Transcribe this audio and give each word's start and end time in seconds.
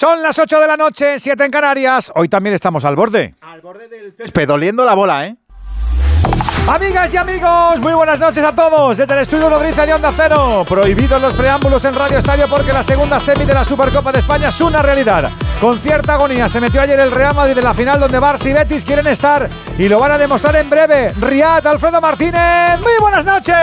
Son 0.00 0.22
las 0.22 0.38
8 0.38 0.60
de 0.60 0.66
la 0.66 0.78
noche, 0.78 1.20
7 1.20 1.44
en 1.44 1.50
Canarias. 1.50 2.10
Hoy 2.14 2.26
también 2.26 2.54
estamos 2.54 2.86
al 2.86 2.96
borde. 2.96 3.34
Al 3.42 3.60
borde 3.60 3.86
del 3.86 4.14
césped, 4.16 4.48
doliendo 4.48 4.82
la 4.86 4.94
bola, 4.94 5.26
¿eh? 5.26 5.36
Amigas 6.70 7.12
y 7.12 7.16
amigos, 7.16 7.80
muy 7.80 7.94
buenas 7.94 8.20
noches 8.20 8.44
a 8.44 8.54
todos. 8.54 8.96
Desde 8.96 9.12
el 9.12 9.18
estudio 9.18 9.50
Nodriza 9.50 9.84
de 9.84 9.92
Onda 9.92 10.12
Cero. 10.16 10.64
Prohibidos 10.68 11.20
los 11.20 11.34
preámbulos 11.34 11.84
en 11.84 11.96
Radio 11.96 12.18
Estadio 12.18 12.46
porque 12.48 12.72
la 12.72 12.84
segunda 12.84 13.18
semi 13.18 13.44
de 13.44 13.54
la 13.54 13.64
Supercopa 13.64 14.12
de 14.12 14.20
España 14.20 14.50
es 14.50 14.60
una 14.60 14.80
realidad. 14.80 15.32
Con 15.60 15.80
cierta 15.80 16.14
agonía 16.14 16.48
se 16.48 16.60
metió 16.60 16.80
ayer 16.80 17.00
el 17.00 17.10
Real 17.10 17.34
Madrid 17.34 17.58
en 17.58 17.64
la 17.64 17.74
final 17.74 17.98
donde 17.98 18.20
Barça 18.20 18.48
y 18.48 18.52
Betis 18.52 18.84
quieren 18.84 19.08
estar 19.08 19.50
y 19.76 19.88
lo 19.88 19.98
van 19.98 20.12
a 20.12 20.18
demostrar 20.18 20.54
en 20.54 20.70
breve. 20.70 21.12
Riad, 21.20 21.66
Alfredo 21.66 22.00
Martínez, 22.00 22.78
muy 22.80 22.92
buenas 23.00 23.24
noches. 23.24 23.56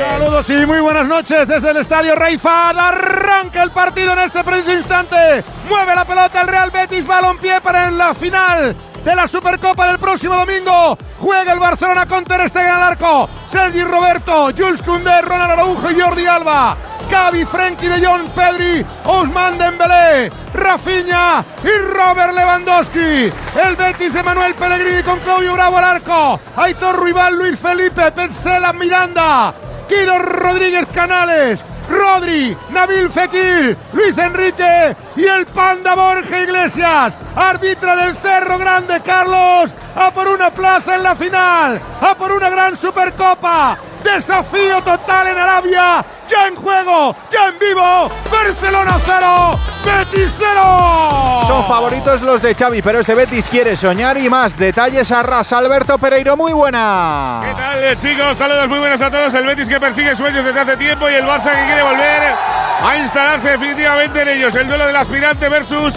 Saludos 0.00 0.48
y 0.48 0.64
muy 0.64 0.80
buenas 0.80 1.06
noches 1.06 1.46
desde 1.46 1.72
el 1.72 1.76
estadio 1.76 2.16
Rey 2.16 2.38
Fahd. 2.38 2.78
Arranca 2.78 3.62
el 3.62 3.70
partido 3.70 4.14
en 4.14 4.20
este 4.20 4.42
preciso 4.42 4.72
instante. 4.72 5.44
Mueve 5.68 5.94
la 5.94 6.06
pelota 6.06 6.40
el 6.40 6.48
Real 6.48 6.70
Betis, 6.70 7.06
balón-pie 7.06 7.60
para 7.60 7.86
en 7.88 7.98
la 7.98 8.14
final 8.14 8.74
de 9.04 9.14
la 9.14 9.28
Supercopa 9.28 9.86
del 9.86 9.98
próximo 9.98 10.34
domingo. 10.34 10.96
Juega 11.20 11.52
el 11.52 11.58
Barcelona 11.58 11.97
con 12.06 12.24
Ter 12.24 12.48
Stegen 12.48 12.70
al 12.70 12.82
arco. 12.82 13.28
Sergi 13.46 13.82
Roberto, 13.82 14.50
Jules 14.56 14.82
Koundé, 14.82 15.22
Ronald 15.22 15.52
Araujo 15.52 15.90
y 15.90 16.00
Jordi 16.00 16.26
Alba. 16.26 16.76
Gaby, 17.10 17.44
Frenkie 17.46 17.88
de 17.88 18.06
Jong, 18.06 18.28
Pedri, 18.28 18.84
Ousmane 19.04 19.56
Dembélé, 19.56 20.30
Rafinha 20.52 21.42
y 21.64 21.94
Robert 21.94 22.34
Lewandowski. 22.34 23.32
El 23.56 23.76
Betis 23.76 24.12
de 24.12 24.22
Manuel 24.22 24.54
Pellegrini 24.54 25.02
con 25.02 25.18
Claudio 25.20 25.54
Bravo 25.54 25.78
al 25.78 25.84
arco. 25.84 26.38
Aitor 26.56 26.96
Ruibal, 26.96 27.34
Luis 27.34 27.58
Felipe, 27.58 28.12
Petzela, 28.12 28.72
Miranda. 28.74 29.54
Guido 29.88 30.18
Rodríguez 30.18 30.86
Canales. 30.92 31.60
Rodri, 31.88 32.56
Nabil 32.70 33.08
Fekir, 33.08 33.76
Luis 33.92 34.16
Enrique 34.18 34.96
y 35.16 35.24
el 35.24 35.46
Panda 35.46 35.94
Borja 35.94 36.42
Iglesias. 36.42 37.16
Arbitra 37.34 37.96
del 37.96 38.16
Cerro 38.16 38.58
Grande, 38.58 39.00
Carlos. 39.00 39.70
A 39.94 40.10
por 40.12 40.28
una 40.28 40.50
plaza 40.50 40.96
en 40.96 41.02
la 41.02 41.16
final. 41.16 41.80
A 42.00 42.14
por 42.14 42.32
una 42.32 42.50
gran 42.50 42.78
Supercopa. 42.78 43.78
Desafío 44.04 44.82
total 44.82 45.28
en 45.28 45.38
Arabia. 45.38 46.04
Ya 46.28 46.46
en 46.46 46.56
juego, 46.56 47.16
ya 47.30 47.48
en 47.48 47.58
vivo. 47.58 48.10
Barcelona 48.30 48.98
0, 49.04 49.58
Betis 49.84 50.30
0. 50.38 51.40
Son 51.46 51.66
favoritos 51.66 52.20
los 52.22 52.42
de 52.42 52.54
Xavi, 52.54 52.82
pero 52.82 53.00
este 53.00 53.14
Betis 53.14 53.48
quiere 53.48 53.76
soñar 53.76 54.18
y 54.18 54.28
más. 54.28 54.56
Detalles 54.56 55.10
a 55.10 55.22
ras. 55.22 55.52
Alberto 55.52 55.96
Pereiro, 55.96 56.36
muy 56.36 56.52
buena. 56.52 57.40
¿Qué 57.42 57.54
tal, 57.54 57.98
chicos? 57.98 58.36
Saludos 58.36 58.68
muy 58.68 58.78
buenos 58.78 59.00
a 59.00 59.10
todos. 59.10 59.32
El 59.32 59.46
Betis 59.46 59.68
que 59.68 59.80
persigue 59.80 60.14
sueños 60.14 60.44
desde 60.44 60.60
hace 60.60 60.76
tiempo 60.76 61.08
y 61.08 61.14
el 61.14 61.24
Barça 61.24 61.50
que 61.52 61.64
quiere 61.66 61.82
volver 61.82 62.34
a 62.82 62.96
instalarse 62.96 63.50
definitivamente 63.50 64.20
en 64.22 64.28
ellos. 64.28 64.54
El 64.54 64.68
duelo 64.68 64.86
del 64.86 64.96
aspirante 64.96 65.48
versus 65.48 65.94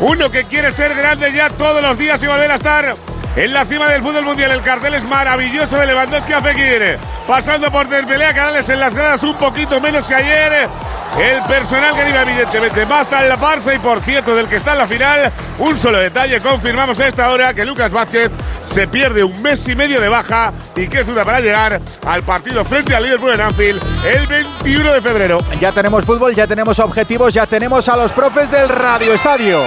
uno 0.00 0.30
que 0.30 0.44
quiere 0.44 0.72
ser 0.72 0.94
grande 0.94 1.32
ya 1.32 1.50
todos 1.50 1.82
los 1.82 1.96
días 1.96 2.22
y 2.22 2.26
volver 2.26 2.50
a 2.50 2.54
estar 2.56 2.94
en 3.38 3.52
la 3.52 3.64
cima 3.64 3.88
del 3.88 4.02
fútbol 4.02 4.24
mundial. 4.24 4.50
El 4.50 4.62
cartel 4.62 4.94
es 4.94 5.04
maravilloso 5.04 5.78
de 5.78 5.86
Lewandowski 5.86 6.32
a 6.32 6.42
Fekir. 6.42 6.98
Pasando 7.26 7.70
por 7.70 7.88
Dembélé 7.88 8.26
Canales 8.34 8.68
en 8.68 8.80
las 8.80 8.94
gradas 8.94 9.22
un 9.22 9.36
poquito 9.36 9.80
menos 9.80 10.08
que 10.08 10.14
ayer. 10.16 10.68
El 11.16 11.42
personal 11.44 11.94
que 11.94 12.02
anima 12.02 12.22
evidentemente 12.22 12.84
más 12.84 13.12
al 13.12 13.30
Barça 13.38 13.74
y 13.74 13.78
por 13.78 14.00
cierto 14.00 14.34
del 14.34 14.48
que 14.48 14.56
está 14.56 14.72
en 14.72 14.78
la 14.78 14.88
final. 14.88 15.32
Un 15.58 15.78
solo 15.78 15.98
detalle, 15.98 16.40
confirmamos 16.40 16.98
a 16.98 17.06
esta 17.06 17.30
hora 17.30 17.54
que 17.54 17.64
Lucas 17.64 17.92
Vázquez 17.92 18.32
se 18.62 18.88
pierde 18.88 19.22
un 19.22 19.40
mes 19.40 19.66
y 19.68 19.74
medio 19.76 20.00
de 20.00 20.08
baja 20.08 20.52
y 20.74 20.88
que 20.88 21.00
es 21.00 21.06
duda 21.06 21.24
para 21.24 21.40
llegar 21.40 21.80
al 22.06 22.22
partido 22.24 22.64
frente 22.64 22.94
al 22.94 23.04
Liverpool 23.04 23.32
en 23.32 23.40
Anfield 23.40 23.80
el 24.04 24.26
21 24.26 24.92
de 24.92 25.00
febrero. 25.00 25.38
Ya 25.60 25.70
tenemos 25.70 26.04
fútbol, 26.04 26.34
ya 26.34 26.48
tenemos 26.48 26.78
objetivos, 26.80 27.32
ya 27.32 27.46
tenemos 27.46 27.88
a 27.88 27.96
los 27.96 28.10
profes 28.10 28.50
del 28.50 28.68
Radio 28.68 29.14
Estadio. 29.14 29.62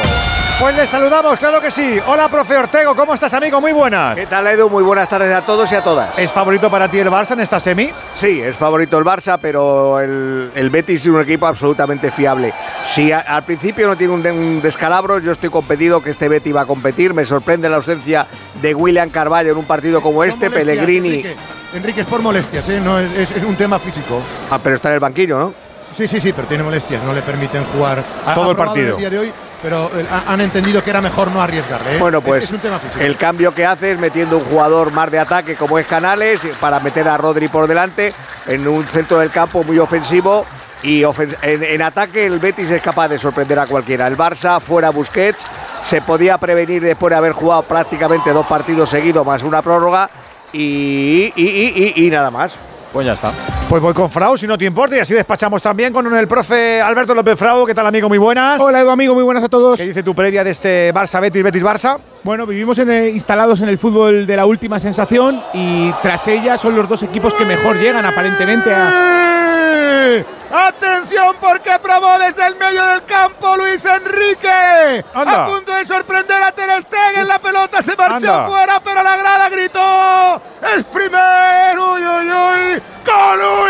Pues 0.62 0.76
les 0.76 0.90
saludamos, 0.90 1.40
claro 1.40 1.59
que 1.59 1.72
sí. 1.72 2.00
Hola, 2.06 2.30
profe 2.30 2.56
Ortego, 2.56 2.95
¿cómo 2.95 3.16
estás, 3.16 3.34
amigo? 3.34 3.59
Muy 3.59 3.72
buenas. 3.72 4.16
¿Qué 4.20 4.28
tal, 4.28 4.45
Edu? 4.45 4.70
Muy 4.70 4.84
buenas 4.84 5.09
tardes 5.09 5.34
a 5.36 5.42
todos 5.44 5.72
y 5.72 5.76
a 5.76 5.84
todas. 5.84 6.20
¿Es 6.20 6.31
favorito 6.31 6.70
para 6.70 6.88
ti 6.88 7.00
el 7.00 7.09
Barça 7.09 7.32
en 7.32 7.39
esta 7.39 7.60
semi? 7.60 7.89
Sí, 8.14 8.39
es 8.39 8.55
favorito 8.58 8.95
el 9.00 9.04
Barça, 9.04 9.39
pero 9.42 10.00
el, 10.00 10.52
el 10.54 10.70
Betis 10.70 11.02
es 11.02 11.08
un 11.08 11.20
equipo 11.20 11.48
absolutamente 11.48 12.11
fiable. 12.11 12.54
Si 12.86 13.11
a- 13.11 13.21
al 13.21 13.44
principio 13.44 13.88
no 13.88 13.98
tiene 13.98 14.14
un, 14.14 14.21
de- 14.21 14.32
un 14.32 14.61
descalabro, 14.61 15.17
yo 15.17 15.32
estoy 15.32 15.50
competido 15.50 16.00
que 16.04 16.11
este 16.11 16.30
Betis 16.30 16.55
va 16.55 16.61
a 16.61 16.66
competir. 16.67 17.16
Me 17.16 17.26
sorprende 17.26 17.67
la 17.67 17.77
ausencia 17.77 18.27
de 18.61 18.76
William 18.76 19.10
Carvalho 19.10 19.54
en 19.54 19.58
un 19.58 19.66
partido 19.66 20.00
como 20.00 20.23
este. 20.23 20.48
Molestias, 20.48 20.60
Pellegrini. 20.76 21.10
Enrique, 21.10 21.36
Enrique, 21.73 22.02
es 22.02 22.08
por 22.08 22.21
molestias, 22.21 22.70
¿eh? 22.70 22.80
no, 22.86 23.00
es, 23.00 23.32
es- 23.32 23.44
un 23.44 23.55
tema 23.55 23.80
físico. 23.80 24.21
Ah, 24.52 24.60
pero 24.61 24.76
está 24.76 24.89
en 24.89 24.94
el 24.95 25.00
banquillo, 25.00 25.39
¿no? 25.39 25.54
Sí, 25.98 26.08
sí, 26.08 26.21
sí, 26.21 26.32
pero 26.33 26.48
tiene 26.48 26.64
molestias, 26.64 27.04
no 27.04 27.14
le 27.14 27.21
permiten 27.23 27.66
jugar 27.66 28.04
Ha- 28.27 28.36
Todo 28.36 28.50
ha 28.50 28.52
el 28.52 28.55
partido. 28.55 28.92
El 28.92 28.98
día 28.98 29.10
de 29.10 29.20
hoy, 29.20 29.33
pero 29.61 29.92
eh, 29.98 30.05
ha- 30.10 30.32
han 30.33 30.42
entendido 30.42 30.83
que 30.83 30.89
era 30.89 31.02
mejor 31.02 31.30
no 31.32 31.42
arriesgarle. 31.42 31.95
¿eh? 31.95 31.99
Bueno, 31.99 32.20
Es- 32.20 32.23
pues 32.23 32.44
es 32.45 32.52
un 32.52 32.60
tema 32.60 32.80
físico. 32.80 32.99
el 33.02 33.16
cambio 33.17 33.54
que 33.54 33.66
hace 33.66 33.92
es 33.92 33.99
metiendo 33.99 34.38
un 34.38 34.45
jugador 34.45 34.92
más 34.92 35.11
de 35.11 35.20
ataque 35.20 35.55
como 35.55 35.77
es 35.80 35.86
Canales 35.86 36.39
para 36.60 36.80
meter 36.80 37.08
a 37.08 37.17
Rodri 37.17 37.48
por 37.48 37.67
delante 37.67 38.14
en 38.48 38.67
un 38.67 38.86
centro 38.88 39.20
del 39.20 39.30
campo 39.32 39.64
muy 39.64 39.77
ofensivo. 39.80 40.45
Y 40.83 41.02
ofen- 41.04 41.38
en, 41.44 41.64
en 41.64 41.82
ataque 41.83 42.26
el 42.26 42.39
Betis 42.39 42.71
es 42.71 42.82
capaz 42.82 43.08
de 43.08 43.20
sorprender 43.20 43.60
a 43.60 43.67
cualquiera. 43.67 44.08
El 44.08 44.17
Barça 44.17 44.60
fuera 44.60 44.89
Busquets 44.89 45.45
se 45.83 46.02
podía 46.02 46.39
prevenir 46.39 46.82
después 46.82 47.11
de 47.11 47.17
haber 47.17 47.33
jugado 47.33 47.61
prácticamente 47.61 48.32
dos 48.33 48.48
partidos 48.48 48.89
seguidos 48.89 49.23
más 49.23 49.44
una 49.44 49.61
prórroga 49.61 50.10
y, 50.52 51.32
y- 51.36 51.44
y- 51.44 51.94
y- 51.95 52.08
y 52.08 52.10
nada 52.10 52.32
más. 52.32 52.54
Pues 52.92 53.05
ya 53.05 53.14
está. 53.14 53.32
Pues 53.71 53.82
voy 53.82 53.93
con 53.93 54.11
Frau, 54.11 54.37
si 54.37 54.45
no 54.48 54.58
te 54.58 54.65
importa, 54.65 54.98
y 54.98 54.99
así 54.99 55.14
despachamos 55.14 55.61
también 55.61 55.93
con 55.93 56.14
el 56.14 56.27
profe 56.27 56.82
Alberto 56.82 57.15
López 57.15 57.39
Frau. 57.39 57.65
¿Qué 57.65 57.73
tal, 57.73 57.87
amigo? 57.87 58.09
Muy 58.09 58.17
buenas. 58.17 58.59
Hola 58.59 58.82
Edu 58.82 58.89
amigo, 58.89 59.14
muy 59.14 59.23
buenas 59.23 59.45
a 59.45 59.48
todos. 59.48 59.80
¿Qué 59.80 59.86
dice 59.86 60.04
tu 60.04 60.14
previa 60.14 60.43
de 60.43 60.52
este 60.52 60.93
Barça 60.93 61.21
Betis, 61.21 61.42
Betis 61.42 61.64
Barça? 61.64 61.98
Bueno, 62.23 62.45
vivimos 62.45 62.77
en, 62.80 62.92
eh, 62.92 63.09
instalados 63.11 63.61
en 63.61 63.70
el 63.70 63.77
fútbol 63.77 64.27
de 64.27 64.36
la 64.36 64.45
última 64.45 64.77
sensación 64.77 65.42
y 65.54 65.89
tras 66.02 66.27
ella 66.27 66.58
son 66.58 66.76
los 66.76 66.89
dos 66.89 67.02
equipos 67.04 67.33
que 67.33 67.45
mejor 67.45 67.77
llegan 67.77 68.05
aparentemente 68.05 68.73
a... 68.73 68.92
¡Eh! 68.93 70.26
¡Atención 70.52 71.38
porque 71.39 71.71
probó 71.82 72.20
desde 72.20 72.45
el 72.48 72.58
medio 72.58 72.86
del 72.88 73.05
campo 73.05 73.55
Luis 73.55 73.82
Enrique! 73.86 75.05
Anda. 75.14 75.45
A 75.45 75.48
punto 75.48 75.71
de 75.73 75.86
sorprender 75.86 76.43
a 76.43 76.52
Ter 76.52 76.70
Stegen, 76.82 77.26
la 77.26 77.39
pelota 77.39 77.82
se 77.82 77.95
marchó 77.95 78.15
Anda. 78.15 78.48
fuera, 78.49 78.82
pero 78.83 79.02
la 79.02 79.15
grada 79.15 79.49
gritó 79.49 80.42
¡Es 80.76 80.83
primero! 80.92 81.93
¡Uy, 81.93 82.02
uy, 82.02 82.32
uy! 82.32 82.82
¡Golui! 83.05 83.61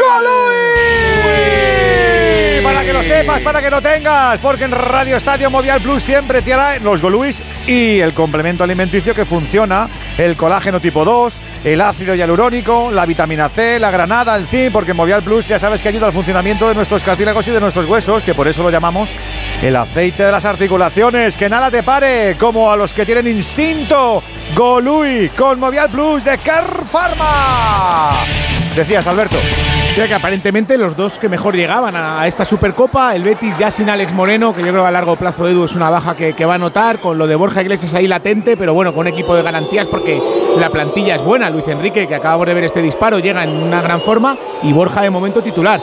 ¡Golui! 0.00 0.64
Para 2.62 2.82
que 2.82 2.92
lo 2.92 3.02
sepas, 3.02 3.40
para 3.40 3.60
que 3.60 3.70
lo 3.70 3.82
tengas, 3.82 4.38
porque 4.38 4.64
en 4.64 4.72
Radio 4.72 5.16
Estadio 5.16 5.50
Movial 5.50 5.80
Plus 5.80 6.02
siempre 6.02 6.40
te 6.42 6.54
hará 6.54 6.78
los 6.78 7.02
Goluis 7.02 7.42
y 7.66 8.00
el 8.00 8.14
complemento 8.14 8.64
alimenticio 8.64 9.14
que 9.14 9.24
funciona, 9.24 9.88
el 10.16 10.34
colágeno 10.36 10.80
tipo 10.80 11.04
2, 11.04 11.40
el 11.64 11.80
ácido 11.80 12.14
hialurónico, 12.14 12.90
la 12.90 13.04
vitamina 13.06 13.48
C, 13.48 13.78
la 13.78 13.90
granada, 13.90 14.34
el 14.36 14.46
zinc, 14.46 14.72
porque 14.72 14.94
Movial 14.94 15.22
Plus 15.22 15.46
ya 15.46 15.58
sabes 15.58 15.82
que 15.82 15.88
ayuda 15.88 16.06
al 16.06 16.12
funcionamiento 16.12 16.68
de 16.68 16.74
nuestros 16.74 17.02
cartílagos 17.04 17.46
y 17.48 17.50
de 17.50 17.60
nuestros 17.60 17.86
huesos, 17.86 18.22
que 18.22 18.34
por 18.34 18.48
eso 18.48 18.62
lo 18.62 18.70
llamamos 18.70 19.14
el 19.62 19.76
aceite 19.76 20.24
de 20.24 20.32
las 20.32 20.44
articulaciones, 20.44 21.36
que 21.36 21.48
nada 21.48 21.70
te 21.70 21.82
pare, 21.82 22.36
como 22.38 22.70
a 22.72 22.76
los 22.76 22.92
que 22.92 23.04
tienen 23.04 23.28
instinto, 23.28 24.22
Golui 24.54 25.28
con 25.30 25.60
Movial 25.60 25.90
Plus 25.90 26.24
de 26.24 26.38
Car 26.38 26.84
Pharma. 26.86 28.14
Decías, 28.76 29.06
Alberto. 29.06 29.36
Ya 29.96 30.08
que 30.08 30.14
aparentemente 30.14 30.76
los 30.76 30.96
dos 30.96 31.18
que 31.18 31.28
mejor 31.28 31.54
llegaban 31.54 31.94
a 31.94 32.26
esta 32.26 32.44
Supercopa, 32.44 33.14
el 33.14 33.22
Betis 33.22 33.56
ya 33.56 33.70
sin 33.70 33.88
Alex 33.88 34.12
Moreno, 34.12 34.52
que 34.52 34.62
yo 34.62 34.72
creo 34.72 34.84
a 34.84 34.90
largo 34.90 35.14
plazo 35.14 35.46
Edu 35.46 35.64
es 35.64 35.76
una 35.76 35.90
baja 35.90 36.16
que, 36.16 36.44
va 36.44 36.54
a 36.54 36.58
notar, 36.58 36.98
con 36.98 37.16
lo 37.16 37.28
de 37.28 37.36
Borja 37.36 37.62
Iglesias 37.62 37.94
ahí 37.94 38.08
latente, 38.08 38.56
pero 38.56 38.74
bueno, 38.74 38.92
con 38.92 39.06
equipo 39.06 39.36
de 39.36 39.44
garantías 39.44 39.86
porque 39.86 40.20
la 40.58 40.70
plantilla 40.70 41.14
es 41.14 41.22
buena. 41.22 41.48
Luis 41.50 41.68
Enrique, 41.68 42.08
que 42.08 42.16
acabamos 42.16 42.48
de 42.48 42.54
ver 42.54 42.64
este 42.64 42.82
disparo, 42.82 43.20
llega 43.20 43.44
en 43.44 43.50
una 43.50 43.80
gran 43.80 44.00
forma 44.00 44.36
y 44.64 44.72
Borja 44.72 45.02
de 45.02 45.10
momento 45.10 45.40
titular. 45.40 45.80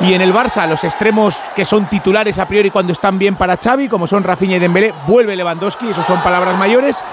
Y 0.00 0.14
en 0.14 0.20
el 0.20 0.34
Barça, 0.34 0.66
los 0.66 0.82
extremos 0.82 1.40
que 1.54 1.64
son 1.64 1.86
titulares 1.86 2.40
a 2.40 2.48
priori 2.48 2.70
cuando 2.72 2.92
están 2.92 3.20
bien 3.20 3.36
para 3.36 3.56
Xavi, 3.56 3.88
como 3.88 4.08
son 4.08 4.24
Rafinha 4.24 4.56
y 4.56 4.58
Dembélé, 4.58 4.92
vuelve 5.06 5.36
Lewandowski, 5.36 5.90
eso 5.90 6.02
son 6.02 6.20
palabras 6.24 6.58
mayores. 6.58 7.04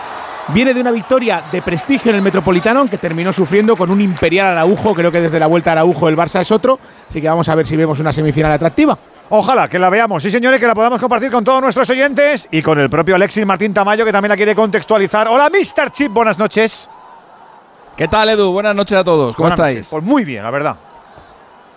Viene 0.54 0.74
de 0.74 0.82
una 0.82 0.92
victoria 0.92 1.44
de 1.52 1.62
prestigio 1.62 2.10
en 2.10 2.18
el 2.18 2.22
Metropolitano, 2.24 2.80
aunque 2.80 2.98
terminó 2.98 3.32
sufriendo 3.32 3.76
con 3.76 3.92
un 3.92 4.02
imperial 4.02 4.48
Araujo. 4.48 4.96
Creo 4.96 5.12
que 5.12 5.22
desde 5.22 5.40
la 5.40 5.46
vuelta 5.48 5.70
a 5.72 5.74
Araujo 5.74 6.10
el 6.10 6.18
Barça 6.18 6.42
es 6.42 6.52
otro. 6.52 6.80
Así 7.08 7.22
que 7.22 7.30
vamos 7.30 7.48
a 7.50 7.56
ver 7.56 7.68
si 7.68 7.76
vemos 7.78 8.00
una 8.00 8.12
semifinal 8.12 8.52
atractiva. 8.52 8.98
Ojalá 9.30 9.68
que 9.68 9.78
la 9.78 9.92
veamos, 9.92 10.24
sí 10.24 10.32
señores, 10.32 10.60
que 10.60 10.66
la 10.66 10.74
podamos 10.74 11.00
compartir 11.00 11.30
con 11.32 11.44
todos 11.44 11.62
nuestros 11.62 11.88
oyentes 11.92 12.48
y 12.50 12.64
con 12.64 12.80
el 12.80 12.90
propio 12.90 13.14
Alexis 13.16 13.46
Martín 13.46 13.72
Tamayo, 13.76 14.04
que 14.04 14.12
también 14.12 14.30
la 14.32 14.36
quiere 14.36 14.56
contextualizar. 14.56 15.28
Hola, 15.28 15.52
Mr. 15.52 15.92
Chip, 15.92 16.12
buenas 16.12 16.40
noches. 16.40 16.90
¿Qué 17.96 18.08
tal, 18.08 18.30
Edu? 18.30 18.52
Buenas 18.52 18.76
noches 18.76 18.98
a 18.98 19.04
todos. 19.04 19.36
¿Cómo 19.36 19.50
Buenas 19.50 19.60
estáis? 19.60 19.76
noches. 19.76 19.90
Pues 19.92 20.04
muy 20.04 20.26
bien, 20.26 20.42
la 20.42 20.50
verdad. 20.50 20.76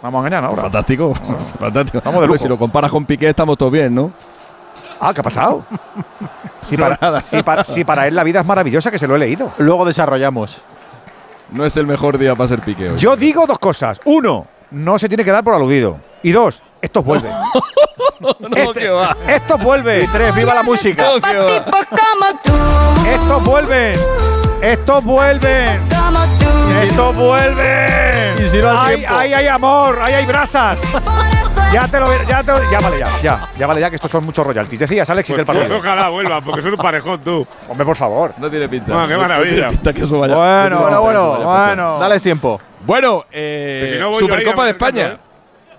Vamos 0.01 0.19
a 0.25 0.27
engañar 0.27 0.45
ahora. 0.45 0.63
Fantástico, 0.63 1.13
fantástico. 1.61 2.01
Vamos 2.03 2.23
de 2.23 2.27
lujo. 2.27 2.39
Si 2.39 2.49
lo 2.49 2.57
comparas 2.59 2.91
con 2.91 3.05
Piqué, 3.05 3.29
estamos 3.29 3.59
todos 3.59 3.71
bien, 3.71 3.95
¿no? 3.95 4.13
Ah, 4.99 5.13
¿qué 5.13 5.21
ha 5.21 5.25
pasado? 5.25 5.67
Si 6.69 6.77
para, 6.77 6.97
nada. 7.01 7.21
si 7.21 7.43
para- 7.43 7.65
si 7.65 7.85
para 7.85 8.07
él 8.07 8.15
la 8.15 8.25
vida 8.25 8.41
es 8.41 8.47
maravillosa, 8.47 8.91
que 8.91 8.99
se 8.99 9.07
lo 9.09 9.17
he 9.17 9.19
leído. 9.19 9.53
Luego 9.59 9.85
desarrollamos. 9.85 10.59
No 11.51 11.65
es 11.67 11.77
el 11.77 11.87
mejor 11.87 12.17
día 12.19 12.35
para 12.35 12.49
ser 12.49 12.61
Piqué 12.61 12.91
hoy. 12.91 12.99
Yo 12.99 13.17
digo 13.17 13.47
dos 13.47 13.59
cosas. 13.59 14.01
Uno, 14.05 14.47
no 14.71 14.99
se 14.99 15.09
tiene 15.09 15.25
que 15.25 15.31
dar 15.31 15.45
por 15.45 15.55
aludido. 15.55 15.99
Y 16.23 16.33
dos, 16.33 16.63
Estos 16.81 17.05
vuelven. 17.05 17.33
no, 18.21 18.57
Este- 18.57 18.89
va. 18.89 19.17
Estos 19.29 19.63
vuelven. 19.63 20.09
Tres, 20.13 20.35
viva 20.35 20.55
la 20.55 20.63
música. 20.63 21.05
No. 21.05 21.17
Estos 23.07 23.45
vuelven. 23.45 23.95
Estos 24.63 25.05
vuelven. 25.05 25.81
Estos 26.83 27.17
vuelven. 27.17 28.47
Y 28.47 28.49
si 28.49 28.59
no 28.59 28.71
al 28.71 28.79
Ay, 28.79 28.97
tiempo. 28.97 29.15
ay, 29.19 29.33
hay 29.35 29.47
amor, 29.49 29.99
ahí 30.03 30.15
hay 30.15 30.27
brasas. 30.27 30.81
Ya 31.73 31.89
te 31.89 31.99
lo 31.99 32.07
ya 32.29 32.43
te 32.43 32.53
lo- 32.53 32.71
ya 32.71 32.81
vale 32.81 32.99
ya, 32.99 33.09
ya, 33.23 33.49
ya 33.57 33.67
vale 33.67 33.81
ya 33.81 33.89
que 33.89 33.97
estos 33.97 34.11
son 34.11 34.25
muchos 34.25 34.47
royalties. 34.47 34.81
Decías 34.81 35.09
Alexis 35.09 35.37
del 35.37 35.47
Pues, 35.47 35.57
partido. 35.59 35.79
ojalá 35.79 36.09
vuelvan, 36.11 36.45
porque 36.45 36.61
son 36.61 36.73
un 36.73 36.77
parejón 36.77 37.21
tú. 37.21 37.47
Hombre, 37.69 37.87
por 37.87 37.97
favor. 37.97 38.35
No 38.37 38.51
tiene 38.51 38.69
pinta. 38.69 38.93
Ah, 38.93 39.07
qué 39.07 39.15
No- 39.15 39.23
no 39.23 39.29
maravilla. 39.29 39.55
tiene 39.55 39.69
pinta 39.71 39.93
que 39.95 40.03
eso 40.03 40.19
vaya. 40.19 40.35
Bueno, 40.37 40.81
Bueno, 40.83 41.01
bueno, 41.01 41.21
a 41.51 41.67
bueno. 41.67 41.99
Dale 41.99 42.21
tiempo. 42.21 42.61
Bueno, 42.85 43.25
eh, 43.33 43.91
si 43.95 43.99
no 43.99 44.09
ahí 44.09 44.15
Supercopa 44.19 44.63
a 44.63 44.65
de 44.67 44.71
España. 44.73 45.19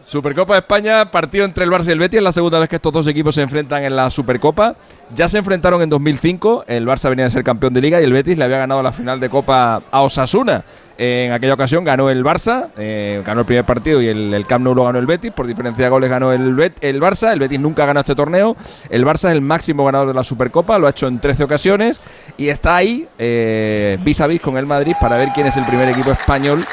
Supercopa 0.05 0.53
de 0.53 0.59
España, 0.59 1.09
partido 1.11 1.45
entre 1.45 1.63
el 1.63 1.69
Barça 1.71 1.87
y 1.87 1.91
el 1.91 1.99
Betis, 1.99 2.17
es 2.17 2.23
la 2.23 2.31
segunda 2.33 2.59
vez 2.59 2.67
que 2.67 2.75
estos 2.75 2.91
dos 2.91 3.07
equipos 3.07 3.35
se 3.35 3.41
enfrentan 3.41 3.83
en 3.83 3.95
la 3.95 4.09
Supercopa. 4.11 4.75
Ya 5.15 5.29
se 5.29 5.37
enfrentaron 5.37 5.81
en 5.81 5.89
2005, 5.89 6.65
el 6.67 6.85
Barça 6.85 7.09
venía 7.09 7.25
de 7.25 7.31
ser 7.31 7.43
campeón 7.43 7.73
de 7.73 7.79
liga 7.81 8.01
y 8.01 8.03
el 8.03 8.11
Betis 8.11 8.37
le 8.37 8.43
había 8.45 8.57
ganado 8.57 8.83
la 8.83 8.91
final 8.91 9.19
de 9.19 9.29
Copa 9.29 9.81
a 9.89 10.01
Osasuna. 10.01 10.63
En 10.97 11.31
aquella 11.31 11.55
ocasión 11.55 11.83
ganó 11.83 12.09
el 12.09 12.23
Barça, 12.23 12.69
eh, 12.77 13.23
ganó 13.25 13.41
el 13.41 13.45
primer 13.47 13.65
partido 13.65 14.01
y 14.01 14.07
el, 14.07 14.45
Camp 14.47 14.63
Nou 14.63 14.75
lo 14.75 14.83
ganó 14.85 14.99
el 14.99 15.07
Betis, 15.07 15.31
por 15.31 15.47
diferencia 15.47 15.85
de 15.85 15.89
goles 15.89 16.09
ganó 16.09 16.31
el, 16.31 16.73
el 16.81 17.01
Barça, 17.01 17.33
el 17.33 17.39
Betis 17.39 17.59
nunca 17.59 17.85
ganado 17.85 18.01
este 18.01 18.15
torneo, 18.15 18.55
el 18.89 19.03
Barça 19.03 19.29
es 19.29 19.35
el 19.35 19.41
máximo 19.41 19.85
ganador 19.85 20.09
de 20.09 20.13
la 20.13 20.23
Supercopa, 20.23 20.77
lo 20.77 20.85
ha 20.85 20.91
hecho 20.91 21.07
en 21.07 21.19
13 21.19 21.45
ocasiones 21.45 21.99
y 22.37 22.49
está 22.49 22.75
ahí 22.75 23.07
vis 23.17 24.21
a 24.21 24.27
vis 24.27 24.41
con 24.41 24.57
el 24.57 24.67
Madrid 24.67 24.93
para 25.01 25.17
ver 25.17 25.29
quién 25.33 25.47
es 25.47 25.57
el 25.57 25.65
primer 25.65 25.89
equipo 25.89 26.11
español 26.11 26.63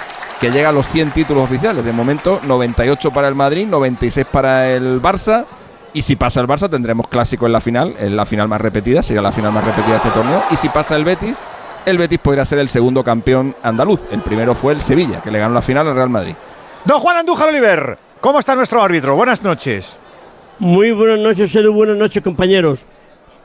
que 0.41 0.51
llega 0.51 0.71
a 0.71 0.73
los 0.73 0.89
100 0.89 1.13
títulos 1.13 1.45
oficiales. 1.45 1.85
De 1.85 1.93
momento, 1.93 2.41
98 2.43 3.11
para 3.11 3.29
el 3.29 3.35
Madrid, 3.35 3.67
96 3.67 4.27
para 4.33 4.71
el 4.71 5.01
Barça. 5.01 5.45
Y 5.93 6.03
si 6.03 6.17
pasa 6.17 6.41
el 6.41 6.47
Barça, 6.47 6.71
tendremos 6.71 7.09
clásico 7.09 7.47
en 7.47 7.53
la 7.53 7.61
final, 7.61 7.95
en 7.99 8.17
la 8.17 8.25
final 8.25 8.49
más 8.49 8.61
repetida, 8.61 9.03
sería 9.03 9.21
la 9.21 9.33
final 9.33 9.53
más 9.53 9.65
repetida 9.65 9.93
de 9.93 9.97
este 9.97 10.11
torneo. 10.11 10.43
Y 10.51 10.57
si 10.57 10.69
pasa 10.71 10.97
el 10.97 11.05
Betis, 11.05 11.37
el 11.87 11.99
Betis 11.99 12.19
podría 12.19 12.45
ser 12.45 12.59
el 12.59 12.69
segundo 12.69 13.03
campeón 13.05 13.55
andaluz. 13.63 14.01
El 14.11 14.21
primero 14.21 14.55
fue 14.55 14.73
el 14.73 14.81
Sevilla, 14.81 15.21
que 15.21 15.31
le 15.31 15.39
ganó 15.39 15.55
la 15.55 15.63
final 15.63 15.87
al 15.89 15.95
Real 15.95 16.11
Madrid. 16.11 16.35
Don 16.85 16.99
Juan 16.99 17.19
Andújar 17.19 17.49
Oliver, 17.49 17.99
¿cómo 18.21 18.39
está 18.39 18.55
nuestro 18.55 18.83
árbitro? 18.83 19.17
Buenas 19.17 19.43
noches. 19.43 19.97
Muy 20.59 20.93
buenas 20.93 21.19
noches, 21.19 21.55
Edu. 21.55 21.73
Buenas 21.73 21.97
noches, 21.97 22.23
compañeros. 22.23 22.85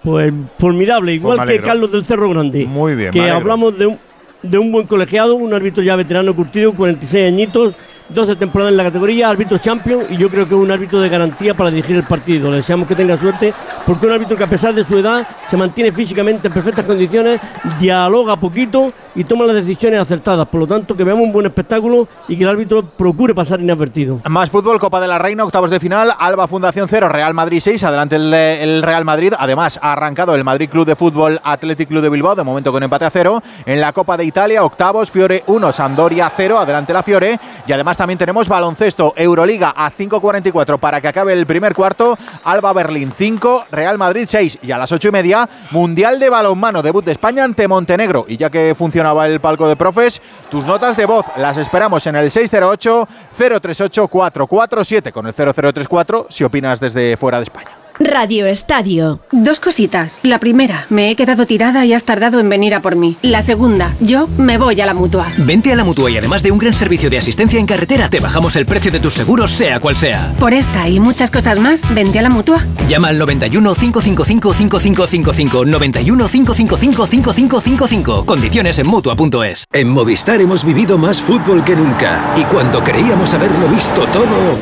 Pues 0.04 0.34
formidable, 0.60 1.14
igual 1.14 1.46
me 1.46 1.58
que. 1.58 1.62
Carlos 1.62 1.92
del 1.92 2.06
Cerro 2.06 2.30
Grande. 2.30 2.66
Muy 2.66 2.96
bien, 2.96 3.12
Que 3.12 3.30
hablamos 3.30 3.78
de 3.78 3.88
un, 3.88 4.00
de 4.44 4.58
un 4.58 4.72
buen 4.72 4.86
colegiado, 4.86 5.36
un 5.36 5.54
árbitro 5.54 5.82
ya 5.82 5.96
veterano 5.96 6.36
curtido, 6.36 6.74
46 6.74 7.28
añitos, 7.28 7.74
12 8.10 8.36
temporadas 8.36 8.72
en 8.72 8.78
la 8.78 8.84
categoría, 8.84 9.30
árbitro 9.30 9.58
champion 9.58 10.04
y 10.10 10.18
yo 10.18 10.30
creo 10.30 10.48
que 10.48 10.56
es 10.56 10.62
un 10.62 10.72
árbitro 10.72 11.02
de 11.02 11.10
garantía 11.10 11.54
para 11.54 11.72
dirigir 11.72 11.96
el 11.96 12.04
partido. 12.04 12.52
Le 12.52 12.58
deseamos 12.58 12.88
que 12.88 12.96
tenga 12.96 13.18
suerte 13.18 13.54
porque 13.86 14.06
un 14.06 14.14
árbitro 14.14 14.36
que 14.36 14.44
a 14.44 14.50
pesar 14.50 14.74
de 14.74 14.84
su 14.84 14.98
edad 14.98 15.28
se 15.50 15.58
mantiene 15.58 15.92
físicamente 15.92 16.48
en 16.48 16.54
perfectas 16.54 16.86
condiciones, 16.86 17.40
dialoga 17.80 18.36
poquito 18.36 18.92
y 19.16 19.24
toma 19.24 19.46
las 19.46 19.56
decisiones 19.56 20.00
acertadas. 20.00 20.48
Por 20.48 20.62
lo 20.62 20.68
tanto, 20.68 20.96
que 20.96 21.04
veamos 21.04 21.24
un 21.24 21.32
buen 21.32 21.46
espectáculo 21.46 22.08
y 22.28 22.36
que 22.36 22.44
el 22.44 22.50
árbitro 22.50 22.84
procure 22.84 23.34
pasar 23.34 23.60
inadvertido. 23.60 24.20
Más 24.30 24.50
fútbol, 24.50 24.80
Copa 24.80 25.00
de 25.00 25.08
la 25.08 25.18
Reina, 25.18 25.44
octavos 25.44 25.70
de 25.70 25.80
final, 25.80 26.12
Alba 26.18 26.48
Fundación 26.48 26.88
0, 26.90 27.10
Real 27.10 27.34
Madrid 27.34 27.60
6, 27.62 27.84
adelante 27.84 28.16
el, 28.18 28.34
el 28.34 28.84
Real 28.84 29.06
Madrid. 29.06 29.34
Además, 29.38 29.80
ha 29.82 29.94
arrancado 29.94 30.36
el 30.36 30.44
Madrid 30.44 30.70
Club 30.70 30.86
de 30.86 30.96
Fútbol 30.96 31.40
Athletic 31.44 31.88
Club 31.88 32.02
de 32.02 32.10
Bilbao, 32.10 32.36
de 32.36 32.44
momento 32.44 32.72
con 32.72 32.84
empate 32.84 33.06
a 33.06 33.10
0. 33.10 33.42
En 33.66 33.80
la 33.80 33.94
Copa 33.94 34.18
de 34.18 34.26
Italia, 34.26 34.64
octavos, 34.64 35.10
Fiore 35.10 35.44
1, 35.48 35.72
Sampdoria 35.72 36.32
0, 36.36 36.60
adelante 36.60 36.94
la 36.94 37.04
Fiore. 37.04 37.40
Y 37.66 37.72
además 37.72 37.95
también 37.96 38.18
tenemos 38.18 38.48
baloncesto, 38.48 39.14
Euroliga 39.16 39.74
a 39.76 39.92
5.44 39.92 40.80
para 40.80 41.02
que 41.02 41.08
acabe 41.08 41.34
el 41.34 41.46
primer 41.46 41.74
cuarto, 41.74 42.18
Alba 42.44 42.74
Berlín 42.74 43.12
5, 43.16 43.68
Real 43.72 43.98
Madrid 43.98 44.26
6. 44.28 44.60
Y 44.62 44.72
a 44.72 44.78
las 44.78 44.92
8 44.92 45.08
y 45.08 45.12
media, 45.12 45.50
Mundial 45.72 46.20
de 46.20 46.30
Balonmano, 46.30 46.82
debut 46.82 47.06
de 47.06 47.12
España 47.12 47.44
ante 47.44 47.68
Montenegro. 47.68 48.26
Y 48.28 48.38
ya 48.38 48.50
que 48.50 48.74
funcionaba 48.76 49.28
el 49.28 49.40
palco 49.40 49.68
de 49.68 49.76
profes, 49.76 50.22
tus 50.50 50.66
notas 50.66 50.98
de 50.98 51.06
voz 51.06 51.26
las 51.38 51.58
esperamos 51.58 52.08
en 52.08 52.16
el 52.16 52.32
608-038-447 52.32 55.12
con 55.12 55.28
el 55.28 55.34
0034 55.34 56.28
si 56.30 56.44
opinas 56.44 56.80
desde 56.80 57.18
fuera 57.18 57.38
de 57.38 57.44
España. 57.44 57.85
Radio 58.00 58.46
Estadio. 58.46 59.22
Dos 59.32 59.62
cositas. 59.62 60.20
La 60.24 60.40
primera, 60.40 60.86
me 60.90 61.10
he 61.10 61.16
quedado 61.16 61.46
tirada 61.46 61.86
y 61.86 61.94
has 61.94 62.04
tardado 62.04 62.40
en 62.40 62.50
venir 62.50 62.76
a 62.76 62.82
por 62.82 62.98
mí. 62.98 63.16
La 63.22 63.42
segunda, 63.42 63.94
yo 64.02 64.28
me 64.38 64.58
voy 64.58 64.82
a 64.82 64.86
la 64.86 64.94
mutua. 64.94 65.32
Vente 65.38 65.72
a 65.72 65.76
la 65.78 65.86
mutua 65.86 66.12
y 66.12 66.18
además 66.18 66.44
de 66.44 66.52
un 66.52 66.58
gran 66.58 66.74
servicio 66.74 67.10
de 67.10 67.18
asistencia 67.18 67.60
en 67.60 67.66
carretera, 67.66 68.10
te 68.10 68.20
bajamos 68.20 68.56
el 68.58 68.66
precio 68.66 68.92
de 68.92 69.00
tus 69.00 69.14
seguros, 69.14 69.52
sea 69.52 69.80
cual 69.80 69.96
sea. 69.96 70.34
Por 70.40 70.54
esta 70.54 70.90
y 70.90 71.00
muchas 71.00 71.32
cosas 71.32 71.58
más, 71.60 71.82
vente 71.94 72.20
a 72.20 72.22
la 72.22 72.30
mutua. 72.30 72.62
Llama 72.90 73.08
al 73.08 73.18
91 73.18 73.76
555 73.76 74.54
5555 74.54 75.66
91 75.66 76.28
555 76.28 77.08
5555. 77.08 78.26
Condiciones 78.26 78.78
en 78.80 78.88
mutua.es. 78.88 79.64
En 79.72 79.90
Movistar 79.90 80.42
hemos 80.42 80.66
vivido 80.66 80.98
más 80.98 81.22
fútbol 81.22 81.64
que 81.64 81.76
nunca 81.76 82.34
y 82.36 82.44
cuando 82.44 82.84
creíamos 82.84 83.34
haberlo 83.34 83.70
visto 83.70 84.06
todo, 84.08 84.58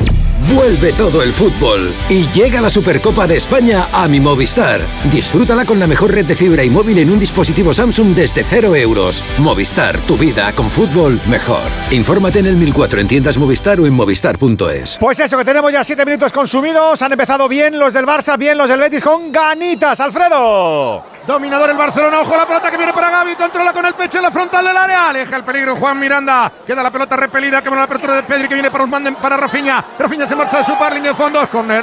vuelve 0.52 0.92
todo 0.92 1.22
el 1.22 1.32
fútbol 1.32 1.94
y 2.08 2.26
llega 2.28 2.60
la 2.60 2.70
Supercopa 2.70 3.26
de 3.26 3.36
España 3.36 3.88
a 3.92 4.08
mi 4.08 4.20
Movistar. 4.20 4.80
Disfrútala 5.10 5.64
con 5.64 5.78
la 5.78 5.86
mejor 5.86 6.12
red 6.12 6.24
de 6.24 6.34
fibra 6.34 6.64
y 6.64 6.70
móvil 6.70 6.98
en 6.98 7.10
un 7.10 7.18
dispositivo 7.18 7.72
Samsung 7.72 8.14
desde 8.14 8.44
0 8.44 8.74
euros. 8.76 9.22
Movistar, 9.38 9.98
tu 10.00 10.16
vida 10.16 10.52
con 10.52 10.70
fútbol 10.70 11.20
mejor. 11.26 11.70
Infórmate 11.90 12.40
en 12.40 12.46
el 12.46 12.56
1004 12.56 13.00
en 13.00 13.08
tiendas 13.08 13.38
Movistar 13.38 13.80
o 13.80 13.86
en 13.86 13.92
movistar.es. 13.94 14.98
Pues 14.98 15.20
eso, 15.20 15.38
que 15.38 15.44
tenemos 15.44 15.72
ya 15.72 15.84
siete 15.84 16.04
minutos 16.04 16.32
consumidos. 16.32 17.00
Han 17.02 17.12
empezado 17.12 17.48
bien 17.48 17.78
los 17.78 17.92
del 17.92 18.06
Barça, 18.06 18.38
bien 18.38 18.58
los 18.58 18.68
del 18.68 18.80
Betis 18.80 19.02
con 19.02 19.30
ganitas. 19.30 20.00
Alfredo. 20.00 21.13
Dominador 21.26 21.70
el 21.70 21.78
Barcelona, 21.78 22.20
ojo 22.20 22.36
la 22.36 22.46
pelota 22.46 22.70
que 22.70 22.76
viene 22.76 22.92
para 22.92 23.08
Gaby, 23.08 23.34
controla 23.34 23.72
con 23.72 23.86
el 23.86 23.94
pecho 23.94 24.18
en 24.18 24.24
la 24.24 24.30
frontal 24.30 24.62
del 24.62 24.76
área, 24.76 25.08
aleja 25.08 25.36
el 25.36 25.44
peligro 25.44 25.74
Juan 25.74 25.98
Miranda, 25.98 26.52
queda 26.66 26.82
la 26.82 26.90
pelota 26.90 27.16
repelida, 27.16 27.62
que 27.62 27.70
la 27.70 27.84
apertura 27.84 28.16
de 28.16 28.24
Pedri 28.24 28.46
que 28.46 28.54
viene 28.54 28.70
para 28.70 28.84
Usman, 28.84 29.16
para 29.16 29.38
Rafinha, 29.38 29.82
Rafinha 29.98 30.26
se 30.26 30.36
marcha 30.36 30.58
de 30.58 30.64
su 30.66 30.78
par, 30.78 30.92
línea 30.92 31.12
de 31.12 31.16
fondos, 31.16 31.48
corner. 31.48 31.82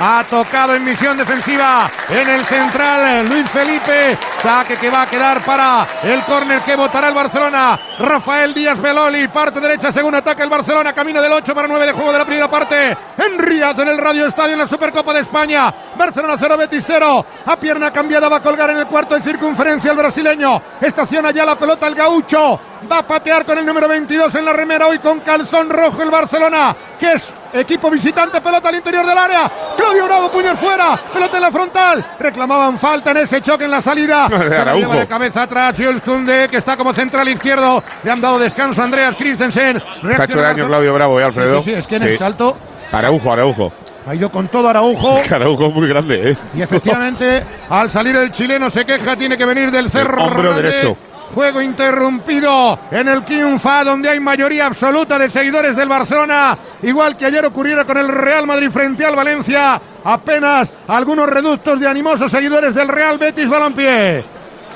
Ha 0.00 0.24
tocado 0.28 0.74
en 0.74 0.84
misión 0.84 1.16
defensiva 1.16 1.90
en 2.08 2.28
el 2.28 2.44
central 2.44 3.28
Luis 3.28 3.48
Felipe. 3.50 4.18
Saque 4.42 4.76
que 4.76 4.90
va 4.90 5.02
a 5.02 5.06
quedar 5.06 5.44
para 5.44 5.86
el 6.02 6.22
córner 6.24 6.60
que 6.62 6.74
votará 6.74 7.08
el 7.08 7.14
Barcelona. 7.14 7.78
Rafael 7.98 8.52
Díaz 8.52 8.80
Beloli, 8.80 9.28
parte 9.28 9.60
derecha 9.60 9.92
según 9.92 10.14
ataca 10.14 10.42
el 10.42 10.50
Barcelona. 10.50 10.92
Camino 10.92 11.22
del 11.22 11.32
8 11.32 11.54
para 11.54 11.68
9 11.68 11.86
de 11.86 11.92
juego 11.92 12.12
de 12.12 12.18
la 12.18 12.24
primera 12.24 12.50
parte. 12.50 12.96
En 13.18 13.42
en 13.52 13.88
el 13.88 13.98
Radio 13.98 14.26
Estadio, 14.26 14.54
en 14.54 14.58
la 14.58 14.66
Supercopa 14.66 15.12
de 15.12 15.20
España. 15.20 15.72
Barcelona 15.96 16.36
0, 16.38 16.56
Betis 16.56 16.84
0. 16.86 17.26
A 17.46 17.56
pierna 17.56 17.92
cambiada 17.92 18.28
va 18.28 18.38
a 18.38 18.42
colgar 18.42 18.70
en 18.70 18.78
el 18.78 18.86
cuarto 18.86 19.14
de 19.14 19.22
circunferencia 19.22 19.90
el 19.90 19.96
brasileño. 19.96 20.60
Estaciona 20.80 21.30
ya 21.30 21.44
la 21.44 21.56
pelota 21.56 21.86
el 21.86 21.94
gaucho. 21.94 22.58
Va 22.90 22.98
a 22.98 23.06
patear 23.06 23.44
con 23.44 23.58
el 23.58 23.64
número 23.64 23.86
22 23.88 24.34
en 24.34 24.44
la 24.44 24.52
remera 24.52 24.86
hoy 24.88 24.98
con 24.98 25.20
calzón 25.20 25.70
rojo 25.70 26.02
el 26.02 26.10
Barcelona, 26.10 26.74
que 26.98 27.12
equipo 27.54 27.90
visitante, 27.90 28.40
pelota 28.40 28.68
al 28.68 28.74
interior 28.76 29.04
del 29.06 29.16
área. 29.18 29.50
Claudio 29.76 30.04
Bravo, 30.06 30.30
puño 30.30 30.56
fuera, 30.56 30.98
pelota 31.12 31.36
en 31.36 31.42
la 31.42 31.50
frontal. 31.50 32.04
Reclamaban 32.18 32.78
falta 32.78 33.10
en 33.12 33.18
ese 33.18 33.40
choque 33.40 33.64
en 33.64 33.70
la 33.70 33.80
salida. 33.80 34.28
No, 34.28 34.38
de 34.38 34.44
Se 34.48 34.50
la 34.54 34.60
Araujo. 34.62 34.80
lleva 34.80 34.96
de 34.96 35.06
cabeza 35.06 35.42
atrás 35.42 35.74
Jules 35.76 36.00
Koundé, 36.02 36.48
que 36.48 36.56
está 36.56 36.76
como 36.76 36.92
central 36.92 37.28
izquierdo. 37.28 37.82
Le 38.02 38.10
han 38.10 38.20
dado 38.20 38.38
descanso 38.38 38.80
a 38.80 38.84
Andreas 38.84 39.14
Christensen. 39.16 39.78
Se 39.80 39.84
ha 39.84 39.88
hecho 40.00 40.06
Reacciona 40.08 40.42
daño. 40.48 40.66
Claudio 40.66 40.94
Bravo, 40.94 41.20
¿eh, 41.20 41.24
Alfredo? 41.24 41.58
Sí, 41.62 41.64
sí, 41.64 41.70
sí, 41.72 41.78
es 41.78 41.86
que 41.86 41.96
en 41.96 42.02
el 42.04 42.18
salto 42.18 42.56
Araujo, 42.92 43.32
Araujo. 43.32 43.72
ha 44.06 44.14
ido 44.14 44.30
con 44.30 44.48
todo 44.48 44.68
Araujo. 44.68 45.20
Araujo 45.34 45.66
es 45.68 45.74
muy 45.74 45.88
grande, 45.88 46.30
¿eh? 46.32 46.36
Y 46.54 46.62
efectivamente, 46.62 47.44
al 47.70 47.90
salir 47.90 48.16
el 48.16 48.30
chileno 48.32 48.68
se 48.70 48.84
queja, 48.84 49.16
tiene 49.16 49.36
que 49.38 49.44
venir 49.44 49.70
del 49.70 49.90
cerro. 49.90 50.22
hombro 50.24 50.50
Hernández. 50.50 50.62
derecho. 50.82 50.96
Juego 51.34 51.62
interrumpido 51.62 52.78
en 52.90 53.08
el 53.08 53.24
Kiunfa, 53.24 53.84
donde 53.84 54.10
hay 54.10 54.20
mayoría 54.20 54.66
absoluta 54.66 55.18
de 55.18 55.30
seguidores 55.30 55.74
del 55.74 55.88
Barcelona, 55.88 56.58
igual 56.82 57.16
que 57.16 57.24
ayer 57.24 57.44
ocurriera 57.46 57.84
con 57.84 57.96
el 57.96 58.08
Real 58.08 58.46
Madrid 58.46 58.70
frente 58.70 59.04
al 59.06 59.16
Valencia. 59.16 59.80
Apenas 60.04 60.70
algunos 60.88 61.26
reductos 61.28 61.80
de 61.80 61.88
animosos 61.88 62.30
seguidores 62.30 62.74
del 62.74 62.88
Real 62.88 63.16
Betis 63.18 63.48
Balompié. 63.48 64.24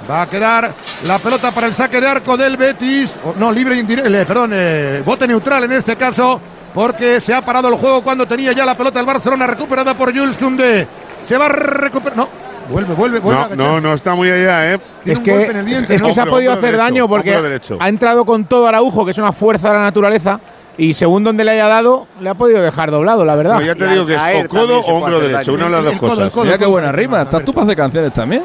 Va 0.08 0.22
a 0.22 0.30
quedar 0.30 0.72
la 1.04 1.18
pelota 1.18 1.50
para 1.50 1.66
el 1.66 1.74
saque 1.74 2.00
de 2.00 2.08
arco 2.08 2.36
del 2.36 2.56
Betis. 2.56 3.14
No, 3.36 3.52
libre 3.52 3.84
perdón, 4.24 4.52
eh, 4.54 5.02
bote 5.04 5.26
neutral 5.26 5.64
en 5.64 5.72
este 5.72 5.96
caso, 5.96 6.40
porque 6.72 7.20
se 7.20 7.34
ha 7.34 7.44
parado 7.44 7.68
el 7.68 7.74
juego 7.74 8.02
cuando 8.02 8.26
tenía 8.26 8.52
ya 8.52 8.64
la 8.64 8.76
pelota 8.76 9.00
el 9.00 9.06
Barcelona 9.06 9.46
recuperada 9.46 9.94
por 9.94 10.16
Jules 10.16 10.38
Koundé. 10.38 10.86
Se 11.24 11.36
va 11.36 11.46
a 11.46 11.48
recuperar. 11.48 12.28
Vuelve, 12.70 12.94
vuelve, 12.94 13.18
vuelve. 13.20 13.56
No, 13.56 13.72
no, 13.72 13.80
no 13.80 13.94
está 13.94 14.14
muy 14.14 14.30
allá, 14.30 14.72
¿eh? 14.74 14.78
Tiene 15.02 15.12
Es 15.12 15.18
un 15.18 15.24
que, 15.24 15.30
golpe 15.32 15.50
en 15.50 15.56
el 15.56 15.64
vientre, 15.64 15.94
es 15.96 16.02
que 16.02 16.08
¿no? 16.08 16.14
se 16.14 16.20
ha 16.20 16.26
podido 16.26 16.52
hacer 16.52 16.72
derecho, 16.72 16.82
daño 16.82 17.08
porque 17.08 17.36
ha 17.78 17.88
entrado 17.88 18.24
con 18.24 18.44
todo 18.46 18.66
Araujo, 18.68 19.04
que 19.04 19.10
es 19.12 19.18
una 19.18 19.32
fuerza 19.32 19.68
de 19.68 19.74
la 19.74 19.82
naturaleza, 19.82 20.40
y 20.78 20.92
según 20.94 21.24
donde 21.24 21.42
le 21.44 21.52
haya 21.52 21.68
dado, 21.68 22.06
le 22.20 22.28
ha 22.28 22.34
podido 22.34 22.60
dejar 22.60 22.90
doblado, 22.90 23.24
la 23.24 23.34
verdad. 23.34 23.54
No, 23.54 23.62
ya 23.62 23.74
te 23.74 23.86
Y 23.86 23.88
digo 23.88 24.06
que 24.06 24.14
es 24.14 24.22
o 24.44 24.48
codo 24.48 24.80
o 24.80 24.92
hombro 24.98 25.20
derecho, 25.20 25.52
daño. 25.52 25.54
una 25.54 25.64
de 25.64 25.70
las 25.70 25.84
dos 25.84 25.92
el 25.94 25.98
cosas. 25.98 26.34
codo. 26.34 26.44
Mira 26.44 26.58
qué 26.58 26.66
buena 26.66 26.92
rima. 26.92 27.22
Estás 27.22 27.44
tú 27.44 27.54
para 27.54 27.64
hacer 27.64 27.76
canciones 27.76 28.12
también. 28.12 28.42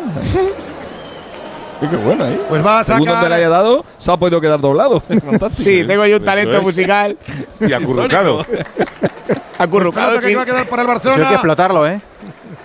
Qué 1.82 1.98
bueno, 1.98 2.26
¿eh? 2.28 2.40
Pues 2.48 2.64
va 2.64 2.80
a 2.82 2.84
Según 2.84 3.02
sacar- 3.08 3.16
donde 3.16 3.30
le 3.30 3.36
haya 3.38 3.50
dado, 3.50 3.84
se 3.98 4.12
ha 4.12 4.18
podido 4.18 4.40
quedar 4.40 4.62
doblado. 4.62 5.02
Sí, 5.50 5.84
tengo 5.86 6.06
yo 6.06 6.18
un 6.18 6.24
talento 6.26 6.58
es. 6.58 6.64
musical. 6.64 7.18
Y 7.60 7.74
acurrucado. 7.74 8.46
Acurrucado, 9.58 10.20
que 10.20 10.28
sí. 10.28 10.34
va 10.36 10.44
a 10.44 10.46
quedar 10.46 10.68
para 10.68 10.84
el 10.84 10.88
Eso 10.90 10.94
hay 10.96 11.02
que 11.02 11.08
Barcelona. 11.10 11.32
explotarlo, 11.34 11.88
¿eh? 11.88 12.02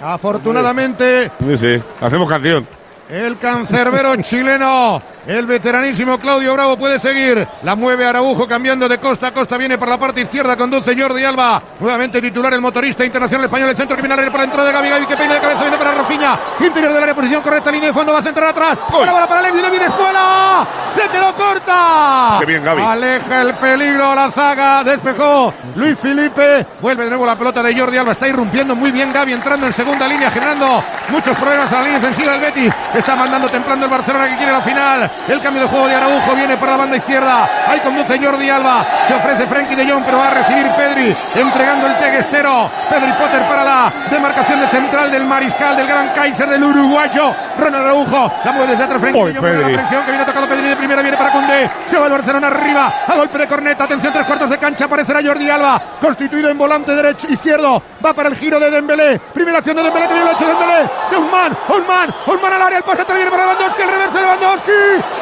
Afortunadamente, 0.00 1.30
Sí, 1.40 1.56
sí. 1.56 1.82
Hacemos 2.00 2.28
canción. 2.28 2.66
El 3.08 3.38
cancerbero 3.38 4.16
chileno, 4.16 5.00
el 5.26 5.44
veteranísimo 5.44 6.18
Claudio 6.18 6.52
Bravo 6.54 6.76
puede 6.76 7.00
seguir. 7.00 7.46
La 7.62 7.74
mueve 7.74 8.06
Araujo 8.06 8.46
cambiando 8.46 8.88
de 8.88 8.98
costa 8.98 9.28
a 9.28 9.34
costa. 9.34 9.56
Viene 9.56 9.76
por 9.76 9.88
la 9.88 9.98
parte 9.98 10.20
izquierda, 10.20 10.56
conduce 10.56 10.96
Jordi 10.96 11.24
Alba. 11.24 11.60
Nuevamente 11.80 12.20
titular 12.20 12.54
el 12.54 12.60
motorista 12.60 13.04
internacional 13.04 13.46
español. 13.46 13.70
El 13.70 13.76
centro 13.76 13.96
criminal 13.96 14.24
para 14.26 14.38
la 14.38 14.44
entrada 14.44 14.66
de 14.68 14.72
Gaby 14.72 14.88
Gaby 14.88 15.06
que 15.06 15.16
peina 15.16 15.34
de 15.34 15.40
cabeza. 15.40 15.62
Viene 15.62 15.76
para 15.78 15.94
Rafinha. 15.94 16.38
Interior 16.60 16.92
del 16.92 17.02
área, 17.02 17.14
posición 17.14 17.42
correcta. 17.42 17.72
Línea 17.72 17.88
de 17.88 17.92
fondo 17.92 18.12
va 18.12 18.20
a 18.20 18.22
centrar 18.22 18.50
atrás. 18.50 18.78
La 19.04 19.12
bola 19.12 19.26
para 19.26 19.42
Levi. 19.42 19.60
Levi 19.60 19.78
de 19.78 19.86
escuela. 19.86 20.68
Se 20.94 21.08
quedó 21.08 21.34
corta. 21.34 22.36
Qué 22.38 22.46
bien, 22.46 22.62
Gaby. 22.62 22.82
Aleja 22.82 23.42
el 23.42 23.54
peligro 23.54 24.14
la 24.14 24.30
zaga. 24.30 24.84
Despejó 24.84 25.52
Luis 25.74 25.98
Felipe. 25.98 26.64
Vuelve 26.80 27.02
de 27.02 27.10
nuevo 27.10 27.26
la 27.26 27.36
pelota 27.36 27.64
de 27.64 27.76
Jordi 27.76 27.96
Alba. 27.96 28.12
Está 28.12 28.28
irrumpiendo 28.28 28.76
muy 28.76 28.92
bien 28.92 29.12
Gaby 29.12 29.32
entrando 29.32 29.66
en 29.66 29.72
segunda 29.72 30.06
línea, 30.06 30.30
generando 30.30 30.84
muchos 31.08 31.36
problemas 31.36 31.72
a 31.72 31.78
la 31.78 31.82
línea 31.82 31.98
ofensiva 31.98 32.32
del 32.32 32.40
Betis. 32.42 32.72
Está 32.96 33.14
mandando 33.14 33.50
templando 33.50 33.84
el 33.84 33.90
Barcelona 33.90 34.26
que 34.26 34.36
quiere 34.36 34.52
la 34.52 34.62
final. 34.62 35.10
El 35.28 35.38
cambio 35.42 35.64
de 35.64 35.68
juego 35.68 35.86
de 35.86 35.96
Araujo 35.96 36.34
viene 36.34 36.56
para 36.56 36.72
la 36.72 36.78
banda 36.78 36.96
izquierda. 36.96 37.46
Ahí 37.68 37.78
conduce 37.80 38.18
Jordi 38.18 38.48
Alba. 38.48 38.86
Se 39.06 39.12
ofrece 39.12 39.46
Frenkie 39.46 39.76
de 39.76 39.86
Jong, 39.86 40.02
pero 40.02 40.16
va 40.16 40.28
a 40.28 40.30
recibir 40.30 40.66
Pedri. 40.70 41.14
Entregando 41.34 41.88
el 41.88 41.98
teguestero. 41.98 42.70
Pedri 42.88 43.12
Potter 43.12 43.42
para 43.42 43.64
la 43.64 43.92
demarcación 44.10 44.60
de 44.60 44.68
central 44.68 45.10
del 45.10 45.26
mariscal 45.26 45.76
del 45.76 45.86
gran 45.86 46.08
Kaiser 46.14 46.48
del 46.48 46.64
uruguayo. 46.64 47.34
Ronald 47.58 47.86
Araujo. 47.86 48.32
La 48.44 48.52
mueve 48.52 48.72
desde 48.72 48.84
atrás 48.84 49.02
de 49.02 49.12
viene 49.12 49.40
Pedri. 49.40 49.72
La 49.72 49.80
presión 49.80 50.04
que 50.04 50.10
viene 50.10 50.24
tocando 50.24 50.48
Pedri 50.48 50.68
de 50.68 50.76
primera. 50.76 51.02
Viene 51.02 51.16
para 51.16 51.32
Cundé. 51.32 51.70
Se 51.86 51.98
va 51.98 52.06
el 52.06 52.12
Barcelona 52.12 52.46
arriba. 52.48 52.94
A 53.06 53.14
golpe 53.16 53.38
de 53.38 53.46
corneta. 53.46 53.84
Atención, 53.84 54.12
tres 54.12 54.26
cuartos 54.26 54.50
de 54.50 54.58
cancha. 54.58 54.84
Aparecerá 54.86 55.20
Jordi 55.24 55.48
Alba. 55.48 55.80
Constituido 56.00 56.50
en 56.50 56.58
volante 56.58 56.94
derecho 56.94 57.28
izquierdo. 57.28 57.82
Va 58.04 58.12
para 58.12 58.28
el 58.28 58.36
giro 58.36 58.60
de 58.60 58.70
Dembélé. 58.70 59.18
Primera 59.18 59.58
acción 59.58 59.76
de 59.76 59.82
Dembélé. 59.82 60.06
También 60.06 60.24
lo 60.26 60.32
ha 60.32 60.34
hecho 60.34 60.46
Dembélé. 60.46 60.90
De 61.10 61.16
Usman. 61.16 61.56
Usman. 61.68 62.14
Usman 62.26 62.52
al 62.52 62.62
área. 62.62 62.78
El 62.78 62.84
pase 62.84 63.02
atrás 63.02 63.16
viene 63.16 63.30
para 63.30 63.44
Lewandowski. 63.44 63.82
El 63.82 63.88
reverso 63.88 64.14
de 64.14 64.20
Lewandowski. 64.20 64.72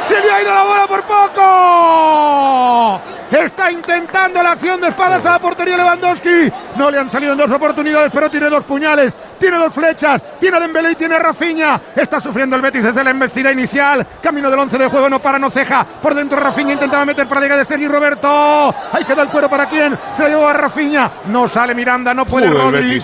Se 0.05 0.21
le 0.21 0.33
ha 0.33 0.43
ido 0.43 0.55
la 0.55 0.63
bola 0.63 0.87
por 0.87 1.03
poco. 1.03 3.01
Está 3.31 3.71
intentando 3.71 4.43
la 4.43 4.53
acción 4.53 4.81
de 4.81 4.89
espadas 4.89 5.25
a 5.27 5.33
la 5.33 5.39
portería 5.39 5.77
Lewandowski. 5.77 6.53
No 6.77 6.91
le 6.91 6.99
han 6.99 7.11
salido 7.11 7.33
en 7.33 7.39
dos 7.39 7.51
oportunidades, 7.51 8.11
pero 8.13 8.31
tiene 8.31 8.49
dos 8.49 8.65
puñales. 8.65 9.15
Tiene 9.45 9.59
dos 9.59 9.75
flechas. 9.75 10.23
Tiene 10.41 10.57
a 10.57 10.61
Dembélé 10.61 10.93
y 10.93 10.95
tiene 10.95 11.17
a 11.17 11.19
Rafinha. 11.19 11.79
Está 11.95 12.19
sufriendo 12.19 12.57
el 12.57 12.63
Betis 12.63 12.83
desde 12.83 13.05
la 13.05 13.11
embestida 13.11 13.53
inicial. 13.53 14.07
Camino 14.23 14.49
del 14.49 14.59
11 14.59 14.79
de 14.79 14.89
juego. 14.89 15.11
No 15.11 15.21
para, 15.21 15.39
no 15.39 15.51
ceja. 15.51 15.85
Por 15.85 16.15
dentro 16.15 16.41
Rafinha 16.41 16.73
intentaba 16.73 17.05
meter 17.05 17.29
para 17.29 17.41
la 17.41 17.45
llegada 17.45 17.59
de 17.61 17.67
Sergi 17.67 17.87
Roberto. 17.87 18.75
Ahí 18.91 19.05
queda 19.05 19.21
el 19.21 19.29
cuero 19.29 19.51
para 19.51 19.69
quién. 19.69 19.99
Se 20.17 20.23
la 20.23 20.31
llevó 20.31 20.49
a 20.49 20.55
Rafinha. 20.55 21.11
No 21.27 21.47
sale 21.47 21.75
Miranda. 21.75 22.15
No 22.15 22.25
puede 22.25 22.49
Rodri. 22.49 23.03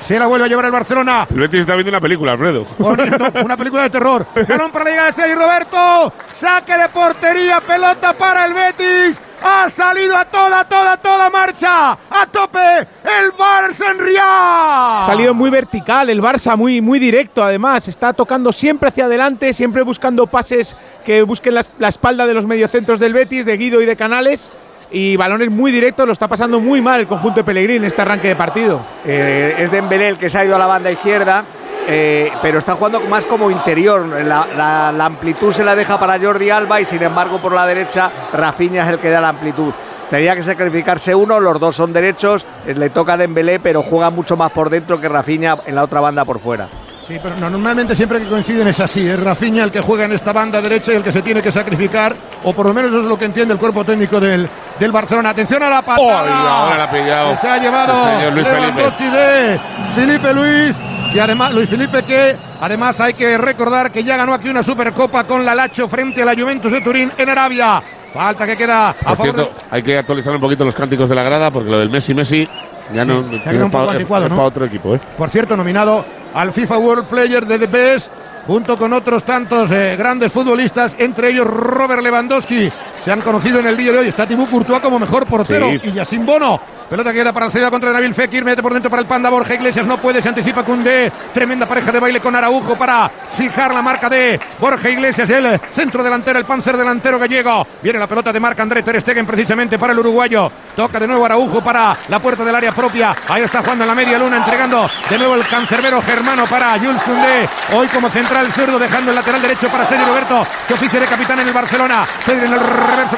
Se 0.00 0.16
la 0.16 0.26
vuelve 0.28 0.44
a 0.44 0.48
llevar 0.48 0.66
el 0.66 0.70
Barcelona. 0.70 1.26
El 1.28 1.40
Betis 1.40 1.58
está 1.62 1.74
viendo 1.74 1.90
una 1.90 2.00
película, 2.00 2.30
Alfredo. 2.30 2.66
Una 2.78 3.56
película 3.56 3.82
de 3.82 3.90
terror. 3.90 4.24
Balón 4.48 4.70
para 4.70 4.84
la 4.84 4.90
llegada 4.92 5.08
de 5.08 5.12
Sergi 5.14 5.34
Roberto. 5.34 6.12
Saque 6.30 6.78
de 6.78 6.88
portería. 6.88 7.60
Pelota 7.60 8.12
para 8.12 8.44
el 8.44 8.54
Betis. 8.54 9.20
Ha 9.46 9.68
salido 9.68 10.16
a 10.16 10.24
toda, 10.24 10.64
toda, 10.64 10.96
toda 10.96 11.28
marcha. 11.28 11.92
A 11.92 12.26
tope. 12.32 12.58
El 12.58 13.30
Barça 13.32 13.90
en 13.90 13.98
Riad. 13.98 15.02
Ha 15.02 15.06
salido 15.06 15.34
muy 15.34 15.50
vertical 15.50 16.08
el 16.08 16.22
Barça, 16.22 16.56
muy, 16.56 16.80
muy 16.80 16.98
directo 16.98 17.44
además. 17.44 17.86
Está 17.86 18.14
tocando 18.14 18.52
siempre 18.52 18.88
hacia 18.88 19.04
adelante, 19.04 19.52
siempre 19.52 19.82
buscando 19.82 20.26
pases 20.26 20.74
que 21.04 21.20
busquen 21.22 21.54
la, 21.54 21.64
la 21.78 21.88
espalda 21.88 22.26
de 22.26 22.32
los 22.32 22.46
mediocentros 22.46 22.98
del 22.98 23.12
Betis, 23.12 23.44
de 23.44 23.58
Guido 23.58 23.82
y 23.82 23.86
de 23.86 23.96
Canales. 23.96 24.50
Y 24.90 25.16
balones 25.16 25.50
muy 25.50 25.72
directos, 25.72 26.06
lo 26.06 26.12
está 26.12 26.26
pasando 26.26 26.58
muy 26.58 26.80
mal 26.80 27.00
el 27.00 27.06
conjunto 27.06 27.40
de 27.40 27.44
Pellegrini 27.44 27.78
en 27.78 27.84
este 27.84 28.00
arranque 28.00 28.28
de 28.28 28.36
partido. 28.36 28.80
Eh, 29.04 29.56
es 29.58 29.70
Dembélé 29.70 30.08
el 30.08 30.18
que 30.18 30.30
se 30.30 30.38
ha 30.38 30.44
ido 30.44 30.54
a 30.54 30.58
la 30.58 30.66
banda 30.66 30.90
izquierda, 30.90 31.44
eh, 31.86 32.32
pero 32.42 32.58
está 32.58 32.74
jugando 32.74 33.00
más 33.00 33.26
como 33.26 33.50
interior. 33.50 34.06
La, 34.06 34.88
amplitud 35.04 35.52
se 35.52 35.64
la 35.64 35.74
deja 35.74 35.98
para 35.98 36.18
Jordi 36.18 36.50
Alba 36.50 36.80
y 36.80 36.84
sin 36.86 37.02
embargo 37.02 37.40
por 37.40 37.52
la 37.52 37.66
derecha 37.66 38.10
Rafinha 38.32 38.84
es 38.84 38.90
el 38.90 38.98
que 38.98 39.10
da 39.10 39.20
la 39.20 39.28
amplitud. 39.28 39.72
Tenía 40.10 40.36
que 40.36 40.42
sacrificarse 40.42 41.14
uno, 41.14 41.40
los 41.40 41.58
dos 41.58 41.76
son 41.76 41.92
derechos, 41.92 42.46
le 42.66 42.90
toca 42.90 43.14
a 43.14 43.16
Dembélé, 43.16 43.58
pero 43.58 43.82
juega 43.82 44.10
mucho 44.10 44.36
más 44.36 44.50
por 44.50 44.70
dentro 44.70 45.00
que 45.00 45.08
Rafinha 45.08 45.58
en 45.66 45.74
la 45.74 45.82
otra 45.82 46.00
banda 46.00 46.24
por 46.24 46.40
fuera. 46.40 46.68
Sí, 47.06 47.18
pero 47.22 47.36
no, 47.36 47.50
normalmente 47.50 47.94
siempre 47.94 48.20
que 48.20 48.28
coinciden 48.28 48.66
es 48.68 48.80
así. 48.80 49.06
Es 49.06 49.20
Rafinha 49.20 49.64
el 49.64 49.70
que 49.70 49.80
juega 49.80 50.04
en 50.04 50.12
esta 50.12 50.32
banda 50.32 50.62
derecha 50.62 50.92
y 50.92 50.96
el 50.96 51.02
que 51.02 51.12
se 51.12 51.20
tiene 51.20 51.42
que 51.42 51.52
sacrificar, 51.52 52.16
o 52.42 52.52
por 52.54 52.66
lo 52.66 52.72
menos 52.72 52.90
eso 52.90 53.00
es 53.00 53.06
lo 53.06 53.18
que 53.18 53.26
entiende 53.26 53.52
el 53.52 53.60
cuerpo 53.60 53.84
técnico 53.84 54.18
del, 54.18 54.48
del 54.78 54.92
Barcelona. 54.92 55.30
Atención 55.30 55.62
a 55.62 55.68
la 55.68 55.82
patada. 55.82 56.64
Ahora 56.64 56.78
la 56.78 56.84
ha 56.84 56.90
pillado. 56.90 57.36
Se 57.40 57.48
ha 57.48 57.58
llevado 57.58 58.08
El 58.08 58.16
señor 58.16 58.32
Luis 58.32 58.46
Lewandowski 58.46 59.10
de 59.10 59.60
Felipe 59.94 60.32
Luis. 60.32 60.76
Y 61.14 61.18
además, 61.18 61.54
Luis 61.54 61.68
Felipe 61.68 62.02
que 62.04 62.36
además 62.60 63.00
hay 63.00 63.14
que 63.14 63.38
recordar 63.38 63.92
que 63.92 64.02
ya 64.02 64.16
ganó 64.16 64.32
aquí 64.34 64.48
una 64.48 64.62
Supercopa 64.62 65.24
con 65.24 65.44
la 65.44 65.54
Lacho 65.54 65.86
frente 65.86 66.22
a 66.22 66.24
la 66.24 66.34
Juventus 66.34 66.72
de 66.72 66.80
Turín 66.80 67.12
en 67.16 67.28
Arabia. 67.28 67.82
Falta 68.12 68.46
que 68.46 68.56
queda 68.56 68.90
a 68.90 68.94
Por 68.94 69.16
favor 69.16 69.34
cierto, 69.34 69.52
hay 69.70 69.82
que 69.82 69.98
actualizar 69.98 70.34
un 70.34 70.40
poquito 70.40 70.64
los 70.64 70.74
cánticos 70.74 71.08
de 71.08 71.14
la 71.16 71.22
grada 71.22 71.50
porque 71.50 71.70
lo 71.70 71.80
del 71.80 71.90
Messi 71.90 72.14
Messi 72.14 72.48
ya 72.92 73.04
no 73.04 73.30
se 73.30 73.38
ha 73.38 73.42
quedado 73.42 73.66
un 73.66 73.70
poco 73.70 73.90
anticuado, 73.90 74.28
¿no? 74.28 74.34
para 74.34 74.48
otro 74.48 74.64
equipo, 74.64 74.94
¿eh? 74.94 75.00
por 75.16 75.30
cierto, 75.30 75.56
nominado 75.56 76.04
al 76.34 76.52
FIFA 76.52 76.78
World 76.78 77.06
Player 77.06 77.46
de 77.46 77.66
Best, 77.66 78.10
junto 78.46 78.76
con 78.76 78.92
otros 78.92 79.24
tantos 79.24 79.70
eh, 79.70 79.94
grandes 79.96 80.32
futbolistas, 80.32 80.96
entre 80.98 81.30
ellos 81.30 81.46
Robert 81.46 82.02
Lewandowski. 82.02 82.70
Se 83.04 83.12
han 83.12 83.20
conocido 83.20 83.60
en 83.60 83.66
el 83.66 83.76
día 83.76 83.92
de 83.92 83.98
hoy. 83.98 84.08
Está 84.08 84.26
Thibaut 84.26 84.50
Courtois 84.50 84.80
como 84.80 84.98
mejor 84.98 85.26
portero 85.26 85.70
Sí. 85.70 85.80
y 85.84 85.92
Yacine 85.92 86.24
Bono. 86.24 86.60
Pelota 86.88 87.12
que 87.12 87.18
queda 87.18 87.32
para 87.32 87.46
la 87.46 87.50
salida 87.52 87.70
contra 87.70 87.92
Nabil 87.92 88.12
Fekir, 88.14 88.44
mete 88.44 88.62
por 88.62 88.72
dentro 88.72 88.90
para 88.90 89.00
el 89.00 89.08
Panda 89.08 89.30
Borja 89.30 89.54
Iglesias, 89.54 89.86
no 89.86 89.96
puede, 89.96 90.20
se 90.20 90.28
anticipa 90.28 90.62
Cundé, 90.62 91.10
tremenda 91.32 91.66
pareja 91.66 91.90
de 91.90 91.98
baile 91.98 92.20
con 92.20 92.36
Araujo 92.36 92.76
para 92.76 93.10
fijar 93.26 93.72
la 93.72 93.80
marca 93.80 94.08
de 94.10 94.38
Borja 94.60 94.90
Iglesias, 94.90 95.28
el 95.30 95.58
centro 95.72 96.04
delantero, 96.04 96.38
el 96.38 96.44
panzer 96.44 96.76
delantero 96.76 97.18
gallego, 97.18 97.66
viene 97.82 97.98
la 97.98 98.06
pelota 98.06 98.30
de 98.34 98.38
marca 98.38 98.62
André 98.62 98.82
Ter 98.82 99.00
Stegen 99.00 99.24
precisamente 99.26 99.78
para 99.78 99.94
el 99.94 99.98
uruguayo, 99.98 100.52
toca 100.76 101.00
de 101.00 101.06
nuevo 101.08 101.24
Araujo 101.24 101.64
para 101.64 101.96
la 102.06 102.18
puerta 102.18 102.44
del 102.44 102.54
área 102.54 102.72
propia, 102.72 103.16
ahí 103.28 103.42
está 103.42 103.60
jugando 103.60 103.84
en 103.84 103.88
la 103.88 103.94
media 103.94 104.18
luna, 104.18 104.36
entregando 104.36 104.88
de 105.08 105.18
nuevo 105.18 105.34
el 105.36 105.46
cancerbero 105.46 106.02
germano 106.02 106.44
para 106.44 106.78
Jules 106.78 107.02
Cundé, 107.02 107.48
hoy 107.74 107.88
como 107.88 108.10
central 108.10 108.52
zurdo, 108.52 108.78
dejando 108.78 109.10
el 109.10 109.16
lateral 109.16 109.40
derecho 109.40 109.68
para 109.70 109.88
Sergio 109.88 110.06
Roberto, 110.06 110.46
que 110.68 110.74
oficia 110.74 111.00
de 111.00 111.06
capitán 111.06 111.40
en 111.40 111.48
el 111.48 111.54
Barcelona, 111.54 112.04
Pedri 112.26 112.44
en 112.46 112.52
el 112.52 112.60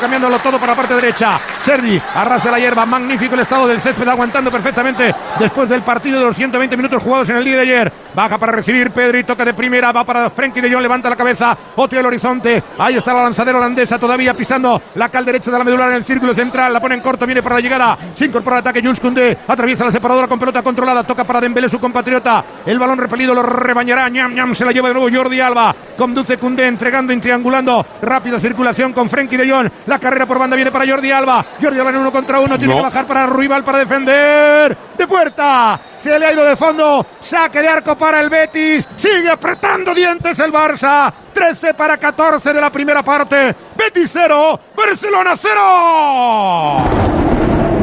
cambiándolo 0.01 0.39
todo 0.39 0.59
para 0.59 0.73
la 0.73 0.77
parte 0.77 0.95
derecha, 0.95 1.39
Sergi 1.61 2.01
arrastra 2.15 2.51
la 2.51 2.59
hierba, 2.59 2.87
magnífico 2.87 3.35
el 3.35 3.41
estado 3.41 3.67
del 3.67 3.81
césped, 3.81 4.09
aguantando 4.09 4.51
perfectamente 4.51 5.15
después 5.39 5.69
del 5.69 5.83
partido 5.83 6.19
de 6.19 6.25
los 6.27 6.37
120 6.37 6.77
minutos 6.77 7.03
jugados 7.03 7.29
en 7.29 7.37
el 7.37 7.45
día 7.45 7.57
de 7.57 7.61
ayer, 7.63 7.93
baja 8.15 8.39
para 8.39 8.53
recibir 8.53 8.91
Pedri, 8.91 9.25
toca 9.25 9.45
de 9.45 9.53
primera, 9.53 9.93
va 9.93 10.05
para 10.05 10.31
Frenkie 10.31 10.61
de 10.61 10.73
Jong, 10.73 10.81
levanta 10.81 11.11
la 11.11 11.17
cabeza, 11.17 11.57
otro 11.77 11.99
el 11.99 12.07
horizonte, 12.07 12.63
ahí 12.79 12.97
está 12.97 13.13
la 13.13 13.23
lanzadera 13.25 13.59
holandesa 13.59 13.99
todavía 13.99 14.35
pisando 14.35 14.81
la 14.95 15.09
cal 15.09 15.25
derecha 15.25 15.51
de 15.51 15.59
la 15.59 15.65
medular 15.65 15.91
en 15.91 15.97
el 15.97 16.05
círculo 16.05 16.35
central, 16.35 16.73
la 16.73 16.81
pone 16.81 16.95
en 16.95 17.01
corto, 17.03 17.27
viene 17.27 17.43
para 17.43 17.57
la 17.57 17.61
llegada, 17.61 17.99
se 18.17 18.25
incorpora 18.25 18.57
el 18.57 18.61
ataque 18.61 18.81
Jules 18.81 19.01
Koundé, 19.01 19.39
atraviesa 19.47 19.85
la 19.85 19.93
separadora 19.93 20.27
con 20.27 20.39
pelota 20.39 20.63
controlada, 20.63 21.05
toca 21.05 21.25
para 21.25 21.41
Dembélé 21.41 21.69
su 21.69 21.79
compatriota, 21.79 22.45
el 22.65 22.79
balón 22.79 22.99
repelido 22.99 23.35
lo 23.35 23.43
rebañará, 23.43 24.09
ñam 24.09 24.35
ñam, 24.35 24.55
se 24.55 24.65
la 24.65 24.73
lleva 24.73 24.89
de 24.89 24.95
nuevo 24.95 25.15
Jordi 25.15 25.41
Alba, 25.41 25.75
conduce 25.97 26.39
Koundé 26.39 26.67
entregando 26.67 27.13
y 27.13 27.21
triangulando, 27.21 27.85
rápida 28.01 28.41
circulación 28.41 28.93
con 28.93 29.09
Frenkie 29.09 29.37
de 29.37 29.51
Jong, 29.51 29.66
la 29.87 29.99
carrera 29.99 30.27
por 30.27 30.39
banda 30.39 30.57
viene 30.57 30.71
para 30.73 30.87
Jordi 30.91 31.11
Alba, 31.11 31.45
Jordi 31.61 31.79
Alba 31.79 31.91
en 31.91 31.97
uno 31.97 32.13
contra 32.13 32.41
uno, 32.41 32.59
tiene 32.59 32.75
No. 32.75 32.81
que 32.81 32.87
bajar 32.87 33.07
para 33.07 33.27
Ruibal 33.27 33.65
para 33.65 33.79
defender, 33.79 34.77
de 34.97 35.07
puerta, 35.07 35.81
se 35.99 36.19
le 36.19 36.27
ha 36.27 36.33
ido 36.33 36.45
de 36.45 36.57
fondo, 36.57 37.07
saque 37.21 37.61
de 37.63 37.69
arco 37.69 37.97
para 37.97 38.21
el 38.21 38.29
Betis, 38.31 38.87
sigue 38.97 39.31
apretando 39.31 39.95
dientes 39.95 40.39
el 40.39 40.53
Barça, 40.53 41.13
13 41.33 41.75
para 41.75 41.97
14 41.99 42.53
de 42.53 42.61
la 42.61 42.71
primera 42.71 43.03
parte, 43.03 43.55
Betis 43.77 44.11
0, 44.13 44.61
Barcelona 44.77 45.35
0. 45.41 46.77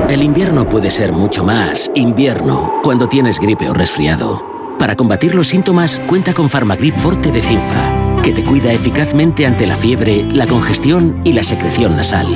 El 0.10 0.22
invierno 0.22 0.68
puede 0.68 0.92
ser 0.92 1.12
mucho 1.12 1.44
más 1.44 1.90
invierno. 1.96 2.82
Cuando 2.84 3.08
tienes 3.08 3.40
gripe 3.40 3.70
o 3.70 3.74
resfriado. 3.74 4.76
Para 4.78 4.96
combatir 4.96 5.34
los 5.34 5.48
síntomas, 5.48 6.00
cuenta 6.08 6.34
con 6.34 6.50
Farmagrip 6.50 6.96
Forte 6.98 7.32
de 7.32 7.42
Cinfa, 7.42 8.13
que 8.24 8.34
te 8.34 8.44
cuida 8.44 8.72
eficazmente 8.72 9.46
ante 9.46 9.68
la 9.68 9.76
fiebre, 9.76 10.24
la 10.24 10.48
congestión 10.48 11.22
y 11.24 11.34
la 11.34 11.44
secreción 11.44 11.98
nasal. 11.98 12.28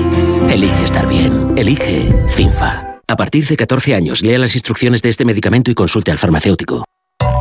Elige 0.51 0.83
estar 0.83 1.07
bien. 1.07 1.57
Elige 1.57 2.13
Cinfa. 2.29 2.99
A 3.07 3.15
partir 3.15 3.47
de 3.47 3.55
14 3.55 3.95
años, 3.95 4.21
lea 4.21 4.37
las 4.37 4.53
instrucciones 4.53 5.01
de 5.01 5.09
este 5.09 5.23
medicamento 5.23 5.71
y 5.71 5.75
consulte 5.75 6.11
al 6.11 6.17
farmacéutico. 6.17 6.83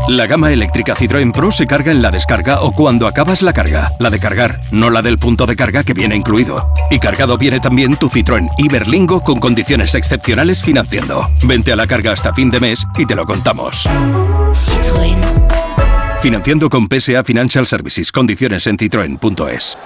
La 0.09 0.29
gama 0.29 0.53
eléctrica 0.53 0.95
Citroën 0.95 1.33
Pro 1.33 1.51
se 1.51 1.67
carga 1.67 1.91
en 1.91 2.01
la 2.01 2.13
descarga 2.13 2.63
o 2.63 2.71
cuando 2.71 3.09
acabas 3.09 3.43
la 3.43 3.53
carga. 3.53 3.91
La 3.99 4.09
de 4.09 4.21
cargar, 4.21 4.61
no 4.71 4.91
la 4.91 5.03
del 5.03 5.19
punto 5.19 5.47
de 5.47 5.57
carga 5.57 5.83
que 5.83 5.95
viene 5.95 6.15
incluido. 6.15 6.73
Y 6.93 7.01
cargado 7.01 7.37
viene 7.37 7.59
también 7.59 7.97
tu 7.97 8.09
Citroën 8.09 8.49
Iberlingo 8.59 9.23
con 9.23 9.41
condiciones 9.41 9.97
excepcionales 9.97 10.63
financiando. 10.63 11.29
Vente 11.43 11.73
a 11.73 11.77
la 11.77 11.89
carga 11.89 12.13
hasta 12.13 12.33
fin 12.33 12.53
de 12.53 12.61
mes 12.61 12.87
y 12.97 13.07
te 13.07 13.17
lo 13.17 13.27
contamos. 13.27 13.89
Citroën. 14.55 15.36
Financiando 16.21 16.69
con 16.71 16.89
PSA 16.89 17.23
Financial 17.23 17.67
Services. 17.67 18.11
Condiciones 18.11 18.67
en 18.67 18.79
citroen.es. 18.79 19.77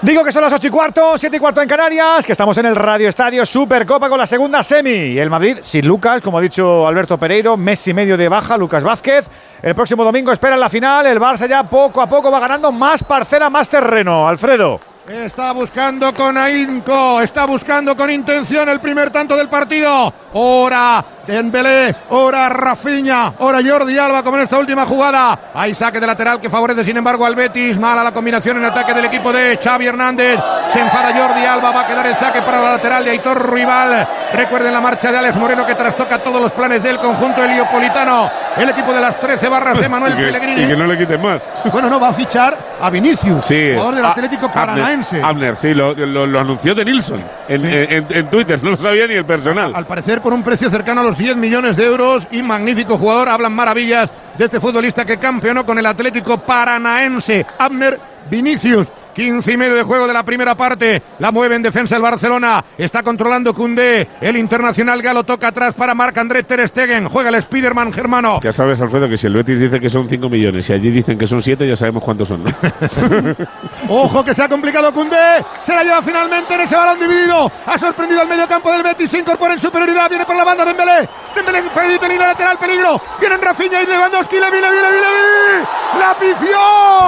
Digo 0.00 0.24
que 0.24 0.32
son 0.32 0.42
las 0.42 0.52
8 0.52 0.66
y 0.66 0.70
cuarto, 0.70 1.16
7 1.16 1.36
y 1.36 1.38
cuarto 1.38 1.60
en 1.60 1.68
Canarias, 1.68 2.26
que 2.26 2.32
estamos 2.32 2.56
en 2.58 2.66
el 2.66 2.74
Radio 2.74 3.08
Estadio 3.08 3.44
Supercopa 3.46 4.08
con 4.08 4.18
la 4.18 4.26
segunda 4.26 4.62
semi. 4.62 4.90
Y 4.90 5.18
el 5.18 5.30
Madrid 5.30 5.58
sin 5.60 5.86
Lucas, 5.86 6.22
como 6.22 6.38
ha 6.38 6.40
dicho 6.40 6.86
Alberto 6.88 7.18
Pereiro, 7.18 7.56
mes 7.56 7.86
y 7.86 7.94
medio 7.94 8.16
de 8.16 8.28
baja, 8.28 8.56
Lucas 8.56 8.82
Vázquez. 8.82 9.28
El 9.62 9.74
próximo 9.74 10.02
domingo 10.02 10.32
espera 10.32 10.56
la 10.56 10.68
final, 10.68 11.06
el 11.06 11.20
Barça 11.20 11.48
ya 11.48 11.62
poco 11.64 12.00
a 12.00 12.08
poco 12.08 12.30
va 12.30 12.40
ganando 12.40 12.72
más 12.72 13.04
parcela, 13.04 13.50
más 13.50 13.68
terreno. 13.68 14.26
Alfredo. 14.26 14.80
Está 15.08 15.52
buscando 15.52 16.14
con 16.14 16.38
ahínco, 16.38 17.20
está 17.20 17.44
buscando 17.44 17.96
con 17.96 18.08
intención 18.08 18.68
el 18.68 18.80
primer 18.80 19.10
tanto 19.10 19.36
del 19.36 19.48
partido. 19.48 20.14
Ora 20.32 21.04
Dembélé, 21.26 21.94
ora 22.10 22.48
Rafinha, 22.48 23.34
ora 23.38 23.60
Jordi 23.64 23.96
Alba 23.98 24.22
como 24.22 24.36
en 24.36 24.42
esta 24.44 24.58
última 24.58 24.84
jugada. 24.86 25.38
Hay 25.54 25.74
saque 25.74 26.00
de 26.00 26.06
lateral 26.06 26.40
que 26.40 26.50
favorece 26.50 26.84
sin 26.84 26.96
embargo 26.96 27.24
al 27.24 27.34
Betis. 27.34 27.78
Mala 27.78 28.02
la 28.02 28.12
combinación 28.12 28.56
en 28.58 28.64
ataque 28.64 28.92
del 28.94 29.04
equipo 29.04 29.32
de 29.32 29.58
Xavi 29.62 29.86
Hernández. 29.86 30.38
Se 30.72 30.80
enfada 30.80 31.12
Jordi 31.16 31.44
Alba, 31.44 31.70
va 31.70 31.80
a 31.82 31.86
quedar 31.86 32.06
el 32.06 32.16
saque 32.16 32.42
para 32.42 32.60
la 32.60 32.72
lateral 32.72 33.04
de 33.04 33.10
Aitor 33.12 33.52
Rival. 33.52 34.06
Recuerden 34.32 34.72
la 34.72 34.80
marcha 34.80 35.12
de 35.12 35.18
Alex 35.18 35.36
Moreno 35.36 35.66
que 35.66 35.74
trastoca 35.74 36.18
todos 36.18 36.40
los 36.40 36.52
planes 36.52 36.82
del 36.82 36.98
conjunto 36.98 37.44
heliopolitano. 37.44 38.30
El 38.56 38.68
equipo 38.68 38.92
de 38.92 39.00
las 39.00 39.18
13 39.18 39.48
barras 39.48 39.78
de 39.78 39.88
Manuel 39.88 40.12
Y 40.14 40.16
que, 40.16 40.22
Pellegrini. 40.24 40.62
y 40.64 40.68
que 40.68 40.76
no 40.76 40.86
le 40.86 40.98
quiten 40.98 41.20
más. 41.22 41.42
Bueno, 41.72 41.88
no, 41.88 41.98
va 42.00 42.08
a 42.08 42.12
fichar 42.12 42.56
a 42.80 42.90
Vinicius, 42.90 43.46
Sí. 43.46 43.70
jugador 43.72 43.94
del 43.94 44.04
Ah, 44.04 44.10
Atlético 44.10 44.50
Paranaense. 44.50 45.22
Abner, 45.22 45.56
sí, 45.56 45.72
lo, 45.72 45.94
lo- 45.94 46.26
lo 46.26 46.40
anunció 46.40 46.74
de 46.74 46.84
Nilsson 46.84 47.22
en, 47.48 47.64
en- 47.64 48.06
en 48.10 48.30
Twitter, 48.30 48.62
no 48.62 48.70
lo 48.70 48.76
sabía 48.76 49.06
ni 49.06 49.14
el 49.14 49.24
personal. 49.24 49.72
Al 49.74 49.86
parecer 49.86 50.20
por 50.20 50.32
un 50.32 50.42
precio 50.42 50.68
cercano 50.68 51.00
a 51.00 51.04
los 51.04 51.11
10 51.16 51.36
millones 51.36 51.76
de 51.76 51.84
euros 51.84 52.26
y 52.30 52.42
magnífico 52.42 52.98
jugador. 52.98 53.28
Hablan 53.28 53.52
maravillas 53.52 54.10
de 54.38 54.44
este 54.44 54.60
futbolista 54.60 55.04
que 55.04 55.18
campeonó 55.18 55.64
con 55.64 55.78
el 55.78 55.86
Atlético 55.86 56.38
Paranaense. 56.38 57.46
Abner 57.58 58.00
Vinicius. 58.30 58.88
15 59.14 59.52
y 59.52 59.56
medio 59.56 59.74
de 59.74 59.82
juego 59.82 60.06
de 60.06 60.12
la 60.12 60.22
primera 60.22 60.54
parte. 60.54 61.02
La 61.18 61.30
mueve 61.30 61.56
en 61.56 61.62
defensa 61.62 61.96
el 61.96 62.02
Barcelona. 62.02 62.64
Está 62.78 63.02
controlando 63.02 63.54
Cundé. 63.54 64.08
El 64.20 64.36
internacional 64.36 65.00
galo 65.02 65.24
toca 65.24 65.48
atrás 65.48 65.74
para 65.74 65.94
Marc 65.94 66.16
André 66.18 66.42
Ter 66.44 66.66
Stegen. 66.68 67.08
Juega 67.08 67.28
el 67.30 67.40
Spiderman 67.42 67.92
germano. 67.92 68.40
Ya 68.42 68.52
sabes, 68.52 68.80
Alfredo, 68.80 69.08
que 69.08 69.16
si 69.16 69.26
el 69.26 69.34
Betis 69.34 69.60
dice 69.60 69.78
que 69.80 69.90
son 69.90 70.08
5 70.08 70.28
millones 70.28 70.68
y 70.70 70.72
allí 70.72 70.90
dicen 70.90 71.18
que 71.18 71.26
son 71.26 71.42
7, 71.42 71.66
ya 71.68 71.76
sabemos 71.76 72.02
cuántos 72.02 72.28
son, 72.28 72.44
¿no? 72.44 72.50
Ojo 73.88 74.24
que 74.24 74.34
se 74.34 74.42
ha 74.42 74.48
complicado 74.48 74.92
Cundé. 74.92 75.16
Se 75.62 75.74
la 75.74 75.82
lleva 75.82 76.02
finalmente 76.02 76.54
en 76.54 76.60
ese 76.60 76.76
balón 76.76 76.98
dividido. 76.98 77.50
Ha 77.66 77.78
sorprendido 77.78 78.20
al 78.22 78.28
medio 78.28 78.46
campo 78.48 78.72
del 78.72 78.82
Betis. 78.82 79.10
Se 79.10 79.18
incorpora 79.18 79.54
en 79.54 79.60
superioridad. 79.60 80.08
Viene 80.08 80.24
por 80.24 80.36
la 80.36 80.44
banda 80.44 80.64
Dembélé. 80.64 81.08
Dembélé 81.34 81.62
pedito 81.74 82.04
en 82.06 82.12
línea 82.12 82.28
lateral. 82.28 82.58
Peligro. 82.58 83.00
Vienen 83.20 83.40
Rafinha 83.42 83.82
y 83.82 83.86
Lewandowski. 83.86 84.36
Levi, 84.36 84.60
Levi, 84.60 84.76
Levi, 84.76 84.96
Levi. 84.96 85.66
La 85.98 86.14
pifió. 86.18 86.58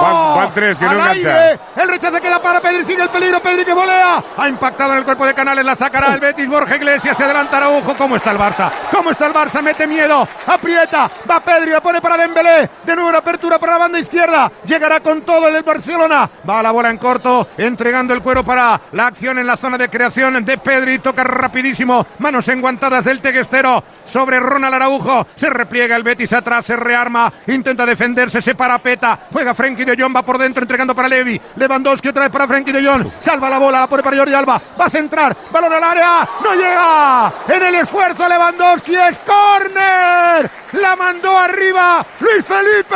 Van- 0.01 0.35
van 0.37 0.53
tres, 0.53 0.77
que 0.79 0.85
no 0.85 0.91
engancha. 0.93 1.35
aire. 1.41 1.59
El 1.75 1.89
rechazo 1.95 2.21
queda 2.21 2.41
para 2.41 2.61
Pedri. 2.61 2.83
Sigue 2.83 3.03
el 3.03 3.09
peligro. 3.09 3.41
Pedri 3.41 3.63
que 3.63 3.73
volea. 3.73 4.23
Ha 4.37 4.47
impactado 4.47 4.91
en 4.91 4.99
el 4.99 5.05
cuerpo 5.05 5.25
de 5.25 5.33
Canales. 5.33 5.65
La 5.65 5.75
sacará 5.75 6.13
el 6.13 6.19
Betis. 6.19 6.47
Borja 6.47 6.75
Iglesias. 6.75 7.15
Se 7.15 7.23
adelanta 7.23 7.57
Araujo. 7.57 7.95
¿Cómo 7.95 8.15
está 8.15 8.31
el 8.31 8.37
Barça? 8.37 8.71
¿Cómo 8.91 9.11
está 9.11 9.27
el 9.27 9.33
Barça? 9.33 9.61
Mete 9.61 9.87
miedo. 9.87 10.27
Aprieta. 10.45 11.09
Va 11.29 11.39
Pedri. 11.39 11.71
La 11.71 11.81
pone 11.81 12.01
para 12.01 12.17
Dembélé. 12.17 12.69
De 12.83 12.95
nuevo 12.95 13.09
una 13.09 13.19
apertura 13.19 13.57
para 13.57 13.73
la 13.73 13.77
banda 13.79 13.99
izquierda. 13.99 14.51
Llegará 14.65 14.99
con 14.99 15.21
todo 15.21 15.47
el 15.47 15.63
Barcelona. 15.63 16.29
Va 16.47 16.61
la 16.61 16.71
bola 16.71 16.89
en 16.89 16.97
corto. 16.97 17.47
Entregando 17.57 18.13
el 18.13 18.21
cuero 18.21 18.43
para 18.43 18.79
la 18.91 19.07
acción 19.07 19.39
en 19.39 19.47
la 19.47 19.55
zona 19.55 19.77
de 19.77 19.89
creación 19.89 20.43
de 20.43 20.57
Pedri. 20.57 20.99
Toca 20.99 21.23
rapidísimo. 21.23 22.05
Manos 22.19 22.47
enguantadas 22.49 23.05
del 23.05 23.21
teguestero 23.21 23.83
sobre 24.05 24.39
Ronald 24.39 24.75
Araujo. 24.75 25.27
Se 25.35 25.49
repliega 25.49 25.95
el 25.95 26.03
Betis 26.03 26.33
atrás. 26.33 26.65
Se 26.65 26.75
rearma. 26.75 27.31
Intenta 27.47 27.85
defenderse. 27.85 28.41
Se 28.41 28.53
parapeta. 28.53 29.19
Juega 29.31 29.53
Frenkie 29.53 29.85
de 29.85 29.95
Jong. 29.97 30.15
Va 30.15 30.23
por 30.23 30.37
dentro 30.37 30.61
entregando 30.61 30.93
para 30.93 31.07
Levi. 31.07 31.39
Lewandowski 31.85 32.09
otra 32.09 32.23
vez 32.23 32.31
para 32.31 32.47
Frenkie 32.47 32.71
de 32.71 32.83
Jong. 32.83 33.07
Salva 33.19 33.47
la 33.47 33.59
bola. 33.59 33.81
La 33.81 33.87
pone 33.87 34.01
para 34.01 34.17
Jordi 34.17 34.33
Alba. 34.33 34.59
Va 34.79 34.85
a 34.85 34.89
centrar. 34.89 35.37
Balón 35.51 35.71
al 35.71 35.83
área. 35.83 36.27
No 36.43 36.55
llega. 36.55 37.33
En 37.47 37.61
el 37.61 37.75
esfuerzo 37.75 38.27
Lewandowski 38.27 38.95
es 38.95 39.19
córner. 39.19 40.49
La 40.81 40.95
mandó 40.95 41.37
arriba 41.37 42.03
Luis 42.19 42.43
Felipe. 42.43 42.95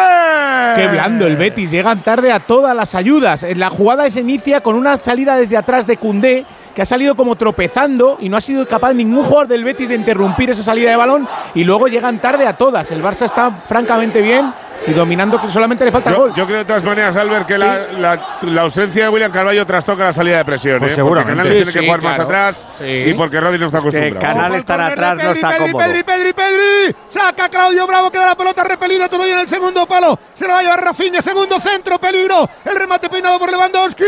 Qué 0.76 0.88
blando 0.88 1.28
el 1.28 1.38
Betis, 1.38 1.70
llegan 1.70 2.02
tarde 2.02 2.32
a 2.32 2.40
todas 2.40 2.76
las 2.76 2.96
ayudas. 2.96 3.46
La 3.56 3.70
jugada 3.70 4.10
se 4.10 4.22
inicia 4.22 4.62
con 4.62 4.76
una 4.76 4.98
salida 4.98 5.36
desde 5.36 5.56
atrás 5.56 5.86
de 5.86 5.98
Cundé, 5.98 6.46
que 6.74 6.82
ha 6.82 6.86
salido 6.86 7.16
como 7.16 7.36
tropezando 7.36 8.18
y 8.20 8.28
no 8.28 8.38
ha 8.38 8.42
sido 8.42 8.68
capaz 8.68 8.94
ningún 8.94 9.24
jugador 9.24 9.48
del 9.48 9.64
Betis 9.64 9.90
de 9.90 9.96
interrumpir 9.96 10.50
esa 10.50 10.64
salida 10.64 10.90
de 10.90 10.96
balón 10.96 11.28
y 11.54 11.64
luego 11.64 11.88
llegan 11.88 12.20
tarde 12.20 12.48
a 12.48 12.58
todas. 12.58 12.90
El 12.90 13.04
Barça 13.04 13.26
está 13.26 13.52
francamente 13.66 14.22
bien 14.22 14.52
y 14.88 14.92
dominando 14.94 15.40
que 15.42 15.50
solamente 15.50 15.84
le 15.86 15.92
falta 15.92 16.12
Yo, 16.12 16.18
gol. 16.18 16.34
yo 16.34 16.46
creo 16.46 16.60
de 16.60 16.66
todas 16.66 16.84
maneras, 16.84 17.16
Albert, 17.18 17.46
que 17.46 17.58
la, 17.58 17.80
la- 17.98 18.38
la 18.44 18.62
ausencia 18.62 19.04
de 19.04 19.10
William 19.10 19.32
Carvalho 19.32 19.66
trastoca 19.66 20.06
la 20.06 20.14
salida 20.14 20.38
de 20.38 20.46
presión. 20.46 20.80
Pues 20.80 20.94
¿eh? 20.94 20.96
seguramente. 20.96 21.34
Porque 21.34 21.50
Canales 21.50 21.52
Sí, 21.52 21.58
tiene 21.64 21.74
que 21.74 21.80
sí, 21.80 21.86
jugar 21.86 22.04
más 22.04 22.20
atrás 22.20 22.68
Sí. 22.78 22.86
y 23.08 23.14
porque 23.14 23.40
Rodri 23.42 23.60
no 23.60 23.66
está 23.68 23.78
acostumbrado. 23.80 24.20
Canales 24.20 24.58
estar 24.60 24.82
atrás 24.82 25.16
no 25.18 25.32
está 25.32 25.50
Pedri, 25.50 25.72
cómodo. 25.72 25.86
Pedri, 25.88 26.04
Pedri, 26.04 26.34
Pedri. 26.34 26.96
Saca 27.10 27.50
Claudio 27.50 27.86
Bravo, 27.88 28.10
queda 28.12 28.28
la 28.28 28.36
pelota 28.36 28.64
repelida 28.64 29.08
todavía 29.10 29.34
en 29.36 29.42
el 29.42 29.48
segundo 29.50 29.86
palo. 29.86 30.18
Se 30.34 30.48
la 30.48 30.54
va 30.54 30.60
a 30.60 30.64
llevar 30.64 30.84
Rafinha, 30.84 31.22
segundo 31.22 31.60
centro, 31.60 32.00
peligro. 32.00 32.50
El 32.66 32.76
remate 32.78 33.10
peinado 33.10 33.38
por 33.40 33.52
Lewandowski. 33.52 34.04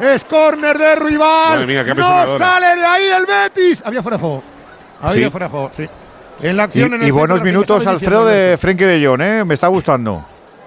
Es 0.00 0.24
córner 0.24 0.76
de 0.78 0.96
rival. 0.96 1.50
Madre 1.50 1.66
mía, 1.66 1.84
qué 1.84 1.94
no 1.94 2.38
sale 2.38 2.76
de 2.76 2.84
ahí 2.84 3.04
el 3.16 3.26
Betis. 3.26 3.82
Había 3.84 4.02
fuera 4.02 4.16
de 4.16 4.20
juego. 4.20 4.42
Había 5.00 5.24
Sí. 5.26 5.30
fuera 5.30 5.46
de 5.46 5.50
juego, 5.50 5.70
sí. 5.76 5.88
En 6.40 6.56
la 6.56 6.62
Y, 6.62 6.66
acción 6.66 6.94
en 6.94 7.02
el 7.02 7.08
y 7.08 7.10
buenos 7.10 7.38
centro, 7.38 7.52
minutos, 7.52 7.86
Alfredo, 7.86 8.26
de 8.26 8.56
Frenkie 8.58 8.84
de 8.84 9.06
Jong, 9.06 9.20
¿eh? 9.20 9.44
Me 9.44 9.54
está 9.54 9.68
gustando. 9.68 10.24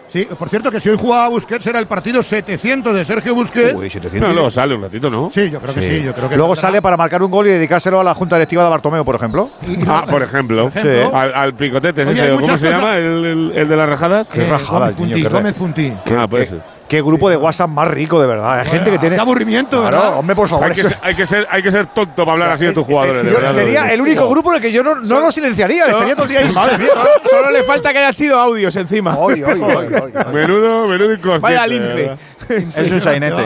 Sí, 0.08 0.26
por 0.40 0.48
cierto 0.48 0.72
que 0.72 0.80
si 0.80 0.88
hoy 0.88 0.98
jugaba 0.98 1.28
Busquets 1.28 1.68
era 1.68 1.78
el 1.80 1.88
partido 1.88 2.24
700 2.24 2.96
de 2.96 3.04
Sergio 3.04 3.36
Busquets. 3.36 3.74
Uy, 3.74 3.90
700. 3.90 4.30
No, 4.30 4.34
luego 4.34 4.50
sale 4.50 4.74
un 4.74 4.84
ratito, 4.84 5.10
¿no? 5.10 5.30
Sí, 5.30 5.50
yo 5.50 5.60
creo 5.60 5.74
que 5.74 5.82
sí, 5.82 6.04
yo 6.04 6.14
creo 6.14 6.30
que 6.30 6.38
Luego 6.38 6.56
sale 6.56 6.82
para 6.82 6.96
marcar 6.96 7.22
un 7.22 7.30
gol 7.32 7.48
y 7.48 7.50
dedicárselo 7.50 8.00
a 8.00 8.04
la 8.04 8.14
Junta 8.14 8.38
Directiva 8.38 8.64
de 8.64 8.70
Bartomeu, 8.70 9.04
por 9.04 9.16
ejemplo. 9.16 9.50
Ah, 9.88 10.06
por 10.10 10.22
ejemplo. 10.24 10.70
Por 10.70 10.78
ejemplo. 10.78 11.18
Al, 11.18 11.34
al 11.34 11.54
picotete, 11.56 12.04
Oye, 12.04 12.12
ese, 12.14 12.30
¿cómo 12.42 12.58
se 12.58 12.70
llama? 12.70 12.96
¿El, 12.98 13.26
el- 13.26 13.52
el 13.56 13.68
de 13.68 13.76
las 13.76 13.90
rajadas? 13.90 14.30
Qué 14.30 14.44
Eh, 14.46 14.50
rajada, 14.50 14.92
Gómez 14.92 14.96
niño, 14.96 15.08
Puntí, 15.10 15.22
qué 15.24 15.28
re- 15.30 15.36
Gómez 15.36 15.54
Puntí. 15.56 15.94
Ah, 16.18 16.28
puede 16.30 16.44
qué- 16.46 16.50
ser. 16.52 16.75
Qué 16.88 17.02
grupo 17.02 17.30
de 17.30 17.38
WhatsApp 17.38 17.70
más 17.70 17.88
rico, 17.88 18.22
de 18.22 18.28
verdad. 18.28 18.60
Hay 18.60 18.66
gente 18.68 18.92
que 18.92 19.00
tiene. 19.00 19.16
Qué 19.16 19.22
aburrimiento, 19.22 19.82
Claro, 19.82 19.98
¿verdad? 19.98 20.18
hombre, 20.20 20.36
por 20.36 20.48
favor. 20.48 20.66
Hay 20.66 20.74
que, 20.74 20.84
ser, 20.84 20.98
hay, 21.02 21.16
que 21.16 21.26
ser, 21.26 21.48
hay 21.50 21.64
que 21.64 21.72
ser 21.72 21.88
tonto 21.88 22.24
para 22.24 22.34
hablar 22.34 22.48
o 22.48 22.50
sea, 22.50 22.54
así 22.56 22.66
de 22.66 22.74
tus 22.74 22.86
jugadores. 22.86 23.26
de 23.26 23.32
verdad, 23.32 23.54
sería 23.54 23.94
el 23.94 24.02
único 24.02 24.30
grupo 24.30 24.52
en 24.52 24.58
el 24.58 24.62
que 24.62 24.72
yo 24.72 24.84
no, 24.84 24.96
no 24.96 25.20
lo 25.20 25.32
silenciaría. 25.32 25.88
Estaría 25.88 26.14
todo 26.14 26.26
el 26.26 26.30
día 26.30 26.40
ahí. 26.42 26.52
Madre 26.54 26.78
mía. 26.78 26.90
Solo 27.30 27.50
le 27.50 27.64
falta 27.64 27.92
que 27.92 28.00
haya 28.00 28.14
sido 28.14 28.40
audios 28.40 28.76
encima. 28.76 29.18
Oy, 29.18 29.42
oy, 29.44 29.60
oy, 29.62 29.76
oy, 29.76 29.94
oy. 29.94 30.34
Menudo, 30.34 30.88
menudo 30.88 31.14
inconsciente. 31.14 31.40
Vaya 31.42 31.66
lince. 31.68 32.18
Es 32.50 32.92
un 32.92 33.02
sainete. 33.02 33.44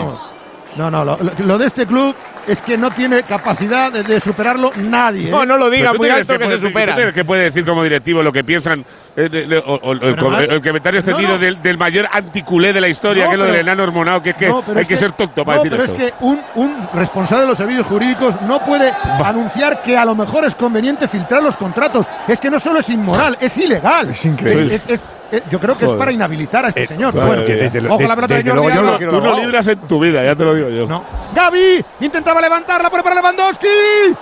No, 0.75 0.89
no, 0.91 1.03
lo, 1.03 1.17
lo- 1.45 1.57
de 1.57 1.65
este 1.65 1.85
club 1.85 2.15
es 2.47 2.61
que 2.61 2.77
no 2.77 2.91
tiene 2.91 3.23
capacidad 3.23 3.91
de, 3.91 4.03
de 4.03 4.19
superarlo 4.19 4.71
nadie. 4.77 5.27
¿eh? 5.27 5.31
No, 5.31 5.45
no 5.45 5.57
lo 5.57 5.69
diga 5.69 5.93
muy 5.93 6.09
alto 6.09 6.37
que 6.37 6.45
se 6.47 6.53
decir- 6.53 6.67
supera. 6.67 6.95
tienes 6.95 7.13
que 7.13 7.25
puede 7.25 7.43
decir 7.43 7.65
como 7.65 7.83
directivo 7.83 8.21
lo 8.23 8.31
que 8.31 8.43
piensan 8.43 8.85
eh, 9.15 9.61
o- 9.65 9.73
o- 9.73 9.91
el, 9.93 10.15
comentario 10.61 10.99
extendido 10.99 11.29
no, 11.29 11.35
no. 11.35 11.39
Del, 11.39 11.61
del 11.61 11.77
mayor 11.77 12.07
anticulé 12.11 12.71
de 12.71 12.81
la 12.81 12.87
historia, 12.87 13.23
No, 13.25 13.29
que 13.31 13.33
es 13.35 13.39
lo 13.39 13.45
del 13.47 13.55
enano 13.57 13.83
hormonado, 13.83 14.21
que 14.21 14.29
es 14.29 14.35
que 14.37 14.45
hay 14.45 14.53
es 14.81 14.87
que, 14.87 14.95
ser 14.95 15.11
tonto 15.13 15.43
para 15.43 15.57
no, 15.57 15.63
decir 15.63 15.77
pero 15.77 15.83
eso. 15.91 15.95
es 16.05 16.11
que 16.11 16.17
un, 16.23 16.39
un 16.55 16.87
responsable 16.93 17.41
de 17.41 17.49
los 17.49 17.57
servicios 17.57 17.85
jurídicos 17.87 18.39
no 18.43 18.59
puede 18.63 18.91
anunciar 19.23 19.81
que 19.81 19.97
a 19.97 20.05
lo 20.05 20.15
mejor 20.15 20.45
es 20.45 20.55
conveniente 20.55 21.07
filtrar 21.07 21.43
los 21.43 21.57
contratos. 21.57 22.05
Es 22.27 22.39
que 22.39 22.49
no 22.49 22.59
solo 22.59 22.79
es 22.79 22.89
inmoral, 22.89 23.37
es 23.41 23.57
ilegal. 23.57 24.09
Es 24.11 24.25
increíble. 24.25 24.75
Es- 24.75 24.83
es- 24.85 24.91
es- 24.91 25.03
yo 25.49 25.59
creo 25.59 25.75
que 25.77 25.83
es 25.85 25.87
Joder. 25.87 25.97
para 25.99 26.11
inhabilitar 26.11 26.65
a 26.65 26.69
este 26.69 26.83
Eh, 26.83 26.87
señor. 26.87 27.11
claro, 27.13 27.27
Bueno, 27.27 27.43
desde 27.43 27.79
ojo 27.87 28.01
la 28.01 28.15
pelota 28.15 28.33
de 28.35 28.43
Jordi 28.49 28.61
luego 28.61 28.69
yo 28.69 28.81
no 29.11 29.19
Tú 29.19 29.21
no 29.21 29.39
libras 29.39 29.67
en 29.67 29.79
tu 29.87 29.99
vida, 29.99 30.23
ya 30.23 30.35
te 30.35 30.43
lo 30.43 30.53
digo 30.55 30.69
yo. 30.69 30.85
No. 30.87 31.03
Gaby 31.35 31.83
intentaba 32.01 32.41
levantarla, 32.41 32.89
pone 32.89 33.03
para 33.03 33.15
Lewandowski. 33.15 33.67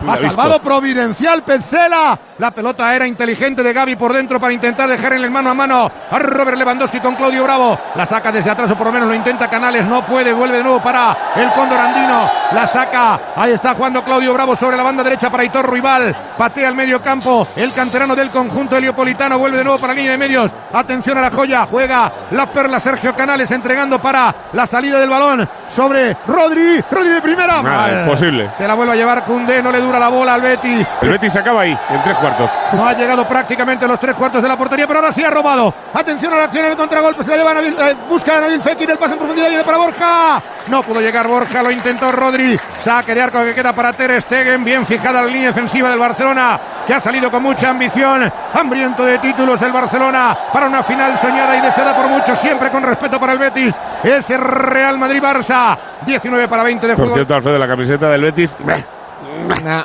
Ha 0.07 0.13
visto. 0.17 0.29
salvado 0.29 0.61
providencial 0.61 1.43
Petzela. 1.43 2.19
La 2.39 2.51
pelota 2.51 2.93
era 2.95 3.07
inteligente 3.07 3.63
de 3.63 3.73
Gaby 3.73 3.95
por 3.95 4.13
dentro 4.13 4.39
para 4.39 4.53
intentar 4.53 4.87
dejar 4.87 5.13
en 5.13 5.23
el 5.23 5.31
mano 5.31 5.49
a 5.49 5.53
mano 5.55 5.91
a 6.11 6.19
Robert 6.19 6.55
Lewandowski 6.55 6.99
con 6.99 7.15
Claudio 7.15 7.43
Bravo. 7.43 7.79
La 7.95 8.05
saca 8.05 8.31
desde 8.31 8.51
atrás 8.51 8.69
o 8.69 8.75
por 8.75 8.85
lo 8.87 8.93
menos 8.93 9.07
lo 9.07 9.15
intenta 9.15 9.49
Canales. 9.49 9.87
No 9.87 10.05
puede, 10.05 10.33
vuelve 10.33 10.57
de 10.57 10.63
nuevo 10.63 10.79
para 10.79 11.17
el 11.35 11.51
Cóndor 11.53 11.79
Andino. 11.79 12.29
La 12.51 12.67
saca. 12.67 13.19
Ahí 13.35 13.53
está 13.53 13.73
jugando 13.73 14.03
Claudio 14.03 14.35
Bravo 14.35 14.55
sobre 14.55 14.77
la 14.77 14.83
banda 14.83 15.03
derecha 15.03 15.31
para 15.31 15.43
Hitor 15.45 15.71
Rival. 15.71 16.15
Patea 16.37 16.67
al 16.67 16.75
medio 16.75 17.01
campo. 17.01 17.47
El 17.55 17.73
canterano 17.73 18.15
del 18.15 18.29
conjunto 18.29 18.77
heliopolitano 18.77 19.39
vuelve 19.39 19.57
de 19.57 19.63
nuevo 19.63 19.79
para 19.79 19.93
la 19.93 19.97
línea 19.97 20.11
de 20.11 20.17
medios. 20.19 20.51
Atención 20.73 21.17
a 21.17 21.21
la 21.21 21.31
joya. 21.31 21.65
Juega 21.65 22.11
la 22.31 22.45
perla 22.45 22.79
Sergio 22.79 23.15
Canales 23.15 23.49
entregando 23.49 23.99
para 23.99 24.35
la 24.53 24.67
salida 24.67 24.99
del 24.99 25.09
balón 25.09 25.49
sobre 25.69 26.15
Rodri. 26.27 26.83
Rodri 26.91 27.09
de 27.09 27.21
primera. 27.21 27.63
Nada, 27.63 28.01
imposible. 28.01 28.51
Se 28.55 28.67
la 28.67 28.75
vuelve 28.75 28.93
a 28.93 28.95
llevar 28.95 29.25
Cundé. 29.25 29.63
No 29.63 29.71
le 29.71 29.79
dura 29.79 29.97
la 29.97 30.09
bola 30.09 30.35
al 30.35 30.41
Betis. 30.41 30.87
El 31.01 31.09
Betis 31.09 31.33
se 31.33 31.39
acaba 31.39 31.61
ahí, 31.61 31.71
en 31.71 32.03
tres 32.03 32.17
cuartos. 32.27 32.51
No 32.73 32.87
ha 32.87 32.93
llegado 32.93 33.27
prácticamente 33.27 33.85
a 33.85 33.87
los 33.87 33.99
tres 33.99 34.15
cuartos 34.15 34.41
de 34.41 34.47
la 34.47 34.57
portería, 34.57 34.87
pero 34.87 34.99
ahora 34.99 35.11
sí 35.11 35.23
ha 35.23 35.29
robado. 35.29 35.73
Atención 35.93 36.33
a 36.33 36.37
la 36.37 36.43
acción 36.45 36.65
en 36.65 36.71
el 36.71 36.77
contragolpe. 36.77 37.23
Se 37.23 37.31
la 37.31 37.37
lleva 37.37 37.51
a 37.51 37.53
Nabil, 37.55 37.75
eh, 37.79 37.95
busca 38.09 38.37
a 38.37 38.41
Nabil 38.41 38.61
Fekir. 38.61 38.89
El 38.91 38.97
pase 38.97 39.13
en 39.13 39.19
profundidad 39.19 39.49
viene 39.49 39.63
para 39.63 39.77
Borja. 39.77 40.41
No 40.67 40.83
pudo 40.83 40.99
llegar 40.99 41.27
Borja, 41.27 41.63
lo 41.63 41.71
intentó 41.71 42.11
Rodri. 42.11 42.59
Saque 42.79 43.15
de 43.15 43.21
arco 43.21 43.43
que 43.43 43.53
queda 43.55 43.73
para 43.73 43.93
Ter 43.93 44.21
Stegen. 44.21 44.63
Bien 44.63 44.85
fijada 44.85 45.21
la 45.21 45.27
línea 45.27 45.47
defensiva 45.47 45.89
del 45.89 45.99
Barcelona. 45.99 46.59
que 46.85 46.93
ha 46.93 47.01
salido 47.01 47.29
con 47.29 47.43
mucha 47.43 47.69
ambición, 47.71 48.31
hambriento 48.53 49.03
de 49.03 49.19
títulos 49.19 49.61
el 49.61 49.73
Barcelona 49.73 50.37
para 50.53 50.67
una 50.67 50.81
final 50.83 51.17
soñada 51.17 51.57
y 51.57 51.59
deseada 51.59 51.93
por 51.93 52.07
muchos, 52.07 52.39
siempre 52.39 52.69
con 52.69 52.81
respeto 52.81 53.19
para 53.19 53.33
el 53.33 53.39
Betis. 53.39 53.75
Ese 54.01 54.37
Real 54.37 54.97
Madrid-Barça, 54.97 55.77
19 56.05 56.47
para 56.47 56.63
20 56.63 56.87
de 56.87 56.93
Por 56.95 57.03
juego. 57.05 57.15
cierto, 57.15 57.35
Alfredo, 57.35 57.57
la 57.57 57.67
camiseta 57.67 58.09
del 58.09 58.21
Betis. 58.21 58.55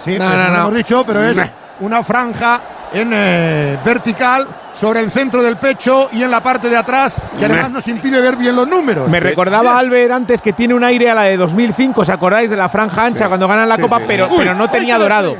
Sí, 0.04 0.18
no, 0.18 0.28
no, 0.28 0.36
lo 0.36 0.48
no. 0.50 0.58
hemos 0.58 0.74
dicho, 0.74 1.04
pero 1.04 1.24
es. 1.24 1.36
Una 1.80 2.02
franja 2.02 2.60
en 2.92 3.10
eh, 3.14 3.78
vertical 3.84 4.46
sobre 4.74 5.00
el 5.00 5.10
centro 5.10 5.42
del 5.42 5.56
pecho 5.56 6.08
y 6.12 6.22
en 6.22 6.30
la 6.30 6.42
parte 6.42 6.68
de 6.68 6.76
atrás, 6.76 7.14
que 7.38 7.44
además 7.44 7.70
nos 7.70 7.88
impide 7.88 8.20
ver 8.20 8.36
bien 8.36 8.54
los 8.56 8.68
números. 8.68 9.08
Me 9.08 9.20
recordaba 9.20 9.78
Albert 9.78 10.12
antes 10.12 10.40
que 10.42 10.52
tiene 10.52 10.74
un 10.74 10.84
aire 10.84 11.10
a 11.10 11.14
la 11.14 11.22
de 11.24 11.36
2005, 11.36 12.00
¿os 12.02 12.08
acordáis 12.10 12.50
de 12.50 12.56
la 12.56 12.68
franja 12.68 13.04
ancha 13.04 13.24
Sí. 13.24 13.28
cuando 13.28 13.48
ganan 13.48 13.68
la 13.68 13.76
Sí, 13.76 13.82
Copa? 13.82 13.98
sí. 13.98 14.04
Pero, 14.06 14.28
Uy, 14.30 14.38
pero 14.38 14.54
no 14.54 14.64
¡ay, 14.64 14.70
tenía 14.70 14.98
dorado. 14.98 15.36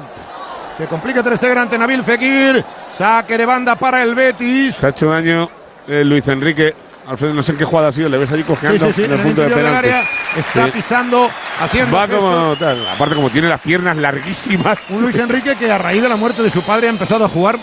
Se 0.79 0.87
complica 0.87 1.23
Ter 1.23 1.37
Stegen 1.37 1.59
ante 1.59 1.77
Nabil 1.79 2.03
Fekir. 2.03 2.65
Saque 2.97 3.37
de 3.39 3.47
banda 3.47 3.77
para 3.77 4.03
el 4.03 4.15
Betis. 4.15 4.75
Se 4.77 4.87
ha 4.87 4.89
hecho 4.91 5.11
daño 5.11 5.49
eh, 5.87 6.03
Luis 6.05 6.27
Enrique. 6.29 6.75
Alfredo, 7.07 7.35
no 7.35 7.43
sé 7.43 7.53
en 7.53 7.59
qué 7.59 7.65
jugada 7.65 7.89
ha 7.89 7.93
sido, 7.93 8.09
le 8.09 8.17
ves 8.19 8.29
Sí, 8.31 8.43
cojeando 8.45 8.87
sí, 8.89 8.93
sí, 8.95 9.05
en 9.05 9.13
el 9.13 9.19
en 9.19 9.27
punto 9.27 9.43
de 9.43 9.49
penalti. 9.49 9.77
área 9.77 10.05
está 10.37 10.67
pisando, 10.69 11.29
haciendo 11.61 11.97
Va 11.97 12.07
como 12.09 12.55
tal. 12.57 12.87
Aparte, 12.89 13.15
como 13.17 13.29
tiene 13.31 13.49
las 13.49 13.61
piernas 13.61 13.97
larguísimas. 13.97 14.87
Un 14.89 15.03
Luis 15.03 15.17
Enrique 15.17 15.57
que 15.57 15.71
a 15.71 15.79
raíz 15.79 16.01
de 16.01 16.09
la 16.09 16.17
muerte 16.17 16.43
de 16.43 16.51
su 16.51 16.63
padre 16.63 16.87
ha 16.87 16.91
empezado 16.91 17.25
a 17.25 17.29
jugar 17.29 17.59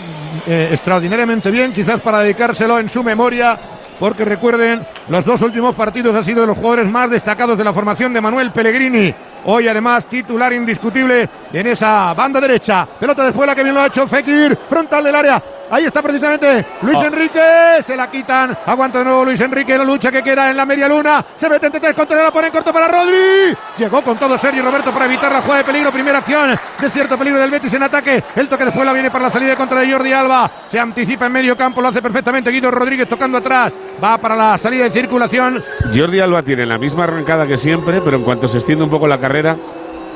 eh, 0.46 0.68
extraordinariamente 0.72 1.50
bien, 1.50 1.72
quizás 1.72 2.00
para 2.00 2.20
dedicárselo 2.20 2.78
en 2.78 2.88
su 2.88 3.02
memoria, 3.02 3.58
porque 3.98 4.24
recuerden, 4.24 4.86
los 5.08 5.24
dos 5.24 5.40
últimos 5.42 5.74
partidos 5.74 6.14
ha 6.14 6.22
sido 6.22 6.42
de 6.42 6.46
los 6.46 6.56
jugadores 6.58 6.86
más 6.90 7.10
destacados 7.10 7.56
de 7.56 7.64
la 7.64 7.72
formación 7.72 8.12
de 8.12 8.20
Manuel 8.20 8.50
Pellegrini. 8.52 9.14
Hoy 9.44 9.68
además 9.68 10.06
titular 10.06 10.52
indiscutible 10.52 11.28
en 11.52 11.66
esa 11.66 12.14
banda 12.14 12.40
derecha. 12.40 12.86
Pelota 12.98 13.24
después 13.24 13.46
la 13.46 13.54
que 13.54 13.62
bien 13.62 13.74
lo 13.74 13.80
ha 13.80 13.86
hecho 13.86 14.06
Fekir, 14.06 14.58
frontal 14.68 15.04
del 15.04 15.14
área. 15.14 15.42
Ahí 15.72 15.84
está 15.84 16.02
precisamente 16.02 16.66
Luis 16.82 16.96
Oh. 16.98 17.04
Enrique, 17.04 17.40
se 17.86 17.96
la 17.96 18.10
quitan, 18.10 18.58
aguanta 18.66 18.98
de 18.98 19.04
nuevo 19.04 19.24
Luis 19.24 19.40
Enrique, 19.40 19.78
la 19.78 19.84
lucha 19.84 20.10
que 20.10 20.20
queda 20.20 20.50
en 20.50 20.56
la 20.56 20.66
media 20.66 20.88
luna, 20.88 21.24
se 21.36 21.48
mete 21.48 21.66
entre 21.66 21.80
tres 21.80 21.94
contra 21.94 22.20
la 22.20 22.32
pone 22.32 22.48
en 22.48 22.52
corto 22.52 22.72
para 22.72 22.88
Rodri, 22.88 23.56
llegó 23.78 24.02
con 24.02 24.18
todo 24.18 24.36
Sergio 24.36 24.64
Roberto 24.64 24.90
para 24.90 25.04
evitar 25.04 25.30
la 25.30 25.40
jugada 25.40 25.58
de 25.58 25.64
peligro, 25.64 25.92
primera 25.92 26.18
acción 26.18 26.58
de 26.80 26.90
cierto 26.90 27.16
peligro 27.16 27.38
del 27.38 27.52
Betis 27.52 27.72
en 27.72 27.84
ataque, 27.84 28.24
el 28.34 28.48
toque 28.48 28.64
después 28.64 28.84
la 28.84 28.92
viene 28.92 29.12
para 29.12 29.24
la 29.26 29.30
salida 29.30 29.54
contra 29.54 29.78
de 29.78 29.92
Jordi 29.92 30.12
Alba, 30.12 30.50
se 30.66 30.80
anticipa 30.80 31.26
en 31.26 31.32
medio 31.32 31.56
campo, 31.56 31.80
lo 31.80 31.86
hace 31.86 32.02
perfectamente 32.02 32.50
Guido 32.50 32.72
Rodríguez 32.72 33.08
tocando 33.08 33.38
atrás, 33.38 33.72
va 34.02 34.18
para 34.18 34.34
la 34.34 34.58
salida 34.58 34.84
de 34.84 34.90
circulación, 34.90 35.62
Jordi 35.94 36.18
Alba 36.18 36.42
tiene 36.42 36.66
la 36.66 36.78
misma 36.78 37.04
arrancada 37.04 37.46
que 37.46 37.56
siempre, 37.56 38.00
pero 38.00 38.16
en 38.16 38.24
cuanto 38.24 38.48
se 38.48 38.58
extiende 38.58 38.82
un 38.82 38.90
poco 38.90 39.06
la 39.06 39.18
carrera, 39.30 39.56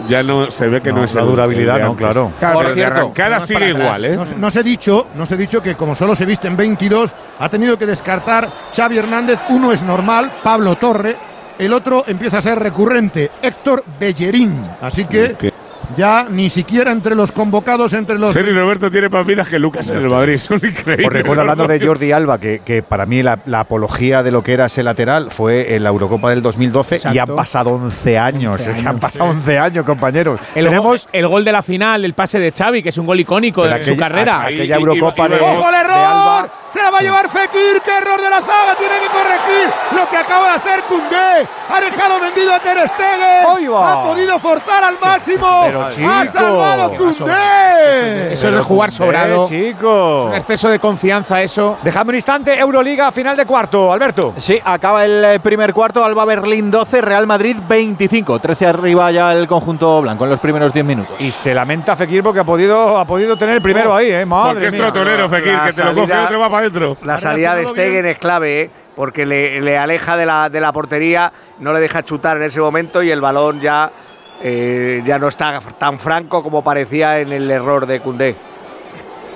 ya 0.09 0.23
no 0.23 0.51
se 0.51 0.67
ve 0.69 0.81
que 0.81 0.91
no, 0.91 0.99
No, 0.99 1.05
es 1.05 1.15
la 1.15 1.23
durabilidad 1.23 1.79
no, 1.79 1.95
claro. 1.97 2.33
Pero 2.41 2.53
Por 2.53 2.69
de 2.69 2.75
cierto, 2.75 2.99
arrancada 2.99 3.41
sigue 3.41 3.69
igual, 3.71 4.05
¿eh? 4.05 4.17
Nos, 4.17 4.37
nos 4.37 4.57
he 4.57 4.63
dicho, 4.63 5.07
nos 5.15 5.31
he 5.31 5.37
dicho 5.37 5.63
que 5.63 5.77
como 5.77 5.95
solo 5.95 6.17
se 6.17 6.27
viste 6.27 6.49
en 6.49 6.57
22, 6.57 7.13
ha 7.39 7.49
tenido 7.49 7.79
que 7.79 7.87
descartar 7.87 8.49
Xavi 8.77 8.99
Hernández. 8.99 9.39
Uno 9.51 9.73
es 9.73 9.83
normal, 9.83 10.33
Pablo 10.43 10.77
Torre. 10.77 11.17
El 11.57 11.73
otro 11.73 12.03
empieza 12.09 12.39
a 12.39 12.43
ser 12.43 12.59
recurrente, 12.59 13.31
Héctor 13.41 13.85
Bellerín. 14.01 14.61
Así 14.81 15.05
que 15.05 15.37
Que- 15.37 15.54
ya 15.97 16.27
ni 16.31 16.51
siquiera 16.51 16.91
entre 16.93 17.15
los 17.15 17.33
convocados, 17.33 17.93
entre 17.93 18.19
los 18.19 18.33
Sergio 18.33 18.55
Roberto 18.55 18.91
tiene 18.91 19.09
más 19.09 19.27
vidas 19.27 19.49
que 19.49 19.59
Lucas 19.59 19.89
en 19.91 19.97
el 19.97 20.09
Madrid. 20.11 20.39
Son 20.39 20.57
increíbles. 20.57 21.07
Os 21.07 21.13
recuerdo 21.13 21.43
hablando 21.43 21.67
de 21.67 21.85
Jordi 21.85 22.13
Alba, 22.13 22.39
que, 22.39 22.61
que 22.65 22.83
para 22.83 23.07
mí 23.07 23.23
la, 23.23 23.39
la 23.47 23.61
apología 23.61 24.23
de 24.23 24.31
lo 24.31 24.43
que 24.43 24.53
era 24.55 24.67
ese 24.67 24.83
lateral 24.83 25.31
fue 25.31 25.75
en 25.75 25.83
la 25.85 25.91
Eurocopa 25.91 26.31
del 26.31 26.43
2012 26.43 26.95
y 26.95 26.97
Exacto. 26.99 27.21
han 27.23 27.37
pasado 27.37 27.71
11 27.71 28.19
años. 28.19 28.53
11 28.55 28.63
es 28.63 28.75
que 28.77 28.81
han 28.81 28.89
años, 28.89 29.01
pasado 29.01 29.31
11 29.31 29.59
años, 29.59 29.85
compañeros. 29.85 30.41
El, 30.55 30.65
Tenemos 30.67 30.85
gol, 31.05 31.11
el 31.13 31.29
gol 31.29 31.45
de 31.45 31.53
la 31.53 31.63
final, 31.63 32.05
el 32.05 32.15
pase 32.15 32.39
de 32.39 32.53
Xavi, 32.53 32.83
que 32.83 32.89
es 32.91 32.99
un 32.99 33.07
gol 33.07 33.21
icónico 33.21 33.63
Pero 33.63 33.75
de 33.77 33.83
su 33.85 33.97
carrera. 33.97 34.43
Aquella 34.43 34.65
y- 34.65 34.69
y- 34.69 34.73
Eurocopa 34.83 35.27
y- 35.27 35.31
de, 35.31 35.41
¡Ojo 35.41 35.67
al 35.67 35.73
de 35.73 35.81
error! 35.81 35.95
Alba. 35.95 36.49
Se 36.75 36.83
la 36.83 36.91
va 36.91 36.99
a 36.99 37.03
llevar 37.03 37.31
Fekir, 37.31 37.81
qué 37.85 37.99
error 37.99 38.21
de 38.21 38.29
la 38.31 38.41
zaga, 38.41 38.75
tiene 38.77 38.95
que 38.99 39.07
corregir 39.07 39.69
lo 39.97 40.11
que 40.11 40.17
acaba 40.17 40.49
de 40.49 40.55
hacer 40.57 40.81
Koundé. 40.89 41.47
Ha 41.71 41.81
dejado 41.81 42.21
vendido 42.21 42.53
a 42.53 42.59
Ter 42.59 42.79
Stegen. 42.89 43.73
Ha 43.77 44.03
podido 44.03 44.39
forzar 44.41 44.83
al 44.83 44.97
máximo. 45.01 45.47
Pero, 45.75 45.87
ha 45.87 45.91
chico. 45.91 47.27
Eso 48.31 48.49
es 48.49 48.55
de 48.55 48.63
jugar 48.63 48.93
sobrado. 48.93 49.49
Eh, 49.51 49.73
chico. 49.73 50.27
Un 50.27 50.35
exceso 50.35 50.69
de 50.69 50.79
confianza, 50.79 51.43
eso. 51.43 51.79
Dejadme 51.83 52.11
un 52.11 52.15
instante, 52.17 52.59
Euroliga, 52.59 53.11
final 53.11 53.37
de 53.37 53.47
cuarto, 53.47 53.93
Alberto. 53.93 54.35
Sí, 54.37 54.61
acaba 54.65 55.05
el 55.05 55.25
eh, 55.25 55.41
primer 55.41 55.73
cuarto, 55.73 56.05
Alba 56.05 56.25
Berlín 56.25 56.71
12, 56.71 57.01
Real 57.01 57.27
Madrid 57.27 57.57
25. 57.69 58.39
13 58.39 58.67
arriba 58.67 59.11
ya 59.11 59.33
el 59.33 59.47
conjunto 59.47 60.03
blanco 60.03 60.25
en 60.25 60.31
los 60.31 60.41
primeros 60.41 60.73
10 60.73 60.85
minutos. 60.85 61.17
Y 61.19 61.31
se 61.31 61.55
lamenta 61.55 61.97
Fekir 61.97 62.23
porque 62.23 62.41
ha 62.41 62.45
podido, 62.45 62.99
ha 62.99 63.05
podido 63.05 63.37
tener 63.37 63.57
el 63.57 63.63
primero 63.63 63.95
ahí, 63.95 64.11
¿eh? 64.11 64.25
Madre 64.25 64.53
Porque 64.55 64.67
es 64.69 64.73
mía. 64.73 64.83
trotonero, 64.93 65.29
Fekir, 65.29 65.53
La 65.53 65.67
que 65.67 65.73
te 65.73 65.85
lo 65.85 65.95
coge 65.95 66.15
otro 66.17 66.41
va 66.41 66.49
para 66.51 66.59
adentro. 66.59 66.97
La 67.03 67.19
salida 67.19 67.55
de 67.55 67.67
Stegen 67.69 68.07
es 68.07 68.19
clave, 68.19 68.63
¿eh? 68.63 68.71
porque 68.95 69.27
le, 69.27 69.61
le 69.61 69.77
aleja 69.77 70.17
de 70.17 70.27
la, 70.27 70.49
de 70.49 70.61
la 70.61 70.73
portería, 70.73 71.33
no 71.59 71.73
le 71.73 71.81
deja 71.81 72.03
chutar 72.03 72.37
en 72.37 72.45
ese 72.45 72.61
momento 72.61 73.03
y 73.03 73.11
el 73.11 73.21
balón 73.21 73.61
ya, 73.61 73.91
eh, 74.43 75.03
ya 75.05 75.19
no 75.19 75.29
está 75.29 75.61
tan 75.79 75.99
franco 75.99 76.43
como 76.43 76.63
parecía 76.63 77.21
en 77.21 77.33
el 77.33 77.51
error 77.51 77.87
de 77.87 78.01
Koundé. 78.01 78.37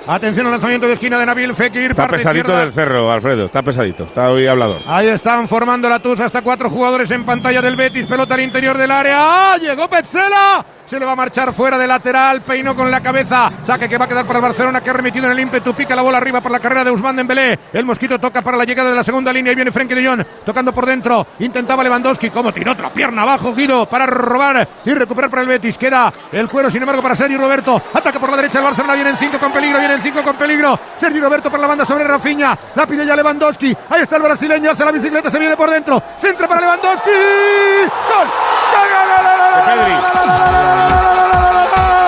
Atención 0.09 0.47
al 0.47 0.53
lanzamiento 0.53 0.87
de 0.87 0.93
esquina 0.93 1.19
de 1.19 1.25
Nabil 1.27 1.53
Fekir. 1.53 1.91
Está 1.91 2.07
pesadito 2.07 2.47
izquierda. 2.47 2.65
del 2.65 2.73
cerro, 2.73 3.11
Alfredo. 3.11 3.45
Está 3.45 3.61
pesadito. 3.61 4.05
Está 4.05 4.31
hoy 4.31 4.47
hablador. 4.47 4.81
Ahí 4.87 5.07
están 5.07 5.47
formando 5.47 5.87
la 5.87 5.99
tusa 5.99 6.25
hasta 6.25 6.41
cuatro 6.41 6.67
jugadores 6.67 7.11
en 7.11 7.23
pantalla 7.23 7.61
del 7.61 7.75
Betis. 7.75 8.07
Pelota 8.07 8.33
al 8.33 8.41
interior 8.41 8.75
del 8.75 8.89
área. 8.89 9.17
¡Ah! 9.19 9.57
Llegó 9.57 9.87
Petzela. 9.87 10.65
Se 10.87 10.99
le 10.99 11.05
va 11.05 11.11
a 11.11 11.15
marchar 11.15 11.53
fuera 11.53 11.77
de 11.77 11.85
lateral. 11.85 12.41
Peinó 12.41 12.75
con 12.75 12.89
la 12.89 13.01
cabeza. 13.01 13.51
Saque 13.61 13.87
que 13.87 13.99
va 13.99 14.05
a 14.05 14.07
quedar 14.07 14.25
para 14.25 14.39
el 14.39 14.43
Barcelona 14.45 14.81
que 14.81 14.89
ha 14.89 14.93
remitido 14.93 15.27
en 15.27 15.33
el 15.33 15.39
ímpetu. 15.41 15.75
Pica 15.75 15.95
la 15.95 16.01
bola 16.01 16.17
arriba 16.17 16.41
por 16.41 16.51
la 16.51 16.59
carrera 16.59 16.83
de 16.83 16.89
Usman 16.89 17.15
Dembélé. 17.15 17.59
El 17.71 17.85
mosquito 17.85 18.17
toca 18.17 18.41
para 18.41 18.57
la 18.57 18.65
llegada 18.65 18.89
de 18.89 18.95
la 18.95 19.03
segunda 19.03 19.31
línea. 19.31 19.51
Y 19.51 19.55
viene 19.55 19.71
Frenkie 19.71 19.93
de 19.93 20.07
Jong 20.07 20.25
tocando 20.43 20.73
por 20.73 20.87
dentro. 20.87 21.27
Intentaba 21.37 21.83
Lewandowski. 21.83 22.31
Como 22.31 22.51
tiró 22.51 22.71
otra 22.71 22.89
pierna 22.89 23.21
abajo 23.21 23.53
Guido 23.53 23.87
para 23.87 24.07
robar 24.07 24.67
y 24.83 24.91
recuperar 24.91 25.29
para 25.29 25.43
el 25.43 25.49
Betis. 25.49 25.77
Queda 25.77 26.11
el 26.31 26.49
cuero 26.49 26.71
sin 26.71 26.81
embargo 26.81 27.03
para 27.03 27.13
Sergio 27.13 27.37
Roberto. 27.37 27.79
Ataca 27.93 28.19
por 28.19 28.31
la 28.31 28.37
derecha 28.37 28.57
el 28.57 28.65
Barcelona. 28.65 28.95
Vienen 28.95 29.15
cinco 29.15 29.37
con 29.37 29.51
peligro. 29.51 29.77
Cinco 30.01 30.23
con 30.23 30.35
peligro. 30.35 30.79
Sergio 30.97 31.21
Roberto 31.21 31.49
por 31.49 31.59
la 31.59 31.67
banda 31.67 31.85
sobre 31.85 32.03
Rafinha. 32.03 32.57
La 32.75 32.85
pide 32.85 33.05
ya 33.05 33.15
Lewandowski. 33.15 33.75
Ahí 33.89 34.01
está 34.01 34.15
el 34.17 34.23
brasileño. 34.23 34.71
Hace 34.71 34.85
la 34.85 34.91
bicicleta. 34.91 35.29
Se 35.29 35.39
viene 35.39 35.55
por 35.55 35.69
dentro. 35.69 36.01
Centra 36.19 36.47
para 36.47 36.61
Lewandowski. 36.61 37.09
¡Gol! 37.09 38.27
¡Gol, 38.71 38.87
gol, 38.89 39.07
gol, 39.09 39.23
gol, 39.23 39.37
gol, 39.37 39.51
gol, 39.51 39.65
gol, 39.65 39.85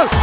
¡Gol! 0.09 0.20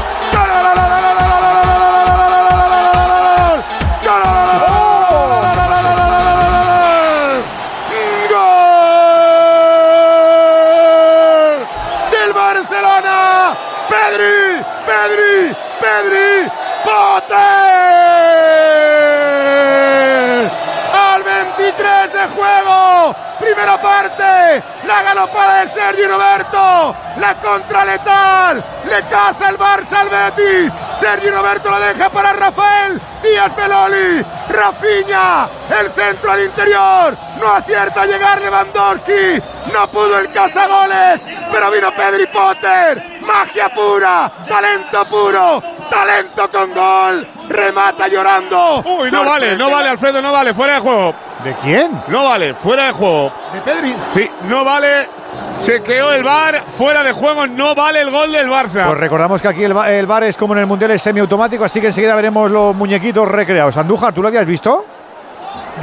Primera 23.58 23.82
parte, 23.82 24.62
la 24.86 25.02
galopada 25.02 25.64
de 25.64 25.70
Sergio 25.70 26.06
Roberto, 26.06 26.94
la 27.16 27.34
contra 27.42 27.84
letal, 27.84 28.64
le 28.88 29.02
caza 29.10 29.48
el 29.48 29.58
Barça 29.58 29.98
al 29.98 30.08
Betis, 30.08 30.72
Sergio 31.00 31.30
Roberto 31.30 31.70
la 31.70 31.78
deja 31.78 32.10
para 32.10 32.32
Rafael 32.32 33.00
Díaz 33.22 33.54
Beloli, 33.54 34.24
Rafinha, 34.48 35.48
el 35.80 35.90
centro 35.90 36.32
al 36.32 36.44
interior, 36.44 37.16
no 37.40 37.52
acierta 37.52 38.02
a 38.02 38.06
llegar 38.06 38.40
Lewandowski, 38.40 39.40
no 39.72 39.88
pudo 39.88 40.18
el 40.18 40.30
cazagoles, 40.32 41.20
pero 41.52 41.70
vino 41.70 41.90
Pedri 41.92 42.26
Potter, 42.26 43.20
magia 43.20 43.68
pura, 43.68 44.30
talento 44.48 45.04
puro, 45.04 45.62
talento 45.90 46.50
con 46.50 46.72
gol, 46.72 47.28
remata 47.48 48.08
llorando. 48.08 48.82
Uy, 48.84 49.10
no 49.10 49.24
vale, 49.24 49.56
no 49.56 49.70
vale, 49.70 49.88
Alfredo, 49.90 50.22
no 50.22 50.32
vale. 50.32 50.54
Fuera 50.54 50.74
de 50.74 50.80
juego. 50.80 51.14
¿De 51.44 51.54
quién? 51.56 52.02
No 52.08 52.24
vale, 52.24 52.54
fuera 52.54 52.86
de 52.86 52.92
juego. 52.92 53.32
De 53.52 53.60
Pedri. 53.60 53.96
Sí, 54.10 54.30
no 54.44 54.64
vale. 54.64 55.08
Se 55.56 55.82
quedó 55.82 56.12
el 56.12 56.22
bar, 56.22 56.64
fuera 56.68 57.02
de 57.02 57.12
juego, 57.12 57.46
no 57.46 57.74
vale 57.74 58.00
el 58.00 58.10
gol 58.10 58.30
del 58.30 58.48
Barça. 58.48 58.86
Pues 58.86 58.98
recordamos 58.98 59.42
que 59.42 59.48
aquí 59.48 59.64
el, 59.64 59.76
el 59.76 60.06
bar 60.06 60.22
es 60.24 60.36
como 60.36 60.54
en 60.54 60.60
el 60.60 60.66
Mundial, 60.66 60.92
es 60.92 61.02
semiautomático, 61.02 61.64
así 61.64 61.80
que 61.80 61.88
enseguida 61.88 62.14
veremos 62.14 62.50
los 62.50 62.74
muñequitos 62.74 63.26
recreados. 63.28 63.76
Andújar, 63.76 64.14
¿tú 64.14 64.22
lo 64.22 64.28
habías 64.28 64.46
visto? 64.46 64.84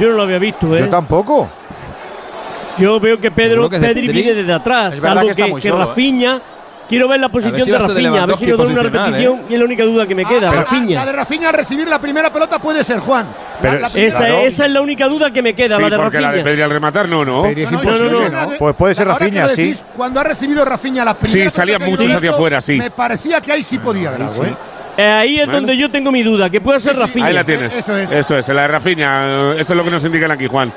Yo 0.00 0.08
no 0.08 0.14
lo 0.14 0.22
había 0.22 0.38
visto, 0.38 0.74
¿eh? 0.74 0.80
Yo 0.80 0.88
tampoco. 0.88 1.50
Yo 2.78 3.00
veo 3.00 3.18
que 3.18 3.30
Pedro 3.30 3.68
que 3.68 3.78
Pedri 3.78 4.08
viene 4.08 4.34
desde 4.34 4.52
atrás, 4.52 4.94
Es 4.94 5.00
verdad 5.00 5.16
salvo 5.16 5.26
que 5.34 5.42
está 5.42 5.54
que, 5.54 5.60
que 5.60 5.68
¿eh? 5.68 5.72
Rafinha. 5.72 6.40
Quiero 6.88 7.08
ver 7.08 7.18
la 7.18 7.26
si 7.26 7.32
posición 7.32 7.66
de 7.66 7.72
va 7.72 7.78
a 7.78 7.80
ser 7.86 7.88
de 7.96 8.02
Rafinha, 8.02 8.22
a 8.22 8.26
ver 8.26 8.36
si 8.38 8.46
nos 8.46 8.58
da 8.58 8.64
una 8.64 8.74
posicional, 8.74 9.06
repetición. 9.06 9.40
Y 9.48 9.52
es 9.54 9.58
la 9.58 9.64
única 9.64 9.84
duda 9.84 10.06
que 10.06 10.14
me 10.14 10.24
queda, 10.24 10.48
Ah, 10.50 10.52
Rafinha. 10.52 10.94
La 11.00 11.06
de 11.06 11.12
Rafinha 11.12 11.48
al 11.48 11.54
recibir 11.54 11.88
la 11.88 12.00
primera 12.00 12.32
pelota 12.32 12.58
puede 12.60 12.84
ser 12.84 12.98
Juan. 13.00 13.26
La- 13.26 13.60
Pero 13.60 13.78
la 13.80 13.88
primera- 13.88 14.08
Esa, 14.08 14.18
Claro. 14.18 14.40
esa 14.42 14.66
es 14.66 14.70
la 14.72 14.80
única 14.80 15.08
duda 15.08 15.32
que 15.32 15.42
me 15.42 15.54
queda, 15.54 15.76
sí, 15.76 15.82
la 15.82 15.90
de 15.90 15.96
porque 15.96 16.20
la 16.20 16.32
de. 16.32 16.44
Pedri 16.44 16.62
al 16.62 16.70
rematar, 16.70 17.08
no, 17.10 17.24
no. 17.24 17.42
Pedri 17.42 17.62
es 17.62 17.72
No, 17.72 17.82
no, 17.82 17.84
imposible, 17.84 18.30
no, 18.30 18.50
Pues 18.58 18.74
puede 18.76 18.94
ser 18.94 19.06
lo 19.08 19.16
sí. 19.16 19.30
decís, 19.30 19.84
Cuando 19.96 20.20
ha 20.20 20.24
recibido 20.24 20.64
Rafinha 20.64 21.04
las 21.04 21.16
primeras 21.16 21.52
Sí, 21.52 21.56
salían 21.56 21.82
muchos 21.82 22.10
hacia 22.12 22.30
afuera, 22.30 22.60
sí. 22.60 22.76
Me 22.78 22.90
parecía 22.90 23.40
que 23.40 23.52
ahí 23.52 23.62
sí 23.64 23.78
podía 23.78 24.10
haber 24.10 24.22
algo, 24.22 24.44
¿eh? 24.44 24.54
Eh, 24.98 25.02
ahí 25.04 25.34
es 25.40 25.46
Bueno. 25.46 25.52
donde 25.60 25.76
yo 25.76 25.90
tengo 25.90 26.10
mi 26.10 26.22
duda, 26.22 26.48
que 26.48 26.60
puede 26.60 26.80
ser 26.80 26.96
Rafinha. 26.96 27.26
Ahí 27.26 27.34
la 27.34 27.44
tienes. 27.44 27.74
Eso 27.74 27.96
es. 27.96 28.10
Eso 28.12 28.38
es, 28.38 28.48
la 28.48 28.62
de 28.62 28.68
Rafinha. 28.68 29.52
Eso 29.52 29.72
es 29.74 29.76
lo 29.76 29.84
que 29.84 29.90
nos 29.90 30.02
indican 30.04 30.30
aquí, 30.30 30.46
Juan. 30.46 30.72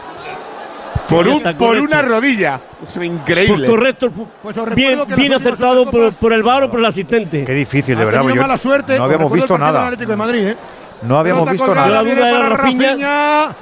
Por, 1.10 1.28
un, 1.28 1.42
por 1.58 1.78
una 1.78 2.02
rodilla. 2.02 2.60
Es 2.88 2.96
increíble. 2.98 3.68
correcto, 3.68 4.10
Pues 4.44 4.56
bien, 4.76 5.00
bien 5.16 5.34
acertado 5.34 5.86
por, 5.90 6.34
el 6.34 6.44
VAR 6.44 6.64
o 6.64 6.70
por 6.72 6.80
el 6.80 6.86
asistente. 6.86 7.44
Qué 7.44 7.54
difícil, 7.54 7.96
de 7.98 8.04
Ha 8.04 8.06
verdad. 8.06 8.24
yo- 8.28 8.36
mala 8.42 8.58
suerte. 8.58 8.98
no 8.98 9.04
Os 9.04 9.10
habíamos 9.12 9.34
visto 9.34 9.58
nada. 9.58 9.86
Atlético 9.86 10.12
de 10.12 10.18
Madrid, 10.18 10.48
¿eh? 10.50 10.58
No 11.02 11.18
habíamos 11.18 11.50
visto 11.52 11.74
nada. 11.74 12.02
viene 12.04 12.22
La 12.22 12.28
duda 12.28 12.38
para 12.40 12.48
era 12.48 12.56
Rafinha. 12.58 12.88
Rafinha. 12.92 13.56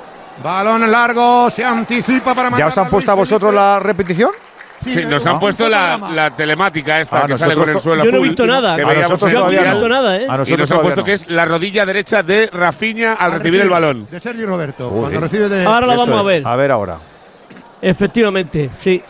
Balón 0.43 0.91
largo, 0.91 1.49
se 1.49 1.63
anticipa 1.65 2.35
para 2.35 2.55
¿Ya 2.55 2.67
os 2.67 2.77
han 2.77 2.89
puesto 2.89 3.11
a 3.11 3.15
vosotros 3.15 3.53
la 3.53 3.79
repetición? 3.79 4.31
Sí, 4.85 5.03
nos 5.05 5.25
han 5.25 5.39
puesto 5.39 5.67
la, 5.67 5.97
la 6.13 6.35
telemática 6.35 7.01
esta 7.01 7.23
Ah, 7.23 7.27
que 7.27 7.35
sale 7.37 7.55
con 7.55 7.67
el 7.67 7.79
suelo 7.79 8.05
Yo 8.05 8.11
no 8.11 8.17
he 8.17 8.21
visto 8.21 8.45
nada. 8.45 8.75
que 8.75 8.83
A 8.83 8.93
nosotros 8.93 9.33
todavía 9.33 9.63
no 9.63 9.71
visto 9.71 9.89
nada, 9.89 10.17
¿eh? 10.17 10.27
A 10.29 10.43
Y 10.45 10.55
nos 10.57 10.71
han 10.71 10.81
puesto 10.81 11.01
no. 11.01 11.05
que 11.05 11.13
es 11.13 11.29
la 11.31 11.45
rodilla 11.45 11.83
derecha 11.85 12.21
de 12.21 12.47
Rafinha 12.53 13.13
al 13.13 13.31
recibir 13.33 13.61
el 13.61 13.69
balón. 13.69 14.07
De 14.11 14.19
Sergio 14.19 14.45
Roberto. 14.45 14.89
Joder. 14.89 15.01
Cuando 15.01 15.19
recibe 15.21 15.49
de. 15.49 15.65
Ahora 15.65 15.87
la 15.87 15.95
vamos 15.95 16.19
a 16.19 16.21
ver. 16.21 16.43
A 16.47 16.55
ver 16.55 16.71
ahora. 16.71 16.99
Efectivamente, 17.81 18.69
sí. 18.83 19.01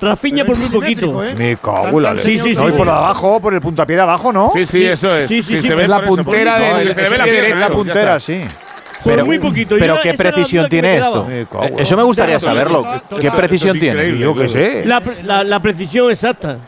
Rafinha 0.00 0.44
Pero 0.44 0.56
por 0.56 0.56
muy 0.58 0.68
poquito. 0.80 1.22
¿eh? 1.24 1.34
Me 1.36 1.56
cago 1.56 2.00
la 2.00 2.16
Sí, 2.16 2.36
leche. 2.36 2.42
sí, 2.42 2.54
No, 2.54 2.62
sí, 2.68 2.68
y 2.74 2.76
por 2.76 2.86
sí. 2.86 2.92
abajo, 2.92 3.40
por 3.40 3.52
el 3.54 3.60
puntapié 3.60 3.96
de 3.96 4.02
abajo, 4.02 4.32
¿no? 4.32 4.50
Sí, 4.52 4.64
sí, 4.64 4.84
eso 4.84 5.14
es. 5.14 5.28
Sí, 5.28 5.42
Sí, 5.42 5.56
sí, 5.56 5.62
sí, 5.62 5.68
se 5.68 5.74
ve 5.74 5.86
la 5.86 6.00
puntera 6.02 6.58
del- 6.78 6.94
se 6.94 7.02
ve 7.08 7.18
la 7.18 7.24
Sí, 7.26 7.72
puntera, 7.72 8.18
sí. 8.18 8.40
Por 9.04 9.12
Pero- 9.14 9.26
muy 9.26 9.38
poquito. 9.38 9.76
Pero 9.78 9.98
qué 10.02 10.14
precisión 10.14 10.68
tiene 10.68 10.98
esto. 10.98 11.24
Me 11.24 11.46
cago 11.46 11.64
en 11.64 11.78
Eso 11.80 11.96
me 11.96 12.02
gustaría 12.02 12.38
Total, 12.38 12.54
saberlo. 12.54 12.78
total, 12.82 13.02
¿Qué 13.08 13.26
total. 13.28 13.36
precisión 13.36 13.78
tiene? 13.78 14.18
Yo 14.18 14.34
qué 14.34 14.48
sé. 14.48 14.84
La, 14.86 15.02
la- 15.24 15.44
la 15.44 15.60
precisión 15.60 16.10
exacta. 16.10 16.58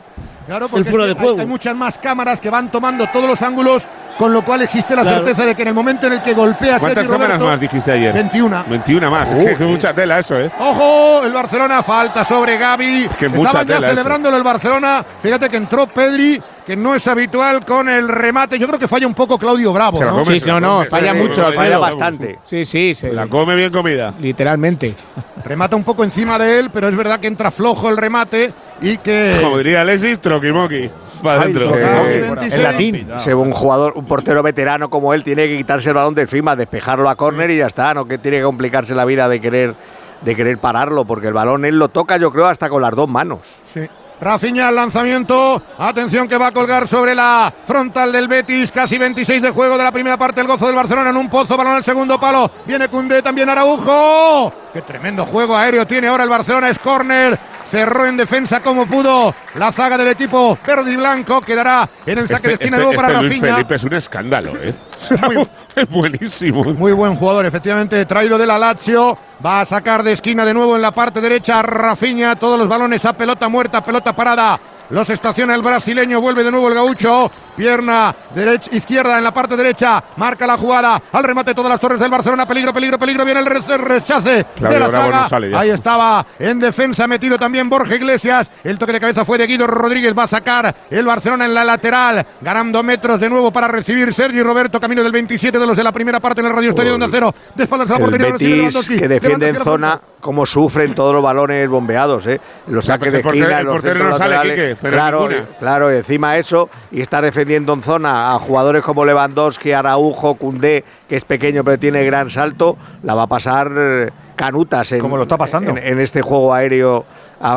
Claro, 0.47 0.67
El 0.67 0.71
porque 0.71 0.91
fuera 0.91 1.05
es 1.05 1.09
de 1.11 1.15
que 1.15 1.21
hay, 1.21 1.25
juego. 1.27 1.41
hay 1.41 1.47
muchas 1.47 1.75
más 1.77 1.99
cámaras 1.99 2.41
que 2.41 2.51
van 2.51 2.71
tomando 2.71 3.07
todos 3.13 3.29
los 3.29 3.41
ángulos, 3.43 3.87
con 4.23 4.33
lo 4.33 4.45
cual 4.45 4.63
existe 4.63 4.95
la 4.95 5.03
Claro. 5.03 5.17
certeza 5.17 5.45
de 5.45 5.53
que 5.57 5.63
en 5.63 5.69
el 5.69 5.75
momento 5.75 6.07
en 6.07 6.13
el 6.13 6.23
que 6.23 6.33
golpea 6.33 6.77
a 6.77 6.79
¿Cuántas 6.79 7.05
Sergio 7.07 7.11
cámaras 7.13 7.41
Roberto, 7.41 7.51
más 7.51 7.61
dijiste 7.61 7.91
ayer? 7.91 8.13
21. 8.15 8.65
21 8.69 9.11
más. 9.11 9.33
Uh, 9.33 9.37
es 9.39 9.45
que 9.59 9.65
es 9.65 9.69
mucha 9.71 9.93
tela 9.93 10.21
eso, 10.21 10.39
¿eh? 10.41 10.49
Ojo, 10.61 11.25
el 11.25 11.33
Barcelona 11.33 11.83
falta 11.83 12.23
sobre 12.23 12.57
Gaby. 12.57 13.09
que 13.19 13.29
mucha 13.29 13.47
Estaban 13.49 13.67
ya 13.67 13.75
tela 13.75 13.87
eso. 13.89 13.97
celebrándolo 13.97 14.37
el 14.37 14.45
Barcelona. 14.45 15.05
Fíjate 15.21 15.49
que 15.49 15.57
entró 15.57 15.89
Pedri, 15.89 16.41
que 16.65 16.77
no 16.77 16.95
es 16.95 17.05
habitual 17.09 17.65
con 17.65 17.89
el 17.89 18.07
remate. 18.09 18.61
Yo 18.61 18.69
creo 18.69 18.79
que 18.79 18.87
falla 18.87 19.09
un 19.09 19.15
poco 19.15 19.37
Claudio 19.39 19.73
Bravo. 19.73 19.97
Se 19.97 20.05
la 20.05 20.13
¿no? 20.13 20.25
Sí, 20.25 20.39
se 20.39 20.47
la 20.47 20.61
no, 20.61 20.85
falla 20.89 21.15
mucho, 21.15 21.53
falla 21.53 21.79
bastante. 21.79 22.39
Sí, 22.45 22.65
sí, 22.65 22.95
se- 22.95 23.13
La 23.13 23.27
come 23.27 23.57
bien 23.57 23.73
comida. 23.73 24.15
literalmente. 24.21 24.95
Remata 25.45 25.75
un 25.75 25.83
poco 25.83 26.05
encima 26.05 26.39
de 26.39 26.61
él, 26.61 26.71
pero 26.73 26.87
es 26.87 26.95
verdad 26.95 27.19
que 27.19 27.27
entra 27.27 27.51
flojo 27.51 27.89
el 27.89 27.97
remate 27.97 28.55
y 28.81 28.99
que. 28.99 29.37
Como 29.43 29.59
diría 29.59 29.81
Alexis, 29.81 30.21
troquimoqui. 30.21 30.89
Para 31.21 31.43
adentro. 31.43 31.69
sí, 31.69 31.73
Eh, 31.79 32.25
en 32.27 32.35
26. 32.35 32.63
latín. 32.63 33.09
Se 33.19 33.33
un 33.35 33.53
jugador, 33.53 33.93
un 33.97 34.05
portero 34.13 34.43
veterano 34.43 34.91
como 34.91 35.15
él 35.15 35.25
tiene 35.25 35.49
que 35.49 35.57
quitarse 35.57 35.89
el 35.89 35.95
balón 35.95 36.13
de 36.13 36.21
encima, 36.21 36.55
despejarlo 36.55 37.09
a 37.09 37.15
córner 37.15 37.51
y 37.51 37.57
ya 37.57 37.67
está, 37.67 37.95
no 37.95 38.05
que 38.05 38.19
tiene 38.19 38.37
que 38.37 38.43
complicarse 38.43 38.95
la 38.95 39.07
vida 39.07 39.27
de 39.27 39.41
querer 39.41 39.75
de 40.21 40.37
querer 40.37 40.59
pararlo, 40.59 41.07
porque 41.07 41.29
el 41.29 41.33
balón 41.33 41.65
él 41.65 41.79
lo 41.79 41.89
toca, 41.89 42.19
yo 42.19 42.31
creo, 42.31 42.47
hasta 42.47 42.69
con 42.69 42.83
las 42.83 42.95
dos 42.95 43.09
manos. 43.09 43.39
Sí. 43.73 43.89
Rafinha 44.21 44.69
al 44.69 44.77
lanzamiento. 44.77 45.63
Atención 45.79 46.29
que 46.29 46.37
va 46.37 46.49
a 46.49 46.53
colgar 46.53 46.87
sobre 46.87 47.15
la 47.15 47.53
frontal 47.65 48.13
del 48.13 48.29
Betis. 48.29 48.71
Casi 48.71 48.97
26 48.97 49.43
de 49.43 49.51
juego 49.51 49.77
de 49.77 49.83
la 49.83 49.91
primera 49.91 50.17
parte. 50.17 50.43
El 50.43 50.47
gozo 50.47 50.67
del 50.67 50.77
Barcelona 50.77 51.11
en 51.11 51.17
un 51.17 51.29
pozo. 51.29 51.57
Balón 51.57 51.75
al 51.75 51.83
segundo 51.83 52.21
palo. 52.21 52.49
Viene 52.65 52.87
Cundé, 52.89 53.21
también 53.21 53.49
Araujo. 53.49 54.53
Qué 54.73 54.83
tremendo 54.83 55.25
juego 55.25 55.57
aéreo 55.57 55.87
tiene 55.89 56.07
ahora 56.07 56.23
el 56.23 56.31
Barcelona. 56.31 56.69
Es 56.69 56.79
córner. 56.79 57.37
Cerró 57.73 58.05
en 58.05 58.19
defensa 58.19 58.61
como 58.61 58.85
pudo 58.85 59.35
la 59.55 59.73
zaga 59.73 59.97
del 59.97 60.09
equipo 60.09 60.59
verde 60.67 60.93
y 60.93 60.97
blanco. 60.97 61.41
Quedará 61.41 61.89
en 62.05 62.19
el 62.19 62.29
saque 62.29 62.49
de 62.49 62.53
Este, 62.53 62.65
esquina 62.67 62.77
este- 62.77 62.83
luego 62.87 62.93
para 63.01 63.09
este 63.09 63.19
Luis 63.21 63.31
Rafinha. 63.41 63.55
Felipe 63.55 63.75
es 63.77 63.85
un 63.85 63.95
escándalo, 63.95 64.53
¿eh? 64.63 64.75
Muy- 65.23 65.49
es 65.77 65.89
buenísimo. 65.89 66.65
Muy 66.65 66.93
buen 66.93 67.17
jugador, 67.17 67.47
efectivamente, 67.47 68.05
traído 68.05 68.37
de 68.37 68.47
la 68.47 68.59
Lazio. 68.59 69.17
Va 69.45 69.63
a 69.63 69.65
sacar 69.65 70.03
de 70.03 70.13
esquina 70.13 70.45
de 70.45 70.53
nuevo 70.53 70.77
en 70.77 70.83
la 70.83 70.93
parte 70.93 71.23
derecha 71.23 71.63
Rafinha. 71.63 72.37
Todos 72.37 72.59
los 72.59 72.69
balones 72.69 73.07
a 73.07 73.15
pelota 73.15 73.49
muerta, 73.49 73.83
pelota 73.83 74.15
parada. 74.15 74.61
Los 74.93 75.09
estaciona 75.11 75.55
el 75.55 75.63
brasileño, 75.63 76.21
vuelve 76.21 76.45
de 76.45 76.51
nuevo 76.51 76.69
el 76.69 76.75
gaucho. 76.75 77.31
Pierna 77.57 78.15
derecha, 78.35 78.75
izquierda 78.75 79.19
en 79.19 79.25
la 79.25 79.33
parte 79.33 79.57
derecha. 79.57 80.03
Marca 80.17 80.47
la 80.47 80.57
jugada 80.57 81.03
al 81.13 81.25
remate 81.25 81.55
todas 81.55 81.71
las 81.71 81.81
torres 81.81 81.99
del 81.99 82.11
Barcelona. 82.11 82.47
Peligro, 82.47 82.73
peligro, 82.73 82.99
peligro. 82.99 83.25
Viene 83.25 83.41
el 83.41 83.47
re- 83.47 83.79
rechace 83.79 84.47
Claudio 84.57 84.79
de 84.79 84.85
la 84.85 84.89
Bravo 84.89 85.05
zaga. 85.07 85.21
no 85.23 85.29
sale 85.29 85.51
ya. 85.51 85.61
Ahí 85.61 85.71
estaba 85.71 86.27
en 86.39 86.59
defensa 86.59 87.07
metido 87.07 87.39
también 87.39 87.69
Borja 87.69 87.95
Iglesias. 87.95 88.51
El 88.65 88.79
toque 88.79 88.93
de 88.93 89.01
cabeza 89.01 89.25
fue 89.25 89.39
de 89.39 89.47
Guido 89.47 89.67
Rodríguez. 89.67 90.17
Va 90.17 90.25
a 90.25 90.27
sacar 90.27 90.75
el 90.91 91.05
Barcelona 91.07 91.45
en 91.47 91.55
la 91.55 91.65
lateral. 91.65 92.27
Ganando 92.41 92.83
metros 92.83 93.19
de 93.21 93.29
nuevo 93.29 93.51
para 93.53 93.69
recibir 93.69 94.13
Sergi 94.15 94.43
Roberto. 94.43 94.79
Camino 94.81 95.03
del 95.03 95.13
27 95.13 95.59
de 95.59 95.67
los 95.67 95.77
de 95.77 95.85
la 95.85 95.93
primera 95.93 96.21
parte 96.21 96.41
en 96.41 96.47
el 96.49 96.53
Radio 96.55 96.71
Estadio 96.71 96.95
Onda 96.95 97.09
Cero. 97.11 97.35
De 97.55 97.65
espaldas 97.65 97.91
a 97.91 97.99
la 97.99 98.05
El 98.05 98.11
portería. 98.11 98.63
Betis 98.65 98.89
que 98.89 99.09
defiende 99.09 99.49
en 99.49 99.57
zona, 99.57 100.01
como 100.21 100.45
sufren 100.47 100.95
todos 100.95 101.13
los 101.15 101.23
balones 101.23 101.69
bombeados, 101.69 102.27
¿eh? 102.27 102.41
Los 102.69 102.85
saques 102.87 103.13
de 103.13 103.21
esquina, 103.21 103.59
el 103.61 103.67
los 103.67 103.75
portero 103.75 103.95
centros 103.95 104.11
no 104.11 104.17
sale, 104.37 104.77
pero 104.83 104.97
claro, 104.97 105.29
ninguna. 105.29 105.47
claro, 105.59 105.93
y 105.93 105.97
encima 105.97 106.37
eso, 106.37 106.69
y 106.91 107.01
está 107.01 107.23
defendiendo 107.23 107.73
en 107.73 107.83
zona 107.83 108.35
a 108.35 108.39
jugadores 108.39 108.83
como 108.83 109.05
Lewandowski, 109.05 109.73
Araujo, 109.73 110.35
Cundé, 110.35 110.85
que 111.09 111.17
es 111.17 111.25
pequeño 111.25 111.65
pero 111.65 111.79
tiene 111.79 112.05
gran 112.05 112.29
salto, 112.29 112.77
la 113.03 113.15
va 113.15 113.23
a 113.23 113.27
pasar 113.29 113.71
eh, 113.75 114.11
canutas 114.37 114.93
en, 114.93 114.99
Como 114.99 115.17
lo 115.17 115.23
está 115.23 115.39
pasando. 115.39 115.71
en, 115.71 115.79
en 115.79 116.01
este 116.01 116.21
juego 116.21 116.53
aéreo 116.53 117.07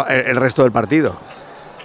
el 0.07 0.35
resto 0.37 0.63
del 0.63 0.71
partido. 0.71 1.17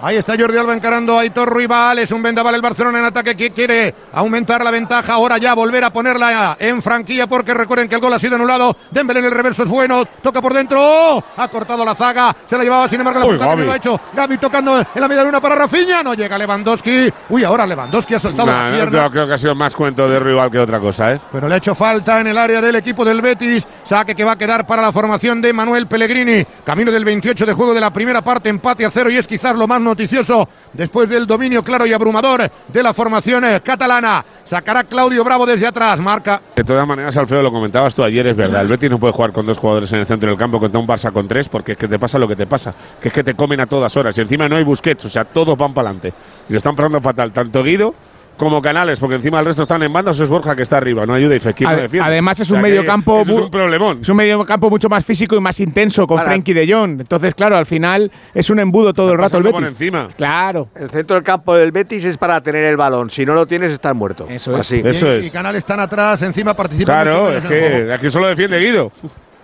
Ahí 0.03 0.17
está 0.17 0.35
Jordi 0.39 0.57
Alba 0.57 0.73
encarando 0.75 1.19
a 1.19 1.21
Aitor 1.21 1.55
Rival. 1.55 1.99
Es 1.99 2.11
un 2.11 2.23
vendaval 2.23 2.55
el 2.55 2.63
Barcelona 2.63 3.01
en 3.01 3.05
ataque 3.05 3.37
que 3.37 3.51
quiere 3.51 3.95
aumentar 4.15 4.65
la 4.65 4.71
ventaja. 4.71 5.13
Ahora 5.13 5.37
ya 5.37 5.53
volver 5.55 5.85
a 5.85 5.91
ponerla 5.93 6.57
en 6.59 6.81
franquilla 6.81 7.27
porque 7.27 7.53
recuerden 7.53 7.87
que 7.87 7.97
el 7.97 8.01
gol 8.01 8.13
ha 8.15 8.19
sido 8.19 8.37
anulado. 8.37 8.75
Dembélé 8.91 9.21
en 9.21 9.27
el 9.27 9.31
reverso 9.33 9.63
es 9.65 9.69
bueno. 9.69 10.07
Toca 10.23 10.41
por 10.41 10.55
dentro. 10.55 10.79
¡Oh! 10.81 11.23
Ha 11.37 11.49
cortado 11.49 11.85
la 11.85 11.95
zaga. 11.95 12.35
Se 12.47 12.57
la 12.57 12.65
llevaba 12.65 12.89
sin 12.89 13.01
embargo 13.01 13.21
la 13.21 13.27
Uy, 13.27 13.31
punta 13.33 13.45
que 13.45 13.51
Gavi. 13.51 13.65
lo 13.67 13.73
ha 13.73 13.77
hecho. 13.77 14.01
Gaby 14.15 14.39
tocando 14.39 14.79
en 14.79 14.87
la 15.03 15.07
media 15.07 15.23
luna 15.23 15.39
para 15.39 15.55
Rafinha. 15.55 16.03
No 16.03 16.15
llega 16.15 16.39
Lewandowski. 16.39 17.13
Uy, 17.29 17.45
ahora 17.45 17.67
Lewandowski 17.67 18.15
ha 18.15 18.19
soltado 18.19 18.47
Nah, 18.51 18.55
la 18.57 18.71
no, 18.71 18.75
pierna. 18.77 18.91
creo, 19.01 19.11
creo 19.11 19.27
que 19.27 19.35
ha 19.35 19.39
sido 19.39 19.55
más 19.55 19.77
cuento 19.77 20.09
de 20.09 20.19
rival 20.19 20.51
que 20.51 20.59
otra 20.59 20.81
cosa, 20.81 21.13
¿eh? 21.13 21.21
Pero 21.31 21.47
le 21.47 21.57
ha 21.57 21.59
hecho 21.59 21.75
falta 21.75 22.21
en 22.21 22.29
el 22.29 22.39
área 22.39 22.63
del 22.63 22.77
equipo 22.77 23.05
del 23.05 23.21
Betis. 23.21 23.67
Saque 23.85 24.15
que 24.15 24.25
va 24.25 24.33
a 24.33 24.39
quedar 24.39 24.67
para 24.67 24.81
la 24.81 24.93
formación 24.93 25.43
de 25.43 25.53
Manuel 25.53 25.87
Pellegrini. 25.87 26.43
Camino 26.65 26.91
del 26.91 27.05
28 27.05 27.45
de 27.45 27.53
juego 27.53 27.75
de 27.75 27.81
la 27.83 27.93
primera 27.93 28.23
parte. 28.23 28.49
Empate 28.49 28.87
a 28.87 28.91
cero 28.91 29.11
y 29.11 29.19
es 29.19 29.27
quizás 29.27 29.55
lo 29.57 29.69
más 29.69 29.79
noticioso 29.91 30.49
después 30.73 31.09
del 31.09 31.27
dominio 31.27 31.63
claro 31.63 31.87
y 31.87 31.93
abrumador 31.93 32.51
de 32.69 32.83
la 32.83 32.95
formación 32.95 33.45
eh, 33.45 33.61
catalana. 33.63 34.25
Sacará 34.45 34.85
Claudio 34.85 35.23
Bravo 35.25 35.45
desde 35.47 35.67
atrás. 35.67 36.01
Marca. 36.01 36.41
De 36.57 36.65
todas 36.65 36.87
maneras, 36.87 37.17
Alfredo, 37.17 37.43
lo 37.43 37.53
comentabas 37.53 37.95
tú 37.95 38.03
ayer, 38.03 38.27
es 38.27 38.37
verdad. 38.37 38.63
El 38.63 38.69
Betis 38.69 38.91
no 38.91 38.99
puede 38.99 39.13
jugar 39.13 39.33
con 39.33 39.47
dos 39.47 39.59
jugadores 39.59 39.93
en 39.93 40.01
el 40.01 40.07
centro 40.07 40.29
del 40.29 40.39
campo 40.39 40.59
contra 40.59 40.81
un 40.81 40.87
Barça 40.87 41.13
con 41.13 41.29
tres, 41.29 41.49
porque 41.49 41.73
es 41.73 41.79
que 41.79 41.89
te 41.89 41.99
pasa 41.99 42.19
lo 42.19 42.27
que 42.27 42.37
te 42.37 42.47
pasa, 42.47 42.75
que 43.01 43.09
es 43.09 43.15
que 43.15 43.25
te 43.25 43.35
comen 43.35 43.61
a 43.61 43.67
todas 43.67 43.97
horas. 43.97 44.17
Y 44.19 44.23
encima 44.23 44.49
no 44.49 44.57
hay 44.57 44.65
Busquets, 44.65 45.05
o 45.05 45.11
sea, 45.11 45.25
todos 45.25 45.57
van 45.57 45.75
para 45.75 45.89
adelante. 45.89 46.15
Y 46.49 46.53
lo 46.53 46.57
están 46.57 46.75
pasando 46.77 47.01
fatal, 47.01 47.33
tanto 47.33 47.63
Guido 47.63 47.95
como 48.41 48.61
Canales, 48.61 48.99
porque 48.99 49.17
encima 49.17 49.39
el 49.39 49.45
resto 49.47 49.63
están 49.63 49.83
en 49.83 49.93
bandas, 49.93 50.19
o 50.19 50.25
es 50.25 50.29
Borja 50.29 50.57
que 50.57 50.63
está 50.63 50.79
arriba, 50.79 51.05
no 51.07 51.15
ayuda 51.15 51.37
y 51.37 51.39
Fekir 51.39 51.69
no 51.69 51.75
Ade- 51.75 51.83
defiende. 51.83 52.09
además 52.09 52.41
es 52.41 52.49
O 52.49 52.51
sea, 52.51 52.57
un 52.59 52.65
que 52.65 52.71
medio 52.71 52.85
campo 52.87 53.21
es 53.21 53.29
un 53.29 53.51
problemón. 53.51 53.99
Es 54.03 54.09
un 54.09 54.17
medio 54.17 54.45
campo 54.45 54.69
mucho 54.71 54.89
más 54.89 55.05
físico 55.05 55.37
y 55.37 55.41
más 55.41 55.61
intenso 55.61 56.07
con 56.07 56.17
Para- 56.17 56.31
Frenkie 56.31 56.55
de 56.55 56.73
Jong. 56.73 57.01
Entonces, 57.01 57.35
claro, 57.35 57.57
al 57.57 57.67
final 57.67 58.11
es 58.35 58.51
un 58.51 58.59
embudo 58.59 58.93
todo 58.95 59.13
el 59.13 59.19
rato 59.19 59.37
el 59.37 59.43
Betis. 59.45 59.69
encima. 59.69 60.09
Claro. 60.17 60.69
El 60.75 60.91
centro 60.91 61.15
del 61.15 61.23
campo 61.23 61.55
del 61.55 61.71
Betis 61.71 62.05
es 62.05 62.17
para 62.19 62.41
tener 62.43 62.65
el 62.65 62.77
balón. 62.77 63.11
Si 63.11 63.25
no 63.27 63.35
lo 63.35 63.47
tienes, 63.47 63.71
estás 63.73 63.95
muerto. 63.95 64.27
Eso 64.29 64.55
es. 64.55 64.61
Así. 64.61 64.83
Eso 64.85 65.07
y, 65.15 65.19
es. 65.19 65.27
y 65.27 65.31
Canales 65.31 65.59
están 65.59 65.79
atrás. 65.81 66.23
Encima 66.23 66.55
participan. 66.57 67.07
mucho 67.07 67.11
Claro, 67.11 67.37
es 67.37 67.45
que 67.45 67.93
aquí 67.93 68.09
solo 68.11 68.27
defiende 68.27 68.59
Guido. 68.59 68.91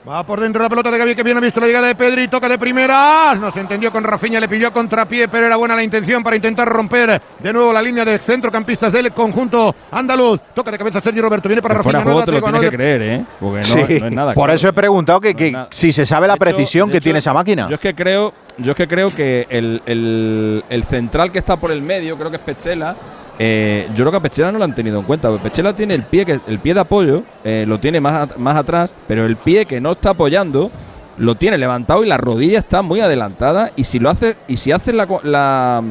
Va 0.09 0.25
por 0.25 0.39
dentro 0.41 0.63
la 0.63 0.69
pelota 0.69 0.89
de 0.89 0.99
Gaby 0.99 1.17
que 1.17 1.25
bien 1.25 1.37
ha 1.37 1.41
visto 1.41 1.59
la 1.59 1.67
llegada 1.67 1.89
de 1.89 1.97
Pedri, 1.97 2.29
toca 2.29 2.49
de 2.49 2.57
primeras, 2.59 3.41
no 3.41 3.51
se 3.51 3.59
entendió 3.59 3.91
con 3.91 4.05
Rafinha, 4.05 4.39
le 4.39 4.49
pilló 4.49 4.69
a 4.69 4.71
contrapié, 4.71 5.27
pero 5.27 5.47
era 5.47 5.57
buena 5.57 5.75
la 5.75 5.83
intención 5.83 6.23
para 6.23 6.37
intentar 6.37 6.69
romper 6.69 7.21
de 7.41 7.53
nuevo 7.53 7.73
la 7.73 7.83
línea 7.83 8.05
de 8.05 8.17
centrocampistas 8.21 8.93
del 8.93 9.11
conjunto 9.13 9.75
andaluz. 9.91 10.41
Toca 10.55 10.71
de 10.71 10.79
cabeza 10.79 11.01
Sergio 11.01 11.23
Roberto, 11.23 11.49
viene 11.49 11.61
para 11.61 11.75
Que 11.75 11.79
Rafinha. 11.79 11.93
fuera 11.93 12.05
no 12.05 12.13
juego 12.13 12.25
te 12.25 12.31
lo 12.33 12.41
tienes 12.41 12.63
no 12.63 12.71
que 12.71 12.77
creer, 12.77 13.03
¿eh? 13.03 13.25
Porque 13.41 13.57
no, 13.59 13.65
Sí, 13.65 14.01
no 14.01 14.07
es 14.07 14.15
nada. 14.15 14.33
por 14.35 14.45
claro. 14.45 14.53
eso 14.57 14.69
he 14.69 14.73
preguntado 14.73 15.21
que, 15.21 15.67
si 15.71 15.91
se 15.91 16.07
sabe 16.07 16.29
la 16.29 16.35
hecho- 16.35 16.39
precisión 16.41 16.89
que 16.89 16.99
hecho, 16.99 17.05
tiene 17.05 17.19
esa 17.19 17.33
máquina. 17.33 17.67
Yo 17.69 17.75
es 17.75 17.81
que 17.81 17.93
creo, 17.97 18.33
yo 18.59 18.73
es 18.73 18.77
que 18.77 18.87
creo 18.87 19.13
que 19.13 19.49
el, 19.51 19.83
el- 19.87 20.65
el 20.71 20.85
central 20.85 21.33
que 21.33 21.41
está 21.41 21.57
por 21.57 21.73
el 21.73 21.83
medio, 21.83 22.17
creo 22.17 22.31
que 22.31 22.37
es 22.37 22.43
Pechela. 22.43 22.95
Eh, 23.39 23.89
yo 23.95 24.05
creo 24.05 24.11
que 24.13 24.17
a 24.17 24.21
Pechela 24.21 24.53
no 24.53 24.59
lo 24.59 24.65
han 24.65 24.75
tenido 24.75 24.99
en 24.99 25.05
cuenta. 25.05 25.29
porque 25.29 25.43
Pechela 25.49 25.75
tiene 25.75 25.95
el 25.95 26.03
pie 26.05 26.25
que 26.25 26.41
el 26.47 26.59
pie 26.59 26.75
de 26.75 26.81
apoyo, 26.81 27.23
eh, 27.45 27.65
lo 27.67 27.79
tiene 27.79 28.01
más, 28.01 28.31
at- 28.31 28.37
más 28.37 28.57
atrás, 28.57 28.95
pero 29.07 29.25
el 29.27 29.37
pie 29.37 29.67
que 29.67 29.81
no 29.81 29.93
está 29.93 30.11
apoyando 30.11 30.71
lo 31.19 31.35
tiene 31.35 31.57
levantado 31.59 32.05
y 32.05 32.07
la 32.09 32.19
rodilla 32.19 32.59
está 32.59 32.83
muy 32.83 33.01
adelantada. 33.01 33.71
Y 33.77 33.85
si 33.85 33.99
lo 33.99 34.11
hace, 34.11 34.37
y 34.49 34.57
si 34.59 34.73
haces 34.73 34.95
la, 34.95 35.07
la, 35.23 35.83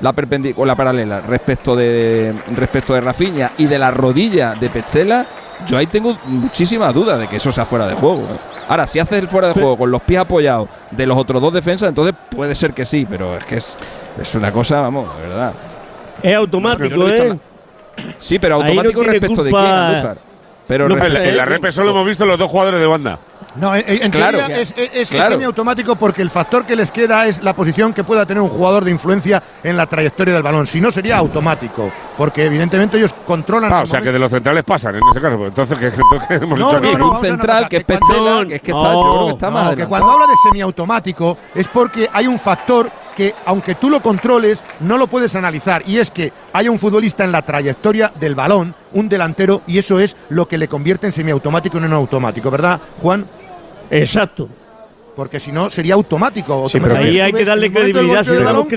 la 0.00 0.12
perpendic- 0.14 0.54
o 0.56 0.64
la 0.64 0.74
paralela 0.74 1.20
respecto 1.20 1.76
de 1.76 2.34
respecto 2.54 2.94
de 2.94 3.00
Rafinha 3.00 3.52
y 3.58 3.66
de 3.66 3.78
la 3.78 3.90
rodilla 3.90 4.54
de 4.54 4.68
Pechela, 4.70 5.26
yo 5.66 5.76
ahí 5.78 5.86
tengo 5.86 6.18
muchísimas 6.26 6.92
dudas 6.92 7.18
de 7.20 7.28
que 7.28 7.36
eso 7.36 7.52
sea 7.52 7.64
fuera 7.64 7.86
de 7.86 7.94
juego. 7.94 8.26
Ahora, 8.68 8.86
si 8.86 8.98
haces 8.98 9.18
el 9.18 9.28
fuera 9.28 9.48
de 9.48 9.54
juego 9.54 9.76
con 9.78 9.90
los 9.90 10.02
pies 10.02 10.20
apoyados 10.20 10.68
de 10.90 11.06
los 11.06 11.16
otros 11.16 11.40
dos 11.40 11.52
defensas, 11.54 11.88
entonces 11.88 12.14
puede 12.30 12.54
ser 12.56 12.72
que 12.72 12.84
sí, 12.84 13.06
pero 13.08 13.36
es 13.36 13.44
que 13.44 13.56
es, 13.56 13.76
es 14.20 14.34
una 14.34 14.50
cosa, 14.50 14.80
vamos, 14.80 15.06
de 15.16 15.28
verdad. 15.28 15.52
Es 16.24 16.34
automático, 16.36 16.96
no 16.96 17.08
¿eh? 17.08 17.38
Sí, 18.18 18.38
pero 18.38 18.56
no 18.56 18.62
automático 18.64 19.00
tiene 19.02 19.12
respecto 19.12 19.44
de 19.44 19.50
quién, 19.50 19.62
Andújar. 19.64 20.18
Pero 20.66 20.88
No, 20.88 20.94
En 20.96 21.12
la, 21.12 21.24
en 21.24 21.36
la 21.36 21.42
de 21.44 21.48
repe 21.50 21.70
solo 21.70 21.90
hemos 21.90 22.06
visto 22.06 22.24
los 22.24 22.38
dos 22.38 22.50
jugadores 22.50 22.80
de 22.80 22.86
banda. 22.86 23.18
No, 23.56 23.76
en, 23.76 23.84
en 23.86 24.10
Claro. 24.10 24.38
teoría 24.38 24.60
es, 24.62 24.74
es- 24.76 24.90
es 24.94 25.10
Claro. 25.10 25.32
semiautomático 25.34 25.94
porque 25.94 26.22
el 26.22 26.30
factor 26.30 26.64
que 26.64 26.74
les 26.74 26.90
queda 26.90 27.26
es 27.26 27.40
la 27.42 27.54
posición 27.54 27.92
que 27.92 28.02
pueda 28.02 28.24
tener 28.26 28.42
un 28.42 28.48
jugador 28.48 28.84
de 28.84 28.90
influencia 28.90 29.40
en 29.62 29.76
la 29.76 29.86
trayectoria 29.86 30.32
del 30.34 30.42
balón. 30.42 30.66
Si 30.66 30.80
no, 30.80 30.90
sería 30.90 31.18
automático. 31.18 31.92
Porque 32.16 32.46
evidentemente 32.46 32.96
ellos 32.96 33.14
controlan. 33.26 33.72
Ah, 33.72 33.78
el 33.80 33.82
o 33.84 33.86
sea 33.86 34.00
que 34.00 34.10
de 34.10 34.18
los 34.18 34.30
centrales 34.30 34.64
pasan 34.64 34.96
en 34.96 35.02
ese 35.10 35.20
caso. 35.20 35.36
Pues 35.36 35.48
entonces, 35.50 35.78
¿qué, 35.78 35.86
entonces, 35.86 36.24
¿qué 36.26 36.34
hemos 36.36 36.58
No, 36.58 36.68
hecho 36.70 36.80
no, 36.80 36.88
aquí? 36.88 36.96
no, 36.96 37.04
un 37.04 37.10
vamos 37.10 37.24
a 37.24 37.28
central 37.28 37.68
que 37.68 37.76
es 37.76 37.84
que 37.84 37.92
cuando- 37.92 38.06
Petzela, 38.08 38.46
que 38.48 38.54
es 38.56 38.62
que 38.62 38.70
está, 38.72 38.92
yo 38.92 39.02
creo 39.12 39.26
que 39.26 39.32
está 39.34 39.46
No, 39.46 39.52
más 39.52 39.62
que 39.62 39.66
adelantado. 39.68 39.88
cuando 39.90 40.10
habla 40.12 40.26
de 40.26 40.32
semiautomático 40.48 41.38
es 41.54 41.68
porque 41.68 42.08
hay 42.12 42.26
un 42.26 42.38
factor 42.38 42.90
que, 43.14 43.34
aunque 43.44 43.74
tú 43.74 43.90
lo 43.90 44.02
controles, 44.02 44.62
no 44.80 44.98
lo 44.98 45.06
puedes 45.06 45.34
analizar. 45.34 45.82
Y 45.86 45.98
es 45.98 46.10
que 46.10 46.32
haya 46.52 46.70
un 46.70 46.78
futbolista 46.78 47.24
en 47.24 47.32
la 47.32 47.42
trayectoria 47.42 48.12
del 48.18 48.34
balón, 48.34 48.74
un 48.92 49.08
delantero, 49.08 49.62
y 49.66 49.78
eso 49.78 49.98
es 49.98 50.16
lo 50.28 50.46
que 50.46 50.58
le 50.58 50.68
convierte 50.68 51.06
en 51.06 51.12
semiautomático 51.12 51.78
en 51.78 51.92
automático, 51.92 52.50
¿verdad, 52.50 52.80
Juan? 53.00 53.26
Exacto. 53.90 54.48
Porque 55.14 55.38
si 55.38 55.52
no, 55.52 55.70
sería 55.70 55.94
automático. 55.94 56.68
Sí, 56.68 56.80
pero. 56.80 56.96
Ahí 56.96 57.20
hay 57.20 57.32
que 57.32 57.44
darle 57.44 57.70
credibilidad. 57.70 58.24
yo, 58.24 58.32
digo, 58.34 58.52
lo- 58.52 58.68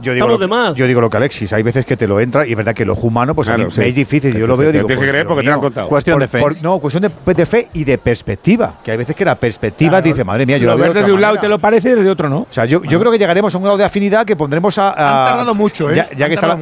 yo, 0.00 0.12
digo 0.14 0.28
lo, 0.28 0.38
de 0.38 0.46
más. 0.46 0.74
yo 0.74 0.86
digo 0.86 1.00
lo 1.00 1.10
que 1.10 1.16
Alexis, 1.16 1.52
hay 1.52 1.62
veces 1.62 1.84
que 1.84 1.96
te 1.96 2.06
lo 2.06 2.20
entra 2.20 2.46
y 2.46 2.50
es 2.50 2.56
verdad 2.56 2.74
que 2.74 2.84
el 2.84 2.90
ojo 2.90 3.08
humano 3.08 3.34
pues 3.34 3.48
a 3.48 3.56
mí 3.58 3.64
sí. 3.70 3.80
me 3.80 3.88
es 3.88 3.94
difícil, 3.94 4.36
yo 4.36 4.46
lo 4.46 4.56
veo 4.56 4.70
digo, 4.70 4.86
tienes 4.86 4.88
que 4.88 4.96
pues, 4.96 5.10
creer 5.10 5.26
Dios 5.26 5.28
porque 5.28 5.42
te 5.42 5.46
lo 5.48 5.52
han 5.54 5.58
mío. 5.58 5.66
contado. 5.66 5.88
Cuestión 5.88 6.14
Por- 6.14 6.22
de 6.22 6.28
fe. 6.28 6.38
por- 6.40 6.62
no, 6.62 6.78
cuestión 6.78 7.02
de, 7.02 7.34
de 7.34 7.46
fe 7.46 7.68
y 7.72 7.84
de 7.84 7.98
perspectiva, 7.98 8.78
que 8.84 8.92
hay 8.92 8.96
veces 8.96 9.16
que 9.16 9.24
la 9.24 9.34
perspectiva 9.34 9.90
Claro. 9.90 10.04
dice, 10.04 10.24
madre 10.24 10.46
mía, 10.46 10.58
yo 10.58 10.66
Lo 10.68 10.76
veo 10.76 10.92
ves 10.92 11.06
de 11.06 11.12
un 11.12 11.20
lado 11.20 11.34
y 11.34 11.38
manera". 11.38 11.40
te 11.42 11.48
lo 11.48 11.58
parece 11.58 11.90
y 11.90 11.94
desde 11.94 12.10
otro 12.10 12.28
no. 12.28 12.38
O 12.40 12.46
sea, 12.50 12.64
yo, 12.66 12.82
yo 12.84 13.00
creo 13.00 13.10
que 13.10 13.18
llegaremos 13.18 13.54
a 13.54 13.58
un 13.58 13.64
grado 13.64 13.78
de 13.78 13.84
afinidad 13.84 14.24
que 14.24 14.36
pondremos 14.36 14.78
a. 14.78 14.90
a- 14.90 15.22
Han 15.24 15.28
tardado 15.30 15.54
mucho, 15.54 15.90
¿eh? 15.90 15.94
Ya, 16.16 16.28
que, 16.28 16.34
está, 16.34 16.52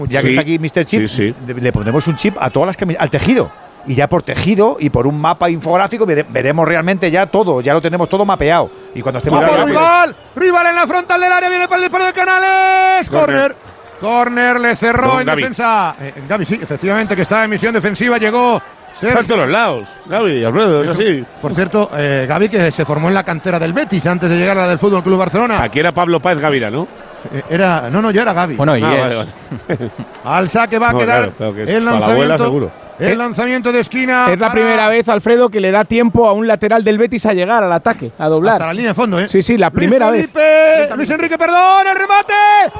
aquí 0.40 0.58
Mr. 0.58 0.84
Chip, 0.84 1.06
le- 1.46 1.54
le 1.60 1.72
pondremos 1.72 2.06
un 2.08 2.16
chip 2.16 2.36
a 2.40 2.48
todas 2.50 2.68
las 2.68 2.76
camisas, 2.76 3.02
al 3.02 3.10
tejido. 3.10 3.50
Y 3.86 3.94
ya 3.94 4.08
por 4.08 4.22
tejido 4.22 4.76
y 4.80 4.88
por 4.90 5.06
un 5.06 5.20
mapa 5.20 5.50
infográfico 5.50 6.06
vere- 6.06 6.24
veremos 6.28 6.66
realmente 6.66 7.10
ya 7.10 7.26
todo, 7.26 7.60
ya 7.60 7.74
lo 7.74 7.82
tenemos 7.82 8.08
todo 8.08 8.24
mapeado. 8.24 8.70
Y 8.94 9.02
cuando 9.02 9.18
estemos 9.18 9.40
¡Ojo, 9.42 9.48
rápido- 9.50 9.66
rival! 9.66 10.16
¡Rival 10.36 10.66
en 10.68 10.74
la 10.76 10.86
frontal 10.86 11.20
del 11.20 11.32
área! 11.32 11.48
¡Viene 11.50 11.66
para 11.68 11.76
el 11.76 11.82
disparo 11.82 12.04
de 12.06 12.12
Canales! 12.12 13.10
¡Corner! 13.10 13.56
Corner, 14.00 14.60
le 14.60 14.76
cerró 14.76 15.10
Con 15.10 15.20
en 15.20 15.26
Gavi. 15.26 15.42
defensa. 15.42 15.94
Eh, 16.00 16.14
Gavi, 16.28 16.44
sí, 16.44 16.58
efectivamente, 16.62 17.14
que 17.16 17.22
está 17.22 17.44
en 17.44 17.50
misión 17.50 17.72
defensiva. 17.74 18.18
Llegó 18.18 18.60
Sergio. 18.94 19.22
todos 19.24 19.40
los 19.42 19.48
lados. 19.50 19.88
Gaby, 20.06 20.44
Alfredo, 20.44 20.82
es 20.82 20.88
así. 20.88 21.24
Por 21.40 21.54
cierto, 21.54 21.90
eh, 21.96 22.26
Gavi 22.28 22.48
que 22.48 22.70
se 22.70 22.84
formó 22.84 23.08
en 23.08 23.14
la 23.14 23.22
cantera 23.22 23.58
del 23.58 23.72
Betis 23.72 24.04
antes 24.06 24.28
de 24.28 24.36
llegar 24.36 24.56
a 24.58 24.62
la 24.62 24.68
del 24.68 24.78
Fútbol 24.78 25.02
Club 25.02 25.18
Barcelona. 25.18 25.62
Aquí 25.62 25.78
era 25.78 25.92
Pablo 25.92 26.20
Páez 26.20 26.38
Gavira, 26.38 26.70
¿no? 26.70 26.86
Eh, 27.32 27.42
Era, 27.48 27.88
no, 27.90 28.02
no, 28.02 28.10
ya 28.10 28.22
era 28.22 28.32
Gavi. 28.34 28.56
Bueno, 28.56 28.76
y 28.76 28.82
Ah, 28.82 28.94
es- 28.94 29.00
vale, 29.00 29.14
vale. 29.16 29.90
Al 30.24 30.48
saque 30.50 30.78
va 30.78 30.90
a 30.90 30.92
No, 30.92 30.98
quedar 30.98 31.16
claro, 31.20 31.32
claro 31.36 31.54
que 31.54 31.62
el 31.62 31.66
para 31.66 31.80
la 31.80 31.90
abuela, 31.90 32.04
lanzamiento. 32.36 32.44
seguro. 32.44 32.70
El 32.98 33.18
lanzamiento 33.18 33.72
de 33.72 33.80
esquina. 33.80 34.28
Es 34.30 34.38
la 34.38 34.52
primera 34.52 34.88
vez, 34.88 35.08
Alfredo, 35.08 35.48
que 35.48 35.60
le 35.60 35.70
da 35.70 35.84
tiempo 35.84 36.26
a 36.28 36.32
un 36.32 36.46
lateral 36.46 36.84
del 36.84 36.98
Betis 36.98 37.26
a 37.26 37.32
llegar 37.32 37.62
al 37.64 37.72
ataque, 37.72 38.12
a 38.18 38.28
doblar. 38.28 38.54
Hasta 38.54 38.66
la 38.66 38.74
línea 38.74 38.90
de 38.90 38.94
fondo, 38.94 39.18
¿eh? 39.18 39.28
Sí, 39.28 39.42
sí, 39.42 39.56
la 39.56 39.68
Luis 39.68 39.76
primera 39.76 40.10
vez. 40.10 40.30
Felipe, 40.30 40.96
Luis 40.96 41.10
Enrique, 41.10 41.36
perdón, 41.36 41.86
el 41.86 41.96
remate. 41.96 42.34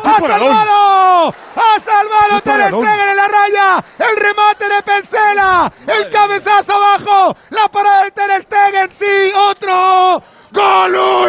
¡Ha 0.04 0.20
salvado! 0.20 1.34
¡Ha 1.56 1.80
salvado 1.80 2.40
Ter 2.42 2.68
Stegen 2.68 3.08
en 3.10 3.16
la 3.16 3.28
raya! 3.28 3.84
¡El 3.98 4.16
remate 4.16 4.68
de 4.68 4.82
Pencela! 4.82 5.72
¡El 5.86 6.10
cabezazo 6.10 6.74
abajo! 6.74 7.36
¡La 7.50 7.68
parada 7.68 8.04
de 8.04 8.10
Ter 8.12 8.42
Stegen! 8.42 8.90
¡Sí! 8.90 9.32
¡Otro! 9.50 10.22
¡Galui! 10.52 11.24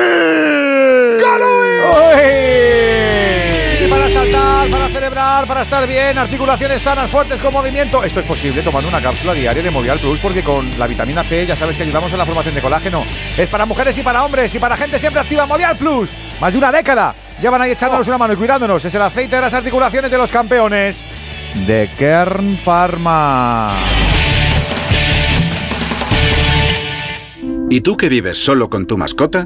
Para 3.90 4.10
saltar, 4.10 4.70
para 4.72 4.90
celebrar, 4.90 5.48
para 5.48 5.62
estar 5.62 5.88
bien, 5.88 6.18
articulaciones 6.18 6.82
sanas, 6.82 7.10
fuertes 7.10 7.40
con 7.40 7.54
movimiento. 7.54 8.04
Esto 8.04 8.20
es 8.20 8.26
posible 8.26 8.62
tomando 8.64 8.90
una 8.90 9.02
cápsula 9.02 9.34
diaria 9.34 9.62
de 9.62 9.70
Movial 9.70 10.00
Plus 10.00 10.20
porque 10.20 10.44
con 10.44 10.78
la 10.80 10.88
vitamina 10.88 11.24
C 11.24 11.46
ya 11.46 11.56
sabes 11.56 11.78
que 11.78 11.84
ayudamos 11.84 12.12
en 12.12 12.18
la 12.18 12.26
formación 12.26 12.56
de 12.56 12.62
colágeno. 12.62 13.06
Es 13.38 13.48
para 13.48 13.66
mujeres 13.66 13.98
y 13.98 14.02
para 14.02 14.26
hombres 14.26 14.54
y 14.56 14.60
para 14.60 14.76
gente 14.76 14.98
siempre 14.98 15.22
activa 15.22 15.46
Movial 15.46 15.78
Plus. 15.78 16.12
Más 16.42 16.54
de 16.54 16.60
una 16.60 16.72
década. 16.72 17.14
Llevan 17.40 17.62
ahí 17.62 17.72
echándonos 17.72 18.08
una 18.08 18.18
mano 18.18 18.34
y 18.34 18.38
cuidándonos. 18.38 18.84
Es 18.84 18.96
el 18.96 19.02
aceite 19.02 19.36
de 19.36 19.42
las 19.42 19.54
articulaciones 19.54 20.10
de 20.10 20.18
los 20.18 20.32
campeones. 20.32 21.06
De 21.68 21.90
Kern 21.98 22.58
Pharma. 22.58 23.76
¿Y 27.70 27.82
tú 27.82 27.98
que 27.98 28.10
vives 28.10 28.38
solo 28.44 28.70
con 28.70 28.88
tu 28.88 28.98
mascota? 28.98 29.46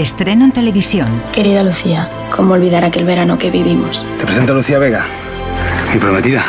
Estreno 0.00 0.46
en 0.46 0.52
televisión. 0.52 1.22
Querida 1.30 1.62
Lucía, 1.62 2.08
¿cómo 2.34 2.54
olvidar 2.54 2.86
aquel 2.86 3.04
verano 3.04 3.36
que 3.36 3.50
vivimos? 3.50 4.06
Te 4.18 4.24
presento 4.24 4.52
a 4.52 4.56
Lucía 4.56 4.78
Vega, 4.78 5.04
mi 5.92 6.00
prometida. 6.00 6.42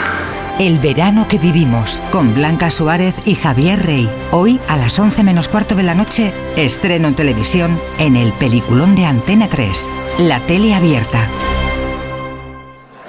El 0.57 0.79
verano 0.79 1.27
que 1.27 1.37
vivimos, 1.37 2.01
con 2.13 2.33
Blanca 2.33 2.71
Suárez 2.71 3.13
y 3.25 3.35
Javier 3.35 3.85
Rey. 3.85 4.09
Hoy, 4.31 4.57
a 4.69 4.77
las 4.77 4.97
11 4.97 5.23
menos 5.23 5.49
cuarto 5.49 5.75
de 5.75 5.83
la 5.83 5.93
noche, 5.93 6.31
estreno 6.55 7.09
en 7.09 7.15
televisión 7.15 7.77
en 7.99 8.15
el 8.15 8.31
peliculón 8.31 8.95
de 8.95 9.03
Antena 9.05 9.49
3, 9.49 9.89
La 10.19 10.39
Tele 10.39 10.73
Abierta. 10.73 11.27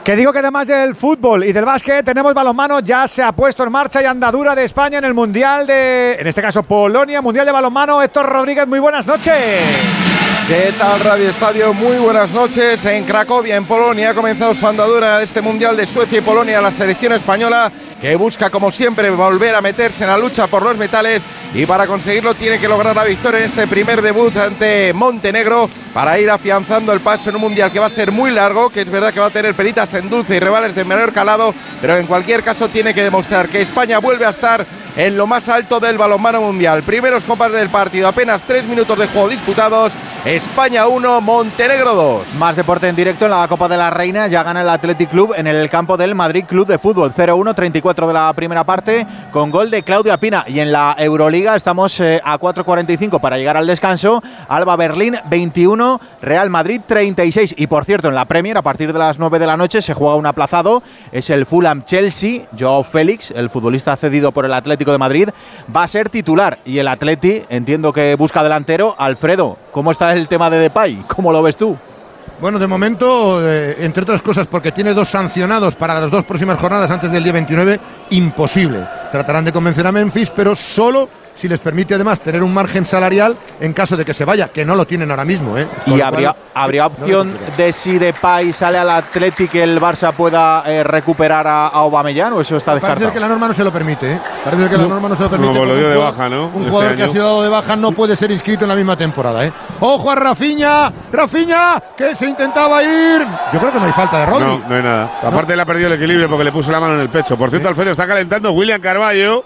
Que 0.03 0.17
digo 0.17 0.33
que 0.33 0.41
además 0.41 0.67
del 0.67 0.97
fútbol 0.97 1.45
y 1.45 1.53
del 1.53 1.65
básquet 1.65 2.05
tenemos 2.05 2.35
balonmano, 2.35 2.81
ya 2.81 3.07
se 3.07 3.23
ha 3.23 3.31
puesto 3.31 3.63
en 3.63 3.71
marcha 3.71 4.03
y 4.03 4.07
andadura 4.07 4.57
de 4.57 4.65
España 4.65 4.99
en 4.99 5.05
el 5.05 5.15
Mundial 5.15 5.69
de, 5.69 6.17
en 6.19 6.27
este 6.27 6.43
caso 6.43 6.65
Polonia, 6.65 7.23
Mundial 7.23 7.47
de 7.47 7.53
Balonmano. 7.53 8.03
Héctor 8.03 8.27
Rodríguez, 8.27 8.67
muy 8.67 8.81
buenas 8.81 9.07
noches. 9.07 10.02
¿Qué 10.49 10.75
tal 10.77 10.99
Radio 11.01 11.31
Estadio? 11.31 11.73
Muy 11.73 11.97
buenas 11.99 12.33
noches. 12.33 12.85
En 12.85 13.05
Cracovia, 13.05 13.55
en 13.57 13.65
Polonia, 13.65 14.11
ha 14.11 14.15
comenzado 14.15 14.55
su 14.55 14.67
andadura 14.67 15.23
este 15.23 15.41
Mundial 15.41 15.77
de 15.77 15.87
Suecia 15.87 16.19
y 16.19 16.21
Polonia, 16.21 16.61
la 16.61 16.73
selección 16.73 17.13
española 17.13 17.71
que 18.03 18.17
busca 18.17 18.51
como 18.51 18.73
siempre 18.73 19.11
volver 19.11 19.55
a 19.55 19.61
meterse 19.61 20.03
en 20.03 20.11
la 20.11 20.19
lucha 20.19 20.49
por 20.49 20.65
los 20.65 20.77
metales 20.77 21.23
y 21.55 21.67
para 21.67 21.87
conseguirlo 21.87 22.35
tiene 22.35 22.59
que 22.59 22.67
lograr 22.67 22.97
la 22.97 23.05
victoria 23.05 23.38
en 23.38 23.47
este 23.47 23.69
primer 23.69 24.03
debut 24.03 24.37
ante 24.37 24.93
Montenegro 24.93 25.71
para 25.95 26.19
ir 26.19 26.29
afianzando 26.29 26.93
el 26.93 26.99
paso 26.99 27.31
en 27.31 27.37
un 27.37 27.43
mundial 27.43 27.71
que 27.71 27.79
va 27.79 27.87
a 27.87 27.91
ser 27.91 28.11
muy 28.11 28.33
largo, 28.33 28.71
que 28.71 28.81
es 28.81 28.91
verdad 28.91 29.15
que 29.15 29.21
va 29.21 29.27
a 29.27 29.31
tener 29.31 29.55
peritas 29.55 29.95
en 29.95 30.11
dulce 30.11 30.35
y 30.35 30.41
rivales 30.41 30.75
de 30.75 30.85
menor 30.85 31.12
calado, 31.12 31.55
pero 31.81 31.97
en 31.97 32.09
cualquier 32.09 32.43
caso 32.43 32.69
tiene 32.69 32.93
que 32.93 33.05
demostrar 33.05 33.49
que 33.49 33.62
España 33.62 33.99
vuelve 33.99 34.27
a 34.27 34.31
estar 34.31 34.67
en 34.97 35.17
lo 35.17 35.27
más 35.27 35.49
alto 35.49 35.81
del 35.81 35.97
balonmano 35.97 36.41
mundial. 36.41 36.83
Primeros 36.83 37.25
copas 37.25 37.53
del 37.53 37.69
partido, 37.69 38.09
apenas 38.09 38.43
tres 38.43 38.67
minutos 38.67 38.99
de 38.99 39.07
juego 39.07 39.29
disputados. 39.29 39.93
España 40.25 40.87
1, 40.87 41.21
Montenegro 41.21 41.95
2. 41.95 42.35
Más 42.38 42.55
deporte 42.55 42.88
en 42.88 42.95
directo 42.95 43.25
en 43.25 43.33
la 43.33 43.49
Copa 43.49 43.67
de 43.67 43.77
la 43.77 43.91
Reina. 43.91 44.29
Ya 44.29 44.45
gana 44.45 44.61
el 44.62 44.69
Athletic 44.69 45.11
Club 45.11 45.35
en 45.37 45.49
el 45.49 45.69
campo 45.69 45.97
del 45.97 46.15
Madrid 46.15 46.45
Club 46.47 46.67
de 46.67 46.79
Fútbol. 46.79 47.12
0-1, 47.12 47.55
34 47.57 47.92
de 47.95 48.13
la 48.13 48.33
primera 48.33 48.65
parte, 48.65 49.07
con 49.31 49.51
gol 49.51 49.71
de 49.71 49.83
Claudia 49.83 50.19
Pina. 50.19 50.45
Y 50.49 50.61
en 50.61 50.73
la 50.73 50.97
Euroliga 50.99 51.55
estamos 51.55 52.01
eh, 52.01 52.21
a 52.25 52.39
4.45 52.39 53.21
para 53.21 53.37
llegar 53.37 53.57
al 53.57 53.67
descanso. 53.67 54.23
Alba 54.49 54.77
Berlín 54.77 55.17
21, 55.29 56.01
Real 56.23 56.51
Madrid 56.51 56.81
36. 56.87 57.55
Y 57.59 57.67
por 57.67 57.85
cierto, 57.85 58.09
en 58.09 58.15
la 58.15 58.25
Premier, 58.25 58.57
a 58.57 58.63
partir 58.63 58.93
de 58.93 58.99
las 58.99 59.19
9 59.19 59.39
de 59.39 59.47
la 59.47 59.57
noche, 59.57 59.83
se 59.83 59.95
juega 59.95 60.17
un 60.17 60.27
aplazado. 60.27 60.83
Es 61.13 61.31
el 61.31 61.47
Fulham 61.47 61.85
Chelsea. 61.85 62.47
Joao 62.59 62.83
Félix, 62.83 63.31
el 63.31 63.51
futbolista 63.51 63.97
cedido 63.97 64.33
por 64.33 64.45
el 64.45 64.55
Atlético 64.55 64.93
de 64.93 64.99
Madrid, 64.99 65.29
va 65.75 65.83
a 65.83 65.89
ser 65.89 66.09
titular. 66.09 66.59
Y 66.65 66.79
el 66.79 66.89
Atleti, 66.89 67.43
entiendo 67.51 67.93
que 67.93 68.15
busca 68.15 68.43
delantero. 68.43 68.97
Alfredo, 68.99 69.59
¿cómo 69.71 69.91
está 69.91 70.13
el 70.15 70.29
tema 70.29 70.49
de 70.49 70.59
Depay? 70.59 71.05
¿Cómo 71.07 71.33
lo 71.33 71.43
ves 71.43 71.57
tú? 71.57 71.77
Bueno, 72.41 72.59
de 72.59 72.67
momento, 72.67 73.41
eh, 73.41 73.77
entre 73.85 74.03
otras 74.03 74.21
cosas, 74.21 74.49
porque 74.49 74.73
tiene 74.73 74.95
dos 74.95 75.09
sancionados 75.09 75.77
para 75.77 76.01
las 76.01 76.11
dos 76.11 76.25
próximas 76.25 76.59
jornadas 76.59 76.91
antes 76.91 77.11
del 77.13 77.23
día 77.23 77.33
29, 77.33 77.79
imposible. 78.11 78.87
tratarán 79.13 79.45
de 79.45 79.53
convencer 79.53 79.87
a 79.87 79.93
Memphis, 79.93 80.31
pero 80.31 80.57
solo 80.57 81.09
si 81.35 81.49
les 81.49 81.59
permite 81.61 81.95
además 81.95 82.21
tener 82.21 82.43
un 82.43 82.53
margen 82.55 82.85
salarial 82.85 83.37
en 83.61 83.73
caso 83.73 83.97
de 83.97 84.05
que 84.05 84.15
se 84.15 84.25
vaya, 84.25 84.49
que 84.49 84.65
no 84.65 84.75
lo 84.75 84.87
tienen 84.87 85.11
ahora 85.11 85.25
mismo. 85.25 85.57
¿eh? 85.59 85.67
¿Y 85.87 86.01
habría, 86.01 86.33
cual, 86.33 86.45
habría 86.55 86.87
opción 86.87 87.37
de 87.57 87.73
si 87.73 87.99
Depay 87.99 88.53
sale 88.53 88.79
al 88.79 88.91
Athletic 88.91 89.55
el 89.57 89.81
Barça 89.81 90.13
pueda 90.13 90.63
eh, 90.67 90.85
recuperar 90.85 91.47
a, 91.47 91.67
a 91.67 91.69
Aubameyang 91.69 92.33
o 92.35 92.41
eso 92.41 92.57
está 92.57 92.73
Parece 92.73 92.87
descartado? 92.87 93.13
que 93.13 93.21
la 93.21 93.29
norma 93.29 93.49
no 93.49 93.55
se 93.55 93.65
lo 93.65 93.73
permite, 93.73 94.13
¿eh? 94.13 94.21
Parece 94.45 94.69
que 94.69 94.77
la 94.77 94.87
norma 94.87 95.09
no 95.09 95.17
se 95.17 95.23
lo 95.25 95.31
permite. 95.31 95.53
No, 95.53 95.65
lo 95.65 95.67
porque 95.73 95.79
dio 95.79 95.87
un 95.87 95.93
de 95.93 95.99
jugador- 95.99 96.17
baja, 96.19 96.29
¿no? 96.29 96.47
Un 96.47 96.59
Este 96.61 96.71
jugador 96.71 96.97
que 96.97 97.03
ha 97.03 97.09
sido 97.09 97.25
dado 97.25 97.43
de 97.43 97.49
baja 97.49 97.77
no 97.77 97.93
puede 97.93 98.17
ser 98.17 98.31
inscrito 98.31 98.65
en 98.65 98.69
la 98.69 98.77
misma 98.77 98.97
temporada, 98.97 99.45
¿eh? 99.45 99.53
¡Ojo 99.81 100.11
a 100.11 100.15
Rafinha! 100.15 100.93
¡Rafinha! 101.13 101.83
Que 101.97 102.15
se 102.15 102.27
intentaba 102.27 102.83
ir. 102.83 103.23
Yo 103.53 103.59
creo 103.59 103.73
que 103.73 103.79
no 103.81 103.87
hay 103.87 103.93
falta 103.93 104.19
de 104.21 104.27
Rodri. 104.27 104.45
No, 104.45 104.59
no 104.69 104.75
hay 104.75 104.83
nada. 104.83 105.19
Aparte, 105.23 105.57
le 105.57 105.63
ha 105.63 105.67
perdido 105.67 105.89
el 105.89 105.95
equilibrio 105.95 106.29
porque 106.29 106.45
le 106.45 106.53
puso 106.53 106.71
la 106.73 106.81
mano 106.81 106.95
en 106.95 107.01
el 107.01 107.09
pecho. 107.11 107.37
Por 107.37 107.51
cierto, 107.51 107.69
Alfredo 107.69 107.91
está 107.91 108.07
calentando 108.07 108.53
William 108.53 108.81
Carballo. 108.81 109.45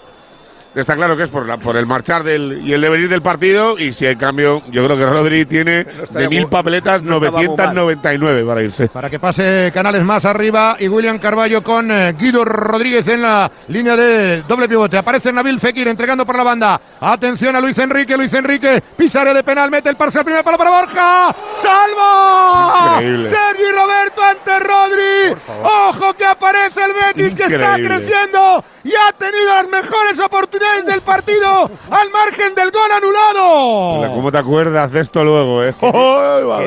Está 0.75 0.95
claro 0.95 1.17
que 1.17 1.23
es 1.23 1.29
por, 1.29 1.47
la- 1.47 1.57
por 1.57 1.75
el 1.75 1.85
marchar 1.87 2.23
del, 2.23 2.61
y 2.63 2.73
el 2.73 2.81
devenir 2.81 3.09
del 3.09 3.21
partido. 3.21 3.79
Y 3.79 3.91
si 3.91 4.05
hay 4.05 4.15
cambio, 4.15 4.61
yo 4.69 4.85
creo 4.85 4.95
que 4.97 5.05
Rodri 5.05 5.45
tiene 5.45 5.83
de 6.11 6.29
mil 6.29 6.47
papeletas 6.47 7.01
no 7.03 7.15
estaba 7.15 7.37
muy 7.39 7.47
mal. 7.47 7.73
999 7.75 8.43
para 8.45 8.61
irse. 8.61 8.87
Para 8.89 9.09
que 9.09 9.19
pase 9.19 9.71
Canales 9.73 10.03
más 10.03 10.25
arriba 10.25 10.75
y 10.79 10.87
William 10.87 11.17
Carballo 11.19 11.63
con 11.63 11.89
eh, 11.91 12.13
Guido 12.17 12.45
Rodríguez 12.45 13.07
en 13.07 13.21
la 13.23 13.51
línea 13.69 13.95
de 13.95 14.43
doble 14.47 14.67
pivote. 14.69 14.97
Aparece 14.97 15.33
Nabil 15.33 15.59
Fekir 15.59 15.87
entregando 15.87 16.25
por 16.25 16.35
la 16.37 16.43
banda. 16.43 16.79
Atención 16.99 17.55
a 17.55 17.61
Luis 17.61 17.77
Enrique, 17.79 18.15
Luis 18.17 18.33
Enrique, 18.33 18.81
pisa 18.95 19.21
área 19.21 19.33
de 19.33 19.43
penal, 19.43 19.71
mete 19.71 19.89
el 19.89 19.95
parcial 19.95 20.23
primer 20.25 20.43
palo 20.43 20.57
para 20.57 20.69
Borja. 20.69 21.35
¡Salvo! 21.61 22.93
Increíble. 22.95 23.29
Sergio 23.29 23.71
Roberto 23.71 24.21
ante 24.23 24.59
Rodri. 24.59 25.41
Ojo 25.63 26.13
que 26.13 26.25
aparece 26.25 26.81
el 26.83 26.93
Betis 26.93 27.35
que 27.35 27.43
está 27.45 27.75
creciendo 27.75 28.63
y 28.83 28.91
ha 28.91 29.11
tenido 29.17 29.45
las 29.55 29.67
mejores 29.67 30.19
oportunidades 30.19 30.56
del 30.57 31.01
partido 31.01 31.69
al 31.91 32.09
margen 32.09 32.55
del 32.55 32.71
gol 32.71 32.91
anulado. 32.91 34.13
¿Cómo 34.15 34.31
te 34.31 34.37
acuerdas 34.39 34.91
de 34.91 35.01
esto 35.01 35.23
luego, 35.23 35.63
eh? 35.63 35.73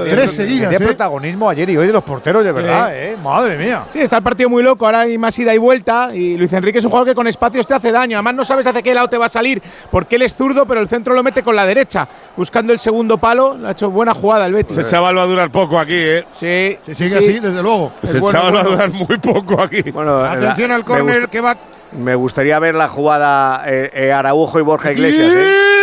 Tres 0.05 0.31
seguidas, 0.37 0.71
de 0.71 0.77
¿eh? 0.77 0.81
protagonismo 0.81 1.49
ayer 1.51 1.69
y 1.71 1.77
hoy 1.77 1.87
de 1.89 1.93
los 1.93 2.03
porteros, 2.05 2.45
de 2.45 2.53
verdad, 2.53 2.91
¿eh? 2.97 3.17
Madre 3.23 3.57
mía. 3.59 3.85
Sí, 3.93 3.99
está 4.01 4.19
el 4.19 4.23
partido 4.23 4.49
muy 4.49 4.63
loco, 4.63 4.87
ahora 4.87 5.01
hay 5.01 5.19
más 5.19 5.37
ida 5.39 5.53
y 5.55 5.59
vuelta 5.59 6.15
y 6.15 6.37
Luis 6.37 6.53
Enrique 6.53 6.79
es 6.79 6.85
un 6.85 6.91
jugador 6.91 7.09
que 7.09 7.15
con 7.15 7.27
espacios 7.27 7.67
te 7.67 7.75
hace 7.75 7.91
daño, 7.91 8.17
además 8.17 8.35
no 8.35 8.45
sabes 8.45 8.67
hacia 8.67 8.81
qué 8.83 8.95
lado 8.95 9.09
te 9.09 9.19
va 9.19 9.27
a 9.27 9.31
salir, 9.31 9.61
porque 9.91 10.17
él 10.17 10.23
es 10.23 10.35
zurdo, 10.35 10.67
pero 10.67 10.81
el 10.81 10.89
centro 10.89 11.13
lo 11.15 11.23
mete 11.23 11.43
con 11.43 11.57
la 11.57 11.67
derecha, 11.67 12.07
buscando 12.37 12.73
el 12.73 12.79
segundo 12.79 13.19
palo, 13.19 13.57
le 13.59 13.69
ha 13.69 13.71
hecho 13.73 13.91
buena 13.91 14.15
jugada 14.15 14.47
el 14.47 14.53
Betis. 14.55 14.79
Ese 14.79 14.89
chaval 14.89 15.19
va 15.19 15.23
a 15.23 15.27
durar 15.27 15.51
poco 15.51 15.79
aquí, 15.79 15.95
¿eh? 15.97 16.25
Sí, 16.35 16.79
Si 16.87 16.95
sigue 16.95 17.19
así, 17.19 17.41
desde 17.41 17.63
luego. 17.63 17.93
Ese 18.03 18.21
bueno, 18.21 18.39
chaval 18.39 18.55
va 18.57 18.61
a 18.61 18.65
durar 18.65 18.91
muy 18.91 19.19
poco 19.19 19.61
aquí. 19.61 19.83
Bueno, 19.91 20.23
Atención 20.25 20.69
la- 20.69 20.77
al 20.77 20.85
córner 20.85 21.29
que 21.29 21.41
va 21.41 21.57
Me 21.93 22.15
gustaría 22.15 22.59
ver 22.59 22.75
la 22.75 22.89
jugada 22.89 23.63
eh, 23.67 23.91
eh, 23.93 24.13
Araujo 24.13 24.59
y 24.59 24.63
Borja 24.63 24.93
Iglesias, 24.93 25.33
¿eh? 25.35 25.80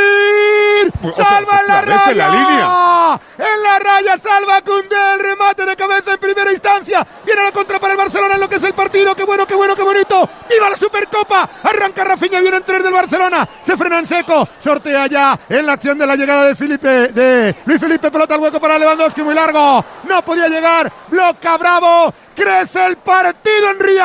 ¡Salva 1.15 1.59
en 1.61 1.67
la 1.67 1.81
raya! 1.81 2.11
en 2.11 2.17
la 2.17 2.29
línea. 2.29 3.19
En 3.37 3.63
la 3.63 3.79
raya 3.79 4.17
salva 4.17 4.61
Cundé 4.61 4.95
el 5.13 5.19
remate 5.19 5.65
de 5.65 5.75
cabeza 5.75 6.13
en 6.13 6.19
primera 6.19 6.51
instancia. 6.51 7.05
Viene 7.25 7.43
la 7.43 7.51
contra 7.51 7.79
para 7.79 7.93
el 7.93 7.97
Barcelona 7.97 8.35
en 8.35 8.41
lo 8.41 8.49
que 8.49 8.55
es 8.55 8.63
el 8.63 8.73
partido. 8.73 9.15
¡Qué 9.15 9.23
bueno, 9.23 9.45
qué 9.45 9.55
bueno, 9.55 9.75
qué 9.75 9.83
bonito! 9.83 10.29
¡Viva 10.49 10.69
la 10.69 10.77
Supercopa! 10.77 11.49
Arranca 11.63 12.03
Rafinha, 12.03 12.39
viene 12.41 12.57
en 12.57 12.63
tres 12.63 12.83
del 12.83 12.93
Barcelona. 12.93 13.47
Se 13.61 13.77
frena 13.77 13.99
en 13.99 14.07
seco. 14.07 14.47
Sortea 14.59 15.07
ya 15.07 15.39
en 15.49 15.65
la 15.65 15.73
acción 15.73 15.97
de 15.97 16.05
la 16.07 16.15
llegada 16.15 16.45
de 16.45 16.55
Felipe, 16.55 17.09
de 17.09 17.55
Luis 17.65 17.79
Felipe. 17.79 18.11
Pelota 18.11 18.35
al 18.35 18.41
hueco 18.41 18.59
para 18.59 18.77
Lewandowski, 18.79 19.21
muy 19.21 19.33
largo. 19.35 19.83
No 20.07 20.21
podía 20.23 20.47
llegar. 20.47 20.91
Bloca 21.09 21.57
Bravo. 21.57 22.13
Crece 22.35 22.85
el 22.85 22.97
partido 22.97 23.71
en 23.71 23.79
Ría. 23.79 24.03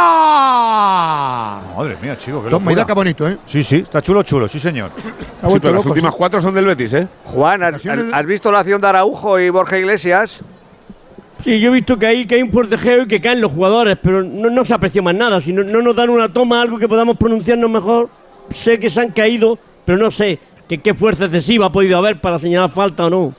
Madre 1.76 1.98
mía, 2.00 2.16
chico. 2.16 2.42
Qué 2.42 2.48
Toma, 2.48 2.70
mira 2.70 2.86
qué 2.86 2.94
bonito, 2.94 3.28
¿eh? 3.28 3.38
Sí, 3.46 3.62
sí, 3.62 3.76
está 3.76 4.00
chulo, 4.00 4.22
chulo, 4.22 4.48
sí, 4.48 4.58
señor. 4.58 4.90
Sí, 4.96 5.58
pero 5.60 5.74
las 5.74 5.84
últimas 5.84 6.14
cuatro 6.14 6.40
son 6.40 6.54
del 6.54 6.64
Betis, 6.64 6.81
¿eh? 6.92 7.08
Juan, 7.24 7.62
¿has, 7.62 7.84
has 7.86 8.26
visto 8.26 8.50
la 8.50 8.60
acción 8.60 8.80
de 8.80 8.88
Araujo 8.88 9.38
y 9.38 9.50
Borja 9.50 9.78
Iglesias? 9.78 10.42
Sí, 11.44 11.58
yo 11.58 11.70
he 11.70 11.74
visto 11.74 11.98
que 11.98 12.06
hay, 12.06 12.26
que 12.26 12.36
hay 12.36 12.42
un 12.42 12.52
forcejeo 12.52 13.02
y 13.02 13.08
que 13.08 13.20
caen 13.20 13.40
los 13.40 13.50
jugadores, 13.50 13.98
pero 14.00 14.22
no, 14.22 14.48
no 14.48 14.64
se 14.64 14.74
aprecia 14.74 15.02
más 15.02 15.14
nada. 15.14 15.40
Si 15.40 15.52
no, 15.52 15.64
no 15.64 15.82
nos 15.82 15.96
dan 15.96 16.10
una 16.10 16.32
toma, 16.32 16.62
algo 16.62 16.78
que 16.78 16.88
podamos 16.88 17.16
pronunciarnos 17.16 17.68
mejor, 17.68 18.08
sé 18.50 18.78
que 18.78 18.90
se 18.90 19.00
han 19.00 19.10
caído, 19.10 19.58
pero 19.84 19.98
no 19.98 20.10
sé 20.10 20.38
que, 20.68 20.78
qué 20.78 20.94
fuerza 20.94 21.24
excesiva 21.24 21.66
ha 21.66 21.72
podido 21.72 21.98
haber 21.98 22.20
para 22.20 22.38
señalar 22.38 22.70
falta 22.70 23.06
o 23.06 23.10
no. 23.10 23.34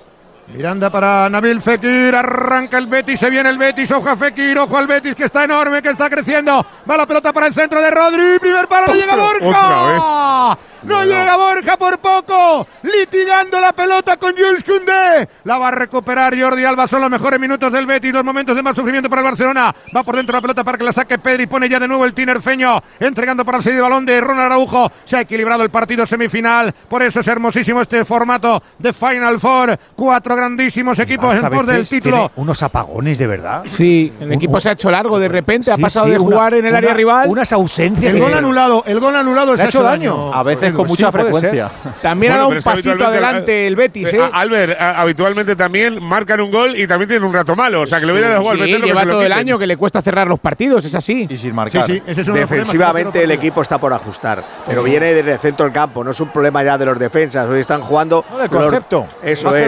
Miranda 0.48 0.90
para 0.90 1.30
Nabil 1.30 1.62
Fekir, 1.62 2.14
arranca 2.14 2.78
el 2.78 2.88
Betis, 2.88 3.20
se 3.20 3.30
viene 3.30 3.50
el 3.50 3.58
Betis, 3.58 3.90
ojo 3.92 4.10
a 4.10 4.16
Fekir, 4.16 4.58
ojo 4.60 4.78
al 4.78 4.88
Betis 4.88 5.16
que 5.16 5.24
está 5.24 5.46
enorme, 5.46 5.82
que 5.82 5.90
está 5.90 6.10
creciendo. 6.10 6.66
Va 6.90 6.98
la 6.98 7.06
pelota 7.06 7.32
para 7.32 7.48
el 7.48 7.54
centro 7.54 7.82
de 7.82 7.90
Rodri, 7.90 8.40
primer 8.40 8.68
palo, 8.68 8.88
no 8.88 8.94
llega 8.94 9.16
Borja. 9.16 10.58
No 10.84 11.06
llega 11.06 11.38
Borja 11.38 11.78
por 11.78 11.98
poco, 12.00 12.68
litigando 12.82 13.58
la 13.60 13.72
pelota 13.72 14.18
con 14.18 14.34
Jules 14.34 14.66
Koundé. 14.66 15.30
La 15.46 15.58
va 15.58 15.70
a 15.70 15.72
recuperar 15.72 16.38
Jordi 16.38 16.66
Alba, 16.66 16.88
son 16.88 17.00
los 17.00 17.10
mejores 17.10 17.40
minutos 17.40 17.72
del 17.72 17.86
Betis, 17.86 18.12
los 18.12 18.24
momentos 18.24 18.54
de 18.54 18.62
más 18.62 18.76
sufrimiento 18.76 19.10
para 19.10 19.22
el 19.22 19.28
Barcelona. 19.30 19.74
Va 19.96 20.04
por 20.04 20.18
dentro 20.18 20.36
la 20.36 20.42
pelota 20.42 20.64
para 20.64 20.78
que 20.78 20.84
la 20.84 20.92
saque 20.92 21.18
Pedri, 21.20 21.48
pone 21.48 21.70
ya 21.70 21.80
de 21.80 21.88
nuevo 21.88 22.04
el 22.04 22.14
tinerfeño, 22.14 22.84
entregando 23.00 23.46
para 23.46 23.60
el 23.60 23.64
segundo 23.64 23.84
balón 23.84 24.06
de 24.06 24.20
Ronald 24.20 24.52
Araujo. 24.52 24.92
Se 25.06 25.16
ha 25.16 25.22
equilibrado 25.22 25.64
el 25.64 25.70
partido 25.70 26.06
semifinal, 26.06 26.76
por 26.90 27.02
eso 27.02 27.22
es 27.22 27.28
hermosísimo 27.28 27.82
este 27.82 28.04
formato 28.04 28.62
de 28.78 28.92
Final 28.92 29.40
Four. 29.40 29.80
Cuatro 29.96 30.33
grandísimos 30.36 30.98
equipos 31.00 31.34
en 31.36 31.46
a 31.46 31.50
pos 31.50 31.66
del 31.68 31.88
título. 31.88 32.16
tiene 32.18 32.32
unos 32.38 32.62
apagones, 32.64 33.18
de 33.18 33.28
verdad. 33.28 33.62
Sí, 33.66 34.12
el 34.20 34.32
equipo 34.34 34.60
se 34.60 34.70
ha 34.70 34.72
hecho 34.74 34.90
largo 34.92 35.20
de 35.20 35.28
repente, 35.28 35.72
ha 35.72 35.78
pasado 35.78 36.06
sí, 36.06 36.12
de 36.14 36.20
una- 36.20 36.36
jugar 36.36 36.54
en 36.56 36.66
el 36.66 36.72
una- 36.72 36.78
área 36.78 36.94
rival. 36.94 37.30
Unas 37.30 37.52
ausencias. 37.54 38.14
El 38.14 38.20
gol 38.22 38.34
anulado, 38.34 38.84
el 38.88 39.00
gol 39.00 39.16
anulado 39.16 39.52
Le 39.54 39.58
se 39.58 39.64
ha 39.64 39.68
hecho 39.68 39.84
daño. 39.84 40.34
A 40.34 40.44
veces 40.44 40.72
con 40.74 40.88
mucha 40.88 41.08
sí, 41.08 41.12
frecuencia. 41.12 41.70
También 42.02 42.34
ha 42.34 42.38
dado 42.38 42.50
un 42.50 42.62
pasito 42.62 43.06
adelante 43.06 43.68
el 43.68 43.76
Betis, 43.76 44.14
Eh, 44.14 44.18
¿eh? 44.18 44.30
Albert, 44.32 44.80
habitualmente 44.80 45.56
también 45.56 46.02
marcan 46.04 46.42
un 46.42 46.52
gol 46.52 46.78
y 46.78 46.88
también 46.88 47.08
tienen 47.10 47.28
un 47.28 47.34
rato 47.34 47.56
malo. 47.56 47.82
O 47.82 47.86
sea, 47.86 48.00
que 48.00 48.06
le 48.06 48.12
hubiera 48.14 48.30
dejado 48.30 48.50
al 48.52 48.58
que 48.58 48.68
lleva 48.80 49.04
todo 49.04 49.22
el 49.22 49.34
año 49.34 49.58
que 49.60 49.68
le 49.68 49.78
cuesta 49.78 50.02
cerrar 50.02 50.28
los 50.28 50.40
partidos, 50.40 50.84
es 50.86 50.96
así. 50.96 51.28
Y 51.30 51.38
sin 51.38 51.54
marcar. 51.56 51.88
Defensivamente 51.88 53.24
el 53.24 53.32
equipo 53.32 53.62
está 53.62 53.78
por 53.80 53.94
ajustar, 53.94 54.44
pero 54.66 54.84
viene 54.84 55.14
desde 55.14 55.34
el 55.34 55.40
centro 55.40 55.66
del 55.66 55.74
campo, 55.74 56.04
no 56.04 56.12
es 56.12 56.20
un 56.20 56.30
problema 56.30 56.64
ya 56.64 56.78
de 56.78 56.86
los 56.86 56.98
defensas, 57.00 57.48
hoy 57.50 57.60
están 57.60 57.82
jugando 57.82 58.24
No, 58.30 58.38
del 58.38 58.50
los- 58.52 58.62
concepto. 58.64 59.08
Eso 59.22 59.56
es, 59.56 59.68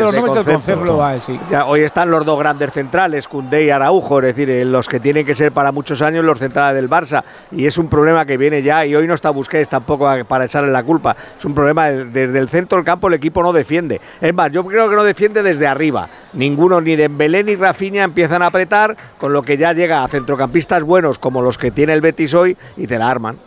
concepto. 0.56 0.82
Global, 0.84 1.22
sí. 1.22 1.40
Ya, 1.50 1.66
hoy 1.66 1.82
están 1.82 2.10
los 2.12 2.26
dos 2.26 2.38
grandes 2.40 2.72
centrales, 2.72 3.28
Cundé 3.28 3.66
y 3.66 3.70
Araujo, 3.70 4.20
es 4.20 4.26
decir, 4.28 4.50
eh, 4.50 4.66
los 4.66 4.88
que 4.88 5.00
tienen 5.00 5.26
que 5.26 5.36
ser 5.36 5.52
para 5.52 5.72
muchos 5.72 6.02
años 6.02 6.26
los 6.26 6.40
centrales 6.40 6.76
del 6.76 6.90
Barça. 6.90 7.24
Y 7.52 7.66
es 7.66 7.78
un 7.78 7.88
problema 7.88 8.26
que 8.26 8.38
viene 8.38 8.62
ya, 8.64 8.86
y 8.86 8.96
hoy 8.96 9.08
no 9.08 9.14
está 9.14 9.30
Busquets 9.30 9.70
tampoco 9.70 10.10
para 10.28 10.46
echarle 10.46 10.72
la 10.72 10.84
culpa. 10.84 11.16
Es 11.38 11.46
un 11.46 11.54
problema 11.54 11.90
de- 11.90 12.06
desde 12.06 12.40
el 12.40 12.50
centro 12.50 12.78
del 12.78 12.86
campo 12.86 13.08
el 13.08 13.14
equipo 13.16 13.42
no 13.44 13.54
defiende. 13.54 14.02
Es 14.22 14.34
más, 14.34 14.52
yo 14.52 14.66
creo 14.66 14.90
que 14.90 14.96
no 14.96 15.04
defiende 15.04 15.44
desde 15.44 15.68
arriba. 15.68 16.10
Ninguno, 16.34 16.82
ni 16.82 16.96
Dembélé 16.96 17.44
ni 17.44 17.56
Rafinha 17.56 18.04
empiezan 18.04 18.42
a 18.42 18.48
apretar, 18.48 18.96
con 19.20 19.34
lo 19.34 19.42
que 19.42 19.58
ya 19.58 19.74
llega 19.74 20.04
a 20.04 20.08
centrocampistas 20.08 20.84
buenos 20.84 21.20
como 21.20 21.42
los 21.42 21.58
que 21.58 21.72
tiene 21.72 21.94
el 21.94 22.02
Betis 22.02 22.34
hoy 22.34 22.58
y 22.78 22.88
te 22.88 22.98
la 23.00 23.10
arman. 23.10 23.38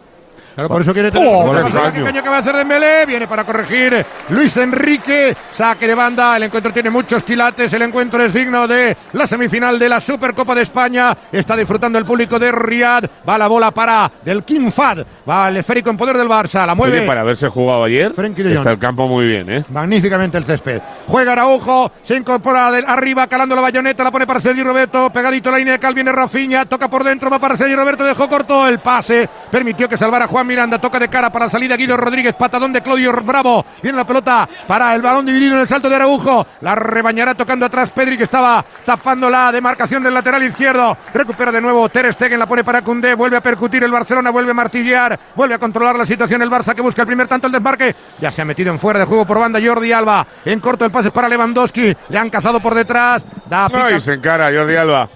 Claro, 0.59 0.71
por 0.71 0.83
eso 0.83 0.93
quiere 0.93 1.13
tener 1.13 1.25
Oh, 1.25 1.43
cuenta 1.45 1.57
qué 1.59 1.63
más 1.63 1.75
allá. 1.75 1.83
caño. 1.93 2.05
¿Qué 2.05 2.11
caño 2.11 2.23
que 2.25 2.29
va 2.31 2.37
a 2.37 2.39
hacer 2.41 2.57
Dembélé? 2.57 3.07
Viene 3.07 3.29
para 3.29 3.45
corregir 3.45 4.05
Luis 4.31 4.57
Enrique. 4.57 5.37
Saque 5.53 5.87
de 5.87 5.95
banda. 5.95 6.37
El 6.37 6.43
encuentro 6.43 6.73
tiene 6.73 6.91
muchos 6.91 7.23
quilates. 7.23 7.73
El 7.75 7.83
encuentro 7.83 8.21
es 8.25 8.33
digno 8.35 8.67
de 8.67 8.97
la 9.13 9.29
semifinal 9.29 9.79
de 9.79 9.89
la 9.89 10.01
Supercopa 10.01 10.57
de 10.57 10.63
España. 10.63 11.17
Está 11.31 11.55
disfrutando 11.55 11.97
el 11.97 12.05
público 12.05 12.41
de 12.41 12.51
Riyadh. 12.51 13.05
Va 13.29 13.39
la 13.39 13.47
bola 13.47 13.71
para 13.71 14.11
del 14.25 14.43
King 14.43 14.73
Fad. 14.73 14.99
Va 15.31 15.49
el 15.49 15.59
esférico 15.59 15.91
en 15.91 15.97
poder 15.97 16.17
del 16.19 16.27
Barça. 16.29 16.67
La 16.67 16.75
mueve. 16.75 16.99
Oye, 16.99 17.07
para 17.07 17.21
haberse 17.21 17.47
jugado 17.49 17.85
ayer, 17.85 18.13
está 18.17 18.73
el 18.73 18.81
campo 18.81 19.07
muy 19.07 19.27
bien, 19.29 19.49
¿eh? 19.53 19.65
Magníficamente 19.71 20.39
el 20.39 20.45
césped. 20.45 20.81
Juega 21.07 21.35
Araujo, 21.35 21.93
se 22.03 22.17
incorpora 22.17 22.73
del 22.73 22.85
arriba, 22.85 23.29
calando 23.29 23.55
la 23.55 23.61
bayoneta, 23.63 24.03
la 24.03 24.11
pone 24.11 24.27
para 24.27 24.41
Sergio 24.41 24.65
Roberto, 24.65 25.09
pegadito 25.11 25.51
a 25.51 25.53
la 25.53 25.59
línea 25.59 25.75
de 25.75 25.79
Cal, 25.79 25.95
viene 25.95 26.11
Rafinha, 26.11 26.65
toca 26.65 26.89
por 26.89 27.05
dentro, 27.05 27.31
va 27.31 27.39
para 27.39 27.57
Sergio 27.57 27.77
Roberto, 27.77 28.03
dejó 28.03 28.29
corto 28.29 28.67
el 28.67 28.81
pase, 28.81 29.29
permitió 29.53 29.89
que 29.89 29.97
salvara 29.97 30.25
a 30.25 30.29
Juan 30.29 30.48
Miranda, 30.49 30.81
toca 30.81 30.99
de 30.99 31.09
cara 31.09 31.31
para 31.31 31.45
la 31.45 31.51
salida 31.51 31.77
Guido 31.77 31.97
Rodríguez, 31.97 32.35
patadón 32.35 32.73
de 32.73 32.81
Claudio 32.83 33.13
Bravo, 33.23 33.65
viene 33.83 33.97
la 33.99 34.05
pelota 34.07 34.49
para 34.67 34.95
el 34.95 35.03
balón 35.03 35.27
dividido 35.27 35.55
en 35.55 35.61
el 35.61 35.69
salto 35.69 35.89
de 35.89 35.97
Araujo, 35.97 36.47
la 36.63 36.75
rebañará 36.75 37.35
tocando 37.35 37.67
atrás 37.67 37.91
Pedri 37.91 38.17
que 38.17 38.25
estaba 38.25 38.65
tapando 38.85 39.29
la 39.31 39.53
demarcación 39.53 40.03
del 40.03 40.15
lateral 40.15 40.43
izquierdo, 40.43 40.97
recupera 41.15 41.53
de 41.53 41.61
nuevo 41.61 41.89
Ter 41.91 42.13
Stegen, 42.13 42.39
la 42.39 42.47
pone 42.47 42.65
para 42.65 42.83
Cundé, 42.83 43.15
vuelve 43.15 43.37
a 43.37 43.41
percutir 43.43 43.85
el 43.85 43.93
Barcelona, 43.93 44.31
vuelve 44.31 44.51
a 44.51 44.55
martillear, 44.55 45.19
vuelve 45.37 45.55
a 45.55 45.59
controlar 45.59 45.95
la 45.97 46.07
situación 46.07 46.43
el 46.43 46.51
Barça 46.51 46.75
que 46.75 46.81
busca 46.83 47.03
el 47.03 47.07
primer 47.07 47.29
tanto 47.29 47.47
el 47.47 47.53
desmarque, 47.53 47.95
ya 48.21 48.31
se 48.33 48.43
ha 48.43 48.45
metido 48.47 48.73
en 48.73 48.79
fuera 48.79 48.99
de 48.99 49.05
juego 49.05 49.27
por 49.27 49.39
banda 49.39 49.61
Jordi 49.63 49.93
Alba, 49.93 50.27
en 50.45 50.59
corto 50.61 50.85
el 50.87 50.91
pase 50.91 51.11
para 51.11 51.29
Lewandowski, 51.29 51.95
le 52.09 52.19
han 52.19 52.31
cazado 52.31 52.59
por 52.61 52.75
detrás, 52.75 53.25
da 53.49 53.69
pica- 53.69 53.87
Ay, 53.87 54.01
se 54.01 54.15
encara 54.15 54.51
Jordi 54.53 54.75
Alba. 54.77 55.09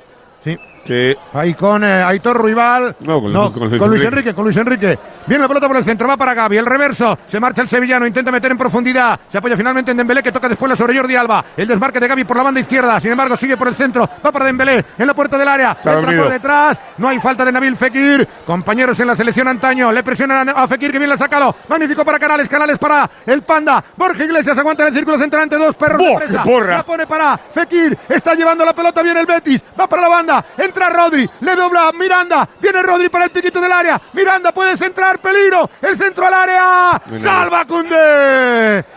Sí. 0.85 1.16
Ahí 1.35 1.55
con 1.55 1.85
eh, 1.85 2.03
Aitor 2.03 2.37
Ruibal. 2.37 2.97
No, 3.01 3.20
con- 3.20 3.33
No, 3.33 3.53
con 3.53 3.68
Luis 3.68 3.80
con 3.80 3.89
Luis 3.91 4.03
Enrique. 4.03 4.07
Enrique, 4.20 4.35
con 4.35 4.45
Luis 4.45 4.57
Enrique. 4.57 4.99
Viene 5.26 5.43
la 5.43 5.49
pelota 5.49 5.68
por 5.68 5.76
el 5.76 5.85
centro, 5.85 6.09
va 6.09 6.16
para 6.16 6.35
Gaby, 6.35 6.57
el 6.59 6.66
reverso, 6.66 7.16
se 7.28 7.39
marcha 7.39 7.62
el 7.62 7.68
sevillano, 7.68 8.05
intenta 8.05 8.33
meter 8.33 8.51
en 8.51 8.59
profundidad, 8.59 9.20
se 9.28 9.39
apoya 9.39 9.57
finalmente 9.57 9.93
en 9.93 9.97
Dembélé 9.97 10.20
que 10.20 10.33
toca 10.33 10.49
después 10.49 10.68
la 10.68 10.74
sobre 10.74 10.97
Jordi 10.99 11.14
Alba, 11.14 11.45
el 11.57 11.68
desmarque 11.68 12.01
de 12.01 12.09
Gaby 12.09 12.24
por 12.24 12.37
la 12.37 12.43
banda 12.43 12.59
izquierda, 12.59 12.99
sin 12.99 13.12
embargo 13.12 13.37
sigue 13.37 13.57
por 13.57 13.68
el 13.68 13.74
centro, 13.76 14.09
va 14.24 14.33
para 14.33 14.47
Dembélé 14.47 14.85
en 14.99 15.07
la 15.07 15.14
puerta 15.14 15.39
del 15.39 15.47
área, 15.47 15.70
ha 15.70 15.93
entra 15.93 16.16
por 16.16 16.28
detrás, 16.28 16.80
no 16.99 17.09
hay 17.09 17.20
falta 17.20 17.45
de 17.45 17.53
Nabil 17.53 17.76
Fekir, 17.76 18.26
compañeros 18.45 18.99
en 18.99 19.07
la 19.07 19.14
selección 19.14 19.47
antaño, 19.47 19.93
le 19.93 20.03
presionan 20.03 20.49
a 20.49 20.66
Fekir 20.66 20.91
que 20.91 20.99
bien 20.99 21.09
le 21.09 21.14
ha 21.14 21.18
sacado, 21.18 21.55
magnífico 21.68 22.05
para 22.05 22.18
Canales, 22.18 22.49
Canales 22.49 22.78
para 22.78 23.09
el 23.24 23.43
Panda, 23.43 23.83
Borja 23.97 24.24
Iglesias 24.24 24.59
aguanta 24.59 24.83
en 24.83 24.89
el 24.89 24.95
círculo 24.95 25.18
central 25.18 25.45
ante 25.45 25.57
dos 25.57 25.76
perros 25.76 25.99
de 25.99 26.09
¡Buah, 26.09 26.18
presa, 26.18 26.43
qué 26.43 26.51
porra! 26.51 26.76
la 26.78 26.83
pone 26.83 27.07
para 27.07 27.37
Fekir, 27.39 27.97
está 28.09 28.35
llevando 28.35 28.64
la 28.64 28.72
pelota 28.74 29.01
bien 29.03 29.16
el 29.18 29.26
Betis, 29.26 29.62
va 29.80 29.87
para 29.87 30.03
la 30.03 30.09
banda, 30.09 30.45
entra 30.73 30.89
Rodri, 30.89 31.29
le 31.41 31.55
dobla 31.55 31.93
Miranda, 31.93 32.49
viene 32.59 32.83
Rodri 32.83 33.11
para 33.11 33.27
el 33.27 33.31
piquito 33.31 33.61
del 33.61 33.70
área, 33.70 34.01
Miranda 34.14 34.53
puede 34.53 34.77
centrar, 34.79 35.18
peligro, 35.20 35.68
el 35.83 35.99
centro 35.99 36.27
al 36.27 36.33
área, 36.33 37.03
salva 37.18 37.66
Cundé, 37.66 38.83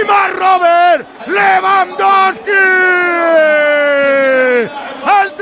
y 0.00 0.04
más 0.04 0.32
Robert. 0.32 1.06
Lewandowski. 1.26 2.50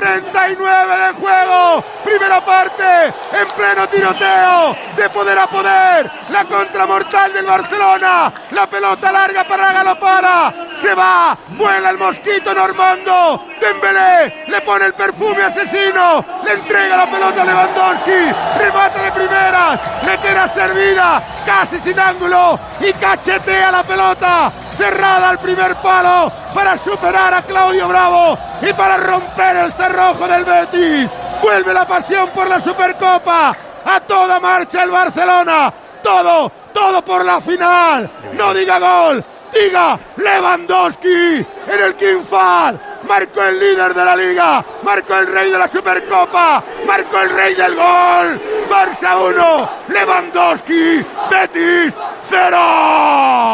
Al 0.09 0.23
39 0.23 0.97
de 0.97 1.13
juego. 1.21 1.85
Primera 2.03 2.43
parte. 2.43 3.13
En 3.33 3.49
pleno 3.55 3.87
tiroteo. 3.89 4.75
De 4.97 5.09
poder 5.11 5.39
a 5.39 5.47
poder. 5.47 6.11
La 6.31 6.45
contramortal 6.45 7.33
del 7.35 7.45
Barcelona. 7.45 8.33
La 8.53 8.67
pelota 8.67 9.13
larga 9.13 9.45
para 9.45 9.67
la 9.67 9.73
galopada. 9.75 10.55
Se 10.81 10.95
va. 10.95 11.37
Vuela 11.49 11.91
el 11.91 11.99
mosquito 11.99 12.55
Normando. 12.55 13.45
Dembélé 13.61 14.45
le 14.49 14.61
pone 14.63 14.87
el 14.87 14.95
perfume 14.95 15.43
asesino. 15.43 16.25
Le 16.43 16.55
entrega 16.55 16.97
la 16.97 17.11
pelota 17.11 17.43
a 17.43 17.45
Lewandowski. 17.45 18.33
Remata 18.59 19.03
de 19.03 19.13
primeras. 19.13 19.81
Le 20.07 20.19
queda 20.19 20.49
servida. 20.49 21.23
Casi 21.45 21.79
sin 21.79 22.01
ángulo. 22.01 22.59
Y 22.81 22.95
cachetea 22.95 23.71
la 23.71 23.83
pelota. 23.83 24.51
Cerrada 24.79 25.31
al 25.31 25.39
primer 25.41 25.75
palo. 25.77 26.33
Para 26.55 26.77
superar 26.79 27.35
a 27.35 27.43
Claudio 27.43 27.89
Bravo. 27.89 28.39
Y 28.63 28.73
para 28.73 28.97
romper 28.97 29.57
el 29.57 29.73
cerrojo 29.73 30.27
del 30.29 30.45
Betis. 30.45 31.11
Vuelve 31.43 31.75
la 31.75 31.87
pasión 31.87 32.29
por 32.31 32.49
la 32.49 32.61
Supercopa. 32.61 33.57
A 33.85 34.01
toda 34.01 34.39
marcha 34.39 34.85
el 34.85 34.91
Barcelona. 34.91 35.73
Todo, 36.03 36.51
todo 36.73 37.03
por 37.03 37.25
la 37.25 37.41
final. 37.41 38.09
No 38.35 38.55
diga 38.55 38.79
gol. 38.79 39.25
Diga 39.53 39.99
Lewandowski 40.17 41.45
en 41.67 41.85
el 41.85 41.95
Quinfal. 41.97 42.81
Marcó 43.07 43.43
el 43.43 43.59
líder 43.59 43.95
de 43.95 44.05
la 44.05 44.17
liga. 44.17 44.65
Marcó 44.83 45.15
el 45.17 45.27
rey 45.27 45.51
de 45.51 45.59
la 45.59 45.69
Supercopa. 45.69 46.63
Marcó 46.87 47.21
el 47.21 47.31
rey 47.31 47.55
del 47.55 47.75
gol. 47.75 48.41
Barça 48.69 49.17
1. 49.17 49.71
Lewandowski. 49.89 51.05
Betis 51.31 51.95
0. 52.31 52.57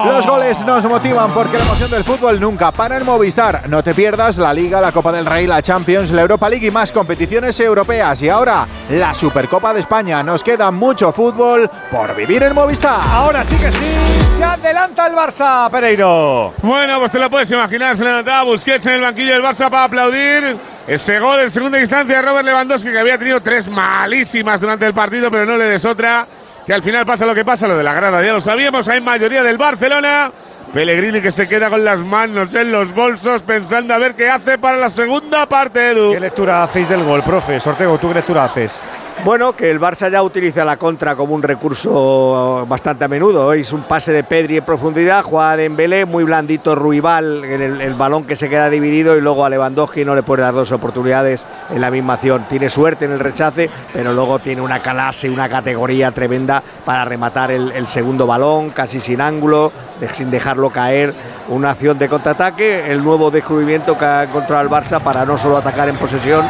Los 0.07 0.27
goles 0.27 0.65
nos 0.65 0.85
motivan 0.87 1.31
porque 1.31 1.57
la 1.57 1.65
emoción 1.65 1.91
del 1.91 2.03
fútbol 2.05 2.41
nunca 2.41 2.73
para 2.73 2.97
en 2.97 3.05
Movistar. 3.05 3.69
No 3.69 3.83
te 3.83 3.95
pierdas 3.95 4.37
la 4.39 4.53
Liga, 4.53 4.81
la 4.81 4.93
Copa 4.93 5.13
del 5.13 5.27
Rey, 5.27 5.47
la 5.47 5.63
Champions, 5.63 6.11
la 6.11 6.23
Europa 6.23 6.49
League 6.49 6.67
y 6.67 6.71
más 6.71 6.91
competiciones 6.91 7.59
europeas. 7.61 8.21
Y 8.23 8.29
ahora, 8.29 8.67
la 8.91 9.15
Supercopa 9.15 9.73
de 9.73 9.81
España. 9.81 10.23
Nos 10.23 10.43
queda 10.43 10.71
mucho 10.71 11.13
fútbol 11.13 11.71
por 11.91 12.15
vivir 12.17 12.43
en 12.43 12.55
Movistar. 12.55 13.01
Ahora 13.09 13.45
sí 13.45 13.57
que 13.57 13.71
sí, 13.71 13.97
se 14.37 14.45
adelanta 14.45 15.07
el 15.07 15.15
Barça, 15.15 15.71
Pereiro. 15.71 16.55
Bueno, 16.63 16.99
pues 16.99 17.13
te 17.13 17.19
lo 17.19 17.31
puedes 17.31 17.51
imaginar, 17.51 17.97
se 17.97 18.05
levantaba 18.05 18.43
Busquets 18.43 18.87
en 18.87 18.95
el 18.95 19.01
banquillo 19.03 19.34
del 19.35 19.43
Barça 19.43 19.71
para 19.71 19.85
aplaudir. 19.85 20.57
Ese 20.87 21.19
gol 21.19 21.41
en 21.41 21.51
segunda 21.51 21.81
instancia 21.81 22.17
de 22.17 22.23
Robert 22.23 22.45
Lewandowski, 22.45 22.91
que 22.91 22.99
había 22.99 23.19
tenido 23.19 23.41
tres 23.41 23.69
malísimas 23.69 24.61
durante 24.61 24.87
el 24.87 24.95
partido, 24.95 25.31
pero 25.31 25.47
no 25.47 25.57
le 25.57 25.65
des 25.65 25.85
otra. 25.85 26.27
Que 26.67 26.73
al 26.73 26.83
final 26.83 27.05
pasa 27.05 27.27
lo 27.27 27.35
que 27.35 27.45
pasa, 27.45 27.67
lo 27.67 27.77
de 27.77 27.83
la 27.83 27.93
grada, 27.93 28.23
ya 28.23 28.33
lo 28.33 28.41
sabíamos, 28.41 28.89
hay 28.89 29.01
mayoría 29.01 29.43
del 29.43 29.59
Barcelona. 29.59 30.33
Pellegrini 30.73 31.21
que 31.21 31.31
se 31.31 31.47
queda 31.47 31.71
con 31.71 31.85
las 31.85 32.01
manos 32.01 32.55
en 32.55 32.73
los 32.73 32.93
bolsos 32.93 33.43
pensando 33.43 33.95
a 33.95 33.99
ver 33.99 34.15
qué 34.15 34.29
hace 34.29 34.59
para 34.59 34.77
la 34.77 34.89
segunda 34.89 35.47
parte, 35.47 35.91
Edu. 35.91 36.13
¿Qué 36.13 36.21
lectura 36.21 36.63
hacéis 36.63 36.89
del 36.89 37.05
gol, 37.05 37.23
profe? 37.23 37.61
Sortego, 37.61 37.99
¿tú 37.99 38.09
qué 38.09 38.15
lectura 38.15 38.45
haces? 38.45 38.83
Bueno, 39.23 39.57
que 39.57 39.71
el 39.71 39.81
Barça 39.81 40.11
ya 40.11 40.23
utiliza 40.23 40.67
la 40.67 40.77
contra 40.77 41.17
como 41.17 41.35
un 41.35 41.43
recurso 41.43 42.67
bastante 42.69 43.07
a 43.07 43.09
menudo. 43.09 43.55
Es 43.55 43.73
un 43.73 43.83
pase 43.85 44.13
de 44.13 44.23
Pedri 44.23 44.59
en 44.59 44.65
profundidad, 44.65 45.23
juega 45.23 45.57
de 45.57 45.63
Dembélé, 45.63 46.05
muy 46.05 46.25
blandito 46.25 46.75
Ruibal, 46.75 47.43
el, 47.43 47.81
el 47.81 47.95
balón 47.95 48.25
que 48.25 48.37
se 48.37 48.51
queda 48.51 48.69
dividido 48.69 49.17
y 49.17 49.23
luego 49.23 49.47
a 49.47 49.49
Lewandowski 49.49 50.05
no 50.05 50.15
le 50.15 50.23
puede 50.23 50.43
dar 50.43 50.53
dos 50.53 50.73
oportunidades 50.73 51.47
en 51.71 51.81
la 51.81 51.91
misma 51.91 52.15
acción. 52.15 52.45
Tiene 52.49 52.69
suerte 52.69 53.07
en 53.07 53.13
el 53.13 53.19
rechace, 53.19 53.71
pero 53.95 54.13
luego 54.13 54.41
tiene 54.41 54.61
una 54.61 54.81
clase, 54.83 55.31
una 55.31 55.49
categoría 55.49 56.11
tremenda 56.11 56.63
para 56.85 57.07
rematar 57.07 57.51
el, 57.51 57.87
segundo 57.87 58.27
balón, 58.27 58.71
casi 58.71 59.01
sin 59.01 59.21
ángulo, 59.21 59.73
sin 60.11 60.31
dejarlo 60.31 60.71
caer. 60.71 61.15
Una 61.49 61.71
acción 61.71 61.99
de 61.99 62.09
contraataque, 62.09 62.91
el 62.91 63.03
nuevo 63.03 63.31
descubrimiento 63.31 63.97
que 63.99 64.05
ha 64.05 64.23
encontrado 64.25 64.63
el 64.63 64.71
Barça 64.71 65.01
para 65.01 65.25
no 65.25 65.37
solo 65.37 65.59
atacar 65.59 65.89
en 65.89 65.97
posesión, 65.97 66.47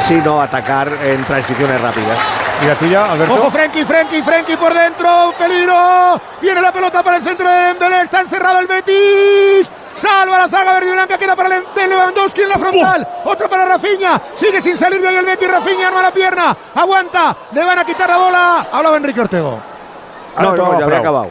sino 0.00 0.40
atacar 0.40 0.88
en 1.04 1.22
transiciones 1.24 1.80
rápidas. 1.80 2.18
¿Y 2.62 2.66
la 2.66 2.74
tuya, 2.74 3.12
Alberto? 3.12 3.34
Ojo, 3.34 3.50
Frenkie, 3.50 3.84
Frenkie, 3.84 4.22
Frenkie 4.22 4.56
por 4.56 4.74
dentro. 4.74 5.32
Peligro. 5.38 6.20
Viene 6.40 6.60
la 6.60 6.72
pelota 6.72 7.02
para 7.02 7.18
el 7.18 7.22
centro 7.22 7.48
de 7.48 7.54
Dembélé. 7.54 8.02
Está 8.02 8.20
encerrado 8.20 8.58
el 8.58 8.66
Betis. 8.66 9.70
Salva 9.94 10.38
la 10.38 10.48
zaga 10.48 10.74
verde 10.74 10.90
y 10.90 10.92
blanca. 10.92 11.18
Queda 11.18 11.36
para 11.36 11.48
Lewandowski 11.48 12.42
en 12.42 12.48
la 12.48 12.58
frontal. 12.58 13.08
Otro 13.24 13.48
para 13.48 13.64
Rafinha. 13.64 14.20
Sigue 14.34 14.60
sin 14.60 14.76
salir 14.76 15.00
de 15.00 15.08
ahí 15.08 15.16
el 15.16 15.26
Betis. 15.26 15.48
Rafinha 15.48 15.88
arma 15.88 16.02
la 16.02 16.12
pierna. 16.12 16.56
Aguanta. 16.74 17.36
Le 17.52 17.64
van 17.64 17.78
a 17.78 17.84
quitar 17.84 18.08
la 18.08 18.16
bola. 18.16 18.66
Hablaba 18.72 18.96
Enrique 18.96 19.20
Ortego. 19.20 19.60
No, 20.40 20.56
no, 20.56 20.78
ya 20.78 20.84
había 20.84 20.98
acabado. 20.98 21.30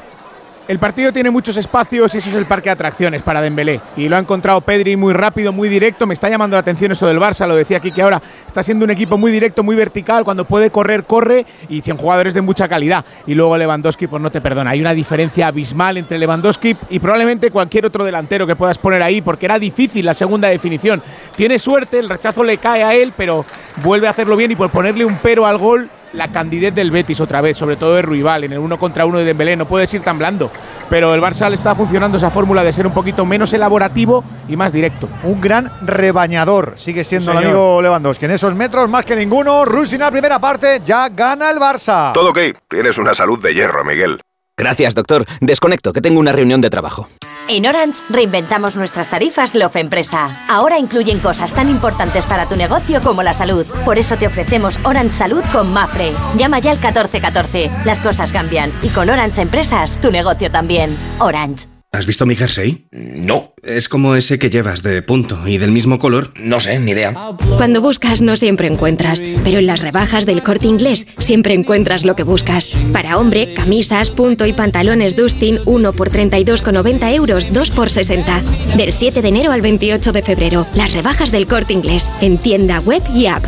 El 0.67 0.79
partido 0.79 1.13
tiene 1.13 1.31
muchos 1.31 1.55
espacios 1.55 2.13
y 2.13 2.17
eso 2.17 2.29
es 2.29 2.35
el 2.35 2.45
parque 2.45 2.67
de 2.67 2.73
atracciones 2.73 3.23
para 3.23 3.39
Dembélé. 3.41 3.79
Y 3.95 4.09
lo 4.09 4.17
ha 4.17 4.19
encontrado 4.19 4.59
Pedri 4.59 4.97
muy 4.97 5.13
rápido, 5.13 5.53
muy 5.53 5.69
directo. 5.69 6.05
Me 6.05 6.13
está 6.13 6.27
llamando 6.27 6.57
la 6.57 6.59
atención 6.59 6.91
eso 6.91 7.07
del 7.07 7.19
Barça, 7.19 7.47
lo 7.47 7.55
decía 7.55 7.77
aquí 7.77 7.89
que 7.89 8.01
ahora 8.01 8.21
está 8.45 8.61
siendo 8.63 8.83
un 8.83 8.91
equipo 8.91 9.17
muy 9.17 9.31
directo, 9.31 9.63
muy 9.63 9.77
vertical. 9.77 10.25
Cuando 10.25 10.43
puede 10.43 10.69
correr, 10.69 11.05
corre 11.05 11.45
y 11.69 11.79
100 11.79 11.95
jugadores 11.95 12.33
de 12.33 12.41
mucha 12.41 12.67
calidad. 12.67 13.05
Y 13.25 13.33
luego 13.33 13.57
Lewandowski, 13.57 14.07
pues 14.07 14.21
no 14.21 14.29
te 14.29 14.41
perdona. 14.41 14.71
Hay 14.71 14.81
una 14.81 14.93
diferencia 14.93 15.47
abismal 15.47 15.95
entre 15.95 16.19
Lewandowski 16.19 16.75
y 16.89 16.99
probablemente 16.99 17.49
cualquier 17.49 17.85
otro 17.85 18.03
delantero 18.03 18.45
que 18.45 18.57
puedas 18.57 18.77
poner 18.77 19.01
ahí, 19.01 19.21
porque 19.21 19.45
era 19.45 19.59
difícil 19.59 20.05
la 20.05 20.13
segunda 20.13 20.49
definición. 20.49 21.01
Tiene 21.37 21.59
suerte, 21.59 21.97
el 21.97 22.09
rechazo 22.09 22.43
le 22.43 22.57
cae 22.57 22.83
a 22.83 22.93
él, 22.93 23.13
pero 23.15 23.45
vuelve 23.83 24.07
a 24.07 24.09
hacerlo 24.09 24.35
bien 24.35 24.51
y 24.51 24.57
por 24.57 24.69
ponerle 24.69 25.05
un 25.05 25.17
pero 25.23 25.45
al 25.45 25.57
gol 25.57 25.89
la 26.17 26.31
candidez 26.31 26.73
del 26.73 26.91
Betis 26.91 27.21
otra 27.21 27.41
vez, 27.41 27.57
sobre 27.57 27.77
todo 27.77 27.95
de 27.95 28.01
Ruibal, 28.01 28.43
en 28.43 28.53
el 28.53 28.59
uno 28.59 28.77
contra 28.77 29.05
uno 29.05 29.19
de 29.19 29.25
Dembélé, 29.25 29.55
no 29.55 29.67
puedes 29.67 29.93
ir 29.93 30.01
tan 30.01 30.17
blando. 30.17 30.51
Pero 30.89 31.13
el 31.13 31.21
Barça 31.21 31.47
le 31.47 31.55
está 31.55 31.75
funcionando 31.75 32.17
esa 32.17 32.31
fórmula 32.31 32.63
de 32.63 32.73
ser 32.73 32.87
un 32.87 32.93
poquito 32.93 33.25
menos 33.25 33.53
elaborativo 33.53 34.23
y 34.47 34.57
más 34.57 34.73
directo. 34.73 35.07
Un 35.23 35.39
gran 35.39 35.71
rebañador 35.81 36.73
sigue 36.77 37.03
siendo 37.03 37.31
el 37.31 37.37
amigo 37.37 37.81
Lewandowski. 37.81 38.25
En 38.25 38.31
esos 38.31 38.55
metros, 38.55 38.89
más 38.89 39.05
que 39.05 39.15
ninguno, 39.15 39.63
Rusina, 39.63 40.09
primera 40.09 40.39
parte, 40.39 40.81
ya 40.83 41.07
gana 41.09 41.51
el 41.51 41.57
Barça. 41.57 42.13
Todo 42.13 42.31
ok. 42.31 42.39
Tienes 42.67 42.97
una 42.97 43.13
salud 43.13 43.41
de 43.41 43.53
hierro, 43.53 43.85
Miguel. 43.85 44.19
Gracias, 44.57 44.95
doctor. 44.95 45.25
Desconecto, 45.39 45.93
que 45.93 46.01
tengo 46.01 46.19
una 46.19 46.31
reunión 46.31 46.61
de 46.61 46.69
trabajo. 46.71 47.07
En 47.49 47.65
Orange 47.65 48.03
reinventamos 48.09 48.75
nuestras 48.75 49.09
tarifas 49.09 49.55
Love 49.55 49.77
Empresa. 49.77 50.45
Ahora 50.49 50.77
incluyen 50.77 51.19
cosas 51.19 51.53
tan 51.53 51.69
importantes 51.69 52.25
para 52.25 52.47
tu 52.47 52.57
negocio 52.57 53.01
como 53.01 53.23
la 53.23 53.33
salud. 53.33 53.65
Por 53.85 53.97
eso 53.97 54.17
te 54.17 54.27
ofrecemos 54.27 54.77
Orange 54.83 55.11
Salud 55.11 55.43
con 55.53 55.71
Mafre. 55.71 56.11
Llama 56.35 56.59
ya 56.59 56.71
al 56.71 56.77
1414. 56.77 57.71
Las 57.85 58.01
cosas 58.01 58.33
cambian 58.33 58.73
y 58.81 58.89
con 58.89 59.09
Orange 59.09 59.41
Empresas 59.41 59.99
tu 60.01 60.11
negocio 60.11 60.51
también. 60.51 60.95
Orange. 61.19 61.76
¿Has 61.97 62.05
visto 62.05 62.27
mi 62.27 62.35
jersey? 62.35 62.85
No. 62.91 63.55
Es 63.63 63.89
como 63.89 64.15
ese 64.15 64.37
que 64.37 64.51
llevas, 64.51 64.83
de 64.83 65.01
punto 65.01 65.47
y 65.47 65.57
del 65.57 65.71
mismo 65.71 65.97
color. 65.97 66.31
No 66.37 66.59
sé, 66.59 66.77
ni 66.77 66.91
idea. 66.91 67.11
Cuando 67.57 67.81
buscas 67.81 68.21
no 68.21 68.35
siempre 68.35 68.67
encuentras, 68.67 69.23
pero 69.43 69.57
en 69.57 69.65
las 69.65 69.81
rebajas 69.81 70.27
del 70.27 70.43
corte 70.43 70.67
inglés 70.67 71.07
siempre 71.17 71.55
encuentras 71.55 72.05
lo 72.05 72.15
que 72.15 72.21
buscas. 72.21 72.67
Para 72.93 73.17
hombre, 73.17 73.55
camisas, 73.55 74.11
punto 74.11 74.45
y 74.45 74.53
pantalones 74.53 75.15
Dustin 75.15 75.59
1 75.65 75.93
por 75.93 76.11
32,90 76.11 77.15
euros, 77.15 77.51
2 77.51 77.71
por 77.71 77.89
60. 77.89 78.43
Del 78.75 78.93
7 78.93 79.23
de 79.23 79.27
enero 79.29 79.51
al 79.51 79.61
28 79.61 80.11
de 80.11 80.21
febrero, 80.21 80.67
las 80.75 80.93
rebajas 80.93 81.31
del 81.31 81.47
corte 81.47 81.73
inglés, 81.73 82.07
en 82.21 82.37
tienda 82.37 82.79
web 82.79 83.01
y 83.11 83.25
app. 83.25 83.43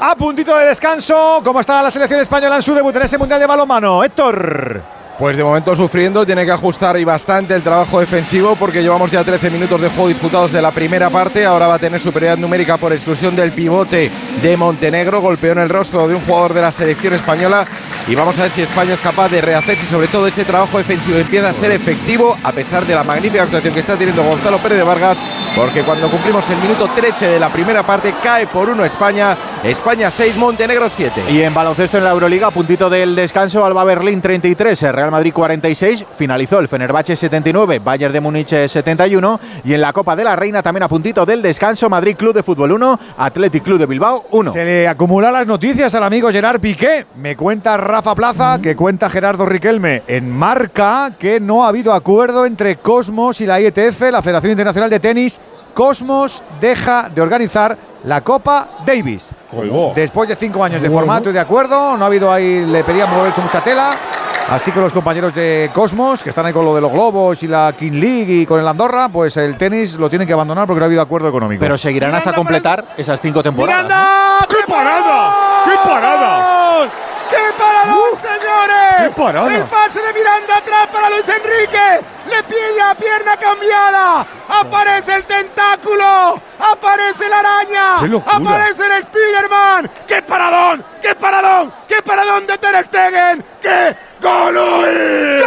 A 0.00 0.16
puntito 0.16 0.56
de 0.56 0.66
descanso, 0.66 1.40
¿cómo 1.44 1.60
está 1.60 1.84
la 1.84 1.92
selección 1.92 2.18
española 2.18 2.56
en 2.56 2.62
su 2.62 2.74
debut 2.74 2.96
en 2.96 3.02
ese 3.02 3.16
Mundial 3.16 3.38
de 3.38 3.46
Balonmano? 3.46 4.02
Héctor. 4.02 4.97
Pues 5.18 5.36
de 5.36 5.42
momento 5.42 5.74
sufriendo, 5.74 6.24
tiene 6.24 6.44
que 6.44 6.52
ajustar 6.52 6.96
y 6.96 7.02
bastante 7.02 7.52
el 7.52 7.60
trabajo 7.60 7.98
defensivo 7.98 8.54
porque 8.54 8.82
llevamos 8.82 9.10
ya 9.10 9.24
13 9.24 9.50
minutos 9.50 9.80
de 9.80 9.88
juego 9.88 10.06
disputados 10.06 10.52
de 10.52 10.62
la 10.62 10.70
primera 10.70 11.10
parte. 11.10 11.44
Ahora 11.44 11.66
va 11.66 11.74
a 11.74 11.78
tener 11.80 12.00
superioridad 12.00 12.38
numérica 12.38 12.76
por 12.76 12.92
exclusión 12.92 13.34
del 13.34 13.50
pivote 13.50 14.12
de 14.40 14.56
Montenegro. 14.56 15.20
Golpeó 15.20 15.50
en 15.50 15.58
el 15.58 15.70
rostro 15.70 16.06
de 16.06 16.14
un 16.14 16.20
jugador 16.20 16.54
de 16.54 16.60
la 16.60 16.70
selección 16.70 17.14
española. 17.14 17.66
Y 18.06 18.14
vamos 18.14 18.38
a 18.38 18.42
ver 18.42 18.52
si 18.52 18.62
España 18.62 18.94
es 18.94 19.00
capaz 19.00 19.28
de 19.28 19.40
rehacerse 19.40 19.84
y 19.84 19.88
sobre 19.88 20.06
todo 20.06 20.28
ese 20.28 20.44
trabajo 20.44 20.78
defensivo 20.78 21.18
empieza 21.18 21.50
a 21.50 21.52
ser 21.52 21.72
efectivo 21.72 22.38
a 22.44 22.52
pesar 22.52 22.86
de 22.86 22.94
la 22.94 23.02
magnífica 23.02 23.42
actuación 23.42 23.74
que 23.74 23.80
está 23.80 23.96
teniendo 23.96 24.22
Gonzalo 24.22 24.58
Pérez 24.58 24.78
de 24.78 24.84
Vargas. 24.84 25.18
Porque 25.56 25.82
cuando 25.82 26.08
cumplimos 26.08 26.48
el 26.48 26.58
minuto 26.58 26.88
13 26.94 27.26
de 27.26 27.40
la 27.40 27.48
primera 27.48 27.82
parte 27.82 28.14
cae 28.22 28.46
por 28.46 28.68
uno 28.68 28.84
España. 28.84 29.36
España 29.64 30.12
6, 30.12 30.36
Montenegro 30.36 30.88
7. 30.88 31.24
Y 31.32 31.42
en 31.42 31.52
baloncesto 31.52 31.98
en 31.98 32.04
la 32.04 32.10
Euroliga, 32.10 32.52
puntito 32.52 32.88
del 32.88 33.16
descanso, 33.16 33.66
Alba 33.66 33.82
Berlín 33.82 34.22
33, 34.22 34.84
el 34.84 34.92
Real 35.08 35.12
Madrid 35.12 35.32
46, 35.32 36.04
finalizó 36.16 36.58
el 36.58 36.68
Fenerbahce 36.68 37.16
79, 37.16 37.80
Bayern 37.82 38.12
de 38.12 38.20
Múnich 38.20 38.50
71 38.68 39.40
y 39.64 39.72
en 39.72 39.80
la 39.80 39.94
Copa 39.94 40.14
de 40.14 40.22
la 40.22 40.36
Reina 40.36 40.62
también 40.62 40.82
a 40.82 40.88
puntito 40.88 41.24
del 41.24 41.40
descanso, 41.40 41.88
Madrid 41.88 42.14
Club 42.14 42.34
de 42.34 42.42
Fútbol 42.42 42.72
1, 42.72 43.00
Athletic 43.16 43.64
Club 43.64 43.78
de 43.78 43.86
Bilbao 43.86 44.26
1. 44.30 44.52
Se 44.52 44.64
le 44.66 44.86
acumulan 44.86 45.32
las 45.32 45.46
noticias 45.46 45.94
al 45.94 46.04
amigo 46.04 46.30
Gerard 46.30 46.60
Piqué. 46.60 47.06
Me 47.16 47.36
cuenta 47.36 47.78
Rafa 47.78 48.14
Plaza, 48.14 48.58
que 48.62 48.76
cuenta 48.76 49.08
Gerardo 49.08 49.46
Riquelme 49.46 50.02
en 50.06 50.30
marca 50.30 51.12
que 51.18 51.40
no 51.40 51.64
ha 51.64 51.68
habido 51.68 51.94
acuerdo 51.94 52.44
entre 52.44 52.76
Cosmos 52.76 53.40
y 53.40 53.46
la 53.46 53.62
IETF, 53.62 54.10
la 54.10 54.20
Federación 54.20 54.50
Internacional 54.50 54.90
de 54.90 55.00
Tenis. 55.00 55.40
Cosmos 55.72 56.42
deja 56.60 57.08
de 57.08 57.22
organizar 57.22 57.78
la 58.04 58.22
Copa 58.22 58.68
Davis. 58.84 59.30
Después 59.94 60.28
de 60.28 60.36
cinco 60.36 60.62
años 60.62 60.82
de 60.82 60.90
formato 60.90 61.30
y 61.30 61.32
de 61.32 61.40
acuerdo, 61.40 61.96
no 61.96 62.04
ha 62.04 62.08
habido 62.08 62.30
ahí, 62.30 62.66
le 62.66 62.84
pedían 62.84 63.10
mover 63.10 63.32
mucha 63.38 63.62
tela. 63.62 63.96
Así 64.50 64.72
que 64.72 64.80
los 64.80 64.94
compañeros 64.94 65.34
de 65.34 65.70
Cosmos, 65.74 66.22
que 66.22 66.30
están 66.30 66.46
ahí 66.46 66.54
con 66.54 66.64
lo 66.64 66.74
de 66.74 66.80
los 66.80 66.90
globos 66.90 67.42
y 67.42 67.46
la 67.46 67.74
King 67.78 67.92
League 67.92 68.32
y 68.32 68.46
con 68.46 68.58
el 68.58 68.66
Andorra, 68.66 69.10
pues 69.10 69.36
el 69.36 69.58
tenis 69.58 69.94
lo 69.96 70.08
tienen 70.08 70.26
que 70.26 70.32
abandonar 70.32 70.66
porque 70.66 70.78
no 70.78 70.84
ha 70.84 70.86
habido 70.86 71.02
acuerdo 71.02 71.28
económico. 71.28 71.60
Pero 71.60 71.76
seguirán 71.76 72.14
hasta 72.14 72.32
completar 72.32 72.94
esas 72.96 73.20
cinco 73.20 73.42
temporadas. 73.42 73.82
¿no? 73.82 73.88
¡Miranda! 73.88 74.46
¡Qué 74.48 74.72
parada! 74.72 75.34
¡Qué 75.66 75.88
parada! 75.88 76.88
¡Qué 77.30 77.52
paradón, 77.58 78.10
señores! 78.20 78.96
¡Qué 79.02 79.10
parada! 79.20 79.54
El 79.54 79.64
pase 79.64 80.00
de 80.02 80.12
Miranda 80.12 80.56
atrás 80.56 80.86
para 80.92 81.10
Luis 81.10 81.28
Enrique. 81.28 82.00
Le 82.26 82.42
pilla 82.44 82.94
pierna 82.94 83.36
cambiada. 83.36 84.26
Aparece 84.48 85.14
el 85.14 85.24
tentáculo. 85.24 86.40
Aparece 86.58 87.28
la 87.28 87.38
araña. 87.40 88.20
Aparece 88.26 88.82
el 88.84 89.02
Spiderman. 89.02 89.90
¡Qué 90.06 90.22
paradón! 90.22 90.84
¡Qué 91.02 91.14
paradón! 91.14 91.72
¡Qué 91.86 92.02
paradón 92.02 92.46
de 92.46 92.58
Ter 92.58 92.84
Stegen! 92.84 93.44
¡Qué 93.60 93.96
golui! 94.20 95.42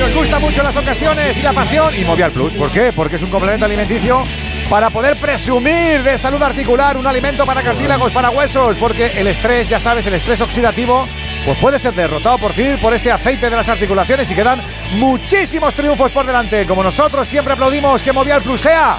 Nos 0.00 0.14
gusta 0.14 0.38
mucho 0.38 0.62
las 0.62 0.76
ocasiones 0.76 1.38
y 1.38 1.42
la 1.42 1.52
pasión 1.52 1.94
y 1.96 2.04
Movial 2.04 2.30
Plus. 2.30 2.52
¿Por 2.54 2.70
qué? 2.70 2.92
Porque 2.94 3.16
es 3.16 3.22
un 3.22 3.30
complemento 3.30 3.66
alimenticio 3.66 4.24
para 4.68 4.90
poder 4.90 5.16
presumir 5.16 6.02
de 6.02 6.18
salud 6.18 6.42
articular, 6.42 6.96
un 6.96 7.06
alimento 7.06 7.46
para 7.46 7.62
cartílagos, 7.62 8.12
para 8.12 8.30
huesos, 8.30 8.76
porque 8.78 9.12
el 9.16 9.26
estrés, 9.28 9.68
ya 9.68 9.78
sabes, 9.78 10.06
el 10.06 10.14
estrés 10.14 10.40
oxidativo, 10.40 11.06
pues 11.44 11.56
puede 11.58 11.78
ser 11.78 11.94
derrotado 11.94 12.38
por 12.38 12.52
fin 12.52 12.76
por 12.78 12.92
este 12.92 13.12
aceite 13.12 13.48
de 13.48 13.56
las 13.56 13.68
articulaciones 13.68 14.30
y 14.30 14.34
quedan 14.34 14.60
muchísimos 14.94 15.74
triunfos 15.74 16.10
por 16.10 16.26
delante. 16.26 16.66
Como 16.66 16.82
nosotros 16.82 17.28
siempre 17.28 17.52
aplaudimos 17.52 18.02
que 18.02 18.12
Movial 18.12 18.42
Plus 18.42 18.60
sea 18.60 18.98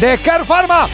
de 0.00 0.18
Care 0.18 0.44
Pharma. 0.44 0.88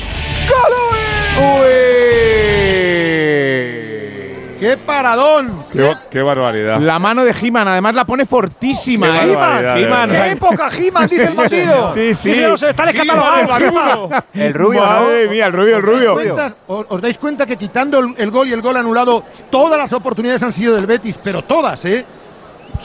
¡Qué 4.58 4.76
paradón! 4.76 5.64
¡Qué, 5.72 5.94
qué 6.10 6.22
barbaridad! 6.22 6.80
La 6.80 6.98
mano 6.98 7.24
de 7.24 7.34
He-Man, 7.40 7.68
además 7.68 7.94
la 7.94 8.04
pone 8.04 8.26
fortísima. 8.26 9.06
Qué 9.20 9.32
¿eh? 9.32 9.36
barbaridad, 9.36 9.78
He-Man. 9.78 10.10
¡Qué 10.10 10.30
época 10.32 10.68
He-Man! 10.76 11.08
Dice 11.08 11.24
el 11.26 11.34
bandido. 11.34 11.90
Sí, 11.90 12.14
sí. 12.14 12.40
no 12.48 12.56
se 12.56 12.70
está 12.70 12.86
descatalogado. 12.86 14.10
El 14.34 14.54
rubio, 14.54 14.80
¿no? 14.80 14.86
Madre 14.86 15.28
mía, 15.28 15.46
el 15.46 15.52
rubio, 15.52 15.76
el 15.76 15.82
rubio. 15.82 16.14
¿Os 16.14 16.24
dais 16.24 16.32
cuenta- 16.34 16.56
¿Os, 16.66 16.86
os 16.88 17.00
dais 17.00 17.18
cuenta 17.18 17.46
que 17.46 17.56
quitando 17.56 17.98
el, 18.00 18.14
el 18.18 18.30
gol 18.30 18.48
y 18.48 18.52
el 18.52 18.60
gol 18.62 18.76
anulado, 18.76 19.24
todas 19.50 19.78
las 19.78 19.92
oportunidades 19.92 20.42
han 20.42 20.52
sido 20.52 20.74
del 20.74 20.86
Betis, 20.86 21.18
pero 21.22 21.42
todas, 21.44 21.84
¿eh? 21.84 22.04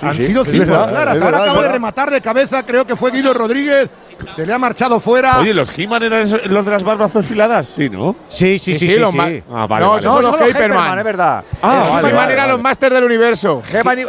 Han 0.01 0.13
sí, 0.13 0.25
sido 0.27 0.43
cinco 0.45 0.59
verdad, 0.65 0.89
claras. 0.89 1.21
Ahora 1.21 1.37
acaba 1.43 1.61
de 1.63 1.69
rematar 1.69 2.11
de 2.11 2.21
cabeza, 2.21 2.63
creo 2.63 2.85
que 2.85 2.95
fue 2.95 3.11
Guido 3.11 3.33
Rodríguez. 3.33 3.89
Se 4.35 4.45
le 4.45 4.53
ha 4.53 4.57
marchado 4.59 4.99
fuera. 4.99 5.39
Oye, 5.39 5.53
¿los 5.53 5.77
He-Man 5.77 6.03
eran 6.03 6.27
los 6.45 6.65
de 6.65 6.71
las 6.71 6.83
barbas 6.83 7.11
perfiladas? 7.11 7.67
Sí, 7.67 7.89
¿no? 7.89 8.15
Sí, 8.27 8.57
sí, 8.59 8.75
sí, 8.75 8.89
sí. 8.89 8.99
los 8.99 9.11
sí. 9.11 9.17
ma- 9.17 9.27
Ah, 9.51 9.67
vale, 9.67 9.85
no, 9.85 9.91
vale. 9.91 10.03
son 10.03 10.15
No, 10.15 10.21
los 10.21 10.39
los 10.39 10.49
Hyperman. 10.49 10.97
Es 10.99 11.03
verdad. 11.05 11.43
Ah, 11.61 11.77
Los 11.79 11.89
vale, 11.89 12.07
He-Man 12.09 12.15
vale, 12.21 12.33
eran 12.33 12.43
vale. 12.45 12.53
los 12.53 12.61
Masters 12.63 12.95
del 12.95 13.03
Universo. 13.03 13.61
He-Man, 13.71 13.99
eh, 13.99 14.05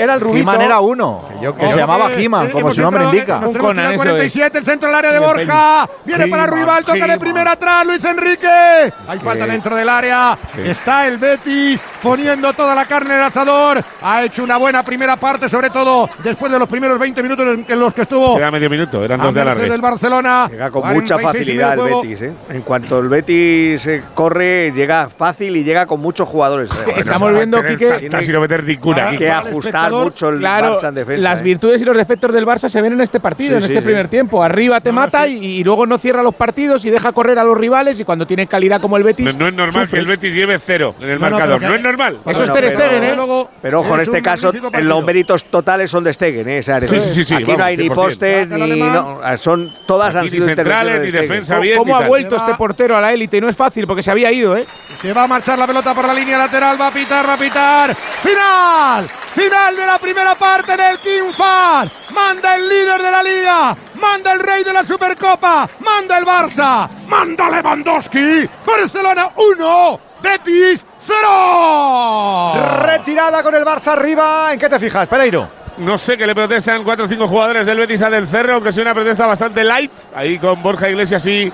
era 0.00 0.14
el 0.14 0.20
rubito. 0.20 0.38
He-Man 0.50 0.62
era 0.62 0.80
uno, 0.80 1.24
que 1.58 1.68
se 1.70 1.76
llamaba 1.76 2.10
Eh, 2.12 2.24
He-Man, 2.24 2.46
eh, 2.46 2.50
como 2.50 2.72
su 2.72 2.80
nombre 2.82 3.04
indica. 3.04 3.36
Un 3.38 3.52
tenemos 3.52 3.60
Conan, 3.60 3.76
que 3.76 3.80
ir 3.82 3.86
al 3.86 3.94
eso 3.94 4.02
es. 4.02 4.10
47, 4.10 4.58
el 4.58 4.64
centro 4.64 4.88
del 4.88 4.96
área 4.96 5.12
de 5.12 5.18
Borja. 5.18 5.88
Viene 6.04 6.26
para 6.28 6.46
Ruibal, 6.46 6.84
toca 6.84 7.06
de 7.06 7.18
primera 7.18 7.52
atrás, 7.52 7.86
Luis 7.86 8.04
Enrique. 8.04 8.46
Hay 9.08 9.18
falta 9.20 9.46
dentro 9.46 9.74
del 9.76 9.88
área. 9.88 10.38
Está 10.64 11.06
el 11.06 11.18
Betis 11.18 11.80
poniendo 12.08 12.52
toda 12.52 12.74
la 12.74 12.84
carne 12.86 13.14
en 13.14 13.20
el 13.20 13.26
asador. 13.26 13.82
Ha 14.02 14.24
hecho 14.24 14.42
una 14.44 14.56
buena 14.56 14.82
primera 14.84 15.16
parte, 15.16 15.48
sobre 15.48 15.70
todo 15.70 16.08
después 16.22 16.50
de 16.52 16.58
los 16.58 16.68
primeros 16.68 16.98
20 16.98 17.22
minutos 17.22 17.46
en 17.68 17.78
los 17.80 17.92
que 17.94 18.02
estuvo 18.02 18.36
Era 18.38 18.50
medio 18.50 18.68
minuto, 18.70 19.04
eran 19.04 19.20
dos 19.20 19.34
de 19.34 19.40
alargue. 19.40 19.68
del 19.68 19.80
Barcelona. 19.80 20.48
Llega 20.50 20.70
con 20.70 20.82
46 20.82 21.02
mucha 21.20 21.28
facilidad 21.32 21.72
el 21.74 21.80
juego. 21.80 22.02
Betis, 22.02 22.22
¿eh? 22.22 22.32
En 22.50 22.62
cuanto 22.62 22.98
el 22.98 23.08
Betis 23.08 23.86
eh, 23.86 24.02
corre, 24.14 24.72
llega 24.72 25.08
fácil 25.08 25.56
y 25.56 25.64
llega 25.64 25.86
con 25.86 26.00
muchos 26.00 26.28
jugadores. 26.28 26.70
¿eh? 26.86 26.94
Estamos 26.96 27.32
viendo, 27.32 27.62
Quique, 27.64 28.08
Casi 28.10 28.32
no 28.32 28.40
meter 28.40 28.64
ninguna. 28.64 29.08
Hay 29.08 29.16
que 29.18 29.30
ajustar 29.30 29.90
mucho 29.92 30.28
el 30.30 30.38
Claro, 30.38 30.80
Barça 30.80 30.88
en 30.88 30.94
defensa. 30.94 31.22
las 31.22 31.40
¿eh? 31.40 31.42
virtudes 31.44 31.80
y 31.82 31.84
los 31.84 31.96
defectos 31.96 32.32
del 32.32 32.46
Barça 32.46 32.68
se 32.68 32.80
ven 32.82 32.92
en 32.92 33.00
este 33.00 33.20
partido, 33.20 33.50
Sí, 33.50 33.54
en 33.56 33.60
sí, 33.62 33.66
este 33.66 33.78
sí. 33.80 33.84
primer 33.84 34.08
tiempo. 34.08 34.42
Arriba 34.42 34.80
te 34.80 34.92
mata 34.92 35.26
y, 35.26 35.36
y 35.44 35.64
luego 35.64 35.86
no 35.86 35.98
cierra 35.98 36.22
los 36.22 36.34
partidos 36.34 36.84
y 36.84 36.90
deja 36.90 37.12
correr 37.12 37.38
a 37.38 37.44
los 37.44 37.56
rivales 37.56 37.98
y 38.00 38.04
cuando 38.04 38.26
tiene 38.26 38.46
calidad 38.46 38.80
como 38.80 38.96
el 38.96 39.02
Betis. 39.02 39.36
no 39.36 39.48
es 39.48 39.54
normal 39.54 39.88
que 39.88 39.98
el 39.98 40.06
Betis 40.06 40.34
lleve 40.34 40.58
cero 40.58 40.94
en 41.00 41.10
el 41.10 41.18
marcador. 41.20 41.60
No, 41.62 41.74
es 41.74 41.82
normal. 41.82 41.95
Eso 42.04 42.20
Bueno, 42.24 42.44
es 42.44 42.52
Ter 42.52 42.54
pero- 42.54 42.70
Stegen, 42.70 43.04
¿eh? 43.04 43.12
Luego, 43.16 43.50
Pero 43.62 43.80
ojo, 43.80 43.94
en 43.94 44.00
es 44.00 44.08
este 44.08 44.22
caso, 44.22 44.52
en 44.72 44.88
los 44.88 45.04
méritos 45.04 45.44
totales 45.46 45.90
son 45.90 46.04
de 46.04 46.12
Stegen, 46.14 46.48
¿eh? 46.48 46.60
O 46.60 46.62
sea, 46.62 46.78
es 46.78 46.90
Sí, 46.90 47.00
sí, 47.00 47.24
sí, 47.24 47.34
aquí 47.34 47.44
vamos, 47.44 47.58
no 47.58 47.64
hay 47.64 47.76
ni 47.76 47.84
100%. 47.88 47.94
postes, 47.94 48.50
el 48.50 48.78
ni. 48.78 49.38
son, 49.38 49.74
todas 49.86 50.10
Aquí 50.14 50.18
han 50.26 50.30
sido 50.30 50.46
centrales, 50.46 51.02
ni 51.02 51.10
defensa 51.10 51.58
bien. 51.58 51.78
¿Cómo 51.78 51.96
ha 51.96 52.06
vuelto 52.06 52.36
este 52.36 52.54
portero 52.54 52.96
a 52.96 53.00
la 53.00 53.12
élite? 53.12 53.38
Y 53.38 53.40
no 53.40 53.48
es 53.48 53.56
fácil 53.56 53.86
porque 53.86 54.02
se 54.02 54.10
había 54.10 54.30
ido, 54.32 54.56
¿eh? 54.56 54.66
Se 55.02 55.12
va 55.12 55.24
a 55.24 55.26
marchar 55.26 55.58
la 55.58 55.66
pelota 55.66 55.94
por 55.94 56.06
la 56.06 56.14
línea 56.14 56.38
lateral, 56.38 56.80
va 56.80 56.88
a 56.88 56.92
pitar, 56.92 57.28
va 57.28 57.34
a 57.34 57.38
pitar. 57.38 57.96
¡Final! 58.22 59.08
¡Final 59.34 59.76
de 59.76 59.86
la 59.86 59.98
primera 59.98 60.34
parte 60.34 60.76
del 60.76 60.98
King 60.98 61.32
Fahd! 61.32 61.88
Manda 62.14 62.56
el 62.56 62.68
líder 62.68 63.02
de 63.02 63.10
la 63.10 63.22
liga, 63.22 63.76
manda 64.00 64.32
el 64.32 64.40
rey 64.40 64.64
de 64.64 64.72
la 64.72 64.82
Supercopa, 64.84 65.68
manda 65.80 66.16
el 66.16 66.24
Barça, 66.24 66.88
manda 67.06 67.50
Lewandowski. 67.50 68.48
Barcelona 68.66 69.28
1, 69.36 70.00
Betis 70.22 70.84
0. 71.06 72.82
Retirada 72.82 73.42
con 73.42 73.54
el 73.54 73.64
Barça 73.64 73.92
arriba. 73.92 74.52
¿En 74.52 74.58
qué 74.58 74.68
te 74.68 74.78
fijas, 74.78 75.08
Pereiro? 75.08 75.48
No 75.78 75.98
sé 75.98 76.16
que 76.16 76.26
le 76.26 76.34
protestan 76.34 76.82
cuatro 76.84 77.04
o 77.04 77.08
cinco 77.08 77.28
jugadores 77.28 77.66
del 77.66 77.78
Betis 77.78 78.02
a 78.02 78.10
del 78.10 78.26
Cerro, 78.26 78.54
aunque 78.54 78.72
sea 78.72 78.82
una 78.82 78.94
protesta 78.94 79.26
bastante 79.26 79.62
light. 79.62 79.92
Ahí 80.14 80.38
con 80.38 80.62
Borja 80.62 80.88
Iglesias 80.88 81.26
y 81.26 81.52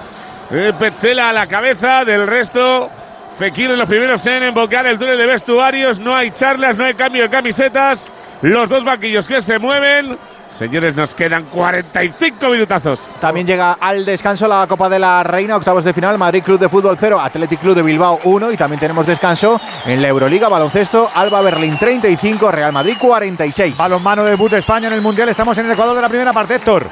eh, 0.50 0.72
Petzela 0.78 1.30
a 1.30 1.32
la 1.32 1.46
cabeza. 1.46 2.05
Del 2.05 2.26
resto, 2.26 2.88
Fekir 3.36 3.70
en 3.70 3.78
los 3.78 3.88
primeros 3.88 4.24
en 4.26 4.44
embocar 4.44 4.86
el 4.86 4.98
túnel 4.98 5.18
de 5.18 5.26
vestuarios. 5.26 5.98
No 5.98 6.14
hay 6.14 6.30
charlas, 6.30 6.76
no 6.76 6.84
hay 6.84 6.94
cambio 6.94 7.22
de 7.22 7.30
camisetas. 7.30 8.12
Los 8.42 8.68
dos 8.68 8.84
banquillos 8.84 9.26
que 9.26 9.42
se 9.42 9.59
mueven. 9.59 10.16
Señores, 10.57 10.94
nos 10.94 11.14
quedan 11.14 11.44
45 11.44 12.48
minutazos. 12.50 13.09
También 13.20 13.46
llega 13.46 13.72
al 13.80 14.05
descanso 14.05 14.46
la 14.46 14.66
Copa 14.66 14.88
de 14.88 14.98
la 14.98 15.22
Reina, 15.22 15.57
octavos 15.57 15.82
de 15.82 15.94
final, 15.94 16.18
Madrid 16.18 16.42
Club 16.42 16.59
de 16.61 16.68
Fútbol 16.68 16.96
0, 17.00 17.18
Athletic 17.18 17.61
Club 17.61 17.74
de 17.74 17.82
Bilbao 17.82 18.20
1 18.24 18.53
y 18.53 18.57
también 18.57 18.78
tenemos 18.78 19.07
descanso 19.07 19.61
en 19.86 20.03
la 20.03 20.09
Euroliga, 20.09 20.48
baloncesto, 20.48 21.11
Alba 21.14 21.40
Berlín 21.40 21.78
35, 21.78 22.53
Real 22.53 22.72
Madrid 22.72 22.96
46. 23.00 23.78
Balonmano 23.78 24.24
debut 24.24 24.50
de 24.50 24.59
España 24.59 24.88
en 24.88 24.94
el 24.94 25.00
Mundial. 25.00 25.30
Estamos 25.30 25.57
en 25.57 25.66
el 25.66 25.72
Ecuador 25.72 25.96
de 25.96 26.03
la 26.03 26.09
primera 26.09 26.32
parte, 26.32 26.57
Héctor. 26.57 26.86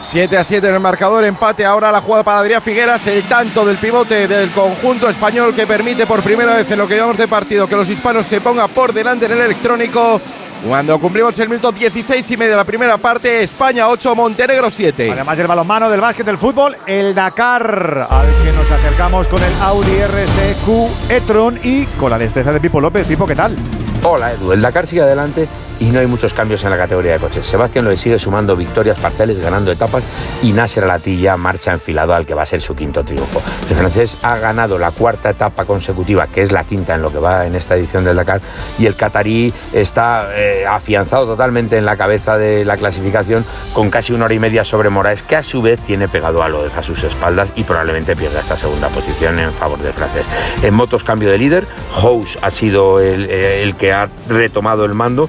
7 0.00 0.36
a 0.36 0.42
7 0.42 0.66
en 0.66 0.74
el 0.74 0.80
marcador, 0.80 1.24
empate 1.24 1.64
ahora 1.64 1.92
la 1.92 2.00
jugada 2.00 2.24
para 2.24 2.40
Adrián 2.40 2.60
Figueras, 2.60 3.06
el 3.06 3.22
tanto 3.22 3.64
del 3.64 3.76
pivote 3.76 4.26
del 4.26 4.50
conjunto 4.50 5.08
español 5.08 5.54
que 5.54 5.64
permite 5.64 6.06
por 6.06 6.22
primera 6.22 6.56
vez 6.56 6.68
en 6.68 6.78
lo 6.78 6.88
que 6.88 6.94
llevamos 6.94 7.16
de 7.16 7.28
partido 7.28 7.68
que 7.68 7.76
los 7.76 7.88
hispanos 7.88 8.26
se 8.26 8.40
pongan 8.40 8.68
por 8.70 8.92
delante 8.92 9.26
en 9.26 9.32
el 9.32 9.40
electrónico. 9.42 10.20
Cuando 10.66 10.96
cumplimos 11.00 11.36
el 11.40 11.48
minuto 11.48 11.72
16 11.72 12.30
y 12.30 12.36
medio 12.36 12.52
de 12.52 12.56
la 12.56 12.64
primera 12.64 12.96
parte, 12.96 13.42
España 13.42 13.88
8, 13.88 14.14
Montenegro 14.14 14.70
7. 14.70 15.10
Además 15.10 15.36
del 15.36 15.48
balonmano, 15.48 15.90
del 15.90 16.00
básquet, 16.00 16.24
del 16.24 16.38
fútbol, 16.38 16.76
el 16.86 17.16
Dakar, 17.16 18.06
al 18.08 18.44
que 18.44 18.52
nos 18.52 18.70
acercamos 18.70 19.26
con 19.26 19.42
el 19.42 19.52
Audi 19.60 20.04
RSQ 20.04 21.10
e-tron 21.10 21.58
y 21.64 21.86
con 21.86 22.10
la 22.10 22.18
destreza 22.18 22.52
de 22.52 22.60
Pipo 22.60 22.80
López. 22.80 23.06
Pipo, 23.08 23.26
¿qué 23.26 23.34
tal? 23.34 23.56
Hola 24.04 24.32
Edu, 24.32 24.52
el 24.52 24.60
Dakar 24.60 24.86
sigue 24.86 25.02
adelante 25.02 25.48
y 25.82 25.90
no 25.90 25.98
hay 25.98 26.06
muchos 26.06 26.32
cambios 26.32 26.62
en 26.62 26.70
la 26.70 26.76
categoría 26.76 27.14
de 27.14 27.18
coches. 27.18 27.44
Sebastián 27.44 27.84
Loeb 27.84 27.98
sigue 27.98 28.16
sumando 28.16 28.54
victorias 28.54 29.00
parciales, 29.00 29.40
ganando 29.40 29.72
etapas 29.72 30.04
y 30.40 30.52
Nasser 30.52 30.84
Alatilla 30.84 31.36
marcha 31.36 31.72
enfilado 31.72 32.14
al 32.14 32.24
que 32.24 32.34
va 32.34 32.42
a 32.42 32.46
ser 32.46 32.60
su 32.60 32.76
quinto 32.76 33.02
triunfo. 33.02 33.42
El 33.68 33.74
francés 33.74 34.18
ha 34.22 34.36
ganado 34.38 34.78
la 34.78 34.92
cuarta 34.92 35.30
etapa 35.30 35.64
consecutiva, 35.64 36.28
que 36.28 36.42
es 36.42 36.52
la 36.52 36.62
quinta 36.62 36.94
en 36.94 37.02
lo 37.02 37.10
que 37.10 37.18
va 37.18 37.46
en 37.46 37.56
esta 37.56 37.74
edición 37.74 38.04
del 38.04 38.14
Dakar, 38.14 38.40
y 38.78 38.86
el 38.86 38.94
catarí 38.94 39.52
está 39.72 40.28
eh, 40.36 40.64
afianzado 40.68 41.26
totalmente 41.26 41.76
en 41.76 41.84
la 41.84 41.96
cabeza 41.96 42.38
de 42.38 42.64
la 42.64 42.76
clasificación 42.76 43.44
con 43.72 43.90
casi 43.90 44.12
una 44.12 44.26
hora 44.26 44.34
y 44.34 44.38
media 44.38 44.64
sobre 44.64 44.88
Moraes, 44.88 45.24
que 45.24 45.34
a 45.34 45.42
su 45.42 45.62
vez 45.62 45.80
tiene 45.80 46.06
pegado 46.06 46.44
a 46.44 46.48
Loeb 46.48 46.70
a 46.78 46.82
sus 46.84 47.02
espaldas 47.02 47.50
y 47.56 47.64
probablemente 47.64 48.14
pierda 48.14 48.38
esta 48.38 48.56
segunda 48.56 48.88
posición 48.88 49.36
en 49.40 49.52
favor 49.52 49.80
del 49.80 49.94
francés. 49.94 50.26
En 50.62 50.74
motos 50.74 51.02
cambio 51.02 51.28
de 51.28 51.38
líder, 51.38 51.66
House 52.00 52.38
ha 52.40 52.52
sido 52.52 53.00
el, 53.00 53.28
eh, 53.28 53.64
el 53.64 53.74
que 53.74 53.92
ha 53.92 54.08
retomado 54.28 54.84
el 54.84 54.94
mando, 54.94 55.28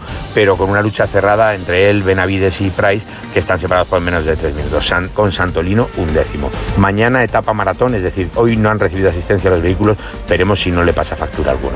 con 0.57 0.69
una 0.69 0.81
lucha 0.81 1.07
cerrada 1.07 1.55
entre 1.55 1.89
él, 1.89 2.03
Benavides 2.03 2.61
y 2.61 2.69
Price, 2.69 3.05
que 3.33 3.39
están 3.39 3.57
separados 3.59 3.87
por 3.87 3.99
menos 4.01 4.25
de 4.25 4.35
tres 4.35 4.53
minutos, 4.53 4.85
San- 4.87 5.09
con 5.09 5.31
Santolino 5.31 5.89
un 5.97 6.13
décimo. 6.13 6.49
Mañana 6.77 7.23
etapa 7.23 7.53
maratón, 7.53 7.95
es 7.95 8.03
decir, 8.03 8.29
hoy 8.35 8.57
no 8.57 8.69
han 8.69 8.79
recibido 8.79 9.09
asistencia 9.09 9.49
los 9.49 9.61
vehículos, 9.61 9.97
veremos 10.27 10.61
si 10.61 10.69
no 10.71 10.83
le 10.83 10.93
pasa 10.93 11.15
factura 11.15 11.51
alguno. 11.51 11.75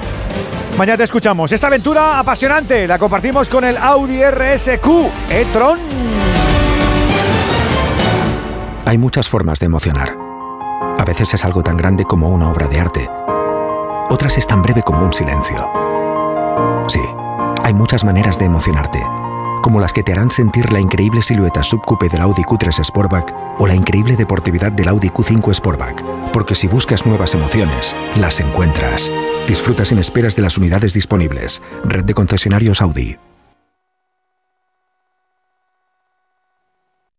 Mañana 0.78 0.98
te 0.98 1.04
escuchamos. 1.06 1.52
Esta 1.52 1.68
aventura 1.68 2.20
apasionante 2.20 2.86
la 2.88 3.00
compartimos 3.00 3.50
con 3.50 3.64
el 3.64 3.78
Audi 3.78 4.22
RSQ 4.24 4.86
e-tron. 5.32 5.80
Hay 8.86 8.98
muchas 8.98 9.28
formas 9.28 9.60
de 9.60 9.66
emocionar. 9.66 10.16
A 11.00 11.04
veces 11.06 11.34
es 11.34 11.44
algo 11.44 11.62
tan 11.64 11.78
grande 11.78 12.06
como 12.06 12.30
una 12.30 12.50
obra 12.50 12.68
de 12.68 12.80
arte. 12.80 13.10
Otras 14.10 14.38
es 14.38 14.48
tan 14.48 14.62
breve 14.62 14.84
como 14.84 15.04
un 15.04 15.14
silencio. 15.14 15.68
Sí, 16.88 17.02
hay 17.68 17.74
muchas 17.74 18.06
maneras 18.06 18.40
de 18.40 18.46
emocionarte, 18.46 19.04
como 19.62 19.82
las 19.82 19.92
que 19.92 20.02
te 20.02 20.14
harán 20.14 20.32
sentir 20.32 20.72
la 20.72 20.80
increíble 20.80 21.22
silueta 21.22 21.64
subcoupe 21.64 22.08
del 22.08 22.22
Audi 22.22 22.44
Q3 22.44 22.82
Sportback 22.86 23.36
o 23.60 23.68
la 23.68 23.76
increíble 23.76 24.16
deportividad 24.16 24.72
del 24.72 24.88
Audi 24.88 25.10
Q5 25.10 25.54
Sportback, 25.54 26.02
porque 26.32 26.56
si 26.56 26.68
buscas 26.70 27.06
nuevas 27.06 27.34
emociones, 27.34 27.94
las 28.16 28.40
encuentras. 28.40 29.12
Disfruta 29.50 29.84
sin 29.84 30.00
esperas 30.00 30.38
de 30.38 30.44
las 30.44 30.58
unidades 30.58 30.94
disponibles. 30.94 31.62
Red 31.84 32.06
de 32.06 32.14
concesionarios 32.14 32.82
Audi. 32.82 33.18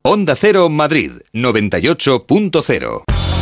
Onda 0.01 0.35
Cero 0.35 0.71
Madrid 0.71 1.13
98.0. 1.35 3.18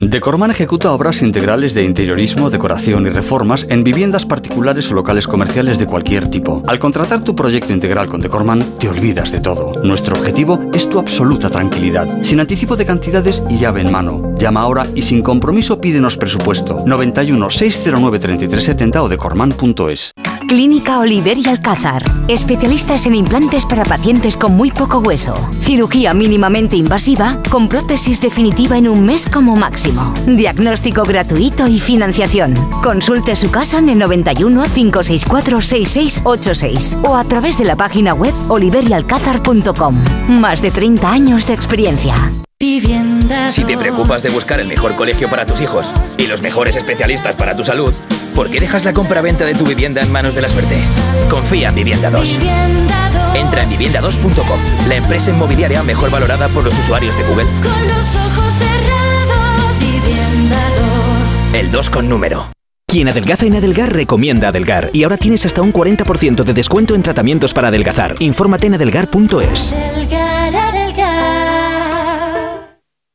Decorman 0.00 0.52
ejecuta 0.52 0.92
obras 0.92 1.22
integrales 1.22 1.74
de 1.74 1.82
interiorismo, 1.82 2.50
decoración 2.50 3.06
y 3.06 3.08
reformas 3.08 3.66
en 3.68 3.82
viviendas 3.82 4.26
particulares 4.26 4.88
o 4.92 4.94
locales 4.94 5.26
comerciales 5.26 5.76
de 5.76 5.86
cualquier 5.86 6.30
tipo. 6.30 6.62
Al 6.68 6.78
contratar 6.78 7.24
tu 7.24 7.34
proyecto 7.34 7.72
integral 7.72 8.08
con 8.08 8.20
Decorman, 8.20 8.62
te 8.78 8.88
olvidas 8.88 9.32
de 9.32 9.40
todo. 9.40 9.72
Nuestro 9.82 10.16
objetivo 10.16 10.60
es 10.72 10.88
tu 10.88 11.00
absoluta 11.00 11.50
tranquilidad, 11.50 12.22
sin 12.22 12.38
anticipo 12.38 12.76
de 12.76 12.86
cantidades 12.86 13.42
y 13.50 13.58
llave 13.58 13.80
en 13.80 13.90
mano. 13.90 14.34
Llama 14.36 14.60
ahora 14.60 14.86
y 14.94 15.02
sin 15.02 15.20
compromiso 15.20 15.80
pídenos 15.80 16.16
presupuesto 16.16 16.84
91 16.86 17.50
609 17.50 18.18
3370 18.20 19.02
o 19.02 19.08
decorman.es. 19.08 20.12
Clínica 20.46 21.00
Oliver 21.00 21.36
y 21.36 21.46
Alcázar. 21.46 22.02
Especialistas 22.26 23.04
en 23.04 23.14
implantes 23.16 23.66
para 23.66 23.84
pacientes 23.84 24.36
con 24.36 24.56
muy 24.56 24.70
poco 24.70 24.98
hueso. 24.98 25.34
Cirugía 25.60 26.14
mínimamente 26.14 26.74
invasiva 26.74 27.36
con 27.50 27.68
prótesis 27.68 28.20
definitiva 28.20 28.78
en 28.78 28.88
un 28.88 29.04
mes 29.04 29.28
como 29.28 29.56
máximo. 29.56 29.87
Diagnóstico 30.26 31.04
gratuito 31.04 31.66
y 31.66 31.80
financiación. 31.80 32.54
Consulte 32.82 33.36
su 33.36 33.50
caso 33.50 33.78
en 33.78 33.88
el 33.88 33.98
91 33.98 34.64
564 34.74 35.60
6686 35.60 36.98
o 37.02 37.16
a 37.16 37.24
través 37.24 37.58
de 37.58 37.64
la 37.64 37.76
página 37.76 38.14
web 38.14 38.34
oliverialcázar.com. 38.48 40.04
Más 40.28 40.62
de 40.62 40.70
30 40.70 41.10
años 41.10 41.46
de 41.46 41.54
experiencia. 41.54 42.14
Si 43.50 43.64
te 43.64 43.78
preocupas 43.78 44.22
de 44.22 44.30
buscar 44.30 44.58
el 44.58 44.66
mejor 44.66 44.96
colegio 44.96 45.30
para 45.30 45.46
tus 45.46 45.60
hijos 45.60 45.92
y 46.16 46.26
los 46.26 46.42
mejores 46.42 46.74
especialistas 46.74 47.36
para 47.36 47.54
tu 47.54 47.62
salud, 47.62 47.94
¿por 48.34 48.50
qué 48.50 48.58
dejas 48.58 48.84
la 48.84 48.92
compra-venta 48.92 49.44
de 49.44 49.54
tu 49.54 49.64
vivienda 49.64 50.02
en 50.02 50.10
manos 50.10 50.34
de 50.34 50.42
la 50.42 50.48
suerte? 50.48 50.76
Confía 51.30 51.68
en 51.68 51.76
Vivienda 51.76 52.10
2. 52.10 52.40
Entra 53.34 53.62
en 53.62 53.70
vivienda2.com, 53.70 54.88
la 54.88 54.96
empresa 54.96 55.30
inmobiliaria 55.30 55.84
mejor 55.84 56.10
valorada 56.10 56.48
por 56.48 56.64
los 56.64 56.76
usuarios 56.76 57.16
de 57.16 57.22
Google. 57.24 57.46
Con 57.62 57.88
los 57.88 58.16
ojos 58.16 58.58
2. 58.58 58.67
El 61.54 61.70
2 61.70 61.90
con 61.90 62.08
número. 62.08 62.50
Quien 62.86 63.08
adelgaza 63.08 63.46
en 63.46 63.54
Adelgar 63.54 63.92
recomienda 63.92 64.48
Adelgar 64.48 64.90
y 64.92 65.02
ahora 65.02 65.16
tienes 65.16 65.46
hasta 65.46 65.62
un 65.62 65.72
40% 65.72 66.44
de 66.44 66.54
descuento 66.54 66.94
en 66.94 67.02
tratamientos 67.02 67.54
para 67.54 67.68
adelgazar. 67.68 68.14
Infórmate 68.18 68.66
en 68.66 68.74
adelgar.es. 68.74 69.74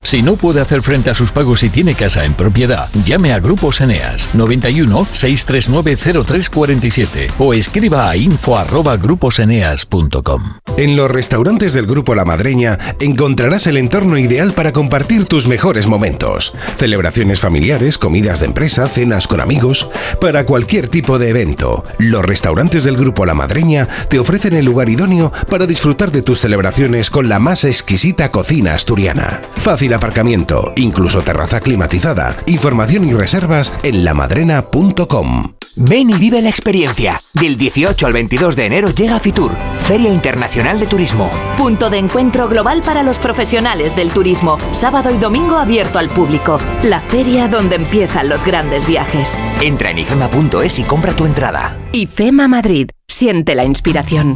Si 0.04 0.22
no 0.22 0.36
puede 0.36 0.62
hacer 0.62 0.82
frente 0.82 1.10
a 1.10 1.16
sus 1.16 1.32
pagos 1.32 1.64
y 1.64 1.70
tiene 1.70 1.95
casa 1.95 2.26
en 2.26 2.34
propiedad, 2.34 2.89
llame 3.06 3.32
a 3.34 3.39
Grupos 3.39 3.80
Eneas 3.82 4.30
91 4.34 5.08
639 5.12 6.24
0347 6.26 7.28
o 7.39 7.54
escriba 7.54 8.10
a 8.10 8.18
info@gruposeneas.com. 8.18 10.43
En 10.78 10.95
los 10.95 11.10
restaurantes 11.10 11.74
del 11.74 11.88
Grupo 11.88 12.14
La 12.16 12.26
Madreña 12.26 12.78
encontrarás 12.99 13.66
el 13.68 13.78
entorno 13.78 14.18
ideal 14.18 14.54
para 14.54 14.74
compartir 14.74 15.24
tus 15.26 15.47
mejores 15.47 15.88
momentos. 15.88 16.54
Celebraciones 16.78 17.39
familiares, 17.39 17.97
comidas 17.97 18.41
de 18.41 18.47
empresa, 18.47 18.88
cenas 18.88 19.28
con 19.28 19.39
amigos, 19.39 19.89
para 20.20 20.45
cualquier 20.45 20.89
tipo 20.89 21.18
de 21.20 21.30
evento. 21.30 21.86
Los 21.97 22.26
restaurantes 22.26 22.84
del 22.84 22.97
Grupo 22.97 23.26
La 23.26 23.36
Madreña 23.36 23.88
te 24.10 24.20
ofrecen 24.20 24.54
el 24.54 24.66
lugar 24.66 24.89
idóneo 24.89 25.32
para 25.49 25.66
disfrutar 25.66 26.12
de 26.12 26.24
tus 26.24 26.39
celebraciones 26.39 27.10
con 27.10 27.30
la 27.30 27.39
más 27.39 27.64
exquisita 27.64 28.32
cocina 28.32 28.74
asturiana. 28.74 29.39
Fácil 29.58 29.93
aparcamiento, 29.94 30.74
incluso 30.76 31.22
terraza 31.22 31.60
climatizada. 31.60 32.38
Información 32.46 33.06
y 33.06 33.14
reservas 33.14 33.72
en 33.84 34.04
lamadrena.com. 34.04 35.54
Ven 35.76 36.12
y 36.12 36.14
vive 36.14 36.41
la 36.41 36.50
experiencia. 36.50 37.20
Del 37.34 37.58
18 37.58 38.06
al 38.06 38.14
22 38.14 38.56
de 38.56 38.66
enero 38.66 38.89
llega 38.89 39.20
Fitur, 39.20 39.52
Feria 39.80 40.10
Internacional 40.14 40.80
de 40.80 40.86
Turismo. 40.86 41.32
Punto 41.58 41.89
de 41.89 41.98
encuentro 41.98 42.48
global 42.48 42.84
para 42.84 43.02
los 43.02 43.18
profesionales 43.18 43.96
del 43.96 44.12
turismo. 44.12 44.60
Sábado 44.72 45.10
y 45.10 45.18
domingo 45.18 45.58
abierto 45.58 45.98
al 45.98 46.10
público. 46.10 46.60
La 46.84 47.02
feria 47.02 47.48
donde 47.48 47.76
empiezan 47.76 48.30
los 48.30 48.46
grandes 48.46 48.86
viajes. 48.86 49.36
Entra 49.62 49.89
en 49.89 50.00
ifema.es 50.00 50.78
y 50.78 50.84
compra 50.84 51.14
tu 51.14 51.26
entrada. 51.26 51.76
IFEMA 51.91 52.48
Madrid. 52.48 52.89
Siente 53.08 53.56
la 53.56 53.66
inspiración. 53.66 54.36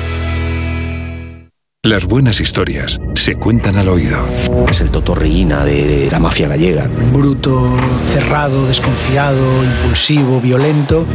Las 1.83 2.05
buenas 2.05 2.39
historias 2.39 3.01
se 3.15 3.33
cuentan 3.37 3.75
al 3.75 3.87
oído. 3.87 4.23
Es 4.69 4.81
el 4.81 4.91
totorreína 4.91 5.65
de 5.65 6.09
la 6.11 6.19
mafia 6.19 6.47
gallega. 6.47 6.87
Bruto, 7.11 7.75
cerrado, 8.13 8.67
desconfiado, 8.67 9.63
impulsivo, 9.63 10.39
violento. 10.39 11.07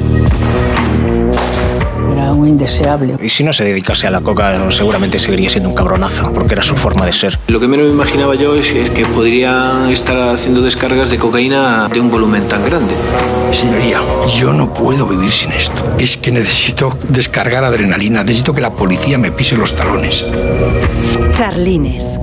Un 2.37 2.47
indeseable. 2.47 3.16
Y 3.22 3.30
si 3.30 3.45
no 3.45 3.53
se 3.53 3.64
dedicase 3.64 4.07
a 4.07 4.11
la 4.11 4.20
coca, 4.20 4.70
seguramente 4.70 5.18
seguiría 5.18 5.49
siendo 5.49 5.70
un 5.70 5.74
cabronazo, 5.74 6.32
porque 6.34 6.53
era 6.53 6.62
su 6.62 6.76
forma 6.76 7.07
de 7.07 7.12
ser. 7.14 7.39
Lo 7.47 7.59
que 7.59 7.66
menos 7.66 7.87
me 7.87 7.93
imaginaba 7.93 8.34
yo 8.34 8.55
es 8.55 8.72
que 8.72 9.07
podría 9.07 9.91
estar 9.91 10.20
haciendo 10.20 10.61
descargas 10.61 11.11
de 11.11 11.16
cocaína 11.16 11.89
de 11.89 11.99
un 11.99 12.11
volumen 12.11 12.47
tan 12.47 12.62
grande. 12.64 12.93
Señoría, 13.53 14.01
yo 14.37 14.53
no 14.53 14.74
puedo 14.74 15.07
vivir 15.07 15.30
sin 15.30 15.51
esto. 15.53 15.97
Es 15.99 16.18
que 16.18 16.30
necesito 16.30 16.99
descargar 17.09 17.64
adrenalina, 17.64 18.22
necesito 18.22 18.53
que 18.53 18.61
la 18.61 18.70
policía 18.70 19.16
me 19.16 19.30
pise 19.30 19.57
los 19.57 19.74
talones. 19.74 20.26
Carlines. 21.39 22.20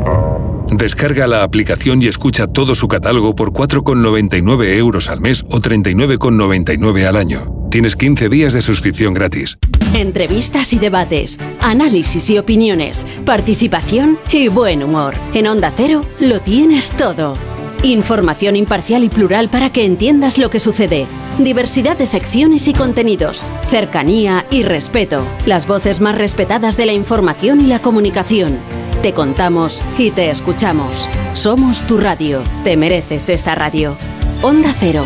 Descarga 0.77 1.27
la 1.27 1.43
aplicación 1.43 2.01
y 2.01 2.07
escucha 2.07 2.47
todo 2.47 2.73
su 2.73 2.87
catálogo 2.87 3.35
por 3.35 3.51
4,99 3.51 4.75
euros 4.77 5.07
al 5.07 5.21
mes 5.21 5.43
o 5.49 5.59
39,99 5.59 7.05
al 7.05 7.15
año. 7.15 7.53
Tienes 7.69 7.95
15 7.95 8.27
días 8.27 8.53
de 8.53 8.61
suscripción 8.61 9.13
gratis. 9.13 9.57
Entrevistas 9.93 10.73
y 10.73 10.79
debates, 10.79 11.39
análisis 11.61 12.27
y 12.31 12.39
opiniones, 12.39 13.05
participación 13.23 14.17
y 14.31 14.47
buen 14.47 14.83
humor. 14.83 15.13
En 15.35 15.45
Onda 15.45 15.71
Cero 15.75 16.01
lo 16.19 16.39
tienes 16.39 16.89
todo. 16.91 17.35
Información 17.83 18.55
imparcial 18.55 19.03
y 19.03 19.09
plural 19.09 19.49
para 19.49 19.71
que 19.71 19.85
entiendas 19.85 20.39
lo 20.39 20.49
que 20.49 20.59
sucede. 20.59 21.05
Diversidad 21.37 21.97
de 21.97 22.07
secciones 22.07 22.67
y 22.67 22.73
contenidos. 22.73 23.45
Cercanía 23.67 24.45
y 24.49 24.63
respeto. 24.63 25.23
Las 25.45 25.67
voces 25.67 26.01
más 26.01 26.17
respetadas 26.17 26.77
de 26.77 26.87
la 26.87 26.93
información 26.93 27.61
y 27.61 27.67
la 27.67 27.79
comunicación. 27.79 28.57
Te 29.03 29.13
contamos 29.13 29.83
y 29.97 30.11
te 30.11 30.29
escuchamos. 30.29 31.09
Somos 31.33 31.85
tu 31.85 31.97
radio. 31.97 32.41
Te 32.63 32.77
mereces 32.77 33.27
esta 33.27 33.53
radio. 33.53 33.97
Onda 34.41 34.73
Cero. 34.79 35.05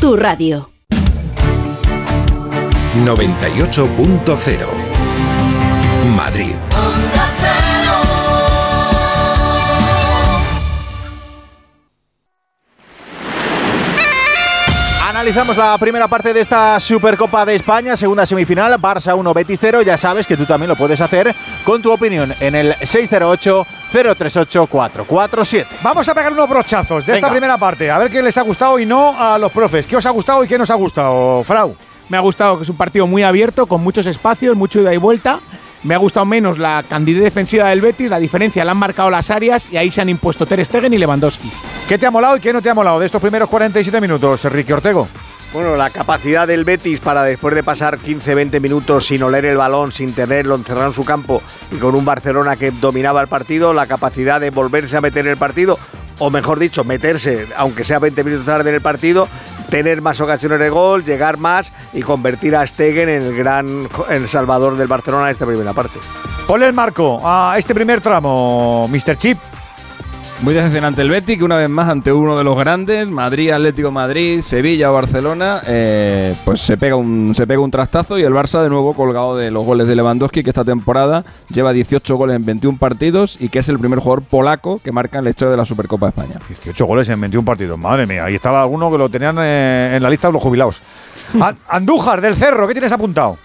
Tu 0.00 0.16
radio. 0.16 0.68
98.0 3.04 4.66
Madrid. 6.16 6.56
Analizamos 15.26 15.56
la 15.56 15.76
primera 15.76 16.06
parte 16.06 16.32
de 16.32 16.40
esta 16.40 16.78
Supercopa 16.78 17.44
de 17.44 17.56
España, 17.56 17.96
segunda 17.96 18.24
semifinal, 18.24 18.80
Barça 18.80 19.12
1, 19.12 19.34
Betis 19.34 19.58
0. 19.60 19.82
Ya 19.82 19.98
sabes 19.98 20.24
que 20.24 20.36
tú 20.36 20.46
también 20.46 20.68
lo 20.68 20.76
puedes 20.76 21.00
hacer 21.00 21.34
con 21.64 21.82
tu 21.82 21.90
opinión 21.90 22.32
en 22.38 22.54
el 22.54 22.74
608-038-447. 22.74 25.66
Vamos 25.82 26.08
a 26.08 26.14
pegar 26.14 26.32
unos 26.32 26.48
brochazos 26.48 27.04
de 27.04 27.14
esta 27.14 27.26
Venga. 27.26 27.40
primera 27.40 27.58
parte, 27.58 27.90
a 27.90 27.98
ver 27.98 28.08
qué 28.08 28.22
les 28.22 28.38
ha 28.38 28.42
gustado 28.42 28.78
y 28.78 28.86
no 28.86 29.20
a 29.20 29.36
los 29.36 29.50
profes. 29.50 29.84
¿Qué 29.88 29.96
os 29.96 30.06
ha 30.06 30.10
gustado 30.10 30.44
y 30.44 30.46
qué 30.46 30.58
no 30.58 30.62
os 30.62 30.70
ha 30.70 30.76
gustado, 30.76 31.42
Frau? 31.42 31.74
Me 32.08 32.16
ha 32.16 32.20
gustado 32.20 32.58
que 32.58 32.62
es 32.62 32.68
un 32.68 32.76
partido 32.76 33.08
muy 33.08 33.24
abierto, 33.24 33.66
con 33.66 33.82
muchos 33.82 34.06
espacios, 34.06 34.56
mucho 34.56 34.80
ida 34.80 34.94
y 34.94 34.96
vuelta. 34.96 35.40
Me 35.86 35.94
ha 35.94 35.98
gustado 35.98 36.26
menos 36.26 36.58
la 36.58 36.82
candidez 36.82 37.22
defensiva 37.22 37.68
del 37.68 37.80
Betis, 37.80 38.10
la 38.10 38.18
diferencia 38.18 38.64
la 38.64 38.72
han 38.72 38.76
marcado 38.76 39.08
las 39.08 39.30
áreas 39.30 39.68
y 39.70 39.76
ahí 39.76 39.92
se 39.92 40.00
han 40.00 40.08
impuesto 40.08 40.44
Ter 40.44 40.64
Stegen 40.66 40.92
y 40.92 40.98
Lewandowski. 40.98 41.48
¿Qué 41.88 41.96
te 41.96 42.06
ha 42.06 42.10
molado 42.10 42.36
y 42.36 42.40
qué 42.40 42.52
no 42.52 42.60
te 42.60 42.68
ha 42.68 42.74
molado 42.74 42.98
de 42.98 43.06
estos 43.06 43.20
primeros 43.20 43.48
47 43.48 44.00
minutos, 44.00 44.44
Enrique 44.46 44.74
Ortego? 44.74 45.06
Bueno, 45.56 45.74
la 45.74 45.88
capacidad 45.88 46.46
del 46.46 46.66
Betis 46.66 47.00
para 47.00 47.22
después 47.22 47.54
de 47.54 47.62
pasar 47.62 47.98
15-20 47.98 48.60
minutos 48.60 49.06
sin 49.06 49.22
oler 49.22 49.46
el 49.46 49.56
balón, 49.56 49.90
sin 49.90 50.12
tenerlo 50.12 50.54
encerrado 50.54 50.88
en 50.88 50.92
su 50.92 51.02
campo 51.02 51.40
y 51.70 51.76
con 51.76 51.94
un 51.94 52.04
Barcelona 52.04 52.56
que 52.56 52.72
dominaba 52.72 53.22
el 53.22 53.28
partido, 53.28 53.72
la 53.72 53.86
capacidad 53.86 54.38
de 54.38 54.50
volverse 54.50 54.98
a 54.98 55.00
meter 55.00 55.24
en 55.24 55.30
el 55.30 55.38
partido, 55.38 55.78
o 56.18 56.28
mejor 56.28 56.58
dicho, 56.58 56.84
meterse, 56.84 57.46
aunque 57.56 57.84
sea 57.84 57.98
20 57.98 58.22
minutos 58.22 58.44
tarde 58.44 58.68
en 58.68 58.74
el 58.74 58.82
partido, 58.82 59.30
tener 59.70 60.02
más 60.02 60.20
ocasiones 60.20 60.58
de 60.58 60.68
gol, 60.68 61.06
llegar 61.06 61.38
más 61.38 61.72
y 61.94 62.02
convertir 62.02 62.54
a 62.54 62.66
Stegen 62.66 63.08
en 63.08 63.22
el 63.22 63.34
gran 63.34 63.88
salvador 64.28 64.76
del 64.76 64.88
Barcelona 64.88 65.24
en 65.24 65.30
esta 65.30 65.46
primera 65.46 65.72
parte. 65.72 65.98
Ponle 66.46 66.66
el 66.66 66.74
marco 66.74 67.22
a 67.24 67.54
este 67.56 67.74
primer 67.74 68.02
tramo, 68.02 68.88
Mr. 68.88 69.16
Chip. 69.16 69.38
Muy 70.42 70.52
decepcionante 70.52 71.00
el 71.00 71.08
Betis, 71.08 71.38
que 71.38 71.44
una 71.44 71.56
vez 71.56 71.68
más 71.70 71.88
ante 71.88 72.12
uno 72.12 72.36
de 72.36 72.44
los 72.44 72.56
grandes, 72.58 73.08
Madrid, 73.08 73.50
Atlético 73.50 73.90
Madrid, 73.90 74.42
Sevilla 74.42 74.90
o 74.90 74.94
Barcelona, 74.94 75.62
eh, 75.66 76.34
pues 76.44 76.60
se 76.60 76.76
pega, 76.76 76.94
un, 76.94 77.32
se 77.34 77.46
pega 77.46 77.60
un 77.60 77.70
trastazo 77.70 78.18
y 78.18 78.22
el 78.22 78.34
Barça 78.34 78.62
de 78.62 78.68
nuevo 78.68 78.92
colgado 78.94 79.34
de 79.36 79.50
los 79.50 79.64
goles 79.64 79.88
de 79.88 79.96
Lewandowski, 79.96 80.44
que 80.44 80.50
esta 80.50 80.62
temporada 80.62 81.24
lleva 81.48 81.72
18 81.72 82.16
goles 82.16 82.36
en 82.36 82.44
21 82.44 82.78
partidos 82.78 83.40
y 83.40 83.48
que 83.48 83.60
es 83.60 83.68
el 83.70 83.78
primer 83.78 83.98
jugador 83.98 84.24
polaco 84.24 84.78
que 84.78 84.92
marca 84.92 85.18
en 85.18 85.24
la 85.24 85.30
historia 85.30 85.50
de 85.52 85.56
la 85.56 85.64
Supercopa 85.64 86.06
de 86.06 86.10
España. 86.10 86.38
18 86.48 86.84
goles 86.84 87.08
en 87.08 87.18
21 87.20 87.44
partidos, 87.44 87.78
madre 87.78 88.06
mía. 88.06 88.26
Ahí 88.26 88.34
estaba 88.34 88.60
alguno 88.60 88.92
que 88.92 88.98
lo 88.98 89.08
tenían 89.08 89.36
eh, 89.40 89.94
en 89.96 90.02
la 90.02 90.10
lista 90.10 90.28
de 90.28 90.34
los 90.34 90.42
jubilados. 90.42 90.82
An- 91.40 91.56
Andújar 91.66 92.20
del 92.20 92.36
Cerro, 92.36 92.68
¿qué 92.68 92.74
tienes 92.74 92.92
apuntado? 92.92 93.38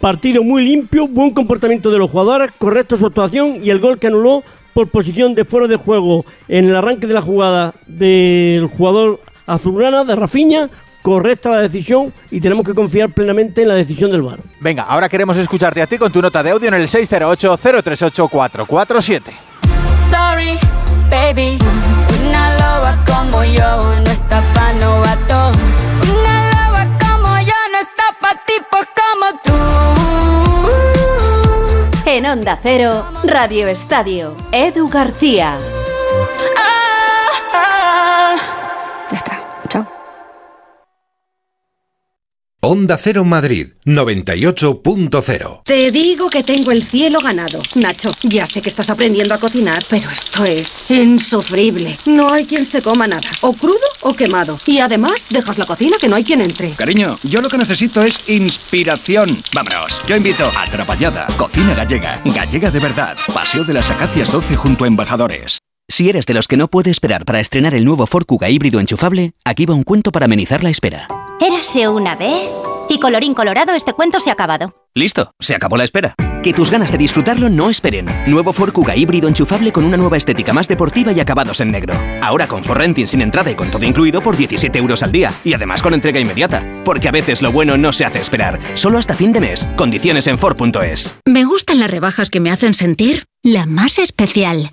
Partido 0.00 0.42
muy 0.44 0.64
limpio, 0.64 1.08
buen 1.08 1.32
comportamiento 1.32 1.90
de 1.90 1.98
los 1.98 2.08
jugadores, 2.10 2.52
correcta 2.56 2.96
su 2.96 3.04
actuación 3.04 3.58
y 3.62 3.68
el 3.68 3.80
gol 3.80 3.98
que 3.98 4.06
anuló 4.06 4.42
por 4.72 4.88
posición 4.88 5.34
de 5.34 5.44
fuera 5.44 5.66
de 5.66 5.76
juego 5.76 6.24
en 6.48 6.66
el 6.66 6.76
arranque 6.76 7.06
de 7.06 7.12
la 7.14 7.22
jugada 7.22 7.74
del 7.86 8.66
jugador 8.66 9.20
azulgrana 9.46 10.04
de 10.04 10.16
Rafiña, 10.16 10.68
correcta 11.02 11.50
la 11.50 11.60
decisión 11.60 12.12
y 12.30 12.40
tenemos 12.40 12.64
que 12.64 12.72
confiar 12.74 13.10
plenamente 13.10 13.62
en 13.62 13.68
la 13.68 13.74
decisión 13.74 14.10
del 14.10 14.22
VAR. 14.22 14.38
Venga, 14.60 14.84
ahora 14.84 15.08
queremos 15.08 15.36
escucharte 15.36 15.82
a 15.82 15.86
ti 15.86 15.98
con 15.98 16.10
tu 16.12 16.22
nota 16.22 16.42
de 16.42 16.50
audio 16.50 16.68
en 16.68 16.74
el 16.74 16.88
608-038-447. 16.88 19.22
Sorry, 20.10 20.58
baby. 21.10 21.58
Una 22.28 22.54
loba 22.54 23.04
como 23.06 23.44
yo 23.44 23.94
no 24.04 24.10
está 24.10 24.42
pa' 24.54 24.72
novato. 24.74 25.52
Una 26.12 26.50
loba 26.50 26.86
como 26.98 27.38
yo 27.40 27.54
no 27.72 27.78
está 27.80 28.04
pa' 28.20 28.36
tipos 28.46 28.86
En 32.12 32.26
Onda 32.26 32.58
Cero, 32.60 33.06
Radio 33.22 33.68
Estadio, 33.68 34.34
Edu 34.50 34.88
García. 34.88 35.56
Ah, 36.56 37.24
Onda 42.62 42.98
Cero 42.98 43.24
Madrid 43.24 43.68
98.0 43.86 45.62
Te 45.64 45.90
digo 45.90 46.28
que 46.28 46.42
tengo 46.42 46.70
el 46.72 46.84
cielo 46.84 47.20
ganado. 47.20 47.58
Nacho, 47.74 48.12
ya 48.22 48.46
sé 48.46 48.60
que 48.60 48.68
estás 48.68 48.90
aprendiendo 48.90 49.32
a 49.32 49.38
cocinar, 49.38 49.82
pero 49.88 50.10
esto 50.10 50.44
es 50.44 50.90
insufrible. 50.90 51.96
No 52.04 52.30
hay 52.30 52.44
quien 52.44 52.66
se 52.66 52.82
coma 52.82 53.06
nada, 53.06 53.30
o 53.40 53.54
crudo 53.54 53.78
o 54.02 54.12
quemado. 54.12 54.58
Y 54.66 54.80
además, 54.80 55.24
dejas 55.30 55.56
la 55.56 55.64
cocina 55.64 55.96
que 55.98 56.10
no 56.10 56.16
hay 56.16 56.24
quien 56.24 56.42
entre. 56.42 56.72
Cariño, 56.72 57.18
yo 57.22 57.40
lo 57.40 57.48
que 57.48 57.56
necesito 57.56 58.02
es 58.02 58.28
inspiración. 58.28 59.42
Vámonos. 59.54 60.02
Yo 60.06 60.14
invito 60.14 60.44
a 60.54 60.64
Atrapallada, 60.64 61.28
cocina 61.38 61.74
gallega, 61.74 62.20
gallega 62.26 62.70
de 62.70 62.78
verdad. 62.78 63.16
Paseo 63.32 63.64
de 63.64 63.72
las 63.72 63.90
Acacias 63.90 64.30
12 64.32 64.56
junto 64.56 64.84
a 64.84 64.88
Embajadores. 64.88 65.59
Si 65.90 66.08
eres 66.08 66.24
de 66.24 66.34
los 66.34 66.46
que 66.46 66.56
no 66.56 66.68
puede 66.68 66.88
esperar 66.92 67.24
para 67.24 67.40
estrenar 67.40 67.74
el 67.74 67.84
nuevo 67.84 68.06
Ford 68.06 68.24
Kuga 68.24 68.48
híbrido 68.48 68.78
enchufable, 68.78 69.32
aquí 69.44 69.66
va 69.66 69.74
un 69.74 69.82
cuento 69.82 70.12
para 70.12 70.26
amenizar 70.26 70.62
la 70.62 70.70
espera. 70.70 71.08
Érase 71.40 71.88
una 71.88 72.14
vez. 72.14 72.48
Y 72.88 73.00
colorín 73.00 73.34
colorado, 73.34 73.74
este 73.74 73.92
cuento 73.92 74.20
se 74.20 74.30
ha 74.30 74.34
acabado. 74.34 74.72
Listo, 74.94 75.32
se 75.40 75.56
acabó 75.56 75.76
la 75.76 75.82
espera. 75.82 76.14
Que 76.44 76.52
tus 76.52 76.70
ganas 76.70 76.92
de 76.92 76.98
disfrutarlo 76.98 77.48
no 77.48 77.70
esperen. 77.70 78.06
Nuevo 78.28 78.52
Ford 78.52 78.72
Kuga 78.72 78.94
híbrido 78.94 79.26
enchufable 79.26 79.72
con 79.72 79.84
una 79.84 79.96
nueva 79.96 80.16
estética 80.16 80.52
más 80.52 80.68
deportiva 80.68 81.10
y 81.10 81.18
acabados 81.18 81.60
en 81.60 81.72
negro. 81.72 82.00
Ahora 82.22 82.46
con 82.46 82.62
Ford 82.62 82.78
Renting 82.78 83.08
sin 83.08 83.20
entrada 83.20 83.50
y 83.50 83.56
con 83.56 83.68
todo 83.68 83.84
incluido 83.84 84.22
por 84.22 84.36
17 84.36 84.78
euros 84.78 85.02
al 85.02 85.10
día. 85.10 85.34
Y 85.42 85.54
además 85.54 85.82
con 85.82 85.92
entrega 85.92 86.20
inmediata. 86.20 86.64
Porque 86.84 87.08
a 87.08 87.12
veces 87.12 87.42
lo 87.42 87.50
bueno 87.50 87.76
no 87.76 87.92
se 87.92 88.04
hace 88.04 88.20
esperar. 88.20 88.60
Solo 88.74 88.98
hasta 88.98 89.16
fin 89.16 89.32
de 89.32 89.40
mes. 89.40 89.66
Condiciones 89.76 90.28
en 90.28 90.38
Ford.es. 90.38 91.16
Me 91.24 91.44
gustan 91.44 91.80
las 91.80 91.90
rebajas 91.90 92.30
que 92.30 92.38
me 92.38 92.52
hacen 92.52 92.74
sentir 92.74 93.24
la 93.42 93.66
más 93.66 93.98
especial. 93.98 94.70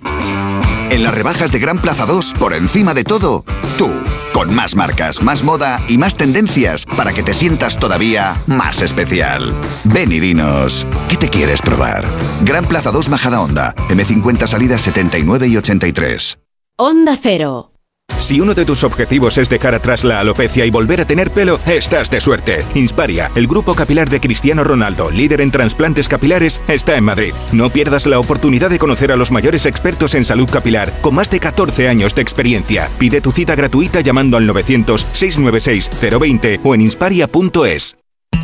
En 0.90 1.02
las 1.02 1.14
rebajas 1.14 1.52
de 1.52 1.58
Gran 1.58 1.80
Plaza 1.82 2.06
2, 2.06 2.34
por 2.38 2.54
encima 2.54 2.94
de 2.94 3.04
todo, 3.04 3.44
tú. 3.76 3.90
con 4.32 4.54
más 4.54 4.74
marcas, 4.76 5.20
más 5.20 5.42
moda 5.42 5.82
y 5.88 5.98
más 5.98 6.16
tendencias 6.16 6.86
para 6.86 7.12
que 7.12 7.22
te 7.22 7.34
sientas 7.34 7.78
todavía 7.78 8.40
más 8.46 8.82
especial. 8.82 9.52
Ven 9.84 10.12
y 10.12 10.20
dinos, 10.20 10.86
¿qué 11.08 11.16
te 11.16 11.28
quieres 11.28 11.60
probar? 11.60 12.04
Gran 12.42 12.64
Plaza 12.66 12.90
2 12.90 13.08
Majada 13.08 13.40
Honda, 13.40 13.74
M50 13.88 14.46
salidas 14.46 14.82
79 14.82 15.48
y 15.48 15.56
83. 15.56 16.38
Onda 16.76 17.18
Cero. 17.20 17.67
Si 18.28 18.40
uno 18.40 18.52
de 18.52 18.66
tus 18.66 18.84
objetivos 18.84 19.38
es 19.38 19.48
dejar 19.48 19.74
atrás 19.74 20.04
la 20.04 20.20
alopecia 20.20 20.66
y 20.66 20.70
volver 20.70 21.00
a 21.00 21.06
tener 21.06 21.30
pelo, 21.30 21.58
estás 21.64 22.10
de 22.10 22.20
suerte. 22.20 22.62
Insparia, 22.74 23.30
el 23.34 23.46
grupo 23.46 23.74
capilar 23.74 24.10
de 24.10 24.20
Cristiano 24.20 24.62
Ronaldo, 24.64 25.10
líder 25.10 25.40
en 25.40 25.50
trasplantes 25.50 26.10
capilares, 26.10 26.60
está 26.68 26.96
en 26.96 27.04
Madrid. 27.04 27.32
No 27.52 27.70
pierdas 27.70 28.06
la 28.06 28.18
oportunidad 28.18 28.68
de 28.68 28.78
conocer 28.78 29.12
a 29.12 29.16
los 29.16 29.30
mayores 29.30 29.66
expertos 29.66 30.14
en 30.14 30.26
salud 30.26 30.50
capilar, 30.50 30.92
con 31.00 31.14
más 31.14 31.30
de 31.30 31.40
14 31.40 31.88
años 31.88 32.14
de 32.14 32.20
experiencia. 32.20 32.90
Pide 32.98 33.22
tu 33.22 33.32
cita 33.32 33.54
gratuita 33.54 34.02
llamando 34.02 34.36
al 34.36 34.46
900-696-020 34.46 36.60
o 36.64 36.74
en 36.74 36.82
insparia.es. 36.82 37.97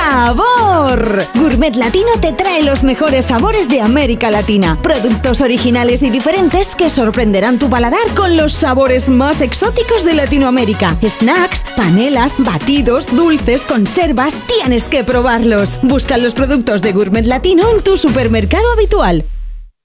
¡Sabor! 0.00 1.26
Gourmet 1.34 1.76
Latino 1.76 2.08
te 2.22 2.32
trae 2.32 2.62
los 2.62 2.84
mejores 2.84 3.26
sabores 3.26 3.68
de 3.68 3.82
América 3.82 4.30
Latina. 4.30 4.78
Productos 4.82 5.42
originales 5.42 6.02
y 6.02 6.08
diferentes 6.08 6.74
que 6.74 6.88
sorprenderán 6.88 7.58
tu 7.58 7.68
paladar 7.68 8.08
con 8.16 8.34
los 8.34 8.54
sabores 8.54 9.10
más 9.10 9.42
exóticos 9.42 10.02
de 10.04 10.14
Latinoamérica. 10.14 10.96
Snacks, 11.06 11.66
panelas, 11.76 12.34
batidos, 12.38 13.14
dulces, 13.14 13.60
conservas. 13.62 14.34
Tienes 14.46 14.86
que 14.86 15.04
probarlos. 15.04 15.78
Busca 15.82 16.16
los 16.16 16.32
productos 16.32 16.80
de 16.80 16.92
Gourmet 16.92 17.26
Latino 17.26 17.68
en 17.70 17.82
tu 17.82 17.98
supermercado 17.98 18.72
habitual. 18.72 19.26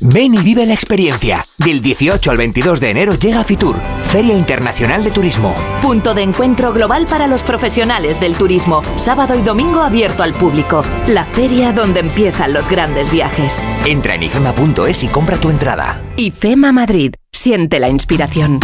Ven 0.00 0.34
y 0.34 0.38
vive 0.38 0.66
la 0.66 0.74
experiencia. 0.74 1.44
Del 1.58 1.80
18 1.80 2.30
al 2.30 2.36
22 2.36 2.80
de 2.80 2.90
enero 2.90 3.14
llega 3.14 3.44
Fitur, 3.44 3.76
Feria 4.04 4.34
Internacional 4.34 5.02
de 5.02 5.10
Turismo. 5.10 5.54
Punto 5.80 6.12
de 6.12 6.22
encuentro 6.22 6.72
global 6.72 7.06
para 7.06 7.26
los 7.26 7.42
profesionales 7.42 8.20
del 8.20 8.36
turismo. 8.36 8.82
Sábado 8.96 9.38
y 9.38 9.42
domingo 9.42 9.80
abierto 9.80 10.22
al 10.22 10.32
público. 10.32 10.82
La 11.08 11.24
feria 11.24 11.72
donde 11.72 12.00
empiezan 12.00 12.52
los 12.52 12.68
grandes 12.68 13.10
viajes. 13.10 13.62
Entra 13.86 14.16
en 14.16 14.24
ifema.es 14.24 15.02
y 15.02 15.08
compra 15.08 15.38
tu 15.38 15.48
entrada. 15.48 16.02
IFEMA 16.16 16.72
Madrid. 16.72 17.14
Siente 17.32 17.80
la 17.80 17.88
inspiración. 17.88 18.60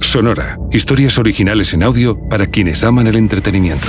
Sonora. 0.00 0.58
Historias 0.72 1.18
originales 1.18 1.74
en 1.74 1.82
audio 1.82 2.18
para 2.28 2.46
quienes 2.46 2.82
aman 2.82 3.06
el 3.06 3.16
entretenimiento. 3.16 3.88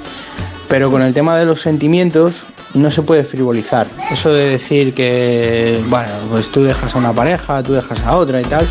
Pero 0.68 0.90
con 0.90 1.02
el 1.02 1.14
tema 1.14 1.38
de 1.38 1.44
los 1.44 1.60
sentimientos 1.60 2.42
no 2.74 2.90
se 2.90 3.02
puede 3.02 3.22
frivolizar. 3.24 3.86
Eso 4.10 4.32
de 4.32 4.48
decir 4.48 4.92
que, 4.92 5.80
bueno, 5.88 6.10
pues 6.30 6.50
tú 6.50 6.64
dejas 6.64 6.94
a 6.94 6.98
una 6.98 7.12
pareja, 7.12 7.62
tú 7.62 7.74
dejas 7.74 8.00
a 8.04 8.16
otra 8.16 8.40
y 8.40 8.44
tal, 8.44 8.66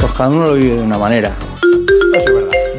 pues 0.00 0.12
cada 0.12 0.28
uno 0.28 0.46
lo 0.46 0.54
vive 0.54 0.76
de 0.76 0.82
una 0.82 0.98
manera. 0.98 1.32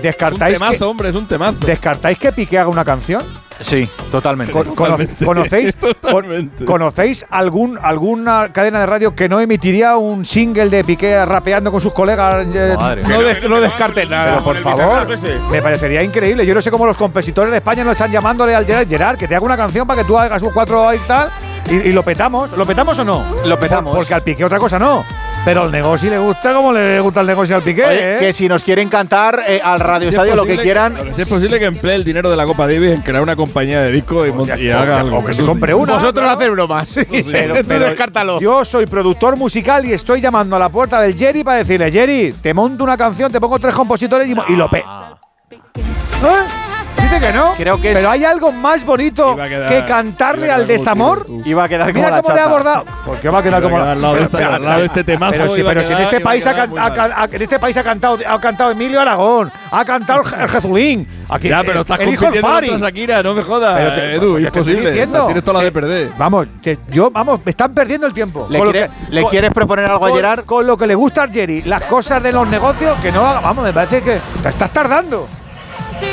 ¿Descartáis 0.01 0.55
Es 0.55 0.61
un 0.61 0.67
temazo, 0.67 0.77
que, 0.77 0.83
hombre, 0.85 1.09
es 1.09 1.15
un 1.15 1.27
temazo. 1.27 1.57
¿Descartáis 1.65 2.17
que 2.17 2.31
Piqué 2.31 2.59
haga 2.59 2.69
una 2.69 2.85
canción? 2.85 3.23
Sí, 3.61 3.89
totalmente. 4.11 4.53
Con- 4.53 4.63
cono- 4.75 4.91
Totalmente. 4.97 5.25
¿Conocéis, 5.25 5.75
con- 6.01 6.51
¿Conocéis 6.65 7.25
algún, 7.29 7.77
alguna 7.81 8.51
cadena 8.53 8.79
de 8.79 8.85
radio 8.85 9.15
que 9.15 9.27
no 9.27 9.39
emitiría 9.39 9.97
un 9.97 10.25
single 10.25 10.69
de 10.69 10.83
Piqué 10.83 11.25
rapeando 11.25 11.71
con 11.71 11.81
sus 11.81 11.93
colegas? 11.93 12.47
eh, 12.53 12.75
No, 13.07 13.21
des- 13.21 13.49
no 13.49 13.59
descartes 13.61 14.09
nada. 14.09 14.31
Pero 14.31 14.43
por 14.43 14.57
favor, 14.57 15.07
me 15.51 15.61
parecería 15.61 16.03
increíble. 16.03 16.45
Yo 16.45 16.53
no 16.53 16.61
sé 16.61 16.71
cómo 16.71 16.85
los 16.85 16.95
compositores 16.97 17.51
de 17.51 17.57
España 17.57 17.83
no 17.83 17.91
están 17.91 18.11
llamándole 18.11 18.55
al 18.55 18.65
Gerard, 18.65 18.87
Gerard, 18.87 19.17
que 19.17 19.27
te 19.27 19.35
haga 19.35 19.45
una 19.45 19.57
canción 19.57 19.85
para 19.85 20.01
que 20.01 20.07
tú 20.07 20.17
hagas 20.17 20.41
sus 20.41 20.51
cuatro 20.53 20.93
y 20.93 20.99
tal. 20.99 21.29
Y, 21.69 21.89
y 21.89 21.91
lo 21.91 22.01
petamos. 22.03 22.51
¿Lo 22.53 22.65
petamos 22.65 22.97
o 22.99 23.03
no? 23.03 23.23
Lo 23.45 23.59
petamos. 23.59 23.91
Por- 23.91 23.99
porque 23.99 24.13
al 24.13 24.23
Piqué 24.23 24.45
otra 24.45 24.57
cosa 24.57 24.79
no. 24.79 25.03
Pero 25.45 25.63
al 25.63 25.71
negocio 25.71 26.09
le 26.09 26.17
gusta 26.19 26.53
como 26.53 26.73
le 26.73 26.99
gusta 26.99 27.21
el 27.21 27.27
negocio 27.27 27.55
al 27.55 27.61
Piqué. 27.63 27.85
Oye, 27.85 28.15
¿eh? 28.15 28.19
que 28.19 28.33
si 28.33 28.47
nos 28.47 28.63
quieren 28.63 28.89
cantar 28.89 29.39
al 29.63 29.79
Radio 29.79 30.09
Si 30.09 30.15
es 30.15 30.21
posible 30.21 30.57
que- 30.57 31.13
si 31.15 31.21
es 31.21 31.29
posible 31.29 31.59
que 31.59 31.65
emplee 31.65 31.95
el 31.95 32.03
dinero 32.03 32.29
de 32.29 32.35
la 32.35 32.45
Copa 32.45 32.67
Davis 32.67 32.91
en 32.91 33.01
crear 33.01 33.23
una 33.23 33.35
compañía 33.35 33.81
de 33.81 33.91
disco 33.91 34.25
y, 34.27 34.69
haga 34.69 34.99
algo. 34.99 35.19
o 35.19 35.25
que 35.25 35.33
se 35.33 35.43
compre 35.43 35.73
una. 35.73 35.93
Vosotros 35.93 36.29
hacer 36.29 36.51
bromas. 36.51 36.93
Pero, 37.09 37.55
Tú 37.55 37.61
pero 37.67 37.85
descártalo. 37.85 38.39
Yo 38.39 38.65
soy 38.65 38.85
productor 38.85 39.37
musical 39.37 39.85
y 39.85 39.93
estoy 39.93 40.21
llamando 40.21 40.55
a 40.55 40.59
la 40.59 40.69
puerta 40.69 40.99
del 41.01 41.15
Jerry 41.15 41.43
para 41.43 41.57
decirle, 41.57 41.91
Jerry, 41.91 42.33
te 42.41 42.53
monto 42.53 42.83
una 42.83 42.97
canción, 42.97 43.31
te 43.31 43.39
pongo 43.39 43.59
tres 43.59 43.73
compositores 43.73 44.27
y, 44.27 44.55
lo 44.55 44.69
pe. 44.69 44.79
¿Eh? 44.79 46.68
Dice 46.95 47.19
que 47.19 47.33
no. 47.33 47.53
Creo 47.55 47.81
que 47.81 47.91
es- 47.91 47.97
Pero 47.97 48.09
hay 48.11 48.23
algo 48.25 48.51
más 48.51 48.85
bonito 48.85 49.35
que 49.67 49.85
cantarle 49.85 50.51
al 50.51 50.67
desamor. 50.67 51.25
Iba 51.45 51.63
a 51.63 51.69
quedar 51.69 51.87
como 51.87 51.99
Mira 52.05 52.11
la 52.15 52.21
cómo 52.21 52.35
le 52.35 52.41
ha 52.41 52.45
abordado. 52.45 52.85
¿Por 53.05 53.17
qué 53.17 53.29
va 53.29 53.39
a 53.39 53.43
quedar 53.43 53.59
Iba 53.61 53.67
a 53.67 53.71
como 53.71 53.77
la 53.79 53.83
quedar 53.85 53.95
al 53.95 54.01
lado 54.01 54.15
de 54.15 54.23
este- 54.23 54.43
al 54.43 54.63
lado 54.63 54.79
de 54.79 54.85
este 54.85 55.03
temazo, 55.03 55.31
Pero, 55.31 55.49
sí, 55.49 55.87
si 55.87 55.93
en 55.93 55.99
este 55.99 56.19
país 56.21 56.45
ha, 56.45 56.53
quedar 56.53 56.61
can- 56.65 56.69
muy 56.69 56.79
ha 56.79 56.83
mal. 56.83 56.93
can- 56.93 57.11
ha- 57.15 57.29
en 57.31 57.41
este 57.41 57.59
país 57.59 57.77
ha 57.77 57.83
cantado 57.83 58.17
ha 58.27 58.41
cantado 58.41 58.71
Emilio 58.71 59.01
Aragón, 59.01 59.51
ha 59.71 59.85
cantado 59.85 60.21
el, 60.21 60.49
Jezulín. 60.49 61.07
Aquí, 61.31 61.47
Ya, 61.47 61.61
pero 61.63 61.81
estás 61.81 61.99
el 61.99 62.09
hijo 62.09 62.21
compitiendo 62.25 62.47
Fari. 62.55 62.67
contra 62.69 62.87
Shakira, 62.89 63.21
no 63.23 63.33
me 63.35 63.43
jodas, 63.43 63.77
Pero 63.77 63.93
te- 63.93 64.15
Edu, 64.15 64.31
pues, 64.31 64.41
te 64.43 64.47
imposible. 64.59 64.89
diciendo. 64.91 65.25
Tienes 65.27 65.43
toda 65.43 65.57
la 65.59 65.63
de 65.63 65.71
perder. 65.71 66.11
Vamos, 66.17 66.47
que 66.61 66.79
yo, 66.89 67.11
vamos, 67.11 67.39
me 67.45 67.51
están 67.51 67.71
perdiendo 67.73 68.07
el 68.07 68.13
tiempo. 68.15 68.47
¿Le 68.49 68.57
Con 68.57 68.67
lo 68.67 68.73
quiere- 68.73 68.89
que- 68.89 69.13
le 69.13 69.21
con- 69.21 69.29
quieres 69.31 69.51
proponer 69.51 69.85
algo 69.85 70.05
a 70.07 70.11
Gerard? 70.11 70.45
Con 70.45 70.65
lo 70.65 70.75
que 70.75 70.87
le 70.87 70.95
gusta 70.95 71.23
a 71.23 71.27
Jerry, 71.27 71.61
las 71.63 71.83
cosas 71.83 72.23
de 72.23 72.31
los 72.31 72.47
negocios, 72.47 72.97
que 73.01 73.11
no 73.11 73.25
haga. 73.25 73.41
Vamos, 73.41 73.63
me 73.63 73.73
parece 73.73 74.01
que 74.01 74.19
te 74.41 74.49
estás 74.49 74.71
tardando. 74.71 75.27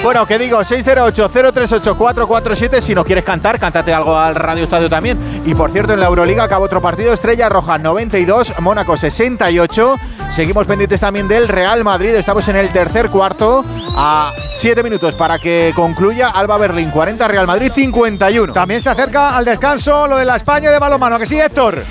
Bueno, 0.02 0.26
¿qué 0.26 0.38
digo? 0.38 0.60
608-038-447. 0.60 2.80
Si 2.80 2.94
nos 2.94 3.04
quieres 3.04 3.24
cantar, 3.24 3.58
cántate 3.58 3.92
algo 3.92 4.16
al 4.16 4.34
Radio 4.34 4.64
Estadio 4.64 4.88
también. 4.88 5.18
Y 5.44 5.54
por 5.54 5.70
cierto, 5.70 5.92
en 5.92 6.00
la 6.00 6.06
Euroliga 6.06 6.44
acaba 6.44 6.64
otro 6.64 6.80
partido. 6.80 7.12
Estrella 7.12 7.48
Roja 7.48 7.78
92, 7.78 8.54
Mónaco 8.60 8.96
68. 8.96 9.96
Seguimos 10.30 10.66
pendientes 10.66 11.00
también 11.00 11.28
del 11.28 11.48
Real 11.48 11.84
Madrid. 11.84 12.14
Estamos 12.14 12.46
en 12.48 12.56
el 12.56 12.70
tercer 12.70 13.10
cuarto. 13.10 13.64
A 13.96 14.32
7 14.54 14.82
minutos 14.82 15.14
para 15.14 15.38
que 15.38 15.72
concluya 15.74 16.28
Alba 16.28 16.58
Berlín 16.58 16.90
40, 16.90 17.28
Real 17.28 17.46
Madrid 17.46 17.72
51. 17.74 18.52
También 18.52 18.80
se 18.80 18.90
acerca 18.90 19.36
al 19.36 19.44
descanso 19.44 20.06
lo 20.06 20.16
de 20.16 20.24
la 20.24 20.36
España 20.36 20.70
de 20.70 20.78
balonmano, 20.78 21.18
que 21.18 21.26
sí, 21.26 21.40
Héctor. 21.40 21.82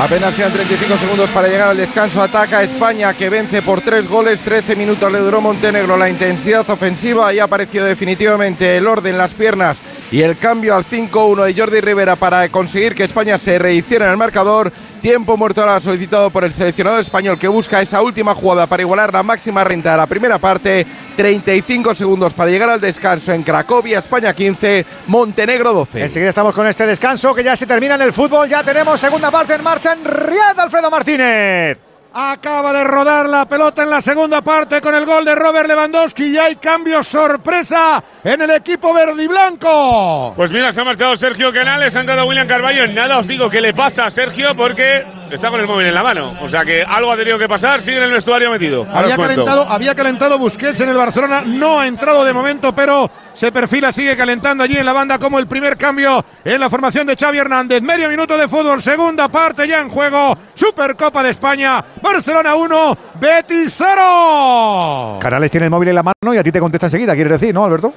Apenas 0.00 0.32
quedan 0.34 0.52
35 0.52 0.96
segundos 0.96 1.28
para 1.30 1.48
llegar 1.48 1.68
al 1.68 1.76
descanso. 1.76 2.22
Ataca 2.22 2.62
España 2.62 3.12
que 3.14 3.28
vence 3.28 3.62
por 3.62 3.80
tres 3.80 4.06
goles. 4.06 4.40
13 4.42 4.76
minutos 4.76 5.10
le 5.10 5.18
duró 5.18 5.40
Montenegro 5.40 5.96
la 5.96 6.08
intensidad 6.08 6.68
ofensiva 6.70 7.34
y 7.34 7.40
ha 7.40 7.44
aparecido 7.44 7.84
definitivamente 7.84 8.76
el 8.76 8.86
orden, 8.86 9.18
las 9.18 9.34
piernas 9.34 9.80
y 10.10 10.22
el 10.22 10.38
cambio 10.38 10.74
al 10.74 10.84
5-1 10.84 11.44
de 11.44 11.54
Jordi 11.54 11.80
Rivera 11.80 12.16
para 12.16 12.48
conseguir 12.48 12.94
que 12.94 13.04
España 13.04 13.38
se 13.38 13.58
rehiciera 13.58 14.06
en 14.06 14.12
el 14.12 14.16
marcador. 14.16 14.72
Tiempo 15.02 15.36
muerto 15.36 15.60
ahora 15.60 15.80
solicitado 15.80 16.30
por 16.30 16.44
el 16.44 16.52
seleccionador 16.52 17.00
español 17.00 17.38
que 17.38 17.46
busca 17.46 17.80
esa 17.80 18.02
última 18.02 18.34
jugada 18.34 18.66
para 18.66 18.82
igualar 18.82 19.12
la 19.12 19.22
máxima 19.22 19.62
renta 19.62 19.92
de 19.92 19.96
la 19.96 20.06
primera 20.06 20.38
parte. 20.38 20.86
35 21.16 21.94
segundos 21.94 22.32
para 22.32 22.50
llegar 22.50 22.68
al 22.68 22.80
descanso 22.80 23.32
en 23.32 23.42
Cracovia, 23.42 24.00
España 24.00 24.32
15, 24.32 24.86
Montenegro 25.06 25.72
12. 25.72 26.02
Enseguida 26.02 26.30
estamos 26.30 26.54
con 26.54 26.66
este 26.66 26.86
descanso 26.86 27.34
que 27.34 27.44
ya 27.44 27.54
se 27.54 27.66
termina 27.66 27.94
en 27.94 28.02
el 28.02 28.12
fútbol. 28.12 28.48
Ya 28.48 28.64
tenemos 28.64 28.98
segunda 28.98 29.30
parte 29.30 29.54
en 29.54 29.62
marcha 29.62 29.92
en 29.92 30.04
Riad, 30.04 30.58
Alfredo 30.58 30.90
Martínez. 30.90 31.87
Acaba 32.12 32.72
de 32.72 32.84
rodar 32.84 33.28
la 33.28 33.46
pelota 33.46 33.82
en 33.82 33.90
la 33.90 34.00
segunda 34.00 34.40
parte 34.40 34.80
con 34.80 34.94
el 34.94 35.04
gol 35.04 35.26
de 35.26 35.34
Robert 35.34 35.68
Lewandowski 35.68 36.24
y 36.24 36.38
hay 36.38 36.56
cambio 36.56 37.02
sorpresa 37.02 38.02
en 38.24 38.40
el 38.40 38.50
equipo 38.50 38.94
verde 38.94 39.24
y 39.24 39.26
blanco. 39.28 40.32
Pues 40.34 40.50
mira, 40.50 40.72
se 40.72 40.80
ha 40.80 40.84
marchado 40.84 41.16
Sergio 41.16 41.52
Canales, 41.52 41.94
ha 41.94 42.00
entrado 42.00 42.24
William 42.24 42.48
Carballo. 42.48 42.84
En 42.84 42.94
nada 42.94 43.18
os 43.18 43.26
digo 43.26 43.50
qué 43.50 43.60
le 43.60 43.74
pasa 43.74 44.06
a 44.06 44.10
Sergio 44.10 44.54
porque 44.56 45.06
está 45.30 45.50
con 45.50 45.60
el 45.60 45.66
móvil 45.66 45.88
en 45.88 45.94
la 45.94 46.02
mano. 46.02 46.34
O 46.40 46.48
sea 46.48 46.64
que 46.64 46.82
algo 46.82 47.12
ha 47.12 47.16
tenido 47.16 47.38
que 47.38 47.46
pasar, 47.46 47.82
sigue 47.82 47.98
en 47.98 48.04
el 48.04 48.12
vestuario 48.12 48.50
metido. 48.50 48.86
Había 48.90 49.16
calentado, 49.16 49.68
había 49.68 49.94
calentado 49.94 50.38
Busquets 50.38 50.80
en 50.80 50.88
el 50.88 50.96
Barcelona, 50.96 51.42
no 51.44 51.78
ha 51.78 51.86
entrado 51.86 52.24
de 52.24 52.32
momento, 52.32 52.74
pero 52.74 53.10
se 53.34 53.52
perfila, 53.52 53.92
sigue 53.92 54.16
calentando 54.16 54.64
allí 54.64 54.76
en 54.76 54.86
la 54.86 54.92
banda 54.92 55.18
como 55.18 55.38
el 55.38 55.46
primer 55.46 55.76
cambio 55.76 56.24
en 56.44 56.58
la 56.58 56.68
formación 56.68 57.06
de 57.06 57.16
Xavi 57.16 57.38
Hernández. 57.38 57.82
Medio 57.82 58.08
minuto 58.08 58.36
de 58.36 58.48
fútbol, 58.48 58.82
segunda 58.82 59.28
parte 59.28 59.68
ya 59.68 59.80
en 59.80 59.90
juego. 59.90 60.36
Supercopa 60.54 61.22
de 61.22 61.30
España, 61.30 61.84
Barcelona 62.02 62.54
1, 62.54 62.98
Betis 63.20 63.74
0. 63.76 65.18
Canales 65.20 65.50
tiene 65.50 65.66
el 65.66 65.70
móvil 65.70 65.88
en 65.88 65.94
la 65.94 66.02
mano 66.02 66.34
y 66.34 66.36
a 66.36 66.42
ti 66.42 66.52
te 66.52 66.60
contesta 66.60 66.86
enseguida, 66.86 67.14
quieres 67.14 67.40
decir, 67.40 67.54
¿no, 67.54 67.64
Alberto? 67.64 67.92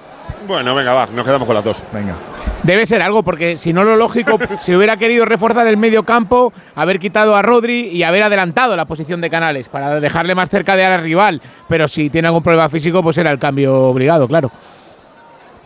Bueno, 0.47 0.73
venga, 0.73 0.93
va, 0.93 1.07
nos 1.07 1.25
quedamos 1.25 1.45
con 1.45 1.55
las 1.55 1.63
dos. 1.63 1.83
Venga. 1.93 2.15
Debe 2.63 2.85
ser 2.85 3.01
algo, 3.01 3.23
porque 3.23 3.57
si 3.57 3.73
no 3.73 3.83
lo 3.83 3.95
lógico, 3.95 4.39
si 4.59 4.75
hubiera 4.75 4.97
querido 4.97 5.25
reforzar 5.25 5.67
el 5.67 5.77
medio 5.77 6.03
campo, 6.03 6.51
haber 6.75 6.99
quitado 6.99 7.35
a 7.35 7.41
Rodri 7.41 7.87
y 7.87 8.03
haber 8.03 8.23
adelantado 8.23 8.75
la 8.75 8.85
posición 8.85 9.21
de 9.21 9.29
Canales 9.29 9.69
para 9.69 9.99
dejarle 9.99 10.35
más 10.35 10.49
cerca 10.49 10.75
de 10.75 10.85
al 10.85 11.01
rival. 11.01 11.41
Pero 11.67 11.87
si 11.87 12.09
tiene 12.09 12.27
algún 12.27 12.43
problema 12.43 12.69
físico, 12.69 13.03
pues 13.03 13.17
era 13.17 13.31
el 13.31 13.39
cambio 13.39 13.75
obligado, 13.83 14.27
claro. 14.27 14.51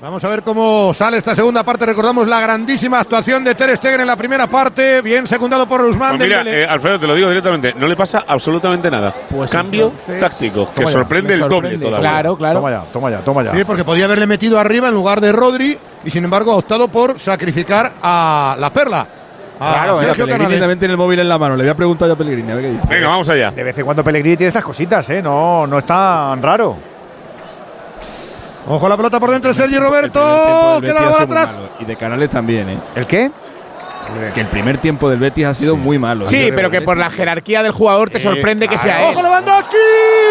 Vamos 0.05 0.23
a 0.23 0.29
ver 0.29 0.43
cómo 0.43 0.93
sale 0.93 1.17
esta 1.17 1.33
segunda 1.33 1.63
parte. 1.63 1.83
Recordamos 1.83 2.27
la 2.27 2.39
grandísima 2.39 2.99
actuación 2.99 3.43
de 3.43 3.55
Ter 3.55 3.75
Stegen 3.75 4.01
en 4.01 4.05
la 4.05 4.15
primera 4.15 4.45
parte, 4.45 5.01
bien 5.01 5.25
secundado 5.25 5.67
por 5.67 5.81
Usman. 5.81 6.17
Pues 6.17 6.29
mira, 6.29 6.43
eh, 6.45 6.63
Alfredo, 6.63 6.99
te 6.99 7.07
lo 7.07 7.15
digo 7.15 7.27
directamente, 7.27 7.73
no 7.75 7.87
le 7.87 7.95
pasa 7.95 8.23
absolutamente 8.27 8.91
nada. 8.91 9.15
Cambio 9.49 9.85
entonces- 9.87 10.19
táctico, 10.19 10.67
que 10.67 10.73
Toma 10.75 10.85
ya, 10.85 10.91
sorprende 10.91 11.33
el 11.33 11.49
doble 11.49 11.79
todavía. 11.79 11.97
Claro, 12.07 12.37
claro. 12.37 12.59
Toma 12.59 12.69
ya, 12.69 12.83
toma 12.93 13.09
ya, 13.09 13.17
toma 13.21 13.43
ya. 13.45 13.55
Sí, 13.55 13.63
porque 13.63 13.83
podía 13.83 14.05
haberle 14.05 14.27
metido 14.27 14.59
arriba 14.59 14.89
en 14.89 14.93
lugar 14.93 15.19
de 15.19 15.31
Rodri 15.31 15.75
y 16.03 16.09
sin 16.11 16.23
embargo 16.23 16.51
ha 16.51 16.57
optado 16.57 16.87
por 16.87 17.19
sacrificar 17.19 17.93
a 18.03 18.55
la 18.59 18.71
perla. 18.71 19.07
A 19.59 19.73
Claro, 19.73 20.01
eh, 20.03 20.05
Sergio 20.05 20.25
Pellegrini 20.27 20.59
también 20.59 20.77
tiene 20.77 20.91
el 20.91 20.99
móvil 20.99 21.17
en 21.17 21.29
la 21.29 21.39
mano. 21.39 21.55
Le 21.55 21.63
voy 21.63 21.71
a 21.71 21.75
preguntar 21.75 22.07
yo 22.07 22.13
a 22.13 22.17
Pellegrini, 22.17 22.51
a 22.51 22.55
ver 22.55 22.65
qué 22.65 22.71
dice. 22.73 22.87
Venga, 22.87 23.07
vamos 23.07 23.27
allá. 23.27 23.49
De 23.49 23.63
vez 23.63 23.75
en 23.75 23.85
cuando 23.85 24.03
Pellegrini 24.03 24.37
tiene 24.37 24.49
estas 24.49 24.63
cositas, 24.63 25.09
¿eh? 25.09 25.23
No, 25.23 25.65
no 25.65 25.79
es 25.79 25.83
tan 25.83 26.43
raro. 26.43 26.93
Ojo 28.67 28.89
la 28.89 28.97
pelota 28.97 29.19
por 29.19 29.31
dentro, 29.31 29.53
Sergi 29.53 29.75
El 29.75 29.81
primer 29.81 29.89
Roberto. 30.11 30.81
Queda 30.81 31.01
la 31.01 31.09
bola 31.09 31.23
atrás. 31.23 31.53
malo. 31.53 31.69
Y 31.79 31.85
de 31.85 31.95
Canales 31.95 32.29
también, 32.29 32.69
¿eh? 32.69 32.79
¿El 32.95 33.05
qué? 33.05 33.31
Que 34.35 34.41
el 34.41 34.47
primer 34.47 34.77
tiempo 34.77 35.09
del 35.09 35.17
Betis 35.19 35.45
ha 35.47 35.53
sido 35.55 35.75
muy 35.75 35.97
malo. 35.97 36.25
Sí, 36.27 36.49
pero 36.53 36.69
que 36.69 36.81
por 36.81 36.95
la 36.95 37.09
jerarquía 37.09 37.63
del 37.63 37.71
jugador 37.71 38.09
te 38.11 38.17
Eh, 38.17 38.21
sorprende 38.21 38.67
que 38.67 38.77
sea 38.77 39.03
él. 39.03 39.11
¡Ojo 39.11 39.21
Lewandowski! 39.23 39.75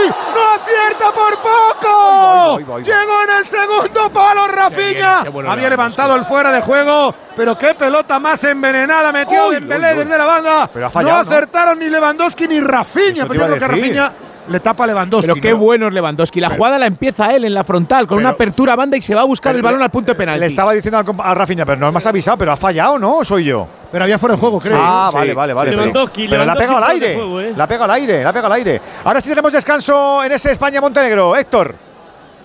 ¡No 0.08 0.50
acierta 0.54 1.12
por 1.12 1.38
poco! 1.42 2.78
Llegó 2.78 3.22
en 3.24 3.38
el 3.40 3.46
segundo 3.46 4.10
palo 4.12 4.46
Rafinha. 4.46 5.20
qué 5.24 5.28
bueno 5.28 5.50
Había 5.50 5.68
levantado 5.70 6.14
el 6.14 6.24
fuera 6.24 6.52
de 6.52 6.60
juego, 6.60 7.14
pero 7.36 7.58
qué 7.58 7.74
pelota 7.74 8.20
más 8.20 8.42
envenenada 8.44 9.10
metió 9.12 9.48
uy, 9.48 9.56
uy. 9.56 9.60
desde 9.62 10.18
la 10.18 10.24
banda. 10.24 10.70
Pero 10.72 10.86
ha 10.86 10.90
fallado, 10.90 11.18
no 11.18 11.24
¿no? 11.24 11.30
acertaron 11.30 11.78
ni 11.78 11.88
Lewandowski 11.90 12.46
ni 12.46 12.60
Rafinha. 12.60 13.26
Pero 13.26 13.34
yo 13.48 13.56
creo 13.56 13.58
que. 13.58 13.66
Rafinha 13.68 14.12
le 14.48 14.60
tapa 14.60 14.86
Lewandowski. 14.86 15.30
Pero 15.30 15.40
qué 15.40 15.50
¿no? 15.52 15.58
bueno 15.58 15.86
es 15.88 15.92
Lewandowski. 15.92 16.40
La 16.40 16.50
jugada 16.50 16.78
la 16.78 16.86
empieza 16.86 17.34
él 17.34 17.44
en 17.44 17.54
la 17.54 17.64
frontal, 17.64 18.06
con 18.06 18.18
una 18.18 18.30
apertura 18.30 18.74
a 18.74 18.76
banda 18.76 18.96
y 18.96 19.00
se 19.00 19.14
va 19.14 19.22
a 19.22 19.24
buscar 19.24 19.54
el 19.56 19.62
balón 19.62 19.82
al 19.82 19.90
punto 19.90 20.12
de 20.12 20.14
penalti. 20.16 20.40
Le 20.40 20.46
estaba 20.46 20.72
diciendo 20.72 21.02
a 21.22 21.34
Rafinha, 21.34 21.64
pero 21.64 21.78
no 21.78 21.90
me 21.92 21.98
has 21.98 22.06
avisado, 22.06 22.36
pero 22.38 22.52
ha 22.52 22.56
fallado, 22.56 22.98
¿no? 22.98 23.18
¿O 23.18 23.24
soy 23.24 23.44
yo? 23.44 23.66
Pero 23.90 24.04
había 24.04 24.18
fuera 24.18 24.34
de 24.34 24.40
juego, 24.40 24.58
creo. 24.60 24.76
Ah, 24.80 25.08
Sí. 25.10 25.16
vale, 25.16 25.34
vale, 25.34 25.52
vale. 25.54 25.70
Pero, 25.70 25.82
Lewandowski, 25.82 26.28
pero 26.28 26.44
la 26.44 26.52
ha 26.52 26.56
pegado 26.56 26.76
al 26.78 26.82
Lewandowski 26.82 27.04
aire. 27.06 27.14
juego, 27.20 27.40
¿eh? 27.40 27.54
La 27.56 27.64
ha 27.64 27.68
pegado 27.68 27.84
al 27.84 27.90
aire, 27.92 28.22
la 28.24 28.30
ha 28.30 28.32
pegado 28.32 28.52
al 28.54 28.58
aire. 28.58 28.80
Ahora 29.04 29.20
sí 29.20 29.28
tenemos 29.28 29.52
descanso 29.52 30.24
en 30.24 30.32
ese 30.32 30.50
España-Montenegro. 30.52 31.36
Héctor. 31.36 31.74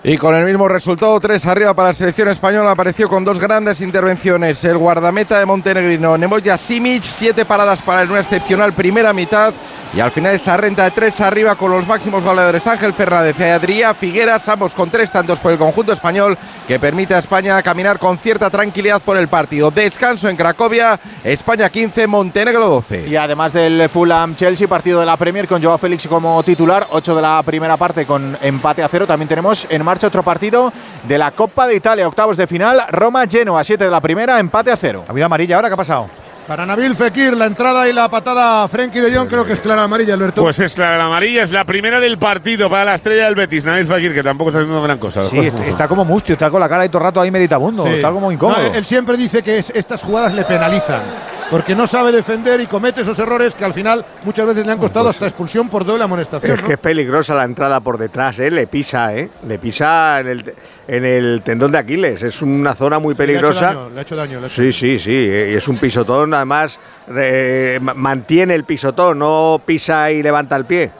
Y 0.02 0.16
con 0.16 0.34
el 0.34 0.46
mismo 0.46 0.66
resultado, 0.66 1.20
3 1.20 1.44
arriba 1.46 1.74
para 1.74 1.88
la 1.88 1.94
selección 1.94 2.28
española, 2.28 2.70
apareció 2.70 3.06
con 3.06 3.22
dos 3.22 3.38
grandes 3.38 3.82
intervenciones. 3.82 4.64
El 4.64 4.78
guardameta 4.78 5.38
de 5.38 5.44
Montenegrino, 5.44 6.16
Nemoya 6.16 6.56
Simic, 6.56 7.02
siete 7.02 7.44
paradas 7.44 7.82
para 7.82 8.00
él, 8.02 8.10
una 8.10 8.20
excepcional 8.20 8.72
primera 8.72 9.12
mitad. 9.12 9.52
Y 9.92 9.98
al 9.98 10.12
final 10.12 10.36
esa 10.36 10.56
renta 10.56 10.84
de 10.84 10.92
tres 10.92 11.20
arriba 11.20 11.56
con 11.56 11.72
los 11.72 11.84
máximos 11.84 12.22
goleadores 12.22 12.64
Ángel 12.64 12.94
Fernández 12.94 13.34
y 13.40 13.42
Adrián 13.42 13.96
Figueras, 13.96 14.48
ambos 14.48 14.72
con 14.72 14.88
tres 14.88 15.10
tantos 15.10 15.40
por 15.40 15.50
el 15.50 15.58
conjunto 15.58 15.92
español, 15.92 16.38
que 16.68 16.78
permite 16.78 17.12
a 17.14 17.18
España 17.18 17.60
caminar 17.60 17.98
con 17.98 18.16
cierta 18.16 18.50
tranquilidad 18.50 19.02
por 19.02 19.16
el 19.16 19.26
partido. 19.26 19.72
Descanso 19.72 20.28
en 20.28 20.36
Cracovia, 20.36 21.00
España 21.24 21.68
15, 21.68 22.06
Montenegro 22.06 22.68
12. 22.68 23.08
Y 23.08 23.16
además 23.16 23.52
del 23.52 23.88
Fulham 23.88 24.36
Chelsea, 24.36 24.68
partido 24.68 25.00
de 25.00 25.06
la 25.06 25.16
Premier 25.16 25.48
con 25.48 25.60
Joao 25.60 25.76
Félix 25.76 26.06
como 26.06 26.40
titular, 26.44 26.86
8 26.90 27.16
de 27.16 27.22
la 27.22 27.42
primera 27.42 27.76
parte 27.76 28.06
con 28.06 28.38
empate 28.40 28.84
a 28.84 28.88
cero. 28.88 29.08
También 29.08 29.28
tenemos 29.28 29.66
en 29.68 29.84
marcha 29.84 30.06
otro 30.06 30.22
partido 30.22 30.72
de 31.08 31.18
la 31.18 31.32
Copa 31.32 31.66
de 31.66 31.74
Italia, 31.74 32.06
octavos 32.06 32.36
de 32.36 32.46
final, 32.46 32.80
Roma-Genoa, 32.92 33.64
7 33.64 33.86
de 33.86 33.90
la 33.90 34.00
primera, 34.00 34.38
empate 34.38 34.70
a 34.70 34.76
cero. 34.76 35.04
Ha 35.08 35.10
habido 35.10 35.26
amarilla 35.26 35.56
ahora, 35.56 35.68
¿qué 35.68 35.74
ha 35.74 35.76
pasado? 35.76 36.29
Para 36.46 36.66
Nabil 36.66 36.96
Fekir, 36.96 37.36
la 37.36 37.46
entrada 37.46 37.88
y 37.88 37.92
la 37.92 38.08
patada 38.08 38.64
a 38.64 38.68
Frenkie 38.68 39.00
de 39.00 39.14
Jong 39.16 39.28
creo 39.28 39.44
que 39.44 39.52
es 39.52 39.60
clara 39.60 39.84
amarilla, 39.84 40.14
Alberto. 40.14 40.42
Pues 40.42 40.58
es 40.58 40.74
clara 40.74 40.98
la 40.98 41.04
amarilla, 41.06 41.44
es 41.44 41.52
la 41.52 41.64
primera 41.64 42.00
del 42.00 42.18
partido 42.18 42.68
para 42.68 42.84
la 42.86 42.94
estrella 42.96 43.26
del 43.26 43.36
Betis, 43.36 43.64
Nabil 43.64 43.86
Fekir, 43.86 44.12
que 44.12 44.22
tampoco 44.24 44.50
está 44.50 44.58
haciendo 44.60 44.82
gran 44.82 44.98
cosa. 44.98 45.22
Sí, 45.22 45.38
está, 45.38 45.62
está 45.64 45.86
como 45.86 46.04
mustio, 46.04 46.32
está 46.32 46.50
con 46.50 46.58
la 46.60 46.68
cara 46.68 46.82
ahí 46.82 46.88
todo 46.88 46.98
el 46.98 47.04
rato 47.04 47.20
ahí 47.20 47.30
meditabundo, 47.30 47.86
Sí. 47.86 47.92
está 47.94 48.10
como 48.10 48.32
incómodo. 48.32 48.58
No, 48.68 48.74
él 48.74 48.84
siempre 48.84 49.16
dice 49.16 49.42
que 49.44 49.58
es- 49.58 49.70
estas 49.70 50.02
jugadas 50.02 50.32
le 50.34 50.44
penalizan. 50.44 51.02
Porque 51.50 51.74
no 51.74 51.86
sabe 51.88 52.12
defender 52.12 52.60
y 52.60 52.66
comete 52.66 53.00
esos 53.02 53.18
errores 53.18 53.56
que 53.56 53.64
al 53.64 53.74
final 53.74 54.04
muchas 54.24 54.46
veces 54.46 54.64
le 54.64 54.70
han 54.72 54.78
costado 54.78 55.08
hasta 55.08 55.26
expulsión 55.26 55.68
por 55.68 55.84
doble 55.84 56.04
amonestación. 56.04 56.54
Es 56.54 56.60
¿no? 56.62 56.66
que 56.68 56.74
es 56.74 56.78
peligrosa 56.78 57.34
la 57.34 57.42
entrada 57.44 57.80
por 57.80 57.98
detrás, 57.98 58.38
¿eh? 58.38 58.52
Le 58.52 58.68
pisa, 58.68 59.14
¿eh? 59.16 59.28
Le 59.48 59.58
pisa 59.58 60.20
en 60.20 60.28
el, 60.28 60.54
en 60.86 61.04
el 61.04 61.42
tendón 61.42 61.72
de 61.72 61.78
Aquiles. 61.78 62.22
Es 62.22 62.40
una 62.40 62.74
zona 62.76 63.00
muy 63.00 63.14
Sí, 63.16 63.18
le 63.18 63.24
ha 63.24 63.36
hecho 63.38 63.40
peligrosa. 63.48 63.66
daño, 63.66 63.90
le 63.90 63.98
ha 63.98 64.02
hecho 64.02 64.14
daño, 64.16 64.38
le 64.38 64.44
ha 64.44 64.48
hecho 64.48 64.62
Sí, 64.62 64.72
sí, 64.72 64.98
sí. 65.00 65.10
eh, 65.12 65.50
Y 65.52 65.56
es 65.56 65.66
un 65.66 65.78
pisotón, 65.78 66.32
además, 66.34 66.78
eh, 67.16 67.78
ma- 67.82 67.94
mantiene 67.94 68.54
el 68.54 68.62
pisotón, 68.62 69.18
no 69.18 69.60
pisa 69.64 70.10
y 70.12 70.22
levanta 70.22 70.54
el 70.54 70.66
pie. 70.66 70.92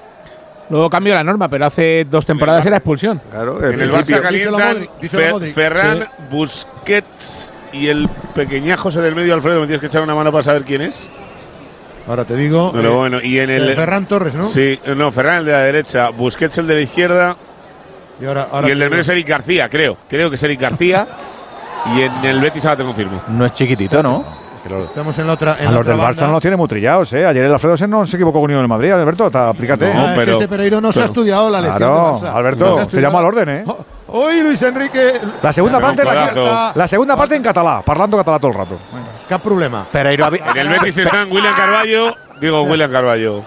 Luego 0.68 0.90
cambió 0.90 1.14
la 1.14 1.22
norma, 1.22 1.48
pero 1.48 1.66
hace 1.66 2.06
dos 2.10 2.26
temporadas 2.26 2.66
era 2.66 2.76
expulsión. 2.78 3.20
Claro, 3.30 3.64
En 3.70 3.80
el 3.80 3.92
Barça 3.92 4.20
calientan 4.20 4.88
Fe- 5.00 5.52
Ferran, 5.52 6.08
Busquets 6.28 7.52
y 7.72 7.88
el 7.88 8.08
pequeñajo 8.34 8.88
ese 8.88 9.00
del 9.00 9.14
medio, 9.14 9.34
Alfredo, 9.34 9.60
me 9.60 9.66
tienes 9.66 9.80
que 9.80 9.86
echar 9.86 10.02
una 10.02 10.14
mano 10.14 10.30
para 10.32 10.42
saber 10.42 10.64
quién 10.64 10.82
es. 10.82 11.08
Ahora 12.08 12.24
te 12.24 12.34
digo. 12.36 12.70
Pero 12.72 12.92
eh, 12.92 12.96
bueno, 12.96 13.18
y 13.22 13.38
en 13.38 13.50
el. 13.50 13.70
eh, 13.70 13.74
Ferran 13.74 14.06
Torres, 14.06 14.34
¿no? 14.34 14.44
Sí, 14.44 14.78
no, 14.96 15.12
Ferran 15.12 15.36
el 15.38 15.44
de 15.44 15.52
la 15.52 15.60
derecha, 15.60 16.08
Busquets 16.10 16.58
el 16.58 16.66
de 16.66 16.74
la 16.74 16.80
izquierda. 16.80 17.36
Y, 18.20 18.24
ahora, 18.26 18.48
ahora 18.50 18.68
y 18.68 18.72
el 18.72 18.78
del 18.78 18.90
medio 18.90 19.02
es 19.02 19.08
Eric 19.08 19.28
García, 19.28 19.68
creo. 19.68 19.96
Creo 20.08 20.28
que 20.28 20.36
es 20.36 20.42
Eric 20.42 20.60
García. 20.60 21.06
y 21.96 22.02
en 22.02 22.24
el 22.24 22.40
Betis 22.40 22.64
ahora 22.66 22.78
te 22.78 22.84
confirmo. 22.84 23.22
No 23.28 23.46
es 23.46 23.52
chiquitito, 23.52 24.02
¿no? 24.02 24.24
Estamos 24.84 25.18
en 25.18 25.26
la 25.26 25.32
otra. 25.32 25.56
En 25.58 25.68
A 25.68 25.70
la 25.70 25.70
los 25.70 25.80
otra 25.80 25.92
del 25.94 26.02
Barça 26.02 26.06
banda. 26.08 26.26
no 26.26 26.32
los 26.32 26.40
tiene 26.42 26.56
muy 26.56 26.68
trillados, 26.68 27.10
¿eh? 27.14 27.24
Ayer 27.24 27.44
el 27.46 27.52
Alfredo 27.52 27.78
se 27.78 27.88
no 27.88 28.04
se 28.04 28.16
equivocó 28.16 28.40
con 28.42 28.50
uno 28.50 28.58
del 28.60 28.68
Madrid, 28.68 28.90
Alberto, 28.92 29.30
ta- 29.30 29.48
aplícate. 29.48 29.86
Ah, 29.90 30.14
es 30.18 30.24
que 30.24 30.32
este 30.32 30.48
Pereiro 30.48 30.80
no 30.82 30.92
se 30.92 31.00
ha 31.00 31.04
estudiado 31.06 31.48
la 31.48 31.62
lección. 31.62 31.78
Claro, 31.80 32.18
del 32.20 32.28
Barça. 32.30 32.34
Alberto, 32.36 32.78
No 32.80 32.86
te 32.86 33.00
llamo 33.00 33.18
al 33.18 33.24
orden, 33.24 33.48
¿eh? 33.48 33.64
Hoy 34.12 34.40
Luis 34.42 34.60
Enrique. 34.62 35.20
La 35.42 35.52
segunda 35.52 35.78
Pero 35.78 35.88
parte, 35.88 36.04
la, 36.40 36.72
la 36.74 36.88
segunda 36.88 37.16
parte 37.16 37.36
en 37.36 37.42
catalá, 37.42 37.82
parlando 37.82 38.16
catalá 38.16 38.38
todo 38.38 38.50
el 38.50 38.56
rato. 38.56 38.78
¿Qué 39.28 39.38
problema? 39.38 39.86
Pereiro 39.90 40.26
En 40.34 40.56
el 40.58 40.68
Betis 40.68 40.98
están 40.98 41.30
William 41.30 41.54
Carballo, 41.54 42.14
digo 42.40 42.62
William 42.62 42.90
Carballo, 42.90 43.42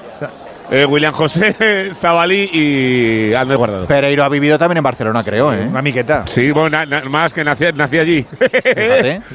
eh, 0.72 0.85
William 0.85 1.14
José, 1.14 1.94
Sabalí 1.94 2.49
y 2.53 3.34
Andrés 3.34 3.57
Guardado. 3.57 3.85
Pereiro 3.88 4.23
ha 4.23 4.30
vivido 4.30 4.57
también 4.57 4.77
en 4.77 4.84
Barcelona, 4.84 5.22
creo, 5.23 5.53
¿eh? 5.53 5.68
Una 5.69 5.81
miqueta. 5.81 6.23
Sí, 6.27 6.52
bueno, 6.52 6.69
na- 6.69 6.85
na- 6.85 7.02
más 7.10 7.34
que 7.34 7.44
nací, 7.44 7.65
nací 7.76 7.99
allí. 7.99 8.23
Fíjate. 8.40 9.22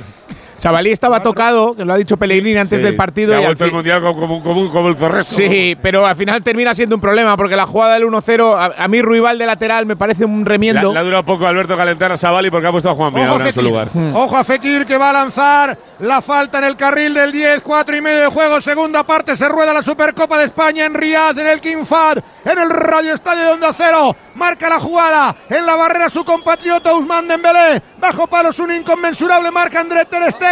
Sabalí 0.58 0.90
estaba 0.90 1.22
tocado, 1.22 1.74
que 1.76 1.84
lo 1.84 1.92
ha 1.94 1.96
dicho 1.96 2.16
Pellegrini 2.16 2.58
antes 2.58 2.78
Sí, 2.78 2.84
del 2.84 2.96
partido. 2.96 3.30
que 3.32 3.36
ha 3.36 3.40
y 3.40 3.44
al 3.44 3.46
vuelto 3.54 3.64
el 3.64 3.72
mundial 3.72 4.02
como, 4.02 4.20
como, 4.20 4.42
como, 4.42 4.70
como 4.70 4.88
el 4.88 4.96
Zorresco. 4.96 5.36
Sí, 5.36 5.76
pero 5.80 6.04
al 6.06 6.16
final 6.16 6.42
termina 6.42 6.74
siendo 6.74 6.96
un 6.96 7.00
problema 7.00 7.36
porque 7.36 7.54
la 7.56 7.64
jugada 7.66 7.94
del 7.94 8.04
1-0, 8.04 8.54
a, 8.76 8.84
a 8.84 8.88
mí 8.88 9.00
Ruibal 9.00 9.38
de 9.38 9.46
lateral 9.46 9.86
me 9.86 9.96
parece 9.96 10.24
un 10.24 10.44
remiendo. 10.44 10.92
le 10.92 10.98
ha 10.98 11.02
durado 11.02 11.24
poco 11.24 11.46
a 11.46 11.50
Alberto 11.50 11.76
calentar 11.76 12.10
a 12.12 12.16
Sabali 12.16 12.50
porque 12.50 12.66
ha 12.66 12.72
puesto 12.72 12.90
a 12.90 12.94
Juan 12.94 13.14
Ojo 13.14 13.22
a, 13.24 13.28
ahora 13.28 13.46
en 13.46 13.52
su 13.52 13.62
lugar. 13.62 13.88
Ojo 14.14 14.36
a 14.36 14.44
Fekir 14.44 14.84
que 14.84 14.96
va 14.98 15.10
a 15.10 15.12
lanzar 15.12 15.78
la 16.00 16.20
falta 16.20 16.58
en 16.58 16.64
el 16.64 16.76
carril 16.76 17.14
del 17.14 17.30
10, 17.32 17.60
4 17.62 17.96
y 17.96 18.00
medio 18.00 18.20
de 18.20 18.26
juego, 18.26 18.60
segunda 18.60 19.04
parte, 19.04 19.36
se 19.36 19.48
rueda 19.48 19.72
la 19.72 19.82
Supercopa 19.82 20.38
de 20.38 20.44
España 20.44 20.84
en 20.86 20.94
Riyadh, 20.94 21.38
en 21.38 21.46
el 21.46 21.60
King 21.60 21.84
Fahd, 21.84 22.18
en 22.44 22.58
el 22.58 22.70
Radio 22.70 23.14
Estadio 23.14 23.44
de 23.44 23.50
Onda 23.52 23.72
Cero, 23.76 24.14
marca 24.34 24.68
la 24.68 24.78
jugada, 24.80 25.34
en 25.48 25.64
la 25.66 25.74
barrera 25.76 26.08
su 26.08 26.24
compatriota 26.24 26.94
Usman 26.94 27.26
Dembélé, 27.28 27.82
bajo 28.00 28.26
palos 28.26 28.58
un 28.60 28.72
inconmensurable 28.72 29.50
marca 29.50 29.80
André 29.80 30.04
Ter 30.04 30.30
Stegen, 30.30 30.47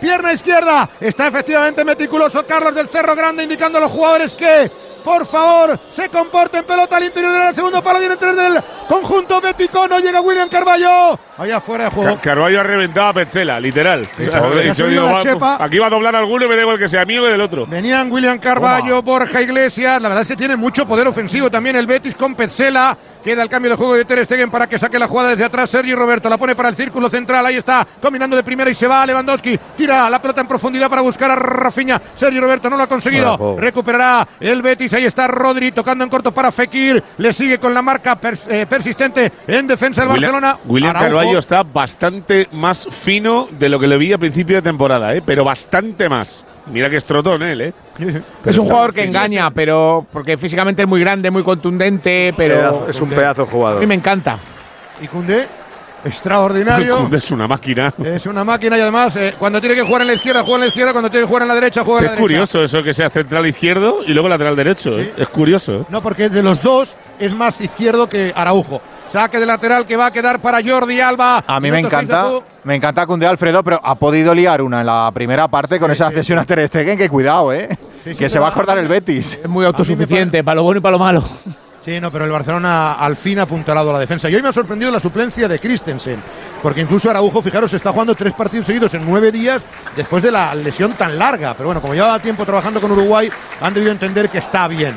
pierna 0.00 0.32
izquierda, 0.32 0.88
está 1.00 1.28
efectivamente 1.28 1.84
meticuloso 1.84 2.46
Carlos 2.46 2.74
del 2.74 2.88
Cerro 2.88 3.14
Grande 3.14 3.42
indicando 3.42 3.78
a 3.78 3.82
los 3.82 3.90
jugadores 3.92 4.34
que 4.34 4.70
por 5.06 5.24
favor, 5.24 5.78
se 5.92 6.08
comporten 6.08 6.64
pelota 6.64 6.96
al 6.96 7.04
interior 7.04 7.32
del 7.32 7.54
segundo 7.54 7.80
palo, 7.80 8.00
viene 8.00 8.16
tres 8.16 8.34
del 8.36 8.60
conjunto 8.88 9.40
bético, 9.40 9.86
no 9.86 10.00
llega 10.00 10.20
William 10.20 10.48
Carballo, 10.48 11.16
allá 11.38 11.60
fuera 11.60 11.84
de 11.84 11.90
juego. 11.90 12.14
Ca- 12.16 12.20
Carballo 12.20 12.58
ha 12.58 12.64
reventado 12.64 13.06
a 13.06 13.12
Petzela, 13.12 13.60
literal. 13.60 14.02
O 14.18 14.24
sea, 14.24 14.40
joder. 14.40 14.74
digo, 14.74 15.04
va- 15.38 15.58
aquí 15.64 15.78
va 15.78 15.86
a 15.86 15.90
doblar 15.90 16.16
alguno 16.16 16.46
y 16.46 16.48
me 16.48 16.56
da 16.56 16.62
igual 16.62 16.76
que 16.80 16.88
sea 16.88 17.04
mío 17.04 17.22
que 17.22 17.28
del 17.30 17.40
otro. 17.40 17.66
Venían 17.68 18.10
William 18.10 18.36
Carballo, 18.40 19.00
Borja 19.00 19.40
Iglesias. 19.40 20.02
La 20.02 20.08
verdad 20.08 20.22
es 20.22 20.28
que 20.28 20.34
tiene 20.36 20.56
mucho 20.56 20.84
poder 20.88 21.06
ofensivo 21.06 21.48
también 21.52 21.76
el 21.76 21.86
Betis 21.86 22.16
con 22.16 22.34
Petzela. 22.34 22.98
Queda 23.26 23.42
el 23.42 23.48
cambio 23.48 23.72
de 23.72 23.76
juego 23.76 23.96
de 23.96 24.04
Ter 24.04 24.24
Stegen 24.24 24.52
para 24.52 24.68
que 24.68 24.78
saque 24.78 25.00
la 25.00 25.08
jugada 25.08 25.30
desde 25.30 25.42
atrás. 25.44 25.68
Sergio 25.68 25.96
Roberto 25.96 26.28
la 26.28 26.38
pone 26.38 26.54
para 26.54 26.68
el 26.68 26.76
círculo 26.76 27.10
central. 27.10 27.44
Ahí 27.44 27.56
está, 27.56 27.84
combinando 28.00 28.36
de 28.36 28.44
primera 28.44 28.70
y 28.70 28.74
se 28.76 28.86
va. 28.86 29.04
Lewandowski 29.04 29.58
tira 29.76 30.08
la 30.08 30.22
pelota 30.22 30.42
en 30.42 30.46
profundidad 30.46 30.88
para 30.88 31.02
buscar 31.02 31.32
a 31.32 31.34
Rafinha. 31.34 32.00
Sergio 32.14 32.40
Roberto 32.40 32.70
no 32.70 32.76
lo 32.76 32.84
ha 32.84 32.86
conseguido. 32.86 33.36
Bravo. 33.36 33.56
Recuperará 33.58 34.28
el 34.38 34.62
Betis. 34.62 34.92
Ahí 34.92 35.06
está 35.06 35.26
Rodri 35.26 35.72
tocando 35.72 36.04
en 36.04 36.10
corto 36.10 36.30
para 36.30 36.52
Fekir. 36.52 37.02
Le 37.18 37.32
sigue 37.32 37.58
con 37.58 37.74
la 37.74 37.82
marca 37.82 38.16
pers- 38.20 38.46
eh, 38.48 38.64
persistente 38.66 39.32
en 39.48 39.66
defensa 39.66 40.04
el 40.04 40.08
William, 40.10 40.30
Barcelona. 40.30 40.60
William 40.64 40.90
Araujo. 40.90 41.16
Carballo 41.16 41.38
está 41.40 41.64
bastante 41.64 42.46
más 42.52 42.86
fino 42.92 43.48
de 43.50 43.68
lo 43.68 43.80
que 43.80 43.88
le 43.88 43.96
vi 43.96 44.12
a 44.12 44.18
principio 44.18 44.54
de 44.54 44.62
temporada, 44.62 45.12
¿eh? 45.16 45.22
pero 45.26 45.42
bastante 45.42 46.08
más. 46.08 46.44
Mira 46.72 46.90
que 46.90 46.96
es 46.96 47.04
trotón 47.04 47.42
él, 47.42 47.60
¿eh? 47.60 47.72
es 48.44 48.58
un 48.58 48.66
jugador 48.66 48.92
que 48.92 49.04
engaña, 49.04 49.50
pero 49.52 50.04
porque 50.12 50.36
físicamente 50.36 50.82
es 50.82 50.88
muy 50.88 51.00
grande, 51.00 51.30
muy 51.30 51.42
contundente, 51.44 52.34
pero 52.36 52.56
Pedazo- 52.56 52.88
es 52.90 53.00
un 53.00 53.08
pedazo 53.08 53.42
de 53.44 53.48
a 53.48 53.50
jugador. 53.52 53.80
mí 53.80 53.86
me 53.86 53.94
encanta. 53.94 54.38
Y 55.00 55.06
Koundé, 55.06 55.46
extraordinario. 56.04 57.08
Es 57.12 57.30
una 57.30 57.46
máquina. 57.46 57.92
Es 58.04 58.26
una 58.26 58.44
máquina 58.44 58.76
y 58.76 58.80
además 58.80 59.14
eh, 59.16 59.34
cuando 59.38 59.60
tiene 59.60 59.74
que 59.76 59.82
jugar 59.82 60.02
en 60.02 60.08
la 60.08 60.14
izquierda 60.14 60.40
juega 60.42 60.56
en 60.56 60.60
la 60.62 60.66
izquierda, 60.68 60.92
cuando 60.92 61.10
tiene 61.10 61.24
que 61.24 61.28
jugar 61.28 61.42
en 61.42 61.48
la 61.48 61.54
derecha 61.54 61.84
juega 61.84 62.00
en 62.00 62.04
la 62.06 62.10
Es 62.12 62.16
derecha. 62.16 62.22
curioso 62.22 62.62
eso 62.64 62.82
que 62.82 62.94
sea 62.94 63.08
central 63.10 63.46
izquierdo 63.46 64.00
y 64.04 64.12
luego 64.12 64.28
lateral 64.28 64.56
derecho. 64.56 64.98
¿eh? 64.98 65.12
Es 65.16 65.28
curioso. 65.28 65.86
No, 65.88 66.02
porque 66.02 66.28
de 66.28 66.42
los 66.42 66.60
dos 66.62 66.96
es 67.18 67.32
más 67.34 67.60
izquierdo 67.60 68.08
que 68.08 68.32
Araujo. 68.34 68.80
Saque 69.12 69.38
de 69.38 69.46
lateral 69.46 69.86
que 69.86 69.96
va 69.96 70.06
a 70.06 70.10
quedar 70.10 70.40
para 70.40 70.60
Jordi 70.62 71.00
Alba. 71.00 71.44
A 71.46 71.60
mí 71.60 71.70
me 71.70 71.78
encanta, 71.80 72.26
me 72.64 72.74
encanta 72.74 73.06
Cunde 73.06 73.26
Alfredo, 73.26 73.62
pero 73.62 73.80
ha 73.82 73.94
podido 73.94 74.34
liar 74.34 74.60
una 74.62 74.80
en 74.80 74.86
la 74.86 75.10
primera 75.14 75.48
parte 75.48 75.78
con 75.78 75.90
esa 75.90 76.10
cesión 76.10 76.38
a 76.38 76.44
Ter 76.44 76.66
Stegen, 76.66 76.98
que 76.98 77.08
cuidado, 77.08 77.52
¿eh? 77.52 77.68
Sí, 78.04 78.12
sí, 78.12 78.16
que 78.18 78.28
se 78.28 78.38
va 78.38 78.46
a 78.46 78.48
a- 78.48 78.52
acordar 78.52 78.78
el 78.78 78.88
Betis. 78.88 79.38
Es 79.42 79.48
muy 79.48 79.64
autosuficiente, 79.64 80.42
para 80.44 80.56
lo 80.56 80.62
bueno 80.64 80.78
y 80.78 80.82
para 80.82 80.92
lo 80.92 80.98
malo. 80.98 81.22
Sí, 81.84 82.00
no, 82.00 82.10
pero 82.10 82.24
el 82.24 82.32
Barcelona 82.32 82.94
al 82.94 83.14
fin 83.14 83.38
ha 83.38 83.42
apuntalado 83.42 83.90
a 83.90 83.92
la 83.92 83.98
defensa. 84.00 84.28
Y 84.28 84.34
hoy 84.34 84.42
me 84.42 84.48
ha 84.48 84.52
sorprendido 84.52 84.90
la 84.90 84.98
suplencia 84.98 85.46
de 85.46 85.60
Christensen, 85.60 86.20
porque 86.60 86.80
incluso 86.80 87.08
Araujo, 87.08 87.40
fijaros, 87.40 87.72
está 87.74 87.92
jugando 87.92 88.16
tres 88.16 88.32
partidos 88.32 88.66
seguidos 88.66 88.92
en 88.94 89.06
nueve 89.08 89.30
días 89.30 89.64
después 89.94 90.20
de 90.20 90.32
la 90.32 90.52
lesión 90.56 90.94
tan 90.94 91.16
larga. 91.16 91.54
Pero 91.54 91.66
bueno, 91.68 91.80
como 91.80 91.94
llevaba 91.94 92.18
tiempo 92.18 92.44
trabajando 92.44 92.80
con 92.80 92.90
Uruguay, 92.90 93.30
han 93.60 93.72
debido 93.72 93.92
entender 93.92 94.28
que 94.28 94.38
está 94.38 94.66
bien. 94.66 94.96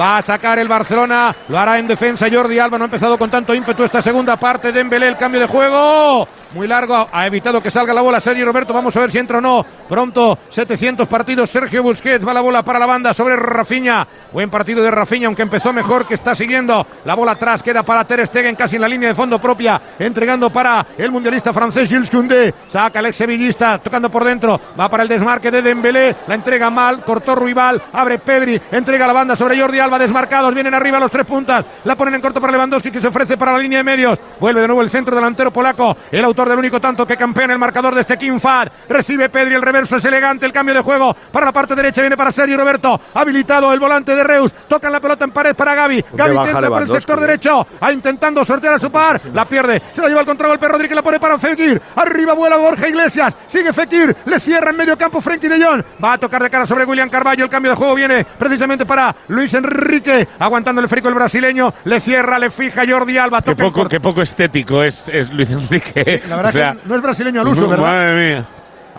Va 0.00 0.18
a 0.18 0.22
sacar 0.22 0.58
el 0.58 0.68
Barcelona, 0.68 1.34
lo 1.48 1.58
hará 1.58 1.78
en 1.78 1.86
defensa 1.86 2.26
Jordi 2.32 2.58
Alba, 2.58 2.78
no 2.78 2.84
ha 2.84 2.86
empezado 2.86 3.18
con 3.18 3.30
tanto 3.30 3.54
ímpetu 3.54 3.84
esta 3.84 4.00
segunda 4.00 4.36
parte, 4.36 4.72
Dembélé. 4.72 5.08
El 5.08 5.16
cambio 5.16 5.40
de 5.40 5.46
juego, 5.46 6.26
muy 6.54 6.66
largo, 6.66 7.06
ha 7.10 7.26
evitado 7.26 7.62
que 7.62 7.70
salga 7.70 7.94
la 7.94 8.02
bola 8.02 8.20
Sergio 8.20 8.44
Roberto, 8.44 8.72
vamos 8.72 8.94
a 8.96 9.00
ver 9.00 9.10
si 9.10 9.18
entra 9.18 9.38
o 9.38 9.40
no, 9.40 9.64
pronto 9.88 10.38
700 10.48 11.08
partidos, 11.08 11.50
Sergio 11.50 11.82
Busquets, 11.82 12.26
va 12.26 12.34
la 12.34 12.40
bola 12.40 12.62
para 12.62 12.78
la 12.78 12.86
banda 12.86 13.14
sobre 13.14 13.36
Rafinha, 13.36 14.06
buen 14.32 14.50
partido 14.50 14.82
de 14.82 14.90
Rafinha, 14.90 15.26
aunque 15.26 15.42
empezó 15.42 15.72
mejor 15.72 16.06
que 16.06 16.14
está 16.14 16.34
siguiendo, 16.34 16.86
la 17.04 17.14
bola 17.14 17.32
atrás 17.32 17.62
queda 17.62 17.82
para 17.82 18.04
Ter 18.04 18.26
Stegen 18.26 18.54
casi 18.54 18.76
en 18.76 18.82
la 18.82 18.88
línea 18.88 19.08
de 19.08 19.14
fondo 19.14 19.40
propia, 19.40 19.80
entregando 19.98 20.50
para 20.50 20.86
el 20.98 21.10
mundialista 21.10 21.52
francés 21.52 21.88
Jules 21.88 22.10
Koundé, 22.10 22.54
saca 22.68 23.00
el 23.00 23.06
ex 23.06 23.16
sevillista, 23.16 23.78
tocando 23.78 24.10
por 24.10 24.24
dentro, 24.24 24.60
va 24.78 24.88
para 24.88 25.02
el 25.02 25.08
desmarque 25.08 25.50
de 25.50 25.62
Dembélé, 25.62 26.16
la 26.26 26.34
entrega 26.34 26.70
mal, 26.70 27.02
cortó 27.04 27.34
Ruibal, 27.34 27.82
abre 27.92 28.18
Pedri, 28.18 28.60
entrega 28.70 29.06
la 29.06 29.12
banda 29.12 29.36
sobre 29.36 29.58
Jordi 29.58 29.78
Alba, 29.78 29.98
desmarcados, 29.98 30.54
vienen 30.54 30.74
arriba 30.74 31.00
los 31.00 31.10
tres 31.10 31.26
puntas, 31.26 31.64
la 31.84 31.96
ponen 31.96 32.14
en 32.14 32.20
corto 32.20 32.40
para 32.40 32.52
Lewandowski 32.52 32.90
que 32.90 33.00
se 33.00 33.08
ofrece 33.08 33.36
para 33.36 33.52
la 33.52 33.58
línea 33.58 33.78
de 33.78 33.84
medios, 33.84 34.18
vuelve 34.38 34.60
de 34.60 34.68
nuevo 34.68 34.82
el 34.82 34.90
centro 34.90 35.14
delantero 35.16 35.50
polaco, 35.52 35.96
el 36.10 36.24
autor 36.24 36.41
autor 36.42 36.48
del 36.48 36.58
único 36.58 36.80
tanto 36.80 37.06
que 37.06 37.16
campea 37.16 37.44
en 37.44 37.52
el 37.52 37.58
marcador 37.58 37.94
de 37.94 38.00
este 38.00 38.18
King 38.18 38.38
Fat. 38.38 38.72
Recibe 38.88 39.28
Pedri, 39.28 39.54
el 39.54 39.62
reverso 39.62 39.96
es 39.96 40.04
elegante, 40.04 40.44
el 40.44 40.52
cambio 40.52 40.74
de 40.74 40.80
juego 40.80 41.14
para 41.30 41.46
la 41.46 41.52
parte 41.52 41.74
derecha 41.74 42.00
viene 42.00 42.16
para 42.16 42.32
Sergio 42.32 42.56
Roberto. 42.56 43.00
Habilitado 43.14 43.72
el 43.72 43.78
volante 43.78 44.14
de 44.14 44.24
Reus, 44.24 44.52
tocan 44.68 44.92
la 44.92 45.00
pelota 45.00 45.24
en 45.24 45.30
pared 45.30 45.54
para 45.54 45.74
Gaby. 45.74 46.04
Gaby 46.12 46.36
intenta 46.36 46.68
por 46.68 46.82
el 46.82 46.88
sector 46.88 47.20
derecho, 47.20 47.66
a 47.80 47.92
intentando 47.92 48.44
sortear 48.44 48.74
a 48.74 48.78
su 48.78 48.90
par, 48.90 49.20
la 49.32 49.44
pierde, 49.44 49.82
se 49.92 50.02
la 50.02 50.08
lleva 50.08 50.20
el 50.20 50.26
contragolpe 50.26 50.66
Rodríguez, 50.66 50.96
la 50.96 51.02
pone 51.02 51.20
para 51.20 51.38
Fekir. 51.38 51.80
Arriba 51.94 52.32
vuela 52.32 52.56
Borja 52.56 52.88
Iglesias, 52.88 53.34
sigue 53.46 53.72
Fekir, 53.72 54.16
le 54.24 54.40
cierra 54.40 54.70
en 54.70 54.76
medio 54.76 54.98
campo 54.98 55.20
Frenkie 55.20 55.48
de 55.48 55.64
Jong. 55.64 55.82
Va 56.02 56.14
a 56.14 56.18
tocar 56.18 56.42
de 56.42 56.50
cara 56.50 56.66
sobre 56.66 56.84
William 56.84 57.08
Carballo, 57.08 57.44
el 57.44 57.50
cambio 57.50 57.70
de 57.70 57.76
juego 57.76 57.94
viene 57.94 58.24
precisamente 58.24 58.84
para 58.84 59.14
Luis 59.28 59.54
Enrique, 59.54 60.26
aguantando 60.38 60.80
el 60.80 60.88
frico 60.88 61.08
el 61.08 61.14
brasileño, 61.14 61.72
le 61.84 62.00
cierra, 62.00 62.38
le 62.38 62.50
fija 62.50 62.82
Jordi 62.88 63.16
Alba. 63.16 63.42
Qué 63.42 63.54
poco, 63.54 63.88
qué 63.88 64.00
poco 64.00 64.22
estético 64.22 64.82
es, 64.82 65.08
es 65.08 65.32
Luis 65.32 65.50
Enrique. 65.50 66.22
La 66.32 66.36
verdad 66.36 66.50
O 66.50 66.52
sea, 66.52 66.72
que 66.72 66.88
no 66.88 66.94
es 66.96 67.02
brasileño 67.02 67.40
al 67.40 67.48
uso, 67.48 67.68
¿verdad? 67.68 67.84
Madre 67.84 68.34
mía. 68.34 68.44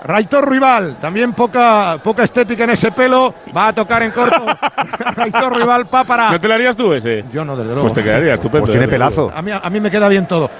Raitor 0.05 0.49
Rival, 0.49 0.97
también 0.99 1.33
poca, 1.33 1.97
poca 2.03 2.23
estética 2.23 2.63
en 2.63 2.71
ese 2.71 2.91
pelo, 2.91 3.33
va 3.55 3.67
a 3.67 3.73
tocar 3.73 4.01
en 4.03 4.11
corto. 4.11 4.43
Raitor 5.15 5.55
Rival, 5.55 5.85
pa 5.85 6.03
para. 6.03 6.31
¿No 6.31 6.41
te 6.41 6.47
lo 6.47 6.55
harías 6.55 6.75
tú 6.75 6.93
ese? 6.93 7.23
Yo 7.31 7.45
no, 7.45 7.55
desde 7.55 7.69
luego. 7.73 7.81
Pues 7.83 7.93
te 7.93 8.03
quedaría 8.03 8.33
estupendo. 8.33 8.65
Pues 8.65 8.77
tiene 8.77 8.97
luego. 8.97 9.31
A 9.33 9.41
mí, 9.41 9.51
a 9.51 9.69
mí 9.69 9.79
me 9.79 9.91
queda 9.91 10.07
bien 10.09 10.27
todo. 10.27 10.49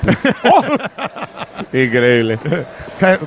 Increíble. 1.74 2.40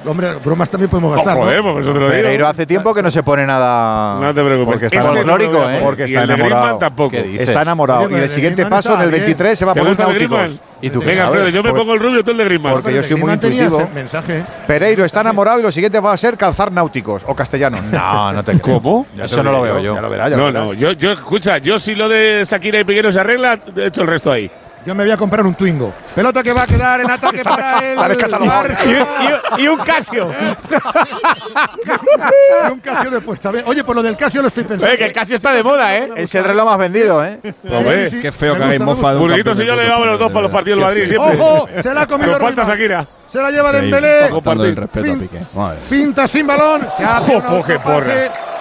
Hombre, 0.06 0.34
bromas 0.36 0.70
también 0.70 0.88
podemos 0.88 1.14
gastar. 1.16 1.36
Joder, 1.36 1.64
¿no? 1.64 1.72
pues 1.74 1.84
eso 1.84 1.92
te 1.92 2.00
lo 2.00 2.06
digo. 2.06 2.16
Pereiro 2.16 2.46
hace 2.46 2.66
tiempo 2.66 2.94
que 2.94 3.02
no 3.02 3.10
se 3.10 3.22
pone 3.22 3.46
nada. 3.46 4.20
No 4.20 4.34
te 4.34 4.42
preocupes. 4.42 4.80
Porque 4.80 4.86
está 4.86 5.02
folclórico, 5.02 5.58
a 5.58 5.60
¿eh? 5.60 5.64
poner. 5.64 5.82
Porque 5.82 6.02
Y 6.02 6.14
está 6.14 6.22
enamorado. 6.24 6.78
Está 6.78 7.02
Oye, 7.02 7.62
enamorado. 7.62 8.10
Y 8.10 8.14
el 8.14 8.28
siguiente 8.28 8.66
paso, 8.66 8.94
en 8.94 9.00
el 9.00 9.06
está 9.06 9.16
bien. 9.16 9.24
23, 9.24 9.58
se 9.58 9.64
va 9.64 9.74
¿Te 9.74 9.80
por 9.80 9.88
los 9.88 9.96
gusta 9.96 10.12
el 10.12 10.18
de 10.18 10.28
náuticos. 10.28 10.62
¿Y 10.82 10.90
tú 10.90 11.00
qué 11.00 11.06
Venga? 11.06 11.26
Alfredo, 11.26 11.48
yo 11.48 11.62
me 11.62 11.72
pongo 11.72 11.94
el 11.94 12.00
rubio, 12.00 12.22
tú 12.22 12.32
el 12.32 12.36
de 12.36 12.44
Griezmann. 12.44 12.74
Porque 12.74 12.94
yo 12.94 13.02
soy 13.02 13.16
muy 13.16 13.32
intuitivo. 13.32 13.88
mensaje. 13.94 14.44
Pereiro 14.66 15.04
está 15.04 15.22
enamorado 15.22 15.58
y 15.58 15.62
lo 15.62 15.72
siguiente 15.72 15.98
va 16.00 16.12
a 16.12 16.16
ser 16.16 16.36
calzar 16.36 16.70
náuticos 16.70 17.24
o 17.26 17.34
castellanos. 17.34 17.84
No, 17.92 18.32
no 18.32 18.44
te 18.44 18.58
¿Cómo? 18.60 19.06
Eso 19.16 19.42
no 19.42 19.52
lo 19.52 19.62
veo 19.62 19.80
yo. 19.80 19.94
Ya 19.94 20.00
lo 20.02 20.10
verás, 20.10 20.30
ya 20.30 20.36
No, 20.36 20.50
lo 20.50 20.52
verás. 20.52 20.66
no, 20.68 20.72
yo, 20.74 20.92
yo, 20.92 21.12
escucha, 21.12 21.58
yo 21.58 21.78
si 21.78 21.94
lo 21.94 22.08
de 22.08 22.42
Shakira 22.44 22.80
y 22.80 22.84
Piqué 22.84 23.02
no 23.02 23.10
se 23.12 23.20
arregla, 23.20 23.58
he 23.76 23.86
hecho 23.86 24.02
el 24.02 24.08
resto 24.08 24.30
ahí. 24.30 24.50
Yo 24.86 24.94
me 24.94 25.02
voy 25.02 25.10
a 25.12 25.16
comprar 25.16 25.44
un 25.44 25.54
Twingo. 25.54 25.92
Pelota 26.14 26.42
que 26.42 26.52
va 26.52 26.62
a 26.62 26.66
quedar 26.66 27.00
en 27.00 27.10
ataque 27.10 27.42
para 27.42 27.78
el. 27.92 27.98
Barça. 27.98 29.46
Y, 29.58 29.62
y 29.62 29.68
un 29.68 29.78
Casio. 29.80 30.30
Y 32.68 32.72
un 32.72 32.80
Casio 32.80 33.10
después 33.10 33.40
también. 33.40 33.64
Oye, 33.66 33.82
por 33.84 33.96
lo 33.96 34.02
del 34.02 34.16
Casio 34.16 34.42
lo 34.42 34.48
estoy 34.48 34.64
pensando. 34.64 34.86
Oye, 34.86 34.98
que 34.98 35.06
el 35.06 35.12
Casio 35.12 35.36
está 35.36 35.52
de 35.52 35.62
moda, 35.62 35.96
¿eh? 35.96 36.10
Es 36.16 36.34
el 36.34 36.44
reloj 36.44 36.66
más 36.66 36.78
vendido, 36.78 37.24
¿eh? 37.24 37.40
Sí, 37.42 37.50
sí. 38.10 38.20
Qué 38.20 38.32
feo 38.32 38.54
Me 38.54 38.58
que 38.60 38.64
hagáis 38.64 38.78
gusta, 38.80 38.84
me 38.86 38.94
mofa 38.94 39.10
de 39.10 39.16
un 39.16 39.22
Burguitos 39.22 39.58
y 39.60 39.66
yo 39.66 39.74
le 39.76 39.88
mundo, 39.88 40.06
los 40.06 40.18
dos 40.18 40.32
para 40.32 40.42
los 40.42 40.52
partidos 40.52 40.78
del. 40.78 40.86
Madrid 40.86 41.08
siempre. 41.08 41.36
¡Ojo! 41.40 41.68
Se 41.82 41.94
la 41.94 42.02
ha 42.02 42.06
comido 42.06 42.30
Nos 42.32 42.40
falta. 42.40 42.64
Shakira. 42.64 43.08
Se 43.28 43.42
la 43.42 43.50
lleva. 43.50 43.72
Dembélé. 43.72 44.28
Faltando 44.30 44.64
el 44.64 44.70
Fin- 44.70 44.76
respeto 44.82 45.06
a 45.06 45.10
fin- 45.10 45.20
Piqué. 45.20 45.40
Madre. 45.54 45.78
Finta 45.88 46.28
sin 46.28 46.46
balón. 46.46 46.86
Se 46.96 47.04
hace 47.04 47.36
Ojo, 47.36 47.62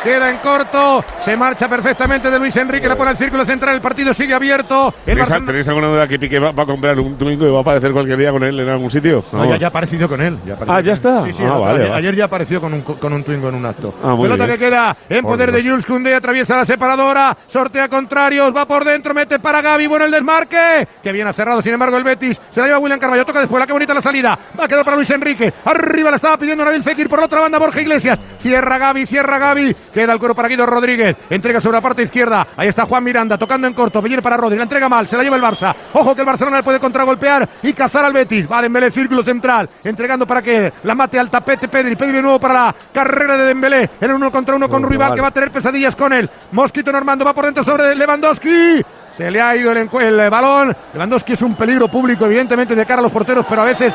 Queda 0.06 0.30
en 0.30 0.38
corto. 0.38 1.04
Se 1.24 1.36
marcha 1.36 1.68
perfectamente 1.68 2.30
de 2.30 2.38
Luis 2.38 2.56
Enrique. 2.58 2.88
La 2.88 2.96
pone 2.96 3.10
al 3.10 3.18
círculo 3.18 3.44
central. 3.44 3.74
El 3.74 3.82
partido 3.82 4.14
sigue 4.14 4.36
abierto. 4.36 4.90
El 5.00 5.04
¿Tenéis, 5.04 5.20
Barcelona- 5.22 5.46
tenéis 5.48 5.68
alguna 5.68 5.88
duda 5.88 6.08
que 6.08 6.20
Piqué 6.20 6.38
va, 6.38 6.52
va 6.52 6.62
a 6.62 6.66
comprar 6.68 7.00
un 7.00 7.18
domingo 7.18 7.48
y 7.48 7.50
va 7.50 7.58
a 7.58 7.62
aparecer 7.62 7.92
cualquier 7.92 8.18
día 8.20 8.32
con 8.32 8.44
él 8.44 8.60
en 8.60 8.70
algún 8.70 8.92
sitio? 8.92 9.24
No, 9.32 9.46
ya, 9.50 9.58
ya 9.58 9.66
ha 9.66 9.70
aparecido 9.70 10.08
con 10.08 10.22
él. 10.22 10.38
Ya 10.46 10.54
ha 10.54 10.56
aparecido 10.58 10.78
Ah, 10.78 10.82
¿ya 10.82 10.94
está? 10.94 11.24
Sí, 11.26 11.34
sí, 11.34 11.44
Ah, 11.44 11.58
vale, 11.58 11.92
ayer, 11.92 12.16
ya 12.16 12.26
apareció 12.26 12.62
con 12.62 12.72
un, 12.76 12.82
con 12.84 13.14
un 13.14 13.24
Twingo 13.24 13.50
en 13.50 13.56
un 13.56 13.66
acto. 13.66 13.96
Ah, 14.04 14.16
Pelota 14.16 14.46
bien. 14.46 14.58
que 14.60 14.66
queda 14.66 14.96
en 15.10 15.22
Por 15.24 15.32
poder 15.34 15.52
de. 15.52 15.64
Jules 15.68 15.86
Koundé. 15.88 16.14
Atraviesa 16.14 16.56
la 16.58 16.66
separadora. 16.66 17.36
Sortea 17.48 17.90
contrarios. 17.90 18.56
Va 18.56 18.68
por 18.68 18.86
dentro. 18.86 19.12
Mete 19.16 19.40
para 19.40 19.60
Gaby. 19.64 19.88
Bueno 19.88 20.06
el 20.06 20.12
desmarque. 20.12 20.88
Que 21.02 21.12
bien 21.12 21.26
ha 21.28 21.34
cerrado. 21.34 21.64
Sin 21.64 21.74
embargo, 21.74 21.98
el 21.98 22.04
Betis 22.04 22.40
se 22.52 22.60
la 22.62 22.68
lleva 22.68 22.78
William 22.80 23.00
Carballo. 23.00 23.26
Toca 23.26 23.40
después. 23.40 23.60
La 23.60 23.66
que 23.66 23.74
bonita 23.74 23.94
la 23.96 24.02
salida. 24.02 24.38
Va 24.60 24.66
a 24.66 24.68
quedar 24.68 24.86
para 24.86 24.98
Luis 24.98 25.10
Enrique. 25.10 25.52
Arriba 25.66 26.12
la 26.12 26.18
estaba 26.18 26.38
pidiendo 26.38 26.64
Nabil 26.64 26.84
Fekir. 26.84 27.10
Por 27.10 27.18
la 27.20 27.26
otra 27.26 27.42
banda, 27.42 27.58
Borja 27.58 27.82
Iglesias. 27.82 28.20
Cierra 28.40 28.78
Gaby. 28.78 29.08
Cierra 29.08 29.40
Gaby. 29.40 29.76
Queda 29.96 30.12
el 30.12 30.20
cuero 30.20 30.36
para 30.36 30.50
Guido 30.50 30.66
Rodríguez. 30.66 31.16
Entrega 31.30 31.62
sobre 31.62 31.78
la 31.78 31.82
parte 31.82 32.02
izquierda. 32.02 32.46
Ahí 32.58 32.68
está 32.68 32.86
Juan 32.86 33.02
Miranda. 33.02 33.38
Tocando 33.38 33.66
en 33.66 33.74
corto. 33.74 34.02
Bellier 34.02 34.22
para 34.22 34.36
Rodri. 34.36 34.58
La 34.58 34.64
entrega 34.64 34.90
mal. 34.90 35.08
Se 35.08 35.16
la 35.16 35.24
lleva 35.24 35.38
el 35.38 35.42
Barça. 35.42 35.74
Ojo 35.94 36.14
que 36.14 36.20
el 36.20 36.28
Barcelona 36.28 36.58
le 36.58 36.64
puede 36.64 36.82
contragolpear 36.82 37.48
y 37.64 37.72
cazar 37.72 38.04
al 38.04 38.12
Betis. 38.12 38.46
Vale, 38.46 38.64
Dembélé, 38.64 38.92
círculo 38.92 39.24
central. 39.24 39.70
Entregando 39.86 40.28
para 40.28 40.42
que 40.42 40.74
la 40.84 40.96
mate 40.96 41.18
al 41.18 41.30
tapete 41.30 41.70
Pedri. 41.70 41.96
Pedri 41.96 42.12
de 42.12 42.22
nuevo 42.22 42.42
para 42.42 42.54
la 42.54 42.76
carrera 42.92 43.38
de 43.38 43.46
Dembélé. 43.46 43.90
En 44.02 44.10
el 44.10 44.18
uno 44.18 44.30
contra 44.34 44.58
uno 44.58 44.68
con 44.68 44.84
Rival 44.84 45.16
que 45.16 45.22
va 45.22 45.30
a 45.30 45.32
tener 45.32 45.50
pesadillas 45.50 45.96
con 45.96 46.12
él. 46.12 46.30
Mosquito 46.52 46.92
Normando 46.92 47.24
va 47.24 47.34
por 47.34 47.46
dentro 47.46 47.64
sobre 47.64 47.96
Lewandowski. 47.96 48.84
Se 49.16 49.32
le 49.32 49.42
ha 49.42 49.56
ido 49.56 49.72
el, 49.72 49.90
el 50.02 50.30
balón. 50.30 50.76
Lewandowski 50.92 51.32
es 51.32 51.42
un 51.42 51.56
peligro 51.56 51.88
público, 51.88 52.26
evidentemente, 52.26 52.76
de 52.76 52.86
cara 52.86 53.00
a 53.00 53.04
los 53.04 53.14
porteros, 53.14 53.46
pero 53.48 53.62
a 53.62 53.66
veces 53.66 53.94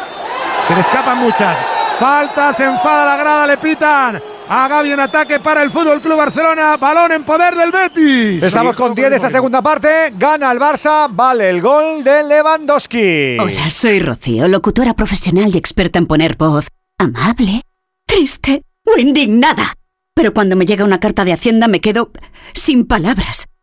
se 0.67 0.75
le 0.75 0.81
escapan 0.81 1.19
muchas. 1.19 1.80
Falta, 2.01 2.55
se 2.55 2.65
enfada 2.65 3.05
la 3.05 3.17
grada, 3.23 3.47
le 3.47 3.59
pitan. 3.59 4.23
A 4.49 4.69
Gaby 4.69 4.93
en 4.93 5.01
ataque 5.01 5.39
para 5.39 5.63
el 5.63 5.71
Fútbol 5.71 6.01
Club 6.01 6.17
Barcelona. 6.17 6.79
Balón 6.79 7.13
en 7.13 7.25
poder 7.25 7.55
del 7.55 7.71
Betis. 7.71 8.43
Estamos 8.43 8.75
con 8.75 8.95
10 8.95 9.11
de 9.11 9.17
esa 9.17 9.29
segunda 9.29 9.61
parte. 9.61 10.11
Gana 10.17 10.51
el 10.51 10.59
Barça. 10.59 11.09
Vale 11.11 11.51
el 11.51 11.61
gol 11.61 12.03
de 12.03 12.23
Lewandowski. 12.23 13.37
Hola, 13.39 13.69
soy 13.69 14.01
Rocío, 14.01 14.49
locutora 14.49 14.95
profesional 14.95 15.55
y 15.55 15.59
experta 15.59 15.99
en 15.99 16.07
poner 16.07 16.39
voz 16.39 16.69
amable, 16.97 17.61
triste 18.07 18.63
o 18.87 18.99
indignada. 18.99 19.75
Pero 20.15 20.33
cuando 20.33 20.57
me 20.57 20.65
llega 20.65 20.87
una 20.87 21.01
carta 21.01 21.27
de 21.27 21.35
Hacienda 21.35 21.69
me 21.69 21.83
quedo 21.83 22.13
sin 22.55 22.87
palabras. 22.87 23.47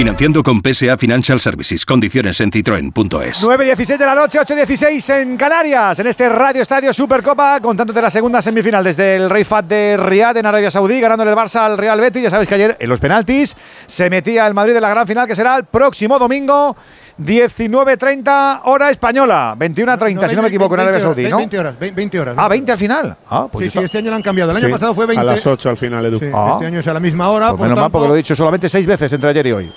Financiando 0.00 0.42
con 0.42 0.62
PSA 0.62 0.96
Financial 0.96 1.38
Services. 1.42 1.84
Condiciones 1.84 2.40
en 2.40 2.50
citroen.es. 2.50 3.44
9.16 3.44 3.98
de 3.98 4.06
la 4.06 4.14
noche, 4.14 4.40
8.16 4.40 5.20
en 5.20 5.36
Canarias, 5.36 5.98
en 5.98 6.06
este 6.06 6.26
Radio 6.30 6.62
Estadio 6.62 6.90
Supercopa, 6.94 7.60
contándote 7.60 8.00
la 8.00 8.08
segunda 8.08 8.40
semifinal 8.40 8.82
desde 8.82 9.16
el 9.16 9.28
Rey 9.28 9.44
Fat 9.44 9.66
de 9.66 9.98
Riyadh 9.98 10.38
en 10.38 10.46
Arabia 10.46 10.70
Saudí, 10.70 10.98
ganándole 11.02 11.32
el 11.32 11.36
Barça 11.36 11.66
al 11.66 11.76
Real 11.76 12.00
Betis. 12.00 12.22
Ya 12.22 12.30
sabéis 12.30 12.48
que 12.48 12.54
ayer 12.54 12.78
en 12.80 12.88
los 12.88 12.98
penaltis 12.98 13.54
se 13.86 14.08
metía 14.08 14.46
el 14.46 14.54
Madrid 14.54 14.74
en 14.74 14.80
la 14.80 14.88
gran 14.88 15.06
final, 15.06 15.26
que 15.26 15.36
será 15.36 15.54
el 15.56 15.64
próximo 15.64 16.18
domingo, 16.18 16.74
19.30 17.20 18.60
hora 18.64 18.90
española, 18.90 19.54
21.30 19.58 20.28
si 20.28 20.36
no 20.36 20.42
me 20.42 20.48
equivoco, 20.48 20.74
en 20.74 20.80
Arabia 20.80 21.00
Saudí, 21.00 21.28
¿no? 21.28 21.38
20 21.38 21.58
horas, 21.58 21.74
20 21.78 22.20
horas. 22.20 22.34
Ah, 22.38 22.48
20 22.48 22.72
al 22.72 22.78
final. 22.78 23.16
Ah, 23.28 23.46
pues 23.50 23.64
sí, 23.64 23.68
está- 23.68 23.80
sí, 23.80 23.84
este 23.86 23.98
año 23.98 24.10
lo 24.10 24.16
han 24.16 24.22
cambiado. 24.22 24.50
El 24.50 24.56
año 24.56 24.66
Sí, 24.66 24.72
pasado 24.72 24.94
fue 24.94 25.06
20. 25.06 25.20
A 25.20 25.24
las 25.24 25.46
8 25.46 25.70
al 25.70 25.76
final, 25.76 26.04
Edu. 26.06 26.18
Sí, 26.18 26.26
Ah. 26.32 26.50
Este 26.54 26.66
año 26.66 26.80
es 26.80 26.86
a 26.86 26.92
la 26.94 27.00
misma 27.00 27.28
hora. 27.30 27.46
Pues 27.48 27.58
por 27.58 27.62
menos 27.62 27.76
mal, 27.76 27.84
tanto- 27.84 27.92
porque 27.92 28.08
lo 28.08 28.14
he 28.14 28.18
dicho 28.18 28.34
solamente 28.36 28.68
seis 28.68 28.86
veces 28.86 29.12
entre 29.12 29.30
ayer 29.30 29.46
y 29.46 29.52
hoy. 29.52 29.72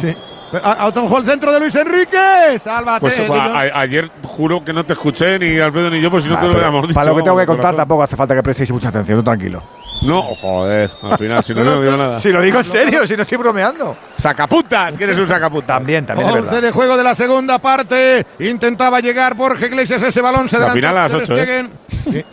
Sí. 0.00 0.16
A- 0.62 0.72
Autonjo 0.84 1.18
el 1.18 1.24
centro 1.24 1.52
de 1.52 1.60
Luis 1.60 1.74
Enrique. 1.74 2.58
Sálvate. 2.60 3.00
Pues 3.00 3.18
a- 3.18 3.32
a- 3.34 3.80
ayer 3.80 4.08
juro 4.24 4.64
que 4.64 4.72
no 4.72 4.84
te 4.86 4.92
escuché 4.92 5.38
ni 5.38 5.58
Alfredo 5.58 5.90
ni 5.90 6.00
yo, 6.00 6.10
pues 6.10 6.22
si 6.24 6.30
no 6.30 6.36
Ah, 6.36 6.40
te 6.40 6.46
lo 6.46 6.52
hubiéramos 6.52 6.82
dicho. 6.82 6.94
para 6.94 7.10
lo 7.10 7.16
que 7.16 7.22
tengo 7.22 7.36
que 7.38 7.46
contar 7.46 7.74
tampoco 7.74 8.02
hace 8.04 8.16
falta 8.16 8.34
que 8.34 8.42
prestéis 8.42 8.70
mucha 8.70 8.88
atención, 8.90 9.18
tú 9.18 9.24
tranquilo. 9.24 9.62
No, 10.02 10.22
joder, 10.22 10.90
al 11.02 11.18
final, 11.18 11.42
si 11.44 11.54
no, 11.54 11.64
no 11.64 11.80
digo 11.80 11.96
nada. 11.96 12.20
Si 12.20 12.30
lo 12.30 12.40
digo 12.40 12.58
en 12.58 12.64
serio, 12.64 13.06
si 13.06 13.16
no 13.16 13.22
estoy 13.22 13.38
bromeando. 13.38 13.96
Sacapuntas, 14.16 14.96
que 14.96 15.04
eres 15.04 15.18
un 15.18 15.28
sacapuntas. 15.28 15.76
También, 15.78 16.04
también 16.06 16.28
es 16.28 16.34
11 16.34 16.44
verdad. 16.46 16.62
de 16.62 16.70
juego 16.72 16.96
de 16.96 17.04
la 17.04 17.14
segunda 17.14 17.58
parte. 17.58 18.26
Intentaba 18.38 19.00
llegar 19.00 19.34
Borja 19.34 19.66
Iglesias. 19.66 20.02
Ese 20.02 20.20
balón 20.20 20.48
se 20.48 20.58
La 20.58 20.70
final 20.72 20.96
a 20.96 21.02
las 21.08 21.12
Ter 21.12 21.22
8, 21.22 21.36
¿eh? 21.38 21.68
Sí. 22.10 22.24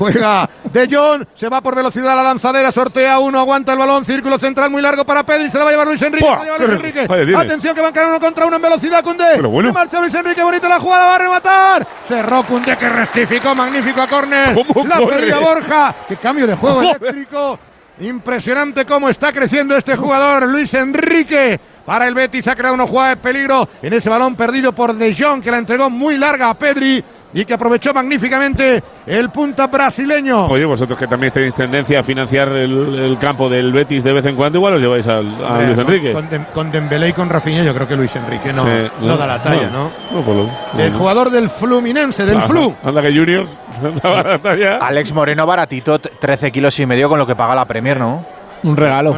Juega 0.00 0.48
De 0.72 0.88
Jong. 0.90 1.26
Se 1.34 1.46
va 1.50 1.60
por 1.60 1.76
velocidad 1.76 2.12
a 2.12 2.16
la 2.16 2.22
lanzadera. 2.22 2.72
Sortea 2.72 3.18
uno. 3.18 3.38
Aguanta 3.38 3.72
el 3.72 3.78
balón. 3.78 4.02
Círculo 4.04 4.38
central 4.38 4.70
muy 4.70 4.80
largo 4.80 5.04
para 5.04 5.24
Pedri. 5.24 5.50
Se 5.50 5.58
la 5.58 5.64
va 5.64 5.70
a 5.70 5.72
llevar 5.74 5.86
Luis 5.86 6.00
Enrique. 6.00 6.24
Lleva 6.24 6.56
¡Qué 6.56 6.66
Luis 6.66 6.76
Enrique. 6.76 7.06
Vale. 7.06 7.36
Atención 7.36 7.74
que 7.74 7.82
van 7.82 7.90
a 7.90 7.92
caer 7.92 8.06
uno 8.06 8.18
contra 8.18 8.46
uno 8.46 8.56
en 8.56 8.62
velocidad. 8.62 9.04
Cundé. 9.04 9.40
Bueno. 9.42 9.68
Se 9.68 9.74
marcha 9.74 10.00
Luis 10.00 10.14
Enrique. 10.14 10.42
Bonita 10.42 10.68
la 10.70 10.80
jugada. 10.80 11.04
Va 11.04 11.14
a 11.16 11.18
rematar. 11.18 11.88
Cerró 12.08 12.42
Cundé 12.44 12.78
que 12.78 12.88
rectificó. 12.88 13.54
Magnífico 13.54 14.00
a 14.00 14.06
córner. 14.06 14.54
¿Cómo 14.72 14.88
La 14.88 14.98
pedía 15.06 15.38
Borja. 15.38 15.94
Qué 16.08 16.16
cambio 16.16 16.46
de 16.46 16.54
juego 16.56 16.76
Joder. 16.76 16.96
eléctrico. 17.02 17.58
Impresionante 18.00 18.86
cómo 18.86 19.10
está 19.10 19.30
creciendo 19.30 19.76
este 19.76 19.94
jugador, 19.94 20.48
Luis 20.48 20.72
Enrique. 20.72 21.60
Para 21.84 22.08
el 22.08 22.14
Betis 22.14 22.48
ha 22.48 22.56
creado 22.56 22.74
una 22.74 22.86
jugada 22.86 23.10
de 23.10 23.16
peligro 23.18 23.68
en 23.82 23.92
ese 23.92 24.08
balón 24.08 24.36
perdido 24.36 24.72
por 24.74 24.94
De 24.94 25.14
Jong, 25.14 25.42
que 25.42 25.50
la 25.50 25.58
entregó 25.58 25.90
muy 25.90 26.16
larga 26.16 26.48
a 26.48 26.54
Pedri. 26.54 27.04
Y 27.32 27.44
que 27.44 27.54
aprovechó 27.54 27.94
magníficamente 27.94 28.82
el 29.06 29.30
punta 29.30 29.66
brasileño. 29.68 30.46
Oye, 30.46 30.64
vosotros 30.64 30.98
que 30.98 31.06
también 31.06 31.32
tenéis 31.32 31.54
tendencia 31.54 32.00
a 32.00 32.02
financiar 32.02 32.48
el, 32.48 32.98
el 32.98 33.18
campo 33.18 33.48
del 33.48 33.72
Betis 33.72 34.02
de 34.04 34.12
vez 34.12 34.26
en 34.26 34.36
cuando, 34.36 34.58
igual 34.58 34.74
os 34.74 34.80
lleváis 34.80 35.06
al, 35.06 35.26
a 35.44 35.48
Hombre, 35.52 35.66
Luis 35.66 35.76
con- 35.78 35.86
Enrique. 35.86 36.12
Con, 36.12 36.30
Dem- 36.30 36.46
con 36.52 36.72
Dembélé 36.72 37.08
y 37.08 37.12
con 37.12 37.28
Rafinha 37.28 37.62
yo 37.62 37.74
creo 37.74 37.86
que 37.86 37.96
Luis 37.96 38.14
Enrique 38.16 38.52
no, 38.52 38.62
Sí, 38.62 38.68
no 39.02 39.16
da 39.16 39.26
la 39.26 39.42
talla, 39.42 39.68
¿no? 39.70 39.90
No, 40.12 40.22
por 40.24 40.34
lo- 40.34 40.50
El 40.78 40.92
no. 40.92 40.98
jugador 40.98 41.30
del 41.30 41.48
Fluminense, 41.50 42.24
del 42.26 42.40
Flu. 42.42 42.74
Anda 42.84 43.02
que 43.02 43.12
Juniors 43.16 43.48
daba 44.02 44.22
la 44.22 44.38
talla. 44.38 44.78
Alex 44.78 45.12
Moreno 45.12 45.46
baratito, 45.46 45.98
t- 45.98 46.10
13 46.20 46.50
kilos 46.50 46.78
y 46.80 46.86
medio 46.86 47.08
con 47.08 47.18
lo 47.18 47.26
que 47.26 47.36
paga 47.36 47.54
la 47.54 47.64
Premier, 47.64 47.98
¿no? 47.98 48.24
Un 48.62 48.76
regalo. 48.76 49.16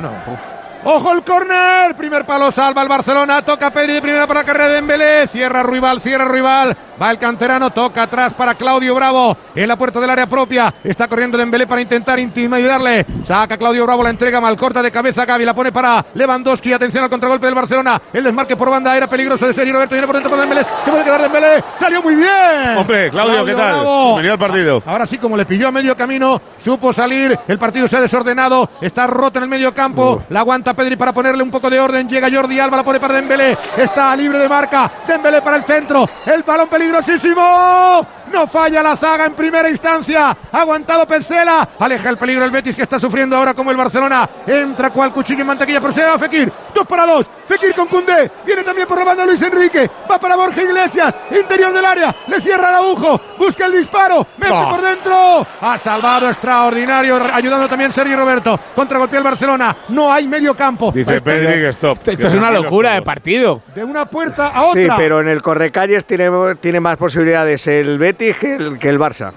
¡Ojo 0.84 1.12
el 1.12 1.22
córner! 1.22 1.94
Primer 1.96 2.26
palo 2.26 2.50
salva 2.50 2.82
el 2.82 2.88
Barcelona. 2.88 3.40
Toca 3.42 3.72
Pedri 3.72 3.94
de 3.94 4.02
primera 4.02 4.26
para 4.26 4.40
la 4.40 4.46
carrera 4.46 4.66
de 4.68 4.74
Dembélé. 4.74 5.28
Cierra 5.28 5.62
Ruibal, 5.62 6.00
cierra 6.00 6.24
Ruibal. 6.24 6.76
Va 7.00 7.10
el 7.12 7.18
canterano, 7.18 7.70
toca 7.70 8.02
atrás 8.02 8.34
para 8.34 8.56
Claudio 8.56 8.92
Bravo. 8.94 9.36
En 9.54 9.68
la 9.68 9.76
puerta 9.76 10.00
del 10.00 10.10
área 10.10 10.26
propia. 10.26 10.74
Está 10.82 11.06
corriendo 11.06 11.38
Dembélé 11.38 11.68
para 11.68 11.80
intentar 11.80 12.18
intimidarle. 12.18 13.06
Saca 13.24 13.56
Claudio 13.56 13.84
Bravo, 13.84 14.02
la 14.02 14.10
entrega 14.10 14.40
mal 14.40 14.56
corta 14.56 14.82
de 14.82 14.90
cabeza. 14.90 15.24
Gaby 15.24 15.44
la 15.44 15.54
pone 15.54 15.70
para 15.70 16.04
Lewandowski. 16.14 16.72
Atención 16.72 17.04
al 17.04 17.10
contragolpe 17.10 17.46
del 17.46 17.54
Barcelona. 17.54 18.02
El 18.12 18.24
desmarque 18.24 18.56
por 18.56 18.68
banda 18.68 18.96
era 18.96 19.06
peligroso 19.06 19.46
de 19.46 19.54
Sergio 19.54 19.74
Roberto. 19.74 19.94
Viene 19.94 20.06
por 20.08 20.16
dentro 20.16 20.30
para 20.30 20.42
Dembélé. 20.42 20.66
Se 20.84 20.90
puede 20.90 21.04
quedar 21.04 21.22
Dembélé. 21.22 21.64
Salió 21.76 22.02
muy 22.02 22.16
bien. 22.16 22.76
Hombre, 22.76 23.08
Claudio, 23.10 23.44
¿qué 23.44 23.54
tal? 23.54 23.72
Bravo. 23.72 24.04
Bienvenido 24.06 24.32
al 24.32 24.38
partido. 24.40 24.82
Ahora 24.84 25.06
sí, 25.06 25.18
como 25.18 25.36
le 25.36 25.46
pilló 25.46 25.68
a 25.68 25.70
medio 25.70 25.96
camino, 25.96 26.42
supo 26.58 26.92
salir. 26.92 27.38
El 27.46 27.58
partido 27.58 27.86
se 27.86 27.96
ha 27.96 28.00
desordenado. 28.00 28.68
Está 28.80 29.06
roto 29.06 29.38
en 29.38 29.44
el 29.44 29.48
medio 29.48 29.72
campo. 29.72 30.24
La 30.28 30.40
aguanta 30.40 30.71
Pedri 30.74 30.96
para 30.96 31.12
ponerle 31.12 31.42
un 31.42 31.50
poco 31.50 31.68
de 31.68 31.80
orden. 31.80 32.08
Llega 32.08 32.30
Jordi 32.30 32.58
Alba, 32.58 32.78
la 32.78 32.84
pone 32.84 33.00
para 33.00 33.14
Dembélé. 33.14 33.56
Está 33.76 34.14
libre 34.16 34.38
de 34.38 34.48
marca. 34.48 34.90
Dembélé 35.06 35.42
para 35.42 35.56
el 35.56 35.64
centro. 35.64 36.08
El 36.26 36.42
balón 36.42 36.68
peligrosísimo. 36.68 38.06
No 38.32 38.46
falla 38.46 38.82
la 38.82 38.96
zaga 38.96 39.26
en 39.26 39.34
primera 39.34 39.68
instancia. 39.68 40.36
Aguantado 40.52 41.06
Petzela. 41.06 41.68
Aleja 41.78 42.08
el 42.08 42.16
peligro 42.16 42.44
el 42.44 42.50
Betis 42.50 42.74
que 42.74 42.82
está 42.82 42.98
sufriendo 42.98 43.36
ahora 43.36 43.52
como 43.54 43.70
el 43.70 43.76
Barcelona. 43.76 44.28
Entra 44.46 44.90
cual 44.90 45.12
cuchillo 45.12 45.42
en 45.42 45.46
mantequilla, 45.48 45.80
pero 45.80 45.92
se 45.92 46.02
va 46.04 46.18
Fekir. 46.18 46.50
Dos 46.74 46.86
para 46.86 47.04
dos. 47.06 47.26
Fekir 47.46 47.74
con 47.74 47.86
Cundé. 47.88 48.30
Viene 48.46 48.62
también 48.62 48.86
por 48.88 48.98
la 48.98 49.04
banda 49.04 49.26
Luis 49.26 49.42
Enrique. 49.42 49.90
Va 50.10 50.18
para 50.18 50.36
Borja 50.36 50.62
Iglesias. 50.62 51.14
Interior 51.30 51.72
del 51.72 51.84
área. 51.84 52.14
Le 52.28 52.40
cierra 52.40 52.70
el 52.70 52.74
agujo. 52.76 53.20
Busca 53.38 53.66
el 53.66 53.72
disparo. 53.72 54.26
Mete 54.38 54.52
por 54.70 54.80
dentro. 54.80 55.46
Ha 55.60 55.76
salvado 55.76 56.28
extraordinario. 56.28 57.20
Ayudando 57.32 57.68
también 57.68 57.92
Sergio 57.92 58.16
Roberto. 58.16 58.58
Contragolpea 58.74 59.18
el 59.18 59.24
Barcelona. 59.24 59.76
No 59.90 60.10
hay 60.12 60.26
medio 60.26 60.56
campo. 60.56 60.90
Dice 60.92 61.16
Esto- 61.16 61.24
Pedri 61.24 61.60
que 61.60 61.68
stop. 61.68 61.98
Esto 62.08 62.26
es 62.28 62.34
una 62.34 62.50
locura 62.50 62.92
de 62.94 63.02
partido. 63.02 63.62
De 63.74 63.84
una 63.84 64.06
puerta 64.06 64.46
a 64.48 64.72
Sí, 64.72 64.84
otra. 64.84 64.96
pero 64.96 65.20
en 65.20 65.28
el 65.28 65.42
Correcalles 65.42 66.04
tiene, 66.06 66.30
tiene 66.60 66.80
más 66.80 66.96
posibilidades 66.96 67.66
el 67.66 67.98
Betis 67.98 68.21
que 68.38 68.56
el, 68.56 68.78
que 68.78 68.88
el 68.88 68.98
Barça. 68.98 69.32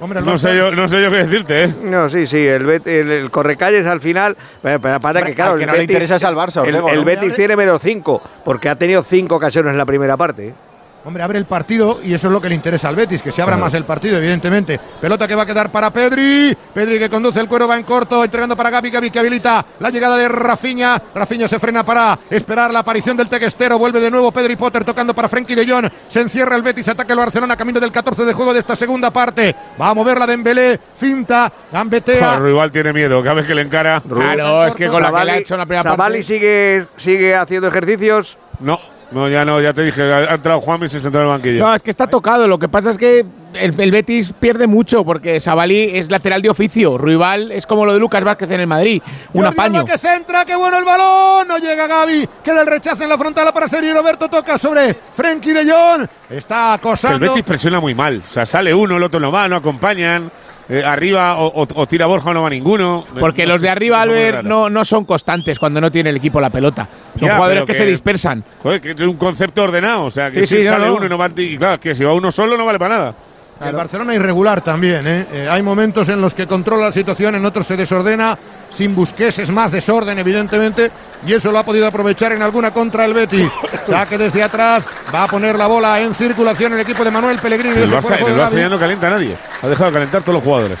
Hombre, 0.00 0.20
el 0.20 0.24
No 0.24 0.32
Barça- 0.34 0.38
sé 0.38 0.56
yo, 0.56 0.70
no 0.70 0.88
sé 0.88 1.02
yo 1.02 1.10
qué 1.10 1.16
decirte, 1.18 1.64
¿eh? 1.64 1.74
No, 1.82 2.08
sí, 2.08 2.26
sí, 2.26 2.38
el, 2.46 2.64
Bet- 2.64 2.86
el, 2.86 3.10
el 3.10 3.30
Correcalles 3.30 3.84
al 3.86 4.00
final. 4.00 4.36
Pero, 4.62 4.80
pero 4.80 4.98
Hombre, 4.98 5.26
que, 5.26 5.34
claro, 5.34 5.52
al 5.52 5.58
que 5.58 5.64
el 5.64 5.66
no 5.66 5.72
le 5.74 5.78
Betis, 5.80 5.90
interesa 5.94 6.16
es 6.16 6.24
al 6.24 6.34
Barça, 6.34 6.64
el, 6.66 6.74
el. 6.74 7.04
Betis 7.04 7.34
tiene 7.34 7.54
menos 7.56 7.82
5, 7.82 8.22
porque 8.44 8.68
ha 8.70 8.76
tenido 8.76 9.02
5 9.02 9.34
ocasiones 9.34 9.72
en 9.72 9.78
la 9.78 9.84
primera 9.84 10.16
parte. 10.16 10.54
Hombre, 11.10 11.24
abre 11.24 11.38
el 11.40 11.44
partido 11.44 11.98
y 12.04 12.14
eso 12.14 12.28
es 12.28 12.32
lo 12.32 12.40
que 12.40 12.48
le 12.48 12.54
interesa 12.54 12.86
al 12.86 12.94
Betis, 12.94 13.20
que 13.20 13.32
se 13.32 13.42
abra 13.42 13.56
más 13.56 13.74
el 13.74 13.84
partido, 13.84 14.18
evidentemente. 14.18 14.78
Pelota 15.00 15.26
que 15.26 15.34
va 15.34 15.42
a 15.42 15.46
quedar 15.46 15.72
para 15.72 15.92
Pedri. 15.92 16.56
Pedri 16.72 17.00
que 17.00 17.10
conduce 17.10 17.40
el 17.40 17.48
cuero, 17.48 17.66
va 17.66 17.76
en 17.76 17.82
corto, 17.82 18.22
entregando 18.22 18.56
para 18.56 18.70
Gaby, 18.70 18.90
Gaby 18.90 19.10
que 19.10 19.18
habilita 19.18 19.66
la 19.80 19.90
llegada 19.90 20.16
de 20.16 20.28
Rafinha. 20.28 21.02
Rafinha 21.12 21.48
se 21.48 21.58
frena 21.58 21.84
para 21.84 22.16
esperar 22.30 22.72
la 22.72 22.78
aparición 22.78 23.16
del 23.16 23.28
tequestero. 23.28 23.76
Vuelve 23.76 23.98
de 23.98 24.08
nuevo 24.08 24.30
Pedri 24.30 24.54
Potter 24.54 24.84
tocando 24.84 25.12
para 25.12 25.28
Frenkie 25.28 25.56
de 25.56 25.66
Jong. 25.66 25.90
Se 26.06 26.20
encierra 26.20 26.54
el 26.54 26.62
Betis, 26.62 26.88
ataca 26.88 27.12
el 27.12 27.18
Barcelona, 27.18 27.56
camino 27.56 27.80
del 27.80 27.90
14 27.90 28.24
de 28.24 28.32
juego 28.32 28.52
de 28.52 28.60
esta 28.60 28.76
segunda 28.76 29.10
parte. 29.10 29.52
Va 29.80 29.88
a 29.88 29.94
mover 29.94 30.16
la 30.16 30.28
Dembélé, 30.28 30.78
cinta, 30.94 31.52
gambetea. 31.72 32.36
El 32.36 32.44
rival 32.44 32.70
tiene 32.70 32.92
miedo 32.92 33.20
cada 33.20 33.34
vez 33.34 33.48
que 33.48 33.54
le 33.56 33.62
encara. 33.62 34.00
Claro, 34.00 34.64
es 34.64 34.76
que 34.76 34.86
con 34.86 35.02
la 35.02 35.10
que 35.12 35.24
le 35.24 35.32
ha 35.32 35.38
hecho 35.38 35.56
la 35.56 35.66
primera 35.66 35.96
parte. 35.96 36.22
sigue, 36.22 36.86
sigue 36.94 37.34
haciendo 37.34 37.66
ejercicios. 37.66 38.38
No, 38.60 38.78
no, 39.12 39.28
ya 39.28 39.44
no, 39.44 39.60
ya 39.60 39.72
te 39.72 39.82
dije. 39.82 40.02
Ha 40.02 40.34
entrado 40.34 40.60
Juan 40.60 40.82
y 40.84 40.88
se 40.88 41.00
sentó 41.00 41.18
en 41.18 41.24
el 41.24 41.30
banquillo. 41.30 41.64
No, 41.64 41.74
es 41.74 41.82
que 41.82 41.90
está 41.90 42.06
tocado. 42.06 42.46
Lo 42.46 42.58
que 42.58 42.68
pasa 42.68 42.90
es 42.90 42.98
que 42.98 43.24
el, 43.54 43.80
el 43.80 43.90
Betis 43.90 44.32
pierde 44.38 44.66
mucho 44.66 45.04
porque 45.04 45.40
Sabalí 45.40 45.90
es 45.94 46.10
lateral 46.10 46.42
de 46.42 46.50
oficio. 46.50 46.96
Ruibal 46.96 47.50
es 47.52 47.66
como 47.66 47.84
lo 47.84 47.92
de 47.92 47.98
Lucas 47.98 48.22
Vázquez 48.22 48.50
en 48.50 48.60
el 48.60 48.66
Madrid. 48.66 49.02
Un 49.32 49.42
Jordi 49.44 49.54
apaño. 49.58 49.84
Que 49.84 49.98
centra, 49.98 50.44
qué 50.44 50.54
bueno 50.54 50.78
el 50.78 50.84
balón. 50.84 51.48
No 51.48 51.58
llega 51.58 51.86
Gaby. 51.86 52.28
Queda 52.44 52.60
el 52.60 52.66
rechazo 52.66 53.02
en 53.02 53.08
la 53.08 53.18
frontal 53.18 53.52
para 53.52 53.66
Sergio 53.68 53.94
Roberto. 53.94 54.28
Toca 54.28 54.58
sobre 54.58 54.94
Frenkie 54.94 55.52
de 55.52 55.70
Jong. 55.70 56.06
Está 56.30 56.78
Que 56.80 56.88
el 56.88 56.92
acosando. 56.92 57.18
Betis 57.28 57.42
presiona 57.44 57.80
muy 57.80 57.94
mal. 57.94 58.22
O 58.24 58.32
sea, 58.32 58.46
sale 58.46 58.72
uno, 58.72 58.96
el 58.96 59.02
otro 59.02 59.18
no 59.18 59.32
va, 59.32 59.48
no 59.48 59.56
acompañan. 59.56 60.30
Eh, 60.70 60.84
arriba 60.84 61.36
o, 61.38 61.62
o- 61.62 61.66
o 61.74 61.86
tira 61.86 62.06
Borja 62.06 62.30
o 62.30 62.34
no 62.34 62.42
va 62.42 62.50
ninguno. 62.50 63.04
Porque 63.18 63.42
No 63.44 63.52
los 63.52 63.60
sé, 63.60 63.66
de 63.66 63.70
arriba, 63.70 64.00
Albert, 64.02 64.44
no, 64.44 64.70
no 64.70 64.84
son 64.84 65.04
constantes 65.04 65.58
cuando 65.58 65.80
no 65.80 65.90
tiene 65.90 66.10
el 66.10 66.16
equipo 66.16 66.40
la 66.40 66.50
pelota. 66.50 66.88
Son 67.18 67.26
Ya, 67.28 67.34
jugadores 67.34 67.64
que, 67.64 67.72
que- 67.72 67.78
se 67.78 67.86
dispersan. 67.86 68.44
Joder, 68.62 68.80
que 68.80 68.92
es 68.92 69.00
un 69.00 69.16
concepto 69.16 69.62
ordenado. 69.64 70.04
O 70.04 70.10
sea, 70.10 70.30
que 70.30 70.46
Sí, 70.46 70.56
si 70.58 70.62
sí, 70.62 70.68
sale 70.68 70.86
no. 70.86 70.94
uno 70.94 71.06
y 71.06 71.08
no 71.08 71.18
va. 71.18 71.28
Y 71.36 71.56
claro, 71.58 71.80
que 71.80 71.94
si 71.94 72.04
va 72.04 72.12
uno 72.14 72.30
solo 72.30 72.56
no 72.56 72.64
vale 72.64 72.78
para 72.78 72.96
nada. 72.98 73.14
El 73.60 73.74
Barcelona 73.76 74.14
irregular 74.14 74.62
también. 74.62 75.06
¿eh? 75.06 75.26
Eh, 75.32 75.48
hay 75.50 75.62
momentos 75.62 76.08
en 76.08 76.20
los 76.20 76.34
que 76.34 76.46
controla 76.46 76.86
la 76.86 76.92
situación, 76.92 77.34
en 77.34 77.44
otros 77.44 77.66
se 77.66 77.76
desordena. 77.76 78.38
Sin 78.70 78.94
Busquets 78.94 79.40
es 79.40 79.50
más 79.50 79.70
desorden, 79.72 80.18
evidentemente. 80.18 80.90
Y 81.26 81.34
eso 81.34 81.50
lo 81.52 81.58
ha 81.58 81.64
podido 81.64 81.86
aprovechar 81.86 82.32
en 82.32 82.40
alguna 82.42 82.70
contra 82.72 83.04
el 83.04 83.12
Betis. 83.12 83.50
Saque 83.86 84.16
desde 84.16 84.42
atrás. 84.42 84.84
Va 85.14 85.24
a 85.24 85.26
poner 85.26 85.56
la 85.56 85.66
bola 85.66 86.00
en 86.00 86.14
circulación 86.14 86.72
el 86.72 86.80
equipo 86.80 87.04
de 87.04 87.10
Manuel 87.10 87.38
Pellegrini. 87.38 87.82
El 87.82 87.90
Barça, 87.92 88.16
el 88.18 88.36
Barça 88.36 88.56
ya 88.58 88.68
no 88.68 88.78
calienta 88.78 89.08
a 89.08 89.10
nadie. 89.10 89.36
Ha 89.62 89.66
dejado 89.68 89.90
de 89.90 89.94
calentar 89.94 90.22
todos 90.22 90.34
los 90.36 90.44
jugadores. 90.44 90.78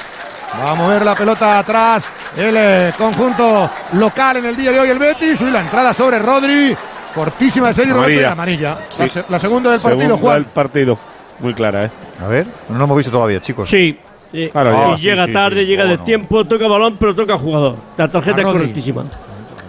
Va 0.64 0.70
a 0.70 0.74
mover 0.74 1.04
la 1.04 1.14
pelota 1.14 1.58
atrás 1.58 2.04
el 2.36 2.54
eh, 2.56 2.92
conjunto 2.96 3.70
local 3.92 4.36
en 4.38 4.46
el 4.46 4.56
día 4.56 4.70
de 4.72 4.80
hoy, 4.80 4.88
el 4.88 4.98
Betis. 4.98 5.40
Y 5.40 5.50
la 5.50 5.60
entrada 5.60 5.92
sobre 5.92 6.18
Rodri. 6.18 6.74
Fortísima 7.14 7.68
de 7.68 7.74
Sergio 7.74 7.94
Amarilla. 7.96 8.30
amarilla. 8.32 8.78
Sí. 8.88 9.02
La, 9.02 9.08
se- 9.08 9.24
la 9.28 9.40
segunda 9.40 9.70
del 9.72 9.80
partido, 9.80 10.00
Segunda 10.06 10.22
Juan. 10.22 10.34
del 10.36 10.44
partido. 10.46 10.98
Muy 11.40 11.54
clara, 11.54 11.86
¿eh? 11.86 11.90
A 12.22 12.26
ver, 12.28 12.46
no 12.68 12.78
lo 12.78 12.84
hemos 12.84 12.96
visto 12.96 13.10
todavía, 13.12 13.40
chicos. 13.40 13.68
Sí. 13.70 13.98
eh, 14.32 14.50
Claro, 14.52 14.70
y. 14.92 14.96
Sí, 14.98 15.04
llega 15.04 15.26
sí, 15.26 15.32
tarde, 15.32 15.60
sí. 15.60 15.66
llega 15.66 15.84
Oh, 15.84 15.88
de 15.88 15.96
no. 15.96 16.04
tiempo, 16.04 16.44
toca 16.44 16.68
balón, 16.68 16.96
pero 16.98 17.14
toca 17.14 17.38
jugador. 17.38 17.76
La 17.96 18.10
tarjeta 18.10 18.40
es 18.42 18.46
correctísima. 18.46 19.04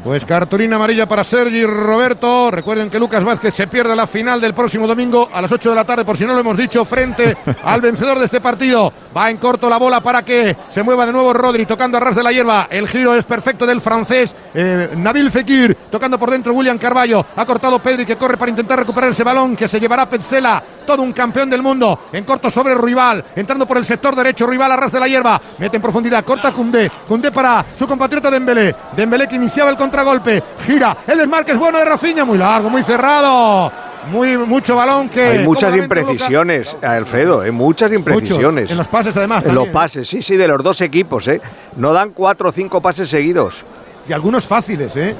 Pues 0.03 0.25
cartulina 0.25 0.77
amarilla 0.77 1.07
para 1.07 1.23
Sergi 1.23 1.63
Roberto. 1.63 2.49
Recuerden 2.49 2.89
que 2.89 2.97
Lucas 2.97 3.23
Vázquez 3.23 3.53
se 3.53 3.67
pierde 3.67 3.95
la 3.95 4.07
final 4.07 4.41
del 4.41 4.55
próximo 4.55 4.87
domingo 4.87 5.29
a 5.31 5.43
las 5.43 5.51
8 5.51 5.69
de 5.69 5.75
la 5.75 5.85
tarde, 5.85 6.03
por 6.03 6.17
si 6.17 6.25
no 6.25 6.33
lo 6.33 6.39
hemos 6.39 6.57
dicho, 6.57 6.83
frente 6.85 7.37
al 7.63 7.81
vencedor 7.81 8.17
de 8.17 8.25
este 8.25 8.41
partido. 8.41 8.91
Va 9.15 9.29
en 9.29 9.37
corto 9.37 9.69
la 9.69 9.77
bola 9.77 10.01
para 10.01 10.23
que 10.25 10.57
se 10.71 10.81
mueva 10.81 11.05
de 11.05 11.11
nuevo 11.11 11.31
Rodri, 11.33 11.67
tocando 11.67 11.97
a 11.97 11.99
ras 11.99 12.15
de 12.15 12.23
la 12.23 12.31
hierba. 12.31 12.67
El 12.71 12.87
giro 12.87 13.13
es 13.13 13.25
perfecto 13.25 13.67
del 13.67 13.79
francés 13.79 14.35
eh, 14.55 14.89
Nabil 14.97 15.29
Fekir, 15.29 15.77
tocando 15.91 16.17
por 16.17 16.31
dentro 16.31 16.53
William 16.53 16.79
Carballo. 16.79 17.23
Ha 17.35 17.45
cortado 17.45 17.77
Pedri 17.77 18.03
que 18.03 18.15
corre 18.15 18.37
para 18.37 18.49
intentar 18.49 18.79
recuperar 18.79 19.11
ese 19.11 19.23
balón 19.23 19.55
que 19.55 19.67
se 19.67 19.79
llevará 19.79 20.09
Petzela, 20.09 20.63
todo 20.87 21.03
un 21.03 21.13
campeón 21.13 21.47
del 21.47 21.61
mundo. 21.61 22.07
En 22.11 22.23
corto 22.23 22.49
sobre 22.49 22.73
Rival, 22.73 23.23
entrando 23.35 23.67
por 23.67 23.77
el 23.77 23.85
sector 23.85 24.15
derecho, 24.15 24.47
Rival 24.47 24.71
a 24.71 24.77
ras 24.77 24.91
de 24.91 24.99
la 24.99 25.07
hierba. 25.07 25.39
Mete 25.59 25.75
en 25.75 25.81
profundidad, 25.81 26.25
corta 26.25 26.51
Cundé. 26.51 26.91
Cundé 27.07 27.31
para 27.31 27.63
su 27.77 27.85
compatriota 27.85 28.31
Dembélé. 28.31 28.75
Dembélé 28.95 29.27
que 29.27 29.35
iniciaba 29.35 29.69
el 29.69 29.77
contragolpe. 29.91 30.41
Gira, 30.65 30.97
el 31.05 31.17
desmarque 31.17 31.51
es 31.51 31.59
bueno 31.59 31.77
de 31.77 31.85
Rafinha, 31.85 32.23
muy 32.23 32.37
largo, 32.37 32.69
muy 32.69 32.83
cerrado. 32.83 33.71
Muy, 34.09 34.35
mucho 34.35 34.75
balón 34.75 35.09
que. 35.09 35.21
Hay 35.21 35.39
muchas 35.45 35.75
imprecisiones, 35.75 36.75
Alfredo, 36.81 37.41
hay 37.41 37.51
muchas 37.51 37.91
imprecisiones. 37.91 38.63
Muchos, 38.63 38.71
en 38.71 38.77
los 38.77 38.87
pases 38.87 39.15
además. 39.15 39.45
En 39.45 39.53
los 39.53 39.67
pases, 39.67 40.07
sí, 40.07 40.23
sí, 40.23 40.37
de 40.37 40.47
los 40.47 40.63
dos 40.63 40.81
equipos, 40.81 41.27
¿eh? 41.27 41.39
No 41.75 41.93
dan 41.93 42.09
cuatro 42.09 42.49
o 42.49 42.51
cinco 42.51 42.81
pases 42.81 43.09
seguidos. 43.09 43.63
Y 44.09 44.13
algunos 44.13 44.47
fáciles, 44.47 44.95
¿eh? 44.97 45.15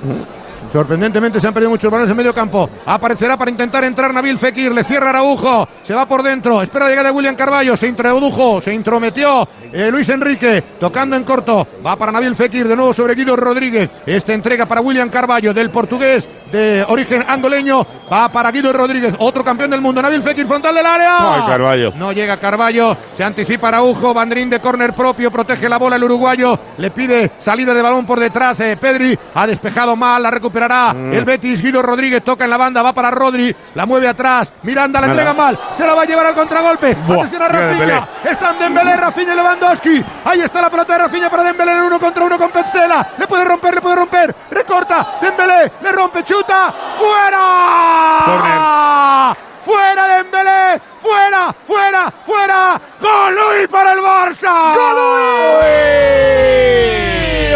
Sorprendentemente 0.72 1.39
se 1.39 1.48
han 1.48 1.53
perdido 1.53 1.69
muchos 1.69 1.91
balones 1.91 2.11
en 2.11 2.18
medio 2.18 2.34
campo. 2.34 2.69
Aparecerá 2.85 3.38
para 3.38 3.52
intentar 3.52 3.84
entrar 3.84 4.14
Nabil 4.14 4.38
Fekir. 4.38 4.72
Le 4.72 4.84
cierra 4.84 5.10
Araujo. 5.10 5.68
Se 5.84 5.93
va 5.93 6.07
por 6.07 6.23
dentro. 6.23 6.61
Espera 6.61 6.85
la 6.85 6.91
llegada 6.91 7.10
de 7.10 7.15
William 7.15 7.35
Carballo. 7.35 7.76
Se 7.76 7.88
introdujo. 7.88 8.61
Se 8.61 8.73
intrometió 8.73 9.48
eh, 9.72 9.89
Luis 9.91 10.07
Enrique. 10.10 10.64
Tocando 10.80 11.15
en 11.15 11.23
corto. 11.23 11.68
Va 11.85 11.95
para 11.95 12.11
Nabil 12.11 12.35
Fekir. 12.35 12.68
De 12.68 12.76
nuevo 12.76 12.93
sobre 12.93 13.15
Guido 13.15 13.35
Rodríguez. 13.35 13.89
Esta 14.06 14.34
entrega 14.34 14.65
para 14.65 14.81
William 14.81 15.10
Carballo. 15.10 15.53
Del 15.53 15.69
portugués 15.69 16.27
de 16.52 16.85
origen 16.88 17.26
angoleño. 17.27 17.85
Va 18.11 18.30
para 18.30 18.52
Guido 18.52 18.72
Rodríguez. 18.72 19.15
Otro 19.19 19.43
campeón 19.43 19.72
del 19.72 19.81
mundo. 19.81 20.02
Nabil 20.02 20.22
Fekir. 20.22 20.48
Frontal 20.48 20.76
del 20.76 20.85
área. 20.85 21.45
Carballo. 21.48 21.93
No 21.98 22.11
llega 22.11 22.38
Carballo, 22.38 22.98
se 23.14 23.23
anticipa 23.23 23.69
Araujo, 23.69 24.14
Bandrín 24.14 24.49
de 24.49 24.60
córner 24.60 24.93
propio, 24.93 25.31
protege 25.31 25.69
la 25.69 25.77
bola 25.77 25.95
el 25.95 26.03
uruguayo, 26.03 26.57
le 26.77 26.91
pide 26.91 27.31
salida 27.39 27.73
de 27.73 27.81
balón 27.81 28.06
por 28.06 28.19
detrás, 28.19 28.60
eh, 28.60 28.77
Pedri 28.77 29.18
ha 29.34 29.48
despejado 29.48 29.95
mal, 29.95 30.23
la 30.23 30.31
Mm. 30.62 31.14
el 31.14 31.26
Betis, 31.26 31.62
Guido 31.62 31.82
Rodríguez 31.82 32.24
toca 32.24 32.44
en 32.44 32.50
la 32.50 32.58
banda, 32.58 32.82
va 32.82 32.94
para 32.94 33.12
Rodri, 33.12 33.56
la 33.76 33.86
mueve 33.86 34.08
atrás, 34.08 34.52
Miranda 34.64 35.02
la 35.02 35.08
Nada. 35.08 35.20
entrega 35.20 35.34
mal, 35.34 35.60
se 35.76 35.86
la 35.86 35.94
va 35.94 36.04
a 36.04 36.06
llevar 36.06 36.26
al 36.28 36.36
contragolpe, 36.36 36.96
Buah, 36.96 37.18
atención 37.20 37.42
a 37.42 37.48
Rafinha, 37.48 38.08
están 38.30 38.60
Dembélé, 38.60 38.98
Rafinha 38.98 39.34
y 39.34 39.36
Lewandowski, 39.36 40.04
ahí 40.26 40.42
está 40.42 40.62
la 40.62 40.70
pelota 40.70 40.94
de 40.94 41.00
Rafinha 41.00 41.30
para 41.30 41.44
Dembélé 41.44 41.72
en 41.74 41.84
uno 41.84 42.00
contra 42.00 42.24
uno 42.24 42.38
con 42.38 42.52
Petzela, 42.52 43.08
le 43.18 43.28
puede 43.28 43.44
romper, 43.46 43.76
le 43.76 43.82
puede 43.82 43.96
romper, 43.96 44.36
recorta, 44.52 45.08
Dembélé, 45.22 45.72
le 45.82 45.92
rompe, 45.92 46.24
chuta, 46.24 46.74
fuera, 46.98 49.36
fuera 49.64 50.08
Dembélé, 50.18 50.82
fuera, 51.02 51.56
fuera, 51.66 52.14
fuera, 52.26 52.26
fuera. 52.26 52.82
¡Golui 53.00 53.68
para 53.68 53.94
el 53.94 54.00
Barça! 54.00 54.74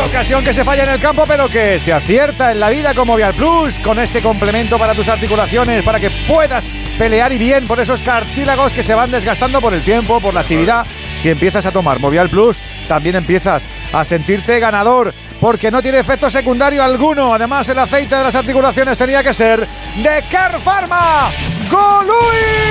Ocasión 0.07 0.43
que 0.45 0.53
se 0.53 0.63
falla 0.63 0.83
en 0.83 0.91
el 0.91 1.01
campo, 1.01 1.25
pero 1.27 1.49
que 1.49 1.79
se 1.79 1.91
acierta 1.91 2.51
en 2.51 2.59
la 2.61 2.69
vida 2.69 2.93
como 2.93 3.17
Vial 3.17 3.33
Plus, 3.33 3.77
con 3.79 3.99
ese 3.99 4.21
complemento 4.21 4.77
para 4.79 4.93
tus 4.93 5.09
articulaciones, 5.09 5.83
para 5.83 5.99
que 5.99 6.09
puedas 6.09 6.71
pelear 6.97 7.33
y 7.33 7.37
bien 7.37 7.67
por 7.67 7.81
esos 7.81 8.01
cartílagos 8.01 8.73
que 8.73 8.81
se 8.81 8.93
van 8.93 9.11
desgastando 9.11 9.59
por 9.59 9.73
el 9.73 9.83
tiempo, 9.83 10.21
por 10.21 10.33
la 10.33 10.39
actividad. 10.39 10.85
Si 11.17 11.29
empiezas 11.29 11.65
a 11.65 11.71
tomar 11.71 11.99
Movial 11.99 12.29
Plus, 12.29 12.57
también 12.87 13.15
empiezas 13.15 13.67
a 13.91 14.03
sentirte 14.03 14.59
ganador, 14.59 15.13
porque 15.39 15.71
no 15.71 15.81
tiene 15.81 15.99
efecto 15.99 16.29
secundario 16.29 16.83
alguno. 16.83 17.33
Además, 17.33 17.67
el 17.69 17.79
aceite 17.79 18.15
de 18.15 18.23
las 18.23 18.35
articulaciones 18.35 18.97
tenía 18.97 19.23
que 19.23 19.33
ser 19.33 19.67
de 19.95 20.23
Car 20.31 20.59
Pharma. 20.59 21.29
¡Golui! 21.69 22.65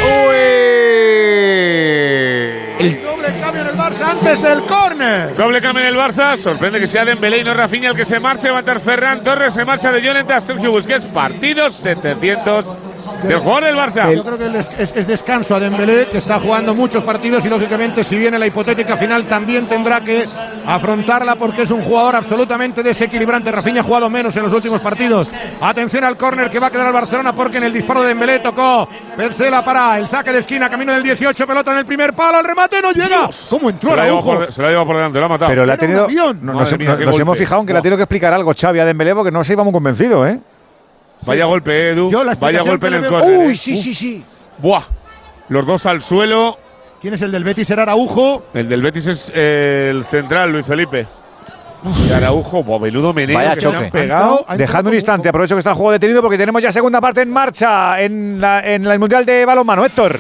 El 2.79 3.03
doble 3.03 3.29
cambio 3.41 3.63
en 3.63 3.69
el 3.69 3.77
Barça 3.77 4.11
antes 4.11 4.43
del 4.43 4.63
córner. 4.67 5.37
Doble 5.37 5.61
cambio 5.61 5.83
en 5.83 5.89
el 5.89 5.97
Barça. 5.97 6.37
Sorprende 6.37 6.81
que 6.81 6.87
sea 6.87 7.05
Dembélé 7.05 7.39
y 7.39 7.45
no 7.45 7.55
Rafinha 7.55 7.91
el 7.91 7.97
que 7.97 8.05
se 8.05 8.19
marche. 8.19 8.51
Va 8.51 8.57
a 8.57 8.61
estar 8.61 8.81
Ferran 8.81 9.23
Torres. 9.23 9.55
Se 9.55 9.65
marcha 9.65 9.93
de 9.93 10.03
Jonathan 10.03 10.41
Sergio 10.41 10.73
Busquets. 10.73 11.07
Partidos 11.07 11.75
700 11.77 12.77
del 13.23 13.39
jugador 13.39 13.65
del 13.65 13.77
Barça. 13.77 14.15
Yo 14.15 14.25
creo 14.25 14.39
que 14.39 14.59
es, 14.59 14.67
es- 14.79 14.93
es 14.97 15.07
descanso 15.07 15.55
a 15.55 15.61
Dembélé, 15.61 16.07
que 16.09 16.19
está 16.19 16.39
jugando 16.41 16.75
muchos 16.75 17.03
partidos 17.05 17.45
y 17.45 17.49
lógicamente 17.49 18.05
si 18.05 18.17
viene 18.19 18.39
la 18.39 18.47
hipotética 18.47 18.97
final 18.97 19.25
también 19.25 19.67
tendrá 19.67 20.01
que 20.01 20.27
afrontarla 20.67 21.37
porque 21.37 21.63
es 21.63 21.71
un 21.71 21.83
jugador 21.83 22.17
absolutamente 22.17 22.83
desequilibrante. 22.83 23.51
Rafinha 23.53 23.81
ha 23.81 23.85
jugado 23.85 24.09
menos 24.11 24.35
en 24.37 24.43
los 24.43 24.53
últimos 24.53 24.81
partidos. 24.81 25.29
Atención 25.61 26.05
al 26.05 26.17
córner 26.17 26.51
que 26.51 26.59
va 26.59 26.67
a 26.69 26.71
quedar 26.71 26.87
al 26.87 26.93
Barcelona 26.93 27.35
porque 27.35 27.59
en 27.59 27.65
el 27.65 27.73
disparo 27.73 28.03
de 28.03 28.09
Dembélé 28.09 28.41
tocó 28.41 28.89
Persela 29.17 29.65
para 29.65 29.99
el 29.99 30.07
saque 30.09 30.33
de 30.33 30.41
esquina, 30.41 30.69
camino 30.69 30.93
del 30.93 31.03
18, 31.03 31.47
pelota 31.47 31.73
en 31.73 31.79
el 31.79 31.87
primer 31.87 32.15
palo, 32.15 32.39
al 32.39 32.45
remate 32.45 32.81
no 32.83 32.93
llega. 32.93 33.29
¿Cómo 33.51 33.71
entró 33.71 33.91
Se 33.91 33.97
la, 33.97 34.05
lleva 34.05 34.23
por, 34.23 34.53
se 34.53 34.63
la 34.63 34.69
lleva 34.71 34.85
por 34.85 34.97
delante, 34.97 35.19
lo 35.19 35.25
ha 35.27 35.29
matado. 35.29 35.49
Pero 35.51 35.67
le 35.67 35.73
ha 35.73 35.77
tenido. 35.77 36.05
avión. 36.05 36.39
no- 36.43 36.53
nos 36.55 36.79
mía, 36.79 36.97
qué 36.99 37.05
nos 37.07 37.19
hemos 37.19 37.39
fijado 37.39 37.61
en 37.61 37.67
que 37.67 37.73
le 37.73 37.79
ha 37.79 37.83
tenido 37.83 37.97
que 37.97 38.03
explicar 38.05 38.33
algo 38.33 38.53
Xavi 38.59 38.79
a 38.81 38.85
Dembélé 38.85 39.15
porque 39.15 39.31
no 39.31 39.45
se 39.45 39.53
iba 39.53 39.63
muy 39.65 39.73
convencido, 39.73 40.27
¿eh? 40.27 40.39
Vaya 41.27 41.45
golpe, 41.47 41.91
Edu. 41.91 42.11
Yo 42.11 42.25
la 42.25 42.35
Vaya 42.35 42.63
golpe 42.63 42.87
en 42.89 42.95
el 42.95 43.07
córner. 43.07 43.39
Uy, 43.39 43.53
¿eh? 43.53 43.57
sí, 43.57 43.77
sí, 43.77 43.95
sí. 43.95 44.23
Buah. 44.59 44.83
Los 45.49 45.67
dos 45.67 45.85
al 45.87 46.01
suelo. 46.03 46.59
¿Quién 47.01 47.15
es 47.15 47.21
el 47.23 47.33
del 47.33 47.45
Betis? 47.45 47.69
Era 47.71 47.83
Araujo. 47.83 48.47
El 48.55 48.69
del 48.69 48.81
Betis 48.83 49.07
es 49.07 49.33
eh, 49.35 49.89
el 49.91 50.05
central, 50.05 50.53
Luis 50.53 50.65
Felipe. 50.65 51.07
Y 52.09 52.13
Araujo, 52.13 52.63
buah, 52.63 52.79
menudo 52.79 53.13
meneo 53.13 53.37
Vaya 53.37 53.55
que 53.55 53.61
se 53.61 53.67
choque. 53.67 53.77
han 53.77 53.91
pegado. 53.91 54.47
Dejadme 54.57 54.89
un 54.89 54.95
instante, 54.95 55.29
aprovecho 55.29 55.55
que 55.55 55.59
está 55.59 55.71
el 55.71 55.77
juego 55.77 55.93
detenido 55.93 56.23
porque 56.23 56.39
tenemos 56.39 56.63
ya 56.63 56.73
segunda 56.73 56.99
parte 57.01 57.21
en 57.21 57.31
marcha 57.31 58.01
en, 58.01 58.41
la- 58.41 58.61
en 58.67 58.87
el 58.87 58.99
Mundial 58.99 59.27
de 59.27 59.45
Balonmano. 59.45 59.85
Héctor. 59.85 60.19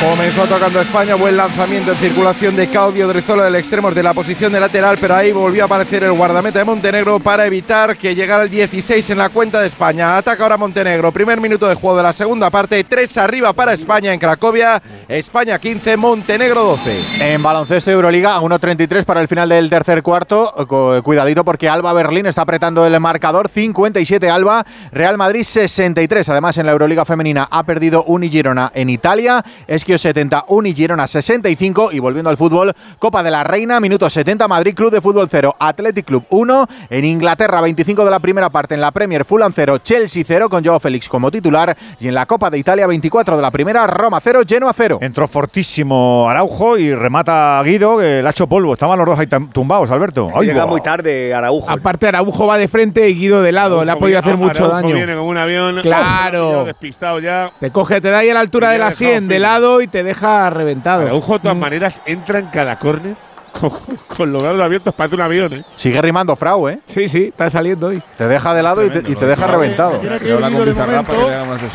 Comenzó 0.00 0.44
atacando 0.44 0.80
España, 0.80 1.14
buen 1.14 1.36
lanzamiento 1.36 1.92
en 1.92 1.98
circulación 1.98 2.56
de 2.56 2.68
Claudio 2.68 3.06
Drizola 3.06 3.44
del 3.44 3.56
extremo 3.56 3.90
de 3.90 4.02
la 4.02 4.14
posición 4.14 4.50
de 4.50 4.58
lateral, 4.58 4.96
pero 4.98 5.14
ahí 5.14 5.30
volvió 5.30 5.64
a 5.64 5.66
aparecer 5.66 6.02
el 6.04 6.12
guardameta 6.12 6.58
de 6.58 6.64
Montenegro 6.64 7.20
para 7.20 7.44
evitar 7.46 7.98
que 7.98 8.14
llegara 8.14 8.44
el 8.44 8.48
16 8.50 9.10
en 9.10 9.18
la 9.18 9.28
cuenta 9.28 9.60
de 9.60 9.66
España. 9.66 10.16
Ataca 10.16 10.42
ahora 10.42 10.56
Montenegro, 10.56 11.12
primer 11.12 11.38
minuto 11.38 11.68
de 11.68 11.74
juego 11.74 11.98
de 11.98 12.02
la 12.02 12.14
segunda 12.14 12.48
parte, 12.48 12.82
3 12.82 13.18
arriba 13.18 13.52
para 13.52 13.74
España 13.74 14.10
en 14.14 14.18
Cracovia, 14.18 14.82
España 15.06 15.58
15, 15.58 15.98
Montenegro 15.98 16.64
12. 16.64 17.34
En 17.34 17.42
baloncesto 17.42 17.90
Euroliga, 17.90 18.36
a 18.36 18.40
1.33 18.40 19.04
para 19.04 19.20
el 19.20 19.28
final 19.28 19.50
del 19.50 19.68
tercer 19.68 20.02
cuarto. 20.02 20.50
Cu- 20.66 21.02
Cuidadito 21.02 21.44
porque 21.44 21.68
Alba 21.68 21.92
Berlín 21.92 22.24
está 22.24 22.40
apretando 22.42 22.86
el 22.86 22.98
marcador. 23.00 23.48
57 23.50 24.30
Alba, 24.30 24.64
Real 24.92 25.18
Madrid 25.18 25.42
63. 25.44 26.26
Además, 26.30 26.56
en 26.56 26.64
la 26.64 26.72
Euroliga 26.72 27.04
femenina 27.04 27.46
ha 27.50 27.62
perdido 27.64 28.02
Unigirona 28.04 28.72
en 28.74 28.88
Italia. 28.88 29.44
Esquio 29.90 29.98
70, 29.98 30.44
Unigirona 30.48 31.06
65. 31.08 31.90
Y 31.90 31.98
volviendo 31.98 32.30
al 32.30 32.36
fútbol, 32.36 32.72
Copa 33.00 33.24
de 33.24 33.30
la 33.32 33.42
Reina, 33.42 33.80
minuto 33.80 34.08
70, 34.08 34.46
Madrid 34.46 34.72
Club 34.74 34.92
de 34.92 35.00
Fútbol 35.00 35.26
0, 35.28 35.56
Athletic 35.58 36.06
Club 36.06 36.24
1. 36.30 36.66
En 36.90 37.04
Inglaterra, 37.04 37.60
25 37.60 38.04
de 38.04 38.10
la 38.12 38.20
primera 38.20 38.50
parte. 38.50 38.74
En 38.76 38.80
la 38.80 38.92
Premier, 38.92 39.24
Fulham 39.24 39.52
0, 39.52 39.78
Chelsea 39.78 40.22
0, 40.24 40.48
con 40.48 40.64
Joao 40.64 40.78
Félix 40.78 41.08
como 41.08 41.28
titular. 41.28 41.76
Y 41.98 42.06
en 42.06 42.14
la 42.14 42.26
Copa 42.26 42.50
de 42.50 42.58
Italia, 42.58 42.86
24 42.86 43.34
de 43.34 43.42
la 43.42 43.50
primera, 43.50 43.84
Roma 43.88 44.20
0, 44.22 44.42
Genoa 44.46 44.72
0. 44.72 44.98
Entró 45.00 45.26
fortísimo 45.26 46.28
Araujo 46.30 46.78
y 46.78 46.94
remata 46.94 47.60
Guido, 47.64 47.98
que 47.98 48.22
le 48.22 48.26
ha 48.26 48.30
hecho 48.30 48.46
polvo. 48.46 48.74
Estaban 48.74 48.96
los 48.96 49.06
dos 49.08 49.18
ahí 49.18 49.26
tumbados, 49.52 49.90
Alberto. 49.90 50.30
Ay, 50.34 50.46
Llega 50.46 50.62
buah. 50.66 50.70
muy 50.70 50.80
tarde 50.82 51.34
Araujo. 51.34 51.68
Aparte, 51.68 52.06
Araujo 52.06 52.46
va 52.46 52.58
de 52.58 52.68
frente 52.68 53.08
y 53.08 53.14
Guido 53.14 53.42
de 53.42 53.50
lado. 53.50 53.76
Le 53.84 53.90
ha 53.90 53.94
Araujo 53.94 54.00
podido 54.00 54.18
hacer 54.20 54.36
mucho 54.36 54.66
Araujo 54.66 54.82
daño. 54.82 54.94
viene 54.94 55.14
con 55.16 55.24
un 55.24 55.36
avión. 55.36 55.80
Claro. 55.82 56.64
Despistado 56.70 57.18
ya. 57.18 57.50
Te 57.58 57.72
coge, 57.72 58.00
te 58.00 58.08
da 58.10 58.18
ahí 58.18 58.30
a 58.30 58.34
la 58.34 58.40
altura 58.40 58.70
de 58.70 58.78
la 58.78 58.86
ha 58.86 58.90
dejado 58.90 59.10
100 59.10 59.28
de 59.28 59.38
lado 59.40 59.79
y 59.82 59.88
te 59.88 60.02
deja 60.02 60.50
reventado. 60.50 61.02
Araujo, 61.02 61.34
de 61.34 61.38
todas 61.40 61.56
maneras, 61.56 62.02
entra 62.06 62.38
en 62.38 62.46
cada 62.46 62.78
córner 62.78 63.14
con, 63.52 63.70
con 64.06 64.32
los 64.32 64.42
brazos 64.42 64.60
abiertos. 64.60 64.94
Parece 64.94 65.16
un 65.16 65.22
avión, 65.22 65.52
¿eh? 65.52 65.64
Sigue 65.74 66.00
rimando 66.00 66.36
Frau, 66.36 66.68
¿eh? 66.68 66.80
Sí, 66.84 67.08
sí, 67.08 67.24
está 67.24 67.50
saliendo 67.50 67.88
hoy. 67.88 68.02
Te 68.16 68.26
deja 68.26 68.54
de 68.54 68.62
lado 68.62 68.84
y 68.84 68.90
te, 68.90 68.98
y 69.10 69.14
te 69.14 69.26
deja 69.26 69.46
reventado. 69.46 70.00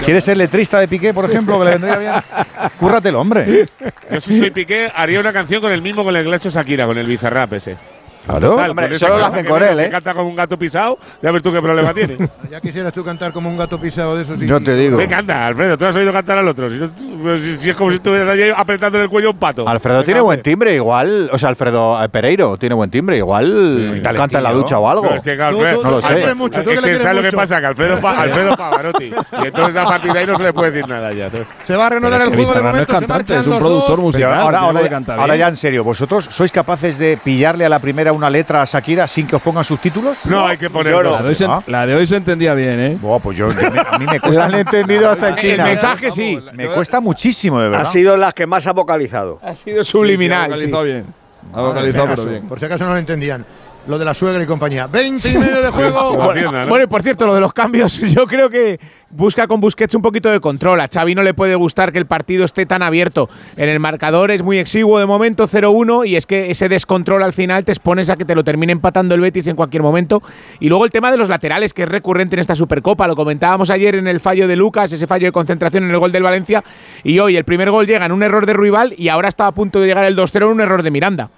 ¿Quieres 0.04 0.24
ser 0.24 0.38
letrista 0.38 0.80
de 0.80 0.88
Piqué, 0.88 1.14
por 1.14 1.26
ejemplo, 1.26 1.60
que 1.60 1.66
le 1.66 1.72
vendría 1.72 1.98
bien? 1.98 2.14
Cúrratelo, 2.80 3.20
hombre. 3.22 3.70
Yo 4.12 4.20
si 4.20 4.40
soy 4.40 4.52
Piqué, 4.52 4.92
haría 4.94 5.20
una 5.20 5.34
canción 5.34 5.62
con 5.62 5.72
el 5.72 5.82
mismo 5.82 6.04
con 6.04 6.16
el 6.16 6.34
hecho 6.34 6.50
Shakira, 6.50 6.86
con 6.86 6.98
el 6.98 7.08
Bizarrap 7.08 7.54
ese. 7.54 7.78
Claro. 8.26 8.52
Total, 8.52 8.70
Hombre, 8.72 8.96
solo 8.96 9.18
lo 9.20 9.26
hacen 9.26 9.44
que 9.44 9.50
con 9.52 9.60
me- 9.62 9.70
él, 9.72 9.80
¿eh? 9.82 9.90
Canta 9.90 10.14
como 10.14 10.30
un 10.30 10.36
gato 10.36 10.58
pisado, 10.58 10.98
ya 11.22 11.32
ves 11.32 11.42
tú 11.42 11.52
qué 11.54 11.62
problema 11.62 11.94
tiene. 11.94 12.18
Ya 12.52 12.62
quisieras 12.62 12.94
tú 12.94 13.04
cantar 13.04 13.34
como 13.34 13.50
un 13.50 13.58
gato 13.58 13.80
pisado 13.80 14.16
de 14.16 14.24
esos. 14.24 14.40
Yo 14.40 14.60
te 14.62 14.76
digo. 14.76 14.98
Venga, 14.98 15.18
anda, 15.18 15.48
Alfredo, 15.48 15.78
tú 15.78 15.86
has 15.86 15.96
oído 15.96 16.14
cantar 16.14 16.38
al 16.38 16.48
otro. 16.48 16.70
Si, 16.70 16.78
no- 16.78 17.38
si- 17.38 17.58
si 17.58 17.70
es 17.72 17.76
como 17.76 17.90
si 17.90 17.98
estuvieras 17.98 18.28
allí 18.30 18.44
apretando 18.56 19.02
el 19.02 19.10
cuello 19.10 19.30
a 19.30 19.32
un 19.32 19.38
pato. 19.38 19.68
Alfredo 19.68 20.04
tiene 20.04 20.22
buen 20.22 20.42
timbre, 20.42 20.74
igual. 20.76 21.30
O 21.34 21.38
sea, 21.38 21.50
Alfredo 21.50 22.02
eh, 22.04 22.10
Pereiro 22.10 22.58
tiene 22.58 22.76
buen 22.76 22.90
timbre, 22.90 23.18
igual 23.18 24.02
canta 24.04 24.38
en 24.38 24.44
la 24.44 24.54
ducha 24.54 24.80
o 24.80 24.88
algo. 24.88 25.06
No, 25.10 25.16
es 25.16 25.22
que, 25.22 25.36
claro, 25.36 25.58
Alfredo- 25.58 25.84
No 25.84 25.92
lo 25.92 26.02
sé. 26.02 26.14
Alfredo- 26.14 26.36
mucho, 26.36 26.64
tú 26.64 26.70
es 26.72 26.82
que 26.82 27.00
¿sabes 27.00 27.24
lo 27.24 27.30
que 27.30 27.36
pasa? 27.36 27.60
Que 27.60 27.68
Alfredo, 27.68 28.00
pa, 28.00 28.12
Alfredo 28.22 28.56
Pavarotti. 28.58 29.06
Y 29.44 29.48
entonces 29.48 29.76
a 29.76 29.86
partir 29.86 30.14
de 30.14 30.20
ahí 30.20 30.26
no 30.28 30.38
se 30.38 30.44
le 30.44 30.54
puede 30.54 30.72
decir 30.72 30.88
nada 30.90 31.12
ya. 31.14 31.30
¿sabes? 31.30 31.48
Se 31.64 31.76
va 31.76 31.88
a 31.88 31.90
reanudar 31.90 32.22
el 32.22 32.28
juego 32.34 32.54
de 32.54 32.62
momento. 32.62 33.00
se 33.00 33.08
marchan 33.08 33.38
los 33.50 33.60
dos. 33.60 34.12
Pero 34.14 34.34
ahora, 34.34 34.60
ahora, 34.60 35.02
ahora 35.18 35.36
ya 35.36 35.48
en 35.48 35.56
serio, 35.56 35.84
¿vosotros 35.84 36.28
sois 36.32 36.52
capaces 36.52 36.98
de 36.98 37.18
pillarle 37.22 37.66
a 37.66 37.70
la 37.70 37.80
primera 37.80 38.12
una 38.16 38.30
letra 38.30 38.62
a 38.62 38.66
Shakira 38.66 39.08
sin 39.08 39.28
que 39.28 39.36
os 39.36 39.42
pongan 39.42 39.64
subtítulos? 39.64 40.18
No, 40.26 40.48
hay 40.48 40.58
que 40.58 40.70
poner 40.70 40.94
Yo 40.94 41.04
no. 41.04 41.10
dos. 41.10 41.20
La 41.20 41.24
de, 41.24 41.30
hoy 41.30 41.36
se, 41.36 41.46
Ah. 41.46 41.64
la 41.68 41.86
de 41.86 41.96
hoy 41.96 42.08
se 42.08 42.16
entendía 42.16 42.54
bien, 42.54 42.80
¿eh? 42.80 42.98
Buah, 43.00 43.20
pues 43.20 43.38
yo, 43.38 43.50
yo 43.52 43.72
me- 43.72 43.80
a 43.80 43.98
mí 44.00 44.06
me 44.06 44.20
cuesta, 44.22 44.46
han 44.46 44.56
entendido 44.56 45.10
hasta 45.10 45.28
en 45.30 45.34
El 45.36 45.40
China. 45.40 45.64
mensaje 45.66 46.12
sí. 46.12 46.40
me 46.54 46.68
cuesta 46.70 47.00
muchísimo, 47.00 47.60
de 47.60 47.68
Ha 47.68 47.70
verdad. 47.70 47.90
sido 47.92 48.18
las 48.18 48.34
que 48.34 48.48
más 48.48 48.66
ha 48.68 48.74
vocalizado. 48.74 49.40
Ha 49.44 49.54
sido 49.56 49.84
Sí, 49.84 49.92
subliminal. 49.92 50.48
sí, 50.48 50.54
ha 50.54 50.58
sí. 50.58 50.72
vocalizado 50.72 50.84
bien. 50.84 51.06
Ha 51.52 51.56
Por 51.56 51.62
si 51.62 51.68
vocalizado, 51.68 52.04
acaso, 52.06 52.22
pero 52.24 52.32
bien. 52.32 52.48
por 52.50 52.60
si 52.60 52.66
acaso 52.66 52.86
no 52.86 52.92
lo 52.94 52.98
entendían. 52.98 53.46
Lo 53.88 54.00
de 54.00 54.06
la 54.06 54.16
suegra 54.16 54.42
y 54.44 54.48
compañía. 54.48 54.88
20 54.88 55.30
y 55.30 55.38
medio 55.38 55.62
de 55.62 55.70
juego. 55.72 56.18
Bueno, 56.18 56.84
y 56.84 56.88
por 56.88 57.04
cierto, 57.04 57.28
lo 57.28 57.36
de 57.36 57.42
los 57.42 57.54
cambios, 57.54 58.00
yo 58.00 58.26
creo 58.26 58.50
que 58.50 58.80
busca 59.12 59.48
con 59.48 59.62
Busquets 59.62 59.94
un 59.94 60.02
poquito 60.02 60.30
de 60.32 60.40
control. 60.40 60.82
A 60.82 60.90
Xavi 60.92 61.14
no 61.14 61.22
le 61.22 61.36
puede 61.36 61.54
gustar 61.56 61.92
que 61.92 62.00
el 62.00 62.08
partido 62.08 62.46
esté 62.46 62.66
tan 62.66 62.82
abierto. 62.82 63.30
En 63.56 63.70
el 63.70 63.80
marcador 63.80 64.32
es 64.32 64.42
muy 64.42 64.58
exiguo 64.58 64.98
de 64.98 65.06
momento, 65.06 65.48
0-1, 65.48 66.08
y 66.08 66.16
es 66.16 66.26
que 66.26 66.50
ese 66.50 66.68
descontrol 66.68 67.22
al 67.22 67.34
final 67.34 67.64
te 67.64 67.72
expones 67.72 68.10
a 68.10 68.16
que 68.16 68.26
te 68.26 68.34
lo 68.34 68.44
termine 68.44 68.72
empatando 68.72 69.14
el 69.14 69.22
Betis 69.22 69.46
en 69.48 69.56
cualquier 69.56 69.84
momento. 69.84 70.24
Y 70.60 70.70
luego 70.70 70.84
el 70.86 70.92
tema 70.92 71.12
de 71.12 71.18
los 71.18 71.30
laterales, 71.30 71.74
que 71.74 71.84
es 71.84 71.90
recurrente 71.90 72.36
en 72.36 72.40
esta 72.40 72.56
Supercopa. 72.56 73.08
Lo 73.08 73.16
comentábamos 73.16 73.70
ayer 73.70 73.96
en 73.96 74.08
el 74.08 74.20
fallo 74.20 74.48
de 74.48 74.56
Lucas, 74.56 74.92
ese 74.92 75.06
fallo 75.06 75.28
de 75.28 75.32
concentración 75.32 75.84
en 75.84 75.92
el 75.92 76.00
gol 76.00 76.12
del 76.12 76.24
Valencia. 76.24 76.64
Y 77.04 77.20
hoy 77.20 77.38
el 77.38 77.44
primer 77.44 77.70
gol 77.70 77.86
llega 77.86 78.06
en 78.06 78.12
un 78.12 78.24
error 78.24 78.48
de 78.48 78.54
Ruibal 78.54 78.96
y 78.98 79.10
ahora 79.10 79.30
está 79.30 79.46
a 79.46 79.52
punto 79.52 79.80
de 79.80 79.88
llegar 79.88 80.06
el 80.06 80.18
2-0 80.18 80.38
en 80.38 80.44
un 80.52 80.62
error 80.62 80.82
de 80.82 80.90
Miranda. 80.92 81.30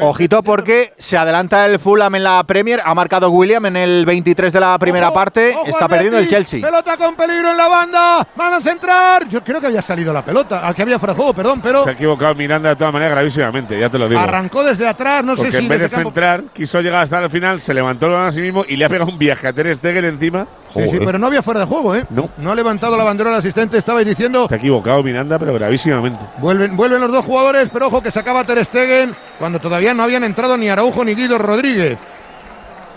Ojito 0.00 0.42
porque 0.42 0.94
se 0.96 1.16
adelanta 1.18 1.66
el 1.66 1.78
Fulham 1.78 2.14
en 2.14 2.24
la 2.24 2.42
Premier, 2.44 2.80
ha 2.84 2.94
marcado 2.94 3.30
William 3.30 3.66
en 3.66 3.76
el 3.76 4.06
23 4.06 4.52
de 4.52 4.60
la 4.60 4.78
primera 4.78 5.08
Ojo, 5.08 5.14
parte, 5.14 5.50
ojo 5.54 5.66
está 5.66 5.84
al 5.84 5.90
perdiendo 5.90 6.18
el 6.18 6.28
Chelsea. 6.28 6.60
Pelota 6.62 6.96
con 6.96 7.14
peligro 7.14 7.50
en 7.50 7.56
la 7.56 7.68
banda. 7.68 8.28
Van 8.34 8.54
a 8.54 8.60
centrar. 8.60 9.28
Yo 9.28 9.44
creo 9.44 9.60
que 9.60 9.66
había 9.66 9.82
salido 9.82 10.12
la 10.12 10.24
pelota. 10.24 10.66
Aquí 10.66 10.80
había 10.82 10.98
fuera 10.98 11.12
de 11.12 11.16
juego, 11.18 11.34
perdón, 11.34 11.60
pero 11.62 11.84
Se 11.84 11.90
ha 11.90 11.92
equivocado 11.92 12.34
Miranda 12.34 12.70
de 12.70 12.76
todas 12.76 12.92
maneras 12.92 13.12
gravísimamente, 13.14 13.78
ya 13.78 13.90
te 13.90 13.98
lo 13.98 14.08
digo. 14.08 14.20
arrancó 14.20 14.64
desde 14.64 14.86
atrás. 14.88 15.22
No 15.24 15.36
Porque 15.36 15.50
sé 15.50 15.58
si 15.58 15.62
en 15.64 15.68
vez 15.68 15.80
de 15.80 15.90
campo- 15.90 16.08
centrar, 16.08 16.44
quiso 16.54 16.80
llegar 16.80 17.02
hasta 17.02 17.18
el 17.18 17.28
final, 17.30 17.60
se 17.60 17.74
levantó 17.74 18.06
el 18.06 18.12
balón 18.12 18.28
a 18.28 18.32
sí 18.32 18.40
mismo 18.40 18.64
y 18.66 18.76
le 18.76 18.84
ha 18.84 18.88
pegado 18.88 19.10
un 19.10 19.18
viaje 19.18 19.48
a 19.48 19.52
Ter 19.52 19.74
Stegen 19.76 20.04
encima. 20.06 20.46
Sí, 20.72 20.80
sí, 20.90 20.98
pero 21.04 21.18
no 21.18 21.26
había 21.26 21.42
fuera 21.42 21.60
de 21.60 21.66
juego, 21.66 21.94
¿eh? 21.94 22.06
No. 22.08 22.30
No 22.38 22.50
ha 22.50 22.54
levantado 22.54 22.96
la 22.96 23.04
bandera 23.04 23.28
el 23.28 23.36
asistente. 23.36 23.76
Estabais 23.76 24.06
diciendo. 24.06 24.46
Se 24.48 24.54
ha 24.54 24.56
equivocado 24.56 25.02
Miranda, 25.02 25.38
pero 25.38 25.52
gravísimamente. 25.52 26.24
Vuelven, 26.38 26.76
vuelven 26.78 26.98
los 27.02 27.12
dos 27.12 27.24
jugadores, 27.26 27.68
pero 27.70 27.88
ojo 27.88 28.00
que 28.02 28.10
sacaba 28.10 28.42
Ter 28.44 28.64
Stegen 28.64 29.14
cuando 29.38 29.58
todavía 29.58 29.81
no 29.94 30.02
habían 30.04 30.24
entrado 30.24 30.56
ni 30.56 30.68
Araujo 30.68 31.04
ni 31.04 31.14
Guido 31.14 31.38
Rodríguez. 31.38 31.98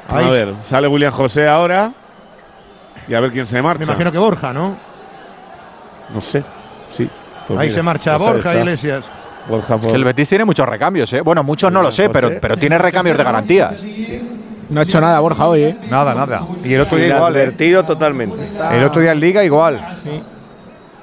A 0.08 0.18
ver, 0.18 0.56
sale 0.62 0.88
William 0.88 1.12
José 1.12 1.48
ahora. 1.48 1.92
Y 3.08 3.14
a 3.14 3.20
ver 3.20 3.32
quién 3.32 3.46
se 3.46 3.62
marcha. 3.62 3.80
Me 3.80 3.86
imagino 3.86 4.12
que 4.12 4.18
Borja, 4.18 4.54
¿no? 4.54 4.78
No 6.14 6.22
sé. 6.22 6.44
Sí. 6.90 7.10
Pues 7.48 7.60
Ahí 7.60 7.68
mira, 7.68 7.80
se 7.80 7.84
marcha 7.84 8.18
Borja 8.18 8.38
está. 8.38 8.56
Iglesias. 8.56 9.06
Borja 9.48 9.76
Es 9.76 9.82
por- 9.82 9.90
que 9.92 9.96
el 9.96 10.04
Betis 10.04 10.28
tiene 10.30 10.46
muchos 10.46 10.68
recambios, 10.68 11.12
¿eh? 11.14 11.22
Bueno, 11.22 11.44
muchos 11.44 11.72
no 11.72 11.82
lo 11.84 11.92
sé, 11.92 12.10
pero, 12.10 12.28
José. 12.30 12.40
pero 12.42 12.58
tiene 12.58 12.78
recambios 12.78 13.18
de 13.18 13.24
garantías. 13.24 13.84
No 14.70 14.80
ha 14.80 14.84
hecho 14.84 15.00
nada 15.00 15.20
Borja 15.20 15.48
hoy, 15.48 15.64
¿eh? 15.64 15.78
Nada, 15.90 16.16
nada. 16.16 16.42
Y 16.64 16.74
el 16.74 16.82
otro 16.82 16.98
día 16.98 17.08
igual. 17.16 17.36
¿eh? 17.36 17.40
Inadvertido 17.42 17.84
totalmente. 17.86 18.38
El 18.72 18.84
otro 18.84 19.02
día 19.02 19.12
en 19.12 19.20
Liga 19.20 19.44
igual. 19.44 19.96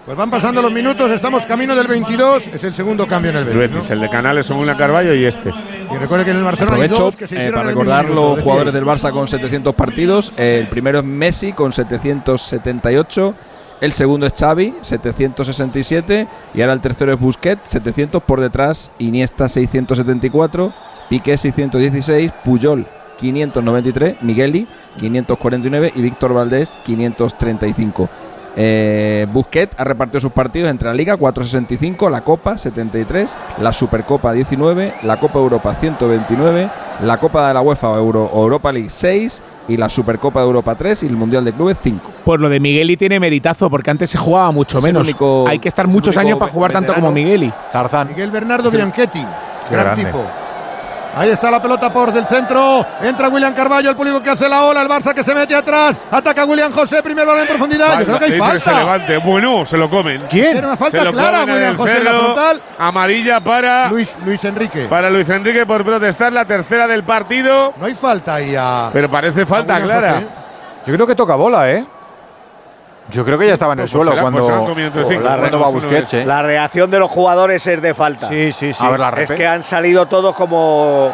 Pues 0.04 0.18
van 0.18 0.32
pasando 0.32 0.60
los 0.60 0.72
minutos, 0.72 1.08
estamos 1.12 1.44
camino 1.44 1.76
del 1.76 1.86
22, 1.86 2.48
es 2.48 2.64
el 2.64 2.74
segundo 2.74 3.06
cambio 3.06 3.30
en 3.30 3.36
el 3.36 3.44
Betis. 3.44 3.70
Betis, 3.70 3.90
el 3.90 4.00
de 4.00 4.10
Canales 4.10 4.44
son 4.46 4.58
una 4.58 4.76
Carballo 4.76 5.14
y 5.14 5.24
este. 5.24 5.50
Y 5.50 5.96
recuerde 5.96 6.24
que 6.24 6.32
en 6.32 6.38
el 6.38 6.42
Barcelona 6.42 6.76
hay 6.76 6.82
Aprovecho 6.86 7.04
dos 7.04 7.14
que 7.14 7.28
se 7.28 7.46
eh, 7.46 7.52
para 7.52 7.68
recordar 7.68 8.06
minuto, 8.06 8.34
los 8.34 8.40
jugadores 8.40 8.74
del. 8.74 8.84
Barça 8.84 9.12
con 9.12 9.28
700 9.28 9.72
partidos. 9.76 10.32
El 10.36 10.66
primero 10.66 10.98
es 10.98 11.04
Messi 11.04 11.52
con 11.52 11.72
778. 11.72 13.34
El 13.80 13.92
segundo 13.92 14.26
es 14.26 14.32
Xavi, 14.36 14.74
767. 14.80 16.26
Y 16.52 16.60
ahora 16.62 16.72
el 16.72 16.80
tercero 16.80 17.12
es 17.12 17.20
Busquets, 17.20 17.70
700 17.70 18.24
por 18.24 18.40
detrás. 18.40 18.90
Iniesta, 18.98 19.48
674. 19.48 20.74
Piqué, 21.10 21.36
616. 21.36 22.32
Puyol, 22.44 22.88
593. 23.18 24.16
Migueli, 24.22 24.66
549. 24.98 25.92
Y 25.94 26.02
Víctor 26.02 26.34
Valdés, 26.34 26.72
535. 26.82 28.08
Eh, 28.56 29.26
Busquets 29.32 29.74
ha 29.78 29.84
repartido 29.84 30.20
sus 30.20 30.32
partidos 30.32 30.70
entre 30.70 30.88
la 30.88 30.94
Liga 30.94 31.16
465, 31.16 32.10
la 32.10 32.20
Copa 32.20 32.58
73, 32.58 33.36
la 33.60 33.72
Supercopa 33.72 34.32
19, 34.32 34.94
la 35.04 35.18
Copa 35.18 35.38
Europa 35.38 35.74
129, 35.74 36.68
la 37.02 37.16
Copa 37.18 37.48
de 37.48 37.54
la 37.54 37.60
UEFA 37.62 37.88
o 37.90 37.96
Euro, 37.96 38.30
Europa 38.34 38.70
League 38.70 38.90
6 38.90 39.42
y 39.68 39.76
la 39.76 39.88
Supercopa 39.88 40.40
de 40.40 40.46
Europa 40.46 40.74
3 40.74 41.02
y 41.02 41.06
el 41.06 41.16
Mundial 41.16 41.44
de 41.44 41.52
Clubes 41.52 41.78
5. 41.82 42.10
Pues 42.24 42.40
lo 42.40 42.48
de 42.50 42.60
Migueli 42.60 42.96
tiene 42.98 43.18
meritazo 43.18 43.70
porque 43.70 43.90
antes 43.90 44.10
se 44.10 44.18
jugaba 44.18 44.50
mucho 44.50 44.78
Es 44.78 44.84
menos. 44.84 45.02
único- 45.06 45.46
Hay 45.48 45.58
que 45.58 45.68
estar 45.68 45.86
muchos 45.86 46.16
años 46.18 46.38
para 46.38 46.52
jugar 46.52 46.72
tanto 46.72 46.92
como 46.94 47.10
Migueli. 47.10 47.52
Tarzán. 47.72 48.08
Miguel 48.08 48.30
Bernardo 48.30 48.70
Sí. 48.70 48.76
Bianchetti, 48.76 49.20
gran 49.70 49.84
grande. 49.84 50.04
tipo. 50.04 50.18
Ahí 51.14 51.30
está 51.30 51.50
la 51.50 51.60
pelota 51.60 51.92
por 51.92 52.12
del 52.12 52.26
centro. 52.26 52.84
Entra 53.02 53.28
William 53.28 53.52
Carballo, 53.54 53.90
el 53.90 53.96
público 53.96 54.22
que 54.22 54.30
hace 54.30 54.48
la 54.48 54.62
ola. 54.64 54.82
El 54.82 54.88
Barça 54.88 55.12
que 55.12 55.22
se 55.22 55.34
mete 55.34 55.54
atrás. 55.54 56.00
Ataca 56.10 56.44
William 56.44 56.72
José. 56.72 57.02
Primer 57.02 57.26
balón 57.26 57.42
en 57.42 57.48
profundidad. 57.48 57.98
Yo 58.00 58.06
creo 58.06 58.18
que 58.18 58.24
hay 58.26 58.30
Dice 58.32 58.44
se 58.52 58.60
falta. 58.60 58.78
levante. 58.80 59.16
Bueno, 59.18 59.64
se 59.66 59.76
lo 59.76 59.90
comen. 59.90 60.24
¿Quién? 60.30 60.56
Era 60.56 60.68
una 60.68 60.76
falta 60.76 60.98
Se 60.98 61.04
lo 61.04 61.12
clara, 61.12 61.40
comen 61.40 61.48
en 61.48 61.54
William 61.54 61.70
el 61.72 61.76
José 61.76 61.96
en 61.98 62.04
la 62.04 62.10
cerro. 62.12 62.24
frontal. 62.24 62.62
Amarilla 62.78 63.40
para 63.40 63.88
Luis, 63.90 64.08
Luis 64.24 64.42
Enrique. 64.44 64.86
para 64.88 65.10
Luis 65.10 65.28
Enrique 65.28 65.66
por 65.66 65.84
protestar 65.84 66.32
la 66.32 66.44
tercera 66.44 66.86
del 66.86 67.04
partido. 67.04 67.74
No 67.78 67.86
hay 67.86 67.94
falta 67.94 68.36
ahí 68.36 68.54
a. 68.58 68.88
Pero 68.92 69.10
parece 69.10 69.44
falta 69.44 69.80
clara. 69.80 70.14
José. 70.14 70.26
Yo 70.86 70.94
creo 70.94 71.06
que 71.06 71.14
toca 71.14 71.34
bola, 71.36 71.70
¿eh? 71.70 71.84
Yo 73.12 73.24
creo 73.24 73.38
que 73.38 73.46
ya 73.46 73.52
estaba 73.54 73.72
en 73.74 73.80
el 73.80 73.82
Pues 73.84 73.90
suelo 73.92 74.10
será- 74.10 74.22
cuando, 74.22 74.40
pues 74.40 74.68
comido 74.68 74.86
entre 74.88 75.04
cinco. 75.04 75.22
cuando 75.22 75.60
va 75.60 75.68
Busquets. 75.68 76.14
¿eh? 76.14 76.24
La 76.26 76.42
reacción 76.42 76.90
de 76.90 76.98
los 76.98 77.10
jugadores 77.10 77.66
es 77.66 77.80
de 77.82 77.94
falta. 77.94 78.28
Sí, 78.28 78.52
sí, 78.52 78.52
sí. 78.52 78.70
Es 78.70 78.80
A 78.82 78.90
ver 78.90 79.00
la 79.00 79.10
repe. 79.10 79.34
que 79.34 79.46
han 79.46 79.62
salido 79.62 80.06
todos 80.06 80.34
como, 80.34 81.12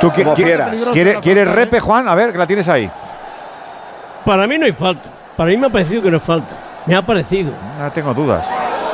¿Tú 0.00 0.08
qui- 0.10 0.22
como 0.24 0.34
qui- 0.34 0.44
fieras. 0.44 0.70
¿Quieres, 0.92 1.18
¿Quieres 1.20 1.50
repe, 1.50 1.80
Juan? 1.80 2.08
A 2.08 2.14
ver, 2.14 2.32
que 2.32 2.38
la 2.38 2.46
tienes 2.46 2.68
ahí. 2.68 2.90
Para 4.24 4.46
mí 4.46 4.58
no 4.58 4.66
hay 4.66 4.72
falta. 4.72 5.08
Para 5.36 5.50
mí 5.50 5.56
me 5.56 5.66
ha 5.66 5.70
parecido 5.70 6.02
que 6.02 6.10
no 6.10 6.16
es 6.16 6.22
falta. 6.22 6.54
Me 6.86 6.96
ha 6.96 7.02
parecido. 7.02 7.52
No 7.78 7.92
tengo 7.92 8.14
dudas. 8.14 8.48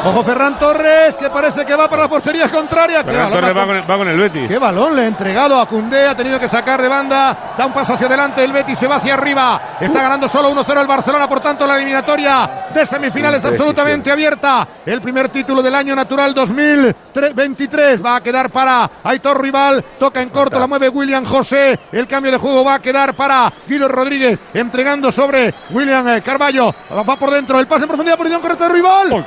Ojo 0.05 0.25
Ferran 0.25 0.59
Torres, 0.59 1.17
que 1.17 1.31
parece 1.31 1.65
que 1.65 1.77
va 1.77 1.89
para 1.89 2.03
la 2.03 2.09
portería 2.09 2.49
contraria. 2.49 3.05
Qué 3.05 3.13
Ferran 3.13 3.31
balón, 3.31 3.41
Torres 3.41 3.57
va 3.57 3.67
con, 3.67 3.77
el, 3.77 3.91
va 3.91 3.97
con 3.99 4.09
el 4.09 4.19
Betis. 4.19 4.49
Qué 4.49 4.59
balón 4.59 4.97
le 4.97 5.03
ha 5.03 5.07
entregado 5.07 5.61
a 5.61 5.67
Cundé, 5.67 6.09
ha 6.09 6.17
tenido 6.17 6.41
que 6.41 6.49
sacar 6.49 6.83
de 6.83 6.89
banda, 6.89 7.55
da 7.57 7.67
un 7.67 7.73
paso 7.73 7.95
hacia 7.95 8.09
adelante, 8.09 8.43
el 8.43 8.53
Betis 8.53 8.79
se 8.79 8.89
va 8.89 8.97
hacia 8.97 9.15
arriba, 9.15 9.77
está 9.81 10.03
ganando 10.03 10.29
solo 10.29 10.51
1-0 10.51 10.81
el 10.81 10.87
Barcelona, 10.89 11.29
por 11.29 11.39
tanto 11.39 11.67
la 11.69 11.77
eliminatoria 11.77 12.51
de 12.75 12.85
semifinales 12.85 13.45
absolutamente 13.45 14.11
abierta. 14.11 14.67
El 14.85 15.01
primer 15.01 15.29
título 15.29 15.63
del 15.63 15.75
año 15.75 15.95
natural 15.95 16.35
2023 16.35 18.05
va 18.05 18.17
a 18.17 18.21
quedar 18.21 18.51
para 18.51 18.91
Aitor 19.05 19.41
Rival, 19.41 19.85
toca 20.01 20.21
en 20.21 20.31
corto, 20.31 20.59
la 20.59 20.67
mueve 20.67 20.89
William 20.89 21.25
José, 21.25 21.79
el 21.93 22.09
cambio 22.09 22.33
de 22.33 22.39
juego 22.39 22.65
va 22.65 22.75
a 22.75 22.79
quedar 22.81 23.15
para 23.15 23.53
Guido 23.69 23.87
Rodríguez, 23.87 24.37
entregando 24.53 25.13
sobre 25.13 25.55
William 25.71 26.09
eh, 26.09 26.23
Carballo, 26.23 26.75
va 26.91 27.17
por 27.17 27.31
dentro, 27.31 27.61
el 27.61 27.69
pase 27.69 27.83
en 27.83 27.89
profundidad, 27.89 28.17
posición 28.17 28.41
correcta 28.41 28.67
de 28.67 28.75
Rival. 28.75 29.25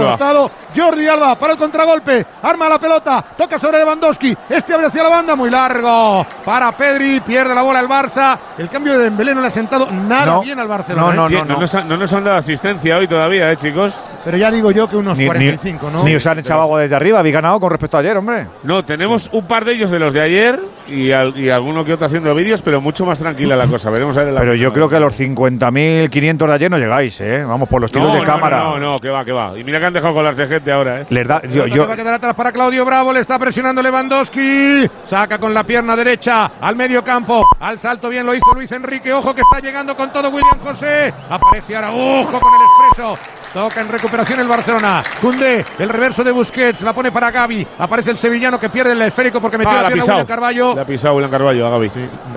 Alba. 0.00 0.10
cortado 0.18 0.50
Jordi 0.76 1.06
Alba 1.08 1.38
para 1.38 1.52
el 1.54 1.58
contragolpe, 1.58 2.26
arma 2.42 2.68
la 2.68 2.78
pelota, 2.78 3.24
toca 3.36 3.58
sobre 3.58 3.78
Lewandowski, 3.78 4.36
este 4.48 4.74
abre 4.74 4.86
hacia 4.86 5.02
la 5.02 5.08
banda, 5.08 5.34
muy 5.36 5.50
largo 5.50 6.26
para 6.44 6.76
Pedri, 6.76 7.20
pierde 7.20 7.54
la 7.54 7.62
bola 7.62 7.80
el 7.80 7.88
Barça, 7.88 8.38
el 8.58 8.68
cambio 8.68 8.96
de 8.98 9.04
Dembélé 9.04 9.34
no 9.34 9.40
le 9.40 9.48
ha 9.48 9.50
sentado 9.50 9.90
nada 9.90 10.26
No. 10.26 10.42
bien 10.42 10.58
al 10.60 10.68
Barcelona. 10.68 11.12
No, 11.14 11.26
¿eh? 11.26 11.28
Bien, 11.30 11.48
nos 11.48 11.74
han- 11.74 11.88
no 11.88 11.96
nos 11.96 12.12
han 12.12 12.24
dado 12.24 12.36
asistencia 12.38 12.96
hoy 12.98 13.08
todavía, 13.08 13.50
¿eh, 13.50 13.56
chicos? 13.56 13.94
Pero 14.24 14.36
ya 14.36 14.50
digo 14.50 14.70
yo 14.70 14.88
que 14.88 14.96
unos 14.96 15.16
Ni, 15.16 15.24
ni- 15.24 15.28
45, 15.30 15.90
¿no? 15.90 16.04
ni 16.04 16.14
os 16.14 16.26
han 16.26 16.38
echado 16.38 16.60
agua 16.60 16.80
desde 16.80 16.94
arriba. 16.96 17.20
Habéis 17.20 17.34
ganado 17.34 17.58
con 17.60 17.70
respecto 17.70 17.96
a 17.96 18.00
ayer, 18.00 18.16
hombre. 18.16 18.46
No, 18.62 18.84
tenemos 18.84 19.30
un 19.32 19.46
par 19.46 19.64
de 19.64 19.72
ellos 19.72 19.90
de 19.90 19.98
los 19.98 20.12
de 20.12 20.20
ayer 20.20 20.60
y, 20.86 21.12
al- 21.12 21.38
y 21.38 21.48
alguno 21.48 21.84
que 21.84 21.94
otro 21.94 22.06
haciendo 22.06 22.34
vídeos, 22.34 22.60
pero 22.60 22.80
mucho 22.80 23.06
más 23.06 23.18
tranquila 23.18 23.56
la 23.56 23.66
cosa. 23.66 23.90
Veremos 23.90 24.16
a 24.18 24.24
ver 24.24 24.32
la 24.34 24.40
Pero 24.40 24.54
yo 24.54 24.72
creo 24.72 24.88
que 24.88 24.96
a 24.96 25.00
los 25.00 25.14
50.500 25.14 26.48
de 26.48 26.54
ayer 26.54 26.70
no 26.70 26.78
llegáis, 26.78 27.20
¿eh? 27.20 27.44
Vamos, 27.44 27.68
por 27.68 27.80
los 27.80 27.90
tiros 27.90 28.08
no, 28.08 28.14
de 28.14 28.20
no, 28.20 28.26
cámara. 28.26 28.58
No, 28.58 28.78
no, 28.78 28.92
no, 28.92 28.98
que 28.98 29.08
va, 29.08 29.24
que 29.24 29.32
va. 29.32 29.56
Y 29.58 29.64
mira 29.64 29.78
que 29.80 29.86
han 29.88 29.92
dejado 29.94 30.14
colarse 30.14 30.46
gente 30.46 30.70
ahora, 30.72 31.00
¿eh? 31.02 31.06
Les 31.10 31.26
da, 31.26 31.42
yo, 31.42 31.66
yo- 31.66 31.86
va 31.86 31.94
a 31.94 31.96
quedar 31.96 32.14
atrás 32.14 32.34
para 32.34 32.52
Claudio 32.52 32.84
Bravo, 32.84 33.12
le 33.12 33.20
está 33.20 33.38
presionando 33.38 33.82
Lewandowski, 33.82 34.88
saca 35.04 35.38
con 35.38 35.52
la 35.52 35.64
pierna 35.64 35.96
derecha 35.96 36.52
al 36.60 36.76
medio 36.76 37.02
campo, 37.02 37.44
al 37.60 37.78
salto 37.78 38.08
bien 38.08 38.24
lo 38.26 38.34
hizo 38.34 38.54
Luis 38.54 38.70
Enrique, 38.72 39.12
ojo 39.12 39.34
que 39.34 39.42
está 39.42 39.60
llegando 39.60 39.96
con 39.96 40.12
todo 40.12 40.28
William 40.30 40.58
José, 40.62 41.12
aparece 41.28 41.76
Araujo 41.76 42.38
con 42.40 42.54
el 42.54 42.60
expreso. 42.62 43.18
Toca 43.52 43.80
en 43.80 43.88
recuperación 43.88 44.40
el 44.40 44.46
Barcelona. 44.46 45.02
Cundé, 45.22 45.64
el 45.78 45.88
reverso 45.88 46.22
de 46.22 46.30
Busquets, 46.32 46.82
la 46.82 46.92
pone 46.92 47.10
para 47.10 47.30
Gaby. 47.30 47.66
Aparece 47.78 48.10
el 48.10 48.18
sevillano 48.18 48.60
que 48.60 48.68
pierde 48.68 48.92
el 48.92 49.00
esférico 49.00 49.40
porque 49.40 49.56
metió 49.56 49.70
Ah, 49.72 49.76
la 49.76 49.82
la 49.84 49.88
pierna. 49.88 50.04
William 50.12 50.26
Carballo. 50.26 50.74
La 50.74 50.82
ha 50.82 50.84
pisado 50.84 51.14
William 51.14 51.30
Carballo 51.30 51.66
a 51.66 51.70
Gaby. 51.70 51.90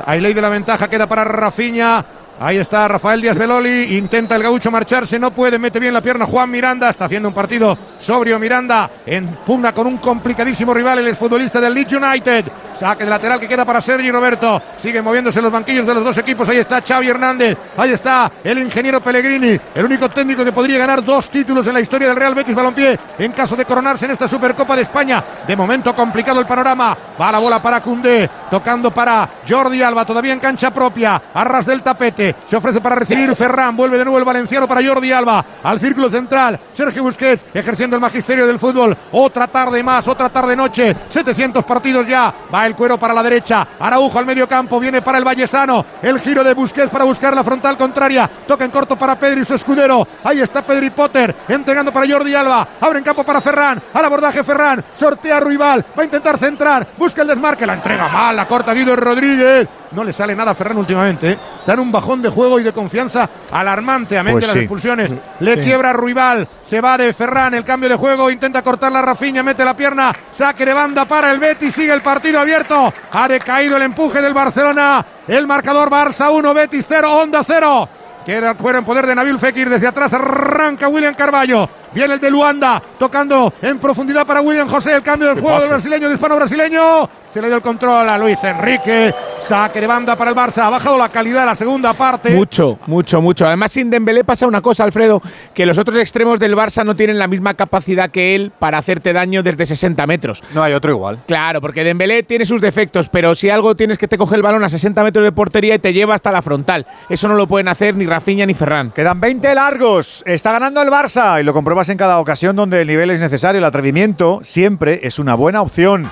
Hay 0.06 0.22
ley 0.22 0.34
de 0.34 0.42
la 0.42 0.48
ventaja, 0.48 0.88
queda 0.90 1.08
para 1.08 1.26
Rafiña. 1.26 2.06
Ahí 2.44 2.58
está 2.58 2.88
Rafael 2.88 3.22
Díaz 3.22 3.38
Beloli, 3.38 3.96
intenta 3.96 4.36
el 4.36 4.42
gaucho 4.42 4.72
marcharse, 4.72 5.20
no 5.20 5.30
puede, 5.30 5.60
mete 5.60 5.80
bien 5.80 5.94
la 5.94 6.02
pierna 6.02 6.26
Juan 6.26 6.50
Miranda, 6.50 6.90
está 6.90 7.06
haciendo 7.06 7.28
un 7.28 7.36
partido 7.36 7.78
sobrio 8.00 8.40
Miranda, 8.40 8.90
en 9.06 9.28
pugna 9.46 9.72
con 9.72 9.86
un 9.86 9.98
complicadísimo 9.98 10.74
rival, 10.74 10.98
el 10.98 11.10
exfutbolista 11.10 11.62
del 11.62 11.76
Leeds 11.76 11.94
United, 11.94 12.46
saque 12.74 13.04
de 13.04 13.12
lateral 13.12 13.40
que 13.40 13.48
queda 13.48 13.64
para 13.64 13.80
Sergi 13.80 14.10
Roberto, 14.10 14.60
siguen 14.80 15.04
moviéndose 15.04 15.40
los 15.40 15.52
banquillos 15.52 15.86
de 15.86 15.94
los 15.94 16.04
dos 16.04 16.18
equipos, 16.18 16.50
ahí 16.50 16.58
está 16.58 16.82
Xavi 16.82 17.10
Hernández, 17.10 17.56
ahí 17.78 17.92
está 17.92 18.32
el 18.44 18.58
ingeniero 18.58 19.02
Pellegrini, 19.02 19.60
el 19.76 19.86
único 19.86 20.10
técnico 20.10 20.44
que 20.44 20.52
podría 20.52 20.80
ganar 20.80 21.04
dos 21.04 21.30
títulos 21.30 21.68
en 21.68 21.76
la 21.76 21.82
historia 21.82 22.08
del 22.08 22.18
Real 22.18 22.34
Betis 22.34 22.56
Balompié, 22.56 23.00
en 23.20 23.34
caso 23.34 23.56
de 23.56 23.66
coronarse 23.66 24.06
en 24.06 24.12
esta 24.14 24.28
Supercopa 24.28 24.76
de 24.76 24.82
España, 24.82 25.24
de 25.46 25.56
momento 25.56 25.94
complicado 25.94 26.40
el 26.40 26.48
panorama, 26.48 26.98
va 27.22 27.32
la 27.32 27.38
bola 27.38 27.62
para 27.62 27.82
Cundé, 27.82 28.28
tocando 28.50 28.90
para 28.90 29.30
Jordi 29.48 29.84
Alba, 29.84 30.06
todavía 30.06 30.34
en 30.34 30.40
cancha 30.40 30.74
propia, 30.74 31.22
a 31.32 31.44
ras 31.44 31.68
del 31.68 31.84
tapete, 31.84 32.31
se 32.46 32.56
ofrece 32.56 32.82
para 32.82 32.96
recibir. 32.96 33.36
Ferran, 33.42 33.76
vuelve 33.76 33.98
de 33.98 34.06
nuevo 34.06 34.20
el 34.20 34.26
valenciano 34.26 34.68
para 34.68 34.86
Jordi 34.86 35.12
Alba, 35.12 35.46
al 35.64 35.80
círculo 35.80 36.10
central, 36.10 36.60
Sergio 36.74 37.04
Busquets, 37.04 37.46
ejerciendo 37.54 37.96
el 37.96 38.02
magisterio 38.02 38.46
del 38.46 38.60
fútbol, 38.60 38.98
otra 39.12 39.48
tarde 39.48 39.84
más, 39.84 40.08
otra 40.08 40.30
tarde 40.30 40.56
noche, 40.56 40.96
700 41.10 41.64
partidos 41.64 42.08
ya, 42.08 42.34
va 42.54 42.66
el 42.66 42.76
cuero 42.76 42.98
para 43.00 43.14
la 43.14 43.24
derecha, 43.24 43.68
Araujo 43.80 44.20
al 44.20 44.26
medio 44.26 44.48
campo, 44.48 44.80
viene 44.80 45.02
para 45.02 45.18
el 45.18 45.24
Vallesano, 45.24 45.86
el 46.02 46.20
giro 46.20 46.44
de 46.44 46.54
Busquets 46.54 46.90
para 46.90 47.06
buscar 47.06 47.36
la 47.36 47.44
frontal 47.44 47.78
contraria, 47.78 48.30
toca 48.48 48.66
en 48.66 48.72
corto 48.72 48.96
para 48.96 49.18
Pedri, 49.18 49.46
su 49.46 49.54
escudero, 49.54 50.08
ahí 50.24 50.40
está 50.40 50.62
Pedri 50.62 50.90
Potter, 50.90 51.36
entregando 51.48 51.92
para 51.92 52.12
Jordi 52.12 52.36
Alba, 52.36 52.68
abre 52.80 53.00
en 53.00 53.06
campo 53.06 53.24
para 53.24 53.42
Ferran, 53.42 53.82
al 53.94 54.06
abordaje 54.06 54.44
Ferran, 54.44 54.84
sortea 54.96 55.38
a 55.38 55.40
Ruibal, 55.40 55.86
va 55.98 56.02
a 56.02 56.06
intentar 56.06 56.38
centrar, 56.38 56.88
busca 56.98 57.22
el 57.22 57.28
desmarque, 57.28 57.66
la 57.66 57.74
entrega 57.74 58.08
mal, 58.08 58.36
la 58.36 58.48
corta 58.48 58.74
Guido 58.74 58.96
Rodríguez, 58.96 59.68
no 59.92 60.04
le 60.04 60.14
sale 60.14 60.36
nada 60.36 60.52
a 60.52 60.56
Ferran 60.56 60.78
últimamente, 60.78 61.32
¿eh? 61.32 61.38
está 61.60 61.74
en 61.74 61.80
un 61.80 61.92
bajón 61.92 62.22
de 62.22 62.30
juego 62.30 62.60
y 62.60 62.64
de 62.64 62.72
confianza 62.74 63.30
alarmante, 63.52 64.18
a 64.18 64.24
mente 64.24 64.34
Pues 64.40 64.48
las 64.48 64.54
sí. 64.54 64.60
expulsiones, 64.60 65.14
le 65.40 65.56
Sí. 65.56 65.62
quiebra 65.62 65.94
Ruibal, 65.94 66.48
se 66.64 66.80
va 66.82 66.98
de 66.98 67.14
Ferran, 67.14 67.54
el 67.54 67.64
cambio 67.66 67.90
de 67.90 67.96
juego, 67.96 68.30
intenta 68.32 68.62
cortar 68.62 68.92
la 68.92 69.02
Rafiña, 69.02 69.44
mete 69.44 69.66
la 69.66 69.76
pierna, 69.76 70.14
saque 70.32 70.66
de 70.66 70.74
banda 70.74 71.06
para 71.06 71.32
el 71.32 71.40
Betis, 71.40 71.74
sigue 71.74 71.94
el 71.94 72.02
partido 72.02 72.40
abierto, 72.40 72.94
ha 73.12 73.28
decaído 73.28 73.78
el 73.78 73.84
empuje 73.84 74.22
del 74.22 74.34
Barcelona, 74.34 75.06
el 75.28 75.46
marcador 75.48 75.90
Barça 75.90 76.32
1, 76.32 76.54
Betis 76.54 76.86
0, 76.88 77.12
Onda 77.14 77.44
0. 77.44 77.90
Queda 78.26 78.52
el 78.52 78.56
cuero 78.56 78.78
en 78.78 78.86
poder 78.86 79.08
de 79.08 79.16
Nabil 79.16 79.40
Fekir. 79.40 79.68
Desde 79.68 79.88
atrás 79.88 80.14
arranca 80.14 80.88
William 80.88 81.16
Carballo. 81.16 81.68
Viene 81.94 82.14
el 82.16 82.20
de 82.20 82.30
Luanda. 82.32 82.82
Tocando 82.98 83.54
en 83.62 83.80
profundidad 83.80 84.26
para 84.26 84.42
William 84.42 84.68
José. 84.68 84.96
El 84.96 85.02
cambio 85.02 85.28
del 85.28 85.36
¿Qué 85.38 85.42
juego 85.42 85.60
del 85.60 85.70
brasileño, 85.70 86.08
del 86.08 86.16
hispano-brasileño. 86.16 87.10
Se 87.30 87.42
le 87.42 87.48
dio 87.48 87.58
el 87.58 87.62
control 87.62 88.10
a 88.10 88.18
Luis 88.18 88.38
Enrique. 88.44 89.14
Saque 89.40 89.80
de 89.80 89.88
banda 89.88 90.16
para 90.18 90.32
el 90.32 90.36
Barça. 90.36 90.64
Ha 90.64 90.70
bajado 90.70 90.98
la 90.98 91.10
calidad 91.10 91.46
la 91.46 91.56
segunda 91.56 91.94
parte. 91.94 92.32
Mucho, 92.32 92.78
mucho, 92.88 93.22
mucho. 93.22 93.48
Además, 93.48 93.72
sin 93.72 93.90
Dembélé 93.90 94.24
pasa 94.24 94.46
una 94.46 94.62
cosa, 94.62 94.84
Alfredo, 94.84 95.22
que 95.54 95.66
los 95.66 95.78
otros 95.78 95.98
extremos 95.98 96.40
del 96.40 96.56
Barça 96.56 96.86
no 96.86 96.96
tienen 96.96 97.18
la 97.18 97.28
misma 97.28 97.54
capacidad 97.54 98.10
que 98.12 98.36
él 98.36 98.52
para 98.60 98.78
hacerte 98.78 99.14
daño 99.14 99.44
desde 99.44 99.66
60 99.66 100.06
metros. 100.08 100.44
no 100.54 100.62
hay 100.62 100.74
otro 100.74 100.92
igual. 100.92 101.20
Claro, 101.26 101.62
porque 101.62 101.84
Dembélé 101.84 102.24
tiene 102.24 102.46
sus 102.46 102.62
defectos, 102.62 103.08
pero 103.10 103.34
si 103.34 103.50
algo 103.50 103.76
tienes 103.76 103.98
que 103.98 104.08
te 104.08 104.18
coge 104.18 104.36
el 104.36 104.42
balón 104.42 104.64
a 104.64 104.70
60 104.70 105.02
metros 105.04 105.24
de 105.24 105.32
portería 105.32 105.76
y 105.76 105.80
te 105.80 105.94
lleva 105.94 106.16
hasta 106.16 106.32
la 106.32 106.42
frontal. 106.42 106.86
Eso 107.10 107.28
no 107.30 107.36
lo 107.36 107.48
pueden 107.48 107.70
hacer 107.70 107.96
ni 107.96 108.06
Rafinha 108.06 108.46
ni 108.46 108.54
Ferran. 108.54 108.92
Quedan 108.92 109.22
20 109.22 109.56
largos. 109.56 110.22
Está 110.26 110.52
ganando 110.52 110.82
el 110.82 110.90
Barça 110.90 111.40
y 111.40 111.44
lo 111.44 111.54
comprueba 111.54 111.81
pruebas 111.82 111.90
en 111.90 111.98
cada 111.98 112.20
ocasión 112.20 112.56
donde 112.56 112.82
el 112.82 112.88
nivel 112.88 113.10
es 113.10 113.20
necesario. 113.20 113.60
El 113.60 113.66
atrevimiento 113.66 114.40
siempre 114.44 115.00
es 115.04 115.18
una 115.20 115.34
buena 115.36 115.62
opción. 115.62 116.08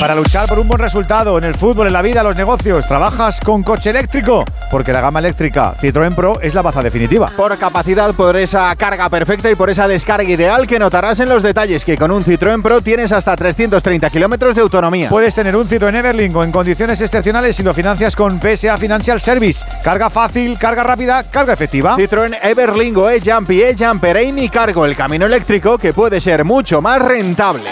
Para 0.00 0.14
luchar 0.14 0.46
por 0.48 0.58
un 0.58 0.68
buen 0.68 0.80
resultado 0.80 1.38
en 1.38 1.44
el 1.44 1.54
fútbol, 1.54 1.86
en 1.86 1.92
la 1.92 2.02
vida, 2.02 2.20
en 2.20 2.26
los 2.26 2.36
negocios, 2.36 2.86
trabajas 2.86 3.40
con 3.40 3.62
coche 3.62 3.90
eléctrico, 3.90 4.44
porque 4.70 4.92
la 4.92 5.00
gama 5.00 5.20
eléctrica 5.20 5.74
Citroën 5.80 6.14
Pro 6.14 6.40
es 6.42 6.54
la 6.54 6.60
baza 6.60 6.82
definitiva. 6.82 7.30
Por 7.36 7.56
capacidad, 7.56 8.12
por 8.14 8.36
esa 8.36 8.74
carga 8.76 9.08
perfecta 9.08 9.50
y 9.50 9.54
por 9.54 9.70
esa 9.70 9.88
descarga 9.88 10.28
ideal 10.28 10.66
que 10.66 10.78
notarás 10.78 11.20
en 11.20 11.28
los 11.28 11.42
detalles 11.42 11.84
que 11.84 11.96
con 11.96 12.10
un 12.10 12.22
Citroën 12.22 12.60
Pro 12.60 12.82
tienes 12.82 13.12
hasta 13.12 13.34
330 13.34 14.10
kilómetros 14.10 14.54
de 14.54 14.60
autonomía. 14.60 15.08
Puedes 15.08 15.34
tener 15.34 15.56
un 15.56 15.66
Citroën 15.66 15.96
Everlingo 15.96 16.44
en 16.44 16.52
condiciones 16.52 17.00
excepcionales 17.00 17.56
si 17.56 17.62
lo 17.62 17.72
financias 17.72 18.14
con 18.14 18.40
PSA 18.40 18.76
Financial 18.76 19.20
Service. 19.20 19.64
Carga 19.82 20.10
fácil, 20.10 20.58
carga 20.58 20.82
rápida, 20.82 21.24
carga 21.24 21.54
efectiva. 21.54 21.96
Citroën 21.96 22.36
Everlingo 22.42 23.08
E-Jump 23.08 23.50
y 23.52 23.62
E-Jumper 23.62 24.18
Amy 24.18 24.48
Cargo, 24.48 24.84
el 24.84 24.94
camino 24.94 25.13
eléctrico 25.22 25.78
que 25.78 25.92
puede 25.92 26.20
ser 26.20 26.44
mucho 26.44 26.80
más 26.80 27.00
rentable. 27.00 27.70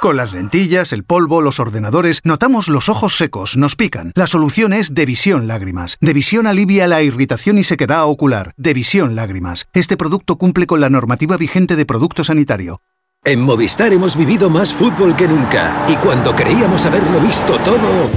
Con 0.00 0.16
las 0.16 0.32
lentillas, 0.32 0.92
el 0.92 1.02
polvo, 1.02 1.40
los 1.40 1.58
ordenadores, 1.58 2.20
notamos 2.22 2.68
los 2.68 2.88
ojos 2.88 3.16
secos, 3.16 3.56
nos 3.56 3.74
pican. 3.74 4.12
La 4.14 4.28
solución 4.28 4.72
es 4.72 4.94
Devisión 4.94 5.48
Lágrimas. 5.48 5.96
Devisión 6.00 6.46
alivia 6.46 6.86
la 6.86 7.02
irritación 7.02 7.58
y 7.58 7.64
sequedad 7.64 8.04
ocular. 8.04 8.52
Devisión 8.56 9.16
Lágrimas. 9.16 9.66
Este 9.72 9.96
producto 9.96 10.36
cumple 10.36 10.66
con 10.66 10.80
la 10.80 10.88
normativa 10.88 11.36
vigente 11.36 11.74
de 11.74 11.84
producto 11.84 12.22
sanitario. 12.22 12.80
En 13.24 13.40
Movistar 13.40 13.92
hemos 13.92 14.16
vivido 14.16 14.48
más 14.48 14.72
fútbol 14.72 15.16
que 15.16 15.26
nunca 15.26 15.84
y 15.88 15.96
cuando 15.96 16.34
creíamos 16.34 16.86
haberlo 16.86 17.20
visto 17.20 17.58
todo, 17.58 18.08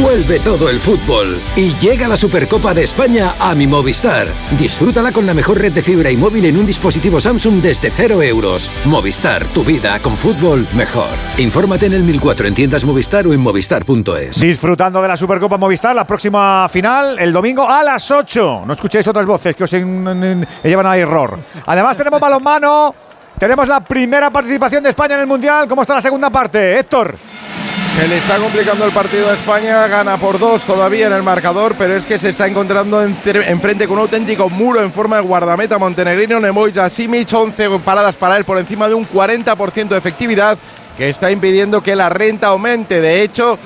vuelve 0.00 0.38
todo 0.40 0.68
el 0.68 0.80
fútbol 0.80 1.40
y 1.56 1.74
llega 1.74 2.08
la 2.08 2.16
Supercopa 2.16 2.72
de 2.74 2.84
España 2.84 3.34
a 3.38 3.54
mi 3.54 3.66
Movistar. 3.66 4.28
Disfrútala 4.58 5.12
con 5.12 5.26
la 5.26 5.34
mejor 5.34 5.58
red 5.58 5.72
de 5.72 5.82
fibra 5.82 6.10
y 6.10 6.16
móvil 6.16 6.44
en 6.46 6.56
un 6.56 6.66
dispositivo 6.66 7.20
Samsung 7.20 7.60
desde 7.60 7.90
0 7.90 8.22
euros. 8.22 8.70
Movistar, 8.84 9.44
tu 9.46 9.64
vida 9.64 9.98
con 10.00 10.16
fútbol 10.16 10.66
mejor. 10.74 11.08
Infórmate 11.38 11.86
en 11.86 11.94
el 11.94 12.02
1004 12.02 12.46
en 12.46 12.54
tiendas 12.54 12.84
Movistar 12.84 13.26
o 13.26 13.32
en 13.32 13.40
movistar.es. 13.40 14.40
Disfrutando 14.40 15.02
de 15.02 15.08
la 15.08 15.16
Supercopa 15.16 15.58
Movistar, 15.58 15.94
la 15.94 16.06
próxima 16.06 16.68
final 16.68 17.18
el 17.18 17.32
domingo 17.32 17.68
a 17.68 17.82
las 17.82 18.10
8. 18.10 18.64
No 18.66 18.72
escuchéis 18.72 19.06
otras 19.06 19.26
voces 19.26 19.54
que 19.56 19.64
os 19.64 19.70
llevan 19.70 20.86
a 20.86 20.96
error. 20.96 21.38
Además 21.66 21.96
tenemos 21.96 22.20
balonmano, 22.20 22.94
tenemos 23.38 23.68
la 23.68 23.80
primera 23.80 24.30
participación 24.30 24.82
de 24.82 24.90
España 24.90 25.14
en 25.14 25.20
el 25.22 25.26
Mundial. 25.26 25.66
¿Cómo 25.68 25.82
está 25.82 25.94
la 25.94 26.00
segunda 26.00 26.30
parte? 26.30 26.78
Héctor. 26.78 27.16
Se 27.96 28.08
le 28.08 28.16
está 28.16 28.38
complicando 28.38 28.86
el 28.86 28.90
partido 28.90 29.28
a 29.28 29.34
España, 29.34 29.86
gana 29.86 30.16
por 30.16 30.38
dos 30.38 30.64
todavía 30.64 31.06
en 31.06 31.12
el 31.12 31.22
marcador, 31.22 31.74
pero 31.76 31.94
es 31.94 32.06
que 32.06 32.18
se 32.18 32.30
está 32.30 32.46
encontrando 32.46 33.02
enfrente 33.02 33.86
con 33.86 33.98
un 33.98 34.04
auténtico 34.04 34.48
muro 34.48 34.82
en 34.82 34.90
forma 34.90 35.16
de 35.16 35.22
guardameta 35.22 35.78
montenegrino, 35.78 36.40
Nemoy 36.40 36.72
Simic, 36.90 37.32
11 37.32 37.78
paradas 37.84 38.16
para 38.16 38.38
él 38.38 38.44
por 38.44 38.58
encima 38.58 38.88
de 38.88 38.94
un 38.94 39.06
40% 39.06 39.88
de 39.88 39.98
efectividad 39.98 40.56
que 40.96 41.10
está 41.10 41.30
impidiendo 41.30 41.82
que 41.82 41.94
la 41.94 42.08
renta 42.08 42.48
aumente. 42.48 43.00
De 43.00 43.22
hecho, 43.22 43.58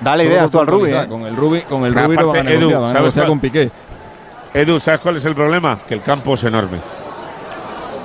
Dale 0.00 0.24
ideas 0.24 0.50
tú 0.50 0.58
al 0.58 0.66
Rubi. 0.66 0.90
¿eh? 0.92 1.06
Con 1.08 1.24
el 1.24 1.36
Rubi, 1.36 1.62
con 1.62 1.84
el 1.84 1.94
Pero 1.94 2.06
Rubi 2.06 2.16
lo 2.16 2.32
van 2.32 2.48
a 2.48 2.50
Edu, 2.50 2.68
negociar, 2.70 3.12
van 3.14 3.26
con 3.28 3.38
Piqué. 3.38 3.70
Edu, 4.52 4.80
¿sabes 4.80 5.02
cuál 5.02 5.18
es 5.18 5.24
el 5.24 5.36
problema? 5.36 5.78
Que 5.86 5.94
el 5.94 6.02
campo 6.02 6.34
es 6.34 6.42
enorme. 6.42 6.78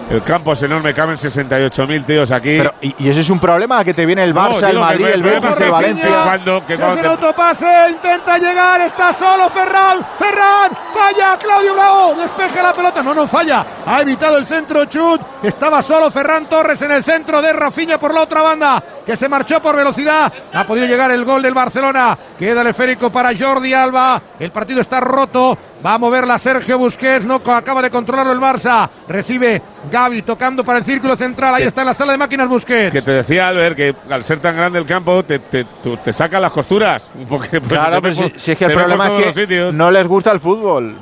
El 0.09 0.23
campo 0.23 0.53
es 0.53 0.63
enorme, 0.63 0.91
caben 0.91 1.17
68.000 1.17 2.03
tíos 2.03 2.31
aquí. 2.31 2.57
Pero, 2.57 2.73
¿y, 2.81 2.95
y 2.97 3.09
ese 3.09 3.19
es 3.19 3.29
un 3.29 3.39
problema 3.39 3.83
que 3.83 3.93
te 3.93 4.07
viene 4.07 4.23
el 4.23 4.33
No, 4.33 4.41
Barça, 4.41 4.63
el 4.63 4.71
digo 4.71 4.71
que 4.71 4.79
Madrid, 4.79 5.05
el 5.05 5.13
el 5.13 5.21
Betis, 5.21 5.59
el. 5.61 5.69
Valencia. 5.71 6.09
Cuando- 6.23 6.65
que 6.65 6.73
Se 6.75 6.81
cuando 6.81 6.93
hace 6.93 7.01
te- 7.01 7.05
el 7.07 7.11
autopase, 7.11 7.89
intenta 7.91 8.37
llegar, 8.39 8.81
está 8.81 9.13
solo 9.13 9.49
Ferran, 9.51 10.03
Ferran, 10.17 10.71
falla 10.91 11.37
Claudio 11.37 11.75
Bravo, 11.75 12.15
despeje 12.15 12.63
la 12.63 12.73
pelota, 12.73 13.03
no, 13.03 13.13
no 13.13 13.27
falla, 13.27 13.63
ha 13.85 14.01
evitado 14.01 14.37
el 14.37 14.47
centro 14.47 14.85
Chut, 14.85 15.21
estaba 15.43 15.83
solo 15.83 16.09
Ferran 16.09 16.47
Torres 16.49 16.81
en 16.81 16.91
el 16.91 17.03
centro 17.03 17.39
de 17.39 17.53
Rafinha 17.53 17.99
por 17.99 18.11
la 18.11 18.21
otra 18.21 18.41
banda, 18.41 18.83
que 19.09 19.17
se 19.17 19.27
marchó 19.27 19.59
por 19.59 19.75
velocidad, 19.75 20.31
ha 20.53 20.63
podido 20.65 20.85
llegar 20.85 21.09
el 21.09 21.25
gol 21.25 21.41
del 21.41 21.55
Barcelona, 21.55 22.15
queda 22.37 22.61
el 22.61 22.67
esférico 22.67 23.11
para 23.11 23.35
Jordi 23.35 23.73
Alba, 23.73 24.21
el 24.39 24.51
partido 24.51 24.81
está 24.81 24.99
roto, 24.99 25.57
va 25.83 25.95
a 25.95 25.97
moverla 25.97 26.37
Sergio 26.37 26.77
Busquets, 26.77 27.25
no 27.25 27.41
acaba 27.47 27.81
de 27.81 27.89
controlarlo 27.89 28.31
el 28.33 28.39
Barça, 28.39 28.87
recibe 29.07 29.63
Gaby 29.91 30.21
tocando 30.21 30.63
para 30.63 30.77
el 30.77 30.85
círculo 30.85 31.15
central, 31.15 31.55
ahí 31.55 31.63
está 31.63 31.81
en 31.81 31.87
la 31.87 31.95
sala 31.95 32.11
de 32.11 32.19
máquinas 32.19 32.47
Busquets. 32.47 32.91
Que 32.93 33.01
te 33.01 33.09
decía 33.09 33.47
Albert 33.47 33.75
que 33.75 33.95
al 34.11 34.23
ser 34.23 34.41
tan 34.41 34.55
grande 34.55 34.77
el 34.77 34.85
campo 34.85 35.23
te, 35.23 35.39
te, 35.39 35.65
te 36.03 36.13
saca 36.13 36.39
las 36.39 36.51
costuras. 36.51 37.09
Porque, 37.27 37.59
pues, 37.59 37.67
Claro, 37.67 38.03
pero 38.03 38.15
ve 38.15 38.33
si, 38.37 38.51
es 38.51 38.57
que 38.59 38.65
el 38.65 38.73
problema 38.73 39.07
es 39.07 39.35
que 39.35 39.71
no 39.73 39.89
les 39.89 40.07
gusta 40.07 40.31
el 40.31 40.39
fútbol. 40.39 40.97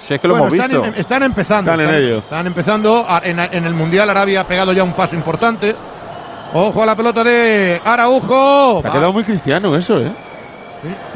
Si 0.00 0.14
es 0.14 0.20
que 0.20 0.28
lo 0.28 0.34
Bueno, 0.34 0.48
hemos 0.48 0.64
están, 0.64 0.82
visto. 0.82 1.00
están 1.00 1.22
empezando. 1.22 1.70
Están 1.72 1.88
en 1.88 1.94
ello. 1.94 2.18
Están 2.20 2.46
empezando. 2.46 3.06
En, 3.22 3.38
en 3.38 3.64
el 3.66 3.74
Mundial 3.74 4.08
Arabia 4.08 4.40
ha 4.40 4.46
pegado 4.46 4.72
ya 4.72 4.82
un 4.82 4.94
paso 4.94 5.14
importante. 5.14 5.74
Ojo 6.56 6.82
a 6.82 6.86
la 6.86 6.94
pelota 6.96 7.24
de 7.24 7.80
Araujo. 7.84 8.78
Te 8.82 8.88
ha 8.88 8.92
quedado 8.92 9.12
muy 9.12 9.24
cristiano 9.24 9.74
eso, 9.76 9.98
¿eh? 10.00 10.12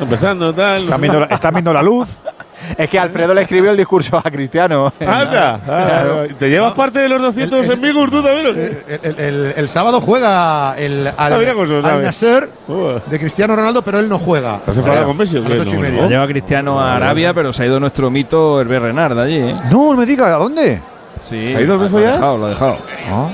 Empezando, 0.01 0.52
tal. 0.55 0.82
Están 0.85 1.01
viendo, 1.01 1.20
la- 1.20 1.27
están 1.27 1.55
viendo 1.55 1.73
la 1.73 1.82
luz. 1.82 2.09
Es 2.77 2.90
que 2.90 2.98
Alfredo 2.98 3.32
le 3.35 3.43
escribió 3.43 3.70
el 3.70 3.77
discurso 3.77 4.16
a 4.23 4.23
Cristiano. 4.32 4.93
Anda, 5.01 5.60
ah, 5.69 6.24
¿te 6.36 6.51
llevas 6.51 6.73
parte 6.74 6.98
de 6.98 7.09
los 7.09 7.23
200 7.23 7.69
en 7.69 7.81
Migur 7.81 8.10
tú 8.10 8.20
también? 8.20 8.47
El, 8.48 9.01
el- 9.05 9.20
el- 9.20 9.55
el 9.56 9.69
sábado 9.69 10.01
juega 10.01 10.74
el 10.77 11.06
al, 11.06 11.15
Ah, 11.16 11.39
se 11.65 11.73
lo 11.73 11.86
Al. 11.86 12.02
Nasser 12.02 12.51
de 13.06 13.19
Cristiano 13.20 13.55
Ronaldo, 13.55 13.82
pero 13.82 14.01
él 14.01 14.09
no 14.09 14.19
juega. 14.19 14.60
¿Has 14.66 14.77
enfadado 14.77 15.06
con 15.06 15.16
Messi 15.16 15.36
No, 15.39 15.48
no. 15.48 16.09
Lleva 16.09 16.24
a 16.24 16.27
Cristiano 16.27 16.81
a 16.81 16.97
Arabia, 16.97 17.32
pero 17.32 17.52
se 17.52 17.62
ha 17.62 17.66
ido 17.66 17.78
nuestro 17.78 18.10
mito 18.10 18.60
Hervé 18.60 18.81
Renard 18.81 19.15
de 19.15 19.23
allí, 19.23 19.39
¿eh? 19.39 19.55
No, 19.70 19.93
no 19.93 19.97
me 19.97 20.05
diga, 20.05 20.27
¿a 20.27 20.39
dónde? 20.39 20.82
Sí, 21.23 21.47
¿Se 21.48 21.59
ha 21.59 21.60
ido 21.60 21.74
el 21.74 21.78
lo 21.81 21.85
beso 21.85 21.98
ha 21.98 22.01
ya? 22.01 22.12
dejado, 22.15 22.39
lo 22.39 22.47
ha 22.47 22.51
dejado. 22.51 22.77
Ah, 23.09 23.28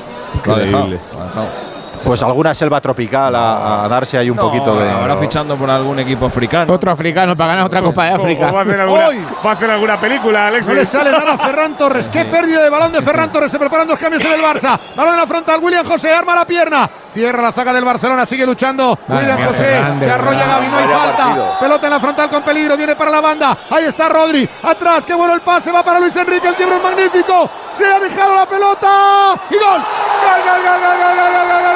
Lo 0.44 0.54
ha 0.54 0.58
dejado, 0.58 0.86
lo 0.86 0.96
ha 1.22 1.24
dejado. 1.24 1.63
Pues 2.04 2.22
alguna 2.22 2.54
selva 2.54 2.80
tropical 2.80 3.34
a, 3.34 3.84
a 3.84 3.88
darse 3.88 4.18
ahí 4.18 4.28
un 4.30 4.36
No, 4.36 4.42
poquito 4.42 4.76
de. 4.76 4.90
Ahora 4.90 5.16
fichando 5.16 5.56
por 5.56 5.70
algún 5.70 5.98
equipo 5.98 6.26
africano. 6.26 6.72
Otro 6.72 6.90
africano 6.92 7.34
para 7.34 7.48
ganar 7.50 7.66
otra 7.66 7.80
Copa 7.82 8.04
de 8.04 8.10
África. 8.12 8.50
o 8.50 8.52
va, 8.52 8.60
a 8.60 8.62
hacer 8.62 8.80
alguna, 8.80 9.08
Hoy. 9.08 9.24
va 9.44 9.50
a 9.50 9.52
hacer 9.54 9.70
alguna 9.70 10.00
película, 10.00 10.46
Alexis. 10.48 10.68
No 10.68 10.74
le 10.74 10.84
sale 10.84 11.10
nada 11.10 11.32
a 11.32 11.38
Ferran 11.38 11.76
Torres. 11.78 12.08
Qué 12.08 12.24
pérdida 12.26 12.62
de 12.62 12.68
balón 12.70 12.92
de 12.92 13.00
Ferran 13.02 13.32
Torres. 13.32 13.50
Se 13.50 13.58
preparan 13.58 13.88
dos 13.88 13.98
cambios 13.98 14.22
en 14.24 14.32
el 14.32 14.42
Barça. 14.42 14.78
Balón 14.94 15.14
en 15.14 15.20
la 15.20 15.26
frontal. 15.26 15.60
William 15.62 15.86
José 15.86 16.12
arma 16.12 16.34
la 16.34 16.46
pierna. 16.46 16.88
Cierra 17.12 17.40
la 17.42 17.52
zaga 17.52 17.72
del 17.72 17.84
Barcelona. 17.84 18.26
Sigue 18.26 18.44
luchando. 18.44 18.98
William 19.08 19.42
José. 19.46 19.80
Que 20.00 20.10
arrolla. 20.10 20.46
Gaby. 20.46 20.68
No 20.68 20.76
hay 20.76 20.84
falta. 20.88 21.16
partido. 21.16 21.58
Pelota 21.60 21.86
en 21.86 21.92
la 21.92 22.00
frontal 22.00 22.28
con 22.30 22.42
peligro. 22.42 22.76
Viene 22.76 22.96
para 22.96 23.10
la 23.10 23.20
banda. 23.20 23.58
Ahí 23.70 23.84
está 23.84 24.08
Rodri. 24.08 24.48
Atrás. 24.62 25.04
Qué 25.06 25.14
bueno 25.14 25.32
el 25.34 25.40
pase. 25.40 25.70
Va 25.72 25.82
para 25.82 26.00
Luis 26.00 26.14
Enrique. 26.16 26.48
El 26.48 26.54
tiempo 26.54 26.74
es 26.76 26.82
magnífico. 26.82 27.50
Se 27.78 27.84
ha 27.86 27.98
dejado 27.98 28.34
la 28.34 28.46
pelota. 28.46 29.34
Y 29.50 29.54
gol. 29.54 29.64
Gol, 29.64 30.40
gol, 30.44 30.62
gol, 30.64 30.80
gol, 30.80 30.96
gol, 30.98 31.16
gol, 31.16 31.32
gol, 31.32 31.62
gol, 31.62 31.73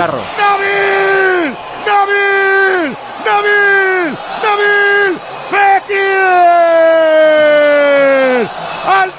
gol, 0.00 0.08
chicharro. 0.08 0.20
¡Nabil! 0.38 1.54
¡Nabil! 1.86 2.96
¡Nabil! 3.24 4.16
¡Nabil! 4.42 5.12
¡Fekir! 5.50 5.98
Al 8.86 9.10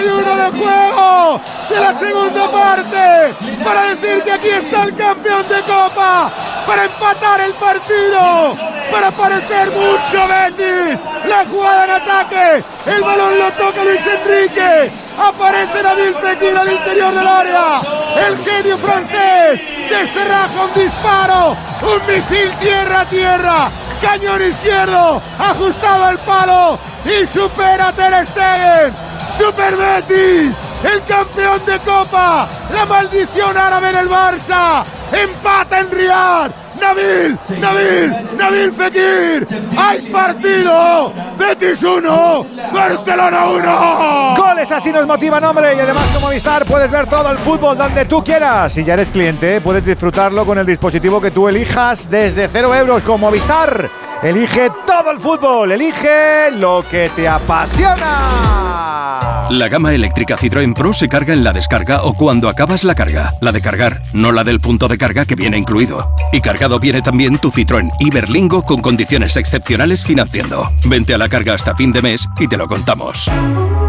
31 0.00 0.36
de 0.36 0.58
juego 0.58 1.40
de 1.68 1.78
la 1.80 1.92
segunda 1.92 2.50
parte 2.50 3.34
para 3.62 3.94
decir 3.94 4.22
que 4.22 4.32
aquí 4.32 4.48
está 4.48 4.84
el 4.84 4.96
campeón 4.96 5.46
de 5.48 5.60
Copa 5.62 6.30
para 6.66 6.84
empatar 6.84 7.40
el 7.40 7.52
partido 7.54 8.56
para 8.90 9.10
parecer 9.10 9.68
mucho 9.68 10.26
Betis 10.26 10.98
la 11.26 11.44
jugada 11.46 11.84
en 11.84 11.90
ataque 11.90 12.64
el 12.86 13.02
balón 13.02 13.38
lo 13.38 13.52
toca 13.52 13.84
Luis 13.84 14.00
Enrique 14.06 14.90
aparece 15.18 15.82
Nabil 15.82 16.14
Fekir 16.14 16.56
al 16.56 16.72
interior 16.72 17.14
del 17.14 17.28
área 17.28 17.80
el 18.26 18.38
genio 18.44 18.78
francés 18.78 19.60
desterraja 19.90 20.64
un 20.64 20.82
disparo 20.82 21.56
un 21.82 22.06
misil 22.06 22.50
tierra 22.58 23.00
a 23.02 23.04
tierra 23.04 23.70
cañón 24.00 24.42
izquierdo 24.42 25.20
ajustado 25.38 26.04
al 26.04 26.18
palo 26.18 26.78
y 27.04 27.26
supera 27.26 27.92
Ter 27.92 28.26
Stegen. 28.26 28.94
Super 29.38 29.76
Betis 29.76 30.54
el 30.84 31.04
campeón 31.04 31.64
de 31.66 31.78
Copa, 31.80 32.48
la 32.72 32.86
maldición 32.86 33.56
árabe 33.56 33.90
en 33.90 33.96
el 33.96 34.08
Barça, 34.08 34.84
empata 35.12 35.80
en 35.80 35.90
Riyadh, 35.90 36.52
Nabil, 36.80 37.38
Nabil, 37.60 38.36
Nabil 38.36 38.72
Fekir, 38.72 39.46
hay 39.76 40.02
partido, 40.10 41.12
Betis 41.38 41.82
1, 41.82 42.46
Barcelona 42.72 43.46
1. 43.46 44.34
Goles 44.36 44.72
así 44.72 44.92
nos 44.92 45.06
motivan, 45.06 45.44
hombre, 45.44 45.74
y 45.76 45.80
además 45.80 46.08
como 46.14 46.26
Movistar 46.26 46.64
puedes 46.64 46.90
ver 46.90 47.06
todo 47.06 47.30
el 47.30 47.38
fútbol 47.38 47.76
donde 47.76 48.04
tú 48.04 48.22
quieras. 48.24 48.72
Si 48.72 48.84
ya 48.84 48.94
eres 48.94 49.10
cliente, 49.10 49.60
puedes 49.60 49.84
disfrutarlo 49.84 50.46
con 50.46 50.58
el 50.58 50.66
dispositivo 50.66 51.20
que 51.20 51.30
tú 51.30 51.48
elijas 51.48 52.08
desde 52.08 52.48
0 52.48 52.74
euros 52.74 53.02
con 53.02 53.20
Movistar. 53.20 53.90
Elige 54.22 54.70
todo 54.86 55.10
el 55.10 55.18
fútbol, 55.18 55.72
elige 55.72 56.50
lo 56.52 56.84
que 56.88 57.10
te 57.16 57.28
apasiona. 57.28 59.29
La 59.50 59.68
gama 59.68 59.92
eléctrica 59.92 60.36
Citroën 60.36 60.72
Pro 60.74 60.92
se 60.92 61.08
carga 61.08 61.34
en 61.34 61.42
la 61.42 61.52
descarga 61.52 62.04
o 62.04 62.14
cuando 62.14 62.48
acabas 62.48 62.84
la 62.84 62.94
carga. 62.94 63.34
La 63.40 63.50
de 63.50 63.60
cargar, 63.60 64.00
no 64.12 64.30
la 64.30 64.44
del 64.44 64.60
punto 64.60 64.86
de 64.86 64.96
carga 64.96 65.24
que 65.24 65.34
viene 65.34 65.58
incluido. 65.58 66.14
Y 66.32 66.40
cargado 66.40 66.78
viene 66.78 67.02
también 67.02 67.36
tu 67.36 67.50
Citroën 67.50 67.90
Iberlingo 67.98 68.62
con 68.62 68.80
condiciones 68.80 69.36
excepcionales 69.36 70.04
financiando. 70.04 70.70
Vente 70.84 71.14
a 71.14 71.18
la 71.18 71.28
carga 71.28 71.54
hasta 71.54 71.74
fin 71.74 71.92
de 71.92 72.00
mes 72.00 72.28
y 72.38 72.46
te 72.46 72.56
lo 72.56 72.68
contamos. 72.68 73.28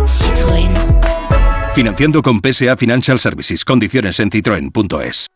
Citroën. 0.07 0.71
Financiando 1.75 2.23
con 2.23 2.41
PSA 2.41 2.75
Financial 2.75 3.19
Services. 3.19 3.63
Condiciones 3.63 4.19
en 4.19 4.31
citroen.es. 4.31 5.27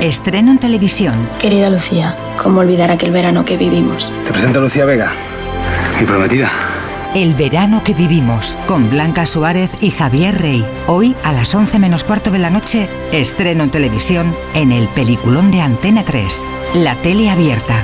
Estreno 0.00 0.52
en 0.52 0.58
televisión. 0.58 1.28
Querida 1.38 1.68
Lucía, 1.68 2.16
¿cómo 2.42 2.60
olvidar 2.60 2.90
aquel 2.90 3.10
verano 3.10 3.44
que 3.44 3.58
vivimos? 3.58 4.10
Te 4.24 4.30
presento 4.32 4.60
a 4.60 4.62
Lucía 4.62 4.86
Vega, 4.86 5.12
mi 6.00 6.06
prometida. 6.06 6.73
El 7.14 7.34
verano 7.34 7.84
que 7.84 7.94
vivimos, 7.94 8.58
con 8.66 8.90
Blanca 8.90 9.24
Suárez 9.24 9.70
y 9.80 9.92
Javier 9.92 10.36
Rey. 10.42 10.66
Hoy, 10.88 11.14
a 11.22 11.30
las 11.30 11.54
11 11.54 11.78
menos 11.78 12.02
cuarto 12.02 12.32
de 12.32 12.40
la 12.40 12.50
noche, 12.50 12.88
estreno 13.12 13.62
en 13.62 13.70
televisión 13.70 14.36
en 14.52 14.72
el 14.72 14.88
peliculón 14.88 15.52
de 15.52 15.60
Antena 15.60 16.02
3, 16.04 16.44
La 16.74 16.96
Tele 16.96 17.30
Abierta. 17.30 17.76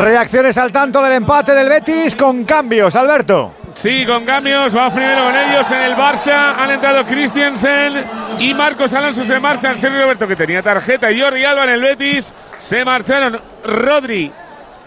Reacciones 0.00 0.58
al 0.58 0.72
tanto 0.72 1.00
del 1.00 1.12
empate 1.12 1.54
del 1.54 1.68
Betis 1.68 2.16
con 2.16 2.44
cambios, 2.44 2.96
Alberto. 2.96 3.54
Sí, 3.74 4.04
con 4.04 4.24
cambios. 4.24 4.74
Vamos 4.74 4.94
primero 4.94 5.26
con 5.26 5.36
ellos 5.36 5.70
en 5.70 5.80
el 5.82 5.94
Barça. 5.94 6.56
Han 6.58 6.72
entrado 6.72 7.06
Christiansen 7.06 8.04
y 8.40 8.52
Marcos 8.52 8.92
Alonso 8.94 9.24
se 9.24 9.38
marchan. 9.38 9.78
Sergio 9.78 10.02
Roberto, 10.02 10.26
que 10.26 10.34
tenía 10.34 10.60
tarjeta, 10.60 11.12
y 11.12 11.20
Jordi 11.20 11.44
Alba 11.44 11.64
en 11.64 11.70
el 11.70 11.82
Betis. 11.82 12.34
Se 12.58 12.84
marcharon 12.84 13.40
Rodri 13.64 14.32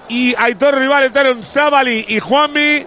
y 0.09 0.35
Aitor 0.37 0.77
Rival. 0.77 1.05
Entraron 1.05 1.45
Sabali 1.45 2.03
y 2.09 2.19
Juanmi 2.19 2.85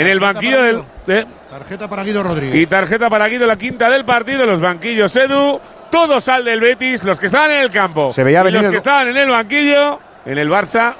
en 0.00 0.06
el 0.06 0.20
banquillo 0.20 0.62
del. 0.62 0.82
¿eh? 1.08 1.24
Tarjeta 1.50 1.88
para 1.88 2.04
Guido 2.04 2.22
Rodríguez. 2.22 2.56
Y 2.56 2.66
tarjeta 2.66 3.08
para 3.08 3.26
Guido, 3.28 3.46
la 3.46 3.56
quinta 3.56 3.88
del 3.90 4.04
partido. 4.04 4.46
Los 4.46 4.60
banquillos 4.60 5.14
Edu. 5.16 5.60
Todos 5.90 6.24
sal 6.24 6.44
del 6.44 6.60
Betis, 6.60 7.04
los 7.04 7.18
que 7.20 7.26
estaban 7.26 7.52
en 7.52 7.60
el 7.60 7.70
campo. 7.70 8.10
Se 8.10 8.24
veía 8.24 8.40
y 8.40 8.44
venir 8.44 8.58
los 8.58 8.66
el- 8.66 8.72
que 8.72 8.76
estaban 8.78 9.08
en 9.08 9.16
el 9.16 9.30
banquillo, 9.30 10.00
en 10.26 10.36
el 10.36 10.50
Barça, 10.50 10.94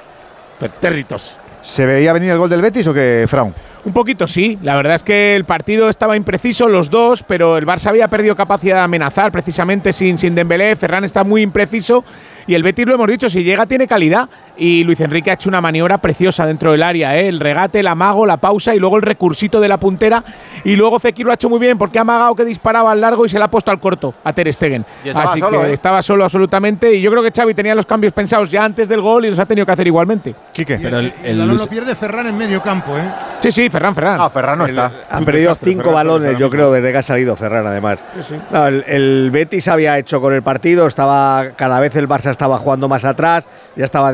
perterritos. 0.59 1.37
¿Se 1.61 1.85
veía 1.85 2.13
venir 2.13 2.31
el 2.31 2.37
gol 2.37 2.49
del 2.49 2.61
Betis 2.61 2.87
o 2.87 2.93
qué, 2.93 3.25
Fraun? 3.27 3.53
Un 3.83 3.93
poquito 3.93 4.25
sí, 4.27 4.57
la 4.61 4.75
verdad 4.75 4.95
es 4.95 5.03
que 5.03 5.35
el 5.35 5.43
partido 5.43 5.89
estaba 5.89 6.15
impreciso 6.15 6.67
los 6.69 6.89
dos, 6.89 7.23
pero 7.23 7.57
el 7.57 7.65
Barça 7.65 7.87
había 7.87 8.07
perdido 8.07 8.35
capacidad 8.35 8.75
de 8.75 8.81
amenazar 8.81 9.31
precisamente 9.31 9.91
sin, 9.91 10.17
sin 10.17 10.35
Dembélé, 10.35 10.75
Ferran 10.75 11.03
está 11.03 11.23
muy 11.23 11.41
impreciso 11.41 12.05
y 12.47 12.53
el 12.53 12.63
Betis 12.63 12.85
lo 12.85 12.95
hemos 12.95 13.07
dicho, 13.07 13.29
si 13.29 13.43
llega 13.43 13.65
tiene 13.65 13.87
calidad 13.87 14.29
y 14.57 14.83
Luis 14.83 14.99
Enrique 15.01 15.31
ha 15.31 15.33
hecho 15.35 15.49
una 15.49 15.61
maniobra 15.61 15.99
preciosa 15.99 16.45
dentro 16.45 16.71
del 16.71 16.83
área, 16.83 17.17
¿eh? 17.17 17.27
el 17.27 17.39
regate, 17.39 17.79
el 17.79 17.87
amago, 17.87 18.25
la 18.25 18.37
pausa 18.37 18.73
y 18.75 18.79
luego 18.79 18.97
el 18.97 19.03
recursito 19.03 19.59
de 19.59 19.67
la 19.67 19.79
puntera 19.79 20.23
y 20.63 20.75
luego 20.75 20.99
Fekir 20.99 21.25
lo 21.25 21.31
ha 21.31 21.35
hecho 21.35 21.49
muy 21.49 21.59
bien 21.59 21.77
porque 21.77 21.97
ha 21.99 22.01
amagado 22.01 22.35
que 22.35 22.45
disparaba 22.45 22.91
al 22.91 23.01
largo 23.01 23.25
y 23.25 23.29
se 23.29 23.37
le 23.37 23.45
ha 23.45 23.51
puesto 23.51 23.71
al 23.71 23.79
corto 23.79 24.13
a 24.23 24.33
Ter 24.33 24.51
Stegen. 24.51 24.85
Así 25.13 25.39
solo, 25.39 25.61
que 25.61 25.67
¿eh? 25.67 25.73
estaba 25.73 26.01
solo 26.01 26.23
absolutamente 26.23 26.93
y 26.93 27.01
yo 27.01 27.11
creo 27.11 27.23
que 27.23 27.31
Xavi 27.31 27.53
tenía 27.53 27.75
los 27.75 27.85
cambios 27.85 28.13
pensados 28.13 28.49
ya 28.49 28.63
antes 28.63 28.89
del 28.89 29.01
gol 29.01 29.25
y 29.25 29.29
los 29.29 29.39
ha 29.39 29.45
tenido 29.45 29.65
que 29.65 29.71
hacer 29.71 29.87
igualmente. 29.87 30.35
Quique. 30.51 30.79
Pero 30.81 30.99
el, 30.99 31.39
balón 31.39 31.57
lo 31.57 31.67
pierde 31.67 31.95
Ferran 31.95 32.27
en 32.27 32.37
medio 32.37 32.61
campo, 32.61 32.97
¿eh? 32.97 33.03
Sí, 33.39 33.51
sí, 33.51 33.69
Ferran, 33.69 33.93
Ferran. 33.93 34.17
Ah, 34.19 34.29
Ferran 34.29 34.57
no 34.57 34.65
El- 34.65 34.71
está. 34.71 34.91
Ha 35.09 35.21
perdido 35.21 35.53
cinco 35.53 35.91
balones, 35.91 36.37
yo 36.39 36.49
creo, 36.49 36.71
desde 36.71 36.91
que 36.91 36.97
ha 36.97 37.03
salido 37.03 37.35
Ferran, 37.35 37.67
además. 37.67 37.99
No, 38.51 38.67
el, 38.67 38.83
el 38.87 39.29
Betis 39.31 39.67
había 39.67 39.97
hecho 39.97 40.19
con 40.19 40.33
el 40.33 40.41
partido, 40.41 40.87
estaba 40.87 41.51
cada 41.55 41.79
vez 41.79 41.95
el 41.95 42.07
Barça 42.07 42.31
estaba 42.31 42.57
jugando 42.57 42.87
más 42.87 43.05
atrás, 43.05 43.47
ya 43.75 43.85
estaba 43.85 44.11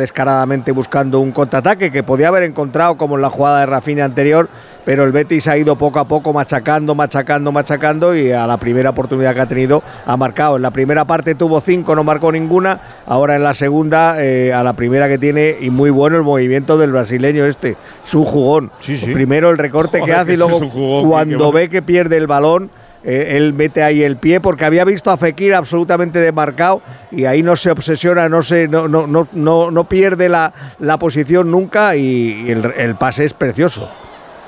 buscando 0.73 1.19
un 1.19 1.31
contraataque 1.31 1.91
que 1.91 2.03
podía 2.03 2.27
haber 2.27 2.43
encontrado 2.43 2.97
como 2.97 3.15
en 3.15 3.21
la 3.21 3.29
jugada 3.29 3.61
de 3.61 3.65
Rafinha 3.65 4.05
anterior, 4.05 4.49
pero 4.85 5.03
el 5.03 5.11
Betis 5.11 5.47
ha 5.47 5.57
ido 5.57 5.75
poco 5.75 5.99
a 5.99 6.05
poco 6.05 6.33
machacando, 6.33 6.95
machacando, 6.95 7.51
machacando 7.51 8.15
y 8.15 8.31
a 8.31 8.45
la 8.47 8.57
primera 8.57 8.89
oportunidad 8.89 9.33
que 9.33 9.41
ha 9.41 9.45
tenido 9.47 9.83
ha 10.05 10.17
marcado. 10.17 10.57
En 10.57 10.61
la 10.61 10.71
primera 10.71 11.05
parte 11.05 11.35
tuvo 11.35 11.61
cinco, 11.61 11.95
no 11.95 12.03
marcó 12.03 12.31
ninguna, 12.31 12.79
ahora 13.05 13.35
en 13.35 13.43
la 13.43 13.53
segunda, 13.53 14.23
eh, 14.23 14.53
a 14.53 14.63
la 14.63 14.73
primera 14.73 15.07
que 15.07 15.17
tiene, 15.17 15.55
y 15.59 15.69
muy 15.69 15.89
bueno 15.89 16.17
el 16.17 16.23
movimiento 16.23 16.77
del 16.77 16.91
brasileño 16.91 17.45
este, 17.45 17.77
es 18.05 18.13
un 18.13 18.25
jugón. 18.25 18.71
Primero 19.13 19.49
el 19.49 19.57
recorte 19.57 20.01
que 20.01 20.13
hace 20.13 20.33
y 20.33 20.35
sí 20.35 20.39
luego 20.39 20.59
jugón, 20.69 21.09
cuando 21.09 21.51
ve 21.51 21.69
que 21.69 21.81
pierde 21.81 22.17
el 22.17 22.27
balón, 22.27 22.69
eh, 23.03 23.35
él 23.37 23.53
mete 23.53 23.83
ahí 23.83 24.03
el 24.03 24.17
pie 24.17 24.39
porque 24.39 24.65
había 24.65 24.85
visto 24.85 25.11
a 25.11 25.17
Fekir 25.17 25.53
absolutamente 25.53 26.19
desmarcado 26.19 26.81
y 27.11 27.25
ahí 27.25 27.43
no 27.43 27.55
se 27.55 27.71
obsesiona, 27.71 28.29
no 28.29 28.43
se, 28.43 28.67
no, 28.67 28.87
no, 28.87 29.07
no, 29.07 29.27
no, 29.31 29.71
no 29.71 29.83
pierde 29.89 30.29
la, 30.29 30.53
la 30.79 30.97
posición 30.97 31.51
nunca 31.51 31.95
y, 31.95 32.49
el, 32.49 32.73
el 32.77 32.95
pase 32.95 33.25
es 33.25 33.33
precioso. 33.33 33.89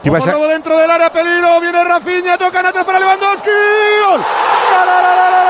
Ojo, 0.08 0.26
luego 0.26 0.48
dentro 0.48 0.78
del 0.78 0.92
área, 0.92 1.12
peligro, 1.12 1.60
viene 1.62 1.84
Rafinha, 1.84 2.38
tocan 2.38 2.66
atrás 2.66 2.86
para 2.86 3.00
Lewandowski. 3.00 3.50
¡Gol! 4.08 4.22
¡Gol, 4.22 4.22
gol, 4.22 4.22
gol, 4.22 5.04
gol, 5.04 5.16
gol, 5.16 5.32
gol, 5.32 5.45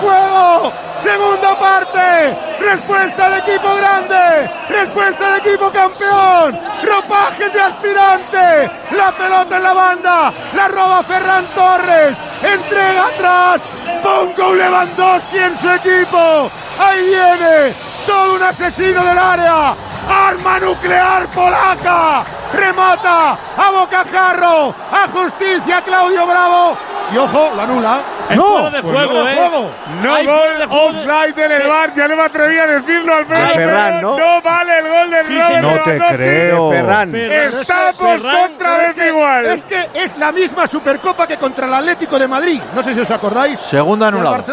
juego. 0.00 0.72
Segunda 1.02 1.58
parte. 1.58 2.36
Respuesta 2.60 3.28
del 3.28 3.40
equipo 3.40 3.74
grande. 3.76 4.50
Respuesta 4.68 5.30
del 5.30 5.40
equipo 5.40 5.70
campeón. 5.70 6.58
Ropaje 6.82 7.50
de 7.50 7.60
aspirante. 7.60 8.70
La 8.92 9.12
pelota 9.16 9.56
en 9.56 9.62
la 9.62 9.72
banda. 9.72 10.32
La 10.54 10.68
roba 10.68 11.02
Ferran 11.02 11.46
Torres. 11.54 12.16
Entrega 12.42 13.06
atrás. 13.08 13.60
Pongo 14.02 14.54
Lewandowski 14.54 15.38
en 15.38 15.60
su 15.60 15.70
equipo. 15.70 16.50
Ahí 16.78 17.04
viene. 17.04 17.93
Todo 18.06 18.34
un 18.34 18.42
asesino 18.42 19.04
del 19.04 19.18
área. 19.18 19.74
Arma 20.08 20.58
nuclear 20.60 21.26
polaca. 21.28 22.24
Remata 22.52 23.38
a 23.56 23.70
bocajarro. 23.70 24.74
A 24.92 25.08
justicia 25.12 25.80
Claudio 25.82 26.26
Bravo. 26.26 26.76
Y 27.12 27.16
ojo, 27.18 27.52
la 27.56 27.62
anula. 27.64 28.00
Es 28.30 28.36
no, 28.38 28.44
fuera 28.44 28.70
de 28.70 28.82
pues 28.82 28.94
juego, 28.96 29.10
fuera 29.12 29.24
de 29.26 29.32
¿eh? 29.32 29.36
juego. 29.48 29.70
No 30.02 30.14
Hay 30.14 30.26
gol, 30.26 30.58
de 30.58 30.66
juego. 30.66 30.86
offside 30.86 31.38
en 31.44 31.52
el 31.52 31.68
bar, 31.68 31.94
ya 31.94 32.08
no 32.08 32.16
me 32.16 32.22
atreví 32.22 32.58
a 32.58 32.66
decirlo. 32.66 33.16
De 33.18 33.24
Ferran, 33.26 33.54
pero 34.00 34.16
¿no? 34.16 34.42
vale 34.42 34.78
el 34.78 34.88
gol 34.88 35.10
del 35.10 35.26
Sí, 35.26 35.38
Robert 35.38 35.62
no 35.62 35.82
te 36.08 36.16
creo. 36.16 36.70
De 36.70 36.76
Ferran. 36.76 37.14
Estamos 37.14 38.22
Ferran, 38.22 38.52
otra 38.54 38.78
vez 38.78 38.88
es 38.88 38.94
que- 38.94 39.08
igual. 39.08 39.46
Es 39.46 39.64
que 39.66 39.90
es 39.94 40.16
la 40.16 40.32
misma 40.32 40.66
Supercopa 40.66 41.26
que 41.26 41.36
contra 41.36 41.66
el 41.66 41.74
Atlético 41.74 42.18
de 42.18 42.26
Madrid. 42.28 42.60
No 42.74 42.82
sé 42.82 42.94
si 42.94 43.00
os 43.00 43.10
acordáis. 43.10 43.60
El 43.72 43.80
anulado. 44.02 44.44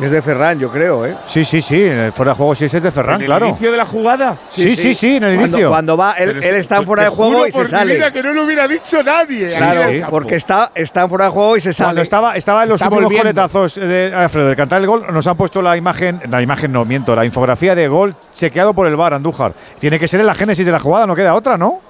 Es 0.00 0.10
de 0.10 0.20
Ferran, 0.20 0.58
yo 0.58 0.70
creo, 0.70 1.06
¿eh? 1.06 1.16
Sí, 1.26 1.44
sí, 1.44 1.62
sí. 1.62 1.84
En 1.86 1.98
el 1.98 2.12
fuera 2.12 2.32
de 2.32 2.36
juego 2.36 2.54
sí 2.54 2.66
es 2.66 2.72
de 2.72 2.90
Ferran, 2.90 3.14
¿En 3.16 3.20
el 3.22 3.26
claro. 3.28 3.46
inicio 3.48 3.70
de 3.72 3.78
la 3.78 3.86
jugada? 3.86 4.36
Sí, 4.50 4.76
sí, 4.76 4.94
sí, 4.94 5.16
en 5.16 5.24
el 5.24 5.36
Cuando, 5.36 5.56
inicio. 5.56 5.68
cuando 5.70 5.96
va, 5.96 6.12
él, 6.12 6.42
está 6.42 6.76
en 6.76 6.86
fuera 6.86 7.04
de 7.04 7.08
juego 7.08 7.46
y 7.46 7.52
se 7.52 7.66
sale. 7.66 7.94
vida 7.94 8.10
que 8.12 8.22
no 8.22 8.32
lo 8.34 8.44
hubiera 8.44 8.68
dicho 8.68 9.02
nadie. 9.02 9.54
Claro, 9.56 10.06
porque 10.10 10.36
está, 10.36 10.70
está 10.74 11.00
en 11.02 11.08
fuera 11.08 11.24
de 11.26 11.30
juego 11.30 11.56
y 11.56 11.60
se 11.62 11.72
sale. 11.72 11.86
Cuando 11.88 12.02
estaba, 12.02 12.36
estaba 12.36 12.62
en 12.64 12.68
los 12.68 12.80
Está 12.80 12.88
últimos 12.88 13.04
volviendo. 13.04 13.22
coletazos 13.24 13.74
de 13.76 14.12
Alfredo 14.14 14.48
del 14.48 14.56
cantar 14.56 14.82
el 14.82 14.86
gol, 14.86 15.06
nos 15.10 15.26
han 15.26 15.36
puesto 15.36 15.62
la 15.62 15.76
imagen, 15.78 16.20
la 16.28 16.42
imagen 16.42 16.72
no 16.72 16.84
miento, 16.84 17.16
la 17.16 17.24
infografía 17.24 17.74
de 17.74 17.88
gol 17.88 18.14
chequeado 18.34 18.74
por 18.74 18.86
el 18.86 18.96
VAR 18.96 19.14
Andújar. 19.14 19.54
Tiene 19.78 19.98
que 19.98 20.06
ser 20.08 20.20
en 20.20 20.26
la 20.26 20.34
génesis 20.34 20.66
de 20.66 20.72
la 20.72 20.78
jugada, 20.78 21.06
no 21.06 21.16
queda 21.16 21.34
otra, 21.34 21.56
¿no? 21.56 21.80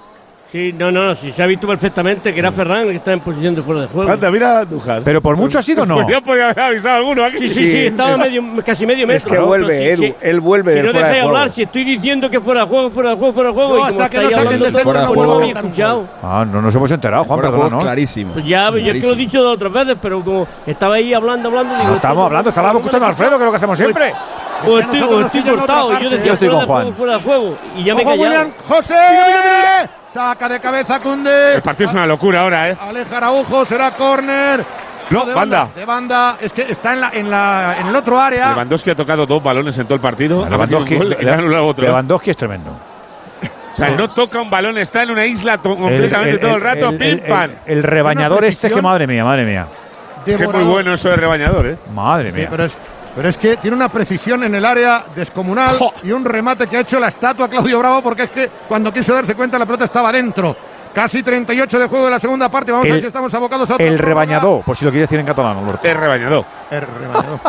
Sí, 0.49 0.71
no, 0.71 0.93
no, 0.93 1.13
sí, 1.13 1.33
se 1.33 1.43
ha 1.43 1.45
visto 1.45 1.67
perfectamente 1.67 2.33
que 2.33 2.39
era 2.39 2.53
Ferran 2.53 2.83
el 2.83 2.91
que 2.91 2.95
está 2.95 3.11
en 3.11 3.19
posición 3.19 3.53
de 3.53 3.61
fuera 3.61 3.81
de 3.81 3.87
juego. 3.87 4.09
Anda, 4.09 4.31
mira 4.31 4.57
a 4.57 4.61
Andújar. 4.61 5.01
Pero 5.03 5.21
por 5.21 5.35
mucho 5.35 5.59
ha 5.59 5.61
sido 5.61 5.85
no. 5.85 5.95
Pues 6.03 6.07
ya 6.07 6.21
podía 6.21 6.45
haber 6.51 6.59
avisado 6.61 6.95
a 6.95 6.97
alguno 6.99 7.25
aquí. 7.25 7.39
Sí, 7.39 7.49
sí, 7.49 7.71
sí, 7.71 7.77
estaba 7.87 8.15
medio, 8.17 8.41
casi 8.65 8.85
medio 8.85 9.05
metro. 9.05 9.27
Es 9.27 9.33
que 9.33 9.39
¿no? 9.39 9.45
vuelve, 9.47 9.77
Sí, 9.77 9.89
Edu, 9.89 10.03
sí. 10.03 10.15
él 10.21 10.39
vuelve 10.39 10.71
Si 10.71 10.75
del 10.77 10.85
no 10.85 10.91
fuera 10.93 11.07
de 11.09 11.13
juego. 11.15 11.27
hablar, 11.27 11.53
si 11.53 11.63
estoy 11.63 11.83
diciendo 11.83 12.29
que 12.29 12.39
fuera 12.39 12.61
de 12.61 12.67
juego, 12.67 12.89
fuera 12.91 13.09
de 13.09 13.15
juego, 13.17 13.33
fuera 13.33 13.49
de 13.49 13.55
juego. 13.55 13.77
No, 13.77 13.83
hasta 13.83 14.09
que 14.09 14.17
no 14.21 14.29
saquen 14.31 14.59
del 14.61 14.73
centro 14.73 14.93
de 14.93 15.01
no 15.03 15.13
vuelvo 15.13 15.39
a 15.41 15.45
escuchado. 15.47 16.07
Ah, 16.23 16.45
no 16.49 16.61
nos 16.61 16.73
hemos 16.75 16.91
enterado, 16.91 17.23
Juan, 17.25 17.39
de 17.41 17.47
juego 17.47 17.57
perdónanos. 17.63 17.83
clarísimo. 17.83 18.33
Pues 18.33 18.45
ya, 18.45 18.67
yo 18.69 18.71
te 18.71 18.79
lo 18.79 18.79
he 18.79 18.83
Clarísimo. 18.85 19.15
dicho 19.15 19.41
de 19.41 19.47
otras 19.49 19.73
veces, 19.73 19.95
pero 20.01 20.23
como 20.23 20.47
estaba 20.65 20.95
ahí 20.95 21.13
hablando, 21.13 21.49
hablando, 21.49 21.73
digo. 21.75 21.89
No 21.89 21.95
estamos 21.97 22.25
hablando, 22.25 22.49
estábamos 22.51 22.79
escuchando 22.79 23.05
a 23.05 23.09
Alfredo, 23.09 23.31
que 23.31 23.35
es 23.35 23.43
lo 23.45 23.51
que 23.51 23.57
hacemos 23.57 23.77
siempre. 23.77 24.13
O 24.65 24.79
Es 24.79 24.87
que 24.87 24.97
a 24.97 25.01
estoy, 25.03 25.41
otra 25.41 25.55
cortado, 25.55 25.91
y 25.99 26.03
yo 26.03 26.09
decía 26.09 26.25
Yo 26.25 26.33
estoy 26.33 26.47
fuera 26.47 26.49
con 26.49 26.59
de 26.61 26.65
Juan. 26.65 26.81
juego, 26.83 26.97
fuera 26.97 27.17
de 27.17 27.23
juego. 27.23 27.57
Y 27.77 27.83
ya 27.83 27.93
me 27.95 28.01
he 28.01 28.05
callado. 28.05 28.49
José. 28.67 28.95
Saca 30.17 30.49
de 30.49 30.59
cabeza 30.59 30.99
Cunde. 30.99 31.53
El 31.57 31.61
partido 31.61 31.89
es 31.89 31.93
una 31.93 32.07
locura 32.07 32.41
ahora, 32.41 32.69
¿eh? 32.71 32.77
Aleja 32.81 33.17
Araujo, 33.17 33.63
será 33.65 33.91
córner. 33.91 34.65
No, 35.11 35.23
de 35.27 35.31
banda. 35.35 35.69
De 35.75 35.85
banda. 35.85 36.37
Es 36.41 36.51
que 36.53 36.63
está 36.63 36.93
en, 36.93 37.01
la, 37.01 37.11
en, 37.13 37.29
la, 37.29 37.75
en 37.79 37.85
el 37.89 37.95
otro 37.95 38.19
área. 38.19 38.49
Lewandowski 38.49 38.89
ha 38.89 38.95
tocado 38.95 39.27
dos 39.27 39.43
balones 39.43 39.77
en 39.77 39.83
todo 39.85 39.93
el 39.93 40.01
partido. 40.01 40.49
Lewandowski, 40.49 40.95
gol 40.95 41.09
le 41.19 41.57
otro. 41.59 41.85
Lewandowski 41.85 42.31
es 42.31 42.37
tremendo. 42.37 42.71
O 43.75 43.77
sea, 43.77 43.91
no 43.91 44.09
toca 44.09 44.41
un 44.41 44.49
balón, 44.49 44.79
está 44.79 45.03
en 45.03 45.11
una 45.11 45.23
isla 45.23 45.59
completamente 45.59 46.39
todo 46.39 46.55
el 46.55 46.61
rato, 46.61 46.89
el- 46.89 46.97
pim 46.97 47.07
el- 47.09 47.19
pam. 47.21 47.51
el 47.67 47.83
rebañador 47.83 48.43
este, 48.43 48.71
que 48.71 48.81
madre 48.81 49.05
mía, 49.05 49.23
madre 49.23 49.45
mía. 49.45 49.67
Es 50.25 50.35
que 50.35 50.43
es 50.45 50.51
muy 50.51 50.63
bueno 50.63 50.93
eso 50.93 51.09
de 51.09 51.15
rebañador, 51.15 51.67
¿eh? 51.67 51.77
Madre 51.93 52.31
Sí, 52.31 52.35
mía. 52.37 52.47
pero, 52.49 52.63
es, 52.65 52.75
pero 53.17 53.27
es 53.29 53.37
que 53.37 53.57
tiene 53.57 53.75
una 53.75 53.89
precisión 53.89 54.43
en 54.45 54.55
el 54.55 54.63
área 54.63 55.03
descomunal 55.15 55.75
Jo. 55.77 55.91
y 56.03 56.11
un 56.11 56.23
remate 56.23 56.67
que 56.67 56.77
ha 56.77 56.81
hecho 56.81 56.99
la 56.99 57.07
estatua 57.09 57.49
Claudio 57.49 57.79
Bravo 57.79 58.01
porque 58.03 58.23
es 58.23 58.29
que 58.31 58.49
cuando 58.67 58.93
quiso 58.93 59.13
darse 59.13 59.33
cuenta 59.35 59.57
la 59.59 59.65
pelota 59.65 59.83
estaba 59.85 60.11
dentro. 60.11 60.55
Casi 60.93 61.21
38 61.21 61.77
de 61.77 61.87
juego 61.87 62.05
de 62.05 62.11
la 62.11 62.19
segunda 62.19 62.49
parte. 62.49 62.71
Vamos 62.71 62.85
a 62.85 62.87
El- 62.87 62.93
ver 62.93 63.01
si 63.01 63.07
estamos 63.07 63.31
abocados 63.31 63.69
a 63.69 63.73
otra 63.75 63.85
El 63.85 63.99
rebañador, 63.99 64.63
por 64.63 64.75
si 64.75 64.83
lo 64.83 64.89
quiere 64.89 65.01
decir 65.01 65.19
en 65.19 65.27
catalán. 65.27 65.57
Es 65.83 65.95
rebañador. 65.97 66.45
El 66.71 66.81
rebañador. 66.81 67.39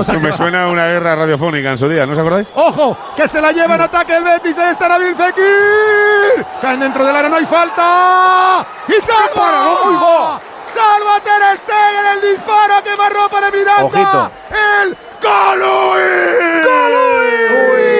Eso 0.00 0.20
me 0.20 0.32
suena 0.32 0.64
a 0.64 0.68
una 0.68 0.86
guerra 0.86 1.14
radiofónica 1.14 1.70
en 1.72 1.76
su 1.78 1.86
día, 1.86 2.06
¿no 2.06 2.12
os 2.12 2.18
acordáis? 2.18 2.50
¡Ojo! 2.54 2.96
¡Que 3.14 3.28
se 3.28 3.42
la 3.42 3.52
lleva 3.52 3.74
en 3.74 3.80
ataque 3.82 4.16
el 4.16 4.24
Betis! 4.24 4.56
¡Ahí 4.56 4.72
está 4.72 4.88
Nabil 4.88 5.14
Fekir! 5.14 6.46
¡Caen 6.62 6.80
dentro 6.80 7.04
del 7.04 7.14
área! 7.16 7.28
¡No 7.28 7.36
hay 7.36 7.44
falta! 7.46 8.66
¡Y 8.88 8.92
salva! 9.02 9.68
¡Uy, 9.86 9.94
va! 9.96 10.40
¡Salva 10.74 11.20
Ter 11.22 11.42
Stegen 11.58 12.06
el 12.14 12.20
disparo 12.32 12.82
que 12.82 12.96
marró 12.96 13.28
para 13.28 13.50
Miranda! 13.50 13.84
Ojito. 13.84 14.30
¡El 14.82 14.96
Golui! 15.22 16.64
Golui. 16.64 17.94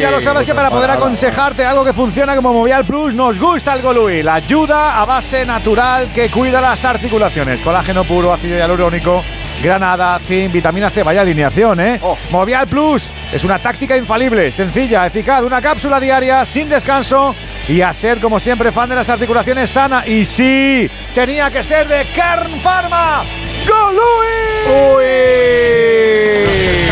Ya 0.00 0.10
lo 0.12 0.20
sabes 0.20 0.46
que 0.46 0.54
para 0.54 0.70
poder 0.70 0.92
aconsejarte 0.92 1.64
algo 1.64 1.84
que 1.84 1.92
funciona 1.92 2.36
como 2.36 2.52
Movial 2.52 2.84
Plus, 2.84 3.14
nos 3.14 3.40
gusta 3.40 3.74
el 3.74 3.82
Golui, 3.82 4.22
la 4.22 4.34
ayuda 4.34 5.00
a 5.00 5.04
base 5.04 5.44
natural 5.44 6.12
que 6.14 6.30
cuida 6.30 6.60
las 6.60 6.84
articulaciones. 6.84 7.58
Colágeno 7.60 8.04
puro, 8.04 8.32
ácido 8.32 8.56
hialurónico, 8.56 9.24
granada, 9.62 10.18
zinc, 10.26 10.52
vitamina 10.52 10.90
C, 10.90 11.02
vaya 11.02 11.22
alineación, 11.22 11.80
¿eh? 11.80 12.00
Movial 12.30 12.66
Plus 12.66 13.10
es 13.32 13.44
una 13.44 13.58
táctica 13.58 13.96
infalible, 13.96 14.50
sencilla, 14.52 15.06
eficaz, 15.06 15.42
una 15.42 15.60
cápsula 15.60 16.00
diaria, 16.00 16.44
sin 16.44 16.68
descanso 16.68 17.34
y 17.68 17.80
a 17.82 17.92
ser, 17.92 18.20
como 18.20 18.40
siempre, 18.40 18.72
fan 18.72 18.88
de 18.88 18.96
las 18.96 19.08
articulaciones 19.08 19.70
sana. 19.70 20.06
Y 20.06 20.24
sí, 20.24 20.90
tenía 21.14 21.50
que 21.50 21.62
ser 21.62 21.86
de 21.88 22.06
Kern 22.06 22.60
Pharma. 22.60 23.24
¡Golui! 23.66 23.98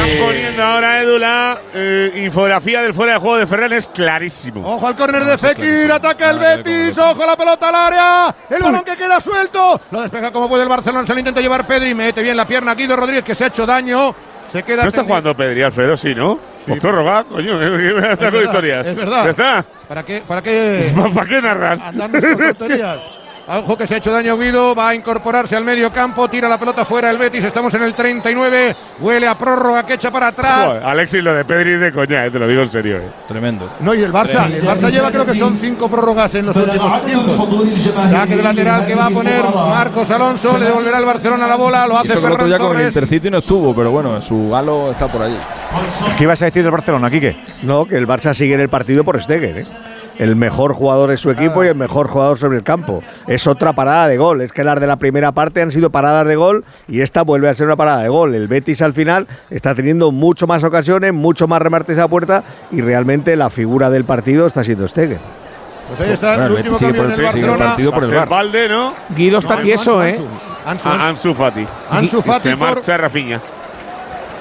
Están 0.06 0.24
poniendo 0.24 0.62
ahora, 0.62 1.02
Edu, 1.02 1.18
la 1.18 1.58
eh, 1.74 2.22
infografía 2.24 2.80
del 2.82 2.94
fuera 2.94 3.14
de 3.14 3.18
juego 3.18 3.38
de 3.38 3.46
Ferran, 3.46 3.72
es 3.72 3.88
clarísimo. 3.88 4.62
Ojo 4.64 4.86
al 4.86 4.94
córner 4.94 5.24
de 5.24 5.36
Fekir, 5.36 5.90
ataca 5.90 6.30
el 6.30 6.38
Betis, 6.38 6.96
ojo 6.96 7.26
la 7.26 7.36
pelota 7.36 7.68
al 7.68 7.74
área, 7.74 8.34
el 8.48 8.62
balón 8.62 8.84
que 8.84 8.96
queda 8.96 9.20
suelto, 9.20 9.80
lo 9.90 10.02
despeja 10.02 10.30
como 10.30 10.48
puede 10.48 10.62
el 10.62 10.68
Barcelona, 10.68 11.04
se 11.04 11.12
lo 11.12 11.18
intenta 11.18 11.40
llevar 11.40 11.66
Pedri, 11.66 11.92
mete 11.92 12.22
bien 12.22 12.36
la 12.36 12.46
pierna 12.46 12.76
Guido 12.76 12.94
Rodríguez 12.94 13.24
que 13.24 13.34
se 13.34 13.44
ha 13.44 13.46
hecho 13.48 13.66
daño, 13.66 14.14
se 14.52 14.62
queda 14.62 14.82
¿No 14.82 14.88
está 14.88 14.98
tendido. 15.00 15.04
jugando 15.06 15.36
Pedri, 15.36 15.62
Alfredo? 15.62 15.96
Sí, 15.96 16.14
¿no? 16.14 16.38
Pues 16.66 16.80
prórroga, 16.80 17.24
coño, 17.24 17.60
está 18.12 18.28
Es 18.28 18.34
con 18.34 18.42
historias. 18.44 18.86
Es 18.86 18.96
verdad. 18.96 19.24
¿Ya 19.24 19.30
está? 19.30 19.64
¿Para 19.88 20.04
qué? 20.04 20.22
¿Para 20.26 20.42
qué? 20.42 20.92
¿Para 21.14 21.28
qué 21.28 21.42
narras? 21.42 21.80
Ojo 23.48 23.76
que 23.78 23.86
se 23.86 23.94
ha 23.94 23.98
hecho 23.98 24.10
daño 24.10 24.36
Guido, 24.36 24.74
va 24.74 24.88
a 24.88 24.94
incorporarse 24.96 25.54
al 25.54 25.62
medio 25.62 25.92
campo, 25.92 26.28
tira 26.28 26.48
la 26.48 26.58
pelota 26.58 26.84
fuera 26.84 27.10
el 27.10 27.16
Betis, 27.16 27.44
estamos 27.44 27.72
en 27.74 27.82
el 27.84 27.94
39, 27.94 28.76
huele 28.98 29.28
a 29.28 29.38
prórroga 29.38 29.86
que 29.86 29.94
echa 29.94 30.10
para 30.10 30.28
atrás. 30.28 30.66
Joder, 30.66 30.82
Alexis, 30.82 31.22
lo 31.22 31.32
de 31.32 31.44
Pedri 31.44 31.74
es 31.74 31.80
de 31.80 31.92
coña, 31.92 32.26
eh, 32.26 32.30
te 32.32 32.40
lo 32.40 32.48
digo 32.48 32.62
en 32.62 32.68
serio. 32.68 32.96
eh. 32.96 33.08
Tremendo. 33.28 33.70
No, 33.78 33.94
y 33.94 34.02
el 34.02 34.12
Barça, 34.12 34.46
el 34.52 34.64
Barça 34.64 34.90
lleva 34.90 35.12
creo 35.12 35.24
que 35.24 35.36
son 35.36 35.58
cinco 35.60 35.88
prórrogas 35.88 36.34
en 36.34 36.46
los 36.46 36.56
últimos 36.56 37.04
tiempos. 37.04 37.48
Saque 38.10 38.36
de 38.36 38.42
lateral 38.42 38.84
que 38.84 38.94
va 38.96 39.06
a 39.06 39.10
poner 39.10 39.44
Marcos 39.44 40.10
Alonso, 40.10 40.58
le 40.58 40.64
devolverá 40.66 40.98
el 40.98 41.04
Barcelona 41.04 41.46
la 41.46 41.56
bola, 41.56 41.86
lo 41.86 41.98
hace 41.98 42.08
eso 42.08 42.20
Ferran 42.20 42.50
ya 42.50 42.58
con 42.58 42.66
el 42.68 42.72
Torres. 42.72 42.88
Intercity 42.88 43.30
no 43.30 43.38
estuvo, 43.38 43.72
pero 43.76 43.92
bueno, 43.92 44.20
su 44.20 44.56
halo 44.56 44.90
está 44.90 45.06
por 45.06 45.22
allí. 45.22 45.38
¿Qué 46.18 46.24
ibas 46.24 46.42
a 46.42 46.46
decir 46.46 46.64
del 46.64 46.72
Barcelona, 46.72 47.08
Quique? 47.08 47.36
No, 47.62 47.84
que 47.86 47.94
el 47.94 48.08
Barça 48.08 48.34
sigue 48.34 48.54
en 48.54 48.60
el 48.60 48.68
partido 48.68 49.04
por 49.04 49.22
Stegen, 49.22 49.58
¿eh? 49.58 49.64
El 50.18 50.34
mejor 50.36 50.72
jugador 50.72 51.10
es 51.10 51.20
su 51.20 51.30
equipo 51.30 51.62
y 51.62 51.66
el 51.68 51.74
mejor 51.74 52.08
jugador 52.08 52.38
sobre 52.38 52.56
el 52.56 52.62
campo. 52.64 53.02
Es 53.26 53.46
otra 53.46 53.74
parada 53.74 54.08
de 54.08 54.16
gol. 54.16 54.40
Es 54.40 54.50
que 54.52 54.64
las 54.64 54.80
de 54.80 54.86
la 54.86 54.96
primera 54.96 55.32
parte 55.32 55.60
han 55.60 55.70
sido 55.70 55.90
paradas 55.90 56.26
de 56.26 56.36
gol 56.36 56.64
y 56.88 57.00
esta 57.02 57.22
vuelve 57.22 57.48
a 57.50 57.54
ser 57.54 57.66
una 57.66 57.76
parada 57.76 58.02
de 58.02 58.08
gol. 58.08 58.34
El 58.34 58.48
Betis 58.48 58.80
al 58.82 58.94
final 58.94 59.26
está 59.50 59.74
teniendo 59.74 60.12
mucho 60.12 60.46
más 60.46 60.64
ocasiones, 60.64 61.12
mucho 61.12 61.46
más 61.48 61.60
remates 61.60 61.98
a 61.98 62.08
puerta 62.08 62.42
y 62.72 62.80
realmente 62.80 63.36
la 63.36 63.50
figura 63.50 63.90
del 63.90 64.04
partido 64.04 64.46
está 64.46 64.64
siendo 64.64 64.88
Stegen. 64.88 65.18
Pues 65.88 66.00
ahí 66.00 66.12
está 66.14 66.28
Bueno, 66.36 66.46
el 66.46 66.52
último 66.52 66.78
cambio 66.78 67.02
por 67.02 67.12
el- 67.12 67.20
el 67.20 67.58
partido 67.58 67.92
por 67.92 68.04
el 68.04 68.14
bar. 68.14 68.28
Valde, 68.28 68.68
¿no? 68.68 68.94
Guido 69.14 69.38
está 69.38 69.56
No, 69.56 69.62
tieso, 69.62 70.00
Ansu, 70.00 70.22
¿eh? 70.24 70.26
Ansu, 70.64 70.88
Ansu, 70.88 71.34
Fati. 71.34 71.66
Ansu 71.90 72.18
Y 72.18 72.22
Fati 72.22 72.40
se 72.40 72.56
por, 72.56 72.68
marcha 72.74 72.96
Rafinha. 72.96 73.40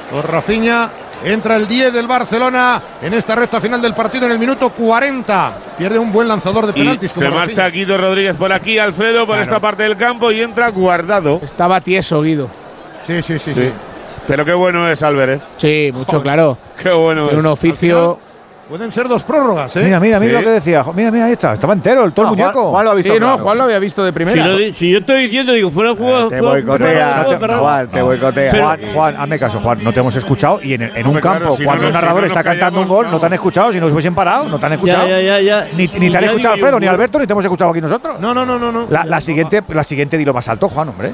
por 0.10 0.28
Rafinha. 0.32 0.90
Entra 1.24 1.56
el 1.56 1.68
10 1.68 1.94
del 1.94 2.08
Barcelona 2.08 2.82
en 3.02 3.14
esta 3.14 3.36
recta 3.36 3.60
final 3.60 3.82
del 3.82 3.94
partido 3.96 4.26
en 4.26 4.34
el 4.34 4.40
minuto 4.40 4.70
40. 4.70 5.58
Pierde 5.78 5.98
un 5.98 6.12
buen 6.12 6.28
lanzador 6.28 6.66
de 6.68 6.72
Y 6.80 6.84
penaltis. 6.84 7.12
se 7.12 7.30
marcha. 7.30 7.68
Guido 7.70 7.98
Rodríguez 7.98 8.36
por 8.36 8.52
aquí, 8.54 8.78
Alfredo 8.78 9.26
por 9.26 9.40
esta 9.40 9.60
parte 9.60 9.84
del 9.84 9.98
campo 9.98 10.32
y 10.32 10.42
entra 10.42 10.70
guardado. 10.70 11.40
Estaba 11.44 11.82
tieso, 11.82 12.22
Guido. 12.22 12.50
Sí, 13.08 13.22
sí, 13.22 13.40
sí. 13.40 13.54
Sí. 13.54 13.54
sí. 13.54 13.72
Pero 14.28 14.44
qué 14.46 14.54
bueno 14.54 14.90
es 14.90 15.02
Albert, 15.04 15.32
¿eh? 15.34 15.46
Sí, 15.58 15.92
mucho, 15.94 16.22
claro. 16.22 16.58
Qué 16.82 16.92
bueno 16.92 17.30
En 17.30 17.38
es. 17.38 17.40
un 17.44 17.46
oficio. 17.46 18.20
Pueden 18.68 18.92
ser 18.92 19.08
dos 19.08 19.22
prórrogas, 19.22 19.76
¿eh? 19.76 19.82
Mira, 19.84 20.00
mira, 20.00 20.20
mira 20.20 20.32
Sí. 20.40 20.44
lo 20.44 20.44
que 20.50 20.54
decía. 20.56 20.84
Mira, 20.96 21.12
mira, 21.12 21.26
ahí 21.26 21.34
está. 21.34 21.54
Estaba 21.54 21.74
entero, 21.74 22.04
el 22.04 22.14
todo 22.14 22.26
el 22.26 22.32
Ah, 22.32 22.36
Juan- 22.36 22.40
muñeco. 22.48 22.72
Juan 22.72 22.86
lo 22.86 22.92
ha 22.92 22.94
visto 22.96 23.14
Sí, 23.14 23.20
no, 23.20 23.26
claro. 23.28 23.44
Juan 23.44 23.58
lo 23.60 23.64
había 23.66 23.78
visto 23.80 24.04
de 24.04 24.10
Si, 24.10 24.14
primera. 24.14 24.48
lo 24.48 24.58
di- 24.58 24.74
si 24.74 24.92
yo 24.92 24.98
estoy 24.98 25.22
diciendo, 25.22 25.54
digo, 25.54 25.70
fuera 25.70 25.92
de 25.92 25.96
juego. 25.98 26.30
Te 26.30 26.42
boicotea. 26.42 27.26
Juan, 27.60 27.88
te 27.90 28.02
boicotea. 28.02 28.52
Pero- 28.52 28.64
Juan, 28.66 28.80
Juan, 28.92 29.16
hazme 29.20 29.38
caso, 29.40 29.60
Juan, 29.60 29.84
no 29.84 29.94
te 29.94 30.00
hemos 30.00 30.16
escuchado 30.16 30.60
y 30.64 30.74
en, 30.74 30.82
en 30.82 30.98
un 30.98 31.06
Hombre, 31.10 31.22
claro, 31.22 31.40
campo, 31.42 31.56
si 31.58 31.62
no 31.62 31.68
cuando 31.68 31.84
nos- 31.84 31.90
un 31.90 31.94
narrador 31.94 32.16
si 32.16 32.22
no 32.22 32.28
está 32.40 32.44
cantando 32.44 32.82
un 32.82 32.88
gol, 32.88 33.08
no 33.12 33.20
te 33.20 33.26
han 33.28 33.34
escuchado, 33.34 33.72
si 33.72 33.80
nos 33.80 33.92
hubiesen 33.92 34.16
parado, 34.16 34.50
no 34.50 34.60
te 34.60 34.66
han 34.66 34.74
escuchado. 34.74 35.08
Ya, 35.10 35.22
ya, 35.22 35.40
ya, 35.40 35.62
ya. 35.64 35.68
Ni, 35.78 35.88
ni 36.00 36.10
te 36.10 36.18
han 36.18 36.24
escuchado 36.24 36.54
Alfredo, 36.56 36.80
ni 36.80 36.88
Alberto, 36.88 37.20
ni 37.20 37.28
te 37.28 37.34
hemos 37.34 37.46
escuchado 37.46 37.70
aquí 37.70 37.82
nosotros. 37.82 38.20
No, 38.20 38.34
no, 38.34 38.48
no, 38.48 38.58
no. 38.58 38.72
no. 38.72 38.88
La, 38.90 39.06
la 39.06 39.22
siguiente, 39.22 39.62
la 39.70 39.84
siguiente 39.84 40.18
dilo 40.18 40.34
más 40.34 40.50
alto, 40.50 40.68
Juan, 40.70 40.90
hombre. 40.90 41.12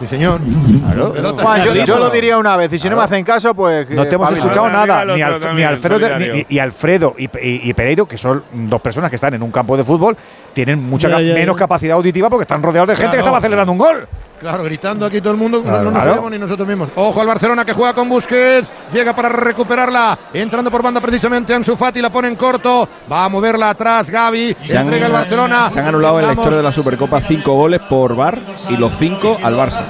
Sí, 0.00 0.06
señor. 0.08 0.40
Claro. 0.84 1.12
Pelota 1.12 1.42
Juan, 1.42 1.62
yo, 1.84 1.98
lo 1.98 2.10
diría 2.10 2.36
una 2.36 2.56
vez, 2.56 2.72
y 2.72 2.78
si 2.78 2.88
no 2.90 2.96
me 2.96 3.02
hacen 3.04 3.24
caso, 3.24 3.54
pues. 3.54 3.88
No 3.90 4.06
te 4.06 4.16
hemos 4.16 4.28
Pablo, 4.28 4.42
escuchado 4.44 4.68
nada, 4.68 5.04
ni, 5.04 5.20
Alf- 5.20 5.40
también, 5.40 5.56
ni 5.56 5.62
Alfredo 5.62 6.18
ni- 6.18 6.46
y 6.48 6.58
Alfredo 6.58 7.14
y, 7.16 7.24
y- 7.24 7.70
y 7.70 7.74
Pereiro, 7.74 8.06
que 8.06 8.18
son 8.18 8.42
dos 8.52 8.80
personas 8.80 9.08
que 9.10 9.16
están 9.16 9.34
en 9.34 9.42
un 9.42 9.52
campo 9.52 9.76
de 9.76 9.84
fútbol, 9.84 10.16
tienen 10.54 10.82
mucha 10.82 11.08
Ya, 11.08 11.16
ca- 11.16 11.22
ya, 11.22 11.34
menos 11.34 11.56
capacidad 11.56 11.96
auditiva 11.96 12.30
porque 12.30 12.42
están 12.42 12.62
rodeados 12.62 12.88
de 12.88 12.96
gente 12.96 13.12
que 13.12 13.18
estaba 13.18 13.40
celebrando 13.40 13.72
un 13.72 13.78
gol. 13.78 14.08
Claro, 14.40 14.62
gritando 14.64 15.06
aquí 15.06 15.20
todo 15.20 15.30
el 15.32 15.38
mundo, 15.38 15.58
no- 15.58 15.64
Claro, 15.64 15.84
no 15.84 15.90
nos 15.90 16.02
claro. 16.02 16.12
oímos 16.18 16.30
ni 16.32 16.38
nosotros 16.38 16.68
mismos. 16.68 16.90
Ojo 16.96 17.20
al 17.20 17.26
Barcelona 17.26 17.64
que 17.64 17.72
juega 17.72 17.94
con 17.94 18.08
Busquets, 18.10 18.70
llega 18.92 19.14
para 19.16 19.28
recuperarla, 19.30 20.18
entrando 20.34 20.70
por 20.70 20.82
banda 20.82 21.00
precisamente 21.00 21.54
Ansu 21.54 21.76
Fati, 21.76 22.00
la 22.02 22.10
pone 22.10 22.28
en 22.28 22.36
corto, 22.36 22.86
va 23.10 23.24
a 23.24 23.28
moverla 23.30 23.70
atrás 23.70 24.10
Gaby, 24.10 24.54
Se 24.64 24.76
han, 24.76 24.84
entrega 24.86 25.06
el 25.06 25.12
Barcelona. 25.12 25.70
se 25.70 25.80
han 25.80 25.86
anulado 25.86 26.20
en 26.20 26.26
la 26.26 26.32
historia 26.34 26.58
de 26.58 26.62
la 26.62 26.72
Supercopa 26.72 27.20
cinco 27.20 27.54
goles 27.54 27.80
por 27.88 28.14
VAR 28.14 28.38
y 28.68 28.76
los 28.76 28.92
cinco 28.98 29.38
al 29.42 29.54
Barça. 29.56 29.82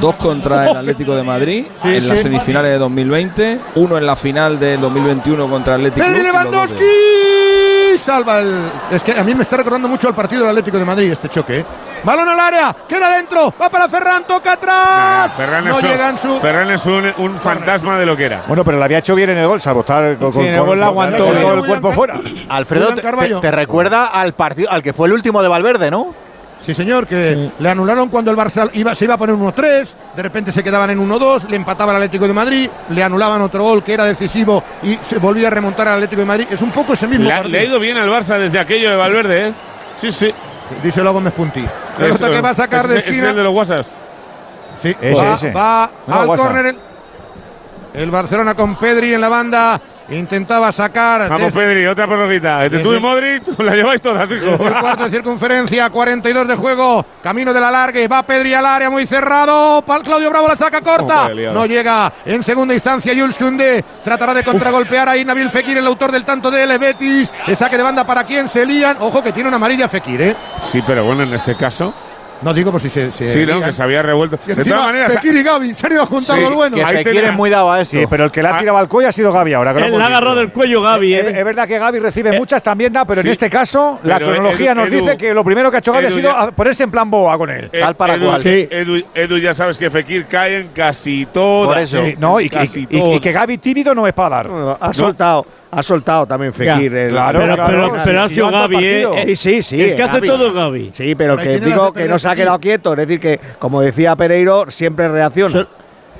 Dos 0.00 0.16
contra 0.16 0.70
el 0.72 0.76
Atlético 0.76 1.16
de 1.16 1.22
Madrid 1.22 1.64
Sí, 1.82 1.88
en 1.96 2.08
las 2.08 2.18
sí. 2.18 2.24
semifinales 2.24 2.72
de 2.72 2.78
2020, 2.78 3.60
uno 3.76 3.96
en 3.96 4.04
la 4.04 4.16
final 4.16 4.58
del 4.60 4.78
2021 4.80 5.48
contra 5.48 5.76
el 5.76 5.86
Atlético 5.86 6.06
Pedri 6.06 6.22
Lewandowski 6.22 6.84
salva 8.06 8.38
el. 8.40 8.70
Es 8.90 9.02
que 9.02 9.12
a 9.12 9.22
mí 9.24 9.34
me 9.34 9.42
está 9.42 9.56
recordando 9.58 9.88
mucho 9.88 10.08
al 10.08 10.14
partido 10.14 10.42
del 10.42 10.50
Atlético 10.50 10.78
de 10.78 10.84
Madrid 10.84 11.10
este 11.12 11.28
choque. 11.28 11.58
¿eh? 11.58 11.64
Balón 12.04 12.28
al 12.28 12.38
área, 12.38 12.74
queda 12.88 13.16
dentro, 13.16 13.52
va 13.60 13.68
para 13.68 13.88
Ferran, 13.88 14.24
toca 14.26 14.52
atrás. 14.52 15.32
Ferran 15.36 15.64
no 15.64 15.76
es, 15.78 15.82
un, 15.82 16.18
su. 16.18 16.40
Ferran 16.40 16.70
es 16.70 16.86
un, 16.86 17.12
un 17.18 17.40
fantasma 17.40 17.98
de 17.98 18.06
lo 18.06 18.16
que 18.16 18.26
era. 18.26 18.44
Bueno, 18.46 18.64
pero 18.64 18.78
lo 18.78 18.84
había 18.84 18.98
hecho 18.98 19.14
bien 19.16 19.30
en 19.30 19.38
el 19.38 19.46
gol, 19.48 19.60
salvo 19.60 19.80
estar 19.80 20.16
con, 20.16 20.32
Sí, 20.32 20.40
el 20.40 20.56
con- 20.58 20.66
gol 20.68 20.78
la 20.80 20.86
con- 20.86 20.92
aguantó 20.92 21.24
con 21.24 21.32
bien. 21.32 21.42
todo 21.46 21.54
el 21.58 21.66
cuerpo 21.66 21.92
fuera. 21.92 22.20
Alfredo, 22.48 22.94
te 23.40 23.50
recuerda 23.50 24.06
al 24.06 24.34
partido, 24.34 24.70
al 24.70 24.82
que 24.82 24.92
fue 24.92 25.08
el 25.08 25.14
último 25.14 25.42
de 25.42 25.48
Valverde, 25.48 25.90
¿no? 25.90 26.14
Sí, 26.60 26.74
señor, 26.74 27.06
que 27.06 27.50
le 27.58 27.68
anularon 27.68 28.08
cuando 28.08 28.30
el 28.30 28.36
Barça 28.36 28.68
iba, 28.72 28.94
se 28.94 29.04
iba 29.04 29.14
a 29.14 29.18
poner 29.18 29.36
1-3, 29.36 29.88
de 30.16 30.22
repente 30.22 30.50
se 30.50 30.64
quedaban 30.64 30.90
en 30.90 30.98
1-2, 30.98 31.48
le 31.48 31.56
empataba 31.56 31.92
el 31.92 31.96
Atlético 31.96 32.26
de 32.26 32.32
Madrid, 32.34 32.68
le 32.90 33.02
anulaban 33.04 33.40
otro 33.42 33.62
gol 33.62 33.84
que 33.84 33.92
era 33.94 34.04
decisivo 34.04 34.64
y 34.82 34.98
se 35.02 35.18
volvía 35.18 35.46
a 35.48 35.50
remontar 35.50 35.86
al 35.86 35.94
Atlético 35.94 36.20
de 36.22 36.26
Madrid. 36.26 36.46
Es 36.50 36.62
un 36.62 36.72
poco 36.72 36.94
ese 36.94 37.06
mismo 37.06 37.24
Le 37.26 37.30
partido. 37.30 37.52
le 37.52 37.58
ha 37.60 37.64
ido 37.64 37.78
bien 37.78 37.96
al 37.98 38.08
Barça 38.08 38.38
desde 38.38 38.58
aquello 38.58 38.90
de 38.90 38.96
Valverde, 38.96 39.48
¿eh? 39.48 39.52
Sí, 39.96 40.10
sí. 40.10 40.32
Dice 40.82 41.00
luego 41.00 41.14
Gómez 41.18 41.34
Punti. 41.34 41.64
Pelota 41.96 42.14
Eso, 42.14 42.30
que 42.30 42.40
va 42.40 42.50
a 42.50 42.54
sacar 42.54 42.80
ese- 42.80 42.88
de 42.88 42.98
ese 42.98 43.08
Es 43.10 43.14
esquina. 43.14 43.30
el 43.30 43.36
de 43.36 43.42
los 43.44 43.54
WhatsApp. 43.54 43.86
Sí, 44.82 44.96
Ese, 45.00 45.22
va, 45.22 45.34
ese. 45.34 45.52
va 45.52 45.90
No, 46.06 46.20
al 46.22 46.28
WhatsApp. 46.28 46.46
córner 46.46 46.66
el, 46.66 46.78
el 48.02 48.10
Barcelona 48.10 48.54
con 48.54 48.76
Pedri 48.76 49.14
en 49.14 49.20
la 49.20 49.28
banda. 49.28 49.80
Intentaba 50.10 50.70
sacar. 50.70 51.28
Vamos, 51.28 51.52
desde- 51.52 51.58
Pedri, 51.60 51.86
otra 51.86 52.06
tú 52.80 52.90
desde- 52.90 52.96
y 52.98 53.00
Modric 53.00 53.58
la 53.58 53.74
lleváis 53.74 54.00
todas, 54.00 54.30
hijo. 54.30 54.46
el 54.46 54.74
cuarto 54.78 55.04
de 55.04 55.10
circunferencia, 55.10 55.90
42 55.90 56.46
de 56.46 56.54
juego, 56.56 57.04
camino 57.22 57.52
de 57.52 57.60
la 57.60 57.70
largue, 57.70 58.06
va 58.06 58.22
Pedri 58.22 58.54
al 58.54 58.66
área 58.66 58.88
muy 58.88 59.06
cerrado, 59.06 59.82
Pal 59.82 60.02
Claudio 60.02 60.30
Bravo 60.30 60.46
la 60.48 60.56
saca 60.56 60.80
corta, 60.80 61.26
Oh, 61.26 61.52
no 61.52 61.66
llega 61.66 62.12
en 62.24 62.42
segunda 62.42 62.72
instancia 62.74 63.12
Jules 63.16 63.36
Koundé, 63.36 63.84
tratará 64.04 64.32
de 64.34 64.44
contragolpear 64.44 65.08
ahí 65.08 65.24
Nabil 65.24 65.50
Fekir, 65.50 65.76
el 65.78 65.86
autor 65.86 66.12
del 66.12 66.24
tanto 66.24 66.50
de 66.50 66.62
El 66.62 66.78
Betis, 66.78 67.32
el 67.46 67.56
saque 67.56 67.76
de 67.76 67.82
banda 67.82 68.04
para 68.06 68.22
quien 68.24 68.48
se 68.48 68.64
lían, 68.64 68.96
ojo 69.00 69.22
que 69.22 69.32
tiene 69.32 69.48
una 69.48 69.56
amarilla 69.56 69.88
Fekir, 69.88 70.22
¿eh? 70.22 70.36
Sí, 70.60 70.82
pero 70.86 71.04
bueno, 71.04 71.24
en 71.24 71.34
este 71.34 71.56
caso. 71.56 71.92
No 72.42 72.52
digo 72.52 72.70
por 72.70 72.80
si 72.80 72.90
se... 72.90 73.10
se 73.12 73.26
Sí, 73.26 73.46
no, 73.46 73.62
que 73.62 73.72
se 73.72 73.82
había 73.82 74.02
revuelto. 74.02 74.38
Y 74.46 74.52
De 74.54 74.64
todas 74.64 74.86
maneras. 74.86 75.12
Fekir 75.14 75.36
y 75.36 75.42
Gavi 75.42 75.74
se 75.74 75.86
han 75.86 75.92
ido 75.92 76.02
a 76.02 76.06
juntar 76.06 76.36
Sí, 76.36 76.42
lo 76.42 76.54
bueno. 76.54 76.76
Que 76.76 76.84
Ahí 76.84 76.96
Fekir 77.04 77.24
es 77.24 77.32
muy 77.34 77.48
dado 77.50 77.72
a 77.72 77.80
eso. 77.80 77.92
Sí, 77.92 78.04
pero 78.08 78.24
el 78.24 78.30
que 78.30 78.42
le 78.42 78.48
ha 78.48 78.56
Ah. 78.56 78.58
tirado 78.58 78.78
al 78.78 78.88
cuello 78.88 79.08
ha 79.08 79.12
sido 79.12 79.32
Gavi 79.32 79.52
ahora. 79.54 79.70
Él 79.72 79.90
le 79.96 80.02
ha 80.02 80.06
agarrado 80.06 80.36
del 80.36 80.52
cuello 80.52 80.82
Es, 80.96 81.02
¿eh? 81.02 81.38
es 81.38 81.44
verdad 81.44 81.66
que 81.66 81.78
Gaby 81.78 81.98
recibe 81.98 82.32
muchas, 82.38 82.62
también 82.62 82.92
da, 82.92 83.04
pero 83.04 83.22
Sí. 83.22 83.28
en 83.28 83.32
este 83.32 83.48
caso 83.50 83.98
la 84.02 84.18
cronología 84.18 84.72
Edu- 84.72 84.76
nos 84.76 84.88
Edu- 84.88 85.00
dice 85.02 85.16
que 85.16 85.32
lo 85.34 85.44
primero 85.44 85.70
que 85.70 85.76
ha 85.76 85.80
hecho 85.80 85.92
Gaby 85.92 86.06
ha 86.06 86.10
sido 86.10 86.30
ya- 86.30 86.50
ponerse 86.52 86.82
en 86.82 86.90
plan 86.90 87.10
boa 87.10 87.36
con 87.38 87.50
él. 87.50 87.70
Eh, 87.72 87.80
tal 87.80 87.94
para 87.96 88.14
Edu, 88.14 88.26
cual. 88.26 88.42
Sí. 88.42 88.68
Edu, 88.70 89.02
Edu, 89.14 89.38
ya 89.38 89.54
sabes 89.54 89.78
que 89.78 89.88
Fekir 89.90 90.26
cae 90.26 90.58
en 90.60 90.68
casi 90.68 91.26
todas. 91.32 91.68
Por 91.74 91.78
eso. 91.82 92.04
Sí, 92.04 92.14
no, 92.18 92.38
y, 92.40 92.50
que- 92.50 92.56
Casi 92.56 92.80
y- 92.80 92.82
y- 92.90 92.96
y 92.98 93.00
todas. 93.00 93.20
que 93.20 93.32
Gaby 93.32 93.58
tímido 93.58 93.94
no 93.94 94.06
es 94.06 94.12
para 94.12 94.42
dar. 94.42 94.76
Ha 94.80 94.92
soltado, 94.94 95.46
ha 95.78 95.82
soltado 95.82 96.26
también 96.26 96.52
Fekir. 96.54 96.94
el- 96.94 97.10
claro, 97.10 97.38
Pero, 97.40 97.54
claro, 97.54 97.70
pero, 97.92 98.02
pero 98.04 98.22
ha 98.22 98.28
sido 98.28 98.50
Gavi, 98.50 98.76
¿eh? 98.80 99.06
Sí, 99.26 99.36
sí, 99.36 99.62
sí. 99.62 99.82
El 99.82 99.96
que 99.96 100.02
hace 100.02 100.14
Gavi. 100.14 100.28
todo 100.28 100.52
Gavi. 100.52 100.90
Sí, 100.94 101.14
pero 101.14 101.36
Pero 101.36 101.36
que 101.36 101.42
¿quién 101.58 101.62
era 101.64 101.66
digo 101.66 101.92
que 101.92 102.08
no 102.08 102.18
se 102.18 102.28
ha 102.28 102.34
quedado 102.34 102.58
quieto. 102.58 102.92
Es 102.92 102.98
decir, 102.98 103.20
que 103.20 103.40
como 103.58 103.80
decía 103.80 104.16
Pereiro, 104.16 104.70
siempre 104.70 105.08
reacciona. 105.08 105.52
So- 105.62 105.66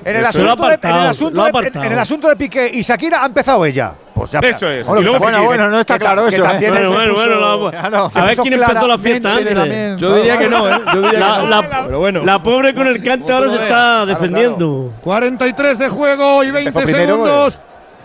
En 0.04 0.14
el, 0.14 0.24
asunto 0.26 0.46
de, 0.46 0.52
en, 0.52 0.58
el 0.58 0.76
apartado, 0.76 1.08
asunto 1.08 1.34
lo 1.36 1.40
ha 1.42 1.44
de, 1.46 1.48
en- 1.50 1.56
apartado. 1.56 1.84
en 1.86 1.92
el 1.92 1.98
asunto 1.98 2.28
de 2.28 2.36
Piqué 2.36 2.70
y 2.72 2.82
Shakira 2.82 3.22
ha 3.24 3.26
empezado 3.26 3.64
ella. 3.64 3.92
Pues 4.14 4.30
ya 4.30 4.38
Eso 4.38 4.70
es. 4.70 4.86
Bueno, 4.86 5.02
luego 5.02 5.18
bueno, 5.18 5.44
bueno, 5.44 5.68
no 5.68 5.80
está 5.80 5.94
que 5.94 6.04
claro 6.04 6.28
eso. 6.28 6.42
¿eh? 6.42 6.46
también 6.46 6.70
Bueno, 6.72 6.90
bueno, 6.92 7.14
puso- 7.14 7.26
bueno, 7.26 7.70
la- 7.72 7.80
Claro. 7.88 8.08
a 8.14 8.24
ver 8.24 8.36
quién 8.36 8.52
empezó 8.54 8.86
la 8.86 8.98
fiesta 8.98 9.32
antes. 9.36 9.54
también. 9.54 9.98
Yo 9.98 10.14
diría 10.16 10.38
que 10.38 10.48
no, 10.48 10.68
¿eh? 10.68 10.72
Yo 10.94 11.02
diría 11.02 11.18
La, 11.18 11.36
que 11.36 11.42
no. 11.42 11.48
la- 11.48 11.84
pero 11.86 11.98
bueno. 11.98 12.24
la 12.24 12.42
pobre 12.42 12.74
con 12.74 12.86
el 12.86 13.02
cante 13.02 13.32
ahora 13.32 13.48
se 13.50 13.62
está 13.64 14.06
defendiendo. 14.06 14.92
43 15.02 15.78
de 15.78 15.88
juego 15.88 16.44
y 16.44 16.50
20 16.52 16.68
Empezó 16.68 16.84
primero, 16.86 17.06
segundos. 17.14 17.60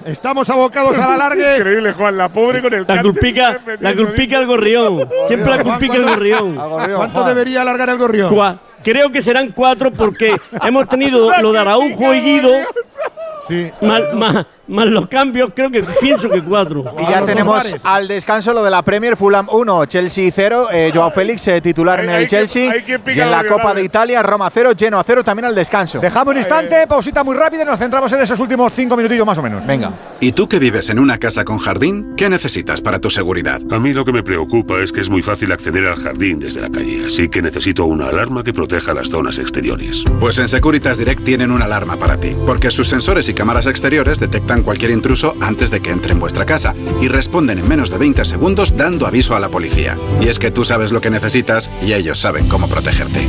Estamos 0.06 0.50
abocados 0.50 0.98
a 0.98 1.10
la 1.12 1.18
largue. 1.18 1.58
Increíble, 1.58 1.94
Juan. 1.94 2.18
La 2.18 2.30
pobre 2.30 2.62
con 2.62 2.74
el 2.74 2.86
La 2.88 3.02
culpica, 3.02 3.60
la 3.80 3.96
culpica 3.96 4.40
el 4.40 4.48
gorrión. 4.48 5.10
Siempre 5.28 5.50
la 5.58 5.64
culpica 5.64 5.96
el 5.96 6.02
¿cuándo- 6.04 6.10
gorrión. 6.18 6.56
¿Cuánto 6.96 7.24
debería 7.26 7.62
alargar 7.62 7.90
el 7.90 7.98
gorrión? 7.98 8.60
Creo 8.84 9.12
que 9.12 9.22
serán 9.22 9.52
cuatro 9.52 9.92
porque 9.92 10.36
hemos 10.64 10.88
tenido 10.90 11.30
lo 11.42 11.52
de 11.52 11.60
Araujo 11.60 12.14
y 12.16 12.22
Guido, 12.22 12.50
Sí. 13.52 13.86
más, 13.86 14.02
más- 14.16 14.46
más 14.68 14.88
los 14.88 15.08
cambios, 15.08 15.52
creo 15.54 15.70
que 15.70 15.84
pienso 16.00 16.30
que 16.30 16.42
cuatro. 16.42 16.86
Y 17.00 17.12
ya 17.12 17.26
tenemos 17.26 17.76
al 17.84 18.08
descanso 18.08 18.54
lo 18.54 18.64
de 18.64 18.70
la 18.72 18.82
Premier, 18.84 19.18
Fulham 19.18 19.48
1, 19.52 19.86
Chelsea 19.88 20.32
0, 20.34 20.70
eh, 20.72 20.92
Joao 20.94 21.12
Félix 21.12 21.46
eh, 21.50 21.60
titular 21.60 22.00
Hay- 22.00 22.06
en 22.06 22.12
hay 22.12 22.16
el 22.18 22.24
que- 22.24 22.30
Chelsea 22.30 22.72
hay 22.72 22.82
que 22.84 23.00
picar 23.00 23.18
y 23.18 23.20
en 23.20 23.32
la 23.32 23.44
Copa 23.44 23.74
de 23.74 23.84
Italia, 23.84 24.24
Roma 24.24 24.50
0, 24.54 24.72
Genoa 24.78 25.04
0 25.06 25.24
también 25.26 25.46
al 25.48 25.56
descanso. 25.56 26.00
Dejamos 26.00 26.32
un 26.32 26.38
instante, 26.38 26.88
pausita 26.88 27.24
muy 27.24 27.36
rápida 27.36 27.64
y 27.64 27.66
nos 27.66 27.78
centramos 27.80 28.10
en 28.14 28.22
esos 28.22 28.40
últimos 28.40 28.72
cinco 28.74 28.96
minutillos 28.96 29.26
más 29.26 29.38
o 29.38 29.42
menos. 29.44 29.66
Venga. 29.68 29.92
¿Y 30.22 30.32
tú 30.32 30.48
que 30.48 30.58
vives 30.60 30.90
en 30.90 31.00
una 31.00 31.18
casa 31.18 31.44
con 31.44 31.58
jardín? 31.58 32.14
¿Qué 32.16 32.30
necesitas 32.30 32.82
para 32.82 33.00
tu 33.00 33.10
seguridad? 33.10 33.60
A 33.72 33.80
mí 33.80 33.92
lo 33.94 34.06
que 34.06 34.14
me 34.14 34.24
preocupa 34.24 34.78
es 34.82 34.94
que 34.94 35.02
es 35.02 35.10
muy 35.10 35.22
fácil 35.22 35.52
acceder 35.52 35.86
al 35.88 35.98
jardín 35.98 36.40
desde 36.40 36.62
la 36.62 36.70
calle, 36.70 37.08
así 37.08 37.28
que 37.28 37.42
necesito 37.42 37.84
una 37.86 38.08
alarma 38.08 38.42
que 38.44 38.54
proteja 38.54 38.94
las 38.94 39.10
zonas 39.10 39.38
exteriores. 39.38 40.06
Pues 40.22 40.40
en 40.40 40.48
Securitas 40.48 40.98
Direct 40.98 41.24
tienen 41.26 41.52
una 41.52 41.66
alarma 41.66 41.98
para 41.98 42.16
ti, 42.18 42.38
porque 42.46 42.72
sus 42.72 42.88
sensores 42.88 43.28
y 43.28 43.34
cámaras 43.42 43.66
exteriores 43.66 44.20
detectan 44.20 44.62
cualquier 44.62 44.92
intruso 44.92 45.34
antes 45.42 45.72
de 45.72 45.82
que 45.82 45.90
entre 45.90 46.12
en 46.12 46.20
vuestra 46.20 46.46
casa 46.46 46.76
y 47.02 47.08
responden 47.08 47.58
en 47.58 47.68
menos 47.68 47.90
de 47.90 47.98
20 47.98 48.24
segundos 48.24 48.78
dando 48.78 49.08
aviso 49.08 49.36
a 49.36 49.40
la 49.40 49.50
policía. 49.50 49.98
Y 50.22 50.28
es 50.28 50.38
que 50.38 50.52
tú 50.52 50.64
sabes 50.64 50.92
lo 50.92 51.02
que 51.02 51.10
necesitas 51.10 51.72
y 51.82 51.94
ellos 51.94 52.20
saben 52.20 52.48
cómo 52.48 52.68
protegerte. 52.68 53.28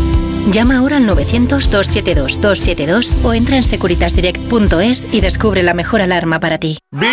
Llama 0.51 0.77
ahora 0.77 0.99
al 0.99 1.09
900-272-272 1.09 3.25
o 3.25 3.33
entra 3.33 3.57
en 3.57 3.65
securitasdirect.es 3.65 5.09
y 5.11 5.23
descubre 5.23 5.63
la 5.63 5.73
mejor 5.73 6.03
alarma 6.03 6.41
para 6.41 6.59
ti. 6.59 6.77
¡Vigor, 6.91 7.11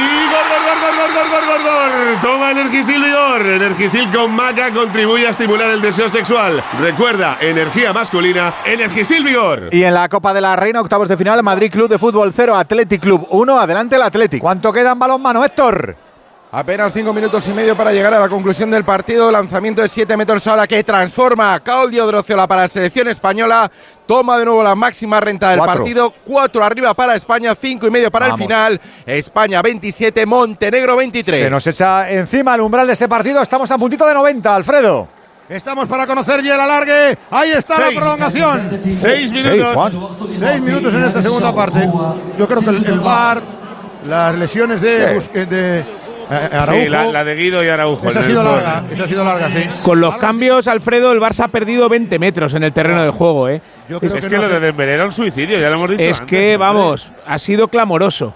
Toma 2.22 2.52
Energisil 2.52 3.02
Vigor. 3.04 3.42
Energisil 3.42 4.10
con 4.12 4.36
maca 4.36 4.72
contribuye 4.74 5.28
a 5.28 5.32
estimular 5.32 5.70
el 5.70 5.82
deseo 5.82 6.10
sexual. 6.10 6.64
Recuerda, 6.80 7.38
energía 7.42 7.94
masculina, 7.94 8.54
Energisil 8.66 9.24
Vigor. 9.24 9.70
Y 9.72 9.84
en 9.84 9.94
la 9.94 10.08
Copa 10.10 10.34
de 10.34 10.42
la 10.42 10.56
Reina, 10.56 10.82
octavos 10.82 11.08
de 11.10 11.18
final, 11.18 11.44
Madrid 11.44 11.72
Club 11.72 11.90
de 11.90 11.98
Fútbol 11.98 12.32
0, 12.36 12.56
Athletic 12.56 13.02
Club 13.02 13.28
1, 13.30 13.60
adelante 13.60 13.96
el 13.96 14.02
Athletic. 14.02 14.42
¿Cuánto 14.42 14.72
queda 14.72 14.94
en 14.94 15.00
balón 15.00 15.22
mano, 15.22 15.44
Héctor? 15.44 16.09
Apenas 16.52 16.92
cinco 16.94 17.14
minutos 17.14 17.48
y 17.48 17.52
medio 17.54 17.78
para 17.78 17.92
llegar 17.94 18.12
a 18.12 18.20
la 18.20 18.28
conclusión 18.28 18.72
del 18.72 18.84
partido. 18.84 19.32
Lanzamiento 19.32 19.84
de 19.84 19.90
7 19.90 20.18
metros 20.18 20.48
ahora 20.48 20.66
que 20.66 20.84
transforma 20.84 21.54
a 21.54 21.60
Claudio 21.60 22.08
Drociola 22.08 22.48
para 22.48 22.64
la 22.64 22.68
selección 22.68 23.08
española. 23.08 23.70
Toma 24.08 24.36
de 24.40 24.46
nuevo 24.46 24.64
la 24.64 24.74
máxima 24.74 25.20
renta 25.20 25.52
del 25.52 25.60
Cuatro. 25.60 25.76
partido. 25.84 26.12
4 26.26 26.64
arriba 26.64 26.94
para 26.96 27.14
España, 27.14 27.54
5 27.54 27.86
y 27.86 27.92
medio 27.92 28.10
para 28.10 28.30
Vamos. 28.30 28.40
el 28.40 28.46
final. 28.48 28.82
España 29.06 29.62
27, 29.62 30.26
Montenegro 30.26 30.96
23. 30.96 31.40
Se 31.40 31.50
nos 31.52 31.68
echa 31.68 32.10
encima 32.10 32.56
el 32.56 32.62
umbral 32.62 32.88
de 32.88 32.94
este 32.94 33.08
partido. 33.08 33.44
Estamos 33.44 33.70
a 33.70 33.78
puntito 33.78 34.08
de 34.08 34.16
90, 34.16 34.56
Alfredo. 34.56 35.08
Estamos 35.48 35.88
para 35.88 36.08
conocer 36.08 36.42
ya 36.42 36.56
el 36.56 36.62
alargue. 36.62 37.16
Ahí 37.30 37.52
está 37.52 37.76
Seis. 37.76 37.94
la 37.94 38.02
prolongación. 38.02 38.82
Seis 38.92 39.32
minutos. 39.32 39.92
Seis 40.40 40.62
minutos 40.64 40.94
en 40.96 41.04
esta 41.04 41.22
segunda 41.22 41.54
parte. 41.54 41.88
Yo 42.40 42.48
creo 42.48 42.62
que 42.62 42.70
el, 42.72 42.86
el 42.86 43.00
VAR, 43.00 43.40
las 44.08 44.34
lesiones 44.36 44.82
de, 44.82 45.16
Busque- 45.16 45.48
de 45.48 45.80
eh, 45.80 45.86
Araujo. 46.30 46.84
Sí, 46.84 46.90
la, 46.90 47.06
la 47.12 47.24
de 47.24 47.36
Guido 47.36 47.64
y 47.64 47.68
Araujo. 47.70 48.10
esa 48.10 48.20
ha 48.20 48.24
sido 48.24 48.44
larga, 48.44 48.84
esa 48.92 49.04
ha 49.04 49.08
sido 49.08 49.24
larga, 49.24 49.50
sí. 49.50 49.64
Con 49.84 50.00
los 50.00 50.16
cambios, 50.18 50.68
Alfredo, 50.68 51.12
el 51.12 51.20
Barça 51.20 51.46
ha 51.46 51.48
perdido 51.48 51.90
20 51.90 52.20
metros 52.20 52.54
en 52.54 52.64
el 52.64 52.72
terreno 52.74 53.02
del 53.02 53.12
juego, 53.12 53.50
¿eh? 53.50 53.62
Yo 53.90 54.00
creo 54.00 54.16
Es 54.16 54.24
que, 54.24 54.30
que 54.30 54.36
no 54.38 54.44
lo 54.44 54.50
de 54.50 54.60
Dembélé 54.60 54.94
era 54.94 55.06
un 55.06 55.12
suicidio, 55.12 55.60
ya 55.60 55.70
lo 55.70 55.76
hemos 55.76 55.90
dicho 55.92 56.04
Es 56.04 56.20
antes, 56.20 56.30
que, 56.30 56.58
vamos, 56.58 57.12
ha 57.26 57.38
sido 57.40 57.68
clamoroso. 57.68 58.34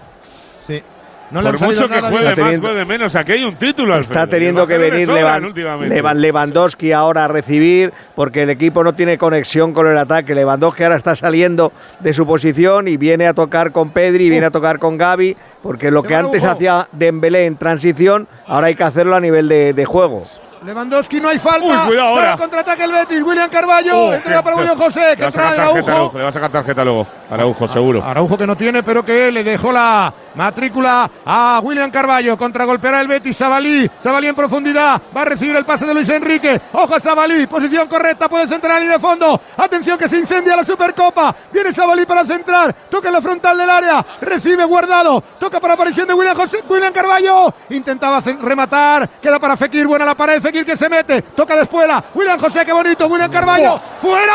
No 1.34 1.42
le 1.42 1.50
Por 1.50 1.60
mucho 1.66 1.88
que 1.88 1.96
nada 1.96 2.10
juegue 2.10 2.26
más, 2.26 2.34
teniendo- 2.36 2.68
juegue 2.68 2.84
menos. 2.84 3.16
Aquí 3.16 3.32
hay 3.32 3.42
un 3.42 3.56
título, 3.56 3.98
Está 3.98 4.20
Alfredo. 4.22 4.28
teniendo 4.28 4.66
que 4.68 4.78
venir 4.78 5.08
Levan- 5.08 5.44
últimamente. 5.44 5.92
Levan- 6.00 6.18
Lewandowski 6.20 6.92
ahora 6.92 7.24
a 7.24 7.28
recibir 7.28 7.92
porque 8.14 8.42
el 8.42 8.50
equipo 8.50 8.84
no 8.84 8.94
tiene 8.94 9.18
conexión 9.18 9.72
con 9.72 9.88
el 9.90 9.98
ataque. 9.98 10.32
Lewandowski 10.34 10.84
ahora 10.84 10.94
está 10.96 11.16
saliendo 11.16 11.72
de 11.98 12.12
su 12.12 12.24
posición 12.24 12.86
y 12.86 12.96
viene 12.96 13.26
a 13.26 13.34
tocar 13.34 13.72
con 13.72 13.90
Pedri, 13.90 14.30
viene 14.30 14.46
a 14.46 14.50
tocar 14.52 14.78
con 14.78 14.96
Gaby, 14.96 15.36
porque 15.60 15.90
lo 15.90 16.04
que 16.04 16.14
antes 16.14 16.44
hacía 16.44 16.88
Dembélé 16.92 17.46
en 17.46 17.56
transición, 17.56 18.28
ahora 18.46 18.68
hay 18.68 18.76
que 18.76 18.84
hacerlo 18.84 19.16
a 19.16 19.20
nivel 19.20 19.48
de, 19.48 19.72
de 19.72 19.84
juego. 19.84 20.22
Lewandowski 20.64 21.20
no 21.20 21.28
hay 21.28 21.38
falta. 21.38 21.66
Uy, 21.66 21.88
cuidado 21.88 22.08
ahora. 22.08 22.36
contraataque 22.38 22.84
el 22.84 22.92
Betis. 22.92 23.22
William 23.22 23.50
Carballo. 23.50 23.98
Oh, 23.98 24.14
entrega 24.14 24.42
para 24.42 24.56
William 24.56 24.78
José. 24.78 25.14
Que 25.14 25.26
trae 25.26 25.58
Araujo. 25.58 25.90
Araujo, 25.90 26.16
le 26.16 26.22
va 26.24 26.30
a 26.30 26.32
sacar 26.32 26.50
tarjeta 26.50 26.82
luego. 26.82 27.06
Araujo, 27.30 27.68
seguro. 27.68 28.02
Araujo 28.02 28.38
que 28.38 28.46
no 28.46 28.56
tiene, 28.56 28.82
pero 28.82 29.04
que 29.04 29.30
le 29.30 29.44
dejó 29.44 29.70
la 29.70 30.12
matrícula 30.34 31.10
a 31.26 31.60
William 31.62 31.90
Carballo. 31.90 32.38
Contragolpeará 32.38 33.02
el 33.02 33.08
Betis. 33.08 33.36
Sabalí. 33.36 33.90
Sabalí 34.00 34.28
en 34.28 34.34
profundidad. 34.34 35.02
Va 35.14 35.22
a 35.22 35.24
recibir 35.26 35.54
el 35.54 35.66
pase 35.66 35.84
de 35.84 35.92
Luis 35.92 36.08
Enrique. 36.08 36.58
Ojo 36.72 36.94
a 36.94 37.00
Sabalí. 37.00 37.46
Posición 37.46 37.86
correcta. 37.86 38.26
Puede 38.30 38.48
centrar 38.48 38.80
línea 38.80 38.96
de 38.96 39.00
fondo. 39.00 39.38
Atención 39.58 39.98
que 39.98 40.08
se 40.08 40.18
incendia 40.18 40.56
la 40.56 40.64
Supercopa. 40.64 41.34
Viene 41.52 41.74
Sabalí 41.74 42.06
para 42.06 42.24
centrar. 42.24 42.74
Toca 42.88 43.08
en 43.08 43.14
la 43.14 43.20
frontal 43.20 43.58
del 43.58 43.68
área. 43.68 44.04
Recibe 44.22 44.64
guardado. 44.64 45.22
Toca 45.38 45.60
para 45.60 45.74
aparición 45.74 46.08
de 46.08 46.14
William, 46.14 46.34
José, 46.34 46.64
William 46.70 46.92
Carballo. 46.92 47.52
Intentaba 47.68 48.22
rematar. 48.40 49.10
Queda 49.20 49.38
para 49.38 49.58
Fekir. 49.58 49.86
Buena 49.86 50.06
la 50.06 50.14
pared. 50.14 50.40
Fekir 50.40 50.53
que 50.62 50.76
se 50.76 50.88
mete. 50.88 51.22
Toca 51.22 51.56
de 51.56 51.62
espuela. 51.62 52.04
William 52.14 52.38
José, 52.38 52.64
qué 52.66 52.72
bonito. 52.72 53.06
William 53.06 53.30
Carballo. 53.30 53.80
¡Fuera! 54.00 54.34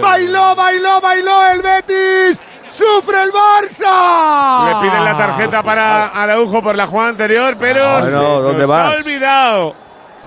Bailó, 0.00 0.54
bailó, 0.56 1.00
bailó 1.00 1.46
el 1.52 1.62
Betis. 1.62 2.40
¡Sufre 2.70 3.22
el 3.24 3.32
Barça! 3.32 4.68
Le 4.68 4.88
piden 4.88 5.04
la 5.04 5.16
tarjeta 5.16 5.62
para 5.62 6.06
Araujo 6.08 6.62
por 6.62 6.76
la 6.76 6.86
jugada 6.86 7.10
anterior, 7.10 7.56
pero 7.58 7.84
Ah, 7.84 8.02
se 8.02 8.10
bueno, 8.10 8.40
¿dónde 8.40 8.62
nos 8.66 8.70
ha 8.70 8.82
vas? 8.84 8.96
olvidado. 8.96 9.74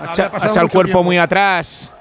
Ha, 0.01 0.11
echa- 0.11 0.29
pasado 0.31 0.33
ha 0.33 0.51
echado 0.51 0.65
el 0.65 0.71
cuerpo 0.71 0.85
tiempo. 0.87 1.03
muy 1.03 1.17
atrás. 1.17 1.93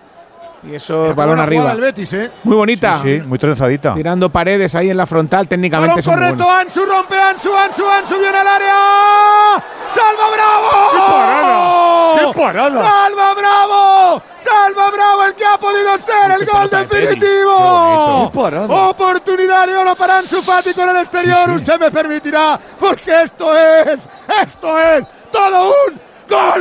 Y 0.62 0.74
eso 0.74 1.10
es 1.10 1.16
balón 1.16 1.38
arriba. 1.38 1.74
Betis, 1.74 2.12
¿eh? 2.12 2.30
Muy 2.44 2.54
bonita. 2.54 2.98
Sí, 2.98 3.18
sí, 3.18 3.26
muy 3.26 3.38
trenzadita. 3.38 3.94
Tirando 3.94 4.28
paredes 4.28 4.74
ahí 4.74 4.90
en 4.90 4.96
la 4.96 5.06
frontal, 5.06 5.48
técnicamente 5.48 6.02
Balón 6.02 6.14
correcto, 6.14 6.44
muy 6.44 6.52
Ansu 6.52 6.84
rompe, 6.84 7.18
Ansu, 7.18 7.54
Ansu, 7.56 7.86
Ansu 7.86 8.18
viene 8.18 8.36
al 8.36 8.46
área. 8.46 9.64
¡Salva 9.90 10.30
Bravo! 10.34 10.68
¡Qué 10.92 10.98
parada! 11.12 12.14
¡Qué 12.18 12.38
parada! 12.38 12.88
¡Salva 12.88 13.34
Bravo! 13.34 14.22
¡Salva 14.36 14.90
Bravo 14.90 15.24
el 15.24 15.34
que 15.34 15.44
ha 15.46 15.58
podido 15.58 15.98
ser 15.98 16.30
el 16.38 16.46
gol 16.46 16.70
definitivo! 16.70 18.30
¡Qué 18.30 18.38
parada! 18.38 18.88
Oportunidad 18.88 19.66
de 19.66 19.76
oro 19.76 19.96
para 19.96 20.18
Ansu 20.18 20.42
Fati 20.42 20.74
con 20.74 20.88
el 20.90 20.96
exterior. 20.96 21.50
Usted 21.50 21.80
me 21.80 21.90
permitirá, 21.90 22.60
porque 22.78 23.22
esto 23.22 23.56
es, 23.56 24.00
esto 24.42 24.78
es 24.78 25.06
todo 25.32 25.72
un 25.86 26.10
Y 26.28 26.32
con 26.32 26.60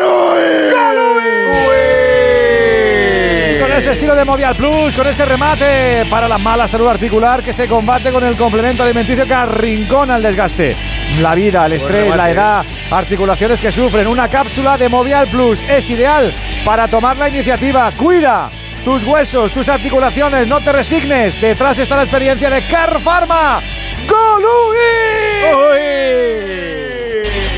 ese 3.80 3.91
estilo 3.91 4.14
de 4.14 4.26
Movial 4.26 4.56
Plus, 4.57 4.93
con 4.93 5.07
ese 5.07 5.23
remate 5.23 6.06
para 6.10 6.27
la 6.27 6.38
mala 6.38 6.68
salud 6.68 6.89
articular 6.89 7.41
que 7.41 7.53
se 7.53 7.65
combate 7.65 8.11
con 8.11 8.26
el 8.26 8.35
complemento 8.35 8.84
alimenticio 8.84 9.26
que 9.26 9.34
arrincona 9.34 10.18
el 10.18 10.23
desgaste. 10.23 10.76
La 11.22 11.34
vida, 11.34 11.65
el 11.65 11.72
estrés, 11.72 12.14
la 12.14 12.30
edad, 12.30 12.65
articulaciones 12.91 13.61
que 13.61 13.72
sufren. 13.72 14.07
Una 14.07 14.27
cápsula 14.27 14.77
de 14.77 14.89
Movial 14.89 15.27
Plus 15.27 15.61
es 15.69 15.89
ideal 15.89 16.34
para 16.65 16.89
tomar 16.89 17.18
la 17.18 17.30
iniciativa. 17.30 17.89
Cuida 17.93 18.49
tus 18.84 19.01
huesos, 19.06 19.53
tus 19.53 19.69
articulaciones, 19.69 20.45
no 20.45 20.60
te 20.60 20.73
resignes. 20.73 21.39
Detrás 21.39 21.80
está 21.80 21.95
la 21.95 22.03
experiencia 22.03 22.49
de 22.49 22.61
Car 22.64 22.99
Pharma. 22.99 23.61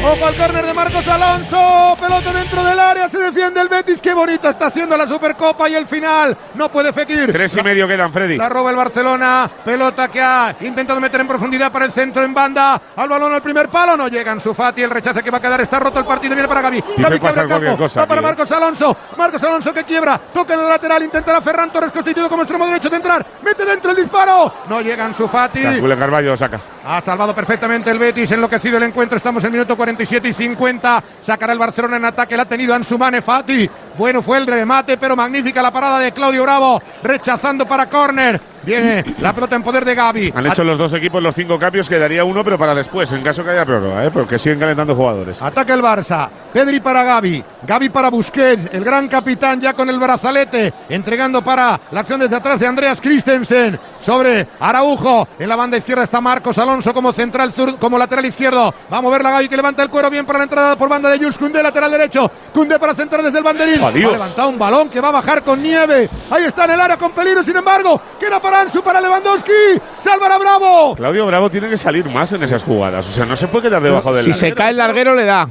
Ojo 0.03 0.25
al 0.25 0.33
córner 0.33 0.65
de 0.65 0.73
Marcos 0.73 1.07
Alonso. 1.07 1.95
Pelota 2.01 2.33
dentro 2.33 2.63
del 2.63 2.79
área. 2.79 3.07
Se 3.07 3.19
defiende 3.19 3.61
el 3.61 3.69
Betis. 3.69 4.01
Qué 4.01 4.15
bonita 4.15 4.49
está 4.49 4.65
haciendo 4.65 4.97
la 4.97 5.07
Supercopa 5.07 5.69
y 5.69 5.75
el 5.75 5.85
final. 5.85 6.35
No 6.55 6.71
puede 6.71 6.91
Fekir. 6.91 7.31
Tres 7.31 7.55
y 7.55 7.61
medio 7.61 7.87
quedan, 7.87 8.11
Freddy. 8.11 8.35
La 8.35 8.49
roba 8.49 8.71
el 8.71 8.75
Barcelona. 8.75 9.47
Pelota 9.63 10.07
que 10.07 10.19
ha 10.19 10.55
intentado 10.61 10.99
meter 10.99 11.21
en 11.21 11.27
profundidad 11.27 11.71
para 11.71 11.85
el 11.85 11.91
centro 11.91 12.23
en 12.23 12.33
banda. 12.33 12.81
Al 12.95 13.09
balón 13.09 13.31
al 13.31 13.43
primer 13.43 13.69
palo. 13.69 13.95
No 13.95 14.07
llegan 14.07 14.39
su 14.41 14.55
Fati. 14.55 14.81
El 14.81 14.89
rechace 14.89 15.21
que 15.21 15.29
va 15.29 15.37
a 15.37 15.41
quedar. 15.41 15.61
Está 15.61 15.79
roto 15.79 15.99
el 15.99 16.05
partido. 16.05 16.33
Viene 16.33 16.47
para 16.47 16.61
Gaby. 16.61 16.83
Gaby 16.97 17.15
el 17.15 17.47
campo. 17.47 17.77
cosa 17.77 18.01
Va 18.01 18.07
para 18.07 18.21
¿eh? 18.21 18.23
Marcos 18.23 18.51
Alonso. 18.51 18.97
Marcos 19.15 19.43
Alonso 19.43 19.71
que 19.71 19.83
quiebra. 19.83 20.17
Toca 20.17 20.55
en 20.55 20.61
el 20.61 20.69
lateral. 20.69 21.03
Intentará 21.03 21.39
Ferran 21.41 21.71
Torres 21.71 21.91
constituido 21.91 22.27
como 22.27 22.41
extremo 22.41 22.65
derecho 22.65 22.89
de 22.89 22.95
entrar. 22.95 23.23
Mete 23.43 23.63
dentro 23.65 23.91
el 23.91 23.97
disparo. 23.97 24.51
No 24.67 24.81
llegan 24.81 25.13
su 25.13 25.27
Fati. 25.27 25.61
Calcula 25.61 25.95
Carballo 25.95 26.31
lo 26.31 26.37
saca. 26.37 26.59
Ha 26.83 26.99
salvado 26.99 27.35
perfectamente 27.35 27.91
el 27.91 27.99
Betis, 27.99 28.31
enloquecido 28.31 28.77
el 28.77 28.83
encuentro. 28.83 29.15
Estamos 29.15 29.43
en 29.43 29.51
minuto 29.51 29.77
47 29.91 30.29
y 30.29 30.33
50. 30.33 31.03
Sacará 31.21 31.53
el 31.53 31.59
Barcelona 31.59 31.97
en 31.97 32.05
ataque. 32.05 32.37
La 32.37 32.43
ha 32.43 32.47
tenido 32.47 32.73
Ansu 32.73 32.97
Mane 32.97 33.21
Fati. 33.21 33.69
Bueno 33.97 34.21
fue 34.21 34.37
el 34.37 34.47
remate, 34.47 34.97
pero 34.97 35.15
magnífica 35.15 35.61
la 35.61 35.71
parada 35.71 35.99
de 35.99 36.11
Claudio 36.11 36.43
Bravo. 36.43 36.81
Rechazando 37.03 37.65
para 37.67 37.89
córner. 37.89 38.50
Viene 38.63 39.03
la 39.19 39.33
pelota 39.33 39.55
en 39.55 39.63
poder 39.63 39.85
de 39.85 39.95
Gaby. 39.95 40.33
Han 40.35 40.47
hecho 40.47 40.63
los 40.63 40.77
dos 40.77 40.93
equipos 40.93 41.21
los 41.21 41.33
cinco 41.35 41.57
cambios, 41.57 41.89
quedaría 41.89 42.23
uno, 42.23 42.43
pero 42.43 42.57
para 42.57 42.75
después, 42.75 43.11
en 43.11 43.21
caso 43.23 43.43
que 43.43 43.51
haya 43.51 43.65
prórroga, 43.65 44.05
¿eh? 44.05 44.11
porque 44.11 44.37
siguen 44.37 44.59
calentando 44.59 44.95
jugadores. 44.95 45.41
Ataca 45.41 45.73
el 45.73 45.81
Barça. 45.81 46.29
Pedri 46.53 46.79
para 46.79 47.03
Gaby. 47.03 47.43
Gaby 47.63 47.89
para 47.89 48.09
Busquets. 48.09 48.69
El 48.73 48.83
gran 48.83 49.07
capitán 49.07 49.61
ya 49.61 49.73
con 49.73 49.89
el 49.89 49.99
brazalete. 49.99 50.73
Entregando 50.89 51.41
para 51.41 51.79
la 51.91 52.01
acción 52.01 52.19
desde 52.19 52.35
atrás 52.35 52.59
de 52.59 52.67
Andreas 52.67 52.99
Christensen. 52.99 53.79
Sobre 53.99 54.47
Araujo. 54.59 55.27
En 55.39 55.47
la 55.47 55.55
banda 55.55 55.77
izquierda 55.77 56.03
está 56.03 56.19
Marcos 56.19 56.57
Alonso 56.57 56.93
como 56.93 57.13
central 57.13 57.53
como 57.79 57.97
lateral 57.97 58.25
izquierdo. 58.25 58.73
Va 58.91 58.97
a 58.97 59.01
mover 59.01 59.23
la 59.23 59.31
Gaby 59.31 59.47
que 59.47 59.55
levanta 59.55 59.83
el 59.83 59.89
cuero 59.89 60.09
bien 60.09 60.25
para 60.25 60.39
la 60.39 60.43
entrada 60.43 60.75
por 60.75 60.89
banda 60.89 61.09
de 61.09 61.17
Jules 61.17 61.37
Koundé, 61.37 61.63
lateral 61.63 61.91
derecho. 61.91 62.29
Koundé 62.53 62.77
para 62.79 62.93
centrar 62.93 63.23
desde 63.23 63.37
el 63.37 63.43
banderín. 63.43 63.81
Adiós. 63.83 64.11
Ha 64.11 64.13
levantado 64.13 64.49
un 64.49 64.59
balón 64.59 64.89
que 64.89 64.99
va 64.99 65.07
a 65.07 65.11
bajar 65.11 65.43
con 65.43 65.61
nieve. 65.61 66.09
Ahí 66.29 66.43
está 66.43 66.65
en 66.65 66.71
el 66.71 66.81
área 66.81 66.97
con 66.97 67.11
peligro. 67.11 67.43
Sin 67.43 67.55
embargo, 67.55 68.01
queda 68.19 68.41
para 68.41 68.50
Ansu, 68.53 68.83
para 68.83 68.99
Lewandowski. 69.01 69.51
Salvará 69.99 70.37
Bravo. 70.37 70.95
Claudio 70.95 71.25
Bravo 71.25 71.49
tiene 71.49 71.69
que 71.69 71.77
salir 71.77 72.09
más 72.09 72.31
en 72.33 72.43
esas 72.43 72.63
jugadas, 72.63 73.07
o 73.07 73.11
sea, 73.11 73.25
no 73.25 73.35
se 73.35 73.47
puede 73.47 73.69
quedar 73.69 73.81
debajo 73.81 74.13
del 74.13 74.25
Si 74.25 74.33
se 74.33 74.53
cae 74.53 74.71
el 74.71 74.77
larguero, 74.77 75.15
le 75.15 75.25
da. 75.25 75.47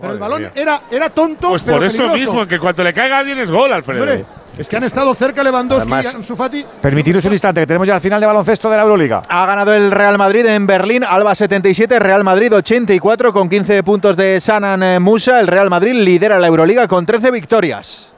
Pero 0.00 0.12
el 0.12 0.18
balón 0.18 0.50
era, 0.54 0.82
era 0.90 1.08
tonto. 1.10 1.48
Pues 1.48 1.62
pero 1.62 1.78
por 1.78 1.86
eso 1.86 1.98
peligroso. 1.98 2.18
mismo, 2.20 2.42
en 2.42 2.48
que 2.48 2.58
cuando 2.58 2.84
le 2.84 2.92
caiga 2.92 3.16
a 3.16 3.20
alguien 3.20 3.38
es 3.38 3.50
gol, 3.50 3.72
Alfredo. 3.72 4.00
Hombre, 4.02 4.26
es 4.58 4.68
que 4.68 4.76
han 4.76 4.84
estado 4.84 5.14
cerca 5.14 5.42
Lewandowski 5.42 5.90
Además- 5.90 6.12
y 6.12 6.16
Ansu 6.16 6.36
Fati. 6.36 6.66
Permitiros 6.82 7.24
un 7.24 7.32
instante, 7.32 7.60
que 7.62 7.66
tenemos 7.66 7.86
ya 7.88 7.94
el 7.94 8.00
final 8.02 8.20
de 8.20 8.26
baloncesto 8.26 8.68
de 8.68 8.76
la 8.76 8.82
Euroliga. 8.82 9.22
Ha 9.26 9.46
ganado 9.46 9.72
el 9.72 9.90
Real 9.90 10.18
Madrid 10.18 10.44
en 10.46 10.66
Berlín, 10.66 11.02
Alba 11.02 11.34
77, 11.34 11.98
Real 11.98 12.24
Madrid 12.24 12.54
84 12.54 13.32
con 13.32 13.48
15 13.48 13.82
puntos 13.82 14.16
de 14.18 14.38
Sanan 14.38 14.82
eh, 14.82 15.00
Musa. 15.00 15.40
El 15.40 15.46
Real 15.46 15.70
Madrid 15.70 15.92
lidera 15.94 16.38
la 16.38 16.46
Euroliga 16.48 16.86
con 16.88 17.06
13 17.06 17.30
victorias. 17.30 18.12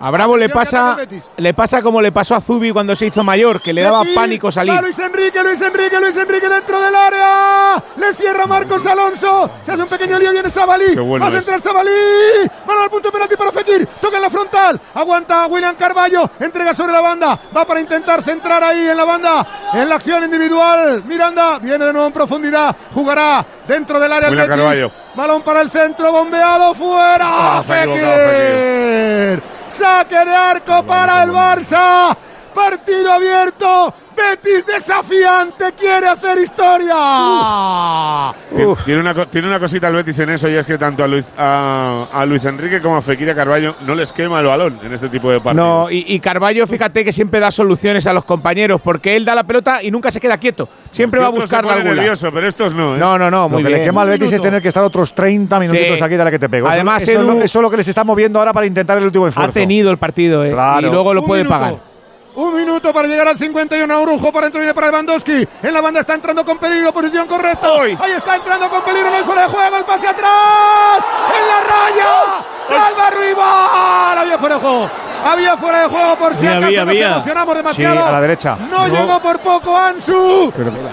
A 0.00 0.10
Bravo 0.12 0.36
le 0.36 0.48
pasa, 0.48 0.96
le 1.36 1.54
pasa 1.54 1.82
como 1.82 2.00
le 2.00 2.12
pasó 2.12 2.36
a 2.36 2.40
Zubi 2.40 2.70
cuando 2.70 2.94
se 2.94 3.06
hizo 3.06 3.24
mayor, 3.24 3.60
que 3.60 3.72
le 3.72 3.82
daba 3.82 4.04
pánico 4.14 4.52
salir. 4.52 4.72
va 4.72 4.80
Luis 4.80 4.98
Enrique, 4.98 5.42
Luis 5.42 5.60
Enrique, 5.60 5.98
Luis 6.00 6.16
Enrique 6.16 6.48
dentro 6.48 6.80
del 6.80 6.94
área. 6.94 7.82
Le 7.96 8.14
cierra 8.14 8.46
Marcos 8.46 8.86
Alonso. 8.86 9.50
Se 9.64 9.72
hace 9.72 9.82
un 9.82 9.88
pequeño 9.88 10.18
lío, 10.20 10.30
viene 10.30 10.50
Sabalí. 10.50 10.94
Qué 10.94 11.00
bueno 11.00 11.24
va 11.24 11.32
a 11.32 11.34
centrar 11.34 11.60
Sabalí. 11.60 11.90
Van 12.64 12.78
al 12.78 12.90
punto 12.90 13.10
penalti 13.10 13.34
para 13.36 13.50
Fekir. 13.50 13.88
Toca 14.00 14.16
en 14.16 14.22
la 14.22 14.30
frontal. 14.30 14.80
Aguanta 14.94 15.46
William 15.48 15.74
Carballo. 15.74 16.30
Entrega 16.38 16.74
sobre 16.74 16.92
la 16.92 17.00
banda. 17.00 17.38
Va 17.56 17.64
para 17.64 17.80
intentar 17.80 18.22
centrar 18.22 18.62
ahí 18.62 18.88
en 18.88 18.96
la 18.96 19.04
banda. 19.04 19.46
En 19.74 19.88
la 19.88 19.96
acción 19.96 20.22
individual. 20.22 21.02
Miranda 21.06 21.58
viene 21.58 21.84
de 21.86 21.92
nuevo 21.92 22.06
en 22.06 22.12
profundidad. 22.12 22.76
Jugará 22.94 23.44
dentro 23.66 23.98
del 23.98 24.12
área. 24.12 24.28
el 24.28 24.34
William. 24.34 24.48
Carballo. 24.48 24.92
Balón 25.16 25.42
para 25.42 25.60
el 25.62 25.70
centro, 25.70 26.12
bombeado 26.12 26.72
fuera. 26.74 27.58
Ah, 27.58 27.62
Fekir. 27.64 29.57
Saque 29.70 30.24
de 30.24 30.34
arco 30.34 30.82
para 30.84 31.22
el 31.22 31.30
Barça. 31.30 32.16
Partido 32.58 33.12
abierto. 33.12 33.94
Betis 34.16 34.66
desafiante. 34.66 35.72
Quiere 35.78 36.08
hacer 36.08 36.38
historia. 36.42 36.96
Tien- 38.54 38.76
Tiene 38.84 39.00
una, 39.00 39.14
tiene 39.26 39.46
una 39.46 39.60
cosita 39.60 39.88
el 39.88 39.94
Betis 39.94 40.18
en 40.18 40.30
eso 40.30 40.48
y 40.48 40.54
es 40.54 40.66
que 40.66 40.76
tanto 40.76 41.04
a 41.04 41.06
Luis, 41.06 41.32
a, 41.38 42.08
a 42.12 42.26
Luis 42.26 42.44
Enrique 42.44 42.80
como 42.80 42.96
a 42.96 43.02
Fekir 43.02 43.32
Carballo 43.34 43.76
no 43.86 43.94
les 43.94 44.12
quema 44.12 44.40
el 44.40 44.46
balón 44.46 44.80
en 44.82 44.92
este 44.92 45.08
tipo 45.08 45.30
de 45.30 45.40
partidos. 45.40 45.64
No, 45.84 45.90
y, 45.90 46.04
y 46.08 46.18
Carballo, 46.18 46.66
fíjate 46.66 47.04
que 47.04 47.12
siempre 47.12 47.38
da 47.38 47.52
soluciones 47.52 48.06
a 48.08 48.12
los 48.12 48.24
compañeros, 48.24 48.80
porque 48.80 49.14
él 49.14 49.24
da 49.24 49.36
la 49.36 49.44
pelota 49.44 49.80
y 49.82 49.90
nunca 49.92 50.10
se 50.10 50.18
queda 50.20 50.36
quieto. 50.38 50.68
Siempre 50.90 51.20
va 51.20 51.26
a 51.26 51.30
buscarla 51.30 51.74
alguna. 51.74 51.94
nervioso, 51.94 52.30
pero 52.32 52.48
estos 52.48 52.74
no, 52.74 52.96
¿eh? 52.96 52.98
No, 52.98 53.16
no, 53.18 53.30
no, 53.30 53.42
Lo 53.42 53.48
muy 53.50 53.62
que 53.62 53.68
bien. 53.68 53.80
le 53.80 53.86
quema 53.86 54.02
al 54.02 54.08
Betis 54.08 54.32
es 54.32 54.40
tener 54.40 54.60
que 54.60 54.68
estar 54.68 54.82
otros 54.82 55.14
30 55.14 55.60
minutitos 55.60 55.98
Sí. 55.98 56.04
aquí 56.04 56.16
de 56.16 56.24
la 56.24 56.30
que 56.32 56.38
te 56.40 56.48
pego. 56.48 56.66
Eso- 56.66 56.74
Además, 56.74 57.02
eso, 57.04 57.12
es 57.20 57.24
lo, 57.26 57.34
Edu- 57.34 57.42
eso 57.44 57.58
es 57.60 57.62
lo 57.62 57.70
que 57.70 57.76
les 57.76 57.86
está 57.88 58.02
moviendo 58.02 58.40
ahora 58.40 58.52
para 58.52 58.66
intentar 58.66 58.98
el 58.98 59.04
último 59.04 59.28
esfuerzo. 59.28 59.50
Ha 59.50 59.52
tenido 59.52 59.90
el 59.92 59.98
partido, 59.98 60.44
eh, 60.44 60.50
Claro. 60.50 60.86
y 60.86 60.90
luego 60.90 61.14
lo 61.14 61.20
Un 61.20 61.26
puede 61.28 61.44
minuto. 61.44 61.60
pagar. 61.60 61.88
Un 62.38 62.54
minuto 62.54 62.92
para 62.92 63.08
llegar 63.08 63.26
al 63.26 63.36
51. 63.36 63.92
Arujo 64.00 64.30
para 64.32 64.44
dentro 64.46 64.60
viene 64.60 64.72
para 64.72 64.86
Lewandowski. 64.86 65.48
En 65.60 65.74
la 65.74 65.80
banda 65.80 65.98
está 65.98 66.14
entrando 66.14 66.44
con 66.44 66.56
peligro. 66.58 66.92
Posición 66.92 67.26
correcta. 67.26 67.66
Ahí 67.98 68.12
está 68.12 68.36
entrando 68.36 68.70
con 68.70 68.80
peligro. 68.82 69.10
No 69.10 69.16
hay 69.16 69.24
fuera 69.24 69.42
de 69.42 69.48
juego. 69.48 69.76
El 69.76 69.84
pase 69.84 70.06
atrás. 70.06 71.02
En 71.36 71.48
la 71.48 71.60
raya. 71.60 72.44
Salva 72.68 73.10
rival. 73.10 74.18
Había 74.18 74.38
fuera 74.38 74.54
de 74.54 74.60
juego. 74.60 74.90
Había 75.24 75.56
fuera 75.56 75.80
de 75.80 75.88
juego 75.88 76.14
por 76.14 76.36
si 76.36 76.46
acaso. 76.46 76.66
había, 76.66 76.80
nos 76.84 76.88
había. 76.90 77.14
emocionamos 77.16 77.50
Sí, 77.50 77.56
demasiado. 77.58 78.06
a 78.06 78.12
la 78.12 78.20
derecha. 78.20 78.56
No, 78.70 78.86
llegó 78.86 79.18
por 79.20 79.38
poco 79.40 79.76
Ansu. 79.76 80.52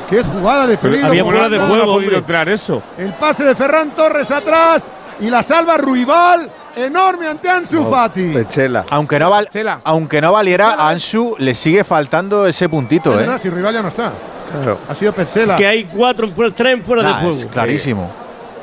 Qué 0.09 0.23
jugada 0.23 0.65
de 0.65 0.77
peligro. 0.79 1.07
había 1.09 1.23
fuera 1.23 1.47
de 1.47 1.57
banda. 1.59 1.63
¿Cómo 1.67 1.75
no 1.77 1.83
juego, 1.83 1.97
hombre. 1.99 2.17
entrar 2.17 2.49
eso? 2.49 2.81
El 2.97 3.13
pase 3.13 3.43
de 3.43 3.53
Ferran 3.53 3.91
Torres 3.91 4.31
atrás. 4.31 4.87
Y 5.19 5.29
la 5.29 5.43
salva 5.43 5.77
Ruibal. 5.77 6.49
Enorme 6.75 7.27
ante 7.27 7.49
Ansu 7.49 7.85
Fati. 7.85 8.29
Pechela. 8.33 8.85
Aunque 8.89 9.17
no, 9.19 9.29
val- 9.29 9.47
aunque 9.83 10.19
no 10.21 10.31
valiera, 10.31 10.73
a 10.73 10.89
Ansu 10.89 11.35
le 11.39 11.55
sigue 11.55 11.83
faltando 11.83 12.45
ese 12.45 12.67
puntito, 12.69 13.11
Es 13.11 13.15
¿eh? 13.15 13.19
verdad, 13.21 13.39
si 13.41 13.49
Rival 13.49 13.73
ya 13.73 13.81
no 13.81 13.87
está. 13.87 14.11
Claro. 14.51 14.77
Ha 14.87 14.93
sido 14.95 15.13
Petzela. 15.13 15.55
Que 15.57 15.65
hay 15.67 15.85
cuatro, 15.85 16.29
fuera- 16.33 16.53
tres 16.53 16.85
fuera 16.85 17.01
Nah, 17.03 17.19
de 17.21 17.29
es 17.31 17.35
juego. 17.37 17.51
clarísimo. 17.51 18.11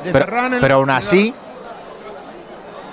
De 0.03 0.11
Pero, 0.11 0.75
aún 0.75 0.89
así, 0.89 1.33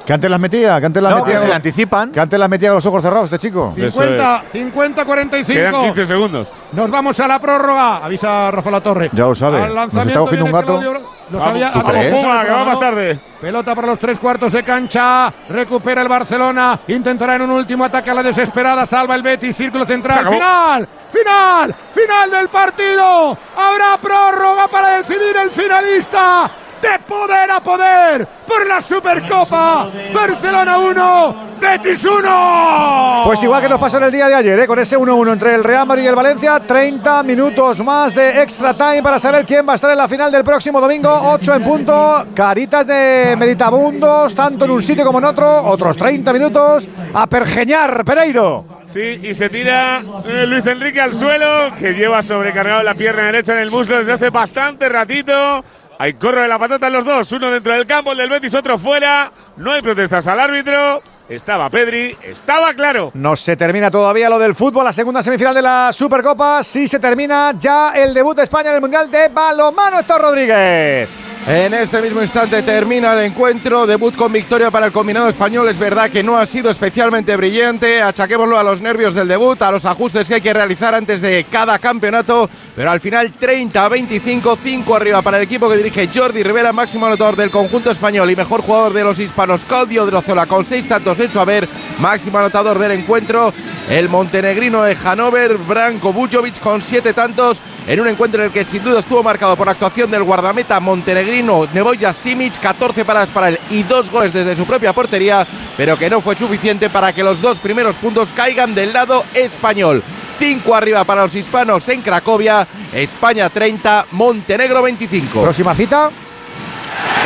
Que 0.07 0.15
antes 0.15 0.31
las 0.31 0.41
metía, 0.41 0.81
que 0.81 0.87
antes 0.87 1.03
las 1.03 1.13
no, 1.13 1.19
que 1.19 1.25
metía. 1.33 1.41
se 1.41 1.49
le 1.49 1.55
anticipan. 1.55 2.11
que 2.11 2.19
antes 2.21 2.39
las 2.39 2.49
metía 2.49 2.71
con 2.71 2.77
los 2.77 2.87
ojos 2.87 3.03
cerrados 3.03 3.25
este 3.33 3.39
chico. 3.47 3.73
50, 3.77 4.45
50, 4.51 5.05
45. 5.05 5.61
Quedan 5.61 5.83
15 5.83 6.07
segundos. 6.07 6.53
Nos 6.73 6.91
vamos 6.91 7.21
a 7.21 7.29
la 7.29 7.39
prórroga. 7.39 7.97
Avisa 7.99 8.51
Rafa 8.51 8.71
La 8.71 8.81
Torre. 8.81 9.11
Ya 9.13 9.25
lo 9.27 9.35
sabe. 9.35 9.61
Al 9.63 9.75
Nos 9.75 9.95
está 10.07 10.19
cogiendo 10.21 10.47
un 10.47 10.53
gato. 10.53 10.81
Claudio 10.81 11.20
Lo 11.31 11.39
Vamos, 11.39 11.44
sabía. 11.52 11.73
¿tú 11.73 11.82
crees? 11.85 12.12
vamos, 12.12 12.27
Puma, 12.27 12.44
que 12.44 12.51
va 12.51 12.59
¿no? 12.59 12.65
más 12.65 12.81
tarde. 12.81 13.20
Pelota 13.40 13.74
para 13.74 13.86
los 13.86 13.98
tres 13.98 14.19
cuartos 14.19 14.52
de 14.52 14.62
cancha. 14.62 15.32
Recupera 15.48 16.02
el 16.02 16.09
Barcelona. 16.09 16.78
Intentará 16.89 17.36
en 17.36 17.43
un 17.43 17.52
último 17.52 17.85
ataque 17.85 18.11
a 18.11 18.15
la 18.15 18.23
desesperada. 18.23 18.85
Salva 18.85 19.15
el 19.15 19.23
Betis. 19.23 19.57
Círculo 19.57 19.86
central. 19.86 20.27
Final. 20.28 20.89
Final. 21.11 21.74
Final 21.94 22.31
del 22.31 22.48
partido. 22.48 23.39
Habrá 23.57 23.97
prórroga 24.02 24.69
para 24.69 24.97
decidir 24.98 25.36
el 25.43 25.51
finalista. 25.51 26.51
De 26.81 26.98
poder 27.07 27.51
a 27.51 27.61
poder. 27.61 28.27
Por 28.47 28.66
la 28.66 28.81
Supercopa. 28.81 29.90
Barcelona 30.12 30.78
1. 30.78 31.51
Betis 31.61 32.02
1. 32.02 33.23
Pues 33.27 33.43
igual 33.43 33.61
que 33.61 33.69
nos 33.69 33.78
pasó 33.78 33.98
en 33.98 34.05
el 34.05 34.12
día 34.12 34.28
de 34.28 34.35
ayer, 34.35 34.61
¿eh? 34.61 34.66
con 34.66 34.78
ese 34.78 34.98
1-1 34.98 35.32
entre 35.32 35.55
el 35.55 35.62
Real 35.62 35.86
Madrid 35.86 36.05
y 36.05 36.07
el 36.07 36.15
Valencia, 36.15 36.59
30 36.59 37.23
minutos 37.23 37.81
más 37.81 38.15
de 38.15 38.43
extra 38.43 38.73
time 38.73 39.02
para 39.02 39.19
saber 39.19 39.44
quién 39.44 39.69
va 39.69 39.73
a 39.73 39.77
estar 39.77 39.90
en 39.90 39.98
la 39.98 40.09
final 40.09 40.32
del 40.32 40.43
próximo 40.43 40.81
domingo, 40.81 41.11
8 41.11 41.55
en 41.57 41.62
punto, 41.62 42.27
caritas 42.35 42.86
de 42.86 43.36
meditabundos, 43.39 44.35
tanto 44.35 44.65
en 44.65 44.70
un 44.70 44.82
sitio 44.82 45.05
como 45.05 45.19
en 45.19 45.27
otro, 45.27 45.65
otros 45.66 45.98
30 45.98 46.32
minutos 46.32 46.89
a 47.12 47.27
pergeñar, 47.27 48.05
Pereiro. 48.07 48.65
Sí, 48.86 49.20
y 49.23 49.35
se 49.35 49.51
tira 49.51 50.02
eh, 50.27 50.47
Luis 50.47 50.66
Enrique 50.66 51.01
al 51.01 51.15
suelo, 51.15 51.74
que 51.78 51.93
lleva 51.93 52.23
sobrecargado 52.23 52.82
la 52.82 52.94
pierna 52.94 53.24
derecha 53.24 53.52
en 53.52 53.61
el 53.61 53.70
muslo 53.70 53.98
desde 53.98 54.12
hace 54.12 54.31
bastante 54.31 54.89
ratito. 54.89 55.62
Hay 56.01 56.15
corro 56.15 56.41
de 56.41 56.49
la 56.49 56.59
patata 56.59 56.87
en 56.87 56.95
los 56.95 57.05
dos, 57.05 57.31
uno 57.33 57.51
dentro 57.51 57.75
del 57.75 57.87
campo, 57.87 58.13
el 58.13 58.17
del 58.17 58.31
Betis, 58.31 58.55
otro 58.55 58.79
fuera. 58.79 59.31
No 59.59 59.71
hay 59.71 59.83
protestas 59.83 60.27
al 60.29 60.41
árbitro. 60.41 61.03
Estaba 61.29 61.69
Pedri, 61.69 62.17
estaba 62.23 62.73
claro. 62.73 63.11
No 63.13 63.37
se 63.37 63.55
termina 63.55 63.91
todavía 63.91 64.31
lo 64.31 64.39
del 64.39 64.55
fútbol, 64.55 64.87
la 64.87 64.95
segunda 64.95 65.23
semifinal 65.23 65.55
de 65.55 65.61
la 65.61 65.91
Supercopa. 65.93 66.63
Sí 66.63 66.89
se 66.89 66.99
termina 66.99 67.53
ya 67.59 67.93
el 67.95 68.15
debut 68.15 68.35
de 68.35 68.45
España 68.45 68.71
en 68.71 68.77
el 68.77 68.81
Mundial 68.81 69.11
de 69.11 69.29
Balomano. 69.29 69.99
Héctor 69.99 70.23
Rodríguez. 70.23 71.30
En 71.47 71.73
este 71.73 72.03
mismo 72.03 72.23
instante 72.23 72.62
termina 72.62 73.15
el 73.15 73.25
encuentro, 73.25 73.87
debut 73.87 74.15
con 74.15 74.31
victoria 74.31 74.71
para 74.71 74.87
el 74.87 74.93
combinado 74.93 75.29
español. 75.29 75.69
Es 75.69 75.79
verdad 75.79 76.11
que 76.11 76.23
no 76.23 76.39
ha 76.39 76.45
sido 76.45 76.71
especialmente 76.71 77.35
brillante, 77.35 78.03
achaquémoslo 78.03 78.59
a 78.59 78.62
los 78.62 78.83
nervios 78.83 79.15
del 79.15 79.27
debut, 79.27 79.61
a 79.62 79.73
los 79.73 79.87
ajustes 79.87 80.29
que 80.29 80.35
hay 80.35 80.41
que 80.43 80.53
realizar 80.53 80.95
antes 80.95 81.23
de 81.23 81.47
cada 81.51 81.79
campeonato, 81.79 82.49
pero 82.77 82.91
al 82.91 83.01
final 83.01 83.33
30 83.33 83.85
a 83.85 83.89
25, 83.89 84.59
5 84.62 84.95
arriba 84.95 85.23
para 85.23 85.39
el 85.39 85.45
equipo 85.45 85.69
que 85.69 85.79
dirige 85.79 86.11
Jordi 86.15 86.43
Rivera, 86.43 86.75
máximo 86.75 87.07
anotador 87.07 87.37
del 87.37 87.51
conjunto 87.51 87.91
español 87.91 88.31
y 88.31 88.37
mejor 88.37 88.61
jugador 88.61 88.93
de 88.93 89.05
los 89.05 89.19
hispanos, 89.19 89.62
Claudio 89.67 90.05
Drozola, 90.05 90.47
con 90.47 90.67
6 90.67 90.87
tantos 90.89 91.19
en 91.21 91.33
su 91.33 91.41
haber, 91.41 91.67
máximo 91.99 92.39
anotador 92.39 92.79
del 92.79 92.93
encuentro, 92.93 93.53
el 93.89 94.11
montenegrino 94.11 94.83
de 94.83 94.97
Hanover, 95.03 95.57
Branko 95.57 96.12
Bujovic 96.12 96.61
con 96.61 96.83
7 96.83 97.15
tantos 97.15 97.57
en 97.86 98.01
un 98.01 98.09
encuentro 98.09 98.40
en 98.40 98.47
el 98.47 98.52
que 98.52 98.65
sin 98.65 98.85
duda 98.85 99.01
estuvo 99.01 99.23
marcado 99.23 99.57
por 99.57 99.69
actuación 99.69 100.11
del 100.11 100.23
guardameta 100.23 100.78
montenegrino 100.81 101.66
Neboya 101.73 102.12
Simic, 102.12 102.61
14 102.61 103.05
paradas 103.05 103.31
para 103.31 103.48
él 103.48 103.59
y 103.70 103.82
dos 103.82 104.11
goles 104.11 104.32
desde 104.32 104.57
su 104.57 104.65
propia 104.65 104.93
portería, 104.93 105.47
pero 105.77 105.97
que 105.97 106.11
no 106.11 106.20
fue 106.20 106.36
suficiente 106.36 106.90
para 106.90 107.12
que 107.12 107.23
los 107.23 107.40
dos 107.40 107.59
primeros 107.59 107.97
puntos 107.97 108.28
caigan 108.35 108.74
del 108.74 108.93
lado 108.93 109.24
español. 109.35 110.02
5 110.39 110.74
arriba 110.74 111.05
para 111.05 111.23
los 111.23 111.35
hispanos 111.35 111.86
en 111.89 112.01
Cracovia, 112.01 112.66
España 112.94 113.51
30, 113.51 114.07
Montenegro 114.12 114.82
25. 114.82 115.43
Próxima 115.43 115.74
cita. 115.74 116.11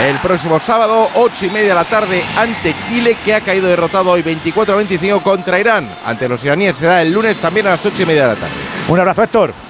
El 0.02 0.18
próximo 0.18 0.58
sábado, 0.58 1.08
8 1.14 1.46
y 1.46 1.50
media 1.50 1.68
de 1.68 1.74
la 1.74 1.84
tarde, 1.84 2.22
ante 2.36 2.74
Chile, 2.86 3.16
que 3.24 3.34
ha 3.34 3.40
caído 3.40 3.68
derrotado 3.68 4.10
hoy 4.10 4.22
24 4.22 4.76
25 4.76 5.22
contra 5.22 5.60
Irán. 5.60 5.88
Ante 6.04 6.28
los 6.28 6.42
iraníes 6.44 6.76
será 6.76 7.00
el 7.02 7.12
lunes 7.12 7.38
también 7.38 7.68
a 7.68 7.70
las 7.70 7.86
8 7.86 8.02
y 8.02 8.06
media 8.06 8.22
de 8.22 8.28
la 8.28 8.34
tarde. 8.34 8.54
Un 8.88 8.98
abrazo, 8.98 9.22
Héctor. 9.22 9.63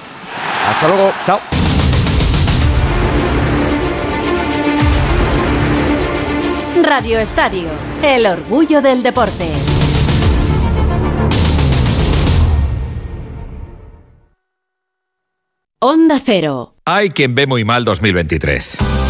Hasta 0.68 0.88
luego. 0.88 1.12
Chao. 1.24 1.40
Radio 6.82 7.18
Estadio, 7.18 7.68
el 8.02 8.26
orgullo 8.26 8.82
del 8.82 9.02
deporte. 9.02 9.48
Onda 15.80 16.20
Cero. 16.24 16.76
Hay 16.84 17.10
quien 17.10 17.34
ve 17.34 17.46
muy 17.46 17.64
mal 17.64 17.84
2023. 17.84 19.03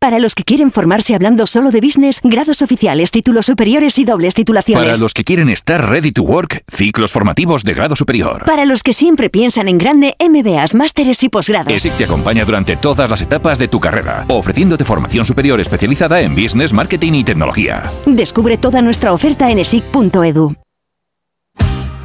Para 0.00 0.18
los 0.18 0.34
que 0.34 0.44
quieren 0.44 0.70
formarse 0.70 1.14
hablando 1.14 1.46
solo 1.46 1.70
de 1.70 1.82
business, 1.82 2.20
grados 2.24 2.62
oficiales, 2.62 3.10
títulos 3.10 3.44
superiores 3.44 3.98
y 3.98 4.06
dobles 4.06 4.32
titulaciones. 4.32 4.82
Para 4.82 4.98
los 4.98 5.12
que 5.12 5.24
quieren 5.24 5.50
estar 5.50 5.90
ready 5.90 6.10
to 6.10 6.22
work, 6.22 6.64
ciclos 6.68 7.12
formativos 7.12 7.64
de 7.64 7.74
grado 7.74 7.94
superior. 7.94 8.46
Para 8.46 8.64
los 8.64 8.82
que 8.82 8.94
siempre 8.94 9.28
piensan 9.28 9.68
en 9.68 9.76
grande, 9.76 10.14
MBAs, 10.18 10.74
másteres 10.74 11.22
y 11.22 11.28
posgrados. 11.28 11.70
ESIC 11.70 11.98
te 11.98 12.04
acompaña 12.04 12.46
durante 12.46 12.76
todas 12.76 13.10
las 13.10 13.20
etapas 13.20 13.58
de 13.58 13.68
tu 13.68 13.78
carrera, 13.78 14.24
ofreciéndote 14.28 14.86
formación 14.86 15.26
superior 15.26 15.60
especializada 15.60 16.22
en 16.22 16.34
business, 16.34 16.72
marketing 16.72 17.12
y 17.12 17.24
tecnología. 17.24 17.82
Descubre 18.06 18.56
toda 18.56 18.80
nuestra 18.80 19.12
oferta 19.12 19.50
en 19.50 19.58
esic.edu. 19.58 20.56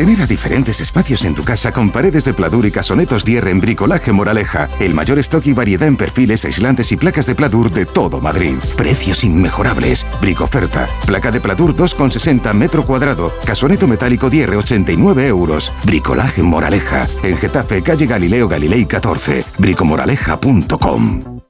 Genera 0.00 0.24
diferentes 0.24 0.80
espacios 0.80 1.26
en 1.26 1.34
tu 1.34 1.44
casa 1.44 1.72
con 1.72 1.90
paredes 1.90 2.24
de 2.24 2.32
pladur 2.32 2.64
y 2.64 2.70
casonetos 2.70 3.22
Dier 3.22 3.46
en 3.48 3.60
Bricolaje 3.60 4.12
Moraleja. 4.12 4.70
El 4.80 4.94
mayor 4.94 5.18
stock 5.18 5.46
y 5.46 5.52
variedad 5.52 5.86
en 5.86 5.98
perfiles, 5.98 6.46
aislantes 6.46 6.90
y 6.92 6.96
placas 6.96 7.26
de 7.26 7.34
pladur 7.34 7.70
de 7.70 7.84
todo 7.84 8.18
Madrid. 8.18 8.56
Precios 8.78 9.24
inmejorables. 9.24 10.06
Bricoferta. 10.22 10.88
Placa 11.04 11.30
de 11.30 11.42
pladur 11.42 11.76
2,60 11.76 12.54
metro 12.54 12.86
cuadrado. 12.86 13.30
Casoneto 13.44 13.86
metálico 13.86 14.30
Dier 14.30 14.48
89 14.48 15.26
euros. 15.26 15.70
Bricolaje 15.84 16.42
Moraleja. 16.42 17.06
En 17.22 17.36
Getafe, 17.36 17.82
calle 17.82 18.06
Galileo 18.06 18.48
Galilei 18.48 18.86
14. 18.86 19.44
Bricomoraleja.com. 19.58 21.40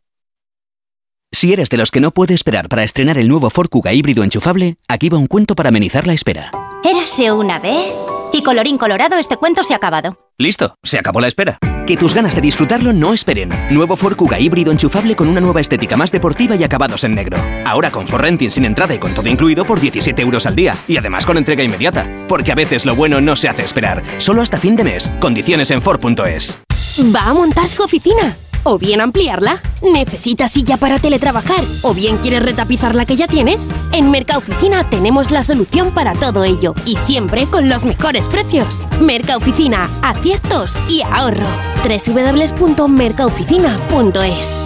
Si 1.30 1.52
eres 1.52 1.68
de 1.68 1.76
los 1.76 1.92
que 1.92 2.00
no 2.00 2.10
puede 2.10 2.34
esperar 2.34 2.68
para 2.68 2.82
estrenar 2.82 3.16
el 3.16 3.28
nuevo 3.28 3.48
Ford 3.48 3.68
Kuga 3.68 3.92
híbrido 3.92 4.24
enchufable, 4.24 4.76
aquí 4.88 5.08
va 5.08 5.18
un 5.18 5.28
cuento 5.28 5.54
para 5.54 5.68
amenizar 5.68 6.08
la 6.08 6.14
espera. 6.14 6.50
Érase 6.82 7.30
una 7.30 7.60
vez 7.60 7.92
y 8.32 8.42
colorín 8.42 8.78
colorado, 8.78 9.16
este 9.18 9.36
cuento 9.36 9.64
se 9.64 9.74
ha 9.74 9.76
acabado. 9.76 10.16
Listo, 10.38 10.74
se 10.82 10.98
acabó 10.98 11.20
la 11.20 11.28
espera. 11.28 11.58
Que 11.86 11.96
tus 11.96 12.14
ganas 12.14 12.34
de 12.34 12.40
disfrutarlo 12.40 12.92
no 12.92 13.12
esperen. 13.12 13.50
Nuevo 13.70 13.96
Ford 13.96 14.14
Kuga 14.14 14.38
híbrido 14.38 14.70
enchufable 14.70 15.16
con 15.16 15.28
una 15.28 15.40
nueva 15.40 15.60
estética 15.60 15.96
más 15.96 16.12
deportiva 16.12 16.54
y 16.54 16.62
acabados 16.62 17.02
en 17.04 17.14
negro. 17.14 17.38
Ahora 17.66 17.90
con 17.90 18.06
Ford 18.06 18.20
Renting 18.20 18.50
sin 18.50 18.64
entrada 18.64 18.94
y 18.94 18.98
con 18.98 19.12
todo 19.12 19.28
incluido 19.28 19.66
por 19.66 19.80
17 19.80 20.22
euros 20.22 20.46
al 20.46 20.54
día. 20.54 20.76
Y 20.86 20.96
además 20.96 21.26
con 21.26 21.36
entrega 21.36 21.64
inmediata. 21.64 22.08
Porque 22.28 22.52
a 22.52 22.54
veces 22.54 22.86
lo 22.86 22.94
bueno 22.94 23.20
no 23.20 23.34
se 23.34 23.48
hace 23.48 23.64
esperar. 23.64 24.04
Solo 24.18 24.42
hasta 24.42 24.60
fin 24.60 24.76
de 24.76 24.84
mes. 24.84 25.10
Condiciones 25.20 25.70
en 25.72 25.82
Ford.es. 25.82 26.58
Va 27.14 27.30
a 27.30 27.34
montar 27.34 27.68
su 27.68 27.82
oficina. 27.82 28.36
O 28.64 28.78
bien 28.78 29.00
ampliarla, 29.00 29.62
necesitas 29.82 30.52
silla 30.52 30.76
para 30.76 30.98
teletrabajar, 30.98 31.64
o 31.82 31.94
bien 31.94 32.18
quieres 32.18 32.42
retapizar 32.42 32.94
la 32.94 33.06
que 33.06 33.16
ya 33.16 33.26
tienes. 33.26 33.70
En 33.92 34.10
Mercaoficina 34.10 34.90
tenemos 34.90 35.30
la 35.30 35.42
solución 35.42 35.92
para 35.92 36.12
todo 36.14 36.44
ello 36.44 36.74
y 36.84 36.96
siempre 36.96 37.46
con 37.46 37.68
los 37.68 37.84
mejores 37.84 38.28
precios. 38.28 38.86
Mercaoficina, 39.00 39.88
aciertos 40.02 40.76
y 40.88 41.02
ahorro. 41.02 41.48
www.mercaoficina.es 41.84 44.60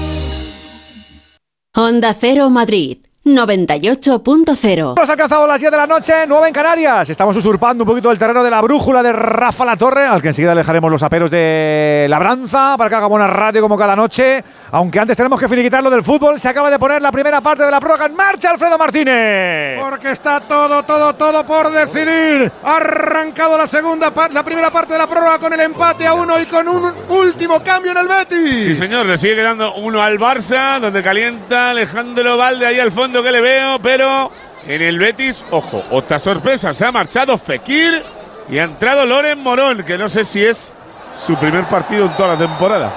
Honda 1.76 2.14
Cero 2.14 2.50
Madrid 2.50 2.98
98.0. 3.24 4.94
Hemos 4.96 5.08
alcanzado 5.08 5.46
las 5.46 5.58
10 5.58 5.70
de 5.72 5.76
la 5.78 5.86
noche, 5.86 6.12
9 6.28 6.48
en 6.48 6.52
Canarias. 6.52 7.08
Estamos 7.08 7.34
usurpando 7.34 7.84
un 7.84 7.88
poquito 7.88 8.10
el 8.10 8.18
terreno 8.18 8.44
de 8.44 8.50
la 8.50 8.60
brújula 8.60 9.02
de 9.02 9.12
Rafa 9.12 9.64
La 9.64 9.76
Torre, 9.76 10.04
al 10.06 10.20
que 10.20 10.28
enseguida 10.28 10.54
le 10.54 10.60
dejaremos 10.60 10.90
los 10.90 11.02
aperos 11.02 11.30
de 11.30 12.06
labranza 12.10 12.74
para 12.76 12.90
que 12.90 12.96
haga 12.96 13.06
buena 13.06 13.26
radio 13.26 13.62
como 13.62 13.78
cada 13.78 13.96
noche. 13.96 14.44
Aunque 14.72 15.00
antes 15.00 15.16
tenemos 15.16 15.40
que 15.40 15.48
finiquitar 15.48 15.82
lo 15.82 15.88
del 15.88 16.02
fútbol, 16.02 16.38
se 16.38 16.48
acaba 16.48 16.70
de 16.70 16.78
poner 16.78 17.00
la 17.00 17.10
primera 17.10 17.40
parte 17.40 17.64
de 17.64 17.70
la 17.70 17.80
prórroga 17.80 18.04
en 18.06 18.14
marcha, 18.14 18.50
Alfredo 18.50 18.76
Martínez. 18.76 19.80
Porque 19.80 20.10
está 20.10 20.40
todo, 20.40 20.82
todo, 20.82 21.14
todo 21.14 21.46
por 21.46 21.70
decidir. 21.70 22.52
Ha 22.62 22.76
arrancado 22.76 23.56
la 23.56 23.66
segunda 23.66 24.12
la 24.32 24.44
primera 24.44 24.70
parte 24.70 24.92
de 24.92 24.98
la 24.98 25.06
prórroga 25.06 25.38
con 25.38 25.52
el 25.52 25.60
empate 25.60 26.06
a 26.06 26.12
uno 26.12 26.38
y 26.38 26.44
con 26.44 26.68
un 26.68 26.92
último 27.08 27.62
cambio 27.62 27.92
en 27.92 27.98
el 27.98 28.08
Betis. 28.08 28.64
Sí, 28.64 28.76
señor, 28.76 29.06
le 29.06 29.16
sigue 29.16 29.36
quedando 29.36 29.74
uno 29.76 30.02
al 30.02 30.18
Barça, 30.18 30.78
donde 30.78 31.02
calienta 31.02 31.70
Alejandro 31.70 32.36
Valde 32.36 32.66
ahí 32.66 32.78
al 32.78 32.92
fondo 32.92 33.13
que 33.22 33.30
le 33.32 33.40
veo, 33.40 33.78
pero 33.82 34.30
en 34.66 34.82
el 34.82 34.98
Betis, 34.98 35.44
ojo, 35.50 35.82
otra 35.90 36.18
sorpresa, 36.18 36.72
se 36.74 36.84
ha 36.84 36.92
marchado 36.92 37.36
Fekir 37.38 38.02
y 38.48 38.58
ha 38.58 38.64
entrado 38.64 39.06
Loren 39.06 39.40
Morón, 39.42 39.82
que 39.84 39.96
no 39.98 40.08
sé 40.08 40.24
si 40.24 40.44
es 40.44 40.74
su 41.14 41.36
primer 41.36 41.64
partido 41.68 42.06
en 42.06 42.16
toda 42.16 42.30
la 42.34 42.38
temporada. 42.38 42.92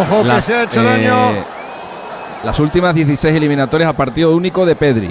Ojo, 0.00 0.22
que 0.24 0.42
se 0.42 0.54
ha 0.54 0.62
hecho 0.64 0.82
daño. 0.82 1.30
eh, 1.32 1.44
Las 2.44 2.58
últimas 2.60 2.94
16 2.94 3.34
eliminatorias 3.34 3.90
a 3.90 3.92
partido 3.94 4.34
único 4.34 4.64
de 4.66 4.76
Pedri. 4.76 5.10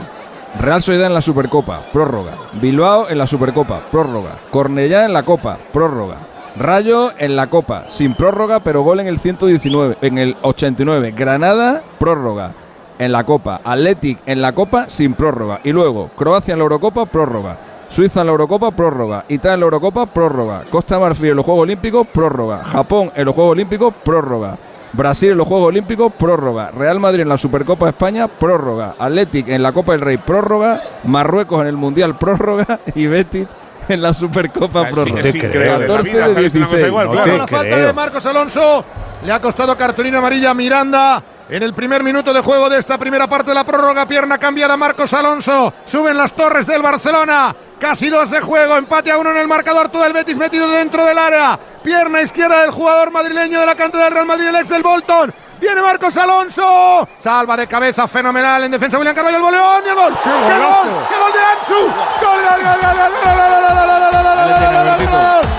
Real 0.60 0.82
Sociedad 0.82 1.08
en 1.08 1.14
la 1.14 1.22
Supercopa, 1.22 1.82
prórroga. 1.94 2.32
Bilbao 2.54 3.08
en 3.10 3.18
la 3.20 3.28
Supercopa, 3.28 3.82
prórroga. 3.92 4.32
Cornellá 4.50 5.06
en 5.06 5.14
la 5.14 5.24
Copa, 5.24 5.58
prórroga. 5.72 6.16
Rayo 6.56 7.12
en 7.18 7.36
la 7.36 7.48
Copa, 7.48 7.86
sin 7.90 8.16
prórroga, 8.16 8.60
pero 8.62 8.82
gol 8.82 9.00
en 9.00 9.08
el 9.08 9.20
119, 9.20 9.98
en 10.02 10.18
el 10.18 10.36
89. 10.42 11.14
Granada, 11.16 11.84
prórroga. 12.00 12.52
En 13.00 13.12
la 13.12 13.24
Copa. 13.24 13.62
Athletic 13.64 14.20
en 14.26 14.42
la 14.42 14.52
Copa, 14.54 14.90
sin 14.90 15.14
prórroga. 15.14 15.62
Y 15.64 15.72
luego, 15.72 16.10
Croacia 16.18 16.52
en 16.52 16.60
la 16.60 16.64
Eurocopa, 16.64 17.06
prórroga. 17.06 17.58
Suiza 17.90 18.20
en 18.22 18.28
la 18.28 18.32
Eurocopa, 18.34 18.70
prórroga. 18.72 19.26
Italia 19.30 19.54
en 19.56 19.60
la 19.62 19.66
Eurocopa, 19.66 20.06
prórroga. 20.06 20.64
Costa 20.70 20.96
de 20.96 21.02
Marfil 21.02 21.30
en 21.30 21.38
los 21.38 21.46
Juegos 21.46 21.64
Olímpicos, 21.64 22.06
prórroga. 22.14 22.64
Japón 22.64 23.12
en 23.16 23.26
los 23.26 23.34
Juegos 23.34 23.54
Olímpicos, 23.54 23.94
prórroga. 24.04 24.58
Brasil 24.92 25.32
en 25.32 25.38
los 25.38 25.48
Juegos 25.48 25.68
Olímpicos, 25.70 26.12
prórroga. 26.14 26.72
Real 26.72 27.00
Madrid 27.00 27.22
en 27.22 27.30
la 27.30 27.38
Supercopa 27.38 27.86
de 27.86 27.92
España, 27.92 28.28
prórroga. 28.28 28.96
Athletic 29.00 29.48
en 29.48 29.64
la 29.64 29.72
Copa 29.72 29.94
del 29.94 30.02
Rey, 30.02 30.18
prórroga. 30.18 30.82
Marruecos 31.06 31.62
en 31.62 31.68
el 31.68 31.78
Mundial, 31.78 32.16
prórroga. 32.18 32.80
Y 32.96 33.08
Betis 33.08 33.48
en 33.88 34.02
la 34.02 34.14
Supercopa, 34.14 34.88
prórroga. 34.90 35.22
es 35.22 35.34
increíble. 35.36 35.66
La 35.66 35.80
14 35.80 36.04
vida, 36.04 36.28
de 36.28 36.34
¿sabes? 36.34 36.54
Una 36.54 36.66
cosa 36.66 36.76
16. 36.76 36.88
igual, 36.88 37.08
No 37.08 37.12
claro. 37.14 37.32
te 37.32 37.38
la 37.38 37.48
falta 37.48 37.78
de 37.78 37.94
Marcos 37.94 38.26
Alonso 38.26 38.86
le 39.26 39.32
ha 39.32 39.42
costado 39.42 39.76
cartulina 39.78 40.20
amarilla 40.20 40.52
a 40.52 40.54
Miranda. 40.54 41.24
En 41.50 41.64
el 41.64 41.74
primer 41.74 42.04
minuto 42.04 42.32
de 42.32 42.42
juego 42.42 42.70
de 42.70 42.78
esta 42.78 43.00
primera 43.00 43.28
parte 43.28 43.50
de 43.50 43.56
la 43.56 43.64
prórroga, 43.64 44.08
pierna 44.08 44.38
cambiada 44.38 44.78
Marcos 44.78 45.12
Alonso. 45.16 45.74
Suben 45.88 46.16
las 46.16 46.34
torres 46.34 46.68
del 46.68 46.84
Barcelona. 46.84 47.56
Casi 47.80 48.08
dos 48.08 48.30
de 48.30 48.40
juego, 48.40 48.78
empate 48.78 49.12
a 49.12 49.18
uno 49.18 49.32
en 49.32 49.38
el 49.38 49.48
marcador. 49.48 49.90
Todo 49.90 50.06
el 50.06 50.14
Betis 50.14 50.38
metido 50.38 50.70
dentro 50.70 51.04
del 51.04 51.18
área. 51.18 51.60
Pierna 51.82 52.22
izquierda 52.22 52.62
del 52.62 52.70
jugador 52.70 53.10
madrileño 53.10 53.60
de 53.60 53.66
la 53.66 53.74
cantera 53.74 54.04
del 54.04 54.14
Real 54.14 54.28
Madrid, 54.28 54.46
el 54.46 54.58
ex 54.58 54.70
del 54.70 54.84
Bolton. 54.84 55.34
Viene 55.60 55.82
Marcos 55.82 56.16
Alonso. 56.18 57.08
Salva 57.18 57.58
de 57.58 57.66
cabeza 57.66 58.08
fenomenal 58.08 58.66
en 58.66 58.72
defensa 58.72 59.00
William 59.00 59.16
Carvalho 59.16 59.38
el 59.38 59.44
boleón 59.44 59.84
y 59.84 59.90
el 59.90 59.96
gol. 59.96 60.18
¡Qué, 60.24 60.30
gol! 60.30 61.08
¡Qué 61.10 61.18
gol 61.18 61.34
de 61.34 61.40
Ansu! 61.40 61.82
¡Gol, 62.22 62.40
gol, 62.46 62.62
gol, 62.62 62.78
gol, 62.80 62.94
gol, 62.94 63.10
gol, 63.10 63.32
gol, 63.32 63.50
gol, 63.50 63.90
gol, 63.90 64.12
gol, 64.12 64.38
gol, 64.86 65.08
gol, 65.08 65.42
gol, 65.42 65.59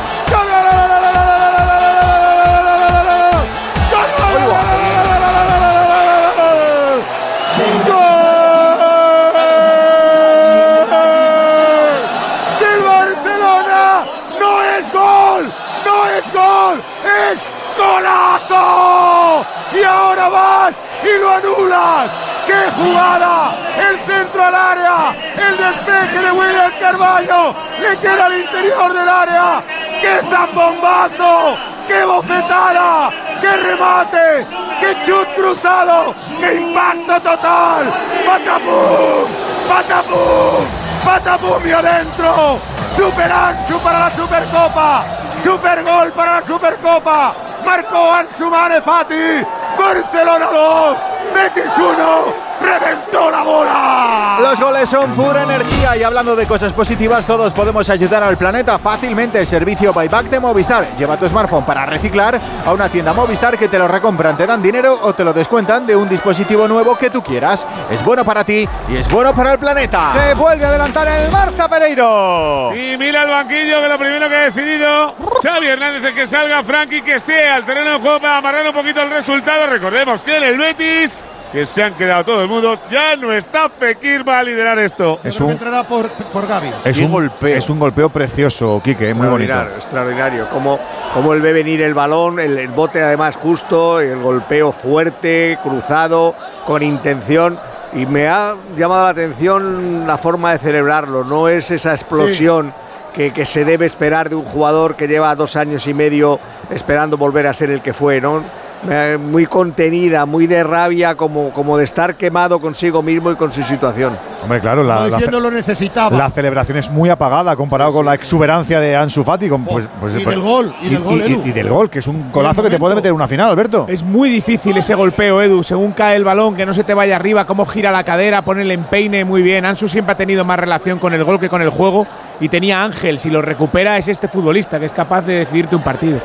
Y 21.03 21.19
lo 21.19 21.31
anulas. 21.31 22.11
¡Qué 22.47 22.71
jugada! 22.77 23.55
El 23.79 23.99
centro 24.01 24.45
al 24.45 24.55
área, 24.55 25.15
el 25.35 25.57
despeje 25.57 26.19
de 26.21 26.33
William 26.33 26.73
Carvalho, 26.79 27.55
le 27.81 27.97
queda 27.97 28.27
al 28.27 28.39
interior 28.39 28.93
del 28.93 29.09
área. 29.09 29.63
¡Qué 30.01 30.21
zambombazo! 30.29 31.57
¡Qué 31.89 32.05
bofetada! 32.05 33.11
¡Qué 33.41 33.57
remate! 33.57 34.47
¡Qué 34.81 34.97
chut 35.07 35.27
cruzado! 35.35 36.15
¡Qué 36.39 36.55
impacto 36.55 37.21
total! 37.23 37.91
¡Patapum! 38.27 39.31
¡Patapum! 39.69 40.67
¡Patapum 41.03 41.67
y 41.67 41.73
adentro! 41.73 42.59
¡Super 42.95 43.33
Ansu 43.33 43.79
para 43.79 44.01
la 44.01 44.11
Supercopa! 44.11 45.05
¡Super 45.43 45.83
gol 45.83 46.13
para 46.13 46.41
la 46.41 46.47
Supercopa! 46.47 47.35
¡Marcó 47.65 48.13
Ansu 48.13 48.51
Mane 48.51 48.81
Fati! 48.81 49.43
¡Barcelona 49.79 50.47
2! 50.47 50.97
¡Betis 51.35 51.73
1! 51.79 52.50
¡Reventó 52.61 53.31
la 53.31 53.43
bola! 53.43 54.39
Los 54.41 54.61
goles 54.61 54.89
son 54.89 55.13
pura 55.13 55.43
energía 55.43 55.97
y 55.97 56.03
hablando 56.03 56.37
de 56.37 56.47
cosas 56.47 56.73
positivas, 56.73 57.27
todos 57.27 57.53
podemos 57.53 57.89
ayudar 57.89 58.23
al 58.23 58.37
planeta 58.37 58.79
fácilmente. 58.79 59.45
Servicio 59.47 59.93
Buyback 59.93 60.27
de 60.27 60.41
Movistar. 60.41 60.87
Lleva 60.97 61.17
tu 61.17 61.29
smartphone 61.29 61.65
para 61.65 61.87
reciclar 61.87 62.41
a 62.65 62.73
una 62.73 62.89
tienda 62.89 63.13
Movistar 63.13 63.57
que 63.59 63.69
te 63.69 63.79
lo 63.79 63.89
recompran, 63.89 64.37
te 64.37 64.47
dan 64.47 64.63
dinero 64.63 64.99
o 65.03 65.15
te 65.15 65.25
lo 65.25 65.33
descuentan 65.33 65.87
de 65.87 65.97
un 65.97 66.09
dispositivo 66.09 66.69
nuevo 66.69 66.97
que 66.97 67.11
tú 67.11 67.23
quieras. 67.23 67.67
Es 67.91 68.05
bueno 68.05 68.25
para 68.25 68.45
ti 68.45 68.69
y 68.89 68.97
es 68.97 69.09
bueno 69.11 69.35
para 69.35 69.53
el 69.53 69.59
planeta. 69.59 70.13
Se 70.13 70.35
vuelve 70.35 70.65
a 70.65 70.69
adelantar 70.69 71.09
el 71.09 71.31
Barça 71.31 71.69
Pereiro. 71.69 72.75
Y 72.75 72.97
mira 72.97 73.23
el 73.23 73.31
banquillo 73.31 73.81
que 73.83 73.89
lo 73.89 73.99
primero 73.99 74.29
que 74.29 74.37
ha 74.37 74.45
decidido 74.51 75.15
Xavi 75.43 75.67
Hernández 75.67 76.05
es 76.05 76.15
que 76.15 76.27
salga 76.27 76.63
Frankie 76.63 77.03
que 77.03 77.21
sea 77.21 77.57
al 77.57 77.65
terreno 77.65 77.93
de 77.93 77.99
juego 77.99 78.21
para 78.21 78.39
amarrar 78.39 78.67
un 78.67 78.73
poquito 78.73 79.03
el 79.03 79.11
resultado. 79.11 79.67
Recordemos 79.67 80.23
que 80.23 80.37
en 80.37 80.45
el 80.45 80.59
Betis, 80.59 81.19
que 81.53 81.67
se 81.67 81.83
han 81.83 81.95
quedado 81.95 82.25
todo 82.25 82.43
el 82.43 82.49
mundo, 82.49 82.75
ya 82.89 83.17
no 83.17 83.33
está 83.33 83.69
Fekir 83.69 84.27
va 84.29 84.39
a 84.39 84.43
liderar 84.43 84.79
esto. 84.79 85.19
Es 85.25 85.41
un, 85.41 85.51
entrará 85.51 85.83
por, 85.83 86.09
por 86.09 86.47
Gaby. 86.47 86.71
es, 86.85 86.99
un 86.99 87.11
golpeo. 87.11 87.57
es 87.57 87.69
un 87.69 87.79
golpeo 87.79 88.09
precioso, 88.09 88.81
Quique, 88.83 89.13
muy 89.15 89.27
bonito. 89.27 89.53
Extraordinario, 89.53 89.77
extraordinario. 89.77 90.49
Como, 90.51 90.79
como 91.15 91.33
él 91.33 91.41
ve 91.41 91.53
venir 91.53 91.83
el 91.83 91.95
balón, 91.95 92.39
el, 92.39 92.59
el 92.59 92.69
bote 92.69 93.03
además 93.03 93.37
justo, 93.37 94.01
el 94.01 94.21
golpeo 94.21 94.73
fuerte, 94.73 95.59
cruzado, 95.63 96.35
con 96.67 96.83
intención. 96.83 97.59
Y 97.93 98.07
me 98.07 98.29
ha 98.29 98.55
llamado 98.77 99.05
la 99.05 99.11
atención 99.11 100.07
la 100.07 100.17
forma 100.17 100.53
de 100.53 100.59
celebrarlo. 100.59 101.25
No 101.25 101.49
es 101.49 101.73
esa 101.73 101.93
explosión 101.93 102.73
que, 103.13 103.33
que 103.33 103.45
se 103.45 103.65
debe 103.65 103.87
esperar 103.87 104.29
de 104.29 104.37
un 104.37 104.45
jugador 104.45 104.95
que 104.95 105.09
lleva 105.09 105.35
dos 105.35 105.57
años 105.57 105.89
y 105.89 105.95
medio 105.95 106.39
esperando 106.71 107.17
volver 107.17 107.49
a 107.49 107.55
ser 107.55 107.71
el 107.71 107.83
que 107.83 107.93
fue, 107.93 108.21
¿no? 108.21 108.45
Me- 108.83 109.19
Muy 109.19 109.47
contenida, 109.47 110.25
muy 110.27 110.47
de 110.47 110.65
rabia, 110.65 111.15
como, 111.15 111.51
como 111.53 111.77
de 111.77 111.85
estar 111.85 112.15
quemado 112.17 112.59
consigo 112.61 113.03
mismo 113.03 113.31
y 113.31 113.37
con 113.37 113.53
su 113.53 113.63
situación. 113.63 114.17
Hombre, 114.43 114.59
claro, 114.61 114.83
la, 114.83 115.07
la, 115.07 115.19
lo 115.21 115.51
necesitaba. 115.51 116.17
la 116.17 116.31
celebración 116.31 116.79
es 116.79 116.91
muy 116.91 117.11
apagada 117.11 117.55
comparado 117.57 117.93
con 117.93 118.07
la 118.07 118.15
exuberancia 118.15 118.81
de 118.81 118.97
Ansu 118.97 119.23
Fati. 119.23 119.51
con, 119.51 119.65
pues, 119.67 119.87
pues- 120.01 120.17
y 120.17 120.25
pues- 120.25 120.35
del 120.35 120.41
gol, 120.43 120.75
y 120.81 120.89
del 120.89 121.03
gol, 121.03 121.21
Edu. 121.21 121.43
y 121.45 121.53
del 121.53 121.69
gol, 121.69 121.91
que 121.91 121.99
es 121.99 122.07
un 122.07 122.33
golazo 122.33 122.63
que 122.63 122.71
te 122.71 122.79
puede 122.79 122.95
meter 122.95 123.11
en 123.11 123.17
una 123.17 123.29
final, 123.29 123.51
Alberto. 123.51 123.85
Es 123.87 124.03
muy 124.03 124.31
difícil 124.31 124.75
ese 124.79 124.95
golpeo, 124.95 125.43
Edu. 125.43 125.63
Según 125.63 125.93
cae 125.93 126.17
el 126.17 126.25
balón, 126.25 126.57
que 126.57 126.65
no 126.65 126.73
se 126.73 126.83
te 126.85 126.95
vaya 126.95 127.17
arriba, 127.17 127.45
cómo 127.47 127.67
gira 127.67 127.91
la 127.93 128.03
cadera, 128.05 128.43
pone 128.43 128.63
el 128.63 128.71
empeine 128.71 129.27
muy 129.27 129.43
bien. 129.43 129.67
Ansu 129.67 129.89
siempre 129.89 130.13
ha 130.13 130.17
tenido 130.17 130.45
más 130.47 130.59
relación 130.59 130.99
con 130.99 131.13
el 131.13 131.23
gol 131.23 131.39
que 131.39 131.51
con 131.51 131.61
el 131.61 131.69
juego. 131.71 132.07
Y 132.41 132.49
tenía 132.49 132.83
Ángel, 132.83 133.19
si 133.19 133.29
lo 133.29 133.43
recupera, 133.43 133.99
es 133.99 134.09
este 134.09 134.27
futbolista 134.27 134.81
que 134.81 134.87
es 134.87 134.93
capaz 134.93 135.21
de 135.21 135.35
decidirte 135.41 135.77
un 135.77 135.83
partido. 135.83 136.19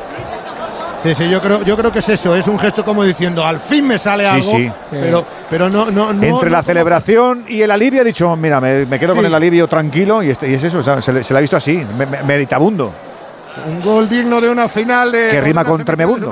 Sí, 1.06 1.14
sí, 1.24 1.30
yo 1.30 1.40
creo, 1.40 1.62
yo 1.62 1.76
creo 1.76 1.92
que 1.92 2.00
es 2.00 2.08
eso, 2.08 2.34
es 2.34 2.46
un 2.48 2.58
gesto 2.58 2.84
como 2.84 3.04
diciendo, 3.04 3.44
al 3.44 3.60
fin 3.60 3.86
me 3.86 3.98
sale 3.98 4.24
Sí, 4.24 4.30
algo, 4.30 4.50
sí. 4.50 4.72
pero, 4.90 5.24
pero 5.48 5.68
no, 5.68 5.90
no, 5.90 6.12
no. 6.12 6.22
Entre 6.24 6.50
no 6.50 6.56
la 6.56 6.62
celebración 6.62 7.44
y 7.48 7.62
el 7.62 7.70
alivio 7.70 8.00
ha 8.00 8.04
dicho, 8.04 8.34
mira, 8.36 8.60
me, 8.60 8.86
me 8.86 8.98
quedo 8.98 9.14
con 9.14 9.24
el 9.24 9.34
alivio 9.34 9.68
tranquilo 9.68 10.22
y, 10.22 10.30
este, 10.30 10.48
y 10.50 10.54
es 10.54 10.64
eso, 10.64 10.78
o 10.78 10.82
sea, 10.82 11.00
se, 11.00 11.22
se 11.22 11.32
le 11.34 11.38
ha 11.38 11.40
visto 11.40 11.56
así, 11.56 11.84
me- 11.96 12.06
me- 12.06 12.22
meditabundo. 12.22 12.92
Un 13.66 13.80
gol 13.80 14.08
digno 14.08 14.40
de 14.40 14.50
una 14.50 14.68
final 14.68 15.10
de. 15.12 15.28
Que 15.30 15.40
rima 15.40 15.64
con 15.64 15.82
tremebundo. 15.84 16.28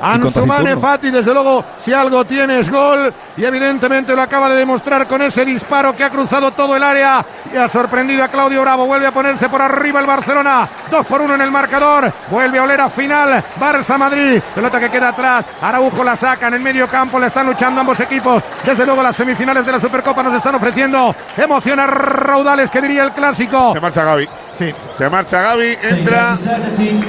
Supercopa. 0.00 0.10
También. 0.10 0.26
Ansu 0.26 0.46
Mane 0.46 0.76
Fati, 0.76 1.10
desde 1.10 1.32
luego, 1.32 1.64
si 1.78 1.92
algo 1.92 2.24
tiene 2.24 2.60
es 2.60 2.70
gol 2.70 3.12
y 3.36 3.44
evidentemente 3.44 4.14
lo 4.14 4.22
acaba 4.22 4.48
de 4.48 4.56
demostrar 4.56 5.06
con 5.06 5.22
ese 5.22 5.44
disparo 5.44 5.94
que 5.94 6.04
ha 6.04 6.10
cruzado 6.10 6.50
todo 6.52 6.76
el 6.76 6.82
área 6.82 7.24
y 7.52 7.56
ha 7.56 7.68
sorprendido 7.68 8.24
a 8.24 8.28
Claudio 8.28 8.62
Bravo. 8.62 8.86
Vuelve 8.86 9.06
a 9.06 9.12
ponerse 9.12 9.48
por 9.48 9.62
arriba 9.62 10.00
el 10.00 10.06
Barcelona, 10.06 10.68
2 10.90 11.06
por 11.06 11.20
1 11.20 11.34
en 11.34 11.40
el 11.40 11.50
marcador. 11.50 12.12
Vuelve 12.30 12.58
a 12.58 12.62
oler 12.62 12.80
a 12.80 12.88
final 12.88 13.44
Barça-Madrid. 13.58 14.40
Pelota 14.54 14.80
que 14.80 14.90
queda 14.90 15.08
atrás. 15.08 15.46
Araujo 15.60 16.02
la 16.02 16.16
saca 16.16 16.48
en 16.48 16.54
el 16.54 16.60
medio 16.60 16.88
campo. 16.88 17.18
Le 17.18 17.26
están 17.26 17.46
luchando 17.46 17.80
ambos 17.80 17.98
equipos. 18.00 18.42
Desde 18.64 18.84
luego, 18.84 19.02
las 19.02 19.16
semifinales 19.16 19.64
de 19.64 19.72
la 19.72 19.80
Supercopa 19.80 20.22
nos 20.22 20.34
están 20.34 20.54
ofreciendo 20.54 21.14
emociones 21.36 21.86
raudales, 21.86 22.70
que 22.70 22.80
diría 22.80 23.04
el 23.04 23.12
clásico. 23.12 23.72
Se 23.72 23.80
marcha 23.80 24.04
Gaby. 24.04 24.28
Sí. 24.58 24.72
Se 24.98 25.08
marcha 25.08 25.40
Gaby, 25.40 25.78
entra 25.82 26.36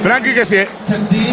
Frankie 0.00 0.32
que 0.32 0.44
sí. 0.44 0.56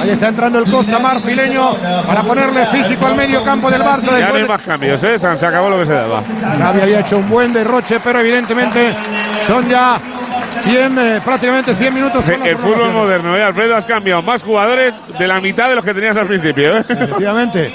Ahí 0.02 0.10
está 0.10 0.28
entrando 0.28 0.60
el 0.60 0.70
Costa 0.70 1.00
marfileño 1.00 1.76
para 2.06 2.24
ponerle 2.24 2.66
físico 2.66 3.06
al 3.06 3.16
medio 3.16 3.44
campo 3.44 3.72
del 3.72 3.82
Barça. 3.82 4.20
Ya 4.20 4.30
no 4.30 4.36
hay 4.36 4.48
más 4.48 4.62
cambios, 4.62 5.02
¿eh? 5.04 5.18
Se 5.18 5.46
acabó 5.46 5.70
lo 5.70 5.80
que 5.80 5.86
se 5.86 5.94
daba. 5.94 6.24
Gavi 6.58 6.82
había 6.82 7.00
hecho 7.00 7.18
un 7.18 7.30
buen 7.30 7.54
derroche, 7.54 8.00
pero 8.04 8.20
evidentemente 8.20 8.94
son 9.48 9.70
ya 9.70 10.00
100, 10.64 11.00
eh, 11.00 11.22
prácticamente 11.24 11.74
100 11.76 11.94
minutos. 11.94 12.26
con 12.26 12.46
El 12.46 12.58
fútbol 12.58 12.92
moderno, 12.92 13.38
¿eh? 13.38 13.44
Alfredo, 13.44 13.76
has 13.76 13.86
cambiado 13.86 14.22
más 14.22 14.44
jugadores 14.44 15.02
de 15.18 15.28
la 15.28 15.40
mitad 15.40 15.70
de 15.70 15.76
los 15.76 15.86
que 15.86 15.94
tenías 15.94 16.18
al 16.18 16.28
principio, 16.28 16.78
¿eh? 16.78 16.86
Efectivamente. 16.88 17.72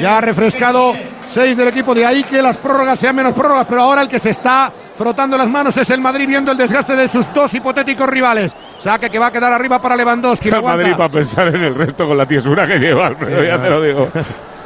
Ya 0.00 0.18
ha 0.18 0.20
refrescado 0.20 0.92
seis 1.26 1.56
del 1.56 1.68
equipo, 1.68 1.94
de 1.94 2.04
ahí 2.04 2.24
que 2.24 2.42
las 2.42 2.56
prórrogas 2.58 3.00
sean 3.00 3.16
menos 3.16 3.34
prórrogas, 3.34 3.66
pero 3.68 3.82
ahora 3.82 4.02
el 4.02 4.08
que 4.08 4.18
se 4.18 4.30
está 4.30 4.70
frotando 4.96 5.36
las 5.36 5.48
manos 5.48 5.76
es 5.76 5.88
el 5.90 6.00
Madrid 6.00 6.26
viendo 6.26 6.50
el 6.52 6.58
desgaste 6.58 6.96
de 6.96 7.08
sus 7.08 7.32
dos 7.32 7.52
hipotéticos 7.54 8.08
rivales. 8.08 8.56
Saque 8.78 9.10
que 9.10 9.18
va 9.18 9.26
a 9.26 9.32
quedar 9.32 9.52
arriba 9.52 9.80
para 9.80 9.96
Lewandowski. 9.96 10.48
El 10.48 10.62
Madrid 10.62 10.92
para 10.96 11.08
pensar 11.08 11.48
en 11.48 11.62
el 11.62 11.74
resto 11.74 12.08
con 12.08 12.16
la 12.16 12.26
tiesura 12.26 12.66
que 12.66 12.78
lleva, 12.78 13.06
Alfredo, 13.08 13.44
ya 13.44 13.62
te 13.62 13.70
lo 13.70 13.82
digo. 13.82 14.08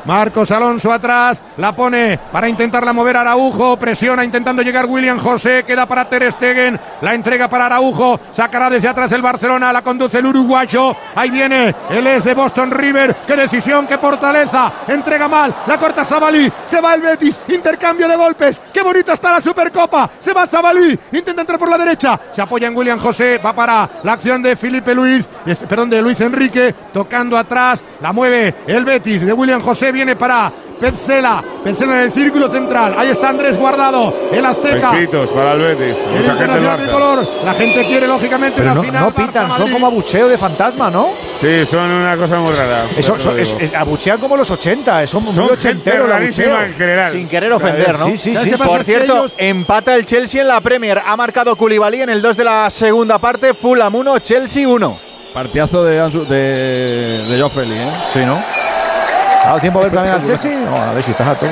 Marcos 0.04 0.50
Alonso 0.50 0.92
atrás, 0.92 1.42
la 1.56 1.74
pone 1.74 2.18
para 2.32 2.48
intentarla 2.48 2.92
mover 2.92 3.16
Araujo, 3.16 3.78
presiona 3.78 4.24
intentando 4.24 4.62
llegar 4.62 4.86
William 4.86 5.18
José, 5.18 5.64
queda 5.64 5.86
para 5.86 6.08
Ter 6.08 6.30
Stegen, 6.32 6.78
la 7.00 7.14
entrega 7.14 7.48
para 7.48 7.66
Araujo, 7.66 8.18
sacará 8.32 8.70
desde 8.70 8.88
atrás 8.88 9.12
el 9.12 9.22
Barcelona, 9.22 9.72
la 9.72 9.82
conduce 9.82 10.18
el 10.18 10.26
uruguayo, 10.26 10.96
ahí 11.14 11.30
viene, 11.30 11.74
él 11.90 12.06
es 12.06 12.24
de 12.24 12.34
Boston 12.34 12.70
River, 12.70 13.16
qué 13.26 13.36
decisión, 13.36 13.86
qué 13.86 13.98
fortaleza, 13.98 14.72
entrega 14.88 15.28
mal, 15.28 15.54
la 15.66 15.78
corta 15.78 16.04
Sabalí, 16.04 16.50
se 16.66 16.80
va 16.80 16.94
el 16.94 17.02
Betis, 17.02 17.40
intercambio 17.48 18.08
de 18.08 18.16
golpes, 18.16 18.60
qué 18.72 18.82
bonita 18.82 19.12
está 19.12 19.32
la 19.32 19.40
Supercopa, 19.40 20.10
se 20.18 20.32
va 20.32 20.46
Sabalí, 20.46 20.98
intenta 21.12 21.42
entrar 21.42 21.58
por 21.58 21.68
la 21.68 21.78
derecha, 21.78 22.18
se 22.32 22.42
apoya 22.42 22.68
en 22.68 22.76
William 22.76 22.98
José, 22.98 23.38
va 23.38 23.52
para 23.52 23.88
la 24.02 24.12
acción 24.12 24.42
de 24.42 24.56
Felipe 24.56 24.94
Luis, 24.94 25.24
este, 25.46 25.66
perdón, 25.66 25.90
de 25.90 26.02
Luis 26.02 26.20
Enrique, 26.20 26.74
tocando 26.92 27.36
atrás, 27.36 27.82
la 28.00 28.12
mueve 28.12 28.54
el 28.66 28.84
Betis 28.84 29.22
de 29.22 29.32
William 29.32 29.60
José, 29.60 29.89
viene 29.92 30.16
para 30.16 30.52
Petzela, 30.80 31.42
Petzela 31.62 31.96
en 31.96 32.00
el 32.04 32.12
círculo 32.12 32.48
central, 32.50 32.94
ahí 32.96 33.08
está 33.10 33.28
Andrés 33.28 33.58
Guardado, 33.58 34.14
el 34.32 34.44
Azteca. 34.44 34.92
Pepitos 34.92 35.32
para 35.32 35.52
el 35.52 35.60
Betis. 35.60 35.98
El 35.98 36.10
Mucha 36.20 36.34
gente 36.34 36.44
internacional 36.44 36.78
Barça. 36.78 36.82
tricolor, 36.82 37.28
la 37.44 37.54
gente 37.54 37.84
quiere 37.84 38.06
lógicamente 38.08 38.54
Pero 38.56 38.68
la 38.70 38.74
no, 38.74 38.82
final. 38.82 39.04
no 39.04 39.14
pitan, 39.14 39.52
son 39.52 39.70
como 39.70 39.86
abucheo 39.86 40.28
de 40.28 40.38
fantasma, 40.38 40.90
¿no? 40.90 41.10
Sí, 41.38 41.66
son 41.66 41.90
una 41.90 42.16
cosa 42.16 42.38
muy 42.40 42.54
rara. 42.54 42.86
Eso, 42.96 43.16
es, 43.36 43.54
es- 43.60 43.74
abuchean 43.74 44.18
como 44.18 44.36
los 44.36 44.50
80, 44.50 45.06
son, 45.06 45.26
Son 45.28 45.44
muy 45.44 45.52
ochentero 45.52 46.04
el 46.04 46.10
rarísima 46.10 46.46
abucheo. 46.48 46.66
en 46.66 46.74
general. 46.74 47.12
Sin 47.12 47.28
querer 47.28 47.52
ofender, 47.52 47.98
¿no? 47.98 48.06
Sí, 48.06 48.16
sí, 48.16 48.34
¿Sabes 48.34 48.58
sí. 48.58 48.64
Por 48.68 48.84
cierto, 48.84 49.16
ellos- 49.18 49.34
empata 49.36 49.94
el 49.94 50.04
Chelsea 50.06 50.40
en 50.40 50.48
la 50.48 50.60
Premier. 50.62 51.02
Ha 51.04 51.16
marcado 51.16 51.54
Koulibaly 51.56 52.02
en 52.02 52.10
el 52.10 52.22
2 52.22 52.36
de 52.36 52.44
la 52.44 52.70
segunda 52.70 53.18
parte. 53.18 53.52
Fulham 53.54 53.94
1, 53.94 54.18
Chelsea 54.20 54.66
1. 54.66 54.98
Partidazo 55.34 55.84
de, 55.84 56.00
Ansu- 56.02 56.26
de, 56.26 57.24
de 57.28 57.50
Félix, 57.50 57.80
¿eh? 57.80 57.90
Sí, 58.12 58.18
¿no? 58.26 58.42
¿Ha 59.42 59.46
dado 59.46 59.58
tiempo 59.60 59.78
a 59.80 59.82
ver 59.84 59.92
también 59.92 60.14
al 60.14 60.22
Chelsea? 60.22 60.58
No, 60.64 60.76
a 60.76 60.92
ver 60.92 61.02
si 61.02 61.10
estás 61.12 61.28
a 61.28 61.34
todo. 61.34 61.48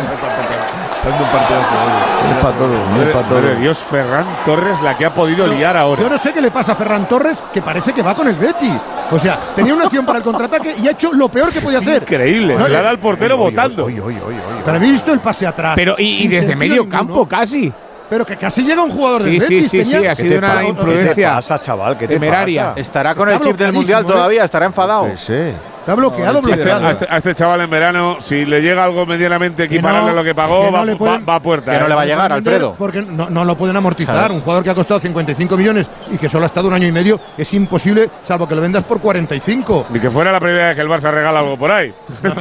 Dando 1.04 1.24
un 1.24 1.30
oye. 1.30 2.30
Es 2.30 2.42
para 2.42 2.56
todo, 2.58 2.74
es 2.74 3.12
para 3.14 3.28
todo. 3.28 3.38
madre 3.40 3.54
de 3.54 3.60
Dios, 3.60 3.78
Ferran 3.78 4.26
Torres, 4.44 4.82
la 4.82 4.96
que 4.96 5.06
ha 5.06 5.14
podido 5.14 5.46
liar 5.46 5.76
ahora. 5.76 6.02
Yo 6.02 6.10
no 6.10 6.18
sé 6.18 6.32
qué 6.32 6.40
le 6.40 6.50
pasa 6.50 6.72
a 6.72 6.74
Ferran 6.74 7.08
Torres, 7.08 7.42
que 7.52 7.62
parece 7.62 7.92
que 7.92 8.02
va 8.02 8.14
con 8.14 8.26
el 8.28 8.34
Betis. 8.34 8.74
O 9.10 9.18
sea, 9.18 9.38
tenía 9.54 9.74
una 9.74 9.84
acción 9.84 10.04
para 10.04 10.18
el 10.18 10.24
contraataque 10.24 10.74
y 10.82 10.88
ha 10.88 10.90
hecho 10.90 11.12
lo 11.12 11.28
peor 11.30 11.50
que 11.50 11.60
podía 11.60 11.78
hacer. 11.78 12.02
Increíble, 12.02 12.56
No, 12.56 12.64
se 12.64 12.70
la 12.70 12.80
eh, 12.80 12.82
da 12.82 12.90
al 12.90 12.98
portero 12.98 13.36
votando. 13.38 13.86
Pero 13.86 14.76
habéis 14.76 14.92
visto 14.92 15.12
el 15.12 15.20
pase 15.20 15.46
atrás. 15.46 15.72
Pero 15.76 15.94
y, 15.98 16.24
y 16.24 16.28
desde 16.28 16.54
medio 16.56 16.82
ninguno. 16.82 16.98
campo 16.98 17.28
casi. 17.28 17.72
Pero 18.10 18.24
que 18.26 18.36
casi 18.36 18.62
llega 18.64 18.82
un 18.82 18.90
jugador 18.90 19.22
del 19.22 19.40
Sí, 19.40 19.46
sí, 19.46 19.54
Betis. 19.54 19.70
sí, 19.70 19.84
sí, 19.84 19.90
tenía- 19.92 20.12
ha 20.12 20.14
sido 20.14 20.38
una 20.38 20.52
¿Qué 20.58 20.58
te 20.64 20.68
imprudencia. 20.70 21.34
pasa, 21.34 21.60
chaval? 21.60 21.96
¿Qué 21.96 22.08
te 22.08 22.14
temeraria. 22.14 22.68
pasa? 22.70 22.80
Estará 22.80 23.14
con 23.14 23.28
el 23.28 23.34
Está 23.34 23.48
chip 23.48 23.56
del 23.56 23.72
Mundial 23.72 24.02
¿eh? 24.02 24.06
todavía, 24.06 24.44
estará 24.44 24.66
enfadado. 24.66 25.08
Sí, 25.16 25.26
sí. 25.26 25.52
Está 25.88 25.94
bloqueado, 25.96 26.36
A 26.36 26.40
este, 26.40 26.52
bloqueado. 26.54 26.86
a 26.86 26.90
este- 26.90 27.06
a 27.08 27.16
este 27.16 27.34
chaval 27.34 27.62
en 27.62 27.70
verano, 27.70 28.16
si 28.20 28.44
le 28.44 28.60
llega 28.60 28.84
algo 28.84 29.06
medianamente 29.06 29.62
equiparable 29.64 30.08
no, 30.12 30.12
a 30.12 30.16
lo 30.16 30.22
que 30.24 30.34
pagó, 30.34 30.60
que 30.66 30.70
no 30.70 30.72
va, 30.76 30.84
le 30.84 30.96
pueden- 30.96 31.22
va- 31.22 31.24
va 31.24 31.34
a 31.36 31.40
puerta. 31.40 31.72
que 31.72 31.78
no 31.78 31.86
¿eh? 31.86 31.88
le 31.88 31.94
va 31.94 32.02
a 32.02 32.04
llegar, 32.04 32.30
Alfredo. 32.30 32.74
Porque 32.78 33.00
no, 33.00 33.30
no 33.30 33.42
lo 33.42 33.56
pueden 33.56 33.74
amortizar. 33.74 34.14
Claro. 34.14 34.34
Un 34.34 34.42
jugador 34.42 34.64
que 34.64 34.68
ha 34.68 34.74
costado 34.74 35.00
55 35.00 35.56
millones 35.56 35.88
y 36.12 36.18
que 36.18 36.28
solo 36.28 36.42
ha 36.42 36.46
estado 36.46 36.68
un 36.68 36.74
año 36.74 36.86
y 36.86 36.92
medio 36.92 37.18
es 37.38 37.54
imposible, 37.54 38.10
salvo 38.22 38.46
que 38.46 38.54
lo 38.54 38.60
vendas 38.60 38.84
por 38.84 39.00
45. 39.00 39.86
Ni 39.88 39.98
que 39.98 40.10
fuera 40.10 40.30
la 40.30 40.38
primera 40.38 40.66
vez 40.66 40.74
que 40.76 40.82
el 40.82 40.88
Barça 40.88 41.10
regala 41.10 41.38
algo 41.40 41.56
por 41.56 41.72
ahí. 41.72 41.94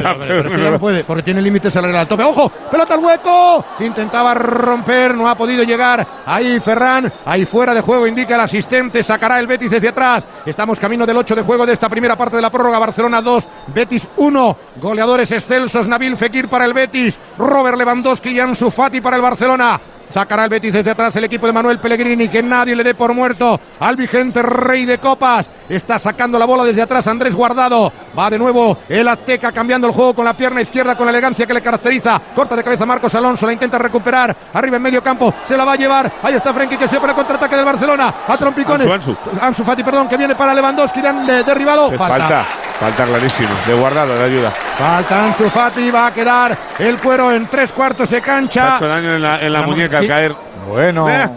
Ya 0.58 0.72
no 0.72 0.80
puede, 0.80 1.06
porque 1.06 1.24
tiene 1.24 1.42
límites 1.42 1.72
salarial 1.74 2.02
al 2.02 2.08
tope. 2.08 2.24
¡Ojo! 2.24 2.50
¡Pelota 2.70 2.96
al 2.96 3.00
hueco! 3.00 3.64
Intentaba 3.80 4.34
romper, 4.34 5.16
no 5.16 5.30
ha 5.30 5.36
podido 5.38 5.64
llegar. 5.64 6.06
Ahí 6.26 6.60
Ferran, 6.60 7.14
ahí 7.26 7.46
fuera 7.46 7.74
de 7.74 7.80
juego, 7.80 8.06
indica 8.08 8.36
el 8.36 8.42
asistente. 8.42 9.02
Sacará 9.04 9.40
el 9.40 9.48
Betis 9.48 9.72
desde 9.72 9.88
atrás. 9.88 10.26
Estamos 10.46 10.78
camino 10.82 11.06
del 11.06 11.16
8 11.16 11.34
de 11.36 11.44
juego 11.44 11.66
de 11.66 11.72
esta 11.72 11.88
primera 11.88 12.18
parte 12.18 12.36
de 12.36 12.42
la 12.42 12.50
prórroga. 12.50 12.78
Barcelona 12.80 13.22
2, 13.22 13.37
Betis 13.68 14.08
1. 14.16 14.58
Goleadores 14.82 15.32
excelsos: 15.32 15.88
Nabil 15.88 16.16
Fekir 16.16 16.48
para 16.48 16.66
el 16.66 16.74
Betis, 16.74 17.20
Robert 17.38 17.78
Lewandowski 17.78 18.30
y 18.30 18.40
Ansu 18.40 18.72
Fati 18.72 19.02
para 19.02 19.18
el 19.18 19.22
Barcelona. 19.22 19.80
Sacará 20.12 20.46
el 20.46 20.50
Betis 20.50 20.74
desde 20.74 20.92
atrás 20.92 21.16
el 21.16 21.24
equipo 21.26 21.46
de 21.48 21.54
Manuel 21.54 21.80
Pellegrini, 21.80 22.30
que 22.30 22.42
nadie 22.42 22.76
le 22.76 22.84
dé 22.84 22.96
por 22.96 23.14
muerto 23.14 23.60
al 23.80 23.96
vigente 23.96 24.42
rey 24.42 24.86
de 24.86 24.98
copas. 25.00 25.50
Está 25.68 26.00
sacando 26.00 26.40
la 26.40 26.46
bola 26.46 26.64
desde 26.64 26.82
atrás 26.82 27.08
Andrés 27.08 27.36
Guardado. 27.36 27.92
Va 28.18 28.30
de 28.30 28.40
nuevo 28.40 28.78
el 28.88 29.08
Azteca 29.08 29.52
cambiando 29.52 29.88
el 29.88 29.94
juego 29.94 30.14
con 30.14 30.26
la 30.26 30.34
pierna 30.34 30.62
izquierda 30.62 30.96
con 30.96 31.06
la 31.06 31.12
elegancia 31.12 31.46
que 31.46 31.54
le 31.54 31.62
caracteriza. 31.62 32.22
Corta 32.34 32.56
de 32.56 32.64
cabeza 32.64 32.86
Marcos 32.86 33.14
Alonso, 33.16 33.46
la 33.46 33.54
intenta 33.54 33.78
recuperar. 33.78 34.36
Arriba 34.54 34.78
en 34.78 34.82
medio 34.82 35.04
campo, 35.04 35.34
se 35.46 35.58
la 35.58 35.66
va 35.66 35.74
a 35.74 35.76
llevar. 35.76 36.12
Ahí 36.24 36.34
está 36.36 36.54
Frenkie 36.54 36.78
que 36.78 36.88
se 36.88 37.00
para 37.00 37.12
el 37.12 37.16
contraataque 37.18 37.56
del 37.56 37.66
Barcelona. 37.66 38.14
A 38.28 38.38
trompicones. 38.38 38.88
Ansu, 38.88 39.16
Ansu 39.42 39.64
Fati, 39.64 39.84
perdón, 39.84 40.08
que 40.08 40.18
viene 40.18 40.36
para 40.36 40.54
Lewandowski, 40.54 41.02
le 41.02 41.08
han 41.10 41.28
derribado. 41.28 41.92
Falta, 41.92 42.46
falta 42.80 43.06
clarísimo. 43.06 43.50
De 43.66 43.74
guardado, 43.74 44.16
de 44.16 44.24
ayuda. 44.24 44.52
Falta 44.52 45.26
Ansu 45.26 45.50
Fati, 45.50 45.92
va 45.92 46.08
a 46.08 46.14
quedar 46.14 46.58
el 46.80 46.98
cuero 47.00 47.32
en 47.32 47.48
tres 47.48 47.72
cuartos 47.74 48.10
de 48.10 48.18
ha 48.18 48.22
cancha. 48.22 48.76
hecho 48.76 48.88
daño 48.88 49.16
en 49.16 49.22
la, 49.22 49.42
en 49.42 49.54
la 49.54 49.62
La 49.62 49.66
sí. 50.02 50.08
caer. 50.08 50.36
Bueno. 50.68 51.10
Eh. 51.10 51.30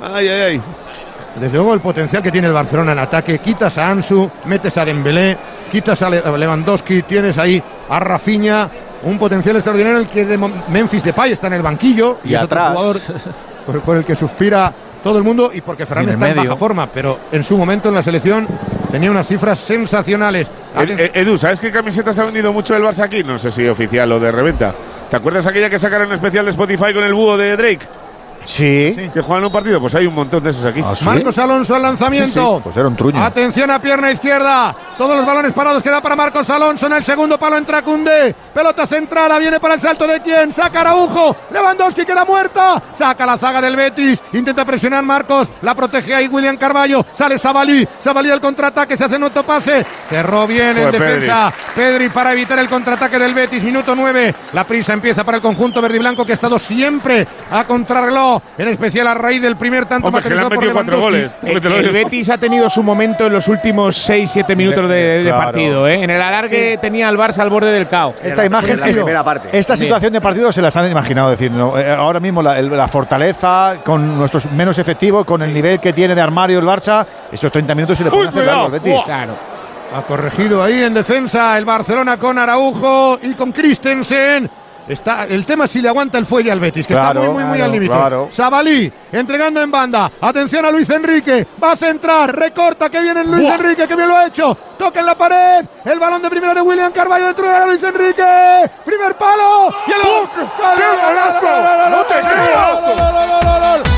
Ay, 0.00 0.28
ay, 0.28 0.40
ay. 0.42 0.62
Desde 1.40 1.56
luego 1.56 1.74
el 1.74 1.80
potencial 1.80 2.22
que 2.22 2.30
tiene 2.32 2.48
el 2.48 2.52
Barcelona 2.54 2.92
en 2.92 2.98
ataque, 2.98 3.38
quitas 3.38 3.78
a 3.78 3.88
Ansu, 3.90 4.28
metes 4.46 4.76
a 4.78 4.84
Dembélé, 4.84 5.36
quitas 5.70 6.00
a 6.02 6.10
Le- 6.10 6.22
a 6.24 6.30
Lewandowski, 6.36 7.02
tienes 7.02 7.38
ahí 7.38 7.62
a 7.88 8.00
Rafinha, 8.00 8.68
un 9.04 9.18
potencial 9.18 9.54
extraordinario 9.56 9.98
el 9.98 10.08
que 10.08 10.24
de 10.24 10.36
Memphis 10.36 11.04
Depay 11.04 11.32
está 11.32 11.46
en 11.46 11.52
el 11.54 11.62
banquillo 11.62 12.18
Y 12.24 12.34
es 12.34 12.42
otro 12.42 12.58
atrás. 12.58 12.70
jugador 12.76 13.00
por, 13.66 13.80
por 13.82 13.96
el 13.98 14.04
que 14.04 14.16
suspira 14.16 14.72
todo 15.08 15.18
el 15.18 15.24
mundo 15.24 15.50
y 15.52 15.60
porque 15.60 15.86
Ferran 15.86 16.04
Y 16.04 16.06
en 16.06 16.10
está 16.10 16.28
en 16.28 16.36
baja 16.48 16.56
forma, 16.56 16.86
pero 16.92 17.18
en 17.32 17.42
su 17.42 17.56
momento 17.56 17.88
en 17.88 17.94
la 17.94 18.02
selección 18.02 18.46
tenía 18.90 19.10
unas 19.10 19.26
cifras 19.26 19.58
sensacionales. 19.58 20.50
Ed- 20.76 20.90
Ed- 21.00 21.10
Edu, 21.14 21.36
¿sabes 21.38 21.60
qué 21.60 21.70
camisetas 21.70 22.18
ha 22.18 22.24
vendido 22.24 22.52
mucho 22.52 22.74
el 22.76 22.82
Barça 22.82 23.04
aquí? 23.04 23.22
No 23.22 23.38
sé 23.38 23.50
si 23.50 23.66
oficial 23.66 24.10
o 24.12 24.20
de 24.20 24.30
reventa. 24.32 24.74
¿Te 25.10 25.16
acuerdas 25.16 25.46
aquella 25.46 25.70
que 25.70 25.78
sacaron 25.78 26.12
especial 26.12 26.44
de 26.44 26.50
Spotify 26.50 26.92
con 26.94 27.02
el 27.04 27.14
búho 27.14 27.36
de 27.36 27.56
Drake? 27.56 27.86
Sí. 28.48 29.10
Que 29.12 29.20
juegan 29.20 29.44
un 29.44 29.52
partido, 29.52 29.78
pues 29.78 29.94
hay 29.94 30.06
un 30.06 30.14
montón 30.14 30.42
de 30.42 30.50
esos 30.50 30.64
aquí. 30.64 30.82
¿Ah, 30.84 30.96
sí? 30.96 31.04
Marcos 31.04 31.36
Alonso 31.38 31.74
al 31.74 31.82
lanzamiento. 31.82 32.26
Sí, 32.26 32.56
sí, 32.56 32.60
Pues 32.64 32.76
era 32.76 32.88
un 32.88 32.96
truño. 32.96 33.22
Atención 33.22 33.70
a 33.70 33.80
pierna 33.80 34.10
izquierda. 34.10 34.74
Todos 34.96 35.16
los 35.16 35.24
balones 35.24 35.52
parados 35.52 35.82
queda 35.82 36.00
para 36.00 36.16
Marcos 36.16 36.48
Alonso. 36.50 36.86
En 36.86 36.94
el 36.94 37.04
segundo 37.04 37.38
palo 37.38 37.56
entra 37.56 37.82
Cundé. 37.82 38.34
Pelota 38.52 38.86
centrada. 38.86 39.38
Viene 39.38 39.60
para 39.60 39.74
el 39.74 39.80
salto 39.80 40.06
de 40.06 40.20
quién. 40.22 40.50
Saca 40.50 40.80
Araujo. 40.80 41.36
Lewandowski 41.50 42.04
queda 42.04 42.24
muerta. 42.24 42.82
Saca 42.94 43.26
la 43.26 43.36
zaga 43.36 43.60
del 43.60 43.76
Betis. 43.76 44.18
Intenta 44.32 44.64
presionar 44.64 45.04
Marcos. 45.04 45.48
La 45.62 45.74
protege 45.74 46.14
ahí 46.14 46.26
William 46.26 46.56
Carballo. 46.56 47.04
Sale 47.12 47.38
Sabalí. 47.38 47.86
Sabalí 47.98 48.30
al 48.30 48.40
contraataque. 48.40 48.96
Se 48.96 49.04
hace 49.04 49.16
un 49.16 49.24
autopase. 49.24 49.86
Cerró 50.08 50.46
bien 50.46 50.76
en 50.78 50.90
defensa. 50.90 51.52
Pedri 51.76 52.08
para 52.08 52.32
evitar 52.32 52.58
el 52.58 52.68
contraataque 52.68 53.18
del 53.18 53.34
Betis. 53.34 53.62
Minuto 53.62 53.94
9. 53.94 54.34
La 54.54 54.64
prisa 54.64 54.94
empieza 54.94 55.22
para 55.22 55.36
el 55.36 55.42
conjunto 55.42 55.80
verde 55.82 55.96
y 55.96 56.00
blanco 56.00 56.24
que 56.24 56.32
ha 56.32 56.34
estado 56.34 56.58
siempre 56.58 57.26
a 57.50 57.62
contrarreloj. 57.64 58.37
En 58.58 58.68
especial 58.68 59.06
a 59.06 59.14
raíz 59.14 59.40
del 59.42 59.56
primer 59.56 59.86
tanto 59.86 60.08
Hombre, 60.08 60.22
que 60.22 60.30
le 60.30 60.36
han 60.36 60.42
materializado 60.48 60.84
por 60.84 60.94
metido 60.94 61.00
cuatro 61.00 61.20
Lewandowski. 61.20 61.70
goles. 61.70 61.84
El. 61.86 61.92
Betis 61.92 62.30
ha 62.30 62.38
tenido 62.38 62.68
su 62.68 62.82
momento 62.82 63.26
en 63.26 63.32
los 63.32 63.48
últimos 63.48 64.08
6-7 64.08 64.56
minutos 64.56 64.88
de, 64.88 64.94
de 65.18 65.22
claro. 65.24 65.44
partido. 65.44 65.88
¿eh? 65.88 66.02
En 66.02 66.10
el 66.10 66.20
alargue 66.20 66.78
tenía 66.80 67.08
al 67.08 67.16
Barça 67.16 67.38
al 67.38 67.50
borde 67.50 67.70
del 67.72 67.88
caos. 67.88 68.14
Esta 68.22 68.44
imagen, 68.44 68.70
en 68.72 68.80
la 68.80 68.88
es- 68.88 68.96
primera 68.96 69.22
parte. 69.24 69.48
esta 69.52 69.76
situación 69.76 70.12
de 70.12 70.20
partido 70.20 70.50
se 70.52 70.62
las 70.62 70.74
han 70.76 70.90
imaginado 70.90 71.30
decir. 71.30 71.50
¿no? 71.50 71.78
Eh, 71.78 71.90
ahora 71.90 72.20
mismo 72.20 72.42
la, 72.42 72.88
fortaleza 72.88 73.76
con 73.84 74.18
nuestros 74.18 74.50
menos 74.52 74.78
efectivos, 74.78 75.24
con 75.24 75.40
el 75.42 75.52
nivel 75.52 75.78
que 75.80 75.92
tiene 75.92 76.14
de 76.14 76.20
armario 76.20 76.58
el 76.58 76.64
Barça, 76.66 77.06
esos 77.30 77.50
30 77.52 77.74
minutos 77.74 77.98
se 77.98 78.04
le 78.04 78.10
pueden 78.10 78.28
hacer 78.28 78.42
cuidado. 78.42 78.62
largos, 78.68 78.82
Betis. 78.82 79.00
Claro. 79.04 79.32
Ha 79.96 80.02
corregido 80.02 80.62
ahí 80.62 80.82
en 80.82 80.92
defensa 80.92 81.56
el 81.56 81.64
Barcelona 81.64 82.18
con 82.18 82.38
Araujo 82.38 83.18
y 83.22 83.32
con 83.34 83.52
Christensen. 83.52 84.50
Está, 84.88 85.24
el 85.24 85.44
tema 85.44 85.66
es 85.66 85.70
si 85.70 85.82
le 85.82 85.88
aguanta 85.88 86.16
el 86.18 86.24
fuelle 86.26 86.50
al 86.50 86.60
Betis, 86.60 86.86
que 86.86 86.94
Claro, 86.94 87.20
está 87.20 87.32
muy, 87.32 87.42
muy, 87.42 87.44
muy 87.44 87.56
claro, 87.58 87.64
al 87.64 87.72
límite. 87.72 87.94
claro. 87.94 88.28
Sabalí 88.30 88.92
entregando 89.12 89.60
en 89.60 89.70
banda. 89.70 90.10
Atención 90.20 90.64
a 90.64 90.70
Luis 90.70 90.88
Enrique. 90.90 91.46
Va 91.62 91.72
a 91.72 91.76
centrar. 91.76 92.34
Recorta. 92.34 92.88
Que 92.88 93.00
viene 93.00 93.22
Luis 93.24 93.44
Enrique. 93.48 93.86
Que 93.86 93.94
bien 93.96 94.08
lo 94.08 94.16
ha 94.16 94.26
hecho. 94.26 94.56
Toca 94.78 95.00
en 95.00 95.06
la 95.06 95.14
pared. 95.16 95.64
El 95.84 95.98
balón 95.98 96.22
de 96.22 96.30
primera 96.30 96.54
de 96.54 96.62
William 96.62 96.90
Carvalho 96.92 97.26
dentro 97.26 97.48
de 97.48 97.66
Luis 97.66 97.82
Enrique. 97.82 98.70
Primer 98.84 99.14
palo. 99.16 99.68
Y 99.86 99.92
el 99.92 100.02
gol. 100.02 100.28
¡Gol, 100.36 100.48
¡Qué 100.76 100.82
gol, 100.82 100.96
gol, 100.96 101.08
golazo! 101.08 101.40
gol, 101.46 101.62
gol, 101.66 101.78
gol, 101.78 101.90
¡No 101.90 102.04
te 102.04 102.14
creo! 103.84 103.97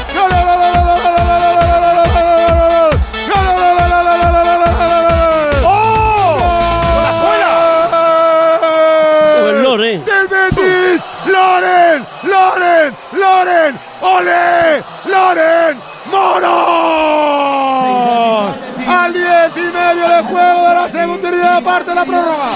Loren, 13.40 13.74
ole, 14.02 14.84
Loren, 15.06 15.78
Moro. 16.10 16.56
Al 18.86 19.12
10 19.14 19.56
y 19.56 19.72
medio 19.72 20.08
de 20.08 20.22
juego 20.24 20.68
de 20.68 20.74
la 20.74 20.88
segunda 20.88 21.60
parte 21.62 21.88
de 21.88 21.94
la 21.94 22.04
prórroga. 22.04 22.50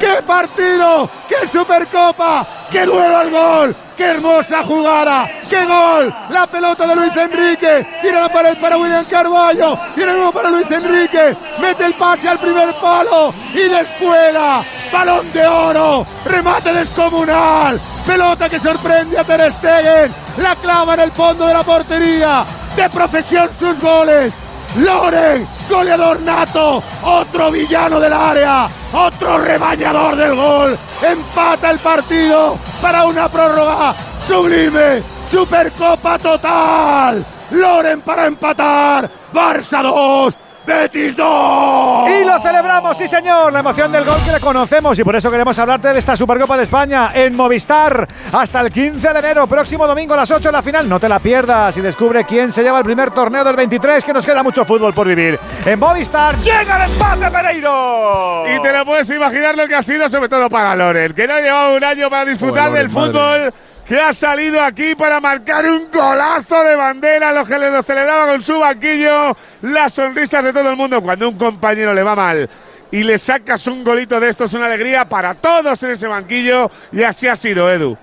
¡Qué 0.00 0.22
partido! 0.22 1.10
¡Qué 1.28 1.46
supercopa! 1.52 2.46
¡Qué 2.70 2.86
duelo 2.86 3.16
al 3.18 3.30
gol! 3.30 3.76
¡Qué 3.94 4.04
hermosa 4.04 4.64
jugada! 4.64 5.28
¡Qué 5.48 5.66
gol! 5.66 6.14
La 6.30 6.46
pelota 6.46 6.86
de 6.86 6.96
Luis 6.96 7.14
Enrique. 7.14 7.86
Tira 8.00 8.22
la 8.22 8.32
pared 8.32 8.56
para 8.58 8.78
William 8.78 9.04
Carballo. 9.04 9.78
Tira 9.94 10.14
nuevo 10.14 10.32
para 10.32 10.48
Luis 10.48 10.70
Enrique. 10.70 11.36
Mete 11.60 11.84
el 11.84 11.94
pase 11.94 12.30
al 12.30 12.38
primer 12.38 12.74
palo 12.80 13.34
y 13.52 13.68
despuela. 13.68 14.64
Balón 14.90 15.30
de 15.32 15.46
oro. 15.46 16.06
Remate 16.24 16.72
descomunal. 16.72 17.78
Pelota 18.06 18.48
que 18.48 18.58
sorprende 18.58 19.18
a 19.18 19.24
Ter 19.24 19.52
Stegen. 19.52 20.14
La 20.38 20.56
clava 20.56 20.94
en 20.94 21.00
el 21.00 21.12
fondo 21.12 21.46
de 21.46 21.52
la 21.52 21.62
portería. 21.62 22.46
De 22.74 22.88
profesión 22.88 23.50
sus 23.58 23.78
goles. 23.78 24.32
Loren, 24.76 25.46
goleador 25.68 26.20
nato, 26.20 26.82
otro 27.02 27.50
villano 27.50 27.98
del 27.98 28.12
área, 28.12 28.68
otro 28.92 29.38
rebañador 29.38 30.14
del 30.14 30.36
gol, 30.36 30.78
empata 31.02 31.70
el 31.72 31.80
partido 31.80 32.56
para 32.80 33.04
una 33.04 33.28
prórroga 33.28 33.94
sublime, 34.26 35.02
Supercopa 35.28 36.18
total, 36.18 37.24
Loren 37.50 38.00
para 38.02 38.26
empatar, 38.26 39.10
Barça 39.32 39.82
2, 39.82 40.34
Betis 40.70 41.16
2. 41.16 42.10
Y 42.10 42.24
lo 42.24 42.40
celebramos, 42.40 42.96
sí 42.96 43.08
señor, 43.08 43.52
la 43.52 43.58
emoción 43.58 43.90
del 43.90 44.04
gol 44.04 44.18
que 44.24 44.30
le 44.30 44.38
conocemos 44.38 44.96
y 45.00 45.02
por 45.02 45.16
eso 45.16 45.28
queremos 45.28 45.58
hablarte 45.58 45.92
de 45.92 45.98
esta 45.98 46.14
Supercopa 46.14 46.56
de 46.56 46.62
España 46.62 47.10
en 47.12 47.34
Movistar 47.34 48.06
hasta 48.32 48.60
el 48.60 48.70
15 48.70 49.12
de 49.12 49.18
enero, 49.18 49.48
próximo 49.48 49.84
domingo 49.88 50.14
a 50.14 50.18
las 50.18 50.30
8 50.30 50.52
la 50.52 50.62
final. 50.62 50.88
No 50.88 51.00
te 51.00 51.08
la 51.08 51.18
pierdas 51.18 51.76
y 51.76 51.80
descubre 51.80 52.24
quién 52.24 52.52
se 52.52 52.62
lleva 52.62 52.78
el 52.78 52.84
primer 52.84 53.10
torneo 53.10 53.42
del 53.42 53.56
23, 53.56 54.04
que 54.04 54.12
nos 54.12 54.24
queda 54.24 54.44
mucho 54.44 54.64
fútbol 54.64 54.94
por 54.94 55.08
vivir. 55.08 55.40
En 55.66 55.76
Movistar 55.76 56.36
llega 56.38 56.84
el 56.84 56.92
empate 56.92 57.30
Pereiro. 57.32 58.44
Y 58.54 58.62
te 58.62 58.72
lo 58.72 58.84
puedes 58.84 59.10
imaginar 59.10 59.56
lo 59.56 59.66
que 59.66 59.74
ha 59.74 59.82
sido, 59.82 60.08
sobre 60.08 60.28
todo 60.28 60.48
para 60.48 60.76
Loren, 60.76 61.12
que 61.14 61.26
no 61.26 61.34
ha 61.34 61.40
llevado 61.40 61.74
un 61.74 61.82
año 61.82 62.08
para 62.08 62.26
disfrutar 62.26 62.68
Joder, 62.68 62.82
del 62.84 62.94
madre 62.94 63.12
fútbol. 63.12 63.54
Que 63.90 64.00
ha 64.00 64.12
salido 64.12 64.62
aquí 64.62 64.94
para 64.94 65.20
marcar 65.20 65.68
un 65.68 65.90
golazo 65.90 66.62
de 66.62 66.76
bandera, 66.76 67.32
los 67.32 67.48
que 67.48 67.58
lo 67.58 67.82
celebraba 67.82 68.28
con 68.28 68.40
su 68.40 68.56
banquillo, 68.60 69.36
las 69.62 69.94
sonrisas 69.94 70.44
de 70.44 70.52
todo 70.52 70.70
el 70.70 70.76
mundo. 70.76 71.02
Cuando 71.02 71.28
un 71.28 71.36
compañero 71.36 71.92
le 71.92 72.04
va 72.04 72.14
mal 72.14 72.48
y 72.92 73.02
le 73.02 73.18
sacas 73.18 73.66
un 73.66 73.82
golito 73.82 74.20
de 74.20 74.28
esto, 74.28 74.44
es 74.44 74.54
una 74.54 74.66
alegría 74.66 75.08
para 75.08 75.34
todos 75.34 75.82
en 75.82 75.90
ese 75.90 76.06
banquillo, 76.06 76.70
y 76.92 77.02
así 77.02 77.26
ha 77.26 77.34
sido, 77.34 77.68
Edu. 77.68 77.98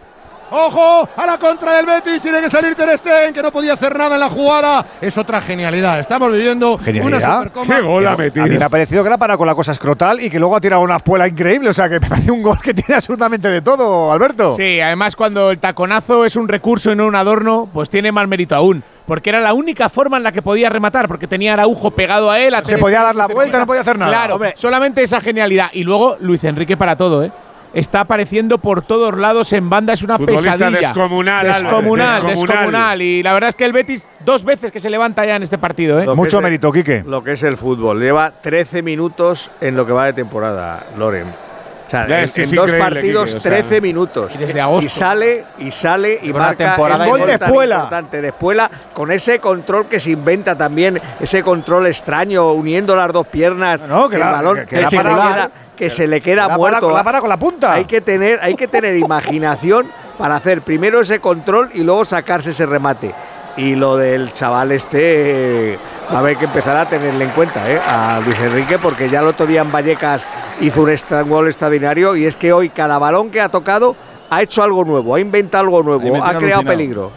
Ojo 0.49 1.07
a 1.15 1.25
la 1.25 1.37
contra 1.37 1.75
del 1.75 1.85
Betis, 1.85 2.21
tiene 2.21 2.39
que 2.41 2.49
salir 2.49 2.73
Ter 2.75 2.97
Stegen, 2.97 3.33
que 3.33 3.41
no 3.41 3.51
podía 3.51 3.73
hacer 3.73 3.97
nada 3.97 4.15
en 4.15 4.21
la 4.21 4.29
jugada. 4.29 4.85
Es 5.01 5.17
otra 5.17 5.41
genialidad. 5.41 5.99
Estamos 5.99 6.31
viviendo 6.31 6.75
una 6.75 6.83
Genialidad. 6.83 7.37
supercopa. 7.37 7.75
¡Qué 7.75 7.81
gol 7.81 8.07
ha 8.07 8.11
A 8.13 8.17
mí 8.17 8.23
metido! 8.23 8.47
me 8.47 8.63
ha 8.65 8.69
parecido 8.69 9.03
que 9.03 9.09
la 9.09 9.17
para 9.17 9.35
con 9.37 9.45
la 9.47 9.55
cosa 9.55 9.71
escrotal 9.73 10.21
y 10.21 10.29
que 10.29 10.39
luego 10.39 10.55
ha 10.55 10.61
tirado 10.61 10.81
una 10.81 10.97
espuela 10.97 11.27
increíble. 11.27 11.69
O 11.69 11.73
sea, 11.73 11.89
que 11.89 11.99
me 11.99 12.07
parece 12.07 12.31
un 12.31 12.41
gol 12.41 12.59
que 12.61 12.73
tiene 12.73 12.95
absolutamente 12.95 13.49
de 13.49 13.61
todo, 13.61 14.11
Alberto. 14.11 14.55
Sí, 14.55 14.79
además 14.79 15.15
cuando 15.15 15.51
el 15.51 15.59
taconazo 15.59 16.23
es 16.25 16.35
un 16.35 16.47
recurso 16.47 16.91
y 16.91 16.95
no 16.95 17.07
un 17.07 17.15
adorno, 17.15 17.67
pues 17.73 17.89
tiene 17.89 18.11
más 18.11 18.27
mérito 18.27 18.55
aún. 18.55 18.83
Porque 19.05 19.29
era 19.29 19.39
la 19.39 19.53
única 19.53 19.87
forma 19.87 20.17
en 20.17 20.23
la 20.23 20.33
que 20.33 20.41
podía 20.41 20.69
rematar, 20.69 21.07
porque 21.07 21.27
tenía 21.27 21.51
a 21.51 21.53
Araujo 21.53 21.91
pegado 21.91 22.29
a 22.29 22.39
él. 22.41 22.53
a 22.53 22.63
Se 22.63 22.77
podía 22.77 23.03
dar 23.03 23.15
la 23.15 23.27
vuelta, 23.27 23.57
no 23.59 23.65
podía 23.65 23.81
hacer 23.81 23.97
nada. 23.97 24.11
Claro, 24.11 24.35
Hombre, 24.35 24.53
solamente 24.57 25.01
esa 25.01 25.21
genialidad. 25.21 25.69
Y 25.71 25.83
luego 25.83 26.17
Luis 26.19 26.43
Enrique 26.43 26.75
para 26.75 26.97
todo, 26.97 27.23
¿eh? 27.23 27.31
Está 27.77 27.99
apareciendo 28.01 28.57
por 28.57 28.81
todos 28.81 29.17
lados 29.17 29.53
en 29.53 29.69
banda, 29.69 29.93
es 29.93 30.01
una 30.01 30.17
Futbolista 30.17 30.51
pesadilla. 30.53 30.79
descomunal, 30.79 31.45
descomunal, 31.45 32.23
descomunal. 32.25 32.47
descomunal. 32.57 33.01
Y 33.03 33.21
la 33.21 33.33
verdad 33.33 33.49
es 33.49 33.55
que 33.55 33.65
el 33.65 33.71
Betis 33.73 34.03
dos 34.25 34.43
veces 34.43 34.71
que 34.71 34.79
se 34.79 34.89
levanta 34.89 35.25
ya 35.25 35.35
en 35.35 35.43
este 35.43 35.59
partido, 35.59 35.99
¿eh? 36.01 36.07
Mucho 36.15 36.41
mérito, 36.41 36.71
Quique. 36.71 37.03
Lo 37.05 37.23
que 37.23 37.33
es 37.33 37.43
el 37.43 37.55
fútbol. 37.55 37.99
Lleva 37.99 38.31
13 38.41 38.81
minutos 38.81 39.51
en 39.61 39.75
lo 39.75 39.85
que 39.85 39.93
va 39.93 40.05
de 40.05 40.13
temporada, 40.13 40.87
Loren. 40.97 41.46
O 41.87 41.89
sea, 41.89 42.05
en, 42.05 42.51
dos 42.51 42.73
partidos, 42.73 43.35
o 43.35 43.39
sea, 43.39 43.51
13 43.51 43.79
minutos. 43.81 44.31
Y 44.35 44.37
desde 44.37 44.59
agosto. 44.59 44.85
Y 44.85 44.89
sale, 44.89 45.45
y 45.59 45.71
sale, 45.71 46.19
y 46.21 46.33
marca 46.33 46.65
temporada 46.73 47.05
el 47.05 47.09
gol 47.09 47.25
de 47.25 47.33
Espuela. 47.33 47.75
importante 47.75 48.21
de 48.21 48.27
Espuela, 48.27 48.69
con 48.93 49.09
ese 49.11 49.39
control 49.39 49.87
que 49.87 49.99
se 49.99 50.09
inventa 50.11 50.57
también, 50.57 50.99
ese 51.19 51.41
control 51.43 51.87
extraño, 51.87 52.51
uniendo 52.51 52.95
las 52.95 53.11
dos 53.13 53.25
piernas, 53.27 53.79
No, 53.79 53.87
no, 53.87 54.09
que 54.09 54.15
el 54.15 54.21
la- 54.21 54.31
balón 54.31 54.55
que- 54.57 54.65
que, 54.65 54.75
que 54.75 54.81
la 54.81 54.89
se, 54.89 54.97
le 54.97 55.03
para- 55.03 55.15
queda, 55.33 55.51
que 55.77 55.89
se 55.89 56.07
le 56.07 56.21
queda 56.21 56.41
La 56.41 56.47
para 56.49 56.57
muerto. 56.57 56.79
con- 56.87 56.93
la 56.93 57.03
para 57.03 57.19
con 57.21 57.29
la 57.29 57.37
punta. 57.37 57.73
Hay 57.73 57.85
que 57.85 58.01
tener, 58.01 58.39
hay 58.41 58.55
que 58.55 58.67
tener 58.67 58.97
imaginación 58.97 59.89
para 60.17 60.35
hacer 60.35 60.63
primero 60.63 60.99
ese 60.99 61.19
control 61.19 61.69
y 61.73 61.83
luego 61.83 62.03
sacarse 62.03 62.49
ese 62.51 62.65
remate. 62.65 63.13
Y 63.57 63.75
lo 63.75 63.97
del 63.97 64.31
chaval 64.33 64.71
este 64.71 65.79
va 66.11 66.17
a 66.17 66.19
haber 66.19 66.37
que 66.37 66.45
empezar 66.45 66.77
a 66.77 66.85
tenerle 66.85 67.25
en 67.25 67.31
cuenta 67.31 67.69
eh, 67.69 67.79
a 67.85 68.21
Luis 68.23 68.39
Enrique 68.39 68.77
porque 68.77 69.09
ya 69.09 69.19
el 69.19 69.27
otro 69.27 69.45
día 69.45 69.61
en 69.61 69.71
Vallecas 69.71 70.27
hizo 70.61 70.83
un 70.83 71.29
gol 71.29 71.47
extraordinario 71.47 72.15
y 72.15 72.25
es 72.25 72.35
que 72.35 72.53
hoy 72.53 72.69
cada 72.69 72.99
balón 72.99 73.31
que 73.31 73.41
ha 73.41 73.49
tocado 73.49 73.95
ha 74.29 74.41
hecho 74.41 74.61
algo 74.61 74.85
nuevo, 74.85 75.15
ha 75.15 75.19
inventado 75.19 75.63
algo 75.63 75.83
nuevo, 75.83 76.15
ha 76.17 76.29
creado 76.37 76.37
alucinado. 76.37 76.63
peligro. 76.65 77.11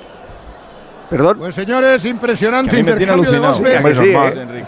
¿Perdón? 1.10 1.38
Pues 1.40 1.54
señores, 1.54 2.04
impresionante 2.04 2.70
Que 2.70 2.76
a 2.76 2.84
mí 2.84 2.90
me 2.90 2.96
tiene 2.96 3.12
intercambio 3.16 3.32
de 3.32 3.46
golpes. 3.46 3.96
Sí, 3.96 4.04
Menos 4.04 4.06
¿eh? 4.06 4.12
mal, 4.16 4.38
Enrique. 4.38 4.66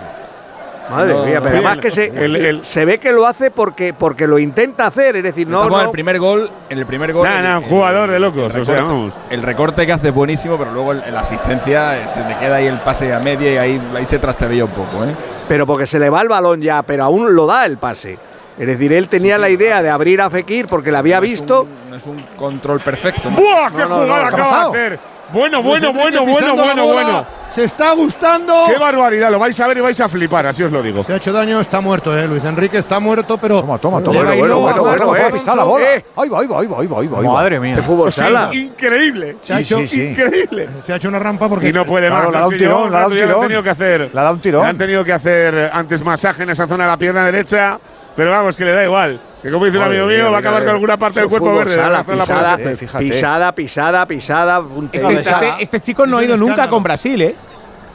Madre 0.93 1.15
No, 1.15 1.25
mía, 1.25 1.41
pero 1.43 1.55
además 1.57 1.79
que 1.79 1.91
se, 1.91 2.05
el- 2.07 2.37
el- 2.37 2.65
se 2.65 2.85
ve 2.85 2.99
que 2.99 3.13
lo 3.13 3.27
hace 3.27 3.51
porque, 3.51 3.95
porque 3.95 4.27
lo 4.27 4.39
intenta 4.39 4.87
hacer, 4.87 5.17
es 5.17 5.23
decir, 5.23 5.49
no, 5.49 5.69
no 5.69 5.81
el 5.81 5.91
primer 5.91 6.19
gol, 6.19 6.51
en 6.69 6.79
el 6.79 6.87
primer 6.87 7.13
gol. 7.13 7.27
Nah, 7.29 7.39
el- 7.39 7.45
nah, 7.45 7.59
un 7.59 7.65
el- 7.65 7.69
jugador 7.71 8.11
de 8.11 8.17
el 8.17 8.23
locos, 8.23 8.55
o 8.57 8.65
sea, 8.65 8.77
recorte- 8.77 8.83
vamos. 8.83 9.15
El 9.31 9.43
recorte 9.43 9.87
que 9.87 9.93
hace 9.93 10.09
es 10.09 10.15
buenísimo, 10.15 10.59
pero 10.59 10.73
luego 10.73 10.93
la 10.95 11.21
asistencia 11.21 11.99
eh, 11.99 12.09
se 12.09 12.23
le 12.25 12.37
queda 12.39 12.57
ahí 12.57 12.67
el 12.67 12.79
pase 12.81 13.13
a 13.13 13.19
media 13.19 13.53
y 13.53 13.57
ahí, 13.57 13.83
ahí 13.97 14.05
se 14.07 14.19
trastabilla 14.19 14.65
un 14.67 14.71
poco, 14.73 15.05
¿eh? 15.05 15.15
pero 15.49 15.67
porque 15.67 15.87
se 15.87 15.99
le 15.99 16.09
va 16.11 16.21
el 16.23 16.29
balón 16.29 16.61
ya, 16.61 16.83
pero 16.83 17.05
aún 17.05 17.35
lo 17.35 17.47
da 17.47 17.67
el 17.67 17.77
pase. 17.79 18.19
Es 18.59 18.67
decir, 18.67 18.93
él 18.93 19.09
tenía 19.09 19.39
la 19.39 19.49
idea 19.49 19.81
de 19.83 19.89
abrir 19.91 20.21
a 20.21 20.29
Fekir 20.29 20.67
porque 20.67 20.93
la 20.93 20.99
había 20.99 21.19
No 21.19 21.25
es 21.25 21.31
visto. 21.31 21.63
un- 21.63 21.91
no 21.91 21.97
es 21.97 22.07
un 22.07 22.19
control 22.37 22.81
perfecto. 22.81 23.31
¿no? 23.31 23.37
¡Buah! 23.37 23.71
¡Qué 23.71 23.79
No, 23.83 23.87
jugada 23.87 24.07
¿qué 24.07 24.41
ha 24.41 24.45
acaba 24.45 24.65
de 24.65 24.69
hacer! 24.69 24.99
Bueno, 25.33 25.63
bueno, 25.63 25.93
bueno, 25.93 26.25
bueno, 26.27 26.55
bueno, 26.55 26.87
bueno. 26.87 27.27
Se 27.53 27.65
está 27.65 27.93
gustando. 27.93 28.65
¡Qué 28.67 28.79
barbaridad! 28.79 29.31
Lo 29.31 29.39
vais 29.39 29.59
a 29.61 29.67
ver 29.67 29.77
y 29.77 29.81
vais 29.83 30.01
a 30.01 30.09
flipar, 30.09 30.47
así 30.47 30.63
os 30.63 30.73
lo 30.73 30.83
digo. 30.83 31.05
Se 31.05 31.13
ha 31.13 31.17
hecho 31.17 31.33
daño, 31.35 31.61
está 31.61 31.83
muerto, 31.83 32.17
eh. 32.19 32.27
Luis 32.27 32.43
Enrique 32.45 32.79
está 32.79 32.99
muerto, 32.99 33.37
pero. 33.37 33.61
Toma, 33.61 33.77
toma, 33.79 34.01
toma. 34.03 34.21
Bueno, 34.23 34.37
bueno, 34.37 34.55
no, 34.55 34.61
bueno, 34.61 34.83
bueno, 34.83 35.13
a 35.13 35.19
eh. 35.19 35.65
Bola. 35.65 35.85
Eh. 35.97 36.05
Ahí 36.17 36.29
va, 36.31 36.41
ahí 36.41 36.47
va, 36.47 36.61
ahí 36.61 36.67
va, 36.67 36.81
ahí 36.81 36.87
va, 36.87 37.01
ahí 37.01 37.07
va. 37.09 37.21
Madre 37.33 37.61
mía. 37.61 37.77
De 37.77 37.83
fútbol 37.83 38.11
sala. 38.13 38.49
increíble. 38.55 39.37
Se 39.43 39.53
ha 39.53 39.57
Sí, 39.59 39.63
hecho- 39.65 39.79
sí, 39.81 39.89
sí. 39.89 40.07
Increíble. 40.09 40.69
Se 40.87 40.95
ha 40.95 40.97
hecho 40.97 41.09
una 41.09 41.19
rampa 41.19 41.47
porque. 41.51 41.69
Y 41.69 41.73
no 41.75 41.85
puede 41.85 42.09
Claro, 42.09 42.25
más. 42.25 42.33
le 42.33 42.37
ha 42.37 42.41
dado 42.41 42.51
un 42.53 42.57
tirón, 42.59 42.91
le 42.91 42.97
ha 42.97 43.01
dado 43.01 43.11
un 43.13 43.19
han 43.19 43.27
tirón. 43.27 43.41
tenido 43.43 43.63
que 43.63 43.71
hacer. 43.71 44.01
Le 44.15 44.21
ha 44.21 44.23
dado 44.23 44.35
un 44.35 44.41
tirón. 44.41 44.63
Le 44.63 44.69
han 44.69 44.79
tenido 44.79 45.05
que 45.05 45.13
hacer 45.13 45.71
antes 45.75 46.03
masaje 46.03 46.43
en 46.45 46.51
esa 46.51 46.67
zona 46.67 46.85
de 46.85 46.91
la 46.91 46.97
pierna 46.97 47.25
derecha. 47.27 47.79
Pero 48.17 48.31
vamos, 48.31 48.57
que 48.57 48.65
le 48.65 48.73
da 48.73 48.85
igual. 48.85 49.21
Que 49.43 49.51
como 49.51 49.65
dice 49.65 49.77
un 49.77 49.85
amigo 49.85 50.07
mía, 50.07 50.19
mío, 50.19 50.31
va 50.31 50.37
a 50.37 50.41
acabar 50.41 50.63
con 50.63 50.71
alguna 50.75 50.97
parte 50.97 51.19
del 51.21 51.29
cuerpo 51.29 51.47
fútbol 51.51 51.65
verde. 51.65 51.77
sala, 51.83 52.05
pisada, 52.05 52.57
pisada, 53.01 53.53
pisada, 53.55 54.07
pisada, 54.07 54.63
Este, 54.93 55.13
este- 55.15 55.25
sala. 55.25 55.57
este 55.59 55.81
chico 55.81 56.07
no 56.07 56.19
ha 56.19 56.25
ido 56.25 56.37
nunca 56.37 56.69
con 56.71 56.83
Brasil, 56.83 57.21
¿eh? 57.23 57.35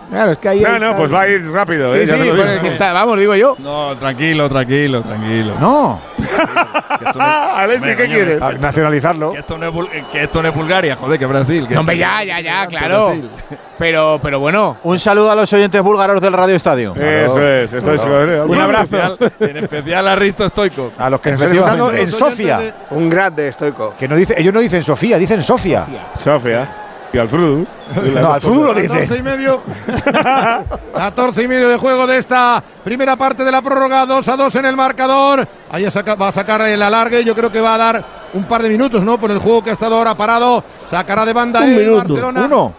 Claro, 0.10 0.32
es 0.32 0.38
que 0.38 0.50
ahí. 0.50 0.62
No, 0.62 0.68
está- 0.76 0.80
no, 0.80 0.96
pues 0.96 1.14
va 1.14 1.22
a 1.22 1.28
ir 1.28 1.52
rápido. 1.52 1.94
Sí, 1.94 2.00
eh, 2.00 2.06
ya 2.06 2.14
sí, 2.16 2.20
te 2.22 2.26
lo 2.28 2.34
digo. 2.34 2.36
pues 2.46 2.56
es 2.56 2.62
que 2.62 2.68
está, 2.70 2.94
vamos, 2.94 3.20
digo 3.20 3.36
yo. 3.36 3.56
No, 3.60 3.96
tranquilo, 3.98 4.48
tranquilo, 4.50 5.02
tranquilo. 5.02 5.54
No, 5.60 6.00
no- 6.18 7.20
Ah, 7.20 7.56
Alexi, 7.64 7.90
¿qué 7.90 7.96
coño, 7.96 8.16
quieres? 8.16 8.42
a 8.42 8.52
nacionalizarlo. 8.54 9.34
Que 9.34 9.40
esto, 9.40 9.58
no 9.58 9.68
es, 9.68 9.74
Bul- 9.74 10.10
que 10.12 10.24
esto 10.24 10.42
no 10.42 10.48
es 10.50 10.56
Bulgaria, 10.56 10.96
joder, 10.96 11.20
que 11.20 11.26
Brasil. 11.26 11.68
Que 11.68 11.74
No, 11.74 11.82
hombre, 11.82 11.98
ya, 11.98 12.24
ya, 12.24 12.40
ya, 12.40 12.68
claro. 12.68 13.06
Brasil. 13.08 13.30
Pero, 13.78 14.20
pero 14.24 14.40
bueno. 14.40 14.78
Un 14.84 14.98
saludo 14.98 15.30
a 15.32 15.36
los 15.36 15.52
oyentes 15.54 15.82
búlgaros 15.82 16.20
del 16.22 16.34
Radio 16.34 16.56
Estadio. 16.56 16.94
Eso 16.96 17.42
es, 17.48 17.74
estoy 17.74 17.98
seguro. 17.98 18.46
Un 18.48 18.60
abrazo. 18.62 19.18
En 19.40 19.58
especial 19.58 20.08
a 20.08 20.16
Risto 20.16 20.48
Stoico. 20.50 20.92
A 20.98 21.10
los 21.10 21.20
que 21.20 21.32
nos 21.32 21.42
están 21.42 21.56
escuchando 21.56 21.92
en 21.92 22.12
Sofía. 22.12 22.76
Un 22.92 23.10
grande 23.10 23.50
estoico. 23.50 23.94
Que 24.00 24.08
no 24.08 24.16
dice, 24.16 24.36
ellos 24.38 24.54
no 24.54 24.60
dicen 24.62 24.82
Sofía, 24.84 25.18
dicen 25.18 25.44
Sofía. 25.44 25.86
Sofía. 26.18 26.68
Y 27.14 27.18
al 27.18 27.30
Frudu. 27.30 27.66
No, 28.14 28.34
al 28.34 28.42
fútbol 28.42 28.66
lo 28.66 28.74
de 28.74 28.82
14 28.88 28.98
y 28.98 29.08
dice. 29.08 29.24
medio. 29.24 29.62
14 30.94 31.44
y 31.44 31.48
medio 31.48 31.70
de 31.70 31.78
juego 31.78 32.06
de 32.06 32.18
esta 32.18 32.62
primera 32.84 33.16
parte 33.16 33.44
de 33.44 33.52
la 33.52 33.62
prórroga. 33.62 34.06
2 34.06 34.28
a 34.28 34.36
2 34.36 34.56
en 34.56 34.66
el 34.66 34.76
marcador. 34.76 35.48
Ahí 35.72 35.86
va 35.86 36.28
a 36.28 36.32
sacar 36.32 36.62
el 36.62 36.82
alargue. 36.82 37.24
Yo 37.24 37.34
creo 37.34 37.52
que 37.52 37.62
va 37.62 37.76
a 37.76 37.78
dar 37.78 38.06
un 38.34 38.44
par 38.44 38.62
de 38.62 38.70
minutos, 38.70 39.04
¿no? 39.04 39.18
Por 39.18 39.32
el 39.32 39.40
juego 39.40 39.64
que 39.64 39.70
ha 39.70 39.74
estado 39.74 39.96
ahora 39.96 40.16
parado. 40.16 40.64
Sacará 40.86 41.26
de 41.26 41.34
banda 41.34 41.62
Un 41.62 41.70
el 41.70 41.76
minuto. 41.76 41.98
Barcelona. 42.00 42.46
Uno. 42.46 42.74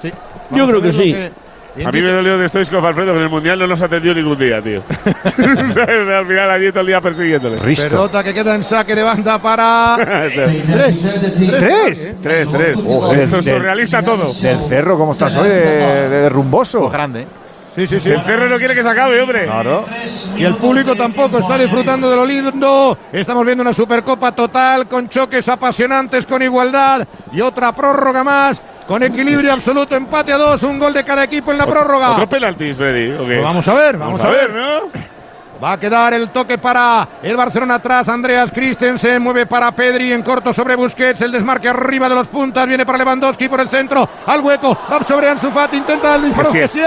Sí. 0.00 0.12
Yo 0.50 0.66
creo 0.66 0.80
que 0.80 0.92
sí. 0.92 1.14
A 1.84 1.92
mí 1.92 2.02
me 2.02 2.10
dolió 2.12 2.38
de 2.38 2.48
Stoichkov, 2.48 2.84
Alfredo, 2.86 3.12
que 3.12 3.18
en 3.18 3.24
el 3.24 3.30
Mundial 3.30 3.58
no 3.58 3.66
nos 3.66 3.80
atendió 3.82 4.14
ningún 4.14 4.38
día, 4.38 4.60
tío. 4.62 4.82
¿Sabes? 5.72 6.08
Al 6.08 6.26
final 6.26 6.50
allí 6.50 6.70
todo 6.70 6.80
el 6.80 6.86
día 6.86 7.00
persiguiéndole. 7.00 7.56
Risto. 7.58 7.88
Pelota 7.88 8.24
que 8.24 8.34
queda 8.34 8.54
en 8.54 8.62
saque 8.64 8.94
de 8.94 9.02
banda 9.02 9.40
para. 9.40 9.96
tres. 10.32 11.02
¿Tres? 11.58 12.12
Tres, 12.22 12.48
tres. 12.50 12.76
Esto 12.76 13.38
es 13.38 13.44
del- 13.44 13.54
surrealista 13.54 14.02
todo. 14.02 14.32
Del 14.32 14.60
cerro, 14.62 14.98
¿cómo 14.98 15.12
estás 15.12 15.36
hoy? 15.36 15.48
De, 15.48 16.08
de 16.08 16.28
rumboso. 16.28 16.80
Pues 16.80 16.92
grande. 16.92 17.26
Sí, 17.78 17.86
sí, 17.86 18.00
sí. 18.00 18.10
El 18.10 18.22
Cerro 18.22 18.48
no 18.48 18.58
quiere 18.58 18.74
que 18.74 18.82
se 18.82 18.88
acabe, 18.88 19.20
hombre. 19.20 19.44
Claro. 19.44 19.84
Y 20.36 20.42
el 20.42 20.56
público 20.56 20.96
tampoco 20.96 21.38
está 21.38 21.56
disfrutando 21.56 22.10
de 22.10 22.16
lo 22.16 22.26
lindo. 22.26 22.98
Estamos 23.12 23.44
viendo 23.46 23.62
una 23.62 23.72
Supercopa 23.72 24.32
total 24.32 24.88
con 24.88 25.08
choques 25.08 25.48
apasionantes, 25.48 26.26
con 26.26 26.42
igualdad 26.42 27.06
y 27.32 27.40
otra 27.40 27.72
prórroga 27.72 28.24
más. 28.24 28.60
Con 28.88 29.02
equilibrio 29.04 29.52
absoluto, 29.52 29.94
empate 29.94 30.32
a 30.32 30.38
dos, 30.38 30.62
un 30.64 30.78
gol 30.78 30.92
de 30.92 31.04
cada 31.04 31.22
equipo 31.22 31.52
en 31.52 31.58
la 31.58 31.66
prórroga. 31.66 32.12
Otro 32.12 32.26
penaltis, 32.26 32.76
Freddy. 32.76 33.12
Pues 33.16 33.42
vamos 33.42 33.68
a 33.68 33.74
ver, 33.74 33.96
vamos, 33.96 34.20
a 34.20 34.30
ver. 34.30 34.50
¿no? 34.50 35.17
Va 35.62 35.72
a 35.72 35.80
quedar 35.80 36.14
el 36.14 36.30
toque 36.30 36.56
para 36.56 37.08
el 37.22 37.36
Barcelona 37.36 37.74
atrás. 37.76 38.08
Andreas 38.08 38.52
Christensen 38.52 39.20
mueve 39.20 39.46
para 39.46 39.72
Pedri 39.72 40.12
en 40.12 40.22
corto 40.22 40.52
sobre 40.52 40.76
Busquets. 40.76 41.20
El 41.20 41.32
desmarque 41.32 41.68
arriba 41.68 42.08
de 42.08 42.14
los 42.14 42.28
puntas. 42.28 42.66
Viene 42.66 42.86
para 42.86 42.98
Lewandowski 42.98 43.48
por 43.48 43.60
el 43.60 43.68
centro. 43.68 44.08
Al 44.26 44.40
hueco. 44.40 44.76
Va 44.90 45.02
sobre 45.04 45.28
Ansu 45.28 45.50
Fati. 45.50 45.78
Intenta 45.78 46.14
el 46.14 46.22
disparo. 46.26 46.52
Que 46.52 46.68
sí. 46.68 46.78
sí. 46.78 46.84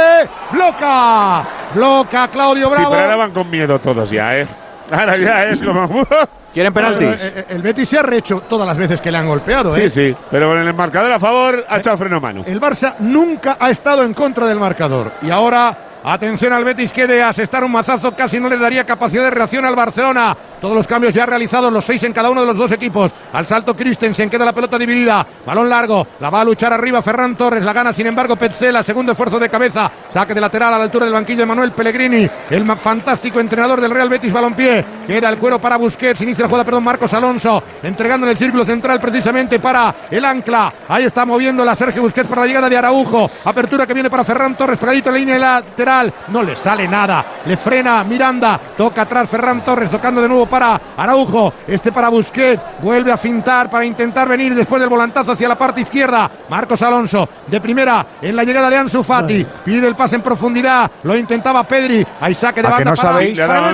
Bloca. 0.52 1.46
Bloca 1.74 2.28
Claudio 2.30 2.70
Sí, 2.70 2.76
Bravo. 2.76 2.90
pero 2.92 3.04
ahora 3.04 3.16
van 3.18 3.32
con 3.32 3.50
miedo 3.50 3.80
todos 3.80 4.10
ya, 4.10 4.38
¿eh? 4.38 4.48
Ahora 4.90 5.18
ya 5.18 5.46
es 5.46 5.62
como. 5.62 6.06
¿Quieren 6.54 6.74
penaltis? 6.74 7.08
Eh, 7.08 7.34
eh, 7.38 7.46
El 7.50 7.62
Betis 7.62 7.88
se 7.88 7.98
ha 7.98 8.04
rehecho 8.04 8.42
todas 8.42 8.68
las 8.68 8.78
veces 8.78 9.00
que 9.00 9.10
le 9.10 9.18
han 9.18 9.28
golpeado. 9.28 9.72
Sí, 9.74 9.84
¿eh? 9.84 9.90
sí. 9.90 10.16
Pero 10.30 10.50
con 10.50 10.58
el 10.60 10.74
marcador 10.74 11.12
a 11.12 11.20
favor 11.20 11.66
ha 11.68 11.78
echado 11.78 11.98
freno 11.98 12.18
a 12.18 12.20
mano. 12.20 12.44
El 12.46 12.60
Barça 12.60 12.96
nunca 13.00 13.56
ha 13.58 13.70
estado 13.70 14.04
en 14.04 14.14
contra 14.14 14.46
del 14.46 14.60
marcador. 14.60 15.14
Y 15.22 15.30
ahora, 15.32 15.78
atención 16.04 16.54
al 16.54 16.64
Betis 16.64 16.92
que 16.92 17.08
de 17.08 17.22
asestar 17.22 17.64
un 17.64 17.72
mazazo 17.72 18.16
casi 18.16 18.40
no 18.40 18.50
le 18.50 18.58
daría 18.58 18.86
capacidad 18.86 19.24
de 19.24 19.32
reacción 19.32 19.66
al 19.66 19.76
Barcelona. 19.76 20.36
Todos 20.62 20.76
los 20.76 20.88
cambios 20.88 21.14
ya 21.14 21.26
realizados, 21.26 21.74
los 21.74 21.84
seis 21.84 22.04
en 22.04 22.14
cada 22.14 22.30
uno 22.30 22.42
de 22.42 22.48
los 22.48 22.58
dos 22.58 22.72
equipos. 22.72 23.12
Al 23.34 23.48
salto 23.48 23.76
Christensen, 23.76 24.30
queda 24.30 24.46
la 24.46 24.54
pelota 24.54 24.78
dividida. 24.78 25.26
Balón 25.46 25.68
largo, 25.68 26.06
la 26.20 26.30
va 26.30 26.42
a 26.42 26.46
luchar 26.46 26.72
arriba 26.72 27.02
Ferran 27.02 27.36
Torres, 27.36 27.64
la 27.64 27.74
gana 27.74 27.92
sin 27.92 28.06
embargo 28.06 28.36
Petzela, 28.36 28.84
segundo 28.84 29.14
esfuerzo 29.14 29.40
de 29.40 29.50
cabeza. 29.50 29.92
Saque 30.12 30.36
de 30.36 30.42
lateral 30.42 30.74
a 30.74 30.78
la 30.78 30.84
altura 30.84 31.06
del 31.06 31.14
banquillo 31.16 31.40
de 31.40 31.46
Manuel 31.48 31.72
Pellegrini, 31.72 32.30
el 32.50 32.66
fantástico 32.78 33.40
entrenador 33.40 33.82
del 33.82 33.92
Real 33.92 34.10
Betis 34.10 34.32
Balompié. 34.32 34.86
Queda 35.08 35.30
el 35.30 35.38
cuero 35.40 35.60
para 35.60 35.78
Busquets, 35.78 36.22
inicia 36.22 36.44
la 36.44 36.48
jugada, 36.48 36.64
perdón, 36.64 36.84
Marcos 36.84 37.14
Alonso, 37.14 37.64
entregando 37.82 38.28
en 38.28 38.32
el 38.32 38.38
círculo 38.38 38.64
central 38.64 39.00
precisamente 39.02 39.60
para 39.60 39.96
el 40.12 40.24
ancla. 40.24 40.72
Ahí 40.88 41.06
está 41.06 41.26
moviéndola 41.26 41.76
Sergio 41.76 42.04
Busquets 42.04 42.30
para 42.30 42.42
la 42.42 42.48
llegada 42.48 42.70
de 42.70 42.78
Araujo. 42.78 43.30
Apertura 43.46 43.88
que 43.88 43.96
viene 43.96 44.12
para 44.12 44.24
Ferran 44.24 44.56
Torres, 44.56 44.78
pegadito 44.78 45.10
en 45.10 45.14
la 45.14 45.20
línea 45.20 45.40
lateral. 45.40 45.91
No 46.30 46.44
le 46.44 46.56
sale 46.56 46.88
nada. 46.88 47.26
Le 47.46 47.58
frena 47.58 48.04
Miranda. 48.04 48.60
Toca 48.78 49.02
atrás 49.02 49.30
Ferran 49.30 49.64
Torres, 49.64 49.90
tocando 49.90 50.22
de 50.22 50.28
nuevo 50.28 50.46
para 50.46 50.80
Araujo. 50.98 51.54
Este 51.68 51.92
para 51.92 52.10
Busquets. 52.10 52.64
Vuelve 52.82 53.12
a 53.12 53.18
fintar 53.18 53.70
para 53.70 53.86
intentar 53.86 54.28
venir 54.28 54.56
después 54.56 54.80
del 54.80 54.90
volantazo 54.90 55.34
hacia 55.34 55.48
la 55.48 55.58
parte 55.58 55.82
izquierda. 55.82 56.30
Marcos 56.50 56.82
Alonso 56.82 57.28
de 57.48 57.60
primera 57.62 58.06
en 58.22 58.36
la 58.36 58.44
llegada 58.44 58.70
de 58.70 58.78
Ansu 58.78 59.04
Fati. 59.04 59.46
Pide 59.66 59.88
el 59.88 59.96
pase 59.96 60.16
en 60.16 60.22
profundidad. 60.22 60.90
Lo 61.04 61.16
intentaba 61.16 61.64
Pedri. 61.64 62.06
Hay 62.20 62.34
saque 62.34 62.62
de 62.62 62.68
¿A 62.68 62.72
que 62.72 62.84
banda 62.84 62.92
no 62.92 62.96
para, 62.98 63.12
sabéis? 63.14 63.40
para. 63.40 63.70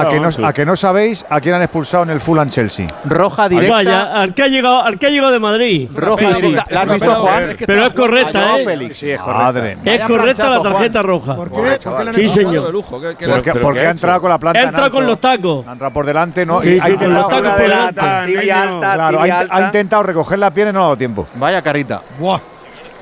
¿A 0.00 0.08
que, 0.08 0.20
no, 0.20 0.46
a 0.46 0.52
que 0.52 0.66
no 0.66 0.76
sabéis 0.76 1.24
a 1.28 1.40
quién 1.40 1.54
han 1.54 1.62
expulsado 1.62 2.02
en 2.04 2.10
el 2.10 2.20
Fulham 2.20 2.50
Chelsea? 2.50 2.86
Roja 3.04 3.48
Vaya, 3.48 4.20
al 4.20 4.34
que 4.34 4.42
ha 4.42 4.48
llegado, 4.48 4.82
al 4.82 4.98
que 4.98 5.06
ha 5.06 5.10
llegado 5.10 5.32
de 5.32 5.38
Madrid. 5.38 5.90
Roja 5.94 6.32
directa. 6.34 6.64
¿La 6.70 6.82
has 6.82 6.88
visto, 6.88 7.14
Juan? 7.16 7.56
Pero 7.66 7.86
es 7.86 7.94
correcta, 7.94 8.58
¿eh? 8.58 8.90
Sí, 8.94 9.10
es 9.10 9.20
Madre 9.20 9.76
mía. 9.76 9.94
Es 9.94 10.06
correcta 10.06 10.48
la 10.50 10.62
tarjeta 10.62 11.02
roja. 11.02 11.36
¿Por 11.54 11.64
qué? 11.78 11.78
¿Por 11.90 12.10
qué 12.12 12.28
Sí, 12.28 12.28
señor. 12.34 12.66
de 12.66 12.72
lujo. 12.72 13.00
¿qué- 13.00 13.16
qué 13.16 13.26
¿Por 13.26 13.36
le- 13.36 13.42
qué, 13.42 13.52
porque 13.54 13.80
qué 13.80 13.86
ha 13.86 13.88
ha 13.88 13.92
entrado 13.92 14.20
con 14.20 14.30
la 14.30 14.38
planta 14.38 14.58
Ha 14.58 14.62
en 14.62 14.68
entrado 14.68 14.90
con 14.90 15.00
alto. 15.04 15.10
los 15.12 15.20
tacos. 15.20 15.66
Ha 15.66 15.72
entrado 15.72 15.92
por 15.92 16.06
delante, 16.06 16.44
no. 16.46 16.62
Sí, 16.62 16.68
y 16.74 16.78
ha 16.78 16.82
con 16.82 16.90
los 16.92 17.02
intentado, 17.02 17.28
tacos 17.28 17.50
por 17.52 17.60
delante. 17.62 18.00
tibia 18.26 18.62
alta, 18.62 18.94
claro, 18.94 19.18
ha, 19.18 19.20
tibia 19.22 19.36
ha 19.36 19.40
alta. 19.40 19.60
intentado 19.66 20.02
recoger 20.02 20.38
la 20.38 20.50
pierna 20.52 20.70
y 20.70 20.72
no 20.74 20.80
ha 20.80 20.82
dado 20.84 20.96
tiempo. 20.96 21.26
Vaya 21.34 21.62
carita. 21.62 22.02
Buah. 22.18 22.40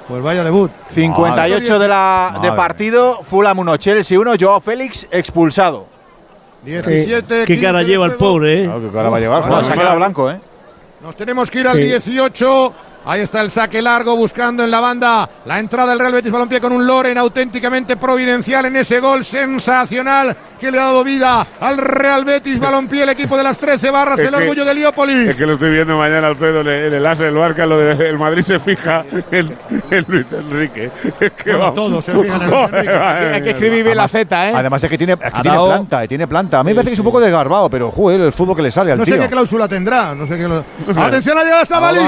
Pues 0.08 0.22
vaya 0.22 0.42
debut. 0.44 0.70
58 0.88 1.78
de, 1.78 1.88
la, 1.88 2.38
de 2.42 2.52
partido, 2.52 3.20
Fulham 3.22 3.58
1, 3.60 3.76
Chelsea 3.78 4.18
1, 4.18 4.32
Joao 4.38 4.60
Félix 4.60 5.06
expulsado. 5.10 5.86
17. 6.64 7.44
Qué 7.46 7.56
cara 7.58 7.78
15 7.80 7.90
lleva 7.90 8.06
el 8.06 8.12
pobre, 8.14 8.62
¿eh? 8.62 8.64
Claro, 8.64 8.90
que 8.92 8.96
ahora 8.96 9.10
va 9.10 9.16
a 9.16 9.20
llevar. 9.20 9.42
Bueno, 9.42 9.64
se 9.64 9.72
ha 9.72 9.76
quedado 9.76 9.96
blanco, 9.96 10.30
¿eh? 10.30 10.40
Nos 11.02 11.16
tenemos 11.16 11.50
que 11.50 11.60
ir 11.60 11.66
al 11.68 11.76
Sí. 11.76 11.82
18. 11.84 12.72
Ahí 13.04 13.20
está 13.20 13.40
el 13.40 13.50
saque 13.50 13.82
largo 13.82 14.14
buscando 14.16 14.62
en 14.62 14.70
la 14.70 14.78
banda 14.80 15.28
la 15.44 15.58
entrada 15.58 15.90
del 15.90 15.98
Real 15.98 16.12
Betis 16.12 16.30
Balompié 16.30 16.60
con 16.60 16.70
un 16.72 16.86
Loren 16.86 17.18
auténticamente 17.18 17.96
providencial 17.96 18.66
en 18.66 18.76
ese 18.76 19.00
gol 19.00 19.24
sensacional 19.24 20.36
que 20.60 20.70
le 20.70 20.78
ha 20.78 20.84
dado 20.84 21.02
vida 21.02 21.44
al 21.60 21.78
Real 21.78 22.24
Betis 22.24 22.60
Balompié, 22.60 23.02
el 23.02 23.08
equipo 23.08 23.36
de 23.36 23.42
las 23.42 23.58
13 23.58 23.90
barras, 23.90 24.20
Es 24.20 24.26
el 24.26 24.30
que- 24.30 24.36
orgullo 24.36 24.64
de 24.64 24.70
Heliópolis. 24.70 25.28
Es 25.30 25.36
que 25.36 25.44
lo 25.46 25.54
estoy 25.54 25.72
viendo 25.72 25.98
mañana, 25.98 26.28
Alfredo, 26.28 26.60
en 26.60 26.68
el 26.68 26.94
enlace 26.94 27.24
del 27.24 27.34
Barca, 27.34 27.66
lo 27.66 27.76
del 27.78 28.16
Madrid 28.16 28.42
se 28.42 28.60
fija 28.60 29.04
en, 29.32 29.52
en 29.90 30.04
Luis 30.06 30.26
Enrique. 30.32 30.92
Es 31.18 31.32
que 31.32 31.50
Bueno, 31.56 31.72
todos 31.72 32.04
se 32.04 32.12
fijan 32.12 32.42
en 32.42 32.50
Luis 32.50 32.62
Enrique. 32.72 32.90
Hay 33.34 33.42
que 33.42 33.50
escribir 33.50 33.84
bien 33.84 33.96
la 33.96 34.06
Z, 34.06 34.48
¿eh? 34.50 34.52
Además 34.54 34.84
es 34.84 34.88
que 34.90 34.98
tiene, 34.98 35.14
es 35.14 35.18
que 35.18 35.26
Ha 35.26 35.42
tiene 35.42 35.56
dado- 35.56 35.66
planta, 35.68 36.04
eh, 36.04 36.08
tiene 36.08 36.28
planta. 36.28 36.60
A 36.60 36.62
mí 36.62 36.70
me 36.70 36.74
parece 36.76 36.90
que 36.90 36.94
es 36.94 37.00
un 37.00 37.04
poco 37.06 37.18
desgarbado, 37.20 37.68
pero 37.68 37.90
joder, 37.90 38.20
el 38.20 38.32
fútbol 38.32 38.54
que 38.54 38.62
le 38.62 38.70
sale 38.70 38.92
al 38.92 38.98
No 38.98 39.04
sé 39.04 39.12
tío. 39.14 39.22
qué 39.22 39.28
cláusula 39.28 39.66
tendrá. 39.66 40.14
No 40.14 40.28
sé 40.28 40.38
qué. 40.38 40.46
lo- 40.46 40.64
Atención 41.02 41.36
a 41.38 41.42
llegada 41.42 41.64
Sabali. 41.64 41.98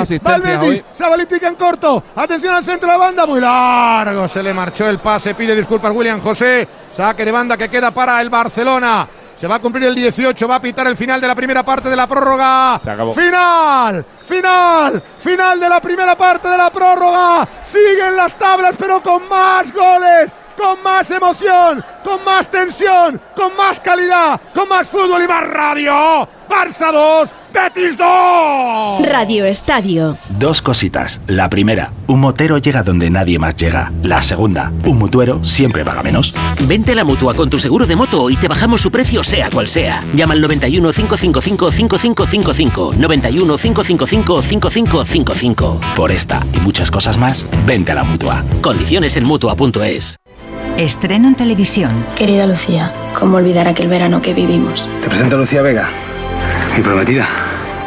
Hoy. 0.90 0.96
Sabali 0.96 1.26
pica 1.26 1.48
en 1.48 1.54
corto. 1.54 2.02
Atención 2.14 2.54
al 2.54 2.64
centro 2.64 2.86
de 2.88 2.92
la 2.92 2.98
banda. 2.98 3.26
Muy 3.26 3.40
largo. 3.40 4.28
Se 4.28 4.42
le 4.42 4.54
marchó 4.54 4.88
el 4.88 4.98
pase. 4.98 5.34
Pide 5.34 5.54
disculpas 5.56 5.92
William 5.94 6.20
José. 6.20 6.68
Saque 6.92 7.24
de 7.24 7.32
banda 7.32 7.56
que 7.56 7.68
queda 7.68 7.90
para 7.90 8.20
el 8.20 8.30
Barcelona. 8.30 9.08
Se 9.36 9.48
va 9.48 9.56
a 9.56 9.58
cumplir 9.58 9.84
el 9.84 9.94
18. 9.94 10.48
Va 10.48 10.56
a 10.56 10.60
pitar 10.60 10.86
el 10.86 10.96
final 10.96 11.20
de 11.20 11.26
la 11.26 11.34
primera 11.34 11.62
parte 11.62 11.90
de 11.90 11.96
la 11.96 12.06
prórroga. 12.06 12.80
Se 12.82 12.90
acabó. 12.90 13.12
Final. 13.12 14.04
Final. 14.22 15.02
Final 15.18 15.60
de 15.60 15.68
la 15.68 15.80
primera 15.80 16.16
parte 16.16 16.48
de 16.48 16.56
la 16.56 16.70
prórroga. 16.70 17.46
Siguen 17.64 18.16
las 18.16 18.38
tablas, 18.38 18.74
pero 18.78 19.02
con 19.02 19.28
más 19.28 19.72
goles. 19.72 20.32
Con 20.56 20.82
más 20.82 21.10
emoción, 21.10 21.84
con 22.04 22.24
más 22.24 22.50
tensión, 22.50 23.20
con 23.34 23.56
más 23.56 23.80
calidad, 23.80 24.40
con 24.54 24.68
más 24.68 24.86
fútbol 24.86 25.22
y 25.22 25.28
más 25.28 25.46
radio. 25.48 26.28
Barça 26.48 26.92
2, 26.92 27.30
Betis 27.52 27.96
2. 27.96 29.06
Radio 29.06 29.44
Estadio. 29.44 30.16
Dos 30.28 30.62
cositas. 30.62 31.20
La 31.26 31.48
primera, 31.48 31.90
un 32.06 32.20
motero 32.20 32.58
llega 32.58 32.82
donde 32.82 33.10
nadie 33.10 33.38
más 33.38 33.56
llega. 33.56 33.92
La 34.02 34.22
segunda, 34.22 34.72
un 34.84 34.98
mutuero 34.98 35.42
siempre 35.44 35.84
paga 35.84 36.02
menos. 36.02 36.34
Vente 36.68 36.92
a 36.92 36.94
la 36.94 37.04
mutua 37.04 37.34
con 37.34 37.50
tu 37.50 37.58
seguro 37.58 37.86
de 37.86 37.96
moto 37.96 38.30
y 38.30 38.36
te 38.36 38.48
bajamos 38.48 38.80
su 38.80 38.90
precio 38.90 39.24
sea 39.24 39.50
cual 39.50 39.68
sea. 39.68 40.00
Llama 40.14 40.34
al 40.34 40.40
91 40.40 40.92
555 40.92 41.70
5555. 41.72 42.90
91 42.98 43.56
555 43.56 44.42
5555. 44.42 45.80
Por 45.96 46.12
esta 46.12 46.40
y 46.52 46.60
muchas 46.60 46.90
cosas 46.90 47.18
más, 47.18 47.46
vente 47.66 47.92
a 47.92 47.96
la 47.96 48.04
mutua. 48.04 48.44
Condiciones 48.60 49.16
en 49.16 49.24
mutua.es. 49.24 50.16
Estreno 50.76 51.28
en 51.28 51.36
televisión. 51.36 52.04
Querida 52.16 52.46
Lucía, 52.46 52.92
¿cómo 53.16 53.36
olvidar 53.36 53.68
aquel 53.68 53.86
verano 53.86 54.20
que 54.20 54.34
vivimos? 54.34 54.88
Te 55.02 55.08
presento 55.08 55.36
a 55.36 55.38
Lucía 55.38 55.62
Vega, 55.62 55.88
mi 56.76 56.82
prometida. 56.82 57.28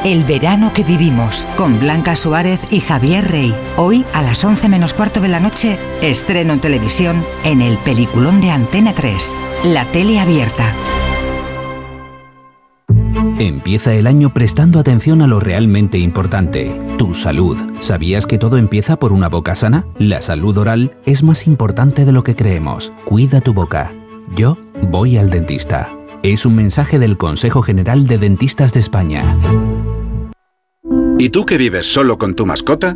El 0.06 0.24
verano 0.24 0.72
que 0.72 0.84
vivimos, 0.84 1.46
con 1.58 1.82
Blanca 1.82 2.16
Suárez 2.16 2.62
y 2.72 2.80
Javier 2.80 3.30
Rey. 3.30 3.54
Hoy, 3.76 4.06
a 4.14 4.22
las 4.22 4.46
11 4.46 4.70
menos 4.70 4.94
cuarto 4.94 5.20
de 5.20 5.28
la 5.28 5.42
noche, 5.42 5.78
estreno 6.02 6.54
en 6.54 6.62
televisión 6.62 7.26
en 7.44 7.62
el 7.62 7.78
peliculón 7.80 8.40
de 8.40 8.52
Antena 8.52 8.94
3, 8.94 9.36
La 9.66 9.84
Tele 9.86 10.22
Abierta. 10.22 10.72
Empieza 13.40 13.94
el 13.94 14.08
año 14.08 14.34
prestando 14.34 14.80
atención 14.80 15.22
a 15.22 15.28
lo 15.28 15.40
realmente 15.40 15.98
importante, 15.98 16.78
tu 16.98 17.14
salud. 17.14 17.58
¿Sabías 17.80 18.26
que 18.28 18.38
todo 18.38 18.58
empieza 18.58 18.98
por 18.98 19.14
una 19.14 19.28
boca 19.28 19.56
sana? 19.56 19.86
La 19.98 20.22
salud 20.22 20.58
oral 20.58 20.96
es 21.06 21.24
más 21.24 21.48
importante 21.48 22.06
de 22.06 22.12
lo 22.12 22.24
que 22.24 22.36
creemos. 22.36 22.92
Cuida 23.06 23.42
tu 23.42 23.54
boca. 23.54 23.94
Yo 24.36 24.58
voy 24.82 25.18
al 25.18 25.30
dentista. 25.30 25.92
Es 26.24 26.46
un 26.46 26.56
mensaje 26.56 27.00
del 27.00 27.18
Consejo 27.18 27.62
General 27.62 28.08
de 28.08 28.18
Dentistas 28.18 28.74
de 28.74 28.80
España. 28.80 29.38
¿Y 31.20 31.30
tú 31.30 31.46
que 31.46 31.58
vives 31.58 31.92
solo 31.92 32.18
con 32.18 32.36
tu 32.36 32.46
mascota? 32.46 32.96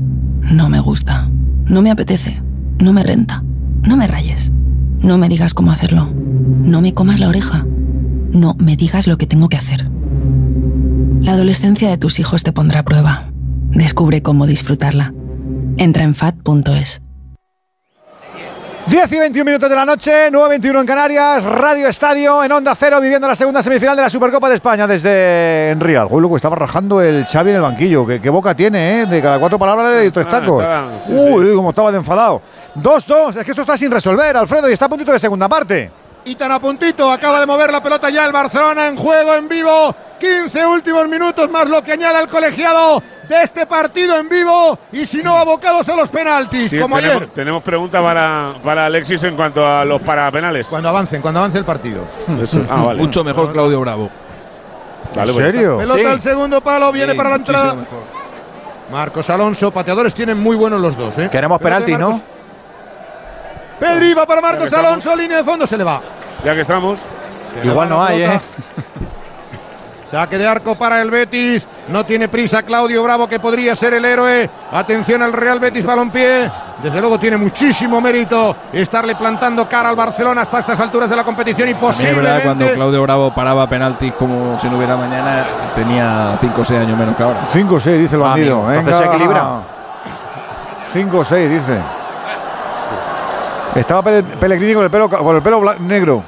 No 0.49 0.69
me 0.69 0.79
gusta. 0.79 1.29
No 1.65 1.81
me 1.81 1.91
apetece. 1.91 2.41
No 2.79 2.93
me 2.93 3.03
renta. 3.03 3.43
No 3.87 3.97
me 3.97 4.07
rayes. 4.07 4.51
No 5.01 5.17
me 5.17 5.29
digas 5.29 5.53
cómo 5.53 5.71
hacerlo. 5.71 6.11
No 6.13 6.81
me 6.81 6.93
comas 6.93 7.19
la 7.19 7.29
oreja. 7.29 7.65
No 8.31 8.55
me 8.59 8.75
digas 8.75 9.07
lo 9.07 9.17
que 9.17 9.27
tengo 9.27 9.49
que 9.49 9.57
hacer. 9.57 9.89
La 11.21 11.33
adolescencia 11.33 11.89
de 11.89 11.97
tus 11.97 12.19
hijos 12.19 12.43
te 12.43 12.53
pondrá 12.53 12.79
a 12.79 12.85
prueba. 12.85 13.31
Descubre 13.71 14.21
cómo 14.21 14.47
disfrutarla. 14.47 15.13
Entra 15.77 16.03
en 16.03 16.15
fat.es. 16.15 17.01
10 18.91 19.09
y 19.09 19.19
21 19.19 19.45
minutos 19.45 19.69
de 19.69 19.75
la 19.77 19.85
noche, 19.85 20.29
9.21 20.29 20.81
en 20.81 20.85
Canarias, 20.85 21.45
Radio 21.45 21.87
Estadio 21.87 22.43
en 22.43 22.51
Onda 22.51 22.75
Cero, 22.75 22.99
viviendo 22.99 23.25
la 23.25 23.35
segunda 23.35 23.63
semifinal 23.63 23.95
de 23.95 24.01
la 24.01 24.09
Supercopa 24.09 24.49
de 24.49 24.55
España 24.55 24.85
desde 24.85 25.69
en 25.69 25.79
Real. 25.79 26.07
Uy, 26.11 26.19
luego 26.19 26.35
estaba 26.35 26.57
rajando 26.57 26.99
el 27.01 27.25
Xavi 27.25 27.51
en 27.51 27.55
el 27.55 27.61
banquillo. 27.61 28.05
¿Qué, 28.05 28.19
qué 28.19 28.29
boca 28.29 28.53
tiene, 28.53 29.03
¿eh? 29.03 29.05
De 29.05 29.21
cada 29.21 29.39
cuatro 29.39 29.57
palabras 29.57 29.91
le 29.91 29.97
doy 29.97 30.11
tres 30.11 30.25
Ah, 30.27 30.29
tacos. 30.29 30.61
está, 30.61 30.89
sí, 31.05 31.11
Uy, 31.13 31.55
cómo 31.55 31.69
estaba 31.69 31.89
de 31.89 31.99
enfadado. 31.99 32.41
2-2, 32.75 33.37
es 33.37 33.45
que 33.45 33.51
esto 33.51 33.61
está 33.61 33.77
sin 33.77 33.91
resolver, 33.91 34.35
Alfredo, 34.35 34.69
y 34.69 34.73
está 34.73 34.87
a 34.87 34.89
puntito 34.89 35.13
de 35.13 35.19
segunda 35.19 35.47
parte. 35.47 35.89
Y 36.23 36.35
tan 36.35 36.51
a 36.51 36.59
puntito, 36.59 37.11
acaba 37.11 37.39
de 37.39 37.47
mover 37.47 37.71
la 37.71 37.81
pelota 37.81 38.09
ya 38.09 38.25
el 38.25 38.31
Barcelona 38.31 38.87
en 38.87 38.95
juego, 38.95 39.33
en 39.35 39.49
vivo. 39.49 39.95
15 40.19 40.67
últimos 40.67 41.07
minutos 41.07 41.49
más 41.49 41.67
lo 41.67 41.83
que 41.83 41.93
añade 41.93 42.21
el 42.21 42.27
colegiado 42.29 43.01
de 43.27 43.41
este 43.41 43.65
partido 43.65 44.15
en 44.17 44.29
vivo. 44.29 44.77
Y 44.91 45.05
si 45.07 45.23
no, 45.23 45.35
abocados 45.35 45.89
a 45.89 45.95
los 45.95 46.09
penaltis, 46.09 46.69
Sí, 46.69 46.79
como 46.79 46.97
tenemos, 46.97 47.17
ayer. 47.17 47.29
tenemos 47.29 47.63
pregunta 47.63 48.01
para, 48.03 48.53
para 48.63 48.85
Alexis 48.85 49.23
en 49.23 49.35
cuanto 49.35 49.65
a 49.65 49.83
los 49.83 49.99
parapenales. 50.01 50.67
Cuando 50.67 50.89
avancen, 50.89 51.21
cuando 51.23 51.39
avance 51.39 51.57
el 51.57 51.65
partido. 51.65 52.03
Ah, 52.69 52.83
vale. 52.85 53.01
Mucho 53.01 53.23
mejor 53.23 53.51
Claudio 53.51 53.79
Bravo. 53.79 54.11
Vale, 55.15 55.31
¿En 55.31 55.35
pues 55.35 55.51
serio? 55.51 55.77
Pelota 55.79 56.11
al 56.11 56.21
segundo 56.21 56.61
palo, 56.61 56.91
viene 56.91 57.13
Sí, 57.13 57.17
para 57.17 57.29
la 57.31 57.35
entrada. 57.37 57.73
mejor. 57.73 57.99
Marcos 58.91 59.29
Alonso, 59.29 59.71
pateadores 59.71 60.13
tienen 60.13 60.37
muy 60.37 60.55
buenos 60.55 60.79
los 60.79 60.95
dos. 60.95 61.17
¿eh? 61.17 61.29
Queremos 61.31 61.59
penalti, 61.59 61.93
¿no? 61.93 62.21
Pedri 63.81 64.13
va 64.13 64.27
para 64.27 64.41
Marcos. 64.41 64.71
Alonso, 64.71 65.15
línea 65.15 65.37
de 65.37 65.43
fondo, 65.43 65.65
se 65.65 65.75
le 65.75 65.83
va. 65.83 65.99
Ya 66.45 66.53
que 66.53 66.61
estamos. 66.61 66.99
Igual 67.63 67.89
no 67.89 68.03
hay. 68.03 68.21
¿eh? 68.21 68.39
Saque 70.11 70.37
de 70.37 70.45
arco 70.45 70.75
para 70.75 71.01
el 71.01 71.09
Betis. 71.09 71.67
No 71.87 72.05
tiene 72.05 72.27
prisa 72.27 72.61
Claudio 72.61 73.01
Bravo, 73.01 73.27
que 73.27 73.39
podría 73.39 73.75
ser 73.75 73.95
el 73.95 74.05
héroe. 74.05 74.47
Atención 74.71 75.23
al 75.23 75.33
Real 75.33 75.59
Betis 75.59 75.83
Balompié. 75.83 76.51
Desde 76.83 76.99
luego 76.99 77.19
tiene 77.19 77.37
muchísimo 77.37 77.99
mérito 78.01 78.55
estarle 78.71 79.15
plantando 79.15 79.67
cara 79.67 79.89
al 79.89 79.95
Barcelona 79.95 80.41
hasta 80.41 80.59
estas 80.59 80.79
alturas 80.79 81.09
de 81.09 81.15
la 81.15 81.23
competición 81.23 81.69
y 81.69 81.71
es 81.71 81.79
verdad 81.79 81.93
cuando 81.95 82.65
posiblemente. 82.65 82.73
Claudio 82.75 83.01
Bravo 83.03 83.33
paraba 83.33 83.67
penaltis 83.67 84.13
como 84.13 84.59
si 84.59 84.67
no 84.69 84.77
hubiera 84.77 84.95
mañana, 84.97 85.45
tenía 85.75 86.37
5 86.41 86.61
o 86.61 86.65
6 86.65 86.79
años 86.81 86.97
menos 86.97 87.15
que 87.15 87.23
ahora. 87.23 87.45
5 87.49 87.79
6, 87.79 87.99
dice 87.99 88.15
el 88.15 88.21
Ah, 88.23 88.25
bandido. 88.29 88.55
amigo, 88.65 88.71
entonces 88.73 88.97
se 88.97 89.05
equilibra. 89.09 89.45
5 90.89 91.23
6, 91.23 91.49
dice. 91.49 91.81
Estaba 93.75 94.03
Pe- 94.03 94.23
Pellegrini 94.23 94.73
con 94.73 94.83
el 94.83 94.89
pelo, 94.91 95.09
con 95.09 95.35
el 95.35 95.41
pelo 95.41 95.73
negro. 95.79 96.23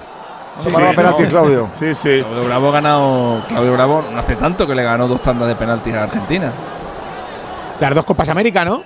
Sí, 0.61 0.69
sí, 0.69 0.75
penalti, 0.95 1.23
no. 1.23 1.29
Claudio. 1.29 1.69
Sí, 1.73 1.93
sí. 1.93 2.21
Claudio 2.21 2.45
Bravo 2.45 2.69
ha 2.69 2.71
ganado. 2.71 3.41
Claudio 3.47 3.73
Bravo 3.73 4.03
no 4.11 4.19
hace 4.19 4.35
tanto 4.35 4.67
que 4.67 4.75
le 4.75 4.83
ganó 4.83 5.07
dos 5.07 5.21
tandas 5.21 5.47
de 5.47 5.55
penaltis 5.55 5.93
a 5.95 6.03
Argentina. 6.03 6.51
Las 7.79 7.95
dos 7.95 8.05
Copas 8.05 8.29
América, 8.29 8.63
¿no? 8.63 8.83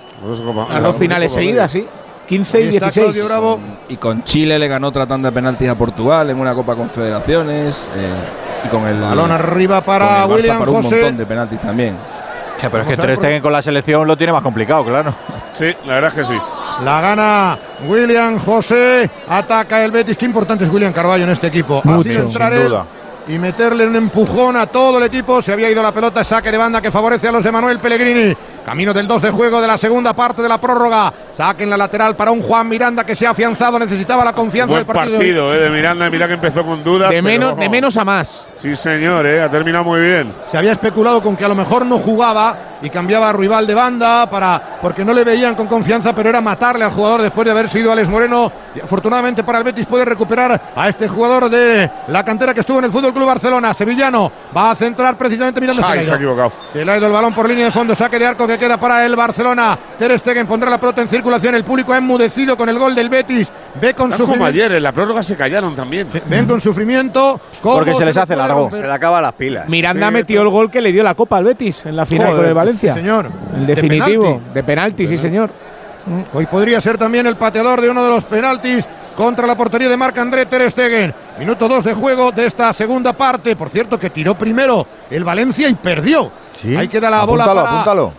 Las 0.70 0.82
dos 0.82 0.96
finales 0.96 1.32
seguidas, 1.32 1.70
sí. 1.70 1.86
15 2.26 2.60
y 2.60 2.62
Ahí 2.68 2.74
está 2.76 2.86
16. 2.86 3.04
Claudio 3.06 3.24
Bravo. 3.26 3.58
Y 3.88 3.96
con 3.96 4.22
Chile 4.24 4.58
le 4.58 4.68
ganó 4.68 4.88
otra 4.88 5.06
tanda 5.06 5.30
de 5.30 5.34
penaltis 5.34 5.68
a 5.68 5.74
Portugal 5.76 6.28
en 6.30 6.38
una 6.40 6.54
Copa 6.54 6.74
Confederaciones. 6.74 7.86
eh, 7.96 8.12
y 8.64 8.68
con 8.68 8.86
el. 8.86 9.00
Balón 9.00 9.30
arriba 9.30 9.82
con 9.82 9.94
el 9.94 10.00
para 10.00 10.26
Barça 10.26 10.30
William 10.34 10.60
un 10.62 10.66
José. 10.82 10.94
montón 10.96 11.16
de 11.16 11.26
penaltis 11.26 11.60
también. 11.60 11.94
Ya, 12.60 12.68
pero 12.70 12.82
es 12.82 12.88
que 12.88 12.96
Ter 12.96 13.16
Stegen 13.16 13.40
con 13.40 13.52
la 13.52 13.62
selección 13.62 14.06
lo 14.06 14.16
tiene 14.16 14.32
más 14.32 14.42
complicado, 14.42 14.84
claro. 14.84 15.14
Sí, 15.52 15.72
la 15.86 15.94
verdad 15.94 16.10
es 16.18 16.26
que 16.26 16.34
sí. 16.34 16.40
La 16.84 17.00
gana 17.00 17.58
William 17.86 18.38
José. 18.38 19.10
Ataca 19.28 19.84
el 19.84 19.90
Betis. 19.90 20.16
Qué 20.16 20.24
importante 20.26 20.64
es 20.64 20.70
William 20.70 20.92
Carballo 20.92 21.24
en 21.24 21.30
este 21.30 21.48
equipo. 21.48 21.80
Mucho, 21.84 22.10
sido 22.10 22.24
entrar 22.24 22.52
sin 22.52 22.62
él 22.62 22.68
duda. 22.68 22.86
y 23.26 23.36
meterle 23.38 23.86
un 23.86 23.96
empujón 23.96 24.56
a 24.56 24.66
todo 24.66 24.98
el 24.98 25.04
equipo. 25.04 25.42
Se 25.42 25.52
había 25.52 25.70
ido 25.70 25.82
la 25.82 25.92
pelota, 25.92 26.22
saque 26.22 26.50
de 26.52 26.56
banda 26.58 26.80
que 26.80 26.90
favorece 26.92 27.28
a 27.28 27.32
los 27.32 27.42
de 27.42 27.50
Manuel 27.52 27.78
Pellegrini. 27.78 28.34
Camino 28.64 28.92
del 28.92 29.08
2 29.08 29.22
de 29.22 29.30
juego 29.30 29.60
de 29.62 29.66
la 29.66 29.78
segunda 29.78 30.12
parte 30.12 30.42
de 30.42 30.48
la 30.48 30.60
prórroga. 30.60 31.10
Saque 31.34 31.64
en 31.64 31.70
la 31.70 31.76
lateral 31.76 32.14
para 32.16 32.30
un 32.30 32.42
Juan 32.42 32.68
Miranda 32.68 33.02
que 33.04 33.16
se 33.16 33.26
ha 33.26 33.30
afianzado. 33.30 33.78
Necesitaba 33.78 34.24
la 34.24 34.34
confianza 34.34 34.72
Buen 34.74 34.86
del 34.86 34.94
partido. 34.94 35.16
partido, 35.16 35.54
eh, 35.54 35.58
de 35.58 35.70
Miranda. 35.70 36.08
Mira 36.10 36.28
que 36.28 36.34
empezó 36.34 36.64
con 36.64 36.84
dudas. 36.84 37.08
De 37.10 37.16
pero- 37.16 37.24
menos, 37.26 37.56
de 37.58 37.68
menos 37.68 37.96
a 37.96 38.04
más. 38.04 38.44
Sí, 38.56 38.76
señor, 38.76 39.26
eh, 39.26 39.40
ha 39.42 39.50
terminado 39.50 39.84
muy 39.84 40.00
bien. 40.00 40.32
Se 40.50 40.58
había 40.58 40.72
especulado 40.72 41.22
con 41.22 41.34
que 41.34 41.44
a 41.44 41.48
lo 41.48 41.54
mejor 41.54 41.86
no 41.86 41.96
jugaba 41.98 42.58
y 42.82 42.90
cambiaba 42.90 43.30
a 43.30 43.32
rival 43.32 43.66
de 43.66 43.74
banda 43.74 44.28
para 44.30 44.78
porque 44.80 45.04
no 45.04 45.12
le 45.12 45.24
veían 45.24 45.54
con 45.54 45.66
confianza, 45.66 46.14
pero 46.14 46.28
era 46.28 46.40
matarle 46.40 46.84
al 46.84 46.92
jugador 46.92 47.22
después 47.22 47.44
de 47.44 47.50
haber 47.50 47.68
sido 47.68 47.90
Alex 47.92 48.08
Moreno. 48.08 48.50
Y 48.74 48.80
afortunadamente 48.80 49.42
para 49.44 49.58
el 49.58 49.64
Betis 49.64 49.86
puede 49.86 50.04
recuperar 50.04 50.60
a 50.74 50.88
este 50.88 51.08
jugador 51.08 51.50
de 51.50 51.90
la 52.08 52.24
cantera 52.24 52.54
que 52.54 52.60
estuvo 52.60 52.78
en 52.78 52.84
el 52.86 52.92
Fútbol 52.92 53.12
Club 53.12 53.26
Barcelona. 53.26 53.74
Sevillano 53.74 54.30
va 54.56 54.70
a 54.70 54.74
centrar 54.74 55.16
precisamente 55.16 55.60
mirando 55.60 55.82
Ay, 55.84 56.04
se 56.04 56.12
ha 56.12 56.16
equivocado. 56.16 56.52
Se 56.72 56.84
le 56.84 56.92
ha 56.92 56.96
ido 56.96 57.06
el 57.06 57.12
balón 57.12 57.34
por 57.34 57.48
línea 57.48 57.66
de 57.66 57.72
fondo, 57.72 57.94
saque 57.94 58.18
de 58.18 58.26
arco 58.26 58.46
que 58.46 58.58
queda 58.58 58.78
para 58.78 59.04
el 59.04 59.16
Barcelona. 59.16 59.78
Ter 59.98 60.16
Stegen 60.18 60.46
pondrá 60.46 60.70
la 60.70 60.78
pelota 60.78 61.02
en 61.02 61.08
circulación. 61.08 61.54
El 61.54 61.64
público 61.64 61.92
ha 61.92 61.98
enmudecido 61.98 62.56
con 62.56 62.68
el 62.68 62.78
gol 62.78 62.94
del 62.94 63.08
Betis. 63.08 63.50
Ve 63.80 63.94
con 63.94 64.10
Están 64.12 64.26
como 64.26 64.34
sufrimiento. 64.34 64.44
ayer, 64.46 64.72
en 64.72 64.82
la 64.82 64.92
prórroga 64.92 65.22
se 65.22 65.36
callaron 65.36 65.74
también. 65.74 66.08
Ven 66.26 66.46
con 66.46 66.60
sufrimiento. 66.60 67.40
Porque 67.62 67.94
se 67.94 68.04
les 68.04 68.14
le 68.14 68.22
hace 68.22 68.36
largo. 68.36 68.60
romper. 68.62 68.80
Se 68.80 68.86
le 68.86 68.92
acaban 68.92 69.22
las 69.22 69.32
pilas. 69.34 69.68
Miranda 69.68 70.08
Sí, 70.08 70.12
metió 70.14 70.42
el 70.42 70.48
gol 70.48 70.70
que 70.70 70.80
le 70.80 70.92
dio 70.92 71.02
la 71.02 71.14
Copa 71.14 71.36
al 71.36 71.44
Betis 71.44 71.84
en 71.86 71.96
la 71.96 72.06
final 72.06 72.26
Joder, 72.28 72.40
con 72.40 72.48
el 72.48 72.54
Valencia. 72.54 72.67
Sí, 72.76 72.88
señor. 72.88 73.30
El 73.54 73.66
De 73.66 73.74
definitivo. 73.74 74.24
penalti. 74.24 74.50
De 74.54 74.62
penalti, 74.64 75.06
sí, 75.06 75.16
señor. 75.16 75.50
Hoy 76.32 76.46
podría 76.46 76.80
ser 76.80 76.96
también 76.98 77.26
el 77.26 77.36
pateador 77.36 77.80
de 77.80 77.90
uno 77.90 78.02
de 78.02 78.10
los 78.10 78.24
penaltis 78.24 78.86
contra 79.16 79.46
la 79.46 79.56
portería 79.56 79.88
de 79.88 79.96
Marc 79.96 80.16
André 80.18 80.46
Ter 80.46 80.70
Stegen. 80.70 81.14
Minuto 81.38 81.68
2 81.68 81.84
de 81.84 81.94
juego 81.94 82.32
de 82.32 82.46
esta 82.46 82.72
segunda 82.72 83.12
parte. 83.12 83.54
Por 83.54 83.70
cierto, 83.70 83.98
que 83.98 84.10
tiró 84.10 84.34
primero 84.36 84.84
el 85.08 85.22
Valencia 85.22 85.68
y 85.68 85.74
perdió. 85.74 86.32
Sí. 86.52 86.74
Ahí 86.76 86.88
queda 86.88 87.08
la 87.08 87.22
apúntalo, 87.22 87.50
bola 87.50 87.62
para 87.62 87.74
apúntalo. 87.74 88.12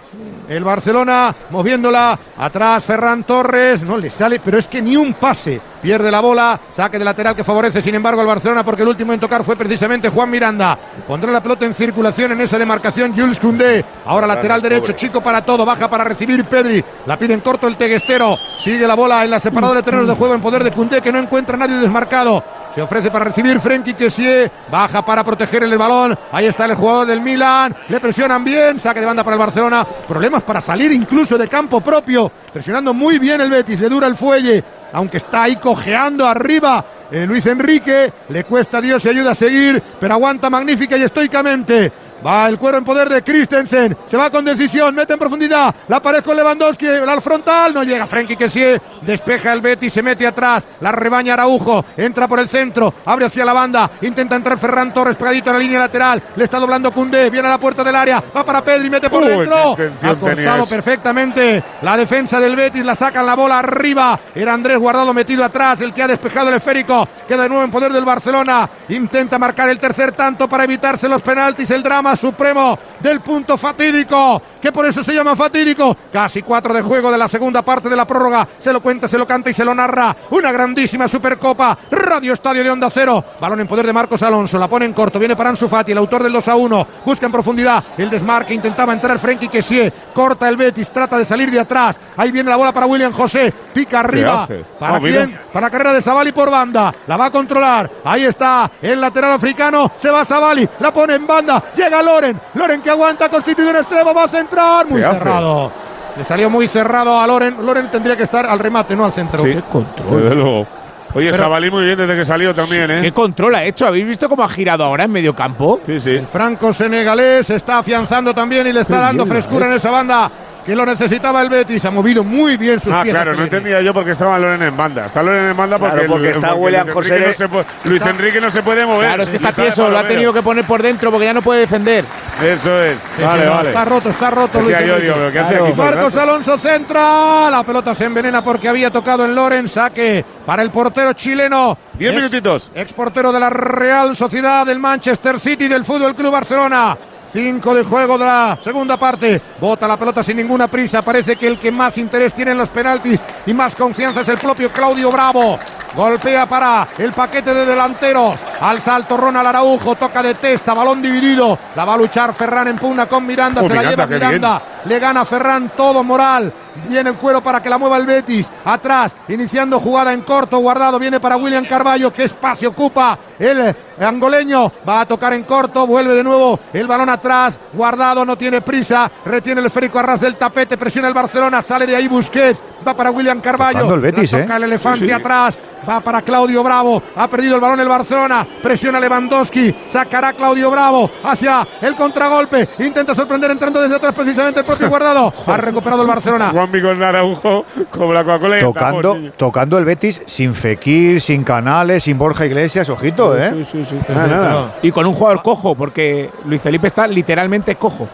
el 0.48 0.64
Barcelona 0.64 1.35
moviéndola 1.49 2.17
atrás 2.38 2.85
Ferran 2.85 3.23
Torres, 3.25 3.83
no 3.83 3.98
le 3.98 4.09
sale, 4.09 4.39
pero 4.39 4.57
es 4.57 4.69
que 4.69 4.81
ni 4.81 4.95
un 4.95 5.14
pase. 5.15 5.59
Pierde 5.81 6.09
la 6.09 6.22
bola, 6.22 6.59
saque 6.75 6.98
de 6.98 7.06
lateral 7.06 7.35
que 7.35 7.43
favorece 7.43 7.81
sin 7.81 7.95
embargo 7.95 8.22
al 8.22 8.27
Barcelona 8.27 8.64
porque 8.64 8.83
el 8.83 8.88
último 8.89 9.11
en 9.11 9.19
tocar 9.19 9.43
fue 9.43 9.57
precisamente 9.57 10.07
Juan 10.09 10.30
Miranda. 10.30 10.77
Pondrá 11.06 11.31
la 11.31 11.43
pelota 11.43 11.65
en 11.65 11.73
circulación 11.73 12.31
en 12.31 12.41
esa 12.41 12.57
demarcación 12.57 13.14
Jules 13.14 13.39
Koundé. 13.39 13.83
Ahora 14.06 14.27
lateral 14.27 14.61
derecho, 14.61 14.93
chico 14.93 15.22
para 15.22 15.43
todo, 15.43 15.65
baja 15.65 15.89
para 15.89 16.06
recibir 16.06 16.45
Pedri. 16.45 16.83
La 17.06 17.17
pide 17.19 17.33
en 17.33 17.41
corto 17.41 17.67
el 17.67 17.75
teguestero. 17.75 18.38
Sigue 18.59 18.88
la 18.88 18.95
bola 18.95 19.25
en 19.25 19.31
la 19.31 19.39
separadora 19.39 19.80
de 19.80 19.83
terrenos 19.83 20.07
de 20.07 20.15
juego 20.15 20.33
en 20.33 20.41
poder 20.41 20.64
de 20.64 20.72
Koundé 20.72 21.01
que 21.01 21.11
no 21.11 21.19
encuentra 21.19 21.56
a 21.56 21.59
nadie 21.59 21.75
desmarcado. 21.75 22.43
Se 22.80 22.83
ofrece 22.83 23.11
para 23.11 23.25
recibir 23.25 23.59
Frenkie 23.59 23.93
Kessie. 23.93 24.49
Baja 24.72 25.06
para 25.06 25.22
proteger 25.22 25.64
el 25.64 25.77
balón. 25.77 26.17
Ahí 26.32 26.45
está 26.45 26.64
el 26.64 26.75
jugador 26.75 27.08
del 27.08 27.19
Milan. 27.19 27.75
Le 27.90 27.99
presionan 27.99 28.41
bien. 28.41 28.80
Saque 28.80 29.01
de 29.01 29.06
banda 29.06 29.22
para 29.22 29.35
el 29.35 29.40
Barcelona. 29.40 29.85
Problemas 30.08 30.43
para 30.43 30.61
salir 30.61 30.90
incluso 30.93 31.38
de 31.38 31.49
campo 31.49 31.82
propio. 31.82 32.32
Presionando 32.53 32.93
muy 32.93 33.19
bien 33.19 33.41
el 33.41 33.49
Betis. 33.49 33.82
Le 33.82 33.90
dura 33.90 34.08
el 34.08 34.16
fuelle. 34.16 34.64
Aunque 34.93 35.17
está 35.17 35.43
ahí 35.43 35.58
cojeando 35.58 36.25
arriba 36.25 36.85
eh, 37.11 37.25
Luis 37.27 37.45
Enrique. 37.48 38.14
Le 38.30 38.45
cuesta 38.45 38.80
Dios 38.80 39.03
y 39.03 39.09
ayuda 39.09 39.32
a 39.32 39.35
seguir. 39.35 39.83
Pero 39.99 40.14
aguanta 40.14 40.49
magnífica 40.49 40.95
y 40.95 41.03
estoicamente. 41.03 41.91
Va 42.25 42.48
el 42.48 42.57
cuero 42.57 42.77
en 42.77 42.83
poder 42.83 43.07
de 43.07 43.22
Christensen. 43.23 43.95
Se 44.06 44.17
va 44.17 44.30
con 44.30 44.43
decisión. 44.43 44.93
Mete 44.93 45.14
en 45.14 45.19
profundidad. 45.19 45.73
La 45.88 46.01
pared 46.01 46.23
con 46.23 46.35
Lewandowski. 46.35 46.88
Al 46.88 47.22
frontal. 47.22 47.73
No 47.73 47.83
llega 47.83 48.06
Frenkie 48.07 48.35
Kessie. 48.35 48.81
Despeja 49.01 49.53
el 49.53 49.61
Betis. 49.61 49.93
Se 49.93 50.03
mete 50.03 50.27
atrás. 50.27 50.67
La 50.81 50.91
rebaña 50.91 51.33
Araujo. 51.33 51.85
Entra 51.95 52.27
por 52.27 52.39
el 52.39 52.49
centro. 52.49 52.93
Abre 53.06 53.25
hacia 53.25 53.45
la 53.45 53.53
banda. 53.53 53.89
Intenta 54.01 54.35
entrar 54.35 54.57
Ferran 54.57 54.93
Torres 54.93 55.15
pegadito 55.15 55.49
en 55.49 55.56
la 55.56 55.59
línea 55.59 55.80
lateral. 55.80 56.22
Le 56.35 56.43
está 56.43 56.59
doblando 56.59 56.91
Cundé. 56.91 57.30
Viene 57.30 57.48
a 57.48 57.51
la 57.51 57.57
puerta 57.57 57.83
del 57.83 57.95
área. 57.95 58.23
Va 58.35 58.43
para 58.43 58.64
Pedri. 58.64 58.89
Mete 58.89 59.09
por 59.09 59.23
Uy, 59.23 59.30
dentro. 59.30 59.75
Ha 60.03 60.15
cortado 60.15 60.65
perfectamente 60.65 61.64
la 61.81 61.95
defensa 61.95 62.39
del 62.39 62.56
Betis. 62.56 62.83
La 62.83 62.95
sacan 62.95 63.25
la 63.25 63.35
bola 63.35 63.59
arriba. 63.59 64.19
Era 64.35 64.53
Andrés 64.53 64.77
Guardado 64.77 65.14
metido 65.14 65.43
atrás. 65.43 65.81
El 65.81 65.93
que 65.93 66.03
ha 66.03 66.07
despejado 66.07 66.49
el 66.49 66.56
esférico. 66.56 67.07
Queda 67.27 67.43
de 67.43 67.49
nuevo 67.49 67.64
en 67.64 67.72
poder 67.72 67.93
del 67.93 68.06
Barcelona. 68.06 68.69
Intenta 68.89 69.39
marcar 69.39 69.69
el 69.69 69.80
tercer 69.80 70.11
tanto 70.11 70.49
para 70.49 70.65
evitarse 70.65 71.07
los 71.07 71.22
penaltis. 71.22 71.72
El 71.72 71.83
drama 71.83 72.09
supremo 72.16 72.78
del 73.00 73.22
punto 73.22 73.58
fatídico. 73.58 74.42
Que 74.62 74.72
por 74.72 74.86
eso 74.86 75.04
se 75.04 75.14
llama 75.14 75.36
fatídico. 75.36 75.96
Casi 76.12 76.42
cuatro 76.42 76.74
de 76.74 76.82
juego 76.82 77.12
de 77.12 77.18
la 77.18 77.28
segunda 77.28 77.62
parte 77.62 77.90
de 77.90 77.96
la 77.96 78.06
prórroga. 78.06 78.48
Se 78.60 78.74
lo 78.74 78.82
cuenta, 78.82 79.08
se 79.08 79.18
lo 79.18 79.26
canta 79.26 79.50
y 79.50 79.54
se 79.54 79.64
lo 79.64 79.74
narra. 79.74 80.16
Una 80.32 80.52
grandísima 80.52 81.08
Supercopa. 81.08 81.78
Radio 81.92 82.34
Estadio 82.34 82.64
de 82.64 82.72
Onda 82.72 82.90
Cero. 82.90 83.24
Balón 83.40 83.62
en 83.62 83.68
poder 83.68 83.86
de 83.86 83.94
Marcos 83.94 84.22
Alonso. 84.24 84.58
La 84.58 84.68
pone 84.68 84.86
en 84.86 84.94
corto. 84.94 85.20
Viene 85.20 85.36
para 85.36 85.50
Ansu 85.50 85.68
Fati, 85.68 85.92
el 85.92 85.98
autor 85.98 86.24
del 86.24 86.34
2 86.34 86.48
a 86.48 86.56
1. 86.56 86.88
Busca 87.06 87.26
en 87.26 87.32
profundidad 87.32 87.84
el 87.98 88.10
desmarque. 88.10 88.54
Intentaba 88.54 88.94
entrar 88.94 89.18
Frenkie 89.20 89.48
Kessie. 89.48 89.92
Corta 90.14 90.50
el 90.50 90.58
Betis. 90.58 90.90
Trata 90.90 91.18
de 91.18 91.26
salir 91.26 91.50
de 91.52 91.60
atrás. 91.60 92.00
Ahí 92.18 92.32
viene 92.32 92.50
la 92.50 92.58
bola 92.58 92.74
para 92.74 92.86
William 92.86 93.12
José. 93.12 93.54
Pica 93.74 94.02
arriba. 94.02 94.48
¿Para 94.80 95.00
mira. 95.00 95.26
quién? 95.26 95.40
Para 95.54 95.68
la 95.68 95.72
carrera 95.72 95.94
de 95.94 96.02
Sabali 96.02 96.32
por 96.32 96.50
banda. 96.52 96.94
La 97.08 97.18
va 97.18 97.26
a 97.26 97.32
controlar. 97.32 97.90
Ahí 98.04 98.26
está 98.26 98.70
el 98.82 99.00
lateral 99.00 99.34
africano. 99.34 99.92
Se 99.98 100.10
va 100.10 100.26
Sabali. 100.26 100.68
La 100.80 100.94
pone 100.94 101.16
en 101.16 101.26
banda. 101.26 101.64
Llega 101.76 101.99
Loren. 102.02 102.40
Loren 102.56 102.82
que 102.82 102.90
aguanta. 102.90 103.30
Constituye 103.30 103.69
un 103.69 103.76
extremo. 103.78 104.14
Va 104.14 104.24
a 104.24 104.28
centrar. 104.28 104.86
Muy 104.88 105.02
cerrado. 105.02 105.72
Le 106.18 106.24
salió 106.24 106.50
muy 106.50 106.68
cerrado 106.68 107.19
a 107.19 107.26
Loren. 107.28 107.58
Loren 107.66 107.90
tendría 107.92 108.16
que 108.18 108.24
estar 108.24 108.45
al 108.45 108.60
remate, 108.60 108.95
no 108.95 109.06
al 109.06 109.11
centro. 109.11 109.40
Sí, 109.42 109.53
Qué 109.53 109.61
control. 109.61 110.22
desde 110.24 110.36
luego. 110.36 110.68
Oye, 111.16 111.32
Pero- 111.32 111.38
Sabalí 111.44 111.72
muy 111.72 111.86
bien 111.86 111.98
desde 111.98 112.16
que 112.16 112.24
salió 112.24 112.53
también, 112.53 112.92
¿eh? 112.92 113.00
¿Qué 113.02 113.11
control 113.11 113.56
ha 113.56 113.64
hecho? 113.64 113.88
¿Habéis 113.88 114.06
visto 114.06 114.30
cómo 114.30 114.44
ha 114.44 114.50
girado 114.50 114.84
ahora 114.84 115.06
en 115.06 115.11
medio 115.11 115.34
campo? 115.36 115.80
Sí, 115.84 116.00
sí. 116.00 116.11
El 116.11 116.28
franco 116.28 116.72
senegalés 116.72 117.48
se 117.48 117.56
está 117.56 117.80
afianzando 117.80 118.32
también 118.36 118.68
y 118.68 118.74
le 118.74 118.82
está 118.82 118.95
Qué 118.98 119.02
dando 119.02 119.26
frescura 119.26 119.66
eh. 119.66 119.69
en 119.69 119.76
esa 119.76 119.90
banda 119.90 120.30
que 120.69 120.75
lo 120.75 120.85
necesitaba 120.85 121.41
el 121.41 121.49
Betis. 121.49 121.83
Ha 121.85 121.91
movido 121.91 122.23
muy 122.23 122.56
bien 122.57 122.80
sus 122.80 122.93
Ah, 122.93 123.01
piezas. 123.03 123.23
claro, 123.23 123.35
no 123.38 123.43
entendía 123.43 123.81
yo 123.81 123.93
por 123.93 124.06
qué 124.06 124.11
estaba 124.11 124.38
Loren 124.38 124.61
en 124.61 124.77
banda. 124.77 125.06
Está 125.06 125.23
Loren 125.23 125.45
en 125.49 125.57
banda 125.57 125.77
Claro, 125.77 125.91
porque, 125.93 126.06
el- 126.06 126.11
porque 126.11 126.30
está 126.30 126.53
William 126.53 126.85
Luis 126.85 126.95
José- 126.95 127.09
Enrique 127.15 127.27
no 127.27 127.33
se 127.33 127.49
puede- 127.49 127.65
Luis 127.85 128.01
Enrique 128.06 128.41
no 128.41 128.49
se 128.49 128.61
puede 128.64 128.85
mover. 128.85 129.07
Claro, 129.07 129.23
es 129.23 129.30
que 129.30 129.35
está 129.38 129.49
Está 129.49 129.61
tieso, 129.64 129.89
lo 129.89 129.98
ha 129.98 130.07
tenido 130.07 130.31
que 130.31 130.41
poner 130.41 130.65
por 130.65 130.81
dentro 130.81 131.09
porque 131.11 131.25
ya 131.25 131.33
no 131.33 131.41
puede 131.41 131.61
defender. 131.61 132.06
Eso 132.43 132.81
es. 132.81 132.99
Vale, 133.22 133.45
no, 133.45 133.51
vale. 133.51 133.69
Está 133.69 133.85
roto, 133.85 134.09
está 134.09 134.30
roto. 134.31 134.61
Luis 134.61 134.72
yo, 134.72 134.77
Enrique. 134.83 135.01
digo, 135.01 135.15
¿pero 135.15 135.31
qué 135.31 135.39
hace 135.39 135.56
aquí 135.56 135.72
todo 135.73 135.89
el 135.89 135.95
Marcos? 135.95 136.15
Alonso 136.15 136.57
centra. 136.57 137.49
La 137.49 137.64
pelota 137.64 137.95
se 137.95 138.06
envenena 138.06 138.43
porque 138.43 138.69
había 138.69 138.91
tocado 138.91 139.25
en 139.25 139.35
Loren. 139.35 139.67
Saque 139.67 140.23
para 140.45 140.61
el 140.61 140.69
portero 140.72 141.14
chileno. 141.14 141.77
Diez 141.93 142.11
Ex- 142.11 142.15
minutitos. 142.17 142.72
Ex 142.75 142.93
portero 142.93 143.31
de 143.31 143.39
la 143.39 143.49
Real 143.49 144.15
Sociedad 144.15 144.65
del 144.65 144.80
Manchester 144.80 145.39
City 145.39 145.67
del 145.67 145.83
Fútbol 145.83 146.15
Club 146.15 146.31
Barcelona. 146.31 146.98
Cinco 147.32 147.75
de 147.75 147.83
juego 147.83 148.17
de 148.17 148.25
la 148.25 148.58
segunda 148.64 148.98
parte. 148.98 149.41
Bota 149.59 149.88
la 149.88 149.98
pelota 149.98 150.24
sin 150.24 150.38
ninguna 150.38 150.67
prisa. 150.67 151.03
Parece 151.03 151.35
que 151.35 151.48
el 151.48 151.59
que 151.59 151.72
más 151.72 151.98
interés 151.98 152.33
tiene 152.33 152.51
en 152.51 152.58
los 152.58 152.69
penaltis 152.69 153.19
y 153.45 153.53
más 153.53 153.75
confianza 153.75 154.22
es 154.22 154.30
el 154.30 154.38
propio 154.38 154.72
Claudio 154.72 155.11
Bravo. 155.11 155.59
Golpea 155.95 156.48
para 156.48 156.88
el 156.98 157.11
paquete 157.11 157.53
de 157.53 157.66
delanteros. 157.66 158.35
Al 158.61 158.82
salto 158.82 159.16
Ronald 159.16 159.48
Araujo. 159.48 159.95
Toca 159.95 160.24
de 160.24 160.35
testa. 160.35 160.74
Balón 160.74 161.01
dividido. 161.01 161.58
La 161.75 161.85
va 161.85 161.93
a 161.93 161.98
luchar 161.98 162.33
Ferran 162.33 162.67
en 162.67 162.77
pugna 162.77 163.06
con 163.06 163.25
Miranda. 163.25 163.61
Oh, 163.61 163.67
se 163.67 163.75
la 163.75 163.82
Miranda, 163.82 164.06
lleva 164.06 164.17
bien. 164.17 164.41
Miranda. 164.41 164.61
Le 164.85 164.99
gana 164.99 165.25
Ferran 165.25 165.72
todo 165.75 166.03
moral. 166.03 166.51
Viene 166.88 167.09
el 167.09 167.16
cuero 167.17 167.41
para 167.41 167.61
que 167.61 167.69
la 167.69 167.77
mueva 167.77 167.98
el 167.98 168.06
Betis. 168.06 168.49
Atrás, 168.66 169.16
iniciando 169.27 169.80
jugada 169.80 170.14
en 170.14 170.22
corto. 170.22 170.58
Guardado 170.59 170.99
viene 170.99 171.19
para 171.19 171.38
William 171.38 171.66
Carballo. 171.66 172.14
¿Qué 172.14 172.24
espacio 172.24 172.69
ocupa 172.69 173.17
el 173.38 173.59
eh, 173.61 173.75
angoleño? 173.99 174.72
Va 174.88 175.01
a 175.01 175.06
tocar 175.06 175.33
en 175.33 175.43
corto. 175.43 175.85
Vuelve 175.88 176.14
de 176.14 176.24
nuevo 176.24 176.59
el 176.74 176.88
balón 176.88 177.09
atrás. 177.09 177.59
Guardado, 177.74 178.25
no 178.25 178.38
tiene 178.38 178.61
prisa. 178.61 179.09
Retiene 179.25 179.61
el 179.61 179.67
esférico 179.67 179.99
a 179.99 180.03
ras 180.03 180.22
del 180.22 180.35
tapete. 180.35 180.77
Presiona 180.77 181.08
el 181.08 181.14
Barcelona. 181.14 181.61
Sale 181.61 181.85
de 181.85 181.95
ahí 181.95 182.08
Busquets. 182.08 182.59
Va 182.88 182.93
para 182.95 183.11
William 183.11 183.41
Carballo. 183.41 183.93
El 183.93 183.99
Betis, 183.99 184.32
toca 184.32 184.53
¿eh? 184.53 184.58
el 184.58 184.64
elefante 184.64 184.99
Sí, 184.99 185.06
sí. 185.06 185.11
atrás. 185.11 185.59
Va 185.88 185.99
para 186.01 186.22
Claudio 186.22 186.61
Bravo. 186.64 187.01
Ha 187.16 187.27
perdido 187.27 187.56
el 187.56 187.61
balón 187.61 187.80
el 187.80 187.88
Barcelona. 187.88 188.45
Presiona 188.61 188.99
Lewandowski. 188.99 189.74
Sacará 189.88 190.33
Claudio 190.33 190.69
Bravo 190.72 191.09
hacia 191.24 191.67
el 191.82 191.95
contragolpe. 191.95 192.69
Intenta 192.80 193.14
sorprender 193.16 193.51
entrando 193.51 193.82
desde 193.82 193.95
atrás 193.95 194.14
precisamente 194.14 194.59
el 194.61 194.66
propio 194.66 194.90
guardado. 194.90 195.33
Ha 195.48 195.58
recuperado 195.58 196.01
el 196.03 196.08
Barcelona. 196.08 196.51
Juanmi 196.69 196.81
con 196.81 197.03
Araujo, 197.03 197.65
como 197.89 198.14
la 198.14 198.23
Coca-Cola 198.23 198.56
y 198.56 198.59
el 198.59 198.65
Tocando, 198.65 199.01
tapón, 199.14 199.33
tocando 199.38 199.77
el 199.77 199.85
Betis 199.85 200.22
sin 200.25 200.53
Fekir, 200.53 201.22
sin 201.22 201.43
Canales, 201.43 202.03
sin 202.03 202.17
Borja 202.17 202.45
Iglesias, 202.45 202.89
ojito, 202.89 203.38
¿eh? 203.38 203.51
Sí, 203.53 203.65
sí, 203.65 203.85
sí. 203.85 203.99
Nada, 204.09 204.27
nada. 204.27 204.75
Y 204.81 204.91
con 204.91 205.06
un 205.06 205.14
jugador 205.14 205.41
cojo, 205.41 205.75
porque 205.75 206.30
Luis 206.45 206.61
Felipe 206.61 206.88
está 206.88 207.07
literalmente 207.07 207.75
cojo. 207.75 208.07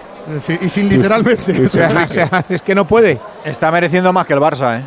Sí, 0.46 0.58
y 0.62 0.70
sin 0.70 0.90
literalmente. 0.90 1.66
O 1.68 1.70
sea, 1.70 2.06
o 2.06 2.10
sea, 2.10 2.46
es 2.50 2.62
que 2.62 2.74
no 2.74 2.86
puede. 2.86 3.20
Está 3.44 3.72
mereciendo 3.72 4.12
más 4.12 4.26
que 4.26 4.34
el 4.34 4.40
Barça, 4.40 4.80
¿eh? 4.80 4.84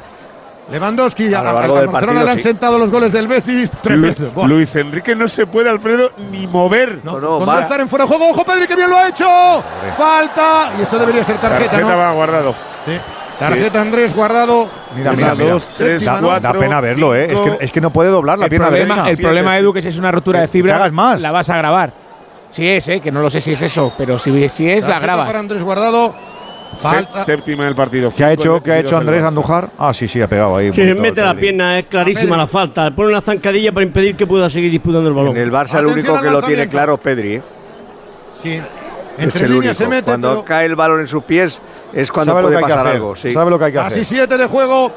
Lewandowski, 0.70 1.32
A 1.32 1.42
lo 1.42 1.48
al 1.48 1.54
largo 1.54 1.76
del 1.80 1.88
partido, 1.88 2.24
le 2.24 2.30
han 2.30 2.36
sí. 2.36 2.42
sentado 2.42 2.78
los 2.78 2.90
goles 2.90 3.10
del 3.10 3.26
Betis. 3.26 3.70
Lu- 3.72 3.78
Tremendo. 3.82 4.30
Buah. 4.34 4.46
Luis 4.46 4.74
Enrique 4.76 5.14
no 5.14 5.26
se 5.26 5.46
puede, 5.46 5.70
Alfredo, 5.70 6.10
ni 6.30 6.46
mover. 6.46 7.00
No, 7.04 7.18
no, 7.18 7.40
no 7.40 7.58
estar 7.58 7.80
en 7.80 7.88
fuera 7.88 8.04
de 8.04 8.08
juego. 8.08 8.28
Ojo, 8.30 8.44
Pedri, 8.44 8.66
que 8.66 8.76
bien 8.76 8.90
lo 8.90 8.96
ha 8.98 9.08
hecho. 9.08 9.26
Falta. 9.96 10.72
Y 10.78 10.82
esto 10.82 10.98
debería 10.98 11.24
ser 11.24 11.38
tarjeta, 11.38 11.70
Tarjeta 11.70 11.90
¿no? 11.92 11.96
va 11.96 12.12
guardado. 12.12 12.54
Sí. 12.84 12.92
Tarjeta 13.38 13.80
Andrés 13.80 14.14
guardado. 14.14 14.68
Mira, 14.96 15.12
Es 15.12 15.16
mira, 15.16 15.34
dos, 15.34 15.70
tres, 15.70 16.04
Da, 16.04 16.20
cuatro. 16.20 16.40
da 16.40 16.58
pena 16.58 16.80
verlo, 16.80 17.14
¿eh? 17.14 17.28
Es 17.32 17.40
que, 17.40 17.56
es 17.64 17.72
que 17.72 17.80
no 17.80 17.90
puede 17.92 18.10
doblar 18.10 18.38
la 18.38 18.46
El 18.46 18.50
pierna 18.50 18.66
problema, 18.68 18.86
derecha. 18.94 19.10
el 19.10 19.16
Siete, 19.16 19.22
problema. 19.22 19.58
Edu, 19.58 19.72
que 19.72 19.82
si 19.82 19.88
es 19.88 19.98
una 19.98 20.10
rotura 20.10 20.40
de 20.40 20.48
fibra, 20.48 20.76
hagas 20.76 20.92
más. 20.92 21.22
la 21.22 21.30
vas 21.30 21.48
a 21.50 21.56
grabar. 21.56 21.92
Si 22.50 22.66
es, 22.66 22.88
¿eh? 22.88 23.00
que 23.00 23.12
no 23.12 23.20
lo 23.20 23.30
sé 23.30 23.40
si 23.40 23.52
es 23.52 23.62
eso, 23.62 23.92
pero 23.96 24.18
si, 24.18 24.48
si 24.48 24.68
es, 24.68 24.88
la 24.88 24.98
grabas. 24.98 25.26
para 25.26 25.38
Andrés 25.38 25.62
Guardado. 25.62 26.14
Falta. 26.80 27.24
séptima 27.24 27.64
del 27.64 27.74
partido. 27.74 28.10
¿Qué 28.14 28.24
ha 28.24 28.32
hecho, 28.32 28.62
qué 28.62 28.72
ha 28.72 28.78
hecho 28.80 28.96
Andrés 28.98 29.22
Barça. 29.22 29.28
Andújar? 29.28 29.70
Ah, 29.78 29.94
sí, 29.94 30.06
sí, 30.06 30.20
ha 30.20 30.28
pegado 30.28 30.56
ahí. 30.56 30.70
Si 30.72 30.80
mete 30.82 31.22
la 31.22 31.34
pierna, 31.34 31.78
es 31.78 31.86
clarísima 31.86 32.36
la 32.36 32.46
falta. 32.46 32.90
Pone 32.94 33.08
una 33.08 33.20
zancadilla 33.22 33.72
para 33.72 33.86
impedir 33.86 34.14
que 34.16 34.26
pueda 34.26 34.50
seguir 34.50 34.70
disputando 34.70 35.08
el 35.08 35.14
balón. 35.14 35.36
En 35.36 35.42
el 35.44 35.50
Barça 35.50 35.76
Atención 35.76 35.80
el 35.80 35.92
único 35.98 36.20
que 36.20 36.30
lo 36.30 36.42
tiene 36.42 36.68
claro 36.68 36.94
es 36.94 37.00
Pedri. 37.00 37.34
¿eh? 37.36 37.42
Sí. 38.42 38.60
Es 39.18 39.24
Entre 39.24 39.44
el 39.46 39.52
líneas 39.52 39.76
único. 39.78 39.84
se 39.84 39.88
mete. 39.96 40.04
Cuando 40.04 40.30
pero- 40.30 40.44
cae 40.44 40.66
el 40.66 40.76
balón 40.76 41.00
en 41.00 41.08
sus 41.08 41.24
pies 41.24 41.60
es 41.92 42.10
cuando 42.12 42.32
Sabe 42.32 42.42
lo 42.42 42.48
que 42.48 42.52
puede 42.54 42.64
hay 42.64 42.68
que 42.68 42.70
pasar 42.72 42.86
hacer. 42.86 42.96
algo. 42.96 43.16
Sí. 43.16 43.32
Sabe 43.32 43.50
lo 43.50 43.58
que 43.58 43.64
hay 43.64 43.72
que 43.72 43.78
Así 43.78 43.86
hacer. 43.94 44.04
siete 44.04 44.38
de 44.38 44.46
juego 44.46 44.92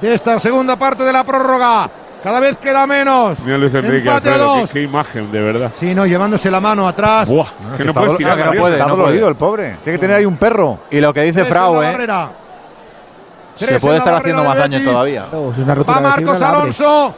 de 0.00 0.14
esta 0.14 0.38
segunda 0.38 0.76
parte 0.76 1.02
de 1.04 1.12
la 1.12 1.24
prórroga. 1.24 1.90
Cada 2.22 2.38
vez 2.38 2.56
queda 2.58 2.86
menos. 2.86 3.40
Mira 3.44 3.58
Luis 3.58 3.74
Enrique, 3.74 4.06
Empate 4.08 4.28
a 4.28 4.32
Alfredo, 4.34 4.54
qué, 4.54 4.60
dos. 4.60 4.70
qué 4.70 4.82
imagen, 4.82 5.32
de 5.32 5.40
verdad. 5.40 5.72
Sí, 5.80 5.92
no, 5.92 6.06
llevándose 6.06 6.50
la 6.52 6.60
mano 6.60 6.86
atrás. 6.86 7.28
Buah, 7.28 7.46
No, 7.70 7.76
que 7.76 7.84
no 7.84 7.92
puedes 7.94 8.16
tirar 8.16 8.36
que 8.36 8.44
no 8.44 8.52
puede, 8.52 8.74
está 8.76 8.86
no 8.86 8.96
dolorido 8.96 9.26
el 9.28 9.34
pobre. 9.34 9.78
Tiene 9.82 9.98
que 9.98 10.00
tener 10.02 10.16
ahí 10.18 10.24
un 10.24 10.36
perro. 10.36 10.78
Y 10.90 11.00
lo 11.00 11.12
que 11.12 11.22
dice 11.22 11.44
Frau, 11.46 11.82
¿eh? 11.82 11.86
barrera. 11.90 12.30
Se 13.56 13.80
puede 13.80 13.98
estar 13.98 14.14
haciendo 14.14 14.44
más 14.44 14.56
daño 14.56 14.80
todavía. 14.84 15.26
Oh, 15.32 15.50
es 15.52 15.68
Va 15.68 16.00
Marcos. 16.00 16.40
Alonso. 16.40 17.14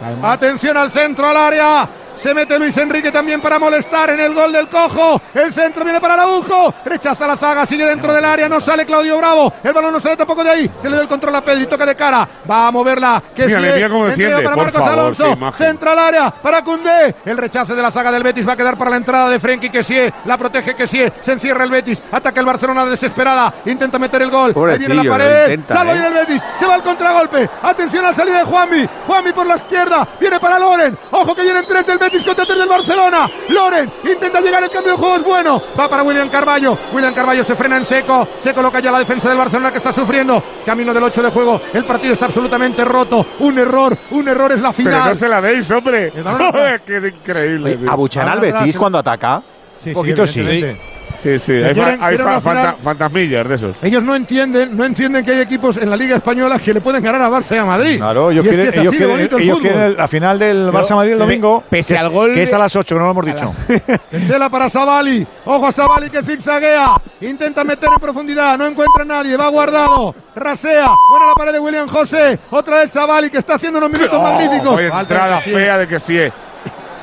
Calma. 0.00 0.32
Atención 0.32 0.76
al 0.76 0.90
centro, 0.90 1.26
al 1.26 1.36
área. 1.36 1.88
Se 2.16 2.32
mete 2.34 2.58
Luis 2.58 2.76
Enrique 2.76 3.12
también 3.12 3.40
para 3.40 3.58
molestar 3.58 4.10
en 4.10 4.20
el 4.20 4.34
gol 4.34 4.52
del 4.52 4.68
cojo. 4.68 5.20
El 5.34 5.52
centro 5.52 5.84
viene 5.84 6.00
para 6.00 6.14
Araujo. 6.14 6.74
Rechaza 6.84 7.26
la 7.26 7.36
zaga, 7.36 7.66
sigue 7.66 7.86
dentro 7.86 8.12
del 8.12 8.24
área. 8.24 8.48
No 8.48 8.58
sale 8.58 8.86
Claudio 8.86 9.18
Bravo. 9.18 9.52
El 9.62 9.72
balón 9.72 9.92
no 9.92 10.00
sale 10.00 10.16
tampoco 10.16 10.42
de 10.42 10.50
ahí. 10.50 10.70
Se 10.78 10.88
le 10.88 10.96
da 10.96 11.02
el 11.02 11.08
control 11.08 11.34
a 11.36 11.44
Pedri. 11.44 11.66
Toca 11.66 11.84
de 11.84 11.94
cara. 11.94 12.26
Va 12.50 12.68
a 12.68 12.70
moverla. 12.70 13.22
Que 13.34 13.46
Mírale, 13.46 13.74
sí, 13.74 13.74
mira 13.74 14.06
defiende, 14.06 14.42
para 14.42 14.56
Marcos 14.56 14.72
favor, 14.72 14.92
Alonso. 14.92 15.38
Centra 15.58 15.92
al 15.92 15.98
área 15.98 16.30
para 16.30 16.62
Cundé. 16.62 17.16
El 17.24 17.36
rechace 17.36 17.74
de 17.74 17.82
la 17.82 17.90
zaga 17.90 18.10
del 18.10 18.22
Betis 18.22 18.48
va 18.48 18.52
a 18.54 18.56
quedar 18.56 18.78
para 18.78 18.90
la 18.90 18.96
entrada 18.96 19.28
de 19.28 19.38
Frenkie 19.38 19.68
que 19.70 19.82
sí. 19.82 19.98
La 20.24 20.38
protege 20.38 20.74
que 20.74 20.86
sí. 20.86 21.04
Se 21.20 21.32
encierra 21.32 21.64
el 21.64 21.70
Betis. 21.70 22.02
Ataca 22.10 22.40
el 22.40 22.46
Barcelona 22.46 22.86
desesperada. 22.86 23.52
Intenta 23.66 23.98
meter 23.98 24.22
el 24.22 24.30
gol. 24.30 24.54
Ahí 24.70 24.78
viene 24.78 24.94
la 24.94 25.04
pared. 25.04 25.42
intenta, 25.50 25.74
Salva 25.74 25.94
¿eh? 25.94 26.06
el 26.06 26.14
Betis. 26.14 26.42
Se 26.58 26.66
va 26.66 26.74
al 26.74 26.82
contragolpe. 26.82 27.50
Atención 27.62 28.04
a 28.06 28.08
la 28.08 28.14
salida 28.14 28.38
de 28.38 28.44
Juanmi. 28.44 28.88
Juanmi 29.06 29.32
por 29.32 29.46
la 29.46 29.56
izquierda. 29.56 30.08
Viene 30.18 30.40
para 30.40 30.58
Loren. 30.58 30.96
Ojo 31.10 31.34
que 31.34 31.42
vienen 31.42 31.64
tres 31.68 31.86
del 31.86 31.98
Betis 31.98 32.05
contra 32.10 32.46
tres 32.46 32.58
del 32.58 32.68
Barcelona. 32.68 33.30
Loren 33.48 33.90
intenta 34.04 34.40
llegar. 34.40 34.62
El 34.62 34.70
cambio 34.70 34.92
de 34.92 34.98
juego 34.98 35.16
es 35.16 35.24
bueno. 35.24 35.62
Va 35.78 35.88
para 35.88 36.02
William 36.02 36.28
Carballo. 36.28 36.78
William 36.92 37.14
Carballo 37.14 37.44
se 37.44 37.54
frena 37.54 37.76
en 37.76 37.84
seco. 37.84 38.26
Se 38.38 38.54
coloca 38.54 38.80
ya 38.80 38.90
la 38.90 38.98
defensa 38.98 39.28
del 39.28 39.38
Barcelona 39.38 39.70
que 39.70 39.78
está 39.78 39.92
sufriendo. 39.92 40.42
Camino 40.64 40.92
del 40.94 41.02
8 41.04 41.22
de 41.22 41.30
juego. 41.30 41.60
El 41.72 41.84
partido 41.84 42.12
está 42.12 42.26
absolutamente 42.26 42.84
roto. 42.84 43.26
Un 43.40 43.58
error. 43.58 43.96
Un 44.10 44.28
error 44.28 44.52
es 44.52 44.60
la 44.60 44.72
Pero 44.72 44.88
final. 44.90 45.08
no 45.10 45.14
se 45.14 45.28
la 45.28 45.40
deis, 45.40 45.70
hombre. 45.70 46.12
Joder, 46.24 46.80
que 46.82 46.96
es 46.96 47.04
increíble. 47.04 47.78
Oye. 47.80 47.86
¿Abuchan 47.90 48.28
al 48.28 48.40
Betis 48.40 48.76
cuando 48.76 48.98
ataca? 48.98 49.42
Sí, 49.82 49.90
Un 49.90 49.94
poquito 49.94 50.26
sí. 50.26 50.40
Sí, 51.18 51.38
sí, 51.38 51.52
hay, 51.52 51.74
quieren- 51.74 51.98
hay 52.02 52.16
quieren 52.16 52.18
fa- 52.18 52.32
una 52.32 52.40
final- 52.40 52.66
fanta- 52.66 52.82
fantasmillas 52.82 53.48
de 53.48 53.54
esos. 53.54 53.76
Ellos 53.82 54.02
no 54.02 54.14
entienden, 54.14 54.76
no 54.76 54.84
entienden 54.84 55.24
que 55.24 55.32
hay 55.32 55.40
equipos 55.40 55.76
en 55.76 55.90
la 55.90 55.96
Liga 55.96 56.16
Española 56.16 56.58
que 56.58 56.72
le 56.74 56.80
pueden 56.80 57.02
ganar 57.02 57.22
a 57.22 57.28
Barça 57.30 57.54
y 57.54 57.58
a 57.58 57.64
Madrid. 57.64 57.96
Claro, 57.98 58.30
ellos 58.30 58.44
y 58.44 58.48
es 58.48 58.54
quieren, 58.54 58.64
que 58.72 58.76
es 58.76 58.82
ellos 58.82 58.92
así 58.92 58.98
de 58.98 59.04
quieren- 59.06 59.16
bonito 59.16 59.36
el 59.36 59.42
ellos 59.42 59.56
fútbol. 59.58 59.70
quieren 59.72 59.96
la 59.96 60.08
final 60.08 60.38
del 60.38 60.70
Barça 60.70 60.94
Madrid 60.94 61.12
el 61.12 61.18
domingo. 61.18 61.64
pese 61.68 61.88
que 61.88 61.94
es- 61.98 62.00
al 62.04 62.10
gol 62.10 62.34
Que 62.34 62.42
es 62.42 62.52
a 62.52 62.58
las 62.58 62.76
8, 62.76 62.94
que 62.94 62.98
no 62.98 63.04
lo 63.06 63.10
hemos 63.12 63.26
dicho. 63.26 63.54
Pensela 64.10 64.50
para 64.50 64.68
Savali. 64.68 65.26
Ojo 65.44 65.66
a 65.66 65.72
Savali 65.72 66.10
que 66.10 66.22
zigzaguea. 66.22 66.90
Intenta 67.20 67.64
meter 67.64 67.88
en 67.92 67.98
profundidad. 68.00 68.58
No 68.58 68.66
encuentra 68.66 69.02
a 69.02 69.06
nadie. 69.06 69.36
Va 69.36 69.48
guardado. 69.48 70.14
Rasea. 70.34 70.90
Buena 71.10 71.26
la 71.26 71.34
pared 71.34 71.52
de 71.52 71.58
William 71.60 71.88
José. 71.88 72.38
Otra 72.50 72.78
vez 72.78 72.90
Savali 72.90 73.30
que 73.30 73.38
está 73.38 73.54
haciendo 73.54 73.78
unos 73.78 73.90
minutos 73.90 74.20
magníficos. 74.22 74.76
Oye, 74.76 74.90
Falta 74.90 75.14
entrada 75.14 75.40
fea 75.40 75.78
de 75.78 75.86
que 75.86 75.98
sí. 75.98 76.18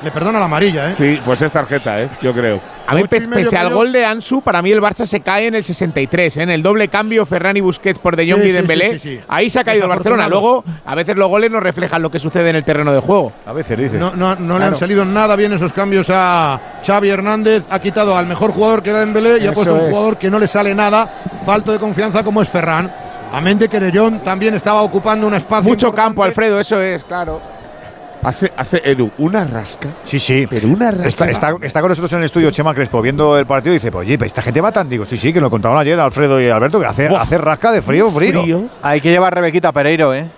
Le 0.03 0.11
perdona 0.11 0.37
la 0.39 0.45
amarilla, 0.45 0.89
¿eh? 0.89 0.93
Sí, 0.93 1.19
pues 1.25 1.41
es 1.41 1.51
tarjeta, 1.51 2.01
¿eh? 2.01 2.09
Yo 2.21 2.33
creo. 2.33 2.59
A 2.85 2.93
mí, 2.95 3.03
medio 3.09 3.29
pese 3.29 3.57
al 3.57 3.73
gol 3.73 3.93
de 3.93 4.05
Ansu, 4.05 4.41
para 4.41 4.61
mí 4.61 4.69
el 4.69 4.81
Barça 4.81 5.05
se 5.05 5.21
cae 5.21 5.47
en 5.47 5.55
el 5.55 5.63
63, 5.63 6.35
¿eh? 6.37 6.43
en 6.43 6.49
el 6.49 6.61
doble 6.61 6.89
cambio 6.89 7.25
Ferran 7.25 7.55
y 7.55 7.61
Busquets 7.61 7.97
por 7.99 8.17
De 8.17 8.29
Jong 8.29 8.41
Sí, 8.41 8.49
y 8.49 8.51
Dembélé. 8.51 8.91
sí, 8.93 8.99
sí, 8.99 9.15
sí. 9.17 9.21
Ahí 9.29 9.49
se 9.49 9.61
ha 9.61 9.63
caído 9.63 9.83
el 9.85 9.89
Barcelona. 9.89 10.27
Luego, 10.27 10.65
a 10.85 10.93
veces 10.93 11.15
los 11.15 11.29
goles 11.29 11.49
no 11.49 11.61
reflejan 11.61 12.01
lo 12.01 12.11
que 12.11 12.19
sucede 12.19 12.49
en 12.49 12.57
el 12.57 12.65
terreno 12.65 12.91
de 12.91 12.99
juego. 12.99 13.31
A 13.45 13.53
veces 13.53 13.79
dice. 13.79 13.97
No, 13.97 14.13
no, 14.15 14.35
no 14.35 14.59
le 14.59 14.65
han 14.65 14.75
salido 14.75 15.05
nada 15.05 15.37
bien 15.37 15.53
esos 15.53 15.71
cambios 15.71 16.07
a 16.09 16.59
Xavi 16.85 17.09
Hernández. 17.09 17.63
Ha 17.69 17.79
quitado 17.79 18.17
al 18.17 18.27
mejor 18.27 18.51
jugador 18.51 18.83
que 18.83 18.89
era 18.89 18.99
Dembélé 18.99 19.39
y 19.39 19.47
ha 19.47 19.53
puesto 19.53 19.73
un 19.73 19.79
es. 19.79 19.89
jugador 19.89 20.17
que 20.17 20.29
no 20.29 20.37
le 20.37 20.47
sale 20.47 20.75
nada. 20.75 21.09
Falto 21.45 21.71
de 21.71 21.79
confianza 21.79 22.21
como 22.23 22.41
es 22.41 22.49
Ferran. 22.49 22.91
Amén 23.31 23.57
de 23.57 23.69
que 23.69 23.79
De 23.79 23.97
Jong 23.97 24.23
también 24.23 24.53
estaba 24.53 24.81
ocupando 24.81 25.25
un 25.25 25.33
espacio. 25.33 25.69
Mucho 25.69 25.87
importante. 25.87 26.09
campo, 26.09 26.23
Alfredo, 26.25 26.59
eso 26.59 26.81
es, 26.81 27.03
claro. 27.05 27.52
Hace, 28.23 28.51
hace 28.55 28.81
Edu 28.85 29.11
una 29.17 29.43
rasca. 29.45 29.89
Sí, 30.03 30.19
sí. 30.19 30.47
Pero 30.49 30.67
una 30.69 30.91
rasca. 30.91 31.07
Está, 31.07 31.25
está- 31.29 31.55
está 31.61 31.81
con 31.81 31.89
nosotros 31.89 32.11
en 32.13 32.19
el 32.19 32.25
estudio 32.25 32.51
Chema 32.51 32.73
Crespo 32.73 33.01
viendo 33.01 33.37
el 33.37 33.45
partido 33.45 33.73
y 33.73 33.77
dice, 33.77 33.91
pues, 33.91 34.07
oye, 34.07 34.17
pero 34.17 34.27
esta 34.27 34.41
gente 34.41 34.61
va 34.61 34.71
tan. 34.71 34.87
Digo, 34.89 35.05
sí, 35.05 35.17
sí, 35.17 35.33
que 35.33 35.41
lo 35.41 35.49
contaban 35.49 35.77
ayer 35.77 35.99
Alfredo 35.99 36.39
y 36.41 36.49
Alberto, 36.49 36.79
que 36.79 36.85
hace, 36.85 37.07
hace 37.07 37.37
rasca 37.37 37.71
de 37.71 37.81
frío, 37.81 38.09
frío. 38.11 38.63
Hay 38.81 39.01
que 39.01 39.09
llevar 39.11 39.33
a 39.33 39.35
Rebequita 39.35 39.71
Pereiro, 39.71 40.13
¿eh? 40.13 40.29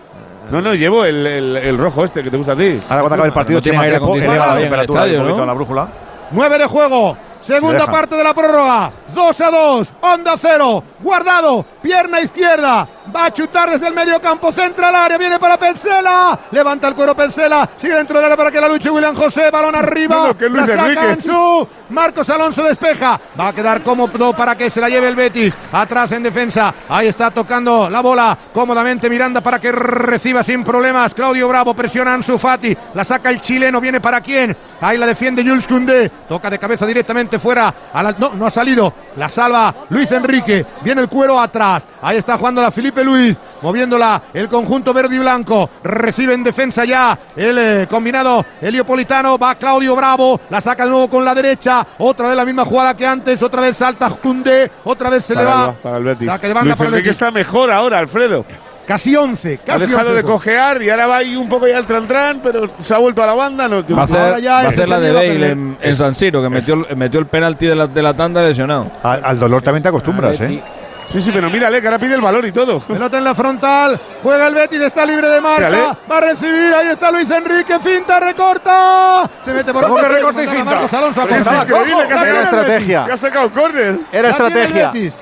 No, 0.51 0.61
no, 0.61 0.73
llevo 0.75 1.05
el, 1.05 1.25
el- 1.25 1.57
el 1.57 1.77
rojo 1.77 2.03
este 2.05 2.21
que 2.23 2.29
te 2.29 2.37
gusta 2.37 2.53
a 2.53 2.55
ti. 2.55 2.79
Ahora 2.87 3.01
cuando 3.01 3.15
acabe 3.15 3.27
el 3.27 3.33
partido, 3.33 3.57
No 3.59 3.63
Chema 3.63 3.83
Crespo 3.85 4.15
eleva 4.15 4.47
la 4.47 4.55
temperatura 4.57 5.01
estadio, 5.01 5.19
un 5.19 5.23
poquito 5.25 5.37
¿no? 5.37 5.43
en 5.43 5.47
la 5.47 5.53
brújula. 5.53 5.87
9 6.31 6.57
de 6.59 6.65
juego. 6.65 7.17
Segunda 7.45 7.85
parte 7.85 8.15
de 8.15 8.23
la 8.23 8.33
prórroga. 8.33 8.91
2 9.13 9.41
a 9.41 9.51
2. 9.51 9.93
Onda 10.01 10.33
cero. 10.41 10.83
Guardado. 10.99 11.63
Pierna 11.81 12.19
izquierda. 12.19 12.89
Va 13.15 13.25
a 13.25 13.31
chutar 13.31 13.69
desde 13.69 13.87
el 13.87 13.93
medio 13.93 14.19
campo. 14.19 14.51
Centra 14.51 14.89
al 14.89 14.95
área. 14.95 15.17
Viene 15.19 15.37
para 15.37 15.55
Pensela. 15.55 16.39
Levanta 16.49 16.87
el 16.87 16.95
cuero 16.95 17.15
Pensela. 17.15 17.69
Sigue 17.77 17.95
dentro 17.95 18.17
del 18.17 18.25
área 18.25 18.35
para 18.35 18.49
que 18.49 18.59
la 18.59 18.67
luche 18.67 18.89
William 18.89 19.15
José. 19.15 19.51
Balón 19.51 19.75
arriba. 19.75 20.33
No, 20.39 20.49
no, 20.49 20.55
la 20.55 20.67
saca. 20.67 21.11
Ansu. 21.11 21.67
Marcos 21.89 22.27
Alonso 22.31 22.63
despeja. 22.63 23.19
Va 23.39 23.49
a 23.49 23.53
quedar 23.53 23.83
cómodo 23.83 24.35
para 24.35 24.57
que 24.57 24.71
se 24.71 24.81
la 24.81 24.89
lleve 24.89 25.07
el 25.07 25.15
Betis. 25.15 25.53
Atrás 25.71 26.11
en 26.13 26.23
defensa. 26.23 26.73
Ahí 26.89 27.07
está 27.07 27.29
tocando 27.29 27.91
la 27.91 28.01
bola 28.01 28.35
cómodamente 28.51 29.07
Miranda 29.07 29.41
para 29.41 29.61
que 29.61 29.71
reciba 29.71 30.43
sin 30.43 30.63
problemas. 30.63 31.13
Claudio 31.13 31.47
Bravo 31.47 31.75
presiona 31.75 32.11
a 32.11 32.13
Ansu 32.15 32.39
Fati. 32.39 32.75
La 32.95 33.03
saca 33.03 33.29
el 33.29 33.39
chileno. 33.39 33.79
Viene 33.79 34.01
para 34.01 34.19
quién. 34.19 34.57
Ahí 34.81 34.97
la 34.97 35.05
defiende 35.05 35.43
Jules 35.43 35.67
Koundé. 35.67 36.09
Toca 36.27 36.49
de 36.49 36.57
cabeza 36.57 36.87
directamente 36.87 37.34
fuera. 37.39 37.73
a 37.93 38.03
la- 38.03 38.15
no, 38.17 38.33
no 38.33 38.45
ha 38.45 38.49
salido. 38.51 38.93
La 39.17 39.29
salva 39.29 39.73
Luis 39.89 40.11
Enrique. 40.11 40.65
Viene 40.83 41.01
el 41.01 41.09
cuero 41.09 41.39
atrás. 41.39 41.83
Ahí 42.01 42.17
está 42.17 42.37
jugando 42.37 42.61
la 42.61 42.71
Felipe 42.71 43.03
Luis. 43.03 43.35
Moviéndola 43.61 44.21
el 44.33 44.47
conjunto 44.49 44.93
verde 44.93 45.15
y 45.15 45.19
blanco. 45.19 45.69
Recibe 45.83 46.33
en 46.33 46.43
defensa 46.43 46.83
ya 46.85 47.17
el 47.35 47.57
eh, 47.57 47.87
combinado 47.89 48.45
Heliopolitano. 48.61 49.37
Va 49.37 49.55
Claudio 49.55 49.95
Bravo. 49.95 50.39
La 50.49 50.61
saca 50.61 50.83
de 50.83 50.89
nuevo 50.89 51.09
con 51.09 51.23
la 51.25 51.33
derecha. 51.33 51.85
Otra 51.99 52.27
vez 52.27 52.37
la 52.37 52.45
misma 52.45 52.65
jugada 52.65 52.95
que 52.95 53.05
antes. 53.07 53.41
Otra 53.41 53.61
vez 53.61 53.77
salta 53.77 54.09
Koundé. 54.09 54.71
Otra 54.83 55.09
vez 55.09 55.25
se 55.25 55.33
Para 55.33 55.45
le 55.49 55.55
va. 55.55 55.65
el- 55.69 55.75
para 55.75 55.97
el 55.97 56.03
Betis. 56.03 56.27
Saque 56.27 56.47
de 56.47 56.53
banda 56.53 56.65
Luis 56.67 56.77
para 56.77 56.89
el 56.89 56.95
Betis. 56.95 57.11
está 57.11 57.31
mejor 57.31 57.71
ahora, 57.71 57.99
Alfredo. 57.99 58.45
Casi 58.87 59.15
11. 59.15 59.59
Ha 59.63 59.65
Casi 59.65 59.85
dejado 59.87 60.09
11. 60.09 60.13
de 60.15 60.23
cojear 60.23 60.81
y 60.83 60.89
ahora 60.89 61.07
va 61.07 61.17
ahí 61.17 61.35
un 61.35 61.49
poco 61.49 61.67
ya 61.67 61.77
al 61.79 61.85
tran 61.87 62.39
pero 62.43 62.67
se 62.77 62.93
ha 62.93 62.97
vuelto 62.99 63.23
a 63.23 63.25
la 63.25 63.33
banda. 63.33 63.67
No, 63.67 63.83
Va 63.95 64.01
a 64.01 64.03
hacer, 64.05 64.17
Ahora 64.17 64.39
ya 64.39 64.51
va 64.63 64.69
hacer 64.69 64.87
la 64.89 64.99
de 64.99 65.11
Bale 65.11 65.35
le- 65.39 65.49
en, 65.51 65.77
en 65.81 65.95
San 65.95 66.13
Siro, 66.15 66.41
que 66.41 66.49
metió, 66.49 66.75
el- 66.75 66.95
metió 66.95 67.19
el 67.19 67.25
penalti 67.27 67.65
de 67.65 67.75
la, 67.75 67.87
de 67.87 68.01
la 68.01 68.13
tanda 68.13 68.41
lesionado. 68.41 68.91
Al, 69.03 69.23
al 69.25 69.39
dolor 69.39 69.61
también 69.61 69.83
te 69.83 69.89
acostumbras, 69.89 70.39
¿eh? 70.41 70.61
Sí, 71.07 71.21
sí, 71.21 71.29
pero 71.31 71.51
mírale, 71.51 71.81
que 71.81 71.87
ahora 71.87 71.99
pide 71.99 72.15
el 72.15 72.21
valor 72.21 72.43
y 72.47 72.51
todo. 72.51 72.79
Pelota 72.79 73.19
en 73.19 73.23
la 73.23 73.35
frontal, 73.35 73.99
juega 74.23 74.47
el 74.47 74.55
Betis, 74.55 74.81
está 74.81 75.05
libre 75.05 75.27
de 75.29 75.39
marca, 75.39 75.69
Mírale. 75.69 75.97
va 76.11 76.17
a 76.17 76.21
recibir, 76.21 76.73
ahí 76.73 76.87
está 76.87 77.11
Luis 77.11 77.29
Enrique, 77.29 77.79
finta, 77.79 78.19
recorta, 78.19 79.29
se 79.43 79.53
mete 79.53 79.71
por 79.71 79.83
¿Cómo 79.83 79.97
que 79.97 80.07
recorta 80.07 80.43
y 80.43 80.47
finta? 80.47 80.63
Marcos 80.65 80.93
Alonso 80.93 81.21
a 81.21 81.25
Pero 81.27 81.35
es 81.41 81.45
increíble 81.47 82.07
que 82.07 82.13
ha 82.13 82.49
el 82.49 82.65
Betis. 82.67 82.87
Que 83.05 83.11
ha 83.11 83.17
sacado 83.17 83.51
córner. 83.51 83.99
Era 84.11 84.29
estrategia. 84.31 84.91
Betis. 84.91 85.13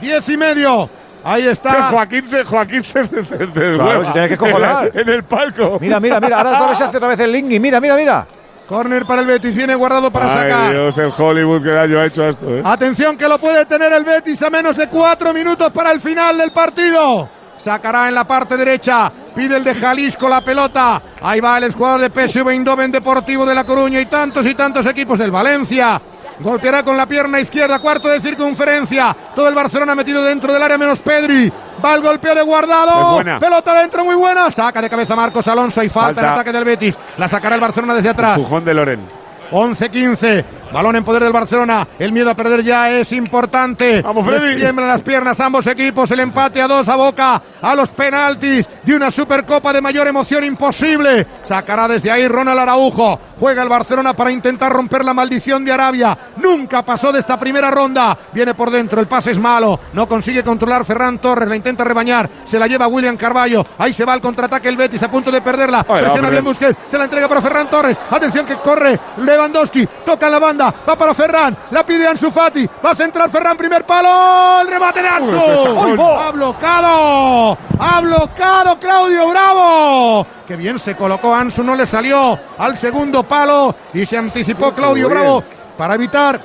Diez 0.00 0.28
y 0.28 0.36
medio, 0.36 0.88
ahí 1.24 1.42
Que 1.42 1.50
está. 1.50 1.82
Joaquín 1.90 2.28
se, 2.28 2.44
Joaquín 2.44 2.82
se 2.82 3.06
se- 3.06 3.24
se- 3.24 3.24
se 3.24 3.46
Claro, 3.74 4.04
si 4.04 4.12
tiene 4.12 4.28
que 4.28 4.36
cojonar. 4.36 4.90
En 4.94 5.08
el 5.08 5.24
palco. 5.24 5.78
Mira, 5.80 5.98
mira, 6.00 6.20
mira. 6.20 6.38
Ahora 6.38 6.50
otra 6.52 6.68
vez 6.68 6.78
se 6.78 6.84
hace 6.84 6.96
otra 6.96 7.08
vez 7.08 7.20
el 7.20 7.32
Lingui. 7.32 7.58
Mira, 7.60 7.80
mira, 7.80 7.96
mira. 7.96 8.26
Corner 8.66 9.04
para 9.04 9.20
el 9.22 9.26
Betis, 9.26 9.54
viene 9.54 9.74
guardado 9.74 10.10
para 10.10 10.26
Ay, 10.32 10.34
sacar. 10.50 10.70
Dios, 10.72 10.96
el 10.96 11.12
Hollywood 11.16 11.62
que 11.62 11.70
daño 11.70 11.98
ha 11.98 12.06
hecho 12.06 12.26
esto, 12.26 12.48
¿eh? 12.56 12.62
Atención 12.64 13.18
que 13.18 13.28
lo 13.28 13.38
puede 13.38 13.66
tener 13.66 13.92
el 13.92 14.04
Betis 14.04 14.40
a 14.42 14.48
menos 14.50 14.76
de 14.76 14.88
cuatro 14.88 15.34
minutos 15.34 15.70
para 15.72 15.90
el 15.92 16.00
final 16.00 16.38
del 16.38 16.52
partido. 16.52 17.28
Sacará 17.58 18.08
en 18.08 18.14
la 18.14 18.24
parte 18.24 18.56
derecha. 18.56 19.12
Pide 19.34 19.56
el 19.56 19.64
de 19.64 19.74
Jalisco 19.74 20.28
la 20.28 20.40
pelota. 20.42 21.02
Ahí 21.20 21.40
va 21.40 21.58
el 21.58 21.72
jugador 21.72 22.00
de 22.00 22.10
PSV 22.28 22.48
Eindhoven 22.50 22.90
Deportivo 22.90 23.44
de 23.44 23.54
La 23.54 23.64
Coruña 23.64 24.00
y 24.00 24.06
tantos 24.06 24.46
y 24.46 24.54
tantos 24.54 24.86
equipos 24.86 25.18
del 25.18 25.30
Valencia. 25.30 26.00
Golpeará 26.40 26.82
con 26.82 26.96
la 26.96 27.06
pierna 27.06 27.40
izquierda, 27.40 27.78
cuarto 27.78 28.08
de 28.08 28.20
circunferencia. 28.20 29.16
Todo 29.34 29.48
el 29.48 29.54
Barcelona 29.54 29.94
metido 29.94 30.22
dentro 30.22 30.52
del 30.52 30.62
área 30.62 30.78
menos 30.78 30.98
Pedri. 31.00 31.52
Va 31.84 31.94
el 31.94 32.02
golpeo 32.02 32.34
de 32.34 32.42
guardado. 32.42 33.22
Pelota 33.38 33.74
dentro 33.80 34.04
muy 34.04 34.14
buena. 34.14 34.50
Saca 34.50 34.80
de 34.80 34.90
cabeza 34.90 35.14
Marcos 35.16 35.46
Alonso 35.48 35.82
y 35.82 35.88
falta, 35.88 36.14
Falta. 36.14 36.20
en 36.20 36.28
ataque 36.28 36.52
del 36.52 36.64
Betis. 36.64 36.94
La 37.18 37.28
sacará 37.28 37.54
el 37.54 37.60
Barcelona 37.60 37.94
desde 37.94 38.08
atrás. 38.10 38.36
Empujón 38.36 38.64
de 38.64 38.74
Loren. 38.74 39.21
11-15. 39.52 40.44
Balón 40.72 40.96
en 40.96 41.04
poder 41.04 41.22
del 41.22 41.32
Barcelona. 41.32 41.86
El 41.98 42.12
miedo 42.12 42.30
a 42.30 42.34
perder 42.34 42.62
ya 42.62 42.90
es 42.90 43.12
importante. 43.12 44.00
Vamos, 44.00 44.24
Freddy. 44.24 44.56
Tiemblan 44.56 44.88
las 44.88 45.02
piernas 45.02 45.38
ambos 45.40 45.66
equipos. 45.66 46.10
El 46.10 46.20
empate 46.20 46.62
a 46.62 46.66
dos 46.66 46.88
a 46.88 46.96
boca. 46.96 47.42
A 47.60 47.74
los 47.74 47.90
penaltis 47.90 48.66
de 48.82 48.96
una 48.96 49.10
Supercopa 49.10 49.72
de 49.72 49.82
mayor 49.82 50.06
emoción 50.08 50.44
imposible. 50.44 51.26
Sacará 51.46 51.86
desde 51.86 52.10
ahí 52.10 52.26
Ronald 52.26 52.58
Araujo. 52.58 53.20
Juega 53.38 53.62
el 53.62 53.68
Barcelona 53.68 54.14
para 54.14 54.30
intentar 54.30 54.72
romper 54.72 55.04
la 55.04 55.12
maldición 55.12 55.62
de 55.62 55.72
Arabia. 55.72 56.16
Nunca 56.38 56.82
pasó 56.82 57.12
de 57.12 57.20
esta 57.20 57.38
primera 57.38 57.70
ronda. 57.70 58.16
Viene 58.32 58.54
por 58.54 58.70
dentro. 58.70 58.98
El 58.98 59.06
pase 59.06 59.32
es 59.32 59.38
malo. 59.38 59.78
No 59.92 60.08
consigue 60.08 60.42
controlar 60.42 60.86
Ferran 60.86 61.18
Torres. 61.18 61.48
La 61.48 61.56
intenta 61.56 61.84
rebañar. 61.84 62.30
Se 62.46 62.58
la 62.58 62.66
lleva 62.66 62.86
William 62.86 63.18
Carballo. 63.18 63.62
Ahí 63.76 63.92
se 63.92 64.06
va 64.06 64.14
el 64.14 64.22
contraataque 64.22 64.70
el 64.70 64.78
Betis 64.78 65.02
a 65.02 65.10
punto 65.10 65.30
de 65.30 65.42
perderla. 65.42 65.84
Ay, 65.86 66.04
Presiona 66.04 66.30
bien 66.30 66.44
Busquets. 66.44 66.78
Se 66.88 66.96
la 66.96 67.04
entrega 67.04 67.28
para 67.28 67.42
Ferran 67.42 67.68
Torres. 67.68 67.98
Atención 68.10 68.46
que 68.46 68.56
corre 68.56 68.98
Lewandowski. 69.42 69.86
Toca 70.06 70.26
en 70.26 70.32
la 70.32 70.38
banda. 70.38 70.74
Va 70.88 70.96
para 70.96 71.14
Ferran. 71.14 71.56
La 71.70 71.84
pide 71.84 72.06
Ansu 72.06 72.30
Fati. 72.30 72.68
Va 72.84 72.90
a 72.90 72.94
centrar 72.94 73.30
Ferran. 73.30 73.56
Primer 73.56 73.84
palo. 73.84 74.62
El 74.62 74.68
remate 74.68 75.02
de 75.02 75.08
Ansu. 75.08 75.30
Uy, 75.30 76.00
Ha 76.00 76.30
bloqueado. 76.30 77.58
Ha 77.78 78.00
bloqueado 78.00 78.78
Claudio 78.78 79.28
Bravo. 79.28 80.26
Que 80.46 80.56
bien 80.56 80.78
se 80.78 80.94
colocó 80.94 81.34
Ansu. 81.34 81.62
No 81.62 81.74
le 81.74 81.86
salió 81.86 82.38
al 82.58 82.76
segundo 82.76 83.22
palo. 83.22 83.74
Y 83.94 84.06
se 84.06 84.16
anticipó 84.16 84.72
Claudio. 84.72 85.08
Bravo 85.08 85.42
para 85.76 85.94
evitar 85.94 86.40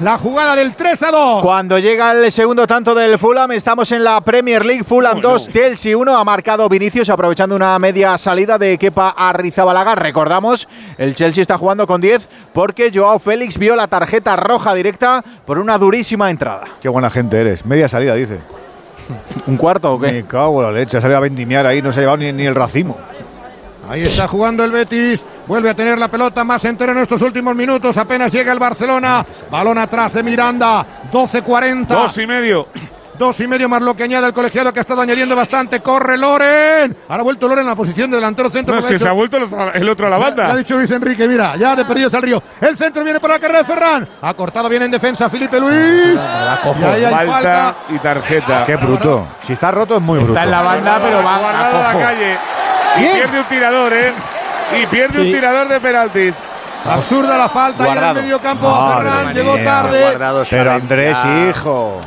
la 0.00 0.18
jugada 0.18 0.54
del 0.56 0.74
3 0.74 1.02
a 1.04 1.10
2. 1.10 1.42
Cuando 1.42 1.78
llega 1.78 2.12
el 2.12 2.30
segundo 2.30 2.66
tanto 2.66 2.94
del 2.94 3.18
Fulham, 3.18 3.52
estamos 3.52 3.90
en 3.92 4.04
la 4.04 4.20
Premier 4.20 4.64
League. 4.64 4.84
Fulham 4.84 5.20
2, 5.20 5.48
Chelsea 5.48 5.96
1. 5.96 6.16
Ha 6.16 6.24
marcado 6.24 6.68
Vinicius 6.68 7.08
aprovechando 7.08 7.56
una 7.56 7.78
media 7.78 8.16
salida 8.18 8.58
de 8.58 8.76
Kepa 8.76 9.10
Arrizabalaga. 9.16 9.94
Recordamos, 9.94 10.68
el 10.98 11.14
Chelsea 11.14 11.42
está 11.42 11.56
jugando 11.56 11.86
con 11.86 12.00
10 12.00 12.28
porque 12.52 12.90
Joao 12.92 13.18
Félix 13.18 13.58
vio 13.58 13.74
la 13.74 13.86
tarjeta 13.86 14.36
roja 14.36 14.74
directa 14.74 15.24
por 15.44 15.58
una 15.58 15.78
durísima 15.78 16.30
entrada. 16.30 16.64
Qué 16.80 16.88
buena 16.88 17.08
gente 17.08 17.40
eres. 17.40 17.64
Media 17.64 17.88
salida, 17.88 18.14
dice. 18.14 18.38
¿Un 19.46 19.56
cuarto 19.56 19.94
o 19.94 20.00
qué? 20.00 20.12
Me 20.12 20.26
cago 20.26 20.60
en 20.60 20.66
la 20.66 20.78
leche. 20.80 20.98
Ha 20.98 21.00
salido 21.00 21.16
a 21.16 21.20
vendimiar 21.20 21.66
ahí. 21.66 21.80
No 21.80 21.92
se 21.92 22.00
ha 22.00 22.02
llevado 22.02 22.18
ni, 22.18 22.32
ni 22.32 22.44
el 22.44 22.54
racimo. 22.54 22.98
Ahí 23.88 24.02
está 24.02 24.28
jugando 24.28 24.64
el 24.64 24.72
Betis. 24.72 25.24
Vuelve 25.46 25.70
a 25.70 25.74
tener 25.74 25.96
la 25.98 26.08
pelota 26.08 26.42
más 26.44 26.64
entera 26.64 26.92
en 26.92 26.98
estos 26.98 27.22
últimos 27.22 27.54
minutos. 27.54 27.96
Apenas 27.96 28.32
llega 28.32 28.52
el 28.52 28.58
Barcelona. 28.58 29.24
Balón 29.50 29.78
atrás 29.78 30.12
de 30.12 30.22
Miranda. 30.22 30.84
12-40. 31.12 31.86
Dos 31.86 32.18
y 32.18 32.26
medio. 32.26 32.68
Dos 33.16 33.40
y 33.40 33.46
medio 33.48 33.66
más 33.66 33.80
lo 33.80 33.96
que 33.96 34.02
añade 34.02 34.26
el 34.26 34.34
colegiado 34.34 34.70
que 34.74 34.80
ha 34.80 34.82
estado 34.82 35.00
añadiendo 35.00 35.34
bastante. 35.34 35.80
Corre 35.80 36.18
Loren. 36.18 36.94
Ahora 37.08 37.20
ha 37.20 37.24
vuelto 37.24 37.48
Loren 37.48 37.64
a 37.64 37.70
la 37.70 37.74
posición 37.76 38.10
de 38.10 38.16
delantero 38.18 38.50
centro. 38.50 38.74
No, 38.74 38.80
ha 38.80 38.82
se 38.98 39.08
ha 39.08 39.12
vuelto 39.12 39.38
el 39.38 39.88
otro, 39.88 40.06
a 40.06 40.10
la 40.10 40.18
Le 40.18 40.24
ha 40.24 40.28
banda. 40.28 40.54
dicho 40.56 40.76
Luis 40.76 40.90
Enrique, 40.90 41.26
mira, 41.26 41.56
ya 41.56 41.74
de 41.74 41.86
perdidos 41.86 42.12
al 42.12 42.20
río. 42.20 42.42
El 42.60 42.76
centro 42.76 43.02
viene 43.02 43.18
por 43.18 43.30
la 43.30 43.38
carrera 43.38 43.60
de 43.60 43.64
Ferran. 43.64 44.06
Ha 44.20 44.34
cortado 44.34 44.68
bien 44.68 44.82
en 44.82 44.90
defensa 44.90 45.30
Felipe 45.30 45.58
Luis. 45.58 45.72
Y 46.14 46.84
ahí 46.84 47.04
hay 47.06 47.14
Falta, 47.14 47.32
falta. 47.32 47.76
y 47.88 47.98
tarjeta. 48.00 48.64
Qué 48.66 48.76
bruto. 48.76 49.26
Si 49.44 49.54
está 49.54 49.70
roto 49.70 49.96
es 49.96 50.02
muy 50.02 50.18
bruto. 50.18 50.32
Está 50.34 50.44
en 50.44 50.50
la 50.50 50.60
banda, 50.62 51.00
pero 51.02 51.24
va 51.24 51.36
a 51.36 51.40
la 51.40 51.70
cojo. 51.92 52.00
calle. 52.04 52.36
Y 52.96 53.00
Bien. 53.00 53.12
pierde 53.14 53.40
un 53.40 53.44
tirador, 53.46 53.92
¿eh? 53.94 54.12
Y 54.74 54.86
pierde 54.86 55.20
un 55.20 55.26
tirador 55.26 55.68
de 55.68 55.80
penaltis. 55.80 56.42
Absurda 56.84 57.36
la 57.36 57.48
falta 57.48 57.84
ahí 57.84 57.90
en 57.90 57.96
el 57.96 58.00
Guardado. 58.02 58.22
medio 58.22 58.40
campo. 58.40 58.96
Ferran 58.98 59.34
llegó 59.34 59.56
tarde. 59.58 60.18
Pero 60.50 60.72
Andrés, 60.72 61.18
hijo. 61.48 62.00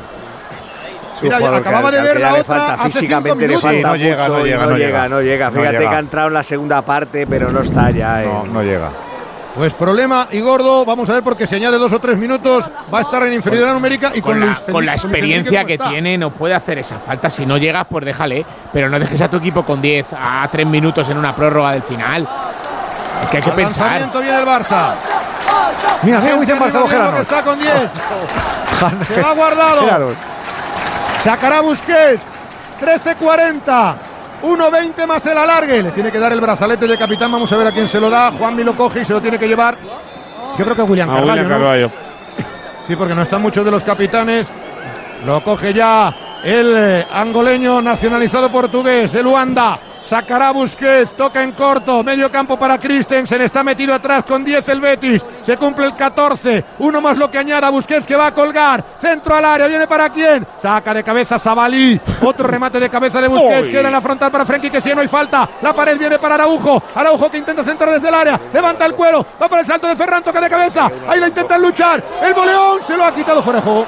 Mira, 1.21 1.38
acababa 1.57 1.91
de 1.91 2.01
ver 2.01 2.19
la 2.19 2.31
le 2.31 2.43
falta 2.45 2.73
hace 2.75 2.83
cinco 2.83 2.93
físicamente 2.93 3.39
le 3.41 3.47
minutos. 3.47 3.61
falta 3.61 3.77
Sí, 3.77 3.83
no 3.83 3.95
llega, 3.97 4.15
mucho 4.21 4.29
no 4.29 4.39
y 4.39 4.49
llega, 4.49 4.63
no 4.63 4.69
no 4.69 4.77
llega, 4.77 4.88
llega. 4.88 5.09
no 5.09 5.21
llega. 5.21 5.45
No 5.49 5.51
Fíjate 5.51 5.77
llega. 5.77 5.89
que 5.89 5.95
ha 5.95 5.99
entrado 5.99 6.27
en 6.29 6.33
la 6.33 6.43
segunda 6.43 6.81
parte, 6.81 7.27
pero 7.27 7.51
no 7.51 7.59
está 7.61 7.91
ya. 7.91 8.21
No, 8.21 8.45
no 8.45 8.63
llega. 8.63 8.89
Pues 9.59 9.73
problema 9.73 10.29
y 10.31 10.39
gordo, 10.39 10.85
vamos 10.85 11.09
a 11.09 11.15
ver 11.15 11.21
porque 11.21 11.45
se 11.45 11.57
añade 11.57 11.77
dos 11.77 11.91
o 11.91 11.99
tres 11.99 12.17
minutos, 12.17 12.63
va 12.93 12.99
a 12.99 13.01
estar 13.01 13.21
en 13.23 13.33
inferioridad 13.33 13.73
numérica 13.73 14.09
y 14.15 14.21
con, 14.21 14.31
Con 14.31 14.39
la, 14.39 14.45
Luis 14.45 14.59
con 14.71 14.85
la 14.85 14.93
experiencia 14.93 15.65
que 15.65 15.77
tiene, 15.77 16.17
no 16.17 16.31
puede 16.31 16.53
hacer 16.53 16.77
esa 16.79 16.97
falta. 16.99 17.29
Si 17.29 17.45
no 17.45 17.57
llegas, 17.57 17.85
pues 17.89 18.05
déjale. 18.05 18.45
Pero 18.71 18.88
no 18.88 18.97
dejes 18.97 19.19
a 19.19 19.29
tu 19.29 19.35
equipo 19.35 19.65
con 19.65 19.81
10 19.81 20.13
a 20.13 20.47
3 20.49 20.65
minutos 20.65 21.09
en 21.09 21.17
una 21.17 21.35
prórroga 21.35 21.73
del 21.73 21.83
final. 21.83 22.25
Es 23.25 23.29
que 23.31 23.35
hay 23.35 23.43
que 23.43 23.49
Al 23.49 23.55
pensar. 23.57 24.09
viene 24.13 24.39
el 24.39 24.45
Barça. 24.45 24.93
Mira, 26.03 26.21
mira, 26.21 26.38
dicen 26.38 26.57
Barça 26.57 26.88
Gerano. 26.88 27.17
está 27.17 27.43
con 27.43 27.59
10. 27.59 27.73
Se 29.13 29.21
va 29.21 29.33
guardado. 29.33 30.15
Sacará 31.21 31.59
Busquets. 31.59 32.23
13-40. 32.79 33.95
1-20 34.41 35.07
más 35.07 35.25
el 35.25 35.37
alargue. 35.37 35.83
Le 35.83 35.91
tiene 35.91 36.11
que 36.11 36.19
dar 36.19 36.31
el 36.31 36.41
brazalete 36.41 36.87
de 36.87 36.97
capitán. 36.97 37.31
Vamos 37.31 37.51
a 37.51 37.57
ver 37.57 37.67
a 37.67 37.71
quién 37.71 37.87
se 37.87 37.99
lo 37.99 38.09
da. 38.09 38.31
Juanmi 38.31 38.63
lo 38.63 38.75
coge 38.75 39.01
y 39.01 39.05
se 39.05 39.13
lo 39.13 39.21
tiene 39.21 39.37
que 39.37 39.47
llevar. 39.47 39.77
Yo 40.57 40.63
creo 40.63 40.75
que 40.75 40.81
William 40.81 41.09
A 41.09 41.15
Carvalho. 41.15 41.43
William 41.43 41.81
¿no? 41.81 41.91
Sí, 42.87 42.95
porque 42.95 43.13
no 43.13 43.21
están 43.21 43.41
muchos 43.41 43.63
de 43.63 43.71
los 43.71 43.83
capitanes. 43.83 44.47
Lo 45.25 45.43
coge 45.43 45.73
ya 45.73 46.39
el 46.43 46.73
eh, 46.75 47.07
angoleño 47.11 47.81
nacionalizado 47.81 48.51
portugués 48.51 49.11
de 49.11 49.21
Luanda. 49.21 49.79
Sacará 50.09 50.49
Busquets, 50.49 51.15
toca 51.15 51.43
en 51.43 51.51
corto, 51.51 52.03
medio 52.03 52.31
campo 52.31 52.57
para 52.57 52.79
Christensen, 52.79 53.43
está 53.43 53.63
metido 53.63 53.93
atrás 53.93 54.25
con 54.25 54.43
10 54.43 54.67
el 54.69 54.81
Betis, 54.81 55.23
se 55.43 55.55
cumple 55.55 55.85
el 55.85 55.95
14, 55.95 56.65
uno 56.79 56.99
más 56.99 57.15
lo 57.15 57.29
que 57.29 57.38
añada 57.38 57.69
Busquets 57.69 58.07
que 58.07 58.15
va 58.15 58.25
a 58.25 58.33
colgar, 58.33 58.83
centro 58.99 59.35
al 59.35 59.45
área, 59.45 59.67
viene 59.67 59.85
para 59.85 60.09
quién, 60.09 60.47
saca 60.57 60.95
de 60.95 61.03
cabeza 61.03 61.38
Sabalí, 61.38 62.01
otro 62.23 62.47
remate 62.47 62.79
de 62.79 62.89
cabeza 62.89 63.21
de 63.21 63.27
Busquets, 63.27 63.69
queda 63.69 63.85
en 63.85 63.91
la 63.91 64.01
frontal 64.01 64.31
para 64.31 64.47
Frenkie 64.47 64.71
que 64.71 64.81
si 64.81 64.95
no 64.95 65.01
hay 65.01 65.07
falta, 65.07 65.47
la 65.61 65.75
pared 65.75 65.95
viene 65.99 66.17
para 66.17 66.33
Araujo, 66.33 66.81
Araujo 66.95 67.29
que 67.29 67.38
intenta 67.38 67.63
centrar 67.63 67.91
desde 67.91 68.07
el 68.07 68.15
área, 68.15 68.41
levanta 68.51 68.88
el 68.88 68.95
cuero, 68.95 69.23
va 69.39 69.47
para 69.47 69.61
el 69.61 69.67
salto 69.67 69.85
de 69.85 69.95
Ferran, 69.95 70.23
toca 70.23 70.41
de 70.41 70.49
cabeza, 70.49 70.89
ahí 71.07 71.19
la 71.19 71.27
intentan 71.27 71.61
luchar, 71.61 72.03
el 72.23 72.33
boleón 72.33 72.79
se 72.81 72.97
lo 72.97 73.05
ha 73.05 73.13
quitado 73.13 73.43
fuera 73.43 73.59
de 73.59 73.63
juego. 73.63 73.85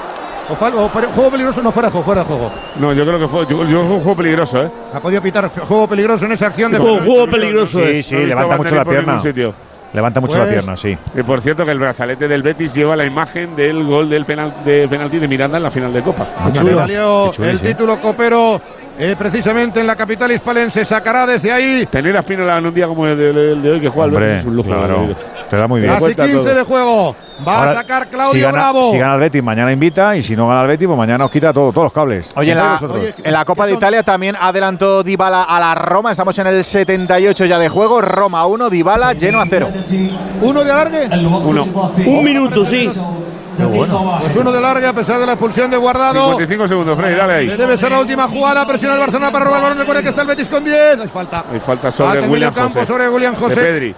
O 0.51 0.55
juego 0.55 1.31
peligroso, 1.31 1.61
no 1.61 1.71
fuera 1.71 1.87
de 1.87 1.91
juego, 1.91 2.05
fuera 2.05 2.21
de 2.21 2.27
juego. 2.27 2.51
No, 2.79 2.93
yo 2.93 3.05
creo 3.05 3.19
que 3.19 3.27
fue, 3.27 3.45
yo, 3.47 3.63
yo 3.65 3.83
fue 3.85 3.95
un 3.95 4.01
juego 4.01 4.15
peligroso, 4.17 4.63
¿eh? 4.63 4.71
Ha 4.93 4.99
podido 4.99 5.21
pitar 5.21 5.49
juego 5.49 5.87
peligroso 5.87 6.25
en 6.25 6.33
esa 6.33 6.47
acción 6.47 6.71
de 6.71 6.77
Juego- 6.79 6.99
juego 6.99 7.27
peligroso, 7.27 7.79
Sí, 7.79 7.85
eh. 7.85 8.03
sí, 8.03 8.15
No 8.15 8.25
levanta 8.25 8.57
mucho 8.57 8.75
la 8.75 8.85
pierna. 8.85 9.19
sitio. 9.21 9.53
Levanta 9.93 10.21
mucho 10.21 10.37
la 10.37 10.43
Pues- 10.45 10.53
pierna, 10.53 10.77
sí. 10.77 10.97
Y 11.17 11.23
por 11.23 11.41
cierto 11.41 11.65
que 11.65 11.71
el 11.71 11.79
brazalete 11.79 12.27
del 12.29 12.41
Betis 12.43 12.73
lleva 12.73 12.95
la 12.95 13.05
imagen 13.05 13.55
del 13.57 13.83
gol 13.83 14.09
del 14.09 14.23
penal, 14.25 14.55
de 14.63 14.87
penalti 14.87 15.19
de 15.19 15.27
Miranda 15.27 15.57
en 15.57 15.63
la 15.63 15.71
final 15.71 15.91
de 15.91 16.01
Copa. 16.01 16.27
Le 16.63 16.73
valió 16.73 17.25
Qué 17.31 17.35
chulis, 17.37 17.51
el 17.51 17.59
título 17.59 17.99
copero 17.99 18.61
eh, 18.99 19.15
precisamente 19.17 19.79
en 19.79 19.87
la 19.87 19.95
capital 19.95 20.31
hispalense. 20.31 20.85
Sacará 20.85 21.25
desde 21.25 21.51
ahí 21.51 21.85
Tener 21.89 22.15
a 22.15 22.19
Espinola 22.19 22.57
en 22.57 22.65
un 22.65 22.73
día 22.73 22.87
como 22.87 23.07
el 23.07 23.17
de, 23.17 23.29
el 23.53 23.61
de 23.61 23.71
hoy 23.71 23.81
que 23.81 23.89
juega 23.89 24.05
el 24.07 24.13
Hombre, 24.13 24.25
Betis 24.27 24.39
es 24.41 24.45
un 24.45 24.55
lujo. 24.55 24.69
claro. 24.69 25.15
Te 25.49 25.57
da 25.57 25.67
muy 25.67 25.81
bien. 25.81 25.93
casi 25.93 26.15
15 26.15 26.53
de 26.53 26.63
juego. 26.63 27.15
Va 27.45 27.57
Ahora, 27.57 27.71
a 27.71 27.73
sacar 27.75 28.07
Claudio 28.09 28.33
si 28.33 28.39
gana, 28.41 28.57
Bravo. 28.59 28.91
Si 28.91 28.97
gana 28.99 29.15
el 29.15 29.19
Betis, 29.19 29.43
mañana 29.43 29.71
invita. 29.71 30.15
Y 30.15 30.21
si 30.23 30.35
no 30.35 30.47
gana 30.47 30.61
el 30.61 30.67
Betis, 30.67 30.87
pues 30.87 30.97
mañana 30.97 31.25
os 31.25 31.31
quita 31.31 31.51
todo, 31.51 31.71
todos 31.71 31.85
los 31.85 31.91
cables. 31.91 32.29
Oye, 32.35 32.53
la, 32.53 32.79
en 33.23 33.33
la 33.33 33.43
Copa 33.45 33.65
de 33.65 33.73
Italia 33.73 34.03
también 34.03 34.35
adelantó 34.39 35.01
Dybala 35.03 35.43
a 35.43 35.59
la 35.59 35.73
Roma. 35.73 36.11
Estamos 36.11 36.37
en 36.37 36.47
el 36.47 36.63
78 36.63 37.45
ya 37.45 37.57
de 37.57 37.67
juego. 37.69 37.99
Roma 38.01 38.45
1, 38.45 38.69
Dybala 38.69 39.13
lleno 39.13 39.41
a 39.41 39.45
0. 39.47 39.69
Uno 40.41 40.63
de 40.63 40.71
alargue. 40.71 41.09
Uno. 41.17 41.63
Un 42.05 42.23
minuto, 42.23 42.65
sí. 42.65 42.91
Pues 43.69 44.35
uno 44.35 44.51
de 44.51 44.61
largue 44.61 44.87
a 44.87 44.93
pesar 44.93 45.19
de 45.19 45.25
la 45.25 45.33
expulsión 45.33 45.69
de 45.71 45.77
Guardado. 45.77 46.31
55 46.31 46.67
segundos, 46.67 46.97
Frey, 46.97 47.15
dale 47.15 47.33
ahí. 47.33 47.47
Debe 47.47 47.77
ser 47.77 47.91
la 47.91 47.99
última 47.99 48.27
jugada. 48.27 48.65
Presiona 48.65 48.95
el 48.95 48.99
Barcelona 48.99 49.31
para 49.31 49.45
robar 49.45 49.59
el 49.59 49.63
balón. 49.63 49.79
Recuerda 49.79 50.03
que 50.03 50.09
está 50.09 50.21
el 50.21 50.27
Betis 50.27 50.49
con 50.49 50.63
10. 50.63 50.99
Hay 51.01 51.07
falta. 51.09 51.45
Hay 51.51 51.59
falta 51.59 51.91
sobre 51.91 52.27
William 52.27 52.53
campo 52.53 52.79
José. 52.79 52.85
sobre 52.85 53.09
William 53.09 53.33
De 53.33 53.39
José. 53.39 53.55
Pedri. 53.55 53.95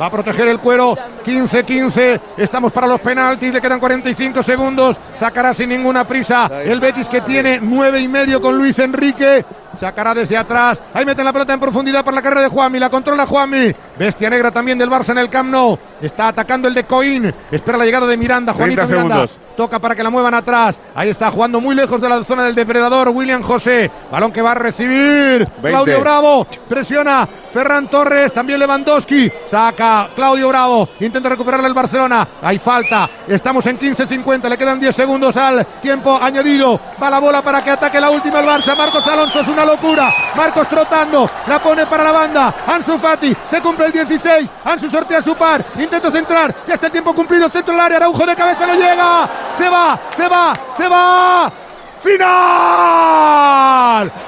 Va 0.00 0.06
a 0.06 0.10
proteger 0.10 0.46
el 0.48 0.60
cuero. 0.60 0.96
15-15. 1.26 2.20
Estamos 2.36 2.72
para 2.72 2.86
los 2.86 3.00
penaltis. 3.00 3.52
Le 3.52 3.60
quedan 3.60 3.80
45 3.80 4.42
segundos. 4.42 4.96
Sacará 5.18 5.52
sin 5.52 5.68
ninguna 5.70 6.06
prisa 6.06 6.48
el 6.64 6.80
Betis 6.80 7.08
que 7.08 7.20
tiene 7.22 7.58
nueve 7.60 8.00
y 8.00 8.08
medio 8.08 8.40
con 8.40 8.56
Luis 8.56 8.78
Enrique. 8.78 9.44
Sacará 9.78 10.14
desde 10.14 10.36
atrás. 10.36 10.80
Ahí 10.92 11.04
meten 11.04 11.24
la 11.24 11.32
pelota 11.32 11.54
en 11.54 11.60
profundidad 11.60 12.04
para 12.04 12.16
la 12.16 12.22
carrera 12.22 12.42
de 12.42 12.48
Juanmi. 12.48 12.78
La 12.78 12.90
controla 12.90 13.26
Juanmi. 13.26 13.72
Bestia 13.98 14.28
negra 14.28 14.50
también 14.50 14.78
del 14.78 14.90
Barça 14.90 15.10
en 15.10 15.18
el 15.18 15.28
Camp 15.28 15.50
Nou. 15.50 15.78
Está 16.00 16.28
atacando 16.28 16.68
el 16.68 16.74
de 16.74 16.84
Coín. 16.84 17.32
Espera 17.50 17.78
la 17.78 17.84
llegada 17.84 18.06
de 18.06 18.16
Miranda. 18.16 18.52
30 18.52 18.86
Juanito 18.86 19.04
Miranda. 19.04 19.32
Toca 19.56 19.78
para 19.78 19.94
que 19.94 20.02
la 20.02 20.10
muevan 20.10 20.34
atrás. 20.34 20.78
Ahí 20.94 21.08
está 21.10 21.30
jugando 21.30 21.60
muy 21.60 21.74
lejos 21.74 22.00
de 22.00 22.08
la 22.08 22.22
zona 22.24 22.44
del 22.44 22.54
depredador. 22.54 23.08
William 23.08 23.42
José. 23.42 23.90
Balón 24.10 24.32
que 24.32 24.42
va 24.42 24.52
a 24.52 24.54
recibir. 24.54 25.48
Claudio 25.62 26.00
Bravo. 26.00 26.46
Presiona. 26.68 27.28
Ferran 27.58 27.88
Torres. 27.88 28.32
También 28.32 28.60
Lewandowski. 28.60 29.28
Saca 29.50 30.10
Claudio 30.14 30.46
Bravo. 30.46 30.90
Intenta 31.00 31.28
recuperarle 31.28 31.66
el 31.66 31.74
Barcelona. 31.74 32.28
Hay 32.40 32.56
falta. 32.56 33.10
Estamos 33.26 33.66
en 33.66 33.76
15-50. 33.76 34.48
Le 34.48 34.56
quedan 34.56 34.78
10 34.78 34.94
segundos 34.94 35.36
al 35.36 35.66
tiempo 35.82 36.16
añadido. 36.22 36.80
Va 37.02 37.10
la 37.10 37.18
bola 37.18 37.42
para 37.42 37.64
que 37.64 37.70
ataque 37.70 38.00
la 38.00 38.10
última 38.10 38.38
el 38.38 38.46
Barça. 38.46 38.76
Marcos 38.76 39.04
Alonso 39.08 39.40
es 39.40 39.48
una 39.48 39.64
locura. 39.64 40.08
Marcos 40.36 40.68
trotando. 40.68 41.28
La 41.48 41.58
pone 41.58 41.84
para 41.86 42.04
la 42.04 42.12
banda. 42.12 42.54
Ansu 42.64 42.96
Fati. 42.96 43.36
Se 43.48 43.60
cumple 43.60 43.86
el 43.86 43.92
16. 43.92 44.48
Ansu 44.64 44.88
sortea 44.88 45.20
su 45.20 45.34
par. 45.34 45.66
Intenta 45.80 46.12
centrar. 46.12 46.54
Ya 46.64 46.74
está 46.74 46.86
el 46.86 46.92
tiempo 46.92 47.12
cumplido. 47.12 47.48
Centro 47.48 47.74
del 47.74 47.80
área. 47.80 47.96
Araujo 47.96 48.24
de 48.24 48.36
cabeza 48.36 48.68
no 48.68 48.74
llega. 48.74 49.28
Se 49.52 49.68
va. 49.68 50.00
Se 50.16 50.28
va. 50.28 50.54
Se 50.76 50.88
va. 50.88 51.67
¡Final! 52.00 52.20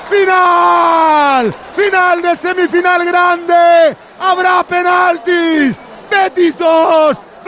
¡Final! 0.09 1.55
¡Final 1.75 2.23
de 2.23 2.37
semifinal 2.37 3.05
grande! 3.05 3.97
¡Habrá 4.19 4.63
penaltis! 4.65 5.77
¡Betis 6.11 6.57
2! 6.59 7.30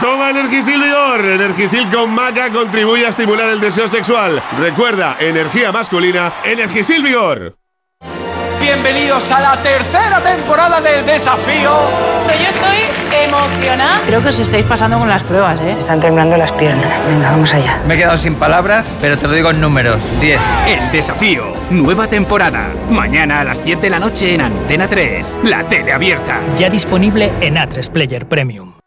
Toma 0.00 0.30
Energisil 0.30 0.80
Vigor. 0.80 1.24
Energisil 1.24 1.88
con 1.90 2.10
maca 2.10 2.50
contribuye 2.50 3.06
a 3.06 3.10
estimular 3.10 3.50
el 3.50 3.60
deseo 3.60 3.86
sexual. 3.88 4.42
Recuerda, 4.58 5.16
energía 5.20 5.70
masculina, 5.70 6.32
Energisil 6.44 7.02
Vigor. 7.02 7.56
Bienvenidos 8.60 9.30
a 9.32 9.40
la 9.40 9.62
tercera 9.62 10.20
temporada 10.20 10.80
del 10.80 11.04
desafío. 11.04 11.70
Yo 12.28 12.48
estoy 12.48 13.24
emocionada. 13.24 14.00
Creo 14.06 14.20
que 14.20 14.28
os 14.28 14.38
estáis 14.38 14.64
pasando 14.64 14.98
con 14.98 15.08
las 15.08 15.22
pruebas, 15.22 15.60
¿eh? 15.60 15.76
Están 15.78 16.00
temblando 16.00 16.36
las 16.36 16.52
piernas. 16.52 16.90
Venga, 17.08 17.30
vamos 17.30 17.52
allá. 17.52 17.80
Me 17.86 17.94
he 17.94 17.98
quedado 17.98 18.16
sin 18.18 18.34
palabras, 18.36 18.86
pero 19.00 19.18
te 19.18 19.26
lo 19.26 19.34
digo 19.34 19.50
en 19.50 19.60
números. 19.60 20.00
10. 20.20 20.40
El 20.66 20.92
desafío. 20.92 21.52
Nueva 21.70 22.06
temporada. 22.06 22.68
Mañana 22.88 23.40
a 23.40 23.44
las 23.44 23.64
10 23.64 23.80
de 23.80 23.90
la 23.90 23.98
noche 23.98 24.34
en 24.34 24.40
Antena 24.40 24.88
3. 24.88 25.40
La 25.44 25.68
tele 25.68 25.92
abierta. 25.92 26.40
Ya 26.56 26.70
disponible 26.70 27.32
en 27.40 27.56
A3 27.56 27.90
Player 27.90 28.26
Premium. 28.28 28.81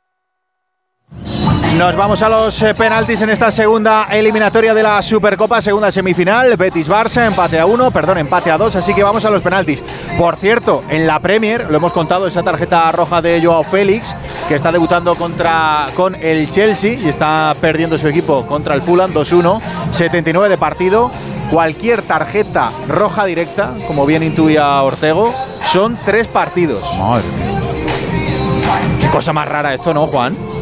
Nos 1.78 1.94
vamos 1.98 2.22
a 2.22 2.30
los 2.30 2.62
eh, 2.62 2.74
penaltis 2.74 3.22
en 3.22 3.30
esta 3.32 3.52
segunda 3.52 4.08
eliminatoria 4.10 4.74
de 4.74 4.82
la 4.82 5.02
Supercopa, 5.02 5.62
segunda 5.62 5.92
semifinal. 5.92 6.56
Betis 6.56 6.88
Barça, 6.88 7.26
empate 7.28 7.60
a 7.60 7.66
uno, 7.66 7.92
perdón, 7.92 8.18
empate 8.18 8.50
a 8.50 8.58
dos, 8.58 8.78
así 8.78 8.94
que 8.94 9.04
vamos 9.04 9.26
a 9.26 9.30
los 9.30 9.42
penaltis. 9.42 9.84
Por 10.18 10.38
cierto, 10.38 10.86
en 10.88 11.06
la 11.06 11.20
Premier, 11.20 11.70
lo 11.70 11.76
hemos 11.76 11.92
contado, 11.92 12.28
esa 12.28 12.44
tarjeta 12.44 12.90
roja 12.94 13.22
de 13.22 13.42
Joao 13.44 13.64
Félix, 13.64 14.16
que 14.48 14.56
está 14.56 14.72
debutando 14.72 15.16
contra, 15.16 15.88
con 15.96 16.16
el 16.16 16.50
Chelsea 16.50 16.94
y 16.94 17.10
está 17.10 17.54
perdiendo 17.60 17.98
su 17.98 18.08
equipo 18.08 18.46
contra 18.46 18.74
el 18.74 18.82
Fulham 18.82 19.12
2-1, 19.14 19.60
79 19.92 20.48
de 20.48 20.58
partido. 20.58 21.12
Cualquier 21.52 22.04
tarjeta 22.04 22.72
roja 22.88 23.26
directa, 23.26 23.72
como 23.86 24.06
bien 24.06 24.24
intuía 24.24 24.82
Ortego, 24.82 25.34
son 25.74 25.98
tres 26.06 26.28
partidos. 26.28 26.84
Madre 26.98 27.26
Qué 29.02 29.10
cosa 29.10 29.34
más 29.34 29.48
rara 29.48 29.74
esto, 29.74 29.94
¿no, 29.94 30.08
Juan? 30.08 30.55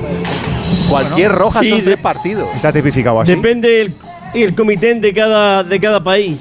Cualquier 0.90 1.32
roja 1.32 1.61
son 1.64 1.77
de- 1.77 1.83
tres 1.83 2.00
partidos. 2.00 2.48
Está 2.56 2.72
tipificado 2.72 3.22
así. 3.22 3.35
Depende 3.35 3.82
el, 3.82 3.93
el 4.33 4.56
comité 4.56 4.93
de 4.95 5.14
cada, 5.14 5.64
de 5.64 5.80
cada 5.80 6.03
país. 6.03 6.38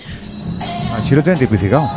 Así 0.94 1.14
lo 1.14 1.22
tienen 1.22 1.38
tipificado. 1.38 1.88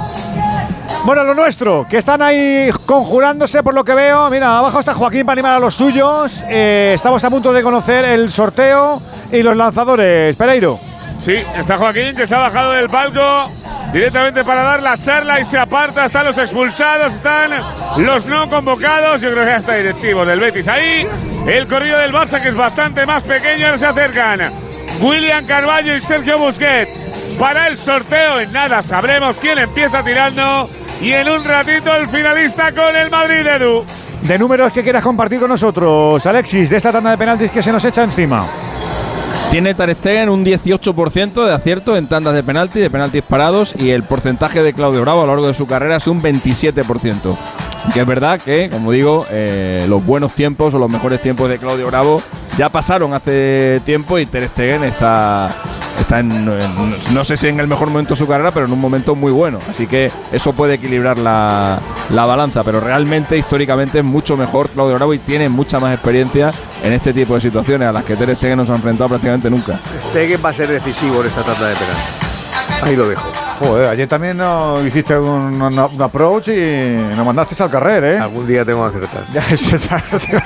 Bueno, 1.06 1.24
lo 1.24 1.36
nuestro, 1.36 1.86
que 1.88 1.98
están 1.98 2.22
ahí 2.24 2.70
conjurándose 2.86 3.62
por 3.62 3.76
lo 3.76 3.84
que 3.84 3.94
veo. 3.94 4.28
Mira, 4.32 4.58
abajo 4.58 4.80
está 4.80 4.94
Joaquín 4.96 5.24
para 5.26 5.34
animar 5.34 5.54
a 5.58 5.60
los 5.60 5.76
suyos. 5.76 6.44
Eh, 6.50 6.94
estamos 6.96 7.24
a 7.24 7.30
punto 7.30 7.54
de 7.54 7.62
conocer 7.62 8.06
el 8.06 8.32
sorteo 8.32 9.02
y 9.32 9.44
los 9.44 9.56
lanzadores. 9.56 10.36
Pereiro. 10.36 10.80
Sí, 11.18 11.38
está 11.58 11.78
Joaquín 11.78 12.16
que 12.16 12.28
se 12.28 12.36
ha 12.36 12.40
bajado 12.40 12.72
del 12.74 12.90
palco 12.90 13.50
directamente 13.94 14.44
para 14.44 14.62
dar 14.62 14.84
la 14.84 14.98
charla 14.98 15.40
y 15.40 15.46
se 15.46 15.58
aparta. 15.58 16.06
Están 16.06 16.26
los 16.26 16.38
expulsados, 16.38 17.14
están 17.14 17.52
los 17.98 18.26
no 18.26 18.50
convocados. 18.50 19.22
Yo 19.22 19.32
creo 19.32 19.44
que 19.44 19.52
ya 19.52 19.58
está 19.58 19.76
directivos 19.76 20.28
del 20.28 20.40
Betis 20.40 20.68
ahí. 20.68 21.08
El 21.48 21.68
corrido 21.68 21.98
del 21.98 22.12
Barça 22.12 22.42
que 22.42 22.50
es 22.50 22.56
bastante 22.56 23.06
más 23.06 23.24
pequeño, 23.24 23.66
ahora 23.66 23.78
se 23.78 23.86
acercan. 23.86 24.52
William 25.02 25.46
Carballo 25.46 25.96
y 25.96 26.02
Sergio 26.02 26.38
Busquets 26.38 27.06
para 27.40 27.68
el 27.68 27.78
sorteo. 27.78 28.40
En 28.40 28.52
nada 28.52 28.82
sabremos 28.82 29.38
quién 29.40 29.58
empieza 29.60 30.04
tirando. 30.04 30.70
Y 31.02 31.12
en 31.12 31.28
un 31.30 31.44
ratito 31.44 31.94
el 31.96 32.08
finalista 32.08 32.72
con 32.72 32.96
el 32.96 33.10
Madrid, 33.10 33.46
Edu. 33.46 33.86
De 34.22 34.40
números 34.40 34.72
que 34.72 34.82
quieras 34.82 35.04
compartir 35.04 35.40
con 35.40 35.50
nosotros, 35.50 36.26
Alexis, 36.26 36.70
de 36.70 36.78
esta 36.78 36.92
tanda 36.92 37.12
de 37.12 37.18
penaltis 37.18 37.52
que 37.52 37.62
se 37.62 37.72
nos 37.72 37.84
echa 37.86 38.04
encima. 38.04 38.46
Tiene 39.56 39.74
Ter 39.74 39.96
Stegen 39.96 40.28
un 40.28 40.44
18% 40.44 41.46
de 41.46 41.54
acierto 41.54 41.96
en 41.96 42.08
tandas 42.08 42.34
de 42.34 42.44
penalti, 42.44 42.82
de 42.82 42.90
penaltis 42.90 43.24
parados 43.24 43.74
y 43.80 43.92
el 43.92 44.04
porcentaje 44.04 44.62
de 44.62 44.74
Claudio 44.74 45.00
Bravo 45.00 45.24
a 45.24 45.26
lo 45.26 45.32
largo 45.32 45.48
de 45.48 45.54
su 45.54 45.66
carrera 45.66 45.96
es 45.96 46.08
un 46.08 46.22
27%. 46.22 47.38
Que 47.94 48.02
es 48.02 48.06
verdad 48.06 48.42
que, 48.42 48.70
como 48.70 48.92
digo, 48.92 49.26
eh, 49.32 49.86
los 49.88 50.06
buenos 50.06 50.34
tiempos 50.34 50.74
o 50.74 50.78
los 50.78 50.90
mejores 50.90 51.22
tiempos 51.22 51.50
de 51.50 51.58
Claudio 51.58 51.88
Bravo 51.88 52.22
ya 52.58 52.68
pasaron 52.68 53.14
hace 53.14 53.82
tiempo 53.86 54.20
y 54.20 54.26
Ter 54.26 54.50
Stegen 54.50 54.84
está, 54.84 55.56
está 56.00 56.20
en, 56.20 56.46
no 56.46 57.24
sé 57.24 57.38
si 57.38 57.48
en 57.48 57.60
el 57.60 57.68
mejor 57.68 57.90
momento 57.90 58.12
de 58.12 58.16
su 58.18 58.28
carrera, 58.28 58.52
pero 58.52 58.66
en 58.66 58.72
un 58.74 58.80
momento 58.80 59.16
muy 59.16 59.32
bueno. 59.32 59.60
Así 59.70 59.88
que 59.88 60.12
eso 60.32 60.54
puede 60.54 60.76
equilibrar 60.76 61.18
la, 61.18 61.80
la 62.10 62.26
balanza, 62.26 62.64
pero 62.64 62.80
realmente, 62.80 63.38
históricamente, 63.38 64.00
es 64.00 64.06
mucho 64.06 64.38
mejor 64.38 64.70
Claudio 64.70 64.96
Bravo 64.96 65.14
y 65.14 65.20
tiene 65.20 65.50
mucha 65.50 65.80
más 65.80 65.94
experiencia 65.94 66.52
en 66.84 66.94
este 66.94 67.14
tipo 67.14 67.36
de 67.36 67.42
situaciones 67.42 67.88
a 67.88 67.92
las 67.92 68.04
que 68.04 68.16
Ter 68.16 68.36
Stegen 68.36 68.58
no 68.58 68.66
se 68.66 68.72
ha 68.72 68.76
enfrentado 68.76 69.10
prácticamente 69.10 69.50
nunca. 69.50 69.80
Stegen 70.10 70.40
va 70.44 70.50
a 70.50 70.54
ser 70.54 70.70
decisivo 70.70 71.22
en 71.22 71.28
esta 71.28 71.44
tanda 71.44 71.68
de 71.68 71.76
penal. 71.76 71.96
Ahí 72.82 72.96
lo 72.96 73.08
dejo. 73.08 73.45
Joder, 73.60 73.88
ayer 73.90 74.08
también 74.08 74.36
no 74.38 74.86
hiciste 74.86 75.18
un, 75.18 75.62
un- 75.62 75.80
un 75.80 76.02
approach 76.02 76.50
y 76.50 76.98
nos 77.16 77.26
mandaste 77.26 77.62
al 77.64 77.70
carrer, 77.70 78.04
¿eh? 78.04 78.18
Algún 78.18 78.46
día 78.46 78.66
tengo 78.66 78.90
que 78.92 78.98
acertar. 78.98 79.26
Ya, 79.34 79.42
eso- 79.50 79.76
eso- 79.76 80.38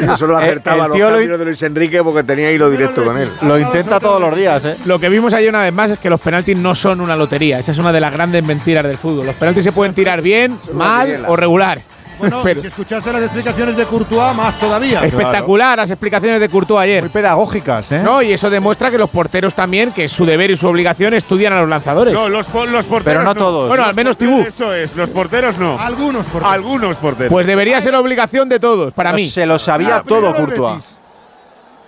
Yo 0.00 0.16
solo 0.16 0.38
El- 0.38 0.44
acertaba 0.44 0.84
el 0.84 0.88
los 0.88 0.96
tío 0.96 1.10
lo 1.10 1.16
cambios 1.18 1.38
de 1.38 1.44
Luis 1.44 1.62
Enrique 1.62 2.02
porque 2.02 2.22
tenía 2.24 2.50
hilo 2.50 2.70
directo 2.70 3.04
con 3.04 3.18
él. 3.18 3.30
Lo 3.42 3.58
intenta 3.58 4.00
todos 4.00 4.20
los 4.20 4.34
días, 4.36 4.64
¿eh? 4.64 4.76
Lo 4.86 4.98
que 4.98 5.08
vimos 5.08 5.34
ayer 5.34 5.50
una 5.50 5.62
vez 5.62 5.72
más 5.72 5.90
es 5.90 5.98
que 5.98 6.08
los 6.10 6.20
penaltis 6.20 6.56
no 6.56 6.74
son 6.74 7.00
una 7.00 7.14
lotería. 7.16 7.58
Esa 7.58 7.72
es 7.72 7.78
una 7.78 7.92
de 7.92 8.00
las 8.00 8.12
grandes 8.12 8.42
mentiras 8.42 8.84
del 8.84 8.96
fútbol. 8.96 9.26
Los 9.26 9.34
penaltis 9.36 9.64
se 9.64 9.72
pueden 9.72 9.94
tirar 9.94 10.22
bien, 10.22 10.56
mal 10.72 11.24
o 11.26 11.36
regular. 11.36 11.82
Bueno, 12.18 12.40
Pero- 12.44 12.60
si 12.60 12.66
escuchaste 12.66 13.12
las 13.12 13.22
explicaciones 13.22 13.76
de 13.76 13.84
Courtois, 13.86 14.34
más 14.34 14.58
todavía. 14.58 15.02
Espectacular 15.04 15.78
las 15.78 15.90
explicaciones 15.90 16.40
de 16.40 16.48
Courtois 16.48 16.82
ayer. 16.82 17.02
Muy 17.02 17.10
pedagógicas, 17.10 17.92
¿eh? 17.92 18.00
No, 18.02 18.20
y 18.22 18.32
eso 18.32 18.50
demuestra 18.50 18.90
que 18.90 18.98
los 18.98 19.10
porteros 19.10 19.54
también, 19.54 19.92
que 19.92 20.04
es 20.04 20.12
su 20.12 20.24
deber 20.26 20.50
y 20.50 20.56
su 20.56 20.66
obligación, 20.68 21.14
estudian 21.14 21.52
a 21.52 21.60
los 21.60 21.68
lanzadores. 21.68 22.12
No, 22.14 22.28
los, 22.28 22.46
po- 22.48 22.66
los 22.66 22.84
porteros. 22.86 23.24
Bueno, 23.68 23.84
al 23.84 23.94
menos 23.94 24.16
Tibú. 24.16 24.40
Eso 24.40 24.72
es, 24.74 24.94
los 24.96 25.10
porteros 25.10 25.56
no. 25.58 25.78
Algunos 25.78 26.24
porteros. 26.26 26.52
Algunos 26.54 26.96
porteros. 26.96 27.30
Pues 27.32 27.46
debería 27.46 27.80
ser 27.80 27.94
obligación 27.94 28.48
de 28.48 28.58
todos, 28.60 28.92
para 28.92 29.12
mí. 29.12 29.24
Se 29.26 29.46
lo 29.46 29.58
sabía 29.58 29.96
Ah, 29.96 30.02
todo 30.06 30.28
el 30.28 30.34
Courtois. 30.34 30.84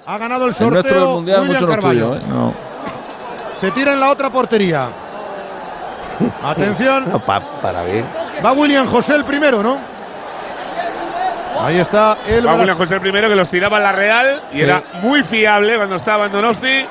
Ha 0.06 0.18
ganado 0.18 0.44
el 0.44 0.50
El 0.50 0.54
sorteo. 0.54 0.70
nuestro 0.82 1.00
del 1.00 1.08
mundial 1.08 1.40
William 1.40 1.54
mucho 1.54 1.66
no 1.66 1.72
Carvalho. 1.72 2.14
estudio, 2.14 2.26
¿eh? 2.26 2.32
No. 2.34 2.54
Se 3.56 3.70
tira 3.72 3.92
en 3.92 4.00
la 4.00 4.10
otra 4.10 4.30
portería. 4.30 4.88
Atención. 6.42 7.08
No, 7.10 7.22
pa- 7.24 7.60
para 7.60 7.82
bien. 7.84 8.04
Va 8.44 8.52
William 8.52 8.86
José 8.86 9.14
el 9.14 9.24
primero, 9.24 9.62
¿no? 9.62 9.78
Ahí 11.58 11.78
está 11.78 12.18
el 12.26 12.46
Va 12.46 12.56
Bras- 12.56 12.76
José 12.76 12.94
el 12.94 13.00
primero 13.00 13.28
que 13.28 13.36
los 13.36 13.48
tiraba 13.48 13.76
en 13.78 13.82
la 13.82 13.92
Real 13.92 14.42
y 14.52 14.58
Sí. 14.58 14.62
era 14.62 14.82
muy 15.02 15.22
fiable 15.22 15.76
cuando 15.76 15.96
estaba 15.96 16.26
en 16.26 16.32
Donosti. 16.32 16.86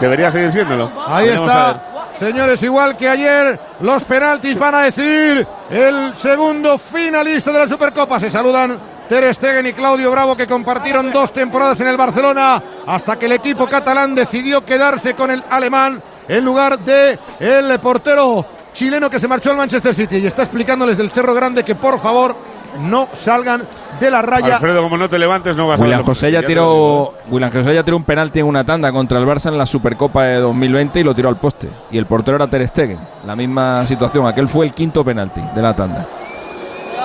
Debería 0.00 0.30
seguir 0.30 0.50
siéndolo. 0.52 0.90
Ahí 1.06 1.26
Veremos 1.28 1.50
está. 1.50 1.80
Señores, 2.18 2.62
igual 2.62 2.96
que 2.96 3.08
ayer, 3.08 3.58
los 3.80 4.04
penaltis 4.04 4.58
van 4.58 4.74
a 4.76 4.80
decir 4.82 5.46
el 5.70 6.14
segundo 6.16 6.78
finalista 6.78 7.50
de 7.50 7.58
la 7.58 7.68
Supercopa. 7.68 8.20
Se 8.20 8.30
saludan 8.30 8.78
Ter 9.08 9.34
Stegen 9.34 9.66
y 9.66 9.72
Claudio 9.72 10.10
Bravo, 10.10 10.36
que 10.36 10.46
compartieron 10.46 11.12
dos 11.12 11.32
temporadas 11.32 11.80
en 11.80 11.88
el 11.88 11.96
Barcelona, 11.96 12.62
hasta 12.86 13.16
que 13.18 13.26
el 13.26 13.32
equipo 13.32 13.66
catalán 13.68 14.14
decidió 14.14 14.64
quedarse 14.64 15.14
con 15.14 15.30
el 15.30 15.42
alemán 15.50 16.00
en 16.28 16.44
lugar 16.44 16.78
de 16.78 17.18
el 17.40 17.78
portero 17.80 18.46
chileno 18.72 19.10
que 19.10 19.18
se 19.20 19.26
marchó 19.28 19.50
al 19.50 19.56
Manchester 19.56 19.94
City. 19.94 20.18
Y 20.18 20.26
está 20.26 20.42
explicándoles 20.42 20.96
del 20.96 21.10
Cerro 21.10 21.34
Grande 21.34 21.64
que 21.64 21.74
por 21.74 21.98
favor 21.98 22.36
no 22.80 23.08
salgan 23.14 23.62
de 24.00 24.10
la 24.10 24.22
raya. 24.22 24.54
Alfredo, 24.56 24.82
como 24.82 24.96
no 24.96 25.08
te 25.08 25.18
levantes, 25.18 25.56
no 25.56 25.68
vas 25.68 25.80
a 25.80 25.84
William 25.84 26.00
verlo. 26.00 26.10
José 26.12 26.30
ya 26.32 26.42
tiró 26.42 27.14
William 27.30 27.50
José 27.52 27.74
ya 27.74 27.84
tiró 27.84 27.96
un 27.96 28.04
penalti 28.04 28.40
en 28.40 28.46
una 28.46 28.64
tanda 28.64 28.90
contra 28.92 29.18
el 29.18 29.26
Barça 29.26 29.48
en 29.48 29.58
la 29.58 29.66
Supercopa 29.66 30.24
de 30.24 30.36
2020 30.36 31.00
y 31.00 31.04
lo 31.04 31.14
tiró 31.14 31.28
al 31.28 31.36
poste. 31.36 31.68
Y 31.90 31.98
el 31.98 32.06
portero 32.06 32.36
era 32.36 32.46
Ter 32.48 32.66
Stegen. 32.68 32.98
La 33.26 33.36
misma 33.36 33.86
situación. 33.86 34.26
Aquel 34.26 34.48
fue 34.48 34.66
el 34.66 34.72
quinto 34.72 35.04
penalti 35.04 35.40
de 35.54 35.62
la 35.62 35.74
tanda. 35.74 36.06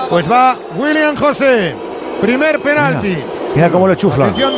Pues 0.09 0.29
va 0.29 0.57
William 0.77 1.15
José. 1.15 1.75
Primer 2.21 2.59
penalti. 2.61 3.17
Mira 3.55 3.69
cómo 3.69 3.87
lo. 3.87 3.93
Atención. 3.93 4.51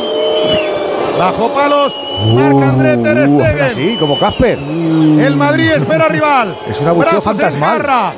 Bajo 1.18 1.52
palos. 1.52 1.94
Marca 2.34 2.68
André 2.70 2.96
Ter 2.96 3.28
Uh, 3.28 3.40
Stegen. 3.40 3.62
así, 3.62 3.96
como 3.98 4.18
Casper. 4.18 4.58
El 4.58 5.36
Madrid 5.36 5.70
espera 5.72 6.08
rival. 6.08 6.58
Es 6.68 6.80
un 6.80 6.88
abucheo 6.88 7.20
Brazos 7.20 7.26
en 7.32 7.38
fantasmal. 7.38 8.14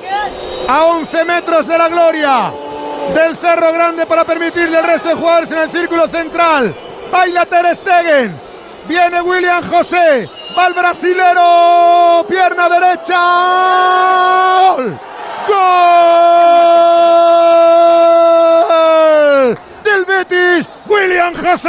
A 0.68 0.84
11 0.84 1.24
metros 1.24 1.66
de 1.66 1.76
la 1.76 1.88
gloria 1.88 2.52
del 3.12 3.36
Cerro 3.36 3.72
Grande 3.72 4.06
para 4.06 4.24
permitirle 4.24 4.78
al 4.78 4.84
resto 4.84 5.08
de 5.08 5.14
jugadores 5.14 5.50
en 5.50 5.58
el 5.58 5.70
círculo 5.70 6.08
central. 6.08 6.74
Baila 7.10 7.44
Ter 7.46 7.74
Stegen. 7.76 8.40
Viene 8.86 9.20
William 9.22 9.62
José. 9.68 10.28
Va 10.56 10.66
el 10.66 10.74
brasilero. 10.74 12.24
Pierna 12.28 12.68
derecha. 12.68 13.18
Gol. 14.76 14.98
Gol 15.48 16.14
del 19.94 20.04
Betis. 20.04 20.66
William 20.86 21.32
José. 21.34 21.68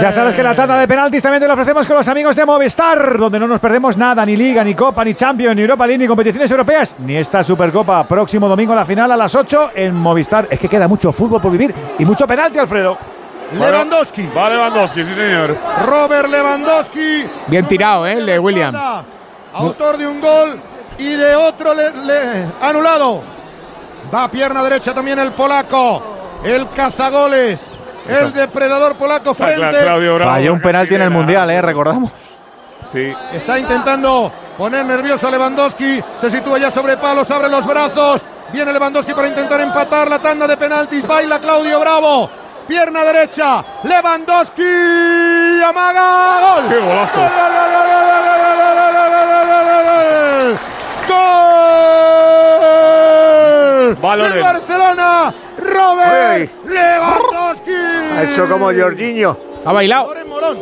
Ya 0.00 0.10
sabes 0.12 0.34
que 0.34 0.42
la 0.42 0.54
tanda 0.54 0.78
de 0.78 0.88
penaltis 0.88 1.22
también 1.22 1.40
te 1.40 1.46
lo 1.46 1.54
ofrecemos 1.54 1.86
con 1.86 1.96
los 1.96 2.08
amigos 2.08 2.34
de 2.36 2.44
Movistar, 2.44 3.16
donde 3.18 3.38
no 3.38 3.46
nos 3.46 3.60
perdemos 3.60 3.96
nada, 3.96 4.24
ni 4.26 4.36
Liga, 4.36 4.64
ni 4.64 4.74
Copa, 4.74 5.04
ni 5.04 5.14
Champions, 5.14 5.54
ni 5.56 5.62
Europa 5.62 5.86
League, 5.86 5.98
ni 6.02 6.06
competiciones 6.08 6.50
europeas, 6.50 6.96
ni 6.98 7.16
esta 7.16 7.42
Supercopa. 7.42 8.06
Próximo 8.08 8.48
domingo 8.48 8.74
la 8.74 8.84
final 8.84 9.10
a 9.12 9.16
las 9.16 9.34
8 9.34 9.70
en 9.74 9.94
Movistar. 9.94 10.48
Es 10.50 10.58
que 10.58 10.68
queda 10.68 10.88
mucho 10.88 11.12
fútbol 11.12 11.40
por 11.40 11.52
vivir 11.52 11.74
y 11.98 12.04
mucho 12.04 12.26
penalti, 12.26 12.58
Alfredo. 12.58 12.98
Lewandowski. 13.52 14.28
Va 14.36 14.48
Lewandowski, 14.50 15.04
sí 15.04 15.14
señor. 15.14 15.56
Robert 15.86 16.28
Lewandowski. 16.28 17.24
Bien 17.46 17.64
tirado, 17.66 18.06
¿eh? 18.06 18.14
El 18.14 18.26
de 18.26 18.38
William. 18.38 18.74
Autor 19.54 19.96
de 19.98 20.06
un 20.06 20.20
gol 20.20 20.58
y 20.98 21.10
de 21.14 21.34
otro 21.36 21.72
le- 21.72 21.92
le- 21.92 22.44
anulado. 22.60 23.22
Va 24.12 24.24
a 24.24 24.30
pierna 24.30 24.62
derecha 24.64 24.92
también 24.92 25.18
el 25.20 25.32
polaco 25.32 26.02
el 26.46 26.68
cazagoles, 26.70 27.60
el 28.08 28.32
depredador 28.32 28.94
polaco 28.94 29.34
frente. 29.34 29.84
Falló 30.22 30.52
un 30.52 30.60
penalti 30.60 30.94
en 30.94 31.02
el 31.02 31.10
Mundial, 31.10 31.50
eh, 31.50 31.60
recordamos. 31.60 32.10
Sí. 32.92 33.12
Está 33.32 33.58
intentando 33.58 34.30
poner 34.56 34.84
nervioso 34.84 35.26
a 35.26 35.30
Lewandowski, 35.32 36.00
se 36.20 36.30
sitúa 36.30 36.58
ya 36.58 36.70
sobre 36.70 36.96
palos, 36.96 37.28
abre 37.30 37.48
los 37.48 37.66
brazos, 37.66 38.22
viene 38.52 38.72
Lewandowski 38.72 39.12
para 39.12 39.26
intentar 39.26 39.60
empatar 39.60 40.08
la 40.08 40.20
tanda 40.20 40.46
de 40.46 40.56
penaltis, 40.56 41.04
baila 41.04 41.40
Claudio 41.40 41.80
Bravo, 41.80 42.30
pierna 42.68 43.02
derecha, 43.02 43.64
Lewandowski, 43.82 44.62
amaga, 45.66 46.40
gol. 46.40 46.68
¡Qué 46.68 46.78
golazo! 46.78 47.20
¡Gol, 47.20 47.30
gol, 53.96 54.18
¡Gol! 54.18 54.32
¡Del 54.32 54.40
Barcelona! 54.42 55.34
Robert 55.76 56.50
Uy. 56.64 56.70
Lewandowski. 56.72 57.72
Ha 58.16 58.22
hecho 58.24 58.48
como 58.48 58.66
Jorginho. 58.72 59.36
Ha 59.64 59.72
bailado. 59.72 60.08
Loren 60.08 60.28
Morón. 60.28 60.58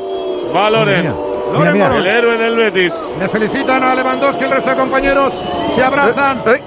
Va 0.54 0.70
Loren. 0.70 1.14
Loren 1.52 1.72
mira. 1.72 1.88
Morón. 1.88 2.00
El 2.00 2.06
héroe 2.06 2.38
del 2.38 2.56
Betis. 2.56 2.94
Le 3.18 3.28
felicitan 3.28 3.82
a 3.82 3.94
Lewandowski, 3.94 4.44
el 4.44 4.50
resto 4.50 4.70
de 4.70 4.76
compañeros 4.76 5.32
se 5.74 5.82
abrazan. 5.82 6.42
Eh, 6.46 6.60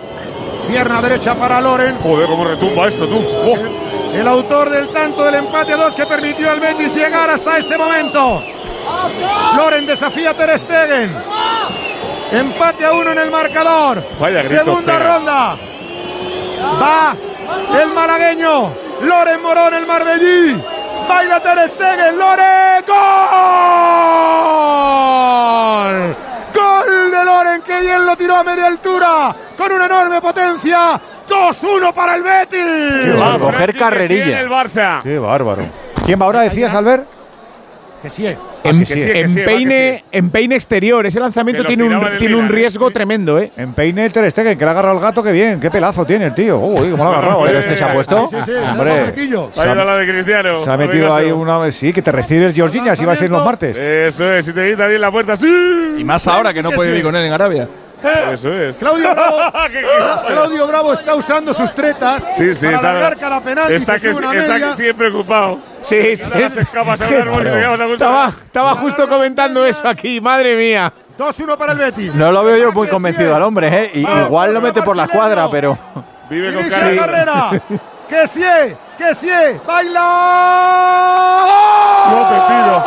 Pierna 0.67 1.01
derecha 1.01 1.33
para 1.35 1.61
Loren, 1.61 1.97
Joder, 2.03 2.27
cómo 2.27 2.43
retumba 2.45 2.87
esto, 2.89 3.07
tú. 3.07 3.23
Oh. 3.45 3.55
el 4.13 4.27
autor 4.27 4.69
del 4.69 4.89
tanto 4.89 5.23
del 5.23 5.35
empate 5.35 5.71
a 5.73 5.77
dos 5.77 5.95
que 5.95 6.05
permitió 6.05 6.51
al 6.51 6.59
Betis 6.59 6.93
llegar 6.93 7.29
hasta 7.29 7.57
este 7.57 7.77
momento. 7.77 8.43
Loren 9.55 9.85
desafía 9.85 10.31
a 10.31 10.33
Ter 10.33 10.59
Stegen. 10.59 11.15
Empate 12.33 12.85
a 12.85 12.91
uno 12.91 13.11
en 13.13 13.17
el 13.19 13.31
marcador. 13.31 14.03
Vaya 14.19 14.41
grito 14.43 14.65
Segunda 14.65 14.97
pega. 14.97 15.13
ronda. 15.15 15.57
Va 16.81 17.15
el 17.81 17.89
malagueño. 17.93 18.73
Loren 19.01 19.41
Morón, 19.41 19.73
el 19.73 19.85
marbellí. 19.85 20.63
Baila 21.07 21.39
Ter 21.41 21.69
Stegen. 21.69 22.17
Loren. 22.17 22.83
¡Gol! 22.87 22.97
Gol 26.53 27.11
de 27.11 27.25
Loren. 27.25 27.61
Que 27.61 27.81
bien 27.81 28.05
lo 28.05 28.15
tiró 28.15 28.35
a 28.35 28.43
media 28.43 28.67
altura. 28.67 29.35
Con 29.57 29.71
una 29.71 29.85
enorme 29.85 30.21
potencia. 30.21 30.99
2-1 31.29 31.93
para 31.93 32.15
el 32.15 32.23
Betis. 32.23 33.21
Va 33.21 33.33
a 33.33 33.39
coger 33.39 33.77
carrerilla. 33.77 34.39
El 34.41 34.49
Barça. 34.49 35.01
Qué 35.03 35.19
bárbaro. 35.19 35.63
¿Quién 36.05 36.21
va 36.21 36.25
ahora, 36.25 36.41
decías, 36.41 36.73
Albert? 36.73 37.16
Que 38.01 38.09
sí. 38.11 38.27
eh. 38.27 38.37
En, 38.63 38.79
que 38.79 38.85
sí, 38.85 38.93
que 38.93 39.19
en 39.21 39.29
sí, 39.29 39.35
que 39.35 39.41
peine, 39.45 40.03
en 40.11 40.29
peine 40.29 40.55
exterior. 40.55 41.05
Ese 41.05 41.19
lanzamiento 41.19 41.63
tiene 41.65 41.83
un, 41.83 41.99
tiene 42.19 42.35
un 42.35 42.41
Milan, 42.43 42.45
¿eh? 42.45 42.55
riesgo 42.55 42.87
Sí. 42.87 42.93
tremendo, 42.93 43.39
¿eh? 43.39 43.51
En 43.57 43.73
peine 43.73 44.09
Ter 44.09 44.29
Stegen, 44.29 44.57
que 44.57 44.63
le 44.63 44.69
ha 44.69 44.71
agarrado 44.71 44.95
el 44.95 45.01
gato, 45.01 45.23
qué 45.23 45.31
bien, 45.31 45.59
qué 45.59 45.71
pelazo 45.71 46.05
tiene 46.05 46.25
el 46.25 46.35
tío. 46.35 46.59
Uy, 46.59 46.91
cómo 46.91 47.03
lo 47.03 47.09
ha 47.09 47.17
agarrado, 47.17 47.47
¿eh? 47.47 47.57
este 47.59 47.75
se 47.75 47.83
ha 47.83 47.93
puesto. 47.93 48.29
Sí, 48.31 48.37
sí, 48.45 48.51
sí, 48.51 48.57
Hombre. 48.57 49.01
Marquillo. 49.01 49.49
Ha 49.57 49.63
ido 49.63 49.81
a 49.81 49.85
la 49.85 49.95
de 49.95 50.07
Cristiano. 50.11 50.63
Se 50.63 50.69
ha 50.69 50.77
metido 50.77 51.13
ahí 51.15 51.31
una. 51.31 51.71
Sí, 51.71 51.91
que 51.91 52.01
te 52.01 52.11
recibes 52.11 52.53
Georgina, 52.53 52.95
si 52.95 53.03
va 53.05 53.13
a 53.13 53.15
ser 53.15 53.29
los 53.31 53.43
martes. 53.43 53.75
Eso 53.77 54.31
es, 54.31 54.45
si 54.45 54.53
te 54.53 54.63
grita 54.65 54.85
bien 54.87 55.01
la 55.01 55.11
puerta, 55.11 55.35
sí. 55.35 55.47
Y 55.97 56.03
más 56.03 56.27
ahora 56.27 56.53
que 56.53 56.61
no 56.61 56.71
puede 56.71 56.89
vivir 56.91 57.03
con 57.03 57.15
él 57.15 57.25
en 57.25 57.33
Arabia. 57.33 57.67
Eso 58.31 58.53
es. 58.53 58.77
Claudio 58.77 59.11
Bravo, 59.13 59.37
Claudio 60.27 60.67
Bravo 60.67 60.93
está 60.93 61.15
usando 61.15 61.53
sus 61.53 61.73
tretas 61.73 62.23
Sí, 62.37 62.53
sí, 62.53 62.65
para 62.65 62.75
está, 62.77 62.89
alargar 62.91 63.17
cada 63.17 63.41
penalti. 63.41 63.73
está, 63.73 63.99
que, 63.99 64.09
una 64.09 64.33
está 64.33 64.53
media. 64.53 64.67
que 64.69 64.73
sigue 64.77 64.93
preocupado. 64.93 65.59
Sí, 65.81 66.15
sí. 66.15 66.29
Estaba, 67.93 68.27
estaba 68.29 68.75
justo 68.75 69.07
comentando 69.07 69.65
eso 69.65 69.87
aquí, 69.87 70.21
madre 70.21 70.55
mía. 70.55 70.93
2-1 71.17 71.57
para 71.57 71.71
el 71.71 71.79
Betis. 71.79 72.13
No 72.13 72.31
lo 72.31 72.43
veo 72.43 72.57
yo 72.57 72.71
muy 72.71 72.87
convencido 72.87 73.35
al 73.35 73.41
hombre, 73.41 73.67
¿eh? 73.69 73.91
Y- 73.95 74.01
igual 74.07 74.53
lo 74.53 74.61
mete 74.61 74.83
por 74.83 74.95
la 74.95 75.07
cuadra, 75.07 75.49
pero. 75.49 75.75
Vive 76.29 76.53
con 76.53 76.69
carrera. 76.69 77.49
que 78.09 78.27
sí, 78.27 78.43
que 78.97 79.15
sí. 79.15 79.29
Baila. 79.65 81.47
No 82.11 82.27
te 82.29 82.35
pido. 82.53 82.83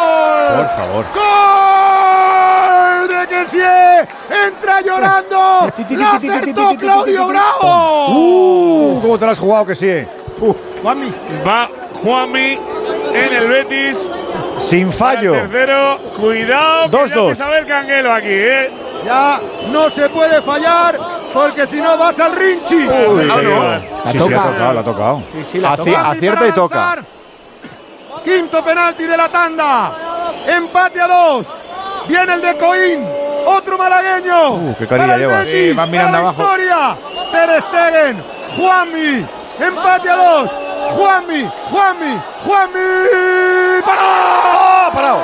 Por 0.57 0.69
favor. 0.69 1.05
¡Gol 3.01 3.09
de 3.09 3.27
que 3.27 3.47
sí! 3.49 3.59
¡Entra 4.47 4.81
llorando! 4.81 5.71
¡La 5.91 6.13
acertó 6.13 6.75
Claudio 6.79 7.27
Bravo! 7.27 8.07
¡Uh! 8.15 8.99
¿Cómo 9.03 9.19
te 9.19 9.25
lo 9.27 9.33
has 9.33 9.39
jugado 9.39 9.67
que 9.67 9.75
sí? 9.75 10.05
Juanmi. 10.83 11.13
Va 11.47 11.69
Juanmi 12.03 12.59
en 13.15 13.35
el 13.35 13.49
Betis. 13.49 14.13
Sin 14.59 14.91
fallo. 14.93 15.33
Tercero, 15.33 15.99
cuidado. 16.19 16.89
Dos, 16.89 17.11
ya 17.11 17.17
dos. 17.17 17.39
ver 17.39 17.67
Canguelo 17.67 18.13
aquí, 18.13 18.29
¿eh? 18.31 18.71
Ya 19.05 19.41
no 19.71 19.89
se 19.91 20.09
puede 20.11 20.41
fallar 20.43 20.99
porque 21.33 21.67
si 21.67 21.77
no 21.77 21.97
vas 21.97 22.19
al 22.21 22.37
Rinchi. 22.37 22.77
Uy, 22.77 23.29
Ah, 23.31 23.41
no. 23.43 23.81
Sí, 24.11 24.19
sí, 24.19 24.35
ha 24.35 24.43
tocado, 24.43 24.73
la 24.75 24.81
ha 24.81 24.85
tocado. 24.85 25.23
Sí, 25.33 25.45
sí, 25.45 25.59
la 25.61 25.73
Aci- 25.77 25.85
toca. 25.95 26.11
acierta 26.11 26.47
y 26.49 26.53
toca. 26.53 27.05
Quinto 28.25 28.63
penalti 28.65 29.05
de 29.05 29.17
la 29.17 29.29
tanda. 29.29 29.93
Empate 30.47 31.01
a 31.01 31.09
dos. 31.09 31.47
Viene 32.09 32.35
el 32.35 32.41
de 32.43 32.57
Coín. 32.57 33.07
Otro 33.47 33.79
malagueño. 33.79 34.51
Uh, 34.55 34.75
qué 34.79 34.87
carilla 34.87 35.17
llevas. 35.17 35.39
Betis, 35.47 35.53
Sí, 35.53 35.73
van 35.73 35.91
mirando 35.91 36.13
para 36.13 36.23
la 36.23 36.29
abajo. 36.31 36.43
Historia. 36.43 36.97
Ter 37.33 37.63
Stegen. 37.63 38.25
Juanmi. 38.57 39.27
Empate 39.59 40.11
a 40.11 40.17
dos. 40.17 40.51
Juanmi. 40.97 41.51
Juanmi. 41.71 42.21
Juanmi. 42.45 42.81
¡Paró! 43.85 44.01
¡Ah, 44.03 44.91
parado! 44.93 45.21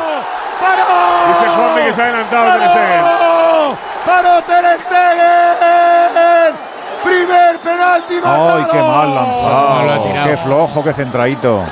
¡Paró! 0.60 0.84
Dice 1.28 1.46
Juanmi 1.56 1.82
que 1.82 1.92
se 1.92 2.00
ha 2.00 2.04
adelantado 2.04 2.44
Ter 2.58 2.68
Stegen. 2.68 3.02
¡Paró! 3.02 3.76
¡Paró 4.06 4.42
Ter 4.42 4.80
Stegen! 4.80 6.54
Primer 7.04 7.58
penalti 7.58 8.14
¡Ay, 8.24 8.66
qué 8.72 8.78
mal 8.82 9.14
lanzado! 9.14 10.24
¡Qué 10.24 10.36
flojo, 10.38 10.82
qué 10.82 10.92
centradito! 10.92 11.64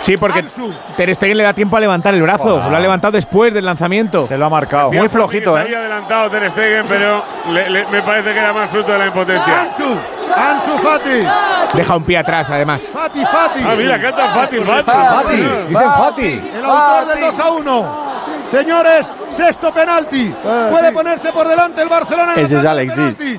Sí, 0.00 0.16
porque 0.16 0.38
Ansu. 0.40 0.72
Ter 0.96 1.14
Stegen 1.14 1.36
le 1.36 1.44
da 1.44 1.52
tiempo 1.52 1.76
a 1.76 1.80
levantar 1.80 2.14
el 2.14 2.22
brazo. 2.22 2.56
Lo 2.70 2.76
ha 2.76 2.80
levantado 2.80 3.12
después 3.12 3.52
del 3.52 3.64
lanzamiento. 3.66 4.22
Se 4.26 4.36
lo 4.38 4.46
ha 4.46 4.50
marcado. 4.50 4.90
Muy 4.92 5.08
flojito, 5.08 5.52
Se 5.54 5.58
¿eh? 5.60 5.62
había 5.64 5.78
adelantado 5.80 6.30
Ter 6.30 6.50
Stegen, 6.50 6.86
pero 6.88 7.22
le- 7.52 7.68
le- 7.70 7.86
me 7.86 8.02
parece 8.02 8.32
que 8.32 8.38
era 8.38 8.52
más 8.52 8.70
fruto 8.70 8.92
de 8.92 8.98
la 8.98 9.06
impotencia. 9.06 9.60
Ansu. 9.62 9.98
Ansu 10.36 10.78
Fati. 10.78 11.76
Deja 11.76 11.96
un 11.96 12.04
pie 12.04 12.18
atrás, 12.18 12.48
además. 12.50 12.82
Fati 12.92 13.24
Fati. 13.24 13.62
Ah, 13.64 13.74
mira, 13.76 14.00
canta 14.00 14.28
Fati, 14.30 14.56
Fati. 14.58 14.90
Fati, 14.90 15.36
dicen 15.68 15.92
Fati. 15.92 16.50
El 16.58 16.64
autor 16.64 17.06
del 17.14 17.20
2 17.20 17.38
a 17.38 17.50
1. 17.50 18.10
Señores, 18.50 19.12
sexto 19.36 19.72
penalti. 19.72 20.34
Puede 20.70 20.92
ponerse 20.92 21.30
por 21.32 21.46
delante 21.46 21.82
el 21.82 21.88
Barcelona. 21.88 22.34
en 22.36 22.44
Ese 22.44 22.56
es 22.56 22.64
Alex, 22.64 22.94
sí. 22.94 23.38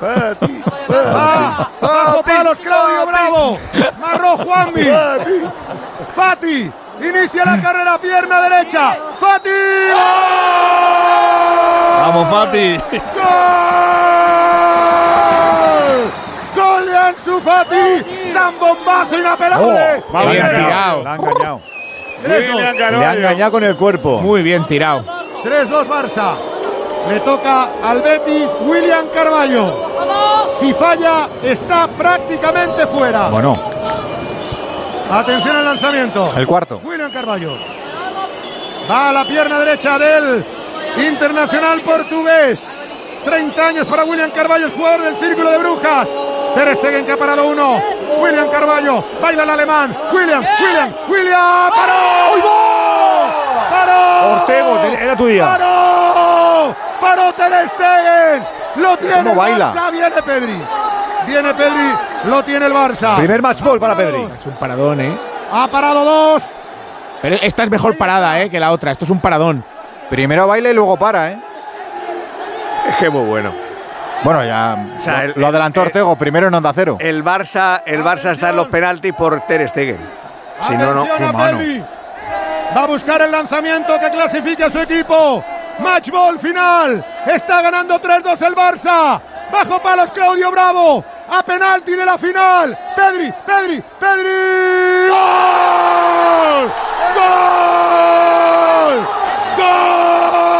Va, 0.00 1.70
bajo 1.80 2.22
palos 2.22 2.58
Claudio 2.58 3.06
Bravo. 3.06 3.58
Marró 4.00 4.36
Juanmi. 4.38 4.84
Fati. 6.10 6.70
Inicia 7.00 7.44
la 7.44 7.60
carrera, 7.60 7.98
pierna 7.98 8.40
derecha. 8.48 8.96
Fati. 9.18 9.50
Vamos, 12.00 12.28
Fati. 12.30 12.78
¡Gol! 14.92 16.12
¡Gol 16.54 16.86
de 16.86 16.96
Ansu 16.98 17.40
Fati! 17.40 18.32
¡Zambombazo 18.32 19.18
inapelable! 19.18 20.02
Oh, 20.12 20.20
Bien 20.20 20.32
le 20.32 20.40
han 20.42 20.54
tirado. 20.54 21.02
Le 21.02 21.08
ha 21.08 21.14
engañado. 21.14 21.60
3-2. 22.22 22.28
William 22.38 22.56
Le 22.58 22.68
ha 22.68 22.74
Carvalho. 22.78 23.18
engañado 23.18 23.50
con 23.52 23.64
el 23.64 23.76
cuerpo. 23.76 24.20
Muy 24.20 24.42
bien 24.42 24.66
tirado. 24.66 25.04
3-2 25.44 25.86
Barça. 25.88 26.34
Le 27.08 27.20
toca 27.20 27.68
al 27.82 28.00
Betis 28.00 28.48
William 28.64 29.06
Carballo. 29.12 29.90
Si 30.60 30.72
falla, 30.72 31.28
está 31.42 31.88
prácticamente 31.88 32.86
fuera. 32.86 33.28
Bueno, 33.28 33.56
Atención 35.10 35.54
al 35.56 35.64
lanzamiento. 35.66 36.30
El 36.36 36.46
cuarto. 36.46 36.80
William 36.84 37.10
Carballo. 37.12 37.50
Va 38.90 39.10
a 39.10 39.12
la 39.12 39.24
pierna 39.26 39.58
derecha 39.58 39.98
del 39.98 40.44
internacional 40.96 41.82
portugués. 41.82 42.70
30 43.24 43.66
años 43.66 43.86
para 43.86 44.04
William 44.04 44.30
Carballo, 44.30 44.70
jugador 44.74 45.02
del 45.02 45.16
Círculo 45.16 45.50
de 45.50 45.58
Brujas. 45.58 46.08
Ter 46.54 46.74
Stegen 46.76 47.04
que 47.04 47.12
ha 47.12 47.16
parado 47.18 47.46
uno. 47.46 47.82
William 48.22 48.48
Carballo, 48.50 49.04
baila 49.20 49.42
el 49.42 49.50
alemán. 49.50 49.96
William, 50.12 50.42
William, 50.62 50.94
William, 51.08 51.70
paró. 51.74 52.42
¡Paró! 53.70 54.32
Ortego, 54.40 54.76
te- 54.78 55.04
era 55.04 55.16
tu 55.16 55.26
día. 55.26 55.44
¡Paró! 55.46 56.31
¡Paró 57.02 57.32
Ter 57.34 57.52
Stegen! 57.68 58.44
¡Lo 58.76 58.96
tiene 58.96 59.16
¿Cómo 59.16 59.30
el 59.32 59.36
baila? 59.36 59.74
Barça! 59.74 59.90
Viene 59.92 60.22
Pedri. 60.22 60.62
Viene 61.26 61.54
Pedri, 61.54 61.92
lo 62.24 62.42
tiene 62.44 62.66
el 62.66 62.72
Barça. 62.72 63.16
primer 63.16 63.42
match 63.42 63.60
ball 63.60 63.78
para 63.78 63.94
Pedri. 63.96 64.22
Es 64.38 64.46
un 64.46 64.54
paradón, 64.54 65.00
¿eh? 65.00 65.18
Ha 65.52 65.66
parado 65.68 66.04
dos. 66.04 66.42
Pero 67.20 67.36
esta 67.42 67.62
es 67.64 67.70
mejor 67.70 67.96
parada, 67.98 68.40
¿eh? 68.40 68.48
Que 68.50 68.58
la 68.58 68.72
otra. 68.72 68.90
Esto 68.92 69.04
es 69.04 69.10
un 69.10 69.20
paradón. 69.20 69.64
Primero 70.08 70.46
baila 70.46 70.70
y 70.70 70.74
luego 70.74 70.96
para, 70.96 71.30
¿eh? 71.32 71.38
Es 72.88 72.96
que 72.96 73.10
muy 73.10 73.24
bueno. 73.26 73.52
Bueno, 74.24 74.44
ya 74.44 74.76
sea, 74.98 75.18
lo, 75.18 75.22
el- 75.24 75.32
lo 75.36 75.46
adelantó 75.48 75.80
el- 75.82 75.86
Ortego, 75.88 76.16
primero 76.16 76.46
en 76.48 76.54
Onda 76.54 76.72
Cero. 76.74 76.96
El 77.00 77.24
Barça, 77.24 77.82
el 77.86 78.02
Barça 78.04 78.32
está 78.32 78.50
en 78.50 78.56
los 78.56 78.68
penaltis 78.68 79.12
por 79.12 79.40
Ter 79.42 79.68
Stegen. 79.68 79.98
Si 80.68 80.76
no, 80.76 80.94
no. 80.94 81.06
Va 82.76 82.84
a 82.84 82.86
buscar 82.86 83.20
el 83.20 83.30
lanzamiento 83.30 83.98
que 84.00 84.10
clasifique 84.10 84.64
a 84.64 84.70
su 84.70 84.78
equipo. 84.80 85.44
Match 85.78 86.10
ball 86.10 86.38
final. 86.38 87.04
Está 87.26 87.62
ganando 87.62 87.98
3-2 88.00 88.42
el 88.42 88.54
Barça. 88.54 89.20
Bajo 89.50 89.80
palos 89.80 90.10
Claudio 90.10 90.50
Bravo. 90.50 91.04
A 91.28 91.42
penalti 91.42 91.92
de 91.92 92.04
la 92.04 92.18
final. 92.18 92.78
Pedri, 92.94 93.32
Pedri, 93.46 93.82
Pedri. 93.98 95.08
¡Gol! 95.08 96.72
¡Gol! 97.14 99.06
¡Gol! 99.56 100.52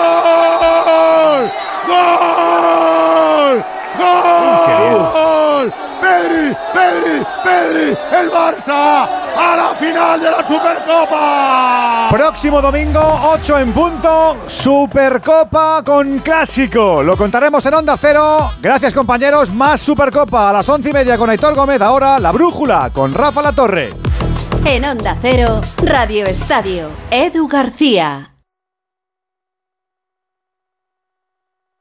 ¡Gol! 1.89 3.65
¡Gol! 3.99 5.73
Pedri, 6.01 6.57
Pedri, 6.73 7.27
Pedri, 7.45 7.97
el 8.13 8.31
Barça 8.31 9.22
a 9.37 9.57
la 9.57 9.75
final 9.75 10.21
de 10.21 10.31
la 10.31 10.47
Supercopa. 10.47 12.09
Próximo 12.11 12.61
domingo, 12.61 13.01
8 13.35 13.59
en 13.61 13.73
punto, 13.73 14.37
Supercopa 14.47 15.83
con 15.85 16.19
Clásico. 16.19 17.03
Lo 17.03 17.17
contaremos 17.17 17.65
en 17.67 17.75
Onda 17.75 17.97
Cero. 17.97 18.51
Gracias 18.61 18.95
compañeros, 18.95 19.53
más 19.53 19.81
Supercopa 19.81 20.51
a 20.51 20.53
las 20.53 20.69
11 20.69 20.91
y 20.91 20.93
media 20.93 21.17
con 21.17 21.31
Aitor 21.31 21.55
Gómez. 21.55 21.81
Ahora 21.81 22.19
La 22.19 22.33
Brújula 22.33 22.91
con 22.93 23.13
Rafa 23.13 23.43
La 23.43 23.53
Torre. 23.53 23.91
En 24.65 24.85
Onda 24.85 25.17
Cero, 25.21 25.61
Radio 25.85 26.27
Estadio, 26.27 26.89
Edu 27.11 27.49
García. 27.49 28.32